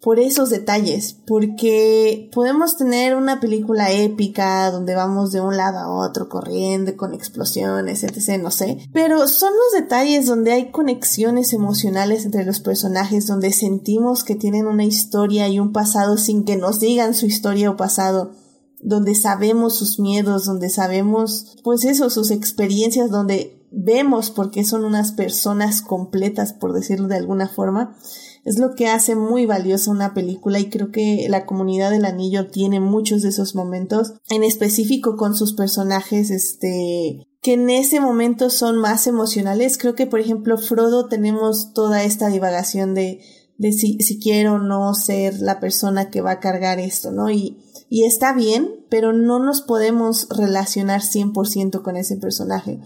por 0.04 0.20
esos 0.20 0.50
detalles, 0.50 1.16
porque 1.26 2.28
podemos 2.34 2.76
tener 2.76 3.16
una 3.16 3.40
película 3.40 3.90
épica 3.90 4.70
donde 4.70 4.94
vamos 4.94 5.32
de 5.32 5.40
un 5.40 5.56
lado 5.56 5.78
a 5.78 6.06
otro 6.06 6.28
corriendo 6.28 6.94
con 6.94 7.14
explosiones, 7.14 8.04
etc., 8.04 8.38
no 8.42 8.50
sé, 8.50 8.86
pero 8.92 9.26
son 9.26 9.54
los 9.54 9.80
detalles 9.80 10.26
donde 10.26 10.52
hay 10.52 10.70
conexiones 10.70 11.54
emocionales 11.54 12.26
entre 12.26 12.44
los 12.44 12.60
personajes, 12.60 13.26
donde 13.26 13.50
sentimos 13.50 14.24
que 14.24 14.34
tienen 14.34 14.66
una 14.66 14.84
historia 14.84 15.48
y 15.48 15.58
un 15.58 15.72
pasado 15.72 16.18
sin 16.18 16.44
que 16.44 16.56
nos 16.56 16.80
digan 16.80 17.14
su 17.14 17.24
historia 17.24 17.70
o 17.70 17.78
pasado 17.78 18.32
donde 18.80 19.14
sabemos 19.14 19.74
sus 19.74 19.98
miedos, 19.98 20.44
donde 20.44 20.68
sabemos, 20.68 21.56
pues 21.64 21.86
eso, 21.86 22.10
sus 22.10 22.30
experiencias, 22.30 23.08
donde 23.08 23.66
vemos 23.70 24.30
por 24.30 24.50
qué 24.50 24.64
son 24.64 24.84
unas 24.84 25.12
personas 25.12 25.80
completas, 25.80 26.52
por 26.52 26.74
decirlo 26.74 27.08
de 27.08 27.16
alguna 27.16 27.48
forma 27.48 27.96
es 28.44 28.58
lo 28.58 28.74
que 28.74 28.88
hace 28.88 29.16
muy 29.16 29.46
valiosa 29.46 29.90
una 29.90 30.12
película 30.12 30.58
y 30.60 30.68
creo 30.68 30.90
que 30.90 31.26
la 31.30 31.46
comunidad 31.46 31.90
del 31.90 32.04
anillo 32.04 32.48
tiene 32.48 32.78
muchos 32.78 33.22
de 33.22 33.30
esos 33.30 33.54
momentos, 33.54 34.14
en 34.28 34.44
específico 34.44 35.16
con 35.16 35.34
sus 35.34 35.54
personajes, 35.54 36.30
este, 36.30 37.26
que 37.40 37.54
en 37.54 37.70
ese 37.70 38.00
momento 38.00 38.50
son 38.50 38.78
más 38.78 39.06
emocionales. 39.06 39.78
Creo 39.78 39.94
que, 39.94 40.06
por 40.06 40.20
ejemplo, 40.20 40.58
Frodo 40.58 41.08
tenemos 41.08 41.72
toda 41.72 42.04
esta 42.04 42.28
divagación 42.28 42.94
de, 42.94 43.20
de 43.56 43.72
si, 43.72 43.98
quiero 44.18 44.54
o 44.54 44.58
no 44.58 44.94
ser 44.94 45.40
la 45.40 45.58
persona 45.58 46.10
que 46.10 46.20
va 46.20 46.32
a 46.32 46.40
cargar 46.40 46.78
esto, 46.78 47.12
¿no? 47.12 47.30
Y, 47.30 47.58
y 47.88 48.04
está 48.04 48.34
bien, 48.34 48.84
pero 48.90 49.12
no 49.12 49.38
nos 49.38 49.62
podemos 49.62 50.28
relacionar 50.28 51.00
100% 51.00 51.82
con 51.82 51.96
ese 51.96 52.16
personaje. 52.16 52.80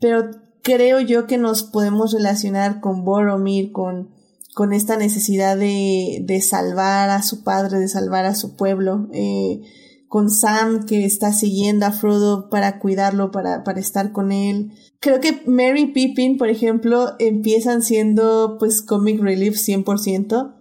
Pero 0.00 0.30
creo 0.62 1.00
yo 1.00 1.26
que 1.26 1.38
nos 1.38 1.64
podemos 1.64 2.12
relacionar 2.12 2.80
con 2.80 3.04
Boromir, 3.04 3.72
con, 3.72 4.19
con 4.54 4.72
esta 4.72 4.96
necesidad 4.96 5.56
de, 5.56 6.22
de 6.22 6.40
salvar 6.40 7.10
a 7.10 7.22
su 7.22 7.42
padre, 7.42 7.78
de 7.78 7.88
salvar 7.88 8.24
a 8.24 8.34
su 8.34 8.56
pueblo, 8.56 9.08
eh, 9.12 9.60
con 10.08 10.28
Sam 10.28 10.86
que 10.86 11.04
está 11.04 11.32
siguiendo 11.32 11.86
a 11.86 11.92
Frodo 11.92 12.50
para 12.50 12.80
cuidarlo, 12.80 13.30
para, 13.30 13.62
para 13.62 13.78
estar 13.78 14.10
con 14.12 14.32
él. 14.32 14.72
Creo 14.98 15.20
que 15.20 15.42
Mary 15.46 15.86
Pippin, 15.92 16.36
por 16.36 16.48
ejemplo, 16.48 17.12
empiezan 17.20 17.82
siendo 17.82 18.56
pues 18.58 18.82
comic 18.82 19.20
relief 19.20 19.54
100%. 19.54 20.56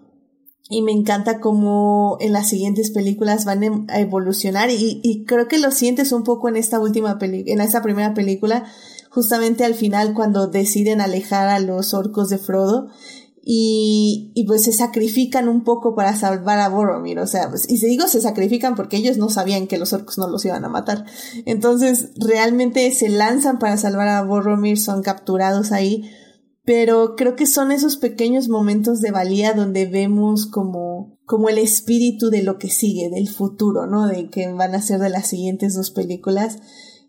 Y 0.72 0.84
me 0.84 0.92
encanta 0.92 1.40
cómo 1.40 2.18
en 2.20 2.32
las 2.32 2.48
siguientes 2.48 2.92
películas 2.92 3.44
van 3.44 3.64
em, 3.64 3.88
a 3.90 4.00
evolucionar 4.00 4.70
y, 4.70 5.02
y 5.04 5.26
creo 5.26 5.48
que 5.48 5.58
lo 5.58 5.72
sientes 5.72 6.12
un 6.12 6.24
poco 6.24 6.48
en 6.48 6.56
esta 6.56 6.80
última 6.80 7.18
película, 7.18 7.52
en 7.52 7.62
esta 7.62 7.82
primera 7.82 8.14
película, 8.14 8.66
justamente 9.10 9.66
al 9.66 9.74
final 9.74 10.14
cuando 10.14 10.46
deciden 10.46 11.02
alejar 11.02 11.48
a 11.48 11.60
los 11.60 11.96
orcos 11.96 12.30
de 12.30 12.38
Frodo 12.38 12.90
y, 13.42 14.32
y 14.36 14.46
pues 14.46 14.64
se 14.64 14.74
sacrifican 14.74 15.50
un 15.50 15.64
poco 15.64 15.96
para 15.96 16.16
salvar 16.16 16.60
a 16.60 16.70
Boromir, 16.70 17.20
o 17.20 17.28
sea, 17.28 17.50
pues, 17.50 17.70
y 17.70 17.78
se 17.78 17.88
digo 17.88 18.08
se 18.08 18.22
sacrifican 18.22 18.76
porque 18.76 18.98
ellos 18.98 19.18
no 19.18 19.30
sabían 19.30 19.68
que 19.68 19.78
los 19.78 19.94
orcos 19.94 20.18
no 20.18 20.28
los 20.28 20.46
iban 20.46 20.66
a 20.66 20.70
matar. 20.70 21.06
Entonces, 21.46 22.10
realmente 22.16 22.92
se 22.92 23.10
lanzan 23.10 23.60
para 23.60 23.78
salvar 23.78 24.08
a 24.08 24.24
Boromir, 24.24 24.78
son 24.78 25.02
capturados 25.02 25.72
ahí, 25.72 26.10
pero 26.70 27.16
creo 27.16 27.36
que 27.36 27.48
son 27.48 27.72
esos 27.72 27.98
pequeños 27.98 28.48
momentos 28.48 29.02
de 29.02 29.12
valía 29.12 29.54
donde 29.54 29.88
vemos 29.88 30.46
como, 30.46 31.18
como 31.26 31.50
el 31.50 31.58
espíritu 31.58 32.30
de 32.30 32.44
lo 32.44 32.60
que 32.60 32.70
sigue, 32.70 33.10
del 33.10 33.28
futuro, 33.28 33.88
¿no? 33.88 34.06
De 34.06 34.30
que 34.30 34.52
van 34.54 34.76
a 34.76 34.82
ser 34.82 35.00
de 35.00 35.10
las 35.10 35.28
siguientes 35.28 35.74
dos 35.74 35.90
películas. 35.90 36.60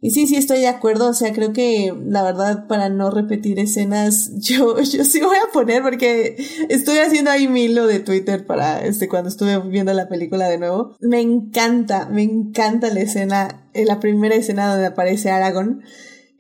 Y 0.02 0.12
sí, 0.12 0.26
sí 0.26 0.36
estoy 0.36 0.60
de 0.60 0.68
acuerdo, 0.68 1.10
o 1.10 1.14
sea, 1.14 1.32
creo 1.32 1.52
que 1.52 1.94
la 2.06 2.22
verdad 2.22 2.66
para 2.66 2.88
no 2.88 3.10
repetir 3.10 3.58
escenas, 3.58 4.32
yo, 4.38 4.80
yo 4.80 5.04
sí 5.04 5.20
voy 5.20 5.36
a 5.36 5.52
poner 5.52 5.82
porque 5.82 6.36
estoy 6.68 6.98
haciendo 6.98 7.30
ahí 7.30 7.48
mi 7.48 7.64
hilo 7.64 7.86
de 7.86 8.00
Twitter 8.00 8.46
para 8.46 8.84
este 8.84 9.08
cuando 9.08 9.28
estuve 9.28 9.58
viendo 9.68 9.92
la 9.92 10.08
película 10.08 10.48
de 10.48 10.58
nuevo. 10.58 10.96
Me 11.00 11.20
encanta, 11.20 12.08
me 12.10 12.22
encanta 12.22 12.92
la 12.92 13.00
escena, 13.00 13.66
en 13.74 13.86
la 13.86 14.00
primera 14.00 14.34
escena 14.34 14.70
donde 14.70 14.86
aparece 14.86 15.30
Aragorn 15.30 15.82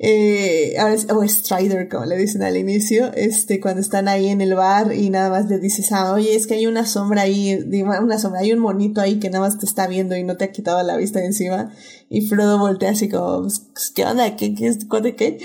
eh, 0.02 0.76
o 1.10 1.28
Strider, 1.28 1.86
como 1.90 2.06
le 2.06 2.16
dicen 2.16 2.42
al 2.42 2.56
inicio, 2.56 3.12
este, 3.12 3.60
cuando 3.60 3.82
están 3.82 4.08
ahí 4.08 4.28
en 4.28 4.40
el 4.40 4.54
bar 4.54 4.94
y 4.94 5.10
nada 5.10 5.28
más 5.28 5.50
le 5.50 5.58
dices, 5.58 5.92
ah, 5.92 6.14
oye, 6.14 6.34
es 6.34 6.46
que 6.46 6.54
hay 6.54 6.66
una 6.66 6.86
sombra 6.86 7.20
ahí, 7.20 7.54
una 8.00 8.18
sombra, 8.18 8.40
hay 8.40 8.54
un 8.54 8.60
monito 8.60 9.02
ahí 9.02 9.20
que 9.20 9.28
nada 9.28 9.44
más 9.44 9.58
te 9.58 9.66
está 9.66 9.86
viendo 9.86 10.16
y 10.16 10.24
no 10.24 10.38
te 10.38 10.44
ha 10.44 10.52
quitado 10.52 10.82
la 10.82 10.96
vista 10.96 11.18
de 11.18 11.26
encima. 11.26 11.70
Y 12.08 12.22
Frodo 12.22 12.58
voltea 12.58 12.92
así 12.92 13.10
como, 13.10 13.42
pues, 13.42 13.92
¿qué 13.94 14.06
onda? 14.06 14.36
¿Qué, 14.36 14.54
qué, 14.54 14.74
qué, 15.02 15.16
qué? 15.16 15.38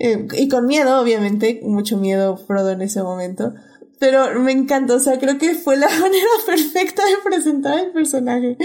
Eh, 0.00 0.26
y 0.36 0.48
con 0.48 0.66
miedo, 0.66 1.00
obviamente, 1.00 1.60
mucho 1.62 1.96
miedo 1.96 2.36
Frodo 2.36 2.72
en 2.72 2.82
ese 2.82 3.04
momento. 3.04 3.54
Pero 4.00 4.40
me 4.40 4.50
encantó, 4.50 4.94
o 4.96 4.98
sea, 4.98 5.18
creo 5.18 5.36
que 5.36 5.54
fue 5.54 5.76
la 5.76 5.88
manera 6.00 6.26
perfecta 6.46 7.04
de 7.04 7.16
presentar 7.22 7.78
el 7.78 7.92
personaje. 7.92 8.56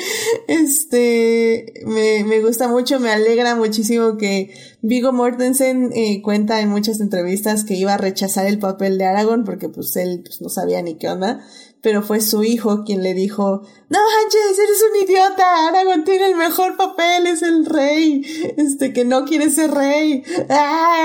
Este, 0.48 1.74
me, 1.86 2.24
me 2.24 2.40
gusta 2.40 2.70
mucho, 2.70 3.02
me 3.02 3.12
alegra 3.12 3.54
muchísimo 3.56 4.18
que 4.18 4.54
Vigo 4.82 5.12
Mortensen 5.12 5.92
eh, 5.94 6.22
cuenta 6.22 6.62
en 6.62 6.70
muchas 6.70 7.02
entrevistas 7.02 7.66
que 7.66 7.74
iba 7.74 7.94
a 7.94 7.98
rechazar 7.98 8.48
el 8.48 8.60
papel 8.60 8.98
de 8.98 9.06
Aragorn 9.06 9.44
porque 9.44 9.68
pues 9.68 9.94
él 9.98 10.22
pues, 10.24 10.42
no 10.42 10.48
sabía 10.48 10.82
ni 10.82 10.96
qué 10.96 11.10
onda 11.10 11.46
pero 11.86 12.02
fue 12.02 12.20
su 12.20 12.44
hijo 12.44 12.84
quien 12.84 13.04
le 13.04 13.14
dijo, 13.14 13.62
no 13.90 14.00
manches, 14.00 14.58
eres 14.58 14.84
un 14.90 15.08
idiota, 15.08 15.68
Aragorn 15.68 16.04
tiene 16.04 16.30
el 16.30 16.36
mejor 16.36 16.78
papel, 16.78 17.28
es 17.28 17.44
el 17.44 17.64
rey, 17.64 18.24
este, 18.58 18.92
que 18.92 19.06
no 19.06 19.24
quiere 19.24 19.52
ser 19.52 19.70
rey, 19.70 20.24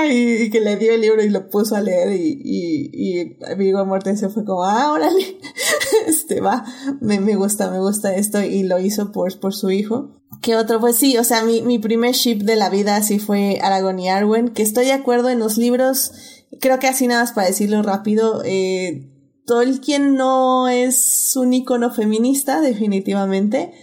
y, 0.09 0.49
que 0.49 0.59
le 0.59 0.77
dio 0.77 0.91
el 0.95 1.01
libro 1.01 1.23
y 1.23 1.29
lo 1.29 1.51
puso 1.51 1.75
a 1.75 1.81
leer 1.81 2.13
y, 2.13 2.41
y, 2.43 2.89
y 2.93 3.37
Viggo 3.59 3.85
Mortensen 3.85 4.31
fue 4.31 4.43
como, 4.43 4.63
ah, 4.63 4.91
órale, 4.91 5.37
este, 6.07 6.41
va, 6.41 6.65
me, 6.99 7.19
me 7.19 7.35
gusta, 7.35 7.69
me 7.69 7.77
gusta 7.77 8.15
esto 8.15 8.41
y 8.41 8.63
lo 8.63 8.79
hizo 8.79 9.11
por, 9.11 9.39
por 9.39 9.53
su 9.53 9.69
hijo. 9.69 10.17
¿Qué 10.41 10.55
otro? 10.55 10.79
Pues 10.79 10.95
sí, 10.95 11.15
o 11.19 11.23
sea, 11.23 11.43
mi, 11.43 11.61
mi 11.61 11.77
primer 11.77 12.15
ship 12.15 12.39
de 12.39 12.55
la 12.55 12.71
vida 12.71 13.03
sí 13.03 13.19
fue 13.19 13.59
Aragorn 13.61 13.99
y 13.99 14.09
Arwen, 14.09 14.49
que 14.49 14.63
estoy 14.63 14.85
de 14.85 14.93
acuerdo 14.93 15.29
en 15.29 15.37
los 15.37 15.59
libros, 15.59 16.11
creo 16.59 16.79
que 16.79 16.87
así 16.87 17.05
nada 17.05 17.21
más 17.21 17.33
para 17.33 17.45
decirlo 17.45 17.83
rápido, 17.83 18.41
eh, 18.43 19.10
Tolkien 19.45 20.15
no 20.15 20.67
es 20.67 21.35
un 21.35 21.53
icono 21.53 21.93
feminista, 21.93 22.61
definitivamente. 22.61 23.73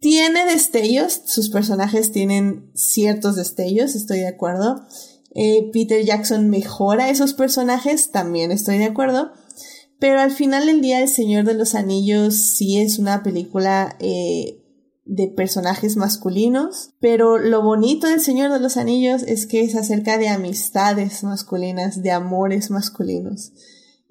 Tiene 0.00 0.44
destellos, 0.44 1.22
sus 1.26 1.50
personajes 1.50 2.12
tienen 2.12 2.70
ciertos 2.74 3.36
destellos, 3.36 3.94
estoy 3.94 4.20
de 4.20 4.28
acuerdo. 4.28 4.86
Eh, 5.34 5.70
Peter 5.72 6.04
Jackson 6.04 6.48
mejora 6.48 7.10
esos 7.10 7.34
personajes, 7.34 8.10
también 8.10 8.52
estoy 8.52 8.78
de 8.78 8.86
acuerdo. 8.86 9.32
Pero 9.98 10.20
al 10.20 10.30
final 10.30 10.66
del 10.66 10.80
día, 10.80 11.00
El 11.00 11.08
Señor 11.08 11.44
de 11.44 11.54
los 11.54 11.74
Anillos 11.74 12.34
sí 12.34 12.78
es 12.80 12.98
una 12.98 13.22
película 13.22 13.96
eh, 13.98 14.62
de 15.06 15.28
personajes 15.28 15.96
masculinos, 15.96 16.90
pero 17.00 17.38
lo 17.38 17.62
bonito 17.62 18.06
del 18.08 18.20
Señor 18.20 18.52
de 18.52 18.60
los 18.60 18.76
Anillos 18.76 19.22
es 19.22 19.46
que 19.46 19.62
es 19.62 19.76
acerca 19.76 20.18
de 20.18 20.28
amistades 20.28 21.22
masculinas, 21.22 22.02
de 22.02 22.10
amores 22.10 22.70
masculinos. 22.70 23.52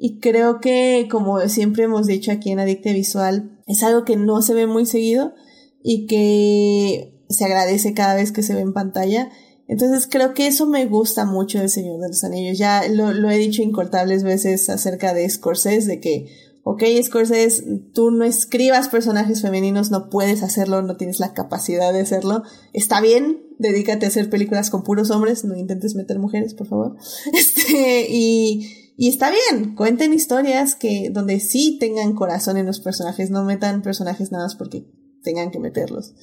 Y 0.06 0.19
creo 0.19 0.59
que, 0.61 1.08
como 1.09 1.40
siempre 1.50 1.85
hemos 1.85 2.06
dicho 2.06 2.32
aquí 2.32 2.51
en 2.51 2.59
Adicte 2.59 2.93
Visual, 2.93 3.59
es 3.66 3.82
algo 3.82 4.06
que 4.06 4.17
no 4.17 4.43
se 4.43 4.53
ve 4.53 4.67
muy 4.67 4.85
seguido 4.85 5.34
y 5.82 6.06
que 6.06 7.25
se 7.27 7.43
agradece 7.43 7.95
cada 7.95 8.14
vez 8.14 8.32
que 8.32 8.43
se 8.43 8.53
ve 8.53 8.61
en 8.61 8.72
pantalla. 8.72 9.32
Entonces 9.67 10.08
creo 10.08 10.35
que 10.35 10.45
eso 10.45 10.67
me 10.67 10.85
gusta 10.85 11.25
mucho 11.25 11.58
del 11.58 11.72
Señor 11.72 12.00
de 12.01 12.09
los 12.09 12.24
Anillos. 12.24 12.56
Ya 12.56 12.88
lo, 12.88 13.14
lo 13.14 13.32
he 13.32 13.38
dicho 13.40 13.64
incortables 13.64 14.22
veces 14.22 14.69
acerca 14.69 15.16
de 15.16 15.27
Scorsese, 15.27 15.88
de 15.88 16.00
que, 16.00 16.27
ok, 16.61 16.84
Scorsese, 17.01 17.64
tú 17.92 18.11
no 18.11 18.25
escribas 18.25 18.90
personajes 18.90 19.42
femeninos, 19.42 19.90
no 19.90 20.11
puedes 20.11 20.43
hacerlo, 20.43 20.84
no 20.84 20.98
tienes 20.98 21.19
la 21.19 21.34
capacidad 21.34 21.92
de 21.93 22.01
hacerlo. 22.01 22.43
Está 22.74 23.01
bien, 23.01 23.42
dedícate 23.58 24.06
a 24.06 24.09
hacer 24.09 24.30
películas 24.30 24.69
con 24.69 24.84
puros 24.84 25.09
hombres, 25.09 25.45
no 25.45 25.56
intentes 25.58 25.95
meter 25.95 26.19
mujeres, 26.19 26.53
por 26.53 26.67
favor. 26.67 26.95
Este, 27.34 28.06
y, 28.08 28.84
y 28.98 29.09
está 29.09 29.30
bien, 29.30 29.75
cuenten 29.75 30.14
historias 30.14 30.75
que, 30.75 31.09
donde 31.11 31.40
sí 31.40 31.77
tengan 31.80 32.15
corazón 32.15 32.57
en 32.57 32.65
los 32.65 32.80
personajes, 32.80 33.30
no 33.30 33.43
metan 33.43 33.82
personajes 33.82 34.32
nada 34.32 34.45
más 34.45 34.56
porque 34.56 34.85
tengan 35.22 35.51
que 35.51 35.59
meterlos. 35.59 36.14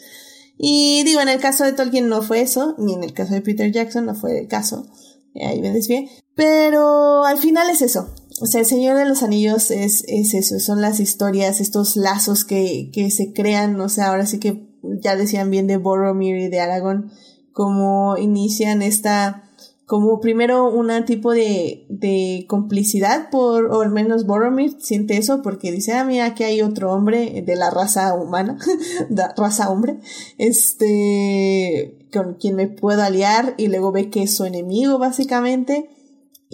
Y 0.57 1.02
digo, 1.05 1.20
en 1.20 1.28
el 1.28 1.41
caso 1.41 1.65
de 1.65 1.73
Tolkien 1.73 2.09
no 2.09 2.23
fue 2.23 2.41
eso, 2.41 2.75
ni 2.78 2.94
en 2.94 3.05
el 3.05 3.12
caso 3.12 3.34
de 3.34 3.42
Peter 3.42 3.70
Jackson 3.70 4.07
no 4.07 4.15
fue 4.15 4.39
el 4.39 4.49
caso. 4.49 4.86
ahí 5.34 5.60
me 5.60 5.70
desvié. 5.70 6.09
Pero 6.34 7.25
al 7.25 7.39
final 7.39 7.68
es 7.68 7.83
eso. 7.83 8.15
O 8.41 8.47
sea, 8.47 8.60
el 8.60 8.67
Señor 8.67 8.97
de 8.97 9.05
los 9.05 9.23
Anillos 9.23 9.70
es, 9.70 10.05
es 10.09 10.34
eso, 10.34 10.59
son 10.59 10.81
las 10.81 10.99
historias, 10.99 11.60
estos 11.60 11.97
lazos 11.97 12.44
que, 12.44 12.91
que 12.92 13.10
se 13.10 13.33
crean, 13.33 13.78
o 13.81 13.89
sea, 13.89 14.09
ahora 14.09 14.26
sí 14.26 14.39
que 14.39 14.67
ya 14.83 15.15
decían 15.17 15.51
bien 15.51 15.67
de 15.67 15.76
Boromir 15.76 16.36
y 16.36 16.49
de 16.49 16.60
Aragorn, 16.60 17.12
como 17.52 18.17
inician 18.17 18.83
esta, 18.83 19.52
como 19.86 20.20
primero 20.20 20.70
un 20.70 20.91
tipo 21.05 21.33
de, 21.33 21.86
de 21.89 22.47
complicidad 22.49 23.31
por, 23.31 23.67
o 23.67 23.83
al 23.83 23.91
menos 23.91 24.27
Boromir 24.27 24.77
siente 24.81 25.17
eso 25.17 25.43
porque 25.43 25.73
dice, 25.73 25.93
ah, 25.93 26.05
mira, 26.05 26.27
aquí 26.27 26.44
hay 26.44 26.62
otro 26.62 26.93
hombre 26.93 27.43
de 27.44 27.57
la 27.57 27.70
raza 27.70 28.15
humana, 28.15 28.59
de 29.11 29.23
raza 29.36 29.70
hombre, 29.70 29.99
este, 30.39 31.99
con 32.12 32.35
quien 32.35 32.57
me 32.57 32.69
puedo 32.69 33.02
aliar 33.02 33.55
y 33.57 33.69
luego 33.69 33.93
ve 33.93 34.09
que 34.09 34.23
es 34.23 34.36
su 34.36 34.44
enemigo 34.44 34.99
básicamente 34.99 35.91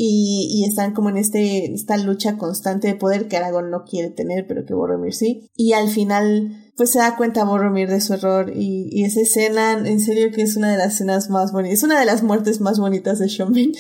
y, 0.01 0.49
y, 0.53 0.65
están 0.65 0.95
como 0.95 1.11
en 1.11 1.17
este, 1.17 1.73
esta 1.75 1.97
lucha 1.97 2.39
constante 2.39 2.87
de 2.87 2.95
poder 2.95 3.27
que 3.27 3.37
Aragorn 3.37 3.69
no 3.69 3.85
quiere 3.85 4.11
tener, 4.11 4.47
pero 4.47 4.65
que 4.65 4.73
Boromir 4.73 5.13
sí. 5.13 5.49
Y 5.57 5.73
al 5.73 5.89
final, 5.89 6.68
pues 6.79 6.93
se 6.93 7.01
da 7.01 7.17
cuenta 7.17 7.45
Boromir 7.45 7.89
de 7.89 8.01
su 8.01 8.15
error 8.15 8.51
y, 8.55 8.89
y 8.91 9.05
esa 9.05 9.21
escena, 9.21 9.73
en 9.73 10.01
serio 10.01 10.31
que 10.31 10.43
es 10.43 10.57
una 10.57 10.73
de 10.73 10.79
las 10.79 10.95
escenas 10.95 11.29
más 11.29 11.53
bonitas, 11.53 11.79
es 11.79 11.85
una 11.85 12.01
de 12.01 12.07
las 12.07 12.23
muertes 12.23 12.61
más 12.61 12.81
bonitas 12.81 13.19
de 13.19 13.29
Sean 13.29 13.53
Bean 13.53 13.73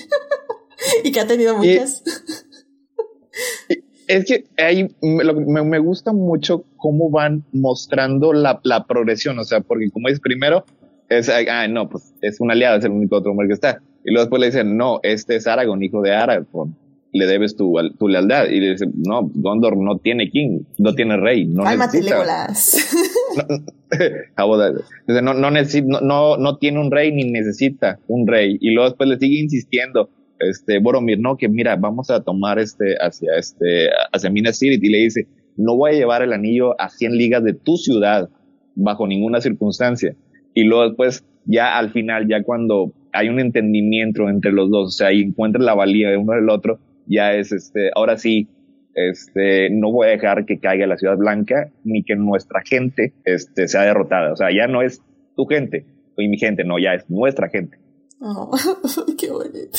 y 1.04 1.12
que 1.12 1.20
ha 1.20 1.26
tenido 1.26 1.56
muchas. 1.56 2.02
es 4.08 4.24
que 4.26 4.44
ahí 4.58 4.94
me, 5.00 5.64
me, 5.64 5.78
gusta 5.78 6.12
mucho 6.12 6.64
cómo 6.76 7.08
van 7.08 7.44
mostrando 7.52 8.34
la, 8.34 8.60
la 8.64 8.84
progresión, 8.84 9.38
o 9.38 9.44
sea, 9.44 9.60
porque 9.60 9.90
como 9.90 10.08
es 10.08 10.20
primero, 10.20 10.66
es, 11.08 11.30
ah, 11.30 11.68
no, 11.68 11.88
pues 11.88 12.12
es 12.20 12.40
un 12.40 12.50
aliado, 12.50 12.78
es 12.78 12.84
el 12.84 12.90
único 12.90 13.16
otro 13.16 13.30
hombre 13.30 13.46
que 13.46 13.54
está 13.54 13.80
y 14.04 14.10
luego 14.10 14.24
después 14.24 14.40
le 14.40 14.46
dicen, 14.46 14.76
no, 14.76 15.00
este 15.02 15.36
es 15.36 15.46
Aragorn, 15.46 15.82
hijo 15.82 16.00
de 16.00 16.14
Aragorn. 16.14 16.74
Le 17.12 17.26
debes 17.26 17.56
tu, 17.56 17.74
tu 17.98 18.08
lealtad. 18.08 18.48
Y 18.48 18.60
le 18.60 18.70
dicen, 18.72 18.92
no, 18.96 19.30
Gondor 19.34 19.76
no 19.76 19.98
tiene 19.98 20.30
king, 20.30 20.60
no 20.78 20.94
tiene 20.94 21.16
rey. 21.16 21.46
No 21.46 21.64
Cálmate, 21.64 22.00
no, 25.08 25.22
no, 25.22 25.34
no, 25.34 25.50
necesita, 25.50 26.00
no, 26.02 26.36
no, 26.36 26.56
tiene 26.58 26.80
un 26.80 26.90
rey 26.90 27.12
ni 27.12 27.30
necesita 27.30 27.98
un 28.08 28.26
rey. 28.26 28.58
Y 28.60 28.72
luego 28.72 28.90
después 28.90 29.08
le 29.08 29.18
sigue 29.18 29.40
insistiendo, 29.40 30.10
este, 30.38 30.78
Boromir, 30.78 31.18
no, 31.18 31.36
que 31.36 31.48
mira, 31.48 31.76
vamos 31.76 32.10
a 32.10 32.22
tomar 32.22 32.58
este, 32.58 32.96
hacia 33.00 33.36
este, 33.36 33.88
hacia 34.12 34.30
Minas 34.30 34.58
Tirith. 34.58 34.84
Y 34.84 34.90
le 34.90 34.98
dice, 34.98 35.26
no 35.56 35.76
voy 35.76 35.92
a 35.92 35.94
llevar 35.94 36.22
el 36.22 36.32
anillo 36.32 36.80
a 36.80 36.88
100 36.88 37.16
ligas 37.16 37.42
de 37.42 37.54
tu 37.54 37.76
ciudad 37.76 38.28
bajo 38.74 39.06
ninguna 39.06 39.40
circunstancia. 39.40 40.14
Y 40.54 40.64
luego 40.64 40.84
después, 40.84 41.24
ya 41.44 41.78
al 41.78 41.90
final, 41.90 42.28
ya 42.28 42.42
cuando 42.42 42.92
hay 43.12 43.28
un 43.28 43.40
entendimiento 43.40 44.28
entre 44.28 44.52
los 44.52 44.70
dos, 44.70 44.88
o 44.88 44.90
sea, 44.90 45.12
y 45.12 45.22
encuentran 45.22 45.64
la 45.64 45.74
valía 45.74 46.10
de 46.10 46.16
uno 46.16 46.34
del 46.34 46.48
otro, 46.48 46.78
ya 47.08 47.34
es 47.34 47.52
este, 47.52 47.90
ahora 47.94 48.18
sí, 48.18 48.48
este, 48.94 49.70
no 49.70 49.92
voy 49.92 50.08
a 50.08 50.10
dejar 50.10 50.44
que 50.44 50.58
caiga 50.58 50.86
la 50.86 50.96
ciudad 50.96 51.16
blanca 51.16 51.70
ni 51.84 52.02
que 52.02 52.16
nuestra 52.16 52.62
gente 52.64 53.14
este, 53.24 53.68
sea 53.68 53.82
derrotada. 53.82 54.32
O 54.32 54.36
sea, 54.36 54.48
ya 54.50 54.66
no 54.66 54.82
es 54.82 55.02
tu 55.36 55.46
gente 55.46 55.86
y 56.22 56.28
mi 56.28 56.38
gente, 56.38 56.64
no, 56.64 56.78
ya 56.78 56.94
es 56.94 57.08
nuestra 57.08 57.48
gente. 57.48 57.78
Oh, 58.20 58.50
qué 59.18 59.30
bonito. 59.30 59.78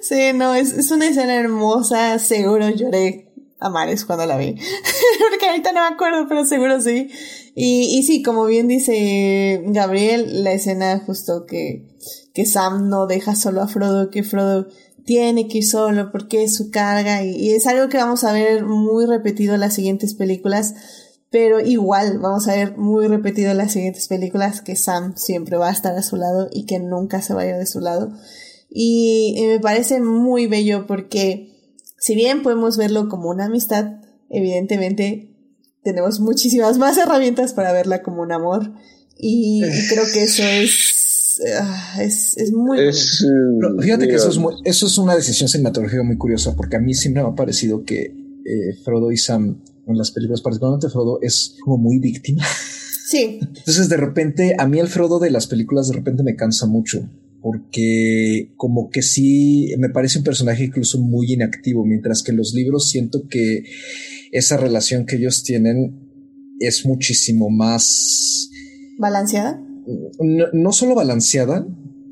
Sí, 0.00 0.32
no, 0.34 0.54
es, 0.54 0.72
es 0.72 0.90
una 0.90 1.08
escena 1.08 1.34
hermosa, 1.34 2.18
seguro 2.18 2.70
lloré 2.70 3.28
a 3.60 3.68
mares 3.68 4.04
cuando 4.04 4.24
la 4.24 4.38
vi. 4.38 4.54
Porque 5.30 5.46
ahorita 5.48 5.72
no 5.72 5.80
me 5.80 5.94
acuerdo, 5.94 6.26
pero 6.28 6.44
seguro 6.46 6.80
sí. 6.80 7.10
Y, 7.54 7.98
y 7.98 8.02
sí, 8.04 8.22
como 8.22 8.46
bien 8.46 8.68
dice 8.68 9.62
Gabriel, 9.66 10.44
la 10.44 10.52
escena 10.52 11.00
justo 11.00 11.44
que, 11.44 11.84
que 12.32 12.46
Sam 12.46 12.88
no 12.88 13.06
deja 13.06 13.34
solo 13.34 13.60
a 13.60 13.68
Frodo, 13.68 14.10
que 14.10 14.22
Frodo 14.22 14.68
tiene 15.08 15.48
que 15.48 15.58
ir 15.58 15.66
solo 15.66 16.12
porque 16.12 16.44
es 16.44 16.54
su 16.54 16.70
carga 16.70 17.24
y, 17.24 17.52
es 17.52 17.66
algo 17.66 17.88
que 17.88 17.96
vamos 17.96 18.24
a 18.24 18.32
ver 18.34 18.66
muy 18.66 19.06
repetido 19.06 19.54
en 19.54 19.60
las 19.60 19.72
siguientes 19.72 20.12
películas, 20.12 20.74
pero 21.30 21.60
igual 21.60 22.18
vamos 22.18 22.46
a 22.46 22.54
ver 22.54 22.76
muy 22.76 23.08
repetido 23.08 23.50
en 23.50 23.56
las 23.56 23.72
siguientes 23.72 24.06
películas 24.06 24.60
que 24.60 24.76
Sam 24.76 25.16
siempre 25.16 25.56
va 25.56 25.70
a 25.70 25.72
estar 25.72 25.96
a 25.96 26.02
su 26.02 26.16
lado 26.16 26.50
y 26.52 26.66
que 26.66 26.78
nunca 26.78 27.22
se 27.22 27.32
vaya 27.32 27.56
de 27.56 27.64
su 27.64 27.80
lado. 27.80 28.12
Y, 28.68 29.32
y 29.38 29.46
me 29.46 29.60
parece 29.60 30.02
muy 30.02 30.46
bello 30.46 30.86
porque 30.86 31.56
si 31.98 32.14
bien 32.14 32.42
podemos 32.42 32.76
verlo 32.76 33.08
como 33.08 33.30
una 33.30 33.46
amistad, 33.46 34.02
evidentemente 34.28 35.34
tenemos 35.82 36.20
muchísimas 36.20 36.76
más 36.76 36.98
herramientas 36.98 37.54
para 37.54 37.72
verla 37.72 38.02
como 38.02 38.20
un 38.20 38.32
amor 38.32 38.74
y 39.16 39.62
creo 39.88 40.04
que 40.12 40.24
eso 40.24 40.42
es 40.42 40.97
Ah, 41.60 42.02
es, 42.02 42.36
es 42.36 42.52
muy... 42.52 42.80
Es, 42.80 43.24
fíjate 43.80 44.08
que 44.08 44.14
eso 44.14 44.30
es, 44.30 44.38
eso 44.64 44.86
es 44.86 44.98
una 44.98 45.14
decisión 45.14 45.48
cinematográfica 45.48 46.02
muy 46.02 46.16
curiosa, 46.16 46.56
porque 46.56 46.76
a 46.76 46.80
mí 46.80 46.94
siempre 46.94 47.22
me 47.22 47.28
ha 47.28 47.34
parecido 47.34 47.84
que 47.84 48.02
eh, 48.44 48.74
Frodo 48.84 49.12
y 49.12 49.16
Sam 49.16 49.62
en 49.86 49.96
las 49.96 50.10
películas, 50.10 50.42
particularmente 50.42 50.88
Frodo, 50.88 51.18
es 51.22 51.56
como 51.62 51.78
muy 51.78 51.98
víctima. 51.98 52.44
Sí. 53.08 53.38
Entonces 53.40 53.88
de 53.88 53.96
repente, 53.96 54.54
a 54.58 54.68
mí 54.68 54.78
el 54.78 54.88
Frodo 54.88 55.18
de 55.18 55.30
las 55.30 55.46
películas 55.46 55.88
de 55.88 55.94
repente 55.94 56.22
me 56.22 56.36
cansa 56.36 56.66
mucho, 56.66 57.08
porque 57.40 58.52
como 58.58 58.90
que 58.90 59.00
sí, 59.00 59.74
me 59.78 59.88
parece 59.88 60.18
un 60.18 60.24
personaje 60.24 60.64
incluso 60.64 61.00
muy 61.00 61.32
inactivo, 61.32 61.86
mientras 61.86 62.22
que 62.22 62.32
en 62.32 62.36
los 62.36 62.52
libros 62.52 62.90
siento 62.90 63.26
que 63.26 63.64
esa 64.30 64.58
relación 64.58 65.06
que 65.06 65.16
ellos 65.16 65.42
tienen 65.42 66.10
es 66.60 66.84
muchísimo 66.84 67.48
más... 67.48 68.50
¿Balanceada? 68.98 69.58
No, 70.52 70.72
solo 70.72 70.94
balanceada, 70.94 71.66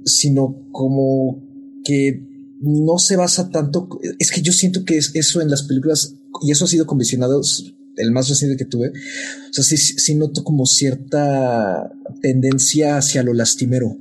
sino 0.05 0.68
como 0.72 1.42
que 1.84 2.22
no 2.60 2.98
se 2.98 3.16
basa 3.16 3.50
tanto. 3.50 3.88
Es 4.18 4.30
que 4.30 4.42
yo 4.42 4.52
siento 4.52 4.84
que 4.84 4.96
es 4.96 5.12
eso 5.14 5.40
en 5.40 5.50
las 5.50 5.62
películas, 5.64 6.16
y 6.42 6.50
eso 6.50 6.64
ha 6.64 6.68
sido 6.68 6.86
condicionado 6.86 7.40
el 7.96 8.12
más 8.12 8.28
reciente 8.28 8.56
que 8.56 8.68
tuve. 8.68 8.90
O 8.90 9.52
sea, 9.52 9.64
sí, 9.64 9.76
sí 9.76 10.14
noto 10.14 10.44
como 10.44 10.66
cierta 10.66 11.90
tendencia 12.20 12.98
hacia 12.98 13.22
lo 13.22 13.32
lastimero. 13.32 13.96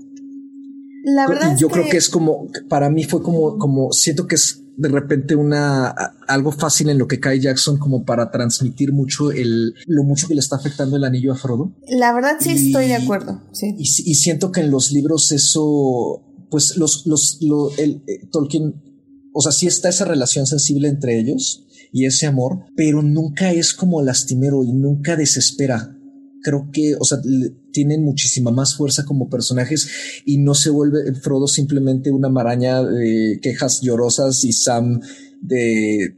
La 1.03 1.27
verdad. 1.27 1.55
yo 1.57 1.69
creo 1.69 1.85
que 1.87 1.97
es 1.97 2.09
como, 2.09 2.49
para 2.67 2.89
mí 2.89 3.03
fue 3.03 3.21
como, 3.21 3.57
como 3.59 3.91
siento 3.91 4.25
que 4.25 4.35
es 4.35 4.64
de 4.77 4.89
repente 4.89 5.35
una 5.35 5.89
algo 6.27 6.51
fácil 6.51 6.89
en 6.89 6.97
lo 6.97 7.07
que 7.07 7.19
cae 7.19 7.39
Jackson 7.39 7.77
como 7.77 8.03
para 8.05 8.31
transmitir 8.31 8.91
mucho 8.93 9.31
el 9.31 9.73
lo 9.85 10.03
mucho 10.03 10.27
que 10.27 10.35
le 10.35 10.39
está 10.39 10.57
afectando 10.57 10.97
el 10.97 11.03
anillo 11.03 11.31
a 11.31 11.35
Frodo. 11.35 11.73
La 11.87 12.13
verdad 12.13 12.37
sí 12.39 12.51
estoy 12.51 12.87
de 12.87 12.95
acuerdo, 12.95 13.41
sí. 13.51 13.75
Y, 13.77 13.85
siento 13.85 14.51
que 14.51 14.61
en 14.61 14.71
los 14.71 14.91
libros 14.91 15.31
eso 15.31 16.23
pues 16.49 16.77
los 16.77 17.05
los 17.05 17.39
el 17.77 18.03
eh, 18.07 18.27
Tolkien 18.31 18.81
o 19.33 19.41
sea, 19.41 19.51
sí 19.51 19.67
está 19.67 19.89
esa 19.89 20.05
relación 20.05 20.47
sensible 20.47 20.87
entre 20.87 21.19
ellos 21.19 21.65
y 21.91 22.05
ese 22.05 22.25
amor, 22.25 22.65
pero 22.75 23.01
nunca 23.01 23.51
es 23.51 23.73
como 23.73 24.01
lastimero 24.01 24.63
y 24.63 24.71
nunca 24.71 25.17
desespera 25.17 25.95
creo 26.45 26.69
que, 26.71 26.95
o 26.99 27.03
sea, 27.03 27.17
tienen 27.75 28.05
muchísima 28.05 28.51
más 28.51 28.77
fuerza 28.77 29.03
como 29.03 29.29
personajes 29.29 29.89
y 30.25 30.37
no 30.37 30.53
se 30.55 30.69
vuelve 30.69 31.13
Frodo 31.15 31.45
simplemente 31.45 32.09
una 32.09 32.29
maraña 32.29 32.81
de 32.81 33.37
quejas 33.41 33.81
llorosas 33.81 34.45
y 34.45 34.53
Sam 34.53 35.01
de, 35.41 36.15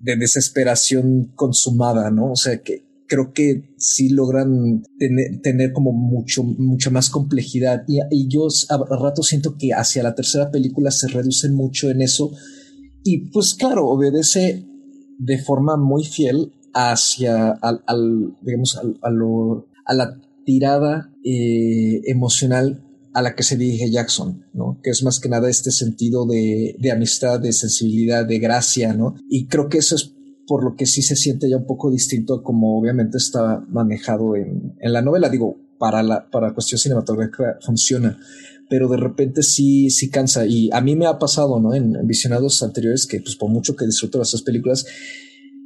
de 0.00 0.16
desesperación 0.16 1.32
consumada, 1.34 2.12
¿no? 2.12 2.30
O 2.30 2.36
sea, 2.36 2.62
que 2.62 2.84
creo 3.08 3.32
que 3.32 3.74
sí 3.76 4.08
logran 4.10 4.84
tener, 4.96 5.40
tener 5.42 5.72
como 5.72 5.90
mucho, 5.90 6.44
mucha 6.44 6.90
más 6.90 7.10
complejidad 7.10 7.82
y, 7.88 7.98
y 8.12 8.28
yo 8.28 8.46
a, 8.68 8.96
rato 8.96 9.24
siento 9.24 9.56
que 9.58 9.70
hacia 9.72 10.04
la 10.04 10.14
tercera 10.14 10.52
película 10.52 10.92
se 10.92 11.08
reducen 11.08 11.54
mucho 11.54 11.90
en 11.90 12.02
eso 12.02 12.30
y 13.02 13.30
pues 13.32 13.54
claro, 13.54 13.88
obedece 13.88 14.64
de 15.18 15.38
forma 15.42 15.76
muy 15.76 16.04
fiel 16.04 16.52
hacia 16.72 17.50
al, 17.50 18.36
digamos, 18.42 18.76
al, 18.76 18.96
a, 19.02 19.10
lo, 19.10 19.66
a 19.84 19.94
la 19.94 20.20
tirada 20.44 21.12
eh, 21.24 22.00
emocional 22.06 22.84
a 23.14 23.22
la 23.22 23.34
que 23.34 23.44
se 23.44 23.56
dirige 23.56 23.90
Jackson, 23.90 24.44
¿no? 24.52 24.80
Que 24.82 24.90
es 24.90 25.02
más 25.04 25.20
que 25.20 25.28
nada 25.28 25.48
este 25.48 25.70
sentido 25.70 26.26
de, 26.26 26.76
amistad, 26.92 27.40
de 27.40 27.52
sensibilidad, 27.52 28.26
de 28.26 28.40
gracia, 28.40 28.92
¿no? 28.92 29.14
Y 29.30 29.46
creo 29.46 29.68
que 29.68 29.78
eso 29.78 29.94
es 29.94 30.12
por 30.46 30.64
lo 30.64 30.74
que 30.74 30.84
sí 30.84 31.00
se 31.00 31.16
siente 31.16 31.48
ya 31.48 31.56
un 31.56 31.66
poco 31.66 31.90
distinto 31.90 32.42
como 32.42 32.78
obviamente 32.78 33.16
está 33.16 33.64
manejado 33.68 34.34
en, 34.34 34.74
en 34.80 34.92
la 34.92 35.00
novela. 35.00 35.28
Digo, 35.28 35.56
para 35.78 36.02
la 36.02 36.28
para 36.28 36.54
cuestión 36.54 36.78
cinematográfica 36.78 37.58
funciona, 37.64 38.18
pero 38.68 38.88
de 38.88 38.96
repente 38.96 39.44
sí, 39.44 39.90
sí 39.90 40.10
cansa. 40.10 40.44
Y 40.44 40.70
a 40.72 40.80
mí 40.80 40.96
me 40.96 41.06
ha 41.06 41.18
pasado, 41.18 41.60
¿no? 41.60 41.72
En, 41.72 41.94
en 41.94 42.06
visionados 42.08 42.64
anteriores 42.64 43.06
que, 43.06 43.20
pues, 43.20 43.36
por 43.36 43.48
mucho 43.48 43.76
que 43.76 43.86
disfruto 43.86 44.18
de 44.18 44.24
esas 44.24 44.42
películas, 44.42 44.86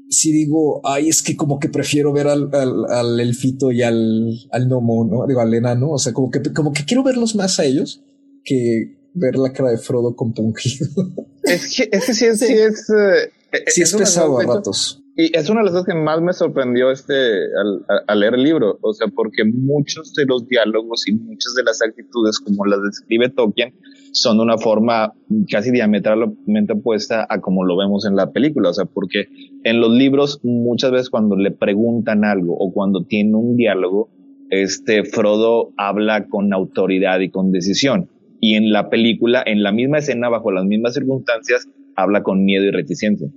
si 0.09 0.33
digo, 0.33 0.81
ay, 0.85 1.09
es 1.09 1.23
que 1.23 1.37
como 1.37 1.59
que 1.59 1.69
prefiero 1.69 2.13
ver 2.13 2.29
al, 2.29 2.51
al, 2.53 3.21
elfito 3.21 3.71
y 3.71 3.83
al, 3.83 4.33
al 4.51 4.67
gnomo, 4.67 5.05
¿no? 5.05 5.27
Digo, 5.27 5.41
al 5.41 5.53
enano, 5.53 5.91
o 5.91 5.99
sea, 5.99 6.13
como 6.13 6.31
que, 6.31 6.43
como 6.55 6.73
que 6.73 6.85
quiero 6.85 7.03
verlos 7.03 7.35
más 7.35 7.61
a 7.61 7.65
ellos 7.65 8.03
que 8.45 8.99
ver 9.15 9.37
la 9.37 9.53
cara 9.53 9.71
de 9.71 9.79
Frodo 9.79 10.17
compungido. 10.17 10.89
Es 11.45 11.75
que, 11.75 11.89
es 11.91 12.05
que 12.05 12.13
sí 12.13 12.27
es, 12.27 12.41
sí, 12.41 12.53
es, 12.53 12.91
eh, 12.91 13.33
sí 13.69 13.81
es, 13.81 13.95
pesado 13.95 14.39
a 14.39 14.45
ratos. 14.45 15.03
Y 15.17 15.35
es 15.35 15.49
una 15.49 15.61
de 15.61 15.65
las 15.65 15.73
cosas 15.73 15.87
que 15.87 15.95
más 15.95 16.21
me 16.21 16.35
sorprendió 16.35 16.91
este, 16.91 17.15
al, 17.15 17.87
al, 18.07 18.21
leer 18.21 18.35
el 18.35 18.43
libro, 18.43 18.79
o 18.83 18.93
sea, 18.93 19.09
porque 19.09 19.45
muchos 19.47 20.13
de 20.13 20.27
los 20.27 20.47
diálogos 20.47 21.09
y 21.09 21.15
muchas 21.15 21.55
de 21.57 21.63
las 21.63 21.81
actitudes 21.81 22.39
como 22.39 22.67
las 22.67 22.83
describe 22.83 23.31
Tolkien, 23.31 23.75
son 24.13 24.39
de 24.39 24.43
una 24.43 24.59
forma 24.59 25.13
casi 25.51 25.71
diametralmente 25.71 26.73
opuesta 26.75 27.27
a 27.29 27.41
como 27.41 27.65
lo 27.65 27.77
vemos 27.77 28.07
en 28.07 28.17
la 28.17 28.31
película. 28.31 28.71
O 28.71 28.75
sea, 28.75 28.85
porque 28.85 29.27
en 29.65 29.81
los 29.81 29.93
libros 29.93 30.41
muchas 30.43 30.91
veces 30.91 31.11
cuando 31.11 31.37
le 31.37 31.51
preguntan 31.51 32.25
algo 32.25 32.57
o 32.59 32.73
cuando 32.73 33.05
tiene 33.05 33.35
un 33.35 33.57
diálogo, 33.57 34.11
este 34.51 35.05
Frodo 35.05 35.73
habla 35.77 36.27
con 36.29 36.53
autoridad 36.53 37.21
y 37.21 37.31
con 37.31 37.53
decisión. 37.53 38.09
Y 38.41 38.55
en 38.55 38.71
la 38.71 38.89
película, 38.89 39.43
en 39.45 39.63
la 39.63 39.73
misma 39.73 39.99
escena, 39.99 40.29
bajo 40.29 40.53
las 40.53 40.65
mismas 40.65 40.95
circunstancias, 40.95 41.69
habla 41.97 42.23
con 42.23 42.45
miedo 42.45 42.65
y 42.65 42.71
reticencia. 42.71 43.29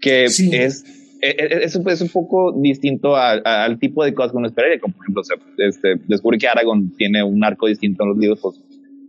Que 0.00 0.24
es, 0.24 0.38
es, 0.40 0.84
es, 1.20 1.76
es, 1.76 2.00
un 2.00 2.08
poco 2.08 2.52
distinto 2.60 3.16
al 3.16 3.78
tipo 3.78 4.04
de 4.04 4.14
cosas 4.14 4.32
que 4.32 4.38
uno 4.38 4.46
esperaría. 4.46 4.78
Como 4.78 4.94
por 4.94 5.04
ejemplo, 5.04 5.22
este, 5.58 5.96
descubrí 6.06 6.38
que 6.38 6.48
Aragorn 6.48 6.92
tiene 6.96 7.22
un 7.22 7.42
arco 7.42 7.66
distinto 7.66 8.04
en 8.04 8.08
los 8.10 8.18
libros, 8.18 8.40
pues 8.40 8.60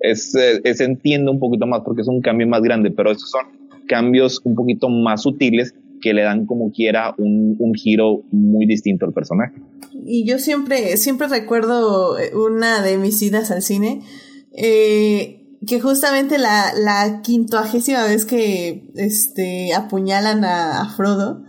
es, 0.01 0.35
es 0.35 0.81
entiendo 0.81 1.31
un 1.31 1.39
poquito 1.39 1.67
más 1.67 1.81
porque 1.85 2.01
es 2.01 2.07
un 2.07 2.21
cambio 2.21 2.47
más 2.47 2.61
grande, 2.61 2.91
pero 2.91 3.11
esos 3.11 3.29
son 3.29 3.45
cambios 3.87 4.41
un 4.43 4.55
poquito 4.55 4.89
más 4.89 5.23
sutiles 5.23 5.73
que 6.01 6.13
le 6.13 6.23
dan 6.23 6.45
como 6.45 6.71
quiera 6.71 7.13
un, 7.17 7.55
un 7.59 7.73
giro 7.73 8.23
muy 8.31 8.65
distinto 8.65 9.05
al 9.05 9.13
personaje. 9.13 9.61
Y 10.05 10.25
yo 10.25 10.39
siempre, 10.39 10.97
siempre 10.97 11.27
recuerdo 11.27 12.15
una 12.33 12.81
de 12.81 12.97
mis 12.97 13.21
idas 13.21 13.51
al 13.51 13.61
cine, 13.61 14.01
eh, 14.53 15.41
que 15.65 15.79
justamente 15.79 16.37
la, 16.37 16.73
la 16.75 17.21
quintoagésima 17.21 18.03
vez 18.05 18.25
que 18.25 18.91
este, 18.95 19.73
apuñalan 19.73 20.43
a, 20.43 20.81
a 20.81 20.89
Frodo, 20.89 21.43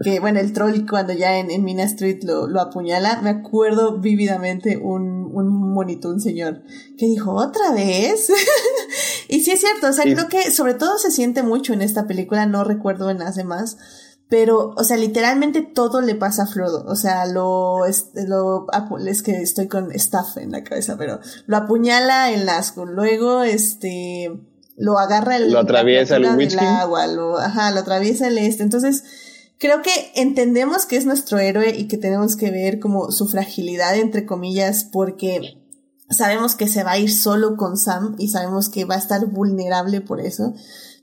que 0.00 0.20
bueno, 0.20 0.40
el 0.40 0.52
troll 0.52 0.86
cuando 0.88 1.12
ya 1.12 1.38
en, 1.38 1.50
en 1.50 1.64
Mina 1.64 1.84
Street 1.84 2.22
lo, 2.22 2.46
lo, 2.46 2.60
apuñala, 2.60 3.20
me 3.22 3.30
acuerdo 3.30 3.98
vívidamente 4.00 4.76
un, 4.76 5.17
un 5.32 5.72
monito, 5.72 6.08
un 6.08 6.20
señor, 6.20 6.62
que 6.96 7.06
dijo, 7.06 7.32
¿otra 7.32 7.72
vez? 7.72 8.30
y 9.28 9.40
sí 9.40 9.50
es 9.50 9.60
cierto, 9.60 9.88
o 9.88 9.92
sea, 9.92 10.04
sí. 10.04 10.14
creo 10.14 10.28
que 10.28 10.50
sobre 10.50 10.74
todo 10.74 10.98
se 10.98 11.10
siente 11.10 11.42
mucho 11.42 11.72
en 11.72 11.82
esta 11.82 12.06
película, 12.06 12.46
no 12.46 12.64
recuerdo 12.64 13.10
en 13.10 13.18
las 13.18 13.36
demás, 13.36 13.76
pero, 14.28 14.74
o 14.76 14.84
sea, 14.84 14.98
literalmente 14.98 15.62
todo 15.62 16.02
le 16.02 16.14
pasa 16.14 16.42
a 16.42 16.46
Frodo, 16.46 16.84
o 16.86 16.96
sea, 16.96 17.24
lo, 17.26 17.86
es, 17.86 18.10
lo, 18.14 18.66
es 19.06 19.22
que 19.22 19.40
estoy 19.40 19.68
con 19.68 19.90
staff 19.92 20.36
en 20.36 20.52
la 20.52 20.64
cabeza, 20.64 20.96
pero 20.98 21.20
lo 21.46 21.56
apuñala 21.56 22.30
en 22.32 22.46
Nazgûl, 22.46 22.90
luego, 22.90 23.42
este, 23.42 24.30
lo 24.76 24.98
agarra 24.98 25.36
el, 25.36 25.50
lo 25.50 25.60
atraviesa 25.60 26.16
el 26.16 26.26
agua, 26.26 27.06
lo, 27.06 27.38
ajá, 27.38 27.70
lo 27.70 27.80
atraviesa 27.80 28.28
el 28.28 28.36
este, 28.36 28.62
entonces, 28.62 29.02
creo 29.58 29.82
que 29.82 29.90
entendemos 30.14 30.86
que 30.86 30.96
es 30.96 31.06
nuestro 31.06 31.38
héroe 31.38 31.76
y 31.76 31.88
que 31.88 31.98
tenemos 31.98 32.36
que 32.36 32.50
ver 32.50 32.78
como 32.78 33.10
su 33.10 33.28
fragilidad, 33.28 33.96
entre 33.96 34.24
comillas, 34.24 34.84
porque 34.84 35.58
sabemos 36.10 36.54
que 36.54 36.68
se 36.68 36.84
va 36.84 36.92
a 36.92 36.98
ir 36.98 37.12
solo 37.12 37.56
con 37.56 37.76
Sam 37.76 38.14
y 38.18 38.28
sabemos 38.28 38.68
que 38.68 38.84
va 38.84 38.94
a 38.94 38.98
estar 38.98 39.26
vulnerable 39.26 40.00
por 40.00 40.20
eso. 40.20 40.54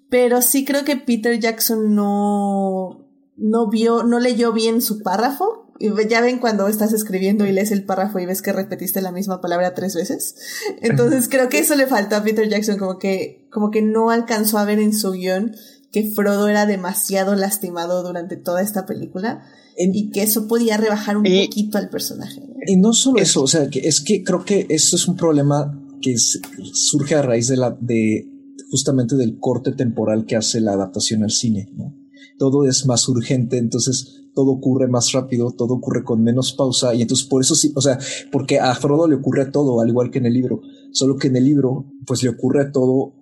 Pero 0.09 0.41
sí 0.41 0.65
creo 0.65 0.85
que 0.85 0.97
Peter 0.97 1.39
Jackson 1.39 1.93
no, 1.93 3.05
no 3.35 3.69
vio, 3.69 4.03
no 4.03 4.19
leyó 4.19 4.53
bien 4.53 4.81
su 4.81 5.01
párrafo. 5.01 5.63
Ya 6.07 6.21
ven 6.21 6.39
cuando 6.39 6.69
estás 6.69 6.93
escribiendo 6.93 7.45
y 7.45 7.51
lees 7.51 7.71
el 7.71 7.83
párrafo 7.83 8.19
y 8.19 8.25
ves 8.25 8.41
que 8.41 8.53
repetiste 8.53 9.01
la 9.01 9.11
misma 9.11 9.41
palabra 9.41 9.73
tres 9.73 9.93
veces. 9.93 10.35
Entonces 10.81 11.27
creo 11.27 11.49
que 11.49 11.59
eso 11.59 11.75
le 11.75 11.85
faltó 11.85 12.15
a 12.15 12.23
Peter 12.23 12.47
Jackson, 12.47 12.77
como 12.77 12.97
que, 12.97 13.49
como 13.51 13.71
que 13.71 13.81
no 13.81 14.09
alcanzó 14.09 14.57
a 14.57 14.63
ver 14.63 14.79
en 14.79 14.93
su 14.93 15.11
guion 15.11 15.53
que 15.95 16.11
Frodo 16.11 16.49
era 16.49 16.65
demasiado 16.65 17.35
lastimado 17.35 18.03
durante 18.03 18.35
toda 18.35 18.61
esta 18.61 18.85
película 18.85 19.45
en, 19.77 19.95
y 19.95 20.09
que 20.09 20.23
eso 20.23 20.45
podía 20.45 20.75
rebajar 20.75 21.15
un 21.15 21.25
y, 21.25 21.47
poquito 21.47 21.77
al 21.77 21.87
personaje. 21.87 22.41
¿no? 22.41 22.55
Y 22.67 22.75
no 22.75 22.91
solo 22.91 23.21
eso, 23.21 23.43
o 23.43 23.47
sea, 23.47 23.69
que 23.69 23.79
es 23.79 24.01
que 24.01 24.21
creo 24.21 24.43
que 24.43 24.65
esto 24.67 24.97
es 24.97 25.07
un 25.07 25.15
problema 25.15 25.81
que 26.01 26.11
es, 26.11 26.41
surge 26.73 27.15
a 27.15 27.21
raíz 27.21 27.47
de 27.47 27.55
la 27.55 27.77
de 27.79 28.29
justamente 28.69 29.15
del 29.15 29.39
corte 29.39 29.71
temporal 29.71 30.25
que 30.25 30.35
hace 30.35 30.59
la 30.59 30.73
adaptación 30.73 31.23
al 31.23 31.31
cine, 31.31 31.69
¿no? 31.77 31.95
Todo 32.37 32.67
es 32.67 32.85
más 32.85 33.07
urgente, 33.07 33.57
entonces 33.57 34.23
todo 34.33 34.51
ocurre 34.51 34.89
más 34.89 35.13
rápido, 35.13 35.51
todo 35.51 35.75
ocurre 35.75 36.03
con 36.03 36.21
menos 36.21 36.51
pausa 36.51 36.93
y 36.93 37.03
entonces 37.03 37.25
por 37.25 37.41
eso 37.41 37.55
sí, 37.55 37.71
o 37.73 37.79
sea, 37.79 37.97
porque 38.33 38.59
a 38.59 38.75
Frodo 38.75 39.07
le 39.07 39.15
ocurre 39.15 39.45
todo, 39.45 39.79
al 39.79 39.87
igual 39.87 40.11
que 40.11 40.19
en 40.19 40.25
el 40.25 40.33
libro, 40.33 40.59
solo 40.91 41.15
que 41.15 41.27
en 41.27 41.37
el 41.37 41.45
libro 41.45 41.85
pues 42.05 42.21
le 42.21 42.27
ocurre 42.27 42.69
todo 42.69 43.13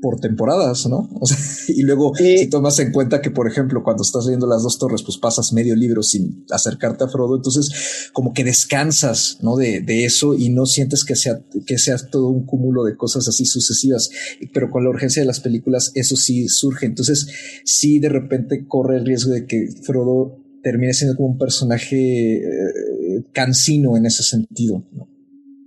por 0.00 0.20
temporadas, 0.20 0.86
¿no? 0.86 1.08
O 1.20 1.26
sea, 1.26 1.36
y 1.68 1.82
luego 1.82 2.12
si 2.14 2.48
tomas 2.48 2.78
en 2.78 2.92
cuenta 2.92 3.20
que, 3.20 3.30
por 3.30 3.48
ejemplo, 3.48 3.82
cuando 3.82 4.02
estás 4.02 4.26
leyendo 4.26 4.46
las 4.46 4.62
dos 4.62 4.78
torres, 4.78 5.02
pues 5.02 5.18
pasas 5.18 5.52
medio 5.52 5.74
libro 5.74 6.02
sin 6.02 6.44
acercarte 6.50 7.04
a 7.04 7.08
Frodo, 7.08 7.36
entonces 7.36 8.10
como 8.12 8.32
que 8.32 8.44
descansas, 8.44 9.38
¿no? 9.42 9.56
De, 9.56 9.80
de 9.80 10.04
eso 10.04 10.34
y 10.34 10.50
no 10.50 10.66
sientes 10.66 11.04
que 11.04 11.16
sea, 11.16 11.40
que 11.66 11.78
sea 11.78 11.96
todo 11.96 12.28
un 12.28 12.46
cúmulo 12.46 12.84
de 12.84 12.96
cosas 12.96 13.28
así 13.28 13.44
sucesivas, 13.44 14.10
pero 14.52 14.70
con 14.70 14.84
la 14.84 14.90
urgencia 14.90 15.22
de 15.22 15.26
las 15.26 15.40
películas 15.40 15.92
eso 15.94 16.16
sí 16.16 16.48
surge, 16.48 16.86
entonces 16.86 17.28
sí 17.64 17.98
de 17.98 18.08
repente 18.08 18.66
corre 18.66 18.96
el 18.96 19.06
riesgo 19.06 19.32
de 19.32 19.46
que 19.46 19.68
Frodo 19.82 20.36
termine 20.62 20.92
siendo 20.92 21.16
como 21.16 21.30
un 21.30 21.38
personaje 21.38 22.36
eh, 22.36 23.24
cansino 23.32 23.96
en 23.96 24.06
ese 24.06 24.22
sentido, 24.22 24.84
¿no? 24.92 25.07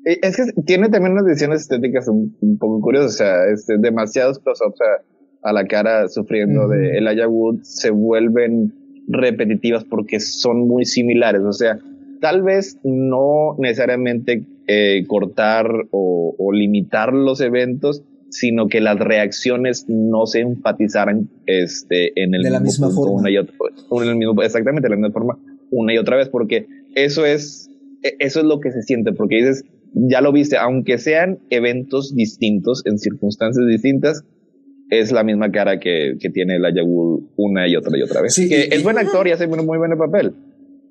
Es 0.03 0.35
que 0.35 0.61
tiene 0.63 0.89
también 0.89 1.13
unas 1.13 1.25
decisiones 1.25 1.61
estéticas 1.61 2.07
un, 2.07 2.35
un 2.41 2.57
poco 2.57 2.81
curiosas, 2.81 3.13
o 3.13 3.17
sea, 3.17 3.45
este, 3.53 3.77
demasiados 3.77 4.39
close-ups 4.39 4.79
a, 4.81 5.49
a, 5.49 5.53
la 5.53 5.67
cara 5.67 6.07
sufriendo 6.07 6.67
de 6.67 6.97
Elijah 6.97 7.27
Wood 7.27 7.59
se 7.61 7.91
vuelven 7.91 8.73
repetitivas 9.07 9.83
porque 9.83 10.19
son 10.19 10.67
muy 10.67 10.85
similares, 10.85 11.41
o 11.43 11.53
sea, 11.53 11.79
tal 12.19 12.41
vez 12.41 12.79
no 12.83 13.55
necesariamente 13.59 14.45
eh, 14.67 15.03
cortar 15.07 15.67
o, 15.91 16.35
o, 16.37 16.51
limitar 16.51 17.13
los 17.13 17.41
eventos, 17.41 18.03
sino 18.29 18.67
que 18.67 18.79
las 18.79 18.97
reacciones 18.97 19.85
no 19.87 20.25
se 20.25 20.39
enfatizaran 20.39 21.29
este, 21.45 22.19
en 22.21 22.33
el 22.33 22.43
de 22.43 22.49
la 22.51 22.59
misma 22.59 22.89
forma. 22.89 23.19
Una 23.19 23.29
y 23.29 23.37
otra, 23.37 23.53
en 23.91 24.07
el 24.07 24.15
mismo, 24.15 24.41
exactamente, 24.41 24.87
de 24.87 24.95
la 24.95 24.95
misma 24.95 25.11
forma, 25.11 25.37
una 25.71 25.93
y 25.93 25.97
otra 25.97 26.15
vez, 26.15 26.29
porque 26.29 26.67
eso 26.95 27.25
es, 27.25 27.69
eso 28.01 28.39
es 28.39 28.45
lo 28.45 28.59
que 28.61 28.71
se 28.71 28.81
siente, 28.83 29.11
porque 29.11 29.37
dices, 29.37 29.65
ya 29.93 30.21
lo 30.21 30.31
viste, 30.31 30.57
aunque 30.57 30.97
sean 30.97 31.39
eventos 31.49 32.15
distintos, 32.15 32.83
en 32.85 32.97
circunstancias 32.97 33.65
distintas, 33.67 34.23
es 34.89 35.11
la 35.11 35.23
misma 35.23 35.51
cara 35.51 35.79
que, 35.79 36.17
que 36.19 36.29
tiene 36.29 36.57
el 36.57 36.63
Wood 36.85 37.23
una 37.37 37.67
y 37.67 37.75
otra 37.75 37.97
y 37.97 38.01
otra 38.03 38.21
vez. 38.21 38.33
Sí, 38.33 38.49
que 38.49 38.67
y, 38.69 38.75
es 38.75 38.83
buen 38.83 38.97
actor 38.97 39.27
y 39.27 39.31
hace 39.31 39.47
muy, 39.47 39.63
muy 39.65 39.77
buen 39.77 39.97
papel. 39.97 40.35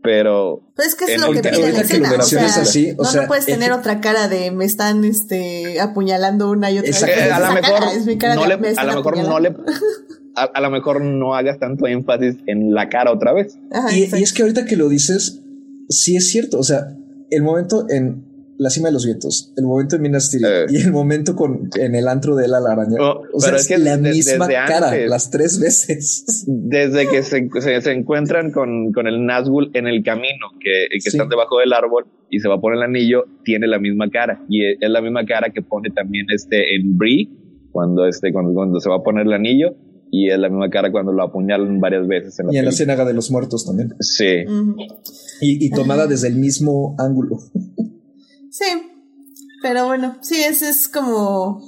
Pero. 0.03 0.63
Pues 0.75 0.89
es 0.89 0.95
que 0.95 1.15
es 1.15 1.21
lo 1.21 1.31
que 1.31 1.41
pide 1.41 1.73
la 1.73 1.81
escena. 1.81 2.11
O 2.19 2.23
sea, 2.23 2.47
así, 2.47 2.93
o 2.97 3.03
no, 3.03 3.05
sea, 3.05 3.23
no 3.23 3.29
puedes 3.29 3.45
tener 3.45 3.71
otra 3.73 4.01
cara 4.01 4.29
de 4.29 4.51
me 4.51 4.65
están 4.65 5.05
este, 5.05 5.79
apuñalando 5.79 6.51
una 6.51 6.71
y 6.71 6.79
otra 6.79 6.91
vez. 6.91 7.03
Eh, 7.03 7.31
a 7.31 7.39
lo 7.39 7.53
mejor, 7.53 7.81
no 8.35 8.47
le, 8.47 8.55
a 8.75 8.85
lo 8.85 8.95
mejor 8.95 9.19
no 9.19 9.39
le. 9.39 9.55
A, 10.37 10.45
a, 10.45 10.61
lo 10.63 10.71
mejor 10.71 11.03
no 11.03 11.35
hagas 11.35 11.59
tanto 11.59 11.87
énfasis 11.87 12.37
en 12.47 12.73
la 12.73 12.89
cara 12.89 13.13
otra 13.13 13.35
vez. 13.35 13.59
Ajá, 13.71 13.95
y, 13.95 14.05
y, 14.05 14.23
es 14.23 14.33
que 14.33 14.43
ahorita 14.43 14.65
que 14.65 14.77
lo 14.77 14.89
dices, 14.89 15.43
sí 15.91 16.17
es 16.17 16.31
cierto. 16.31 16.59
O 16.59 16.63
sea, 16.63 16.97
el 17.31 17.43
momento 17.43 17.85
en 17.91 18.30
la 18.61 18.69
cima 18.69 18.89
de 18.89 18.93
los 18.93 19.07
vientos, 19.07 19.55
el 19.57 19.65
momento 19.65 19.97
en 19.97 20.03
Minas 20.03 20.31
Tirith 20.31 20.47
eh. 20.47 20.67
y 20.69 20.77
el 20.83 20.93
momento 20.93 21.35
con 21.35 21.71
en 21.79 21.95
el 21.95 22.07
antro 22.07 22.37
de 22.37 22.47
la 22.47 22.59
araña. 22.59 22.99
Oh, 23.01 23.23
o 23.33 23.41
sea, 23.41 23.57
es, 23.57 23.67
que 23.67 23.79
la 23.79 23.97
de, 23.97 24.11
misma 24.11 24.49
cara, 24.49 24.91
antes, 24.91 25.09
las 25.09 25.31
tres 25.31 25.59
veces. 25.59 26.45
Desde 26.47 27.09
que 27.09 27.23
se, 27.23 27.49
se, 27.59 27.81
se, 27.81 27.91
encuentran 27.91 28.51
con, 28.53 28.93
con 28.93 29.07
el 29.07 29.21
Nazgûl 29.21 29.71
en 29.73 29.87
el 29.87 30.05
camino, 30.05 30.49
que, 30.61 30.89
que 30.93 31.01
sí. 31.01 31.09
están 31.09 31.31
debajo 31.31 31.59
del 31.59 31.73
árbol 31.73 32.05
y 32.29 32.41
se 32.41 32.49
va 32.49 32.57
a 32.57 32.61
poner 32.61 32.77
el 32.77 32.83
anillo, 32.83 33.25
tiene 33.45 33.67
la 33.67 33.79
misma 33.79 34.11
cara. 34.11 34.45
Y 34.51 34.63
es, 34.67 34.77
es 34.79 34.91
la 34.91 35.01
misma 35.01 35.25
cara 35.25 35.49
que 35.49 35.63
pone 35.63 35.89
también 35.89 36.27
este 36.29 36.77
en 36.77 36.99
Brie, 36.99 37.31
cuando, 37.73 38.07
este, 38.07 38.31
cuando, 38.31 38.53
cuando 38.53 38.79
se 38.79 38.91
va 38.91 38.97
a 38.97 39.03
poner 39.03 39.27
el 39.27 39.33
anillo. 39.33 39.75
Y 40.11 40.29
es 40.29 40.39
la 40.39 40.51
misma 40.51 40.69
cara 40.69 40.93
cuando 40.93 41.13
lo 41.13 41.23
apuñalan 41.23 41.81
varias 41.81 42.07
veces. 42.07 42.39
En 42.41 42.49
la 42.49 42.53
y 42.53 42.57
en 42.59 42.67
la 42.67 42.73
ciénaga 42.73 43.07
de 43.07 43.15
los 43.15 43.31
muertos 43.31 43.65
también. 43.65 43.95
Sí. 44.01 44.45
Mm. 44.47 44.75
Y, 45.41 45.67
y 45.67 45.71
tomada 45.71 46.07
desde 46.07 46.29
el 46.29 46.35
mismo 46.35 46.95
ángulo. 46.99 47.39
Sí, 48.51 48.65
pero 49.63 49.87
bueno, 49.87 50.19
sí, 50.23 50.43
es, 50.43 50.63
es 50.63 50.89
como 50.89 51.63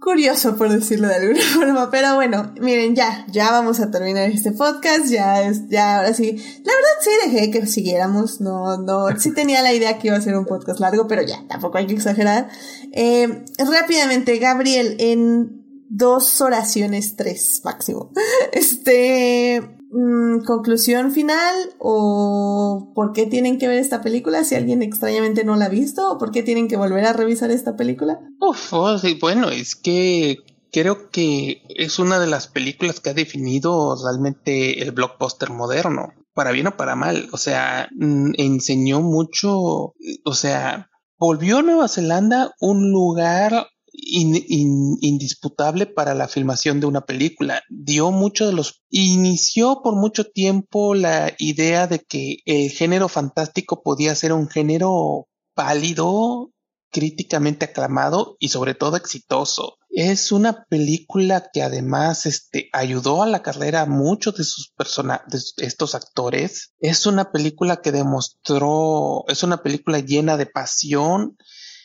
curioso 0.00 0.56
por 0.56 0.70
decirlo 0.70 1.08
de 1.08 1.16
alguna 1.16 1.42
forma, 1.54 1.90
pero 1.90 2.14
bueno, 2.14 2.54
miren, 2.60 2.94
ya, 2.94 3.26
ya 3.30 3.50
vamos 3.50 3.80
a 3.80 3.90
terminar 3.90 4.30
este 4.30 4.52
podcast, 4.52 5.06
ya 5.06 5.42
es, 5.42 5.68
ya 5.68 5.98
ahora 5.98 6.14
sí, 6.14 6.32
la 6.32 6.72
verdad 6.72 6.90
sí 7.00 7.10
dejé 7.24 7.50
que 7.50 7.66
siguiéramos, 7.66 8.40
no, 8.40 8.78
no, 8.78 9.08
sí 9.18 9.32
tenía 9.34 9.60
la 9.60 9.74
idea 9.74 9.98
que 9.98 10.08
iba 10.08 10.16
a 10.16 10.22
ser 10.22 10.36
un 10.36 10.46
podcast 10.46 10.80
largo, 10.80 11.06
pero 11.08 11.22
ya, 11.22 11.44
tampoco 11.48 11.78
hay 11.78 11.86
que 11.86 11.94
exagerar. 11.94 12.48
Eh, 12.92 13.44
rápidamente, 13.58 14.38
Gabriel, 14.38 14.96
en 14.98 15.64
dos 15.90 16.40
oraciones, 16.40 17.16
tres 17.16 17.60
máximo, 17.64 18.10
este, 18.52 19.77
Mm, 19.90 20.44
conclusión 20.44 21.12
final 21.12 21.54
o 21.78 22.92
por 22.94 23.12
qué 23.12 23.26
tienen 23.26 23.58
que 23.58 23.68
ver 23.68 23.78
esta 23.78 24.02
película 24.02 24.44
si 24.44 24.54
alguien 24.54 24.82
extrañamente 24.82 25.44
no 25.44 25.56
la 25.56 25.66
ha 25.66 25.70
visto 25.70 26.12
o 26.12 26.18
por 26.18 26.30
qué 26.30 26.42
tienen 26.42 26.68
que 26.68 26.76
volver 26.76 27.06
a 27.06 27.14
revisar 27.14 27.50
esta 27.50 27.74
película. 27.74 28.20
Uf, 28.38 28.72
oh, 28.72 28.98
sí, 28.98 29.16
bueno, 29.18 29.48
es 29.48 29.76
que 29.76 30.38
creo 30.70 31.08
que 31.10 31.62
es 31.70 31.98
una 31.98 32.18
de 32.18 32.26
las 32.26 32.48
películas 32.48 33.00
que 33.00 33.10
ha 33.10 33.14
definido 33.14 33.96
realmente 34.02 34.82
el 34.82 34.92
blockbuster 34.92 35.50
moderno, 35.50 36.12
para 36.34 36.52
bien 36.52 36.66
o 36.66 36.76
para 36.76 36.94
mal. 36.94 37.28
O 37.32 37.38
sea, 37.38 37.88
mm, 37.92 38.32
enseñó 38.36 39.00
mucho, 39.00 39.94
o 40.24 40.34
sea, 40.34 40.90
volvió 41.18 41.58
a 41.58 41.62
Nueva 41.62 41.88
Zelanda 41.88 42.52
un 42.60 42.92
lugar 42.92 43.68
indisputable 44.00 45.86
para 45.86 46.14
la 46.14 46.28
filmación 46.28 46.80
de 46.80 46.86
una 46.86 47.02
película. 47.02 47.62
Dio 47.68 48.10
mucho 48.10 48.46
de 48.46 48.52
los, 48.52 48.82
inició 48.90 49.80
por 49.82 49.96
mucho 49.96 50.24
tiempo 50.24 50.94
la 50.94 51.32
idea 51.38 51.86
de 51.86 52.00
que 52.00 52.38
el 52.46 52.70
género 52.70 53.08
fantástico 53.08 53.82
podía 53.82 54.14
ser 54.14 54.32
un 54.32 54.48
género 54.48 55.28
pálido, 55.54 56.50
críticamente 56.90 57.66
aclamado 57.66 58.36
y 58.38 58.48
sobre 58.48 58.74
todo 58.74 58.96
exitoso. 58.96 59.78
Es 59.90 60.32
una 60.32 60.64
película 60.68 61.50
que 61.52 61.62
además 61.62 62.26
este, 62.26 62.68
ayudó 62.72 63.22
a 63.22 63.26
la 63.26 63.42
carrera 63.42 63.82
a 63.82 63.86
muchos 63.86 64.36
de 64.36 64.44
sus 64.44 64.72
personajes, 64.76 65.54
de 65.56 65.66
estos 65.66 65.94
actores. 65.94 66.72
Es 66.78 67.06
una 67.06 67.32
película 67.32 67.80
que 67.80 67.92
demostró, 67.92 69.24
es 69.28 69.42
una 69.42 69.62
película 69.62 69.98
llena 69.98 70.36
de 70.36 70.46
pasión, 70.46 71.36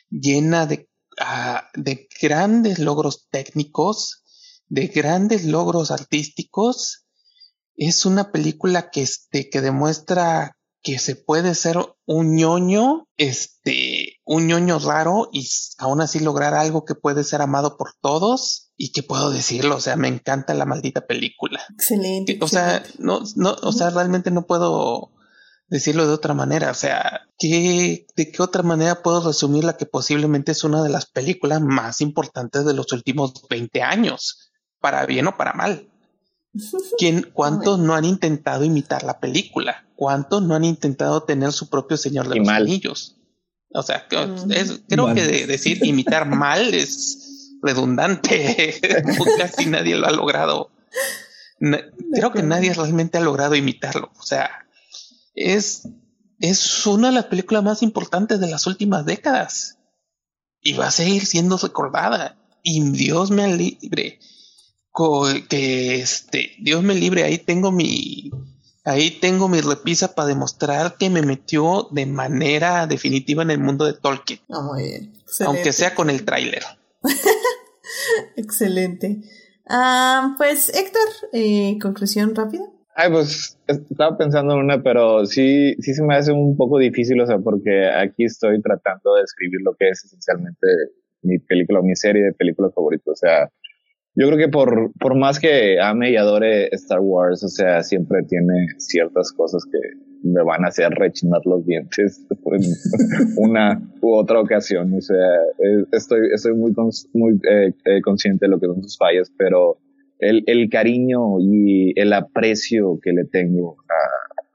llena 0.10 0.68
de, 0.68 0.90
uh, 1.24 1.62
de 1.74 2.08
grandes 2.22 2.80
logros 2.80 3.28
técnicos, 3.32 4.24
de 4.68 4.88
grandes 4.88 5.46
logros 5.46 5.92
artísticos. 5.92 7.06
Es 7.76 8.06
una 8.06 8.32
película 8.32 8.92
que, 8.92 9.02
este, 9.02 9.50
que 9.50 9.62
demuestra 9.62 10.58
que 10.84 11.00
se 11.00 11.16
puede 11.16 11.56
ser 11.56 11.78
un 12.06 12.36
ñoño, 12.36 13.08
este, 13.16 14.20
un 14.26 14.48
ñoño 14.48 14.80
raro 14.80 15.30
y 15.32 15.48
aún 15.78 16.02
así 16.02 16.20
lograr 16.20 16.54
algo 16.54 16.84
que 16.84 16.94
puede 16.94 17.24
ser 17.24 17.42
amado 17.42 17.78
por 17.78 17.94
todos 18.02 18.72
y 18.76 18.92
que 18.92 19.02
puedo 19.02 19.32
decirlo, 19.32 19.78
o 19.78 19.80
sea, 19.80 19.96
me 19.96 20.10
encanta 20.10 20.54
la 20.54 20.66
maldita 20.66 21.08
película. 21.08 21.62
Excelente. 21.74 22.38
o 22.42 22.48
sea, 22.50 22.84
no, 23.00 23.22
no, 23.38 23.56
o 23.64 23.72
sea, 23.72 23.92
realmente 23.92 24.30
no 24.30 24.46
puedo 24.46 25.13
decirlo 25.74 26.06
de 26.06 26.14
otra 26.14 26.36
manera, 26.36 26.70
o 26.70 26.76
sea, 26.76 27.28
¿qué, 27.40 28.06
de 28.16 28.32
qué 28.32 28.44
otra 28.44 28.62
manera 28.62 29.02
puedo 29.02 29.26
resumir 29.26 29.64
la 29.64 29.76
que 29.76 29.88
posiblemente 29.88 30.52
es 30.52 30.64
una 30.64 30.84
de 30.84 30.90
las 30.90 31.08
películas 31.08 31.62
más 31.62 32.00
importantes 32.00 32.64
de 32.64 32.76
los 32.76 32.92
últimos 32.92 33.34
20 33.50 33.82
años, 33.82 34.52
para 34.80 35.08
bien 35.08 35.26
o 35.26 35.36
para 35.36 35.54
mal. 35.54 35.90
¿Quién, 37.00 37.32
¿Cuántos 37.34 37.80
no 37.80 37.96
han 37.96 38.06
intentado 38.06 38.64
imitar 38.64 39.02
la 39.02 39.20
película? 39.20 39.88
¿Cuántos 39.96 40.44
no 40.44 40.54
han 40.54 40.64
intentado 40.64 41.24
tener 41.24 41.52
su 41.52 41.72
propio 41.72 41.98
Señor 41.98 42.30
de 42.30 42.36
los 42.36 42.50
Anillos? 42.50 43.16
O 43.74 43.82
sea, 43.82 44.08
creo 44.08 45.16
que 45.16 45.48
decir 45.48 45.84
imitar 45.84 46.28
mal 46.28 46.72
es 46.76 47.58
redundante. 47.64 48.80
Casi 49.40 49.66
nadie 49.66 49.96
lo 49.96 50.06
ha 50.06 50.12
logrado. 50.12 50.70
creo 52.14 52.32
que 52.32 52.44
nadie 52.44 52.76
realmente 52.76 53.18
ha 53.18 53.22
logrado 53.22 53.56
imitarlo. 53.56 54.12
O 54.20 54.24
sea, 54.24 54.52
es, 55.34 55.88
es 56.40 56.86
una 56.86 57.10
de 57.10 57.16
las 57.16 57.26
películas 57.26 57.64
más 57.64 57.84
importantes 57.84 58.40
de 58.40 58.50
las 58.50 58.68
últimas 58.68 59.06
décadas. 59.06 59.78
Y 60.62 60.74
va 60.74 60.88
a 60.88 60.92
seguir 60.92 61.26
siendo 61.26 61.58
recordada. 61.58 62.38
Y 62.64 62.82
Dios 62.92 63.32
me 63.32 63.56
libre 63.56 64.20
que 65.50 65.96
este, 65.96 66.52
Dios 66.60 66.84
me 66.84 66.94
libre, 66.94 67.24
ahí 67.24 67.40
tengo 67.40 67.72
mi, 67.72 68.32
ahí 68.84 69.12
tengo 69.20 69.48
mi 69.48 69.60
repisa 69.60 70.14
para 70.14 70.28
demostrar 70.28 70.98
que 70.98 71.10
me 71.10 71.24
metió 71.24 71.88
de 71.92 72.06
manera 72.06 72.86
definitiva 72.86 73.42
en 73.42 73.52
el 73.52 73.60
mundo 73.60 73.86
de 73.86 73.94
Tolkien. 73.94 74.40
Ah, 74.52 74.70
Aunque 75.46 75.74
sea 75.74 75.96
con 75.96 76.10
el 76.10 76.26
tráiler. 76.26 76.64
Excelente. 78.36 79.22
Ah, 79.68 80.36
pues 80.38 80.70
Héctor, 80.70 81.08
eh, 81.32 81.80
conclusión 81.82 82.36
rápida. 82.36 82.66
Ay, 82.96 83.10
pues 83.12 83.58
estaba 83.68 84.18
pensando 84.18 84.54
en 84.54 84.60
una, 84.60 84.84
pero 84.84 85.26
sí, 85.26 85.76
sí 85.80 85.94
se 85.94 86.04
me 86.04 86.16
hace 86.16 86.32
un 86.32 86.56
poco 86.56 86.78
difícil, 86.78 87.20
o 87.22 87.26
sea, 87.26 87.40
porque 87.40 87.90
aquí 87.90 88.26
estoy 88.26 88.62
tratando 88.62 89.16
de 89.16 89.24
escribir 89.24 89.62
lo 89.64 89.74
que 89.74 89.90
es 89.90 90.06
esencialmente 90.06 90.68
mi 91.24 91.40
película, 91.40 91.82
mi 91.82 91.96
serie 91.96 92.24
de 92.24 92.34
películas 92.34 92.74
favoritas. 92.76 93.08
O 93.08 93.16
sea, 93.16 93.50
yo 94.16 94.28
creo 94.28 94.38
que 94.38 94.50
por, 94.50 94.92
por 95.00 95.16
más 95.16 95.40
que 95.40 95.80
ame 95.82 96.12
y 96.12 96.18
adore 96.18 96.68
Star 96.76 97.00
Wars, 97.00 97.44
o 97.44 97.48
sea, 97.48 97.82
siempre 97.82 98.24
tiene 98.28 98.68
ciertas 98.78 99.32
cosas 99.32 99.64
que 99.72 99.80
me 100.24 100.44
van 100.44 100.64
a 100.64 100.68
hacer 100.68 100.90
rechinar 100.92 101.42
los 101.46 101.66
dientes 101.66 102.26
por 102.44 102.58
una 103.38 103.82
u 104.02 104.14
otra 104.16 104.40
ocasión. 104.40 104.94
O 104.94 105.02
sea, 105.02 105.18
eh, 105.18 105.86
estoy, 105.92 106.30
estoy 106.34 106.54
muy, 106.54 106.74
muy 107.14 107.40
eh, 107.50 107.74
eh, 107.86 108.02
consciente 108.02 108.46
de 108.46 108.52
lo 108.52 108.60
que 108.60 108.68
son 108.68 108.84
sus 108.84 108.98
fallas, 108.98 109.32
pero 109.38 109.80
el, 110.30 110.44
el 110.48 110.70
cariño 110.70 111.40
y 111.40 112.00
el 112.00 112.14
aprecio 112.14 113.00
que 113.02 113.12
le 113.12 113.26
tengo 113.26 113.78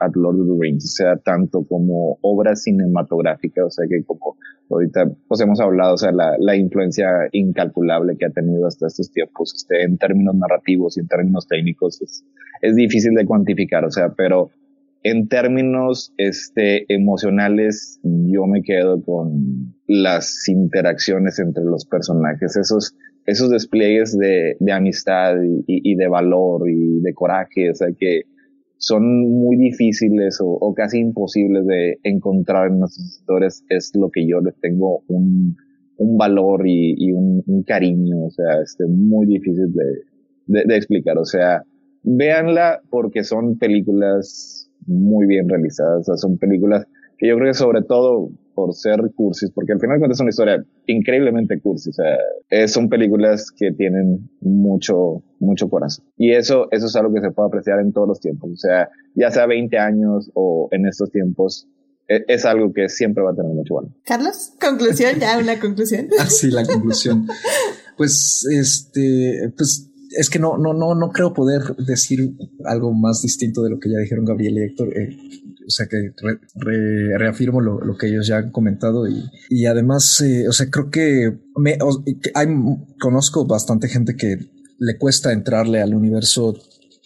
a, 0.00 0.08
Lord 0.14 0.40
of 0.40 0.46
the 0.46 0.54
Rings, 0.60 0.84
o 0.84 0.88
sea, 0.88 1.16
tanto 1.16 1.64
como 1.64 2.18
obra 2.22 2.54
cinematográfica, 2.54 3.64
o 3.64 3.70
sea, 3.70 3.84
que 3.88 4.04
como 4.04 4.36
ahorita 4.70 5.10
pues 5.26 5.40
hemos 5.40 5.60
hablado, 5.60 5.94
o 5.94 5.98
sea, 5.98 6.12
la, 6.12 6.36
la 6.38 6.54
influencia 6.54 7.08
incalculable 7.32 8.16
que 8.16 8.26
ha 8.26 8.30
tenido 8.30 8.66
hasta 8.66 8.86
estos 8.86 9.10
tiempos, 9.10 9.54
este, 9.56 9.82
en 9.82 9.98
términos 9.98 10.36
narrativos 10.36 10.96
y 10.96 11.00
en 11.00 11.08
términos 11.08 11.48
técnicos, 11.48 12.00
es, 12.00 12.24
es 12.62 12.76
difícil 12.76 13.14
de 13.14 13.26
cuantificar, 13.26 13.84
o 13.84 13.90
sea, 13.90 14.10
pero 14.16 14.50
en 15.02 15.28
términos 15.28 16.12
este, 16.16 16.92
emocionales, 16.92 18.00
yo 18.02 18.46
me 18.46 18.62
quedo 18.62 19.02
con 19.02 19.74
las 19.86 20.48
interacciones 20.48 21.38
entre 21.38 21.64
los 21.64 21.86
personajes, 21.86 22.56
esos, 22.56 22.96
esos 23.28 23.50
despliegues 23.50 24.16
de, 24.16 24.56
amistad 24.72 25.34
y, 25.66 25.94
de 25.94 26.08
valor 26.08 26.68
y 26.68 27.00
de 27.00 27.12
coraje, 27.12 27.70
o 27.70 27.74
sea, 27.74 27.88
que, 27.96 28.22
son 28.80 29.02
muy 29.28 29.56
difíciles 29.56 30.38
o, 30.40 30.72
casi 30.72 30.98
imposibles 31.00 31.66
de 31.66 31.98
encontrar 32.04 32.68
en 32.68 32.78
nuestras 32.78 33.06
historias, 33.06 33.64
es 33.68 33.90
lo 33.94 34.08
que 34.08 34.26
yo 34.26 34.40
les 34.40 34.54
tengo 34.60 35.02
un, 35.08 35.56
un 35.98 36.16
valor 36.16 36.62
y, 36.64 37.12
un, 37.12 37.42
cariño, 37.66 38.24
o 38.24 38.30
sea, 38.30 38.62
este, 38.62 38.86
muy 38.86 39.26
difícil 39.26 39.74
de, 40.46 40.62
de, 40.64 40.76
explicar. 40.76 41.18
O 41.18 41.24
sea, 41.24 41.64
véanla 42.04 42.80
porque 42.88 43.24
son 43.24 43.58
películas 43.58 44.70
muy 44.86 45.26
bien 45.26 45.48
realizadas, 45.48 46.00
o 46.00 46.04
sea, 46.04 46.16
son 46.16 46.38
películas 46.38 46.86
que 47.18 47.28
yo 47.28 47.34
creo 47.34 47.48
que 47.48 47.58
sobre 47.58 47.82
todo 47.82 48.30
por 48.58 48.74
ser 48.74 48.98
cursis, 49.14 49.52
porque 49.54 49.72
al 49.72 49.78
final 49.78 50.00
cuentas 50.00 50.16
es 50.16 50.20
una 50.20 50.30
historia 50.30 50.64
increíblemente 50.86 51.60
cursi, 51.60 51.90
o 51.90 51.92
sea, 51.92 52.66
son 52.66 52.88
películas 52.88 53.52
que 53.56 53.70
tienen 53.70 54.28
mucho, 54.40 55.22
mucho 55.38 55.68
corazón. 55.68 56.06
Y 56.16 56.32
eso, 56.32 56.66
eso 56.72 56.86
es 56.86 56.96
algo 56.96 57.14
que 57.14 57.20
se 57.20 57.30
puede 57.30 57.46
apreciar 57.46 57.78
en 57.78 57.92
todos 57.92 58.08
los 58.08 58.18
tiempos, 58.18 58.50
o 58.50 58.56
sea, 58.56 58.88
ya 59.14 59.30
sea 59.30 59.46
20 59.46 59.78
años 59.78 60.32
o 60.34 60.68
en 60.72 60.88
estos 60.88 61.12
tiempos, 61.12 61.68
e, 62.08 62.24
es, 62.26 62.44
algo 62.44 62.72
que 62.72 62.88
siempre 62.88 63.22
va 63.22 63.30
a 63.30 63.36
tener 63.36 63.52
mucho 63.52 63.76
valor. 63.76 63.92
Carlos, 64.04 64.54
conclusión, 64.60 65.20
ya 65.20 65.38
una 65.38 65.60
conclusión. 65.60 66.08
ah, 66.18 66.26
sí, 66.26 66.50
la 66.50 66.64
conclusión. 66.64 67.28
pues, 67.96 68.44
este, 68.58 69.52
pues 69.56 69.88
es 70.16 70.30
que 70.30 70.40
no, 70.40 70.58
no, 70.58 70.74
no, 70.74 70.96
no 70.96 71.10
creo 71.10 71.32
poder 71.32 71.76
decir 71.76 72.34
algo 72.64 72.92
más 72.92 73.22
distinto 73.22 73.62
de 73.62 73.70
lo 73.70 73.78
que 73.78 73.88
ya 73.88 73.98
dijeron 73.98 74.24
Gabriel 74.24 74.58
y 74.58 74.62
Héctor. 74.62 74.98
Eh, 74.98 75.16
o 75.68 75.70
sea 75.70 75.86
que 75.86 76.12
reafirmo 77.18 77.60
lo, 77.60 77.96
que 77.98 78.08
ellos 78.08 78.26
ya 78.26 78.38
han 78.38 78.50
comentado 78.50 79.06
y, 79.06 79.22
y 79.50 79.66
además, 79.66 80.20
eh, 80.22 80.48
o 80.48 80.52
sea, 80.52 80.70
creo 80.70 80.90
que, 80.90 81.38
me, 81.56 81.76
hay, 82.34 82.46
conozco 82.98 83.46
bastante 83.46 83.88
gente 83.88 84.16
que 84.16 84.38
le 84.78 84.96
cuesta 84.96 85.32
entrarle 85.32 85.82
al 85.82 85.94
universo, 85.94 86.56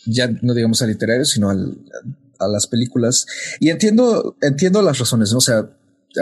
ya 0.06 0.30
no 0.42 0.54
digamos 0.54 0.80
al 0.80 0.90
literario, 0.90 1.24
sino 1.24 1.50
al, 1.50 1.76
a 2.38 2.46
las 2.46 2.68
películas. 2.68 3.26
Y 3.58 3.70
entiendo, 3.70 4.36
entiendo 4.40 4.80
las 4.80 4.98
razones, 4.98 5.32
¿no? 5.32 5.38
O 5.38 5.42
sea, 5.42 5.68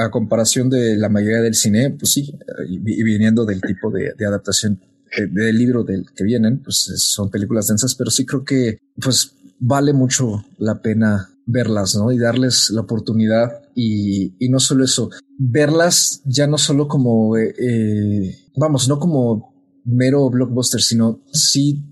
a 0.00 0.10
comparación 0.10 0.70
de 0.70 0.96
la 0.96 1.10
mayoría 1.10 1.42
del 1.42 1.54
cine, 1.54 1.90
pues 1.90 2.12
sí, 2.12 2.38
y, 2.68 3.02
viniendo 3.02 3.44
del 3.44 3.60
tipo 3.60 3.90
de, 3.90 4.14
de 4.16 4.26
adaptación 4.26 4.80
eh, 5.14 5.26
del 5.30 5.58
libro 5.58 5.84
del 5.84 6.06
que 6.16 6.24
vienen, 6.24 6.62
pues 6.62 6.90
son 6.96 7.30
películas 7.30 7.66
densas, 7.66 7.94
pero 7.94 8.10
sí 8.10 8.24
creo 8.24 8.44
que, 8.44 8.78
pues 8.98 9.34
vale 9.58 9.92
mucho 9.92 10.44
la 10.58 10.80
pena 10.80 11.30
verlas, 11.50 11.94
¿no? 11.96 12.12
Y 12.12 12.18
darles 12.18 12.70
la 12.70 12.82
oportunidad 12.82 13.62
y, 13.74 14.34
y 14.38 14.48
no 14.48 14.60
solo 14.60 14.84
eso, 14.84 15.10
verlas 15.38 16.22
ya 16.24 16.46
no 16.46 16.58
solo 16.58 16.88
como, 16.88 17.36
eh, 17.36 17.54
eh, 17.58 18.36
vamos, 18.56 18.88
no 18.88 18.98
como 18.98 19.54
mero 19.84 20.28
blockbuster, 20.30 20.80
sino 20.80 21.22
sí 21.32 21.84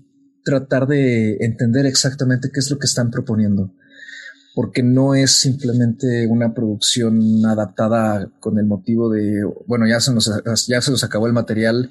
tratar 0.43 0.87
de 0.87 1.37
entender 1.41 1.85
exactamente 1.85 2.49
qué 2.53 2.59
es 2.59 2.71
lo 2.71 2.77
que 2.77 2.85
están 2.85 3.11
proponiendo. 3.11 3.73
Porque 4.55 4.83
no 4.83 5.13
es 5.13 5.31
simplemente 5.31 6.27
una 6.27 6.53
producción 6.53 7.45
adaptada 7.45 8.29
con 8.39 8.57
el 8.57 8.65
motivo 8.65 9.09
de, 9.09 9.43
bueno, 9.67 9.87
ya 9.87 9.99
se 9.99 10.13
nos, 10.13 10.29
ya 10.67 10.81
se 10.81 10.91
nos 10.91 11.03
acabó 11.03 11.27
el 11.27 11.33
material, 11.33 11.89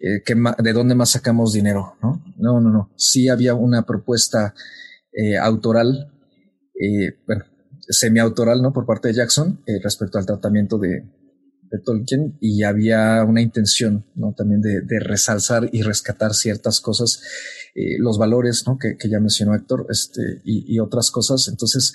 eh, 0.00 0.22
de 0.58 0.72
dónde 0.72 0.94
más 0.94 1.10
sacamos 1.10 1.52
dinero, 1.52 1.96
¿no? 2.02 2.22
No, 2.36 2.60
no, 2.60 2.70
no. 2.70 2.90
Sí 2.96 3.28
había 3.28 3.54
una 3.54 3.86
propuesta 3.86 4.54
eh, 5.12 5.38
autoral 5.38 6.09
eh, 6.80 7.18
bueno, 7.26 7.44
semi-autoral, 7.90 8.62
¿no? 8.62 8.72
Por 8.72 8.86
parte 8.86 9.08
de 9.08 9.14
Jackson 9.14 9.62
eh, 9.66 9.80
respecto 9.82 10.18
al 10.18 10.26
tratamiento 10.26 10.78
de, 10.78 11.04
Tolkien 11.84 12.36
y 12.40 12.64
había 12.64 13.22
una 13.22 13.40
intención, 13.40 14.04
¿no? 14.16 14.34
También 14.36 14.60
de, 14.60 14.82
resalzar 14.98 15.70
y 15.70 15.82
rescatar 15.82 16.34
ciertas 16.34 16.80
cosas, 16.80 17.22
eh, 17.76 17.96
los 18.00 18.18
valores, 18.18 18.64
¿no? 18.66 18.76
Que, 18.76 18.96
ya 19.08 19.20
mencionó 19.20 19.54
Héctor, 19.54 19.86
este, 19.88 20.42
y, 20.44 20.80
otras 20.80 21.12
cosas. 21.12 21.46
Entonces, 21.46 21.94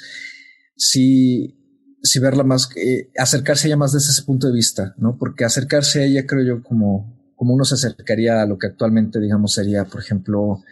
sí, 0.78 1.60
sí 2.02 2.20
verla 2.20 2.46
más, 2.46 2.70
eh, 2.78 3.10
acercarse 3.18 3.68
a 3.68 3.68
ella 3.68 3.78
más 3.78 3.92
desde 3.92 4.12
ese 4.12 4.24
punto 4.24 4.48
de 4.48 4.54
vista, 4.54 4.96
¿no? 4.98 5.18
Porque 5.18 5.44
acercarse 5.44 6.00
a 6.00 6.06
ella, 6.06 6.26
creo 6.26 6.46
yo, 6.46 6.64
como, 6.64 7.34
como 7.36 7.54
uno 7.54 7.66
se 7.66 7.76
acercaría 7.76 8.42
a 8.42 8.46
lo 8.46 8.58
que 8.58 8.68
actualmente, 8.68 9.20
digamos, 9.20 9.56
sería, 9.56 9.84
por 9.84 10.00
ejemplo, 10.00 10.64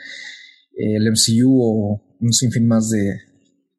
el 0.77 1.11
MCU 1.11 1.61
o 1.61 2.01
un 2.21 2.31
sinfín 2.31 2.67
más 2.67 2.89
de 2.89 3.32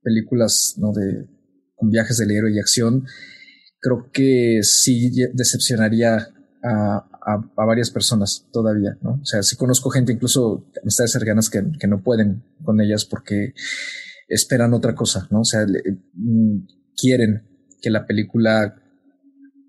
películas, 0.05 0.74
¿no? 0.78 0.92
De 0.92 1.26
con 1.74 1.91
viajes 1.91 2.18
del 2.18 2.31
héroe 2.31 2.52
y 2.52 2.60
acción, 2.60 3.05
creo 3.81 4.10
que 4.12 4.60
sí 4.62 5.10
decepcionaría 5.33 6.28
a, 6.62 7.08
a, 7.26 7.65
varias 7.66 7.91
personas 7.91 8.47
todavía, 8.52 8.97
¿no? 9.02 9.18
O 9.20 9.24
sea, 9.24 9.42
sí 9.42 9.57
conozco 9.57 9.91
gente, 9.91 10.12
incluso 10.12 10.66
amistades 10.83 11.10
cercanas 11.10 11.50
que, 11.50 11.62
que 11.78 11.89
no 11.89 12.02
pueden 12.02 12.44
con 12.62 12.81
ellas 12.81 13.05
porque 13.05 13.55
esperan 14.28 14.73
otra 14.73 14.94
cosa, 14.94 15.26
¿no? 15.31 15.41
O 15.41 15.44
sea, 15.44 15.66
mm, 15.66 16.66
quieren 16.97 17.42
que 17.83 17.91
la 17.91 18.07
película 18.07 18.76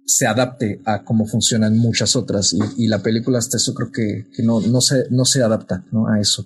se 0.06 0.28
adapte 0.28 0.82
a 0.86 1.04
cómo 1.04 1.26
funcionan 1.26 1.78
muchas 1.78 2.16
otras 2.16 2.56
y, 2.78 2.88
la 2.88 3.02
película 3.02 3.40
hasta 3.40 3.58
eso 3.58 3.74
creo 3.74 3.92
que, 3.92 4.28
que, 4.34 4.44
no, 4.44 4.62
no, 4.62 4.80
se, 4.80 5.10
no 5.10 5.26
se 5.26 5.42
adapta 5.42 5.84
¿no? 5.92 6.08
a 6.08 6.20
eso. 6.20 6.46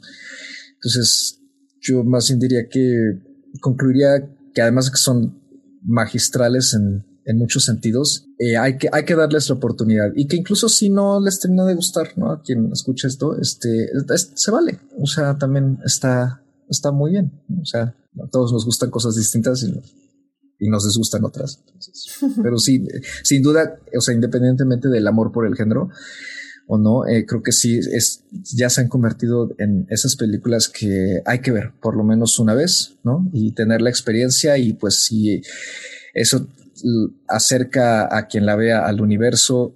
Entonces, 0.76 1.42
yo 1.82 2.04
más 2.04 2.30
bien 2.30 2.40
diría 2.40 2.68
que 2.70 3.20
concluiría 3.62 4.30
que 4.54 4.62
además 4.62 4.86
de 4.86 4.92
que 4.92 4.98
son 4.98 5.40
magistrales 5.84 6.74
en, 6.74 7.06
en 7.26 7.38
muchos 7.38 7.64
sentidos, 7.66 8.28
eh, 8.40 8.58
hay, 8.58 8.78
que, 8.78 8.90
hay 8.92 9.06
que 9.06 9.16
darles 9.16 9.50
la 9.50 9.56
oportunidad 9.56 10.12
y 10.16 10.28
que 10.28 10.36
incluso 10.36 10.68
si 10.68 10.90
no 10.90 11.20
les 11.20 11.40
termina 11.40 11.66
de 11.66 11.76
gustar, 11.76 12.18
¿no? 12.18 12.32
A 12.32 12.42
quien 12.42 12.72
escucha 12.72 13.08
esto, 13.08 13.38
este, 13.40 13.90
se 14.36 14.52
vale. 14.52 14.80
O 14.98 15.06
sea, 15.06 15.38
también 15.38 15.78
está, 15.86 16.44
está 16.70 16.92
muy 16.92 17.12
bien. 17.12 17.32
O 17.62 17.66
sea, 17.66 17.96
a 18.24 18.28
todos 18.32 18.52
nos 18.52 18.66
gustan 18.66 18.90
cosas 18.90 19.16
distintas 19.16 19.64
y, 19.64 19.80
y 20.60 20.70
nos 20.70 20.86
disgustan 20.86 21.24
otras. 21.24 21.64
pero 22.44 22.58
sí, 22.58 22.86
sin 23.24 23.42
duda, 23.42 23.80
o 23.96 24.02
sea, 24.02 24.16
independientemente 24.16 24.90
del 24.90 25.08
amor 25.08 25.32
por 25.32 25.46
el 25.46 25.56
género, 25.56 25.90
o 26.72 26.78
no, 26.78 27.08
eh, 27.08 27.26
creo 27.26 27.42
que 27.42 27.52
sí 27.52 27.80
es, 27.80 28.24
ya 28.44 28.70
se 28.70 28.82
han 28.82 28.90
convertido 28.90 29.50
en 29.58 29.88
esas 29.90 30.16
películas 30.16 30.70
que 30.70 31.20
hay 31.26 31.40
que 31.40 31.50
ver 31.50 31.72
por 31.82 31.98
lo 31.98 32.04
menos 32.04 32.38
una 32.38 32.54
vez, 32.54 33.00
¿no? 33.04 33.28
Y 33.34 33.54
tener 33.54 33.82
la 33.82 33.90
experiencia 33.90 34.56
y 34.60 34.74
pues 34.74 35.04
si 35.04 35.42
eso 36.14 36.48
acerca 37.28 38.16
a 38.16 38.28
quien 38.28 38.46
la 38.46 38.56
vea 38.56 38.86
al 38.86 39.02
universo 39.02 39.76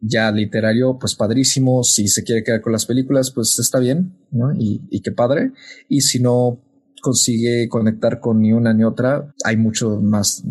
ya 0.00 0.30
literario, 0.30 0.98
pues 0.98 1.14
padrísimo. 1.14 1.82
Si 1.82 2.08
se 2.08 2.22
quiere 2.24 2.44
quedar 2.44 2.60
con 2.60 2.72
las 2.72 2.84
películas, 2.84 3.30
pues 3.30 3.58
está 3.58 3.78
bien, 3.78 4.14
¿no? 4.30 4.52
Y, 4.52 4.82
y 4.90 5.00
qué 5.00 5.12
padre. 5.12 5.52
Y 5.88 6.02
si 6.02 6.20
no 6.20 6.60
consigue 7.00 7.70
conectar 7.70 8.20
con 8.20 8.42
ni 8.42 8.52
una 8.52 8.74
ni 8.74 8.84
otra, 8.84 9.32
hay 9.44 9.56
mucho 9.56 9.98
más 9.98 10.44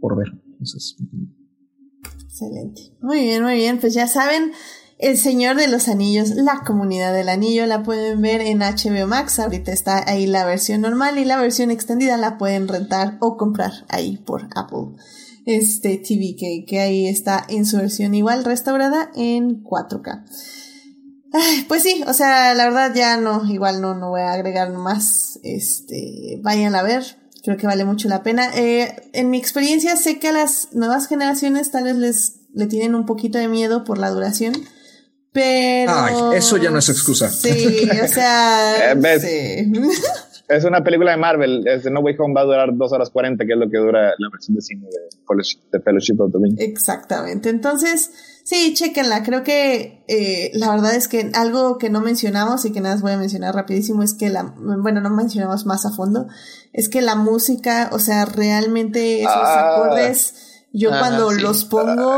por 0.00 0.16
ver. 0.16 0.28
Entonces, 0.52 0.96
Excelente. 2.34 2.80
Muy 3.00 3.20
bien, 3.20 3.42
muy 3.44 3.54
bien. 3.54 3.78
Pues 3.78 3.94
ya 3.94 4.08
saben, 4.08 4.50
el 4.98 5.18
Señor 5.18 5.56
de 5.56 5.68
los 5.68 5.88
Anillos, 5.88 6.30
la 6.30 6.62
comunidad 6.64 7.12
del 7.12 7.28
anillo, 7.28 7.66
la 7.66 7.82
pueden 7.82 8.20
ver 8.22 8.40
en 8.40 8.60
HBO 8.60 9.06
Max. 9.06 9.38
Ahorita 9.38 9.72
está 9.72 10.08
ahí 10.08 10.26
la 10.26 10.44
versión 10.44 10.80
normal 10.82 11.18
y 11.18 11.24
la 11.24 11.36
versión 11.36 11.70
extendida 11.70 12.16
la 12.16 12.38
pueden 12.38 12.68
rentar 12.68 13.18
o 13.20 13.36
comprar 13.36 13.72
ahí 13.88 14.18
por 14.18 14.48
Apple 14.54 14.96
este 15.46 15.98
TV, 15.98 16.36
que, 16.38 16.64
que 16.66 16.80
ahí 16.80 17.06
está 17.06 17.44
en 17.48 17.66
su 17.66 17.76
versión 17.76 18.14
igual 18.14 18.44
restaurada 18.44 19.10
en 19.14 19.62
4K. 19.62 20.24
pues 21.68 21.82
sí, 21.82 22.02
o 22.06 22.12
sea, 22.12 22.54
la 22.54 22.64
verdad 22.64 22.94
ya 22.94 23.16
no, 23.18 23.44
igual 23.52 23.80
no, 23.80 23.94
no 23.94 24.10
voy 24.10 24.22
a 24.22 24.32
agregar 24.32 24.70
más. 24.72 25.38
Este, 25.42 26.40
vayan 26.42 26.74
a 26.74 26.82
ver, 26.82 27.04
creo 27.42 27.56
que 27.56 27.66
vale 27.66 27.84
mucho 27.84 28.08
la 28.08 28.22
pena. 28.22 28.48
Eh, 28.54 29.10
en 29.12 29.30
mi 29.30 29.38
experiencia 29.38 29.96
sé 29.96 30.18
que 30.18 30.28
a 30.28 30.32
las 30.32 30.68
nuevas 30.72 31.08
generaciones 31.08 31.70
tal 31.70 31.84
vez 31.84 31.96
les 31.96 32.40
le 32.54 32.66
tienen 32.66 32.94
un 32.94 33.04
poquito 33.04 33.38
de 33.38 33.48
miedo 33.48 33.84
por 33.84 33.98
la 33.98 34.10
duración. 34.10 34.54
Pero. 35.34 36.32
eso 36.32 36.56
ya 36.58 36.70
no 36.70 36.78
es 36.78 36.88
excusa. 36.88 37.28
Sí, 37.28 37.90
o 38.02 38.08
sea. 38.08 38.94
Eh, 40.46 40.56
es 40.56 40.64
una 40.64 40.84
película 40.84 41.10
de 41.12 41.16
Marvel. 41.16 41.66
Este 41.66 41.90
No 41.90 42.00
Way 42.00 42.16
Home 42.18 42.34
va 42.34 42.42
a 42.42 42.44
durar 42.44 42.68
dos 42.74 42.92
horas 42.92 43.10
40, 43.10 43.44
que 43.46 43.54
es 43.54 43.58
lo 43.58 43.68
que 43.70 43.78
dura 43.78 44.12
la 44.18 44.28
versión 44.30 44.54
de 44.54 44.60
cine 44.60 44.86
de 44.86 45.80
Fellowship, 45.80 46.20
of 46.20 46.32
the 46.32 46.38
Ring. 46.38 46.56
Exactamente. 46.58 47.48
Entonces, 47.48 48.10
sí, 48.44 48.74
chequenla. 48.74 49.22
Creo 49.22 49.42
que 49.42 50.04
eh, 50.06 50.50
la 50.52 50.70
verdad 50.70 50.94
es 50.94 51.08
que 51.08 51.30
algo 51.34 51.78
que 51.78 51.88
no 51.88 52.02
mencionamos 52.02 52.64
y 52.66 52.72
que 52.72 52.80
nada 52.80 52.96
más 52.96 53.02
voy 53.02 53.12
a 53.12 53.16
mencionar 53.16 53.54
rapidísimo 53.54 54.02
es 54.02 54.14
que 54.14 54.28
la. 54.28 54.54
Bueno, 54.56 55.00
no 55.00 55.10
mencionamos 55.10 55.64
más 55.64 55.86
a 55.86 55.90
fondo. 55.90 56.26
Es 56.74 56.90
que 56.90 57.00
la 57.00 57.14
música, 57.14 57.88
o 57.92 57.98
sea, 57.98 58.26
realmente 58.26 59.20
esos 59.20 59.32
ah. 59.34 59.76
acordes 59.76 60.43
yo 60.76 60.90
cuando 60.90 61.30
los 61.30 61.64
pongo, 61.66 62.16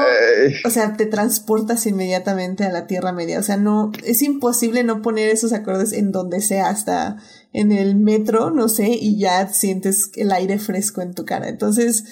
o 0.64 0.70
sea, 0.70 0.96
te 0.96 1.04
transportas 1.04 1.86
inmediatamente 1.86 2.64
a 2.64 2.72
la 2.72 2.86
Tierra 2.86 3.12
Media. 3.12 3.38
O 3.38 3.42
sea, 3.42 3.58
no, 3.58 3.92
es 4.02 4.22
imposible 4.22 4.82
no 4.82 5.02
poner 5.02 5.28
esos 5.28 5.52
acordes 5.52 5.92
en 5.92 6.10
donde 6.10 6.40
sea, 6.40 6.70
hasta 6.70 7.18
en 7.52 7.70
el 7.70 7.96
metro, 7.96 8.50
no 8.50 8.70
sé, 8.70 8.88
y 8.88 9.18
ya 9.18 9.46
sientes 9.48 10.10
el 10.14 10.32
aire 10.32 10.58
fresco 10.58 11.02
en 11.02 11.12
tu 11.12 11.26
cara. 11.26 11.50
Entonces, 11.50 12.04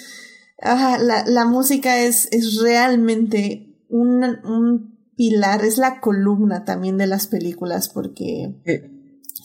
la, 0.61 1.25
la 1.27 1.47
música 1.47 2.01
es, 2.01 2.29
es 2.31 2.61
realmente 2.61 3.79
un, 3.89 4.23
un 4.45 4.99
pilar, 5.17 5.65
es 5.65 5.79
la 5.79 5.99
columna 6.03 6.67
también 6.67 6.99
de 6.99 7.07
las 7.07 7.27
películas, 7.27 7.89
porque 7.89 8.55
eh, 8.67 8.91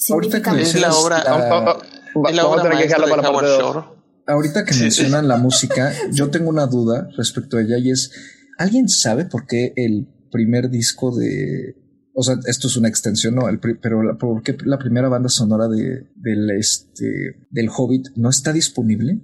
ahorita 0.10 0.40
es 0.58 0.76
la 0.76 0.94
obra, 0.94 1.20
es 1.20 2.36
la 2.36 2.46
obra 2.46 2.64
maestra 2.66 3.06
de 3.06 3.14
Howard 3.14 3.46
Shore 3.46 3.99
ahorita 4.30 4.66
que 4.66 4.76
mencionan 4.76 5.28
la 5.28 5.38
música, 5.38 5.92
yo 6.14 6.30
tengo 6.30 6.50
una 6.50 6.68
duda 6.68 7.10
respecto 7.18 7.58
a 7.58 7.62
ella 7.62 7.78
y 7.78 7.92
es, 7.92 8.12
¿alguien 8.58 8.88
sabe 8.88 9.26
por 9.26 9.46
qué 9.48 9.74
el 9.76 10.08
primer 10.32 10.70
disco 10.70 11.16
de... 11.16 11.76
O 12.14 12.24
sea, 12.24 12.38
esto 12.48 12.68
es 12.68 12.76
una 12.76 12.90
extensión, 12.90 13.36
¿no? 13.36 13.48
El 13.48 13.60
pero 13.60 14.18
¿por 14.18 14.44
qué 14.44 14.58
la 14.66 14.78
primera 14.78 15.08
banda 15.08 15.30
sonora 15.30 15.68
de, 15.68 16.10
del, 16.16 16.50
este, 16.52 17.48
del 17.50 17.70
Hobbit 17.70 18.08
no 18.16 18.30
está 18.30 18.52
disponible 18.52 19.22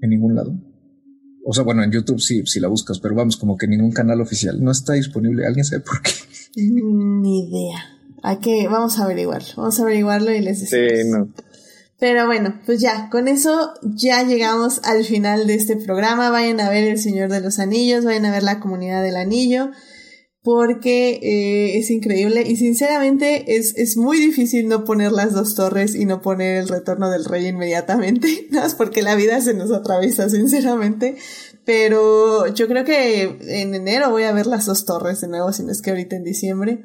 en 0.00 0.10
ningún 0.10 0.34
lado? 0.34 0.58
O 1.44 1.52
sea, 1.52 1.64
bueno, 1.64 1.82
en 1.82 1.90
YouTube 1.90 2.20
sí, 2.20 2.42
si 2.46 2.60
la 2.60 2.68
buscas, 2.68 3.00
pero 3.00 3.14
vamos, 3.14 3.36
como 3.36 3.56
que 3.56 3.66
ningún 3.66 3.92
canal 3.92 4.20
oficial 4.20 4.62
no 4.62 4.70
está 4.70 4.94
disponible. 4.94 5.46
¿Alguien 5.46 5.64
sabe 5.64 5.82
por 5.82 6.00
qué? 6.00 6.12
Ni 6.56 7.48
idea. 7.48 8.38
Que, 8.40 8.68
vamos 8.68 8.98
a 8.98 9.04
averiguarlo. 9.04 9.48
Vamos 9.56 9.78
a 9.78 9.82
averiguarlo 9.82 10.32
y 10.32 10.40
les 10.40 10.60
decimos. 10.60 10.92
Sí, 10.94 11.10
no. 11.10 11.28
Pero 12.02 12.26
bueno, 12.26 12.58
pues 12.66 12.80
ya, 12.80 13.08
con 13.10 13.28
eso 13.28 13.74
ya 13.84 14.24
llegamos 14.24 14.80
al 14.82 15.04
final 15.04 15.46
de 15.46 15.54
este 15.54 15.76
programa. 15.76 16.30
Vayan 16.30 16.58
a 16.58 16.68
ver 16.68 16.82
El 16.82 16.98
Señor 16.98 17.30
de 17.30 17.40
los 17.40 17.60
Anillos, 17.60 18.04
vayan 18.04 18.26
a 18.26 18.32
ver 18.32 18.42
la 18.42 18.58
comunidad 18.58 19.04
del 19.04 19.14
anillo, 19.14 19.70
porque 20.42 21.20
eh, 21.22 21.78
es 21.78 21.92
increíble 21.92 22.42
y 22.42 22.56
sinceramente 22.56 23.54
es, 23.56 23.76
es 23.76 23.96
muy 23.96 24.18
difícil 24.18 24.66
no 24.66 24.82
poner 24.82 25.12
las 25.12 25.32
dos 25.32 25.54
torres 25.54 25.94
y 25.94 26.04
no 26.04 26.22
poner 26.22 26.56
el 26.56 26.68
retorno 26.68 27.08
del 27.08 27.24
rey 27.24 27.46
inmediatamente, 27.46 28.48
no 28.50 28.62
porque 28.76 29.02
la 29.02 29.14
vida 29.14 29.40
se 29.40 29.54
nos 29.54 29.70
atraviesa, 29.70 30.28
sinceramente. 30.28 31.18
Pero 31.64 32.52
yo 32.52 32.66
creo 32.66 32.84
que 32.84 33.38
en 33.60 33.76
enero 33.76 34.10
voy 34.10 34.24
a 34.24 34.32
ver 34.32 34.48
las 34.48 34.66
dos 34.66 34.86
torres 34.86 35.20
de 35.20 35.28
nuevo, 35.28 35.52
si 35.52 35.62
no 35.62 35.70
es 35.70 35.80
que 35.80 35.90
ahorita 35.90 36.16
en 36.16 36.24
diciembre. 36.24 36.82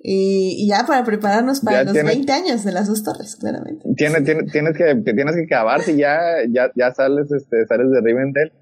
Y, 0.00 0.68
ya 0.68 0.84
para 0.86 1.04
prepararnos 1.04 1.60
para 1.60 1.82
los 1.82 1.92
20 1.92 2.32
años 2.32 2.64
de 2.64 2.72
las 2.72 2.86
dos 2.86 3.02
torres, 3.02 3.36
claramente. 3.36 3.84
Tienes, 3.96 4.24
tienes, 4.24 4.52
tienes 4.52 4.76
que, 4.76 4.94
tienes 5.12 5.34
que 5.34 5.44
acabar 5.44 5.82
si 5.82 5.96
ya, 5.96 6.18
ya, 6.48 6.70
ya 6.76 6.94
sales, 6.94 7.30
este, 7.32 7.66
sales 7.66 7.90
de 7.90 8.00
Rivendell. 8.00 8.52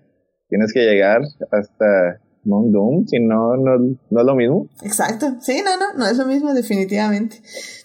Tienes 0.48 0.72
que 0.72 0.80
llegar 0.80 1.20
hasta 1.50 2.20
Mount 2.44 2.72
Doom, 2.72 3.06
si 3.06 3.18
no, 3.20 3.56
no, 3.56 3.78
no 4.10 4.20
es 4.20 4.26
lo 4.26 4.34
mismo. 4.34 4.68
Exacto. 4.82 5.36
Sí, 5.40 5.62
no, 5.62 5.76
no, 5.76 5.98
no 5.98 6.06
es 6.06 6.16
lo 6.16 6.26
mismo 6.26 6.54
definitivamente. 6.54 7.42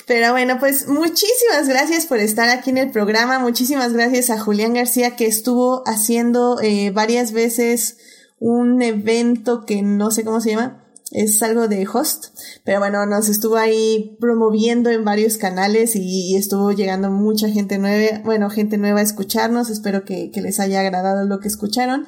Pero 0.08 0.32
bueno, 0.32 0.58
pues 0.60 0.88
muchísimas 0.88 1.68
gracias 1.68 2.06
por 2.06 2.20
estar 2.20 2.50
aquí 2.50 2.70
en 2.70 2.78
el 2.78 2.92
programa. 2.92 3.40
Muchísimas 3.40 3.94
gracias 3.94 4.30
a 4.30 4.40
Julián 4.40 4.74
García 4.74 5.16
que 5.16 5.26
estuvo 5.26 5.84
haciendo 5.86 6.60
eh, 6.62 6.92
varias 6.92 7.34
veces 7.34 7.98
un 8.40 8.82
evento 8.82 9.66
que 9.66 9.82
no 9.82 10.12
sé 10.12 10.24
cómo 10.24 10.42
se 10.42 10.52
llama 10.52 10.81
es 11.12 11.42
algo 11.44 11.68
de 11.68 11.88
host, 11.88 12.28
pero 12.64 12.80
bueno, 12.80 13.06
nos 13.06 13.30
estuvo 13.30 13.58
ahí 13.58 14.18
promoviendo 14.20 14.90
en 14.90 15.06
varios 15.06 15.38
canales 15.38 15.96
y, 15.96 16.36
estuvo 16.36 16.72
llegando 16.72 17.12
mucha 17.12 17.50
gente 17.50 17.78
nueva, 17.78 18.20
bueno, 18.24 18.50
gente 18.50 18.78
nueva 18.78 19.00
a 19.02 19.04
escucharnos, 19.04 19.70
espero 19.70 20.06
que, 20.06 20.32
que 20.32 20.42
les 20.42 20.60
haya 20.60 20.80
agradado 20.80 21.26
lo 21.26 21.40
que 21.40 21.48
escucharon. 21.48 22.08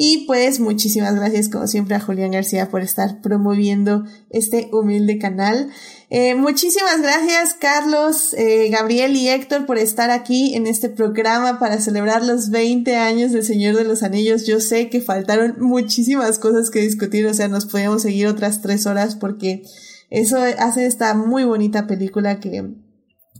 Y 0.00 0.26
pues 0.28 0.60
muchísimas 0.60 1.16
gracias 1.16 1.48
como 1.48 1.66
siempre 1.66 1.96
a 1.96 2.00
Julián 2.00 2.30
García 2.30 2.70
por 2.70 2.82
estar 2.82 3.20
promoviendo 3.20 4.04
este 4.30 4.68
humilde 4.72 5.18
canal. 5.18 5.70
Eh, 6.10 6.34
muchísimas 6.34 7.02
gracias 7.02 7.52
Carlos, 7.52 8.32
eh, 8.32 8.70
Gabriel 8.70 9.14
y 9.14 9.28
Héctor 9.28 9.66
por 9.66 9.76
estar 9.76 10.10
aquí 10.10 10.54
en 10.54 10.66
este 10.66 10.88
programa 10.88 11.58
para 11.58 11.78
celebrar 11.80 12.24
los 12.24 12.48
20 12.48 12.96
años 12.96 13.32
del 13.32 13.44
Señor 13.44 13.76
de 13.76 13.84
los 13.84 14.02
Anillos. 14.02 14.46
Yo 14.46 14.58
sé 14.60 14.88
que 14.88 15.02
faltaron 15.02 15.56
muchísimas 15.60 16.38
cosas 16.38 16.70
que 16.70 16.80
discutir, 16.80 17.26
o 17.26 17.34
sea, 17.34 17.48
nos 17.48 17.66
podíamos 17.66 18.02
seguir 18.02 18.26
otras 18.26 18.62
tres 18.62 18.86
horas 18.86 19.16
porque 19.16 19.62
eso 20.08 20.38
hace 20.58 20.86
esta 20.86 21.12
muy 21.12 21.44
bonita 21.44 21.86
película 21.86 22.40
que 22.40 22.74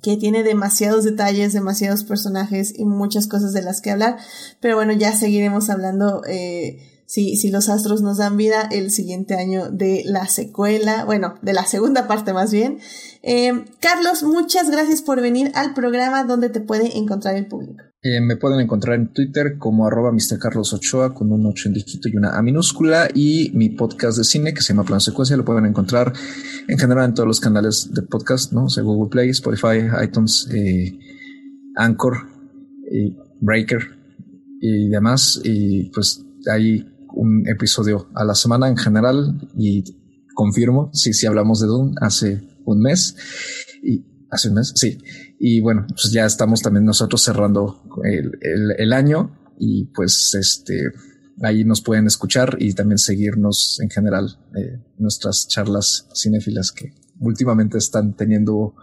que 0.02 0.16
tiene 0.16 0.44
demasiados 0.44 1.04
detalles, 1.04 1.52
demasiados 1.52 2.04
personajes 2.04 2.72
y 2.76 2.84
muchas 2.84 3.26
cosas 3.26 3.52
de 3.52 3.62
las 3.62 3.80
que 3.80 3.90
hablar. 3.90 4.18
Pero 4.60 4.76
bueno, 4.76 4.92
ya 4.92 5.12
seguiremos 5.12 5.70
hablando 5.70 6.22
eh, 6.28 6.97
si, 7.08 7.36
si 7.36 7.50
los 7.50 7.70
astros 7.70 8.02
nos 8.02 8.18
dan 8.18 8.36
vida, 8.36 8.68
el 8.70 8.90
siguiente 8.90 9.34
año 9.34 9.70
de 9.70 10.02
la 10.04 10.26
secuela, 10.26 11.06
bueno, 11.06 11.36
de 11.40 11.54
la 11.54 11.64
segunda 11.64 12.06
parte 12.06 12.34
más 12.34 12.52
bien. 12.52 12.80
Eh, 13.22 13.64
Carlos, 13.80 14.22
muchas 14.24 14.70
gracias 14.70 15.00
por 15.00 15.22
venir 15.22 15.50
al 15.54 15.72
programa 15.72 16.24
donde 16.24 16.50
te 16.50 16.60
puede 16.60 16.98
encontrar 16.98 17.36
el 17.36 17.46
público. 17.46 17.82
Eh, 18.02 18.20
me 18.20 18.36
pueden 18.36 18.60
encontrar 18.60 18.96
en 18.96 19.10
Twitter 19.14 19.56
como 19.56 19.86
arroba. 19.86 20.14
Carlos 20.38 20.74
Ochoa 20.74 21.14
con 21.14 21.32
un 21.32 21.46
8 21.46 21.68
en 21.68 21.74
dígito 21.76 22.10
y 22.10 22.16
una 22.18 22.36
A 22.36 22.42
minúscula 22.42 23.08
y 23.14 23.52
mi 23.54 23.70
podcast 23.70 24.18
de 24.18 24.24
cine 24.24 24.52
que 24.52 24.60
se 24.60 24.74
llama 24.74 24.84
Plan 24.84 25.00
Secuencia 25.00 25.34
lo 25.34 25.46
pueden 25.46 25.64
encontrar 25.64 26.12
en 26.68 26.78
general 26.78 27.06
en 27.06 27.14
todos 27.14 27.26
los 27.26 27.40
canales 27.40 27.88
de 27.90 28.02
podcast, 28.02 28.52
¿no? 28.52 28.64
O 28.64 28.68
sea, 28.68 28.82
Google 28.82 29.08
Play, 29.08 29.30
Spotify, 29.30 29.88
iTunes, 30.04 30.46
eh, 30.52 30.98
Anchor, 31.74 32.18
Breaker 33.40 33.80
y 34.60 34.90
demás. 34.90 35.40
Y 35.42 35.90
pues 35.90 36.22
hay 36.52 36.86
un 37.18 37.48
episodio 37.48 38.08
a 38.14 38.24
la 38.24 38.34
semana 38.34 38.68
en 38.68 38.76
general 38.76 39.48
y 39.56 39.82
confirmo, 40.34 40.90
sí, 40.92 41.12
sí 41.12 41.26
hablamos 41.26 41.60
de 41.60 41.66
Dune 41.66 41.94
hace 42.00 42.40
un 42.64 42.80
mes 42.80 43.16
y 43.82 44.04
hace 44.30 44.48
un 44.48 44.54
mes, 44.54 44.72
sí. 44.76 44.98
Y 45.40 45.60
bueno, 45.60 45.84
pues 45.88 46.12
ya 46.12 46.24
estamos 46.26 46.62
también 46.62 46.84
nosotros 46.84 47.20
cerrando 47.22 47.82
el, 48.04 48.92
año 48.92 49.36
y 49.58 49.86
pues 49.86 50.34
este 50.34 50.92
ahí 51.42 51.64
nos 51.64 51.80
pueden 51.80 52.06
escuchar 52.06 52.56
y 52.60 52.72
también 52.74 52.98
seguirnos 52.98 53.78
en 53.80 53.90
general 53.90 54.38
eh, 54.56 54.80
nuestras 54.98 55.48
charlas 55.48 56.08
cinéfilas 56.14 56.72
que 56.72 56.94
últimamente 57.20 57.78
están 57.78 58.14
teniendo 58.14 58.74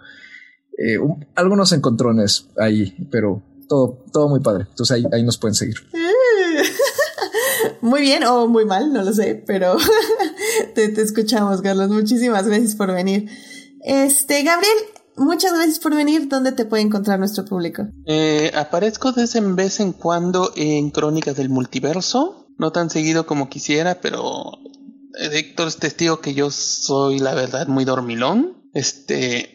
eh, 0.78 0.98
algunos 1.36 1.72
encontrones 1.72 2.48
ahí, 2.58 3.08
pero 3.10 3.44
todo, 3.70 4.04
todo 4.12 4.28
muy 4.28 4.42
padre. 4.42 4.66
Entonces 4.70 4.94
ahí, 4.94 5.06
ahí 5.14 5.24
nos 5.24 5.38
pueden 5.38 5.56
seguir. 5.56 5.76
Muy 7.86 8.02
bien 8.02 8.24
o 8.24 8.48
muy 8.48 8.66
mal, 8.66 8.92
no 8.92 9.04
lo 9.04 9.14
sé, 9.14 9.44
pero 9.46 9.78
te, 10.76 10.90
te, 10.90 11.02
escuchamos, 11.02 11.62
Carlos. 11.62 11.90
Muchísimas 11.90 12.48
gracias 12.48 12.76
por 12.76 12.92
venir. 12.92 13.30
Este, 13.82 14.44
Gabriel, 14.44 14.76
muchas 15.16 15.54
gracias 15.54 15.80
por 15.80 15.96
venir. 15.96 16.28
¿Dónde 16.28 16.52
te 16.52 16.66
puede 16.66 16.84
encontrar 16.84 17.20
nuestro 17.20 17.46
público? 17.46 17.88
Eh, 18.06 18.52
aparezco 18.56 19.12
de 19.12 19.22
vez 19.22 19.36
en 19.36 19.56
vez 19.56 19.80
en 19.80 19.94
cuando 19.94 20.52
en 20.56 20.90
Crónicas 20.90 21.38
del 21.38 21.50
Multiverso. 21.50 22.48
No 22.58 22.72
tan 22.72 22.90
seguido 22.90 23.26
como 23.26 23.50
quisiera, 23.50 24.02
pero 24.02 24.52
Héctor 25.14 25.68
es 25.68 25.78
testigo 25.78 26.20
que 26.20 26.34
yo 26.34 26.52
soy, 26.52 27.20
la 27.20 27.36
verdad, 27.36 27.68
muy 27.68 27.86
dormilón. 27.86 28.70
Este, 28.74 29.55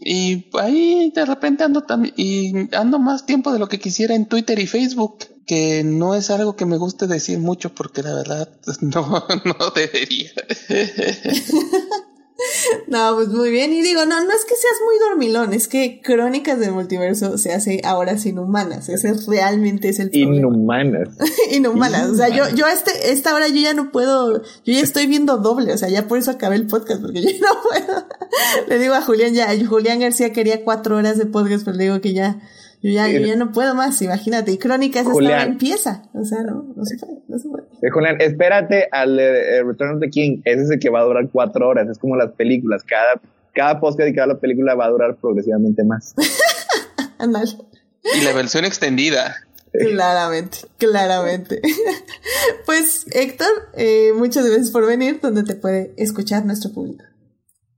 y 0.00 0.46
ahí 0.58 1.12
de 1.14 1.24
repente 1.24 1.64
ando 1.64 1.82
también, 1.82 2.14
y 2.16 2.74
ando 2.74 2.98
más 2.98 3.26
tiempo 3.26 3.52
de 3.52 3.58
lo 3.58 3.68
que 3.68 3.78
quisiera 3.78 4.14
en 4.14 4.26
Twitter 4.26 4.58
y 4.58 4.66
Facebook 4.66 5.26
que 5.46 5.82
no 5.82 6.14
es 6.14 6.30
algo 6.30 6.56
que 6.56 6.66
me 6.66 6.76
guste 6.76 7.06
decir 7.06 7.38
mucho 7.38 7.74
porque 7.74 8.02
la 8.02 8.14
verdad 8.14 8.48
no, 8.80 9.26
no 9.44 9.70
debería. 9.74 10.30
No, 12.86 13.14
pues 13.16 13.28
muy 13.28 13.50
bien. 13.50 13.72
Y 13.72 13.82
digo, 13.82 14.04
no, 14.06 14.24
no 14.24 14.30
es 14.30 14.44
que 14.44 14.54
seas 14.54 14.76
muy 14.84 14.98
dormilón, 15.08 15.52
es 15.52 15.68
que 15.68 16.00
Crónicas 16.02 16.58
del 16.58 16.72
Multiverso 16.72 17.38
se 17.38 17.52
hace 17.52 17.80
ahora 17.84 18.18
sin 18.18 18.38
humanas. 18.38 18.88
Ese 18.88 19.12
realmente 19.26 19.88
es 19.88 19.98
el 19.98 20.10
Inhumanas. 20.12 21.08
Inhumanas. 21.52 22.10
O 22.10 22.14
sea, 22.14 22.28
yo, 22.28 22.44
yo 22.54 22.66
a 22.66 22.72
este, 22.72 23.12
esta 23.12 23.34
hora 23.34 23.48
yo 23.48 23.60
ya 23.60 23.74
no 23.74 23.90
puedo, 23.90 24.42
yo 24.42 24.72
ya 24.72 24.80
estoy 24.80 25.06
viendo 25.06 25.38
doble, 25.38 25.72
o 25.72 25.78
sea, 25.78 25.88
ya 25.88 26.06
por 26.06 26.18
eso 26.18 26.30
acabé 26.30 26.56
el 26.56 26.66
podcast, 26.66 27.02
porque 27.02 27.22
yo 27.22 27.30
no 27.40 27.60
puedo. 27.62 28.06
Le 28.68 28.78
digo 28.78 28.94
a 28.94 29.02
Julián 29.02 29.34
ya, 29.34 29.48
Julián 29.66 30.00
García 30.00 30.32
quería 30.32 30.64
cuatro 30.64 30.96
horas 30.96 31.18
de 31.18 31.26
podcast, 31.26 31.64
pero 31.64 31.76
le 31.76 31.84
digo 31.84 32.00
que 32.00 32.12
ya, 32.12 32.40
yo 32.82 32.90
ya, 32.90 33.08
yo 33.08 33.20
ya 33.20 33.36
no 33.36 33.52
puedo 33.52 33.74
más, 33.74 34.00
imagínate. 34.02 34.52
Y 34.52 34.58
Crónicas 34.58 35.06
esta 35.06 35.42
empieza. 35.42 36.08
O 36.14 36.24
sea, 36.24 36.42
no, 36.42 36.72
no 36.74 36.84
se 36.84 36.96
puede, 36.96 37.22
no 37.26 37.38
se 37.38 37.48
puede. 37.48 37.67
Eh, 37.82 37.90
Julián, 37.90 38.20
espérate 38.20 38.88
al 38.90 39.18
eh, 39.18 39.62
Return 39.62 39.96
of 39.96 40.00
the 40.00 40.10
King. 40.10 40.40
Ese 40.44 40.62
es 40.62 40.70
el 40.70 40.78
que 40.78 40.90
va 40.90 41.00
a 41.00 41.04
durar 41.04 41.28
cuatro 41.30 41.68
horas. 41.68 41.88
Es 41.88 41.98
como 41.98 42.16
las 42.16 42.32
películas. 42.32 42.82
Cada, 42.84 43.20
cada 43.54 43.80
post 43.80 43.98
dedicado 43.98 44.30
a 44.30 44.34
la 44.34 44.40
película 44.40 44.74
va 44.74 44.86
a 44.86 44.90
durar 44.90 45.16
progresivamente 45.16 45.84
más. 45.84 46.14
y 47.20 48.24
la 48.24 48.32
versión 48.32 48.64
extendida. 48.64 49.36
Claramente, 49.72 50.58
claramente. 50.78 51.60
pues 52.66 53.06
Héctor, 53.12 53.48
eh, 53.74 54.12
muchas 54.16 54.46
gracias 54.46 54.70
por 54.70 54.86
venir, 54.86 55.20
donde 55.20 55.44
te 55.44 55.54
puede 55.54 55.92
escuchar 55.96 56.44
nuestro 56.46 56.72
público. 56.72 57.04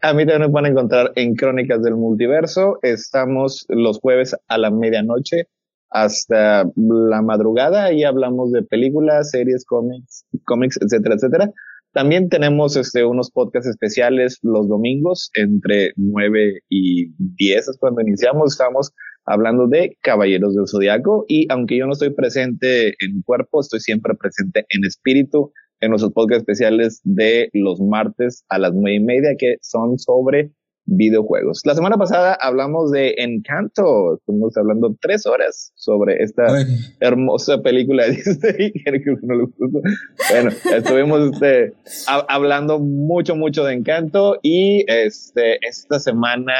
A 0.02 0.14
mí 0.14 0.24
también 0.24 0.42
nos 0.42 0.52
van 0.52 0.64
a 0.64 0.68
encontrar 0.68 1.12
en 1.16 1.34
Crónicas 1.34 1.82
del 1.82 1.96
Multiverso. 1.96 2.78
Estamos 2.82 3.66
los 3.68 3.98
jueves 3.98 4.34
a 4.48 4.56
la 4.56 4.70
medianoche 4.70 5.48
hasta 5.90 6.64
la 6.76 7.22
madrugada 7.22 7.92
y 7.92 8.04
hablamos 8.04 8.52
de 8.52 8.62
películas, 8.62 9.30
series, 9.30 9.64
cómics, 9.64 10.24
cómics, 10.44 10.78
etcétera, 10.80 11.16
etcétera. 11.16 11.50
También 11.92 12.28
tenemos 12.28 12.76
este, 12.76 13.04
unos 13.04 13.32
podcasts 13.32 13.68
especiales 13.68 14.38
los 14.42 14.68
domingos 14.68 15.30
entre 15.34 15.92
9 15.96 16.60
y 16.68 17.12
10 17.18 17.68
es 17.68 17.76
cuando 17.80 18.00
iniciamos. 18.00 18.52
Estamos 18.52 18.92
hablando 19.24 19.66
de 19.66 19.96
Caballeros 20.00 20.54
del 20.54 20.68
Zodiaco 20.68 21.24
y 21.26 21.50
aunque 21.50 21.76
yo 21.76 21.86
no 21.86 21.92
estoy 21.92 22.10
presente 22.10 22.94
en 23.00 23.22
cuerpo, 23.22 23.60
estoy 23.60 23.80
siempre 23.80 24.14
presente 24.14 24.64
en 24.68 24.84
espíritu 24.84 25.52
en 25.80 25.90
nuestros 25.90 26.12
podcasts 26.12 26.42
especiales 26.42 27.00
de 27.04 27.50
los 27.54 27.80
martes 27.80 28.44
a 28.48 28.58
las 28.58 28.72
nueve 28.72 28.96
y 28.96 29.00
media 29.00 29.30
que 29.36 29.56
son 29.60 29.98
sobre 29.98 30.52
videojuegos. 30.90 31.62
La 31.64 31.74
semana 31.74 31.96
pasada 31.96 32.36
hablamos 32.40 32.90
de 32.90 33.14
Encanto, 33.18 34.16
estuvimos 34.16 34.56
hablando 34.56 34.96
tres 35.00 35.24
horas 35.24 35.72
sobre 35.76 36.22
esta 36.22 36.44
hermosa 36.98 37.62
película 37.62 38.04
de 38.04 38.10
Disney. 38.16 38.72
bueno, 40.30 40.50
estuvimos 40.76 41.32
este, 41.32 41.74
hablando 42.28 42.80
mucho, 42.80 43.36
mucho 43.36 43.64
de 43.64 43.74
Encanto 43.74 44.38
y 44.42 44.84
este, 44.88 45.58
esta 45.66 46.00
semana, 46.00 46.54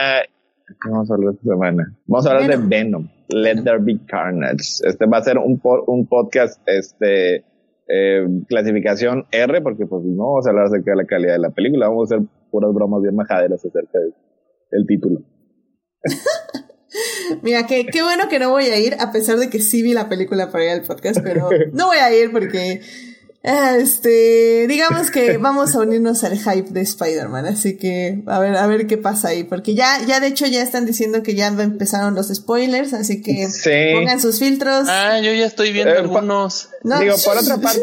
¿qué 0.67 0.91
vamos 0.91 1.11
a 1.11 1.15
hablar 1.15 1.35
esta 1.35 1.51
semana? 1.51 1.97
Vamos 2.07 2.27
a 2.27 2.31
hablar 2.31 2.51
de 2.51 2.69
Venom, 2.69 3.09
Let 3.29 3.63
There 3.65 3.79
Be 3.81 3.99
Carnage. 4.07 4.81
Este 4.85 5.07
va 5.07 5.19
a 5.19 5.23
ser 5.23 5.39
un, 5.39 5.61
un 5.87 6.07
podcast, 6.07 6.61
este, 6.67 7.45
eh, 7.89 8.25
clasificación 8.47 9.27
R, 9.33 9.61
porque 9.63 9.87
pues 9.87 10.05
no 10.05 10.31
vamos 10.31 10.47
a 10.47 10.51
hablar 10.51 10.67
acerca 10.67 10.93
de 10.93 10.97
la 10.99 11.05
calidad 11.05 11.33
de 11.33 11.41
la 11.41 11.51
película, 11.51 11.89
vamos 11.89 12.13
a 12.13 12.15
hacer 12.15 12.29
puras 12.51 12.73
bromas 12.73 13.03
bien 13.03 13.15
majaderas 13.17 13.65
acerca 13.65 13.99
del 13.99 14.87
título. 14.87 15.21
Mira, 17.43 17.67
qué, 17.67 17.87
qué 17.87 18.03
bueno 18.03 18.29
que 18.29 18.39
no 18.39 18.51
voy 18.51 18.65
a 18.65 18.79
ir, 18.79 18.97
a 18.99 19.13
pesar 19.13 19.39
de 19.39 19.49
que 19.49 19.61
sí 19.61 19.83
vi 19.83 19.93
la 19.93 20.09
película 20.09 20.51
para 20.51 20.65
ir 20.65 20.71
al 20.71 20.83
podcast, 20.83 21.21
pero 21.23 21.49
no 21.73 21.87
voy 21.87 21.99
a 21.99 22.13
ir 22.15 22.33
porque 22.33 22.81
este, 23.43 24.67
digamos 24.69 25.11
que 25.11 25.37
vamos 25.39 25.75
a 25.75 25.81
unirnos 25.81 26.25
al 26.25 26.37
hype 26.39 26.71
de 26.71 26.83
Spider-Man, 26.83 27.47
así 27.47 27.79
que 27.79 28.23
a 28.27 28.39
ver, 28.39 28.57
a 28.57 28.67
ver 28.67 28.87
qué 28.87 28.99
pasa 28.99 29.29
ahí, 29.29 29.45
porque 29.45 29.75
ya, 29.75 30.05
ya 30.07 30.21
de 30.21 30.27
hecho 30.27 30.47
ya 30.47 30.63
están 30.63 30.85
diciendo 30.85 31.23
que 31.23 31.35
ya 31.35 31.47
empezaron 31.49 32.15
los 32.15 32.29
spoilers, 32.29 32.93
así 32.93 33.23
que 33.23 33.49
pongan 33.95 34.21
sus 34.21 34.39
filtros. 34.39 34.87
Ah, 34.89 35.21
yo 35.21 35.33
ya 35.33 35.47
estoy 35.47 35.73
viendo 35.73 35.95
eh, 35.95 35.99
algunos. 35.99 36.69
Digo, 36.83 37.15
por 37.25 37.39
otra 37.39 37.57
parte, 37.57 37.81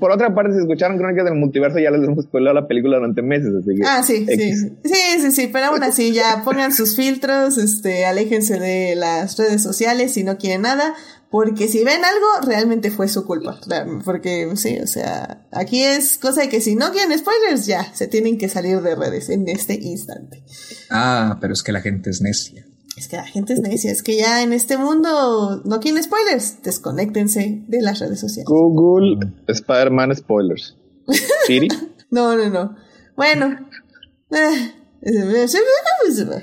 por 0.00 0.10
otra 0.10 0.34
parte, 0.34 0.54
si 0.54 0.60
escucharon 0.60 0.96
Crónicas 0.96 1.26
del 1.26 1.34
Multiverso, 1.34 1.78
ya 1.78 1.90
les 1.90 2.02
hemos 2.02 2.24
spoilado 2.24 2.54
la 2.54 2.66
película 2.66 2.96
durante 2.96 3.20
meses, 3.20 3.52
así 3.54 3.74
que. 3.76 3.86
Ah, 3.86 4.02
sí, 4.02 4.26
sí. 4.26 4.52
Sí, 4.84 5.20
sí, 5.20 5.32
sí, 5.32 5.50
pero 5.52 5.66
aún 5.66 5.82
así 5.82 6.12
ya 6.12 6.42
pongan 6.44 6.72
sus 6.72 6.96
filtros, 6.96 7.58
este, 7.58 8.06
aléjense 8.06 8.58
de 8.58 8.96
las 8.96 9.36
redes 9.36 9.62
sociales 9.62 10.14
si 10.14 10.24
no 10.24 10.38
quieren 10.38 10.62
nada 10.62 10.94
porque 11.32 11.66
si 11.66 11.82
ven 11.82 12.02
algo, 12.04 12.46
realmente 12.46 12.90
fue 12.90 13.08
su 13.08 13.24
culpa. 13.24 13.58
Porque 14.04 14.52
sí, 14.56 14.78
o 14.80 14.86
sea, 14.86 15.46
aquí 15.50 15.82
es 15.82 16.18
cosa 16.18 16.42
de 16.42 16.50
que 16.50 16.60
si 16.60 16.76
no 16.76 16.92
quieren 16.92 17.18
spoilers, 17.18 17.64
ya, 17.64 17.90
se 17.94 18.06
tienen 18.06 18.36
que 18.36 18.50
salir 18.50 18.82
de 18.82 18.94
redes 18.94 19.30
en 19.30 19.48
este 19.48 19.72
instante. 19.80 20.44
Ah, 20.90 21.38
pero 21.40 21.54
es 21.54 21.62
que 21.62 21.72
la 21.72 21.80
gente 21.80 22.10
es 22.10 22.20
necia. 22.20 22.66
Es 22.98 23.08
que 23.08 23.16
la 23.16 23.24
gente 23.24 23.54
es 23.54 23.60
necia, 23.60 23.90
es 23.90 24.02
que 24.02 24.18
ya 24.18 24.42
en 24.42 24.52
este 24.52 24.76
mundo 24.76 25.62
no 25.64 25.80
quieren 25.80 26.02
spoilers, 26.02 26.62
desconéctense 26.62 27.64
de 27.66 27.80
las 27.80 28.00
redes 28.00 28.20
sociales. 28.20 28.44
Google 28.46 29.32
Spider-Man 29.48 30.14
spoilers. 30.14 30.76
¿Siri? 31.46 31.68
no, 32.10 32.36
no, 32.36 32.50
no. 32.50 32.76
Bueno. 33.16 33.56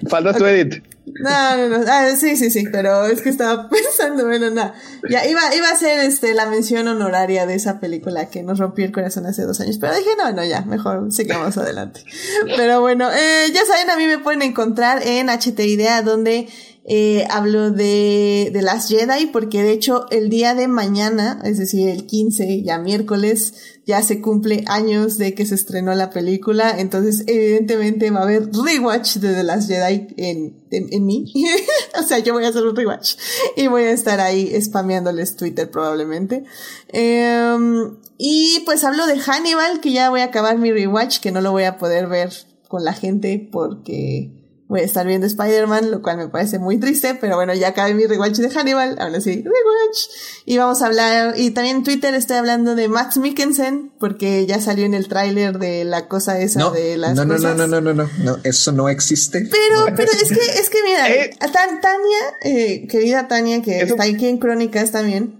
Falta 0.10 0.34
tu 0.34 0.46
edit. 0.48 0.84
No, 1.20 1.58
no, 1.58 1.78
no. 1.78 1.86
Ah, 1.88 2.10
sí, 2.16 2.36
sí, 2.36 2.50
sí, 2.50 2.66
pero 2.72 3.06
es 3.06 3.22
que 3.22 3.30
estaba 3.30 3.70
pensando, 3.70 4.26
bueno, 4.26 4.50
nada. 4.50 4.74
Ya 5.10 5.26
iba, 5.26 5.42
iba 5.56 5.70
a 5.70 5.76
ser 5.76 6.00
este, 6.00 6.34
la 6.34 6.46
mención 6.46 6.88
honoraria 6.88 7.46
de 7.46 7.56
esa 7.56 7.80
película 7.80 8.30
que 8.30 8.44
nos 8.44 8.60
rompió 8.60 8.86
el 8.86 8.92
corazón 8.92 9.26
hace 9.26 9.44
dos 9.44 9.60
años, 9.60 9.78
pero 9.80 9.96
dije, 9.96 10.12
no, 10.18 10.32
no, 10.32 10.44
ya, 10.44 10.62
mejor 10.62 11.12
sigamos 11.12 11.58
adelante. 11.58 12.04
Pero 12.58 12.82
bueno, 12.82 13.10
eh, 13.12 13.52
ya 13.54 13.66
saben, 13.66 13.90
a 13.90 13.98
mí 13.98 14.06
me 14.06 14.18
pueden 14.18 14.42
encontrar 14.42 15.02
en 15.06 15.30
HT 15.30 15.60
Idea, 15.60 16.02
donde 16.02 16.48
eh, 16.86 17.28
hablo 17.30 17.72
de, 17.72 18.50
de 18.52 18.62
las 18.62 18.88
Jedi, 18.88 19.28
porque 19.28 19.62
de 19.62 19.72
hecho 19.72 20.06
el 20.10 20.30
día 20.30 20.56
de 20.56 20.68
mañana, 20.68 21.40
es 21.44 21.58
decir, 21.58 21.88
el 21.88 22.06
15, 22.06 22.64
ya 22.64 22.80
miércoles, 22.80 23.54
ya 23.86 24.02
se 24.02 24.22
cumple 24.22 24.64
años 24.68 25.18
de 25.18 25.34
que 25.36 25.46
se 25.46 25.56
estrenó 25.56 25.94
la 25.94 26.10
película, 26.10 26.80
entonces 26.80 27.24
evidentemente 27.28 28.10
va 28.12 28.20
a 28.20 28.24
haber 28.24 28.50
rewatch 28.52 29.18
de 29.18 29.34
The 29.34 29.44
Last 29.44 29.70
Jedi 29.70 30.08
en, 30.18 30.64
en, 30.72 31.06
mí. 31.06 31.32
o 32.00 32.04
sea, 32.04 32.20
yo 32.20 32.34
voy 32.34 32.46
a 32.46 32.50
hacer 32.50 32.66
un 32.66 32.76
rewatch 32.76 33.16
y 33.56 33.68
voy 33.68 33.84
a 33.84 33.92
estar 33.92 34.20
ahí 34.20 34.60
spameándoles 34.62 35.36
Twitter 35.36 35.70
probablemente. 35.70 36.44
Em, 36.88 37.98
y 38.18 38.62
pues 38.66 38.84
hablo 38.84 39.06
de 39.06 39.20
Hannibal, 39.20 39.80
que 39.82 39.92
ya 39.92 40.10
voy 40.10 40.22
a 40.22 40.26
acabar 40.26 40.58
mi 40.58 40.72
rewatch, 40.72 41.20
que 41.20 41.32
no 41.32 41.42
lo 41.42 41.52
voy 41.52 41.64
a 41.64 41.78
poder 41.78 42.08
ver 42.08 42.32
con 42.68 42.84
la 42.84 42.94
gente 42.94 43.50
porque 43.52 44.39
voy 44.70 44.82
a 44.82 44.84
estar 44.84 45.06
viendo 45.06 45.26
Spider-Man, 45.26 45.90
lo 45.90 46.02
cual 46.04 46.18
me 46.18 46.30
parece 46.30 46.60
muy 46.60 46.78
triste, 46.80 47.16
pero 47.20 47.36
bueno, 47.36 47.56
ya 47.56 47.70
acabé 47.70 47.96
mi 47.96 48.06
rewatch 48.06 48.38
de 48.38 48.50
Hannibal, 48.52 48.98
ahora 49.00 49.20
sí, 49.20 49.32
rewatch. 49.44 49.98
Y 50.46 50.58
vamos 50.60 50.82
a 50.84 50.86
hablar, 50.86 51.34
y 51.38 51.50
también 51.52 51.78
en 51.78 51.84
Twitter 51.84 52.14
estoy 52.14 52.38
hablando 52.38 52.76
de 52.76 52.88
Max 52.88 53.18
Mikkelsen, 53.18 53.92
porque 54.00 54.46
ya 54.46 54.62
salió 54.62 54.86
en 54.86 54.94
el 54.94 55.08
tráiler 55.08 55.58
de 55.58 55.86
la 55.86 56.08
cosa 56.08 56.40
esa 56.40 56.60
No, 56.60 56.70
de 56.72 56.98
las 56.98 57.16
no, 57.16 57.26
no, 57.26 57.34
cosas. 57.36 57.58
no, 57.58 57.66
no, 57.68 57.82
no, 57.82 57.94
no, 57.96 58.04
no, 58.06 58.10
no, 58.24 58.38
eso 58.44 58.72
no 58.72 58.90
existe. 58.90 59.50
Pero, 59.52 59.86
pero 59.96 60.12
es 60.12 60.30
que, 60.30 60.60
es 60.60 60.70
que 60.70 60.78
mira, 60.86 61.10
Eh. 61.10 61.32
a 61.40 61.52
Tan- 61.52 61.82
Tania, 61.82 62.18
eh, 62.44 62.88
querida 62.88 63.28
Tania, 63.28 63.64
que 63.64 63.78
Eso- 63.82 63.96
está 63.96 64.04
aquí 64.04 64.28
en 64.28 64.38
Crónicas 64.38 64.92
también, 64.92 65.40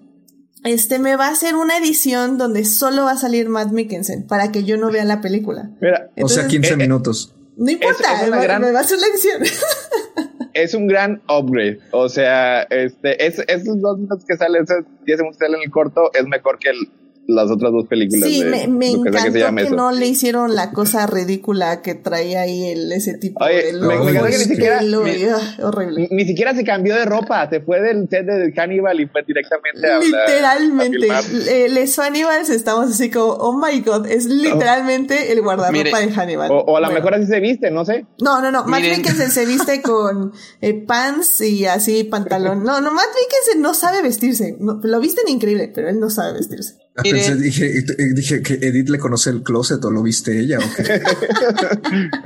este 0.64 0.98
me 0.98 1.16
va 1.16 1.28
a 1.28 1.32
hacer 1.32 1.56
una 1.56 1.78
edición 1.78 2.38
donde 2.40 2.66
solo 2.66 3.04
va 3.06 3.12
a 3.12 3.18
salir 3.18 3.48
Matt 3.48 3.72
Mikkelsen 3.72 4.26
para 4.28 4.52
que 4.52 4.64
yo 4.64 4.76
no 4.78 4.92
vea 4.92 5.06
la 5.06 5.22
película. 5.22 5.70
Mira, 5.80 6.10
O 6.22 6.28
sea, 6.28 6.44
Entonces- 6.44 6.46
15 6.48 6.70
eh, 6.72 6.74
eh, 6.74 6.78
minutos. 6.78 7.34
No 7.60 7.70
importa, 7.72 8.24
es 8.24 8.30
me- 8.32 8.42
gran- 8.42 8.62
me 8.62 8.72
va 8.72 8.80
a 8.80 8.82
hacer 8.82 8.98
la 9.00 9.08
edición. 9.08 9.44
es 10.54 10.74
un 10.74 10.88
gran 10.88 11.22
upgrade. 11.30 11.80
O 11.92 12.08
sea, 12.10 12.64
este, 12.64 13.26
es, 13.26 13.40
esos 13.48 13.80
dos 13.82 13.98
minutos 13.98 14.24
que 14.26 14.36
salen, 14.38 14.64
esos 14.64 14.86
10 15.06 15.18
segundos 15.18 15.38
que 15.38 15.46
salen 15.46 15.58
en 15.62 15.66
el 15.66 15.72
corto, 15.72 16.10
es 16.14 16.26
mejor 16.26 16.58
que 16.58 16.70
el- 16.70 16.90
las 17.30 17.50
otras 17.52 17.72
dos 17.72 17.88
películas. 17.88 18.30
Sí, 18.30 18.44
de 18.44 18.50
me, 18.50 18.68
me 18.68 18.92
lo 18.92 19.04
que 19.04 19.10
encantó 19.10 19.12
que 19.34 19.40
se 19.40 19.56
que, 19.56 19.62
eso. 19.64 19.76
no 19.76 19.92
le 19.92 20.08
hicieron 20.08 20.56
la 20.56 20.72
cosa 20.72 21.08
ridícula 21.08 21.82
que 21.82 21.96
traía 21.96 22.42
ahí 22.42 22.66
el, 22.72 22.92
ese 22.92 23.18
tipo 23.18 23.44
Oye, 23.44 23.66
de 23.68 23.74
me- 23.74 23.80
logo, 23.80 24.04
me 24.06 24.12
encanta 24.12 24.30
que 24.32 24.38
ni 24.38 24.44
siquiera- 24.44 24.82
me- 24.82 25.30
ah, 25.30 25.58
horrible. 25.64 26.08
Ni, 26.12 26.18
ni 26.18 26.26
siquiera 26.26 26.56
se 26.56 26.64
cambió 26.64 26.96
de 26.96 27.06
ropa, 27.06 27.50
se 27.50 27.62
fue 27.62 27.80
del 27.82 28.08
set 28.10 28.26
de 28.26 28.52
Hannibal 28.56 29.00
y 29.00 29.08
fue 29.08 29.24
directamente 29.26 29.88
a 29.88 30.00
Literalmente, 30.00 31.08
eh, 31.48 31.70
les 31.70 31.98
Hannibals 31.98 32.50
estamos 32.50 32.90
así 32.90 33.10
como, 33.10 33.34
oh 33.34 33.54
my 33.58 33.80
god, 33.82 34.06
es 34.08 34.26
literalmente 34.26 35.32
el 35.32 35.42
guardarropa 35.42 35.72
Mire, 35.72 35.92
de 36.08 36.12
Hannibal. 36.14 36.52
O, 36.52 36.56
o 36.60 36.78
a 36.78 36.80
lo 36.80 36.88
Bueno. 36.88 37.00
mejor 37.00 37.14
así 37.16 37.26
se 37.28 37.40
viste, 37.40 37.72
no 37.72 37.86
sé. 37.86 38.06
No, 38.22 38.42
no, 38.42 38.52
no, 38.52 38.66
Matt 38.66 38.82
Miren. 38.82 38.98
Mikkelsen 38.98 39.32
se 39.32 39.46
viste 39.46 39.82
con 39.84 40.34
eh, 40.62 40.74
pants 40.86 41.42
y 41.42 41.66
así 41.66 42.04
pantalón. 42.04 42.64
No, 42.64 42.82
no, 42.82 42.92
Matt 42.92 43.06
Mikkelsen 43.22 43.62
no 43.62 43.74
sabe 43.74 44.02
vestirse. 44.02 44.56
No, 44.60 44.80
lo 44.84 45.00
visten 45.00 45.28
increíble, 45.28 45.72
pero 45.74 45.90
él 45.90 46.00
no 46.00 46.10
sabe 46.10 46.34
vestirse. 46.34 46.76
Ah. 47.00 47.04
Pensé, 47.04 47.36
dije, 47.36 47.84
dije 48.14 48.42
que 48.42 48.54
Edith 48.56 48.90
le 48.90 49.00
conoce 49.00 49.30
el 49.30 49.44
closet 49.44 49.84
o 49.86 49.92
lo 49.92 50.02
viste 50.04 50.40
ella 50.40 50.60
o 50.60 50.76
qué. 50.76 51.02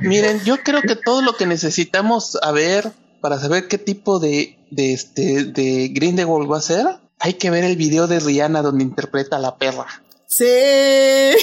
Miren, 0.00 0.40
yo 0.44 0.56
creo 0.62 0.82
que 0.82 0.96
todo 0.96 1.22
lo 1.22 1.36
que 1.36 1.46
necesitamos 1.46 2.32
saber 2.32 2.90
para 3.20 3.38
saber 3.40 3.68
qué 3.68 3.78
tipo 3.78 4.18
de, 4.20 4.58
de 4.70 4.92
este 4.92 5.44
de 5.44 5.88
Grindelwald 5.94 6.50
va 6.50 6.58
a 6.58 6.62
ser, 6.62 6.86
hay 7.18 7.34
que 7.34 7.50
ver 7.50 7.64
el 7.64 7.76
video 7.76 8.06
de 8.06 8.20
Rihanna 8.20 8.60
donde 8.62 8.84
interpreta 8.84 9.36
a 9.36 9.40
la 9.40 9.56
perra. 9.56 9.86
Sí. 10.26 10.44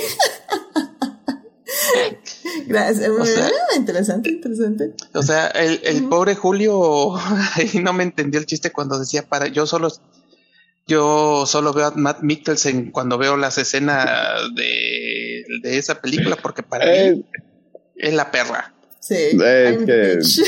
Gracias. 2.68 3.10
O 3.10 3.26
sea- 3.26 3.48
Ah, 3.48 3.76
interesante, 3.78 4.30
interesante. 4.30 4.94
O 5.14 5.24
sea, 5.24 5.48
el, 5.48 5.80
el 5.84 6.08
pobre 6.10 6.36
Julio 6.36 7.16
ahí 7.56 7.72
no 7.82 7.94
me 7.94 8.04
entendió 8.04 8.40
el 8.40 8.46
chiste 8.46 8.72
cuando 8.72 9.00
decía 9.00 9.24
para 9.28 9.48
yo 9.48 9.66
solo 9.66 9.90
yo 10.88 11.46
solo 11.48 11.74
veo 11.74 11.86
a 11.88 11.92
Matt 11.92 12.22
Mikkelsen 12.22 12.92
cuando 12.92 13.18
veo 13.18 13.38
las 13.38 13.58
escenas 13.58 14.06
de, 14.56 15.46
de 15.62 15.78
esa 15.78 16.02
película 16.02 16.36
porque 16.42 16.64
para 16.64 16.86
mí 16.86 16.92
Eh, 16.92 17.22
es 17.96 18.14
la 18.14 18.32
perra. 18.32 18.74
Sí. 19.00 19.16
Es 19.16 19.34
I'm 19.34 19.80
the 19.80 19.86
que- 19.86 20.16
bitch. 20.18 20.42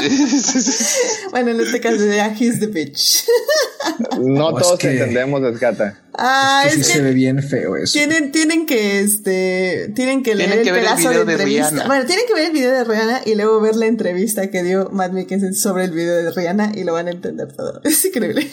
bueno, 1.30 1.50
en 1.50 1.60
este 1.60 1.80
caso 1.80 1.96
de 2.02 2.18
He's 2.38 2.60
the 2.60 2.66
bitch. 2.68 3.24
no 4.20 4.54
todos 4.54 4.78
que- 4.78 4.90
entendemos, 4.92 5.42
Escata. 5.42 6.00
Ah, 6.14 6.64
es 6.66 6.74
que 6.74 6.80
es 6.80 6.86
sí 6.86 6.92
que 6.92 6.98
se 6.98 7.04
ve 7.04 7.12
bien 7.14 7.42
feo 7.42 7.76
eso. 7.76 7.92
Tienen, 7.92 8.32
tienen 8.32 8.66
que, 8.66 9.00
este, 9.00 9.92
tienen 9.94 10.22
que 10.22 10.34
leer 10.34 10.50
Tienen 10.50 10.64
que 10.64 10.70
el 10.70 10.74
ver 10.74 10.84
el 10.84 10.88
pedazo 10.90 11.08
video 11.10 11.24
de 11.24 11.26
de 11.26 11.32
entrevista. 11.34 11.70
Rihanna. 11.70 11.86
Bueno, 11.86 12.06
tienen 12.06 12.26
que 12.26 12.34
ver 12.34 12.44
el 12.46 12.52
video 12.52 12.72
de 12.72 12.84
Rihanna 12.84 13.20
y 13.24 13.34
luego 13.34 13.60
ver 13.60 13.76
la 13.76 13.86
entrevista 13.86 14.50
que 14.50 14.62
dio 14.62 14.90
Matt 14.90 15.12
Mikkelsen 15.12 15.54
sobre 15.54 15.84
el 15.84 15.92
video 15.92 16.14
de 16.16 16.30
Rihanna 16.32 16.72
y 16.74 16.84
lo 16.84 16.92
van 16.92 17.06
a 17.08 17.10
entender 17.12 17.52
todo. 17.52 17.80
Es 17.84 18.04
increíble. 18.04 18.48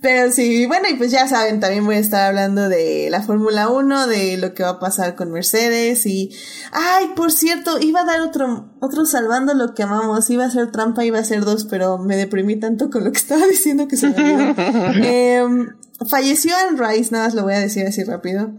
Pero 0.00 0.32
sí, 0.32 0.64
bueno, 0.64 0.88
y 0.88 0.94
pues 0.94 1.10
ya 1.10 1.28
saben, 1.28 1.60
también 1.60 1.84
voy 1.84 1.96
a 1.96 1.98
estar 1.98 2.28
hablando 2.28 2.70
de 2.70 3.08
la 3.10 3.20
Fórmula 3.22 3.68
1, 3.68 4.06
de 4.06 4.38
lo 4.38 4.54
que 4.54 4.62
va 4.62 4.70
a 4.70 4.80
pasar 4.80 5.14
con 5.14 5.30
Mercedes 5.30 6.06
y... 6.06 6.30
Ay, 6.72 7.10
por 7.14 7.30
cierto, 7.30 7.78
iba 7.78 8.00
a 8.00 8.04
dar 8.06 8.22
otro, 8.22 8.70
otro 8.80 9.04
salvando 9.04 9.52
lo 9.52 9.74
que 9.74 9.82
amamos, 9.82 10.30
iba 10.30 10.44
a 10.46 10.50
ser 10.50 10.72
trampa, 10.72 11.04
iba 11.04 11.18
a 11.18 11.24
ser 11.24 11.44
dos, 11.44 11.66
pero 11.66 11.98
me 11.98 12.16
deprimí 12.16 12.56
tanto 12.56 12.88
con 12.88 13.04
lo 13.04 13.12
que 13.12 13.18
estaba 13.18 13.46
diciendo 13.50 13.88
que 13.88 13.98
se 13.98 14.08
me 14.08 14.14
olvidó. 14.14 14.54
Em, 15.04 15.76
falleció 16.08 16.52
Anne 16.56 16.80
Rice, 16.80 17.10
nada 17.10 17.26
más 17.26 17.34
lo 17.34 17.42
voy 17.42 17.54
a 17.54 17.60
decir 17.60 17.86
así 17.86 18.02
rápido. 18.04 18.52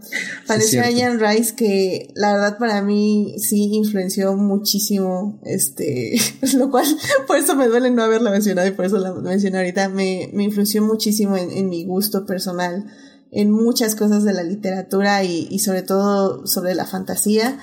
Falleció 0.46 0.82
cierto. 0.82 1.04
Anne 1.04 1.18
Rice, 1.18 1.54
que 1.54 2.12
la 2.14 2.32
verdad 2.34 2.58
para 2.58 2.82
mí 2.82 3.34
sí 3.38 3.70
influenció 3.74 4.36
muchísimo, 4.36 5.40
este, 5.44 6.16
lo 6.56 6.70
cual, 6.70 6.86
por 7.26 7.36
eso 7.36 7.56
me 7.56 7.66
duele 7.66 7.90
no 7.90 8.02
haberla 8.02 8.30
mencionado 8.30 8.68
y 8.68 8.72
por 8.72 8.84
eso 8.84 8.98
la 8.98 9.12
mencioné 9.12 9.58
ahorita, 9.58 9.88
me, 9.88 10.30
me 10.32 10.44
influenció 10.44 10.82
muchísimo 10.82 11.36
en, 11.36 11.50
en 11.50 11.68
mi 11.68 11.84
gusto 11.84 12.26
personal, 12.26 12.86
en 13.32 13.50
muchas 13.50 13.96
cosas 13.96 14.24
de 14.24 14.34
la 14.34 14.42
literatura 14.42 15.24
y, 15.24 15.48
y 15.50 15.58
sobre 15.60 15.82
todo 15.82 16.46
sobre 16.46 16.74
la 16.74 16.86
fantasía. 16.86 17.58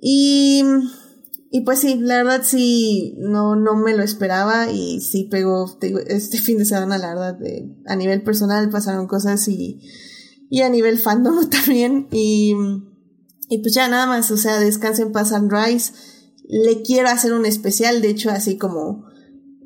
Y, 0.00 0.64
y 1.54 1.60
pues 1.64 1.80
sí, 1.80 1.98
la 2.00 2.16
verdad 2.24 2.40
sí, 2.44 3.14
no, 3.18 3.54
no 3.56 3.76
me 3.76 3.94
lo 3.94 4.02
esperaba 4.02 4.70
y 4.72 5.00
sí 5.02 5.28
pegó, 5.30 5.76
te 5.78 5.88
digo, 5.88 5.98
este 6.00 6.38
fin 6.46 6.56
de 6.58 6.64
semana, 6.64 6.96
la 6.98 7.08
verdad, 7.10 7.34
de- 7.38 7.76
a 7.86 7.94
nivel 7.94 8.22
personal 8.22 8.70
pasaron 8.70 9.06
cosas 9.06 9.46
y, 9.48 9.80
y 10.50 10.62
a 10.62 10.70
nivel 10.70 10.98
fandom 10.98 11.48
también. 11.50 12.08
Y, 12.10 12.54
y 13.50 13.58
pues 13.58 13.74
ya 13.74 13.86
nada 13.88 14.06
más, 14.06 14.30
o 14.30 14.36
sea, 14.38 14.58
descansen 14.58 15.08
en 15.08 15.12
paz 15.12 15.28
Sunrise. 15.28 15.92
Le 16.48 16.82
quiero 16.82 17.08
hacer 17.08 17.32
un 17.34 17.46
especial, 17.46 18.00
de 18.02 18.08
hecho, 18.08 18.30
así 18.30 18.56
como 18.58 19.04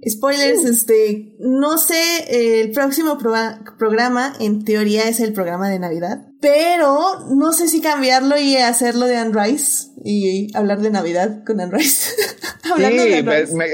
spoilers, 0.09 0.65
este, 0.65 1.37
no 1.41 1.79
sé, 1.79 2.61
el 2.63 2.71
próximo 2.73 3.19
proba- 3.19 3.77
programa 3.79 4.33
en 4.39 4.65
teoría 4.65 5.09
es 5.09 5.19
el 5.21 5.33
programa 5.33 5.69
de 5.69 5.79
Navidad, 5.81 6.26
pero 6.41 7.27
no 7.35 7.53
sé 7.53 7.69
si 7.69 7.81
cambiarlo 7.81 8.37
y 8.39 8.57
hacerlo 8.57 9.07
de 9.07 9.17
Anne 9.17 9.33
Rice 9.43 9.89
y 10.05 10.55
hablar 10.57 10.81
de 10.81 10.91
Navidad 10.91 11.43
con 11.45 11.61
Anne 11.61 11.77
Rice. 11.79 12.13
Hablando 12.73 13.03
de 13.03 13.09
Sí, 13.09 13.15
Anne 13.15 13.23
me- 13.23 13.41
Rice. 13.41 13.55
me- 13.55 13.67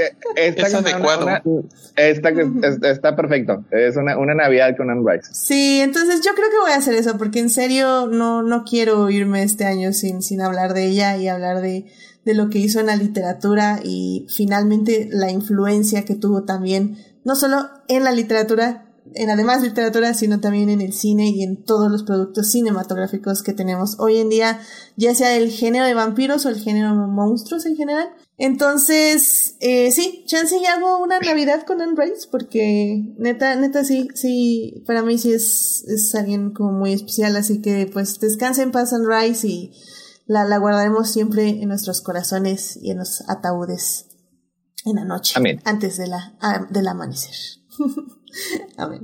está, 0.47 0.67
Es 0.67 0.75
adecuado. 0.75 1.27
está 1.97 3.17
perfecto. 3.17 3.65
Es 3.71 3.97
una, 3.97 4.19
una 4.19 4.35
Navidad 4.35 4.77
con 4.77 4.91
Anne 4.91 5.03
Rice. 5.07 5.29
Sí, 5.33 5.81
entonces 5.81 6.21
yo 6.25 6.35
creo 6.35 6.51
que 6.51 6.59
voy 6.63 6.73
a 6.73 6.77
hacer 6.77 6.95
eso, 6.95 7.19
porque 7.19 7.41
en 7.41 7.51
serio 7.51 8.07
no, 8.07 8.43
no 8.43 8.65
quiero 8.65 9.09
irme 9.11 9.43
este 9.43 9.65
año 9.65 9.93
sin, 9.93 10.23
sin 10.23 10.41
hablar 10.41 10.75
de 10.75 10.87
ella 10.87 11.17
y 11.17 11.29
hablar 11.29 11.61
de, 11.61 11.87
de 12.25 12.35
lo 12.35 12.49
que 12.49 12.59
hizo 12.59 12.81
en 12.81 12.87
la 12.87 12.97
literatura 12.97 13.81
y 13.83 14.27
finalmente 14.35 15.09
la 15.11 15.31
influencia 15.31 16.05
que 16.05 16.15
tuvo 16.15 16.45
también, 16.45 16.97
no 17.25 17.35
solo 17.35 17.69
en 17.89 18.05
la 18.05 18.13
literatura, 18.13 18.92
en 19.15 19.31
además 19.31 19.63
literatura, 19.63 20.15
sino 20.15 20.41
también 20.41 20.69
en 20.69 20.81
el 20.81 20.93
cine 20.93 21.31
y 21.31 21.43
en 21.43 21.65
todos 21.65 21.91
los 21.91 22.03
productos 22.03 22.51
cinematográficos 22.51 23.43
que 23.43 23.53
tenemos 23.53 23.97
hoy 23.99 24.19
en 24.19 24.29
día, 24.29 24.61
ya 24.97 25.15
sea 25.15 25.37
el 25.37 25.51
género 25.51 25.85
de 25.85 25.95
vampiros 25.95 26.45
o 26.47 26.49
el 26.49 26.61
género 26.61 26.91
de 26.91 27.07
monstruos 27.07 27.67
en 27.67 27.77
general. 27.77 28.11
Entonces, 28.39 29.57
eh, 29.61 29.93
sí, 29.93 30.25
chance 30.27 30.57
y 30.57 30.67
hago 30.67 31.03
una 31.03 31.21
Navidad 31.21 31.65
con 31.65 31.81
Anne 31.81 31.95
Rice, 31.97 32.29
porque 32.31 33.15
neta, 33.19 33.55
neta, 33.57 33.85
sí, 33.85 34.09
sí, 34.15 34.83
para 34.87 35.03
mí 35.03 35.19
sí 35.19 35.33
es, 35.33 35.85
es 35.87 36.15
alguien 36.15 36.53
como 36.53 36.73
muy 36.73 36.93
especial, 36.93 37.37
así 37.37 37.61
que 37.61 37.89
pues 37.93 38.19
descansa 38.19 38.63
en 38.63 38.73
paz 38.73 38.93
Anne 38.93 39.07
Rice 39.09 39.47
y 39.47 39.73
la, 40.27 40.45
la 40.45 40.59
guardaremos 40.59 41.11
siempre 41.11 41.49
en 41.49 41.69
nuestros 41.69 42.01
corazones 42.01 42.79
y 42.81 42.91
en 42.91 42.99
los 42.99 43.29
ataúdes 43.29 44.07
en 44.85 44.97
la 44.97 45.05
noche, 45.05 45.35
Amén. 45.37 45.61
antes 45.65 45.97
de 45.97 46.09
la, 46.09 46.35
del 46.71 46.89
amanecer. 46.89 47.35
Amén. 48.77 49.01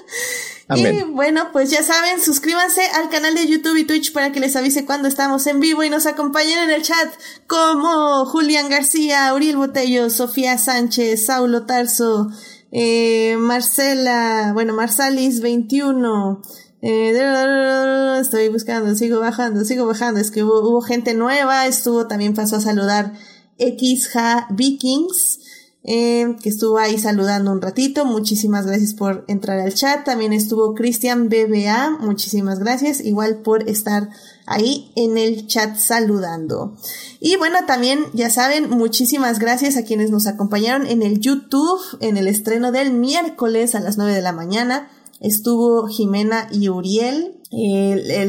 Amén. 0.68 0.94
Y 0.94 1.02
bueno, 1.12 1.50
pues 1.52 1.70
ya 1.70 1.82
saben, 1.82 2.20
suscríbanse 2.20 2.82
al 2.94 3.10
canal 3.10 3.34
de 3.34 3.46
YouTube 3.46 3.76
y 3.76 3.84
Twitch 3.84 4.12
para 4.12 4.32
que 4.32 4.40
les 4.40 4.56
avise 4.56 4.86
cuando 4.86 5.08
estamos 5.08 5.46
en 5.46 5.60
vivo 5.60 5.82
y 5.82 5.90
nos 5.90 6.06
acompañen 6.06 6.58
en 6.58 6.70
el 6.70 6.82
chat 6.82 7.12
como 7.46 8.24
Julián 8.26 8.70
García, 8.70 9.32
Uriel 9.34 9.56
Botello, 9.56 10.08
Sofía 10.08 10.56
Sánchez, 10.56 11.26
Saulo 11.26 11.66
Tarso, 11.66 12.30
eh, 12.72 13.36
Marcela, 13.38 14.52
bueno, 14.54 14.74
Marsalis 14.74 15.40
21. 15.40 16.42
Eh, 16.86 18.18
estoy 18.20 18.48
buscando, 18.48 18.94
sigo 18.94 19.20
bajando, 19.20 19.64
sigo 19.64 19.86
bajando. 19.86 20.20
Es 20.20 20.30
que 20.30 20.42
hubo, 20.42 20.60
hubo 20.60 20.82
gente 20.82 21.14
nueva, 21.14 21.66
estuvo, 21.66 22.06
también 22.06 22.34
pasó 22.34 22.56
a 22.56 22.60
saludar 22.60 23.12
XJ 23.58 24.48
Vikings. 24.50 25.40
Eh, 25.86 26.34
que 26.42 26.48
estuvo 26.48 26.78
ahí 26.78 26.98
saludando 26.98 27.52
un 27.52 27.60
ratito. 27.60 28.06
Muchísimas 28.06 28.66
gracias 28.66 28.94
por 28.94 29.24
entrar 29.28 29.60
al 29.60 29.74
chat. 29.74 30.04
También 30.04 30.32
estuvo 30.32 30.74
Cristian 30.74 31.28
BBA. 31.28 31.98
Muchísimas 32.00 32.58
gracias. 32.58 33.00
Igual 33.02 33.42
por 33.42 33.68
estar 33.68 34.08
ahí 34.46 34.90
en 34.96 35.18
el 35.18 35.46
chat 35.46 35.76
saludando. 35.76 36.74
Y 37.20 37.36
bueno, 37.36 37.58
también 37.66 38.00
ya 38.14 38.30
saben, 38.30 38.70
muchísimas 38.70 39.38
gracias 39.38 39.76
a 39.76 39.84
quienes 39.84 40.10
nos 40.10 40.26
acompañaron 40.26 40.86
en 40.86 41.02
el 41.02 41.20
YouTube, 41.20 41.80
en 42.00 42.16
el 42.16 42.28
estreno 42.28 42.72
del 42.72 42.92
miércoles 42.92 43.74
a 43.74 43.80
las 43.80 43.98
9 43.98 44.14
de 44.14 44.22
la 44.22 44.32
mañana. 44.32 44.88
Estuvo 45.24 45.88
Jimena 45.88 46.48
y 46.52 46.68
Uriel 46.68 47.40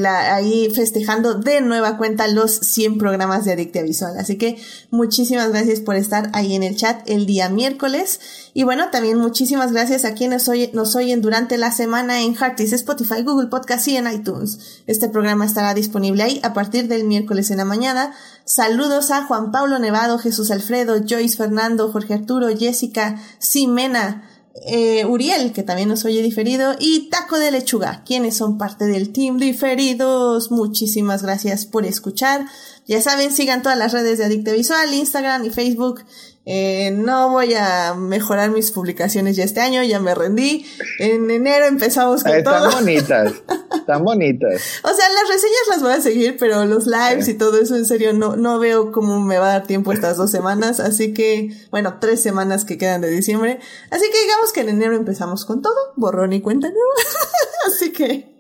ahí 0.08 0.70
festejando 0.74 1.34
de 1.34 1.60
nueva 1.60 1.98
cuenta 1.98 2.28
los 2.28 2.52
100 2.52 2.98
programas 2.98 3.44
de 3.44 3.54
Adictia 3.54 3.84
Visual. 3.84 4.18
Así 4.18 4.38
que 4.38 4.58
muchísimas 4.92 5.50
gracias 5.50 5.82
por 5.82 5.96
estar 5.96 6.30
ahí 6.34 6.56
en 6.56 6.64
el 6.64 6.78
chat 6.78 7.02
el 7.10 7.26
día 7.26 7.50
miércoles. 7.50 8.20
Y 8.54 8.64
bueno, 8.64 8.92
también 8.92 9.18
muchísimas 9.18 9.74
gracias 9.74 10.06
a 10.06 10.14
quienes 10.14 10.48
nos 10.74 10.96
oyen 10.96 11.22
durante 11.22 11.58
la 11.58 11.72
semana 11.72 12.22
en 12.22 12.34
Heartis, 12.34 12.72
Spotify, 12.72 13.24
Google 13.24 13.48
Podcast 13.48 13.88
y 13.90 13.98
en 13.98 14.10
iTunes. 14.10 14.82
Este 14.88 15.10
programa 15.10 15.46
estará 15.46 15.74
disponible 15.74 16.24
ahí 16.24 16.40
a 16.44 16.54
partir 16.54 16.88
del 16.88 17.04
miércoles 17.04 17.52
en 17.52 17.58
la 17.58 17.66
mañana. 17.66 18.14
Saludos 18.46 19.12
a 19.12 19.26
Juan 19.26 19.52
Pablo 19.52 19.80
Nevado, 19.80 20.18
Jesús 20.18 20.50
Alfredo, 20.52 21.04
Joyce 21.06 21.36
Fernando, 21.36 21.92
Jorge 21.92 22.14
Arturo, 22.14 22.48
Jessica, 22.56 23.20
Simena, 23.40 24.30
eh, 24.64 25.06
Uriel, 25.06 25.52
que 25.52 25.64
también 25.64 25.90
nos 25.90 26.06
oye 26.06 26.22
diferido, 26.22 26.76
y 26.80 27.10
Taco 27.10 27.38
de 27.38 27.52
Lechuga, 27.52 28.04
quienes 28.06 28.38
son 28.38 28.58
parte 28.58 28.86
del 28.86 29.12
team 29.12 29.38
diferidos. 29.38 30.50
Muchísimas 30.50 31.24
gracias 31.24 31.66
por 31.66 31.86
escuchar. 31.86 32.46
Ya 32.88 33.02
saben, 33.02 33.32
sigan 33.32 33.62
todas 33.62 33.78
las 33.78 33.92
redes 33.92 34.18
de 34.18 34.26
Adicte 34.26 34.54
Visual, 34.54 34.94
Instagram 34.94 35.46
y 35.46 35.50
Facebook. 35.50 36.04
Eh, 36.46 36.92
no 36.92 37.30
voy 37.30 37.56
a 37.56 37.96
mejorar 37.96 38.52
mis 38.52 38.72
publicaciones 38.72 39.36
ya 39.36 39.44
este 39.44 39.62
año, 39.62 39.82
ya 39.84 40.00
me 40.00 40.14
rendí. 40.14 40.66
En 41.00 41.30
enero 41.32 41.66
empezamos 41.66 42.24
con 42.24 42.36
Están 42.36 42.72
bonitas, 42.72 43.34
están 43.76 44.04
bonitas. 44.04 44.62
o 44.84 44.94
sea, 44.94 45.10
las 45.10 45.28
reseñas 45.28 45.62
las 45.70 45.82
voy 45.82 45.94
a 45.94 46.02
seguir, 46.02 46.38
pero 46.40 46.66
los 46.66 46.86
lives 46.86 47.28
y 47.28 47.34
todo 47.34 47.60
eso, 47.60 47.76
en 47.76 47.86
serio, 47.86 48.14
no, 48.14 48.36
no 48.36 48.60
veo 48.60 48.92
cómo 48.92 49.20
me 49.20 49.40
va 49.40 49.48
a 49.48 49.60
dar 49.60 49.68
tiempo 49.68 49.92
estas 49.92 50.18
dos 50.18 50.30
semanas. 50.30 50.80
Así 50.80 51.14
que, 51.14 51.50
bueno, 51.72 51.98
tres 52.00 52.22
semanas 52.22 52.64
que 52.64 52.78
quedan 52.78 53.02
de 53.02 53.10
diciembre. 53.10 53.60
Así 53.90 54.06
que 54.12 54.22
digamos 54.22 54.54
que 54.54 54.62
en 54.62 54.70
enero 54.70 54.96
empezamos 54.96 55.46
con 55.46 55.64
todo, 55.64 55.94
borrón 55.96 56.34
y 56.34 56.42
cuenta 56.42 56.68
nueva. 56.68 56.94
así 57.68 57.92
que 57.92 58.35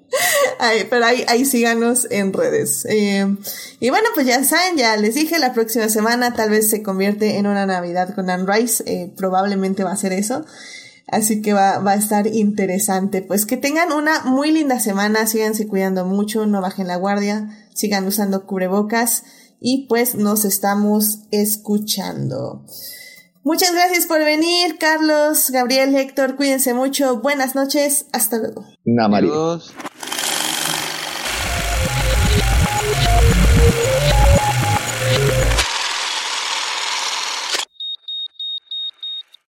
pero 0.90 1.06
ahí, 1.06 1.45
síganos 1.45 2.08
en 2.10 2.34
redes. 2.34 2.85
Eh, 2.90 3.26
y 3.80 3.90
bueno, 3.90 4.08
pues 4.14 4.27
ya 4.27 4.44
saben, 4.44 4.77
ya 4.77 4.98
les 4.98 5.16
dije, 5.16 5.40
la 5.40 5.53
próxima 5.53 5.90
semana 5.90 6.34
tal 6.34 6.50
vez 6.50 6.69
se 6.69 6.84
convierte 6.84 7.38
en 7.38 7.48
una 7.48 7.66
Navidad 7.66 8.14
con 8.16 8.30
Anne 8.30 8.45
Rice. 8.52 8.84
Eh, 8.85 9.14
probablemente 9.16 9.84
va 9.84 9.92
a 9.92 9.98
ser 9.98 10.14
eso. 10.14 10.45
Así 11.08 11.42
que 11.42 11.53
va, 11.53 11.80
va 11.80 11.92
a 11.92 11.95
estar 11.95 12.27
interesante. 12.27 13.22
Pues 13.22 13.45
que 13.45 13.58
tengan 13.58 13.92
una 13.92 14.22
muy 14.22 14.52
linda 14.52 14.80
semana, 14.80 15.27
síganse 15.27 15.68
cuidando 15.68 16.06
mucho, 16.06 16.45
no 16.45 16.61
bajen 16.61 16.88
la 16.88 16.95
guardia, 16.95 17.50
sigan 17.74 18.08
usando 18.08 18.45
cubrebocas 18.45 19.24
y 19.60 19.88
pues 19.88 20.16
nos 20.16 20.45
estamos 20.45 21.19
escuchando. 21.32 22.66
Muchas 23.48 23.74
gracias 23.74 24.07
por 24.07 24.25
venir, 24.25 24.80
Carlos, 24.80 25.51
Gabriel, 25.51 25.95
Héctor, 25.95 26.35
cuídense 26.35 26.74
mucho, 26.74 27.17
buenas 27.17 27.53
noches, 27.53 28.07
hasta 28.11 28.40
luego. 28.40 28.65
Nada, 28.85 29.19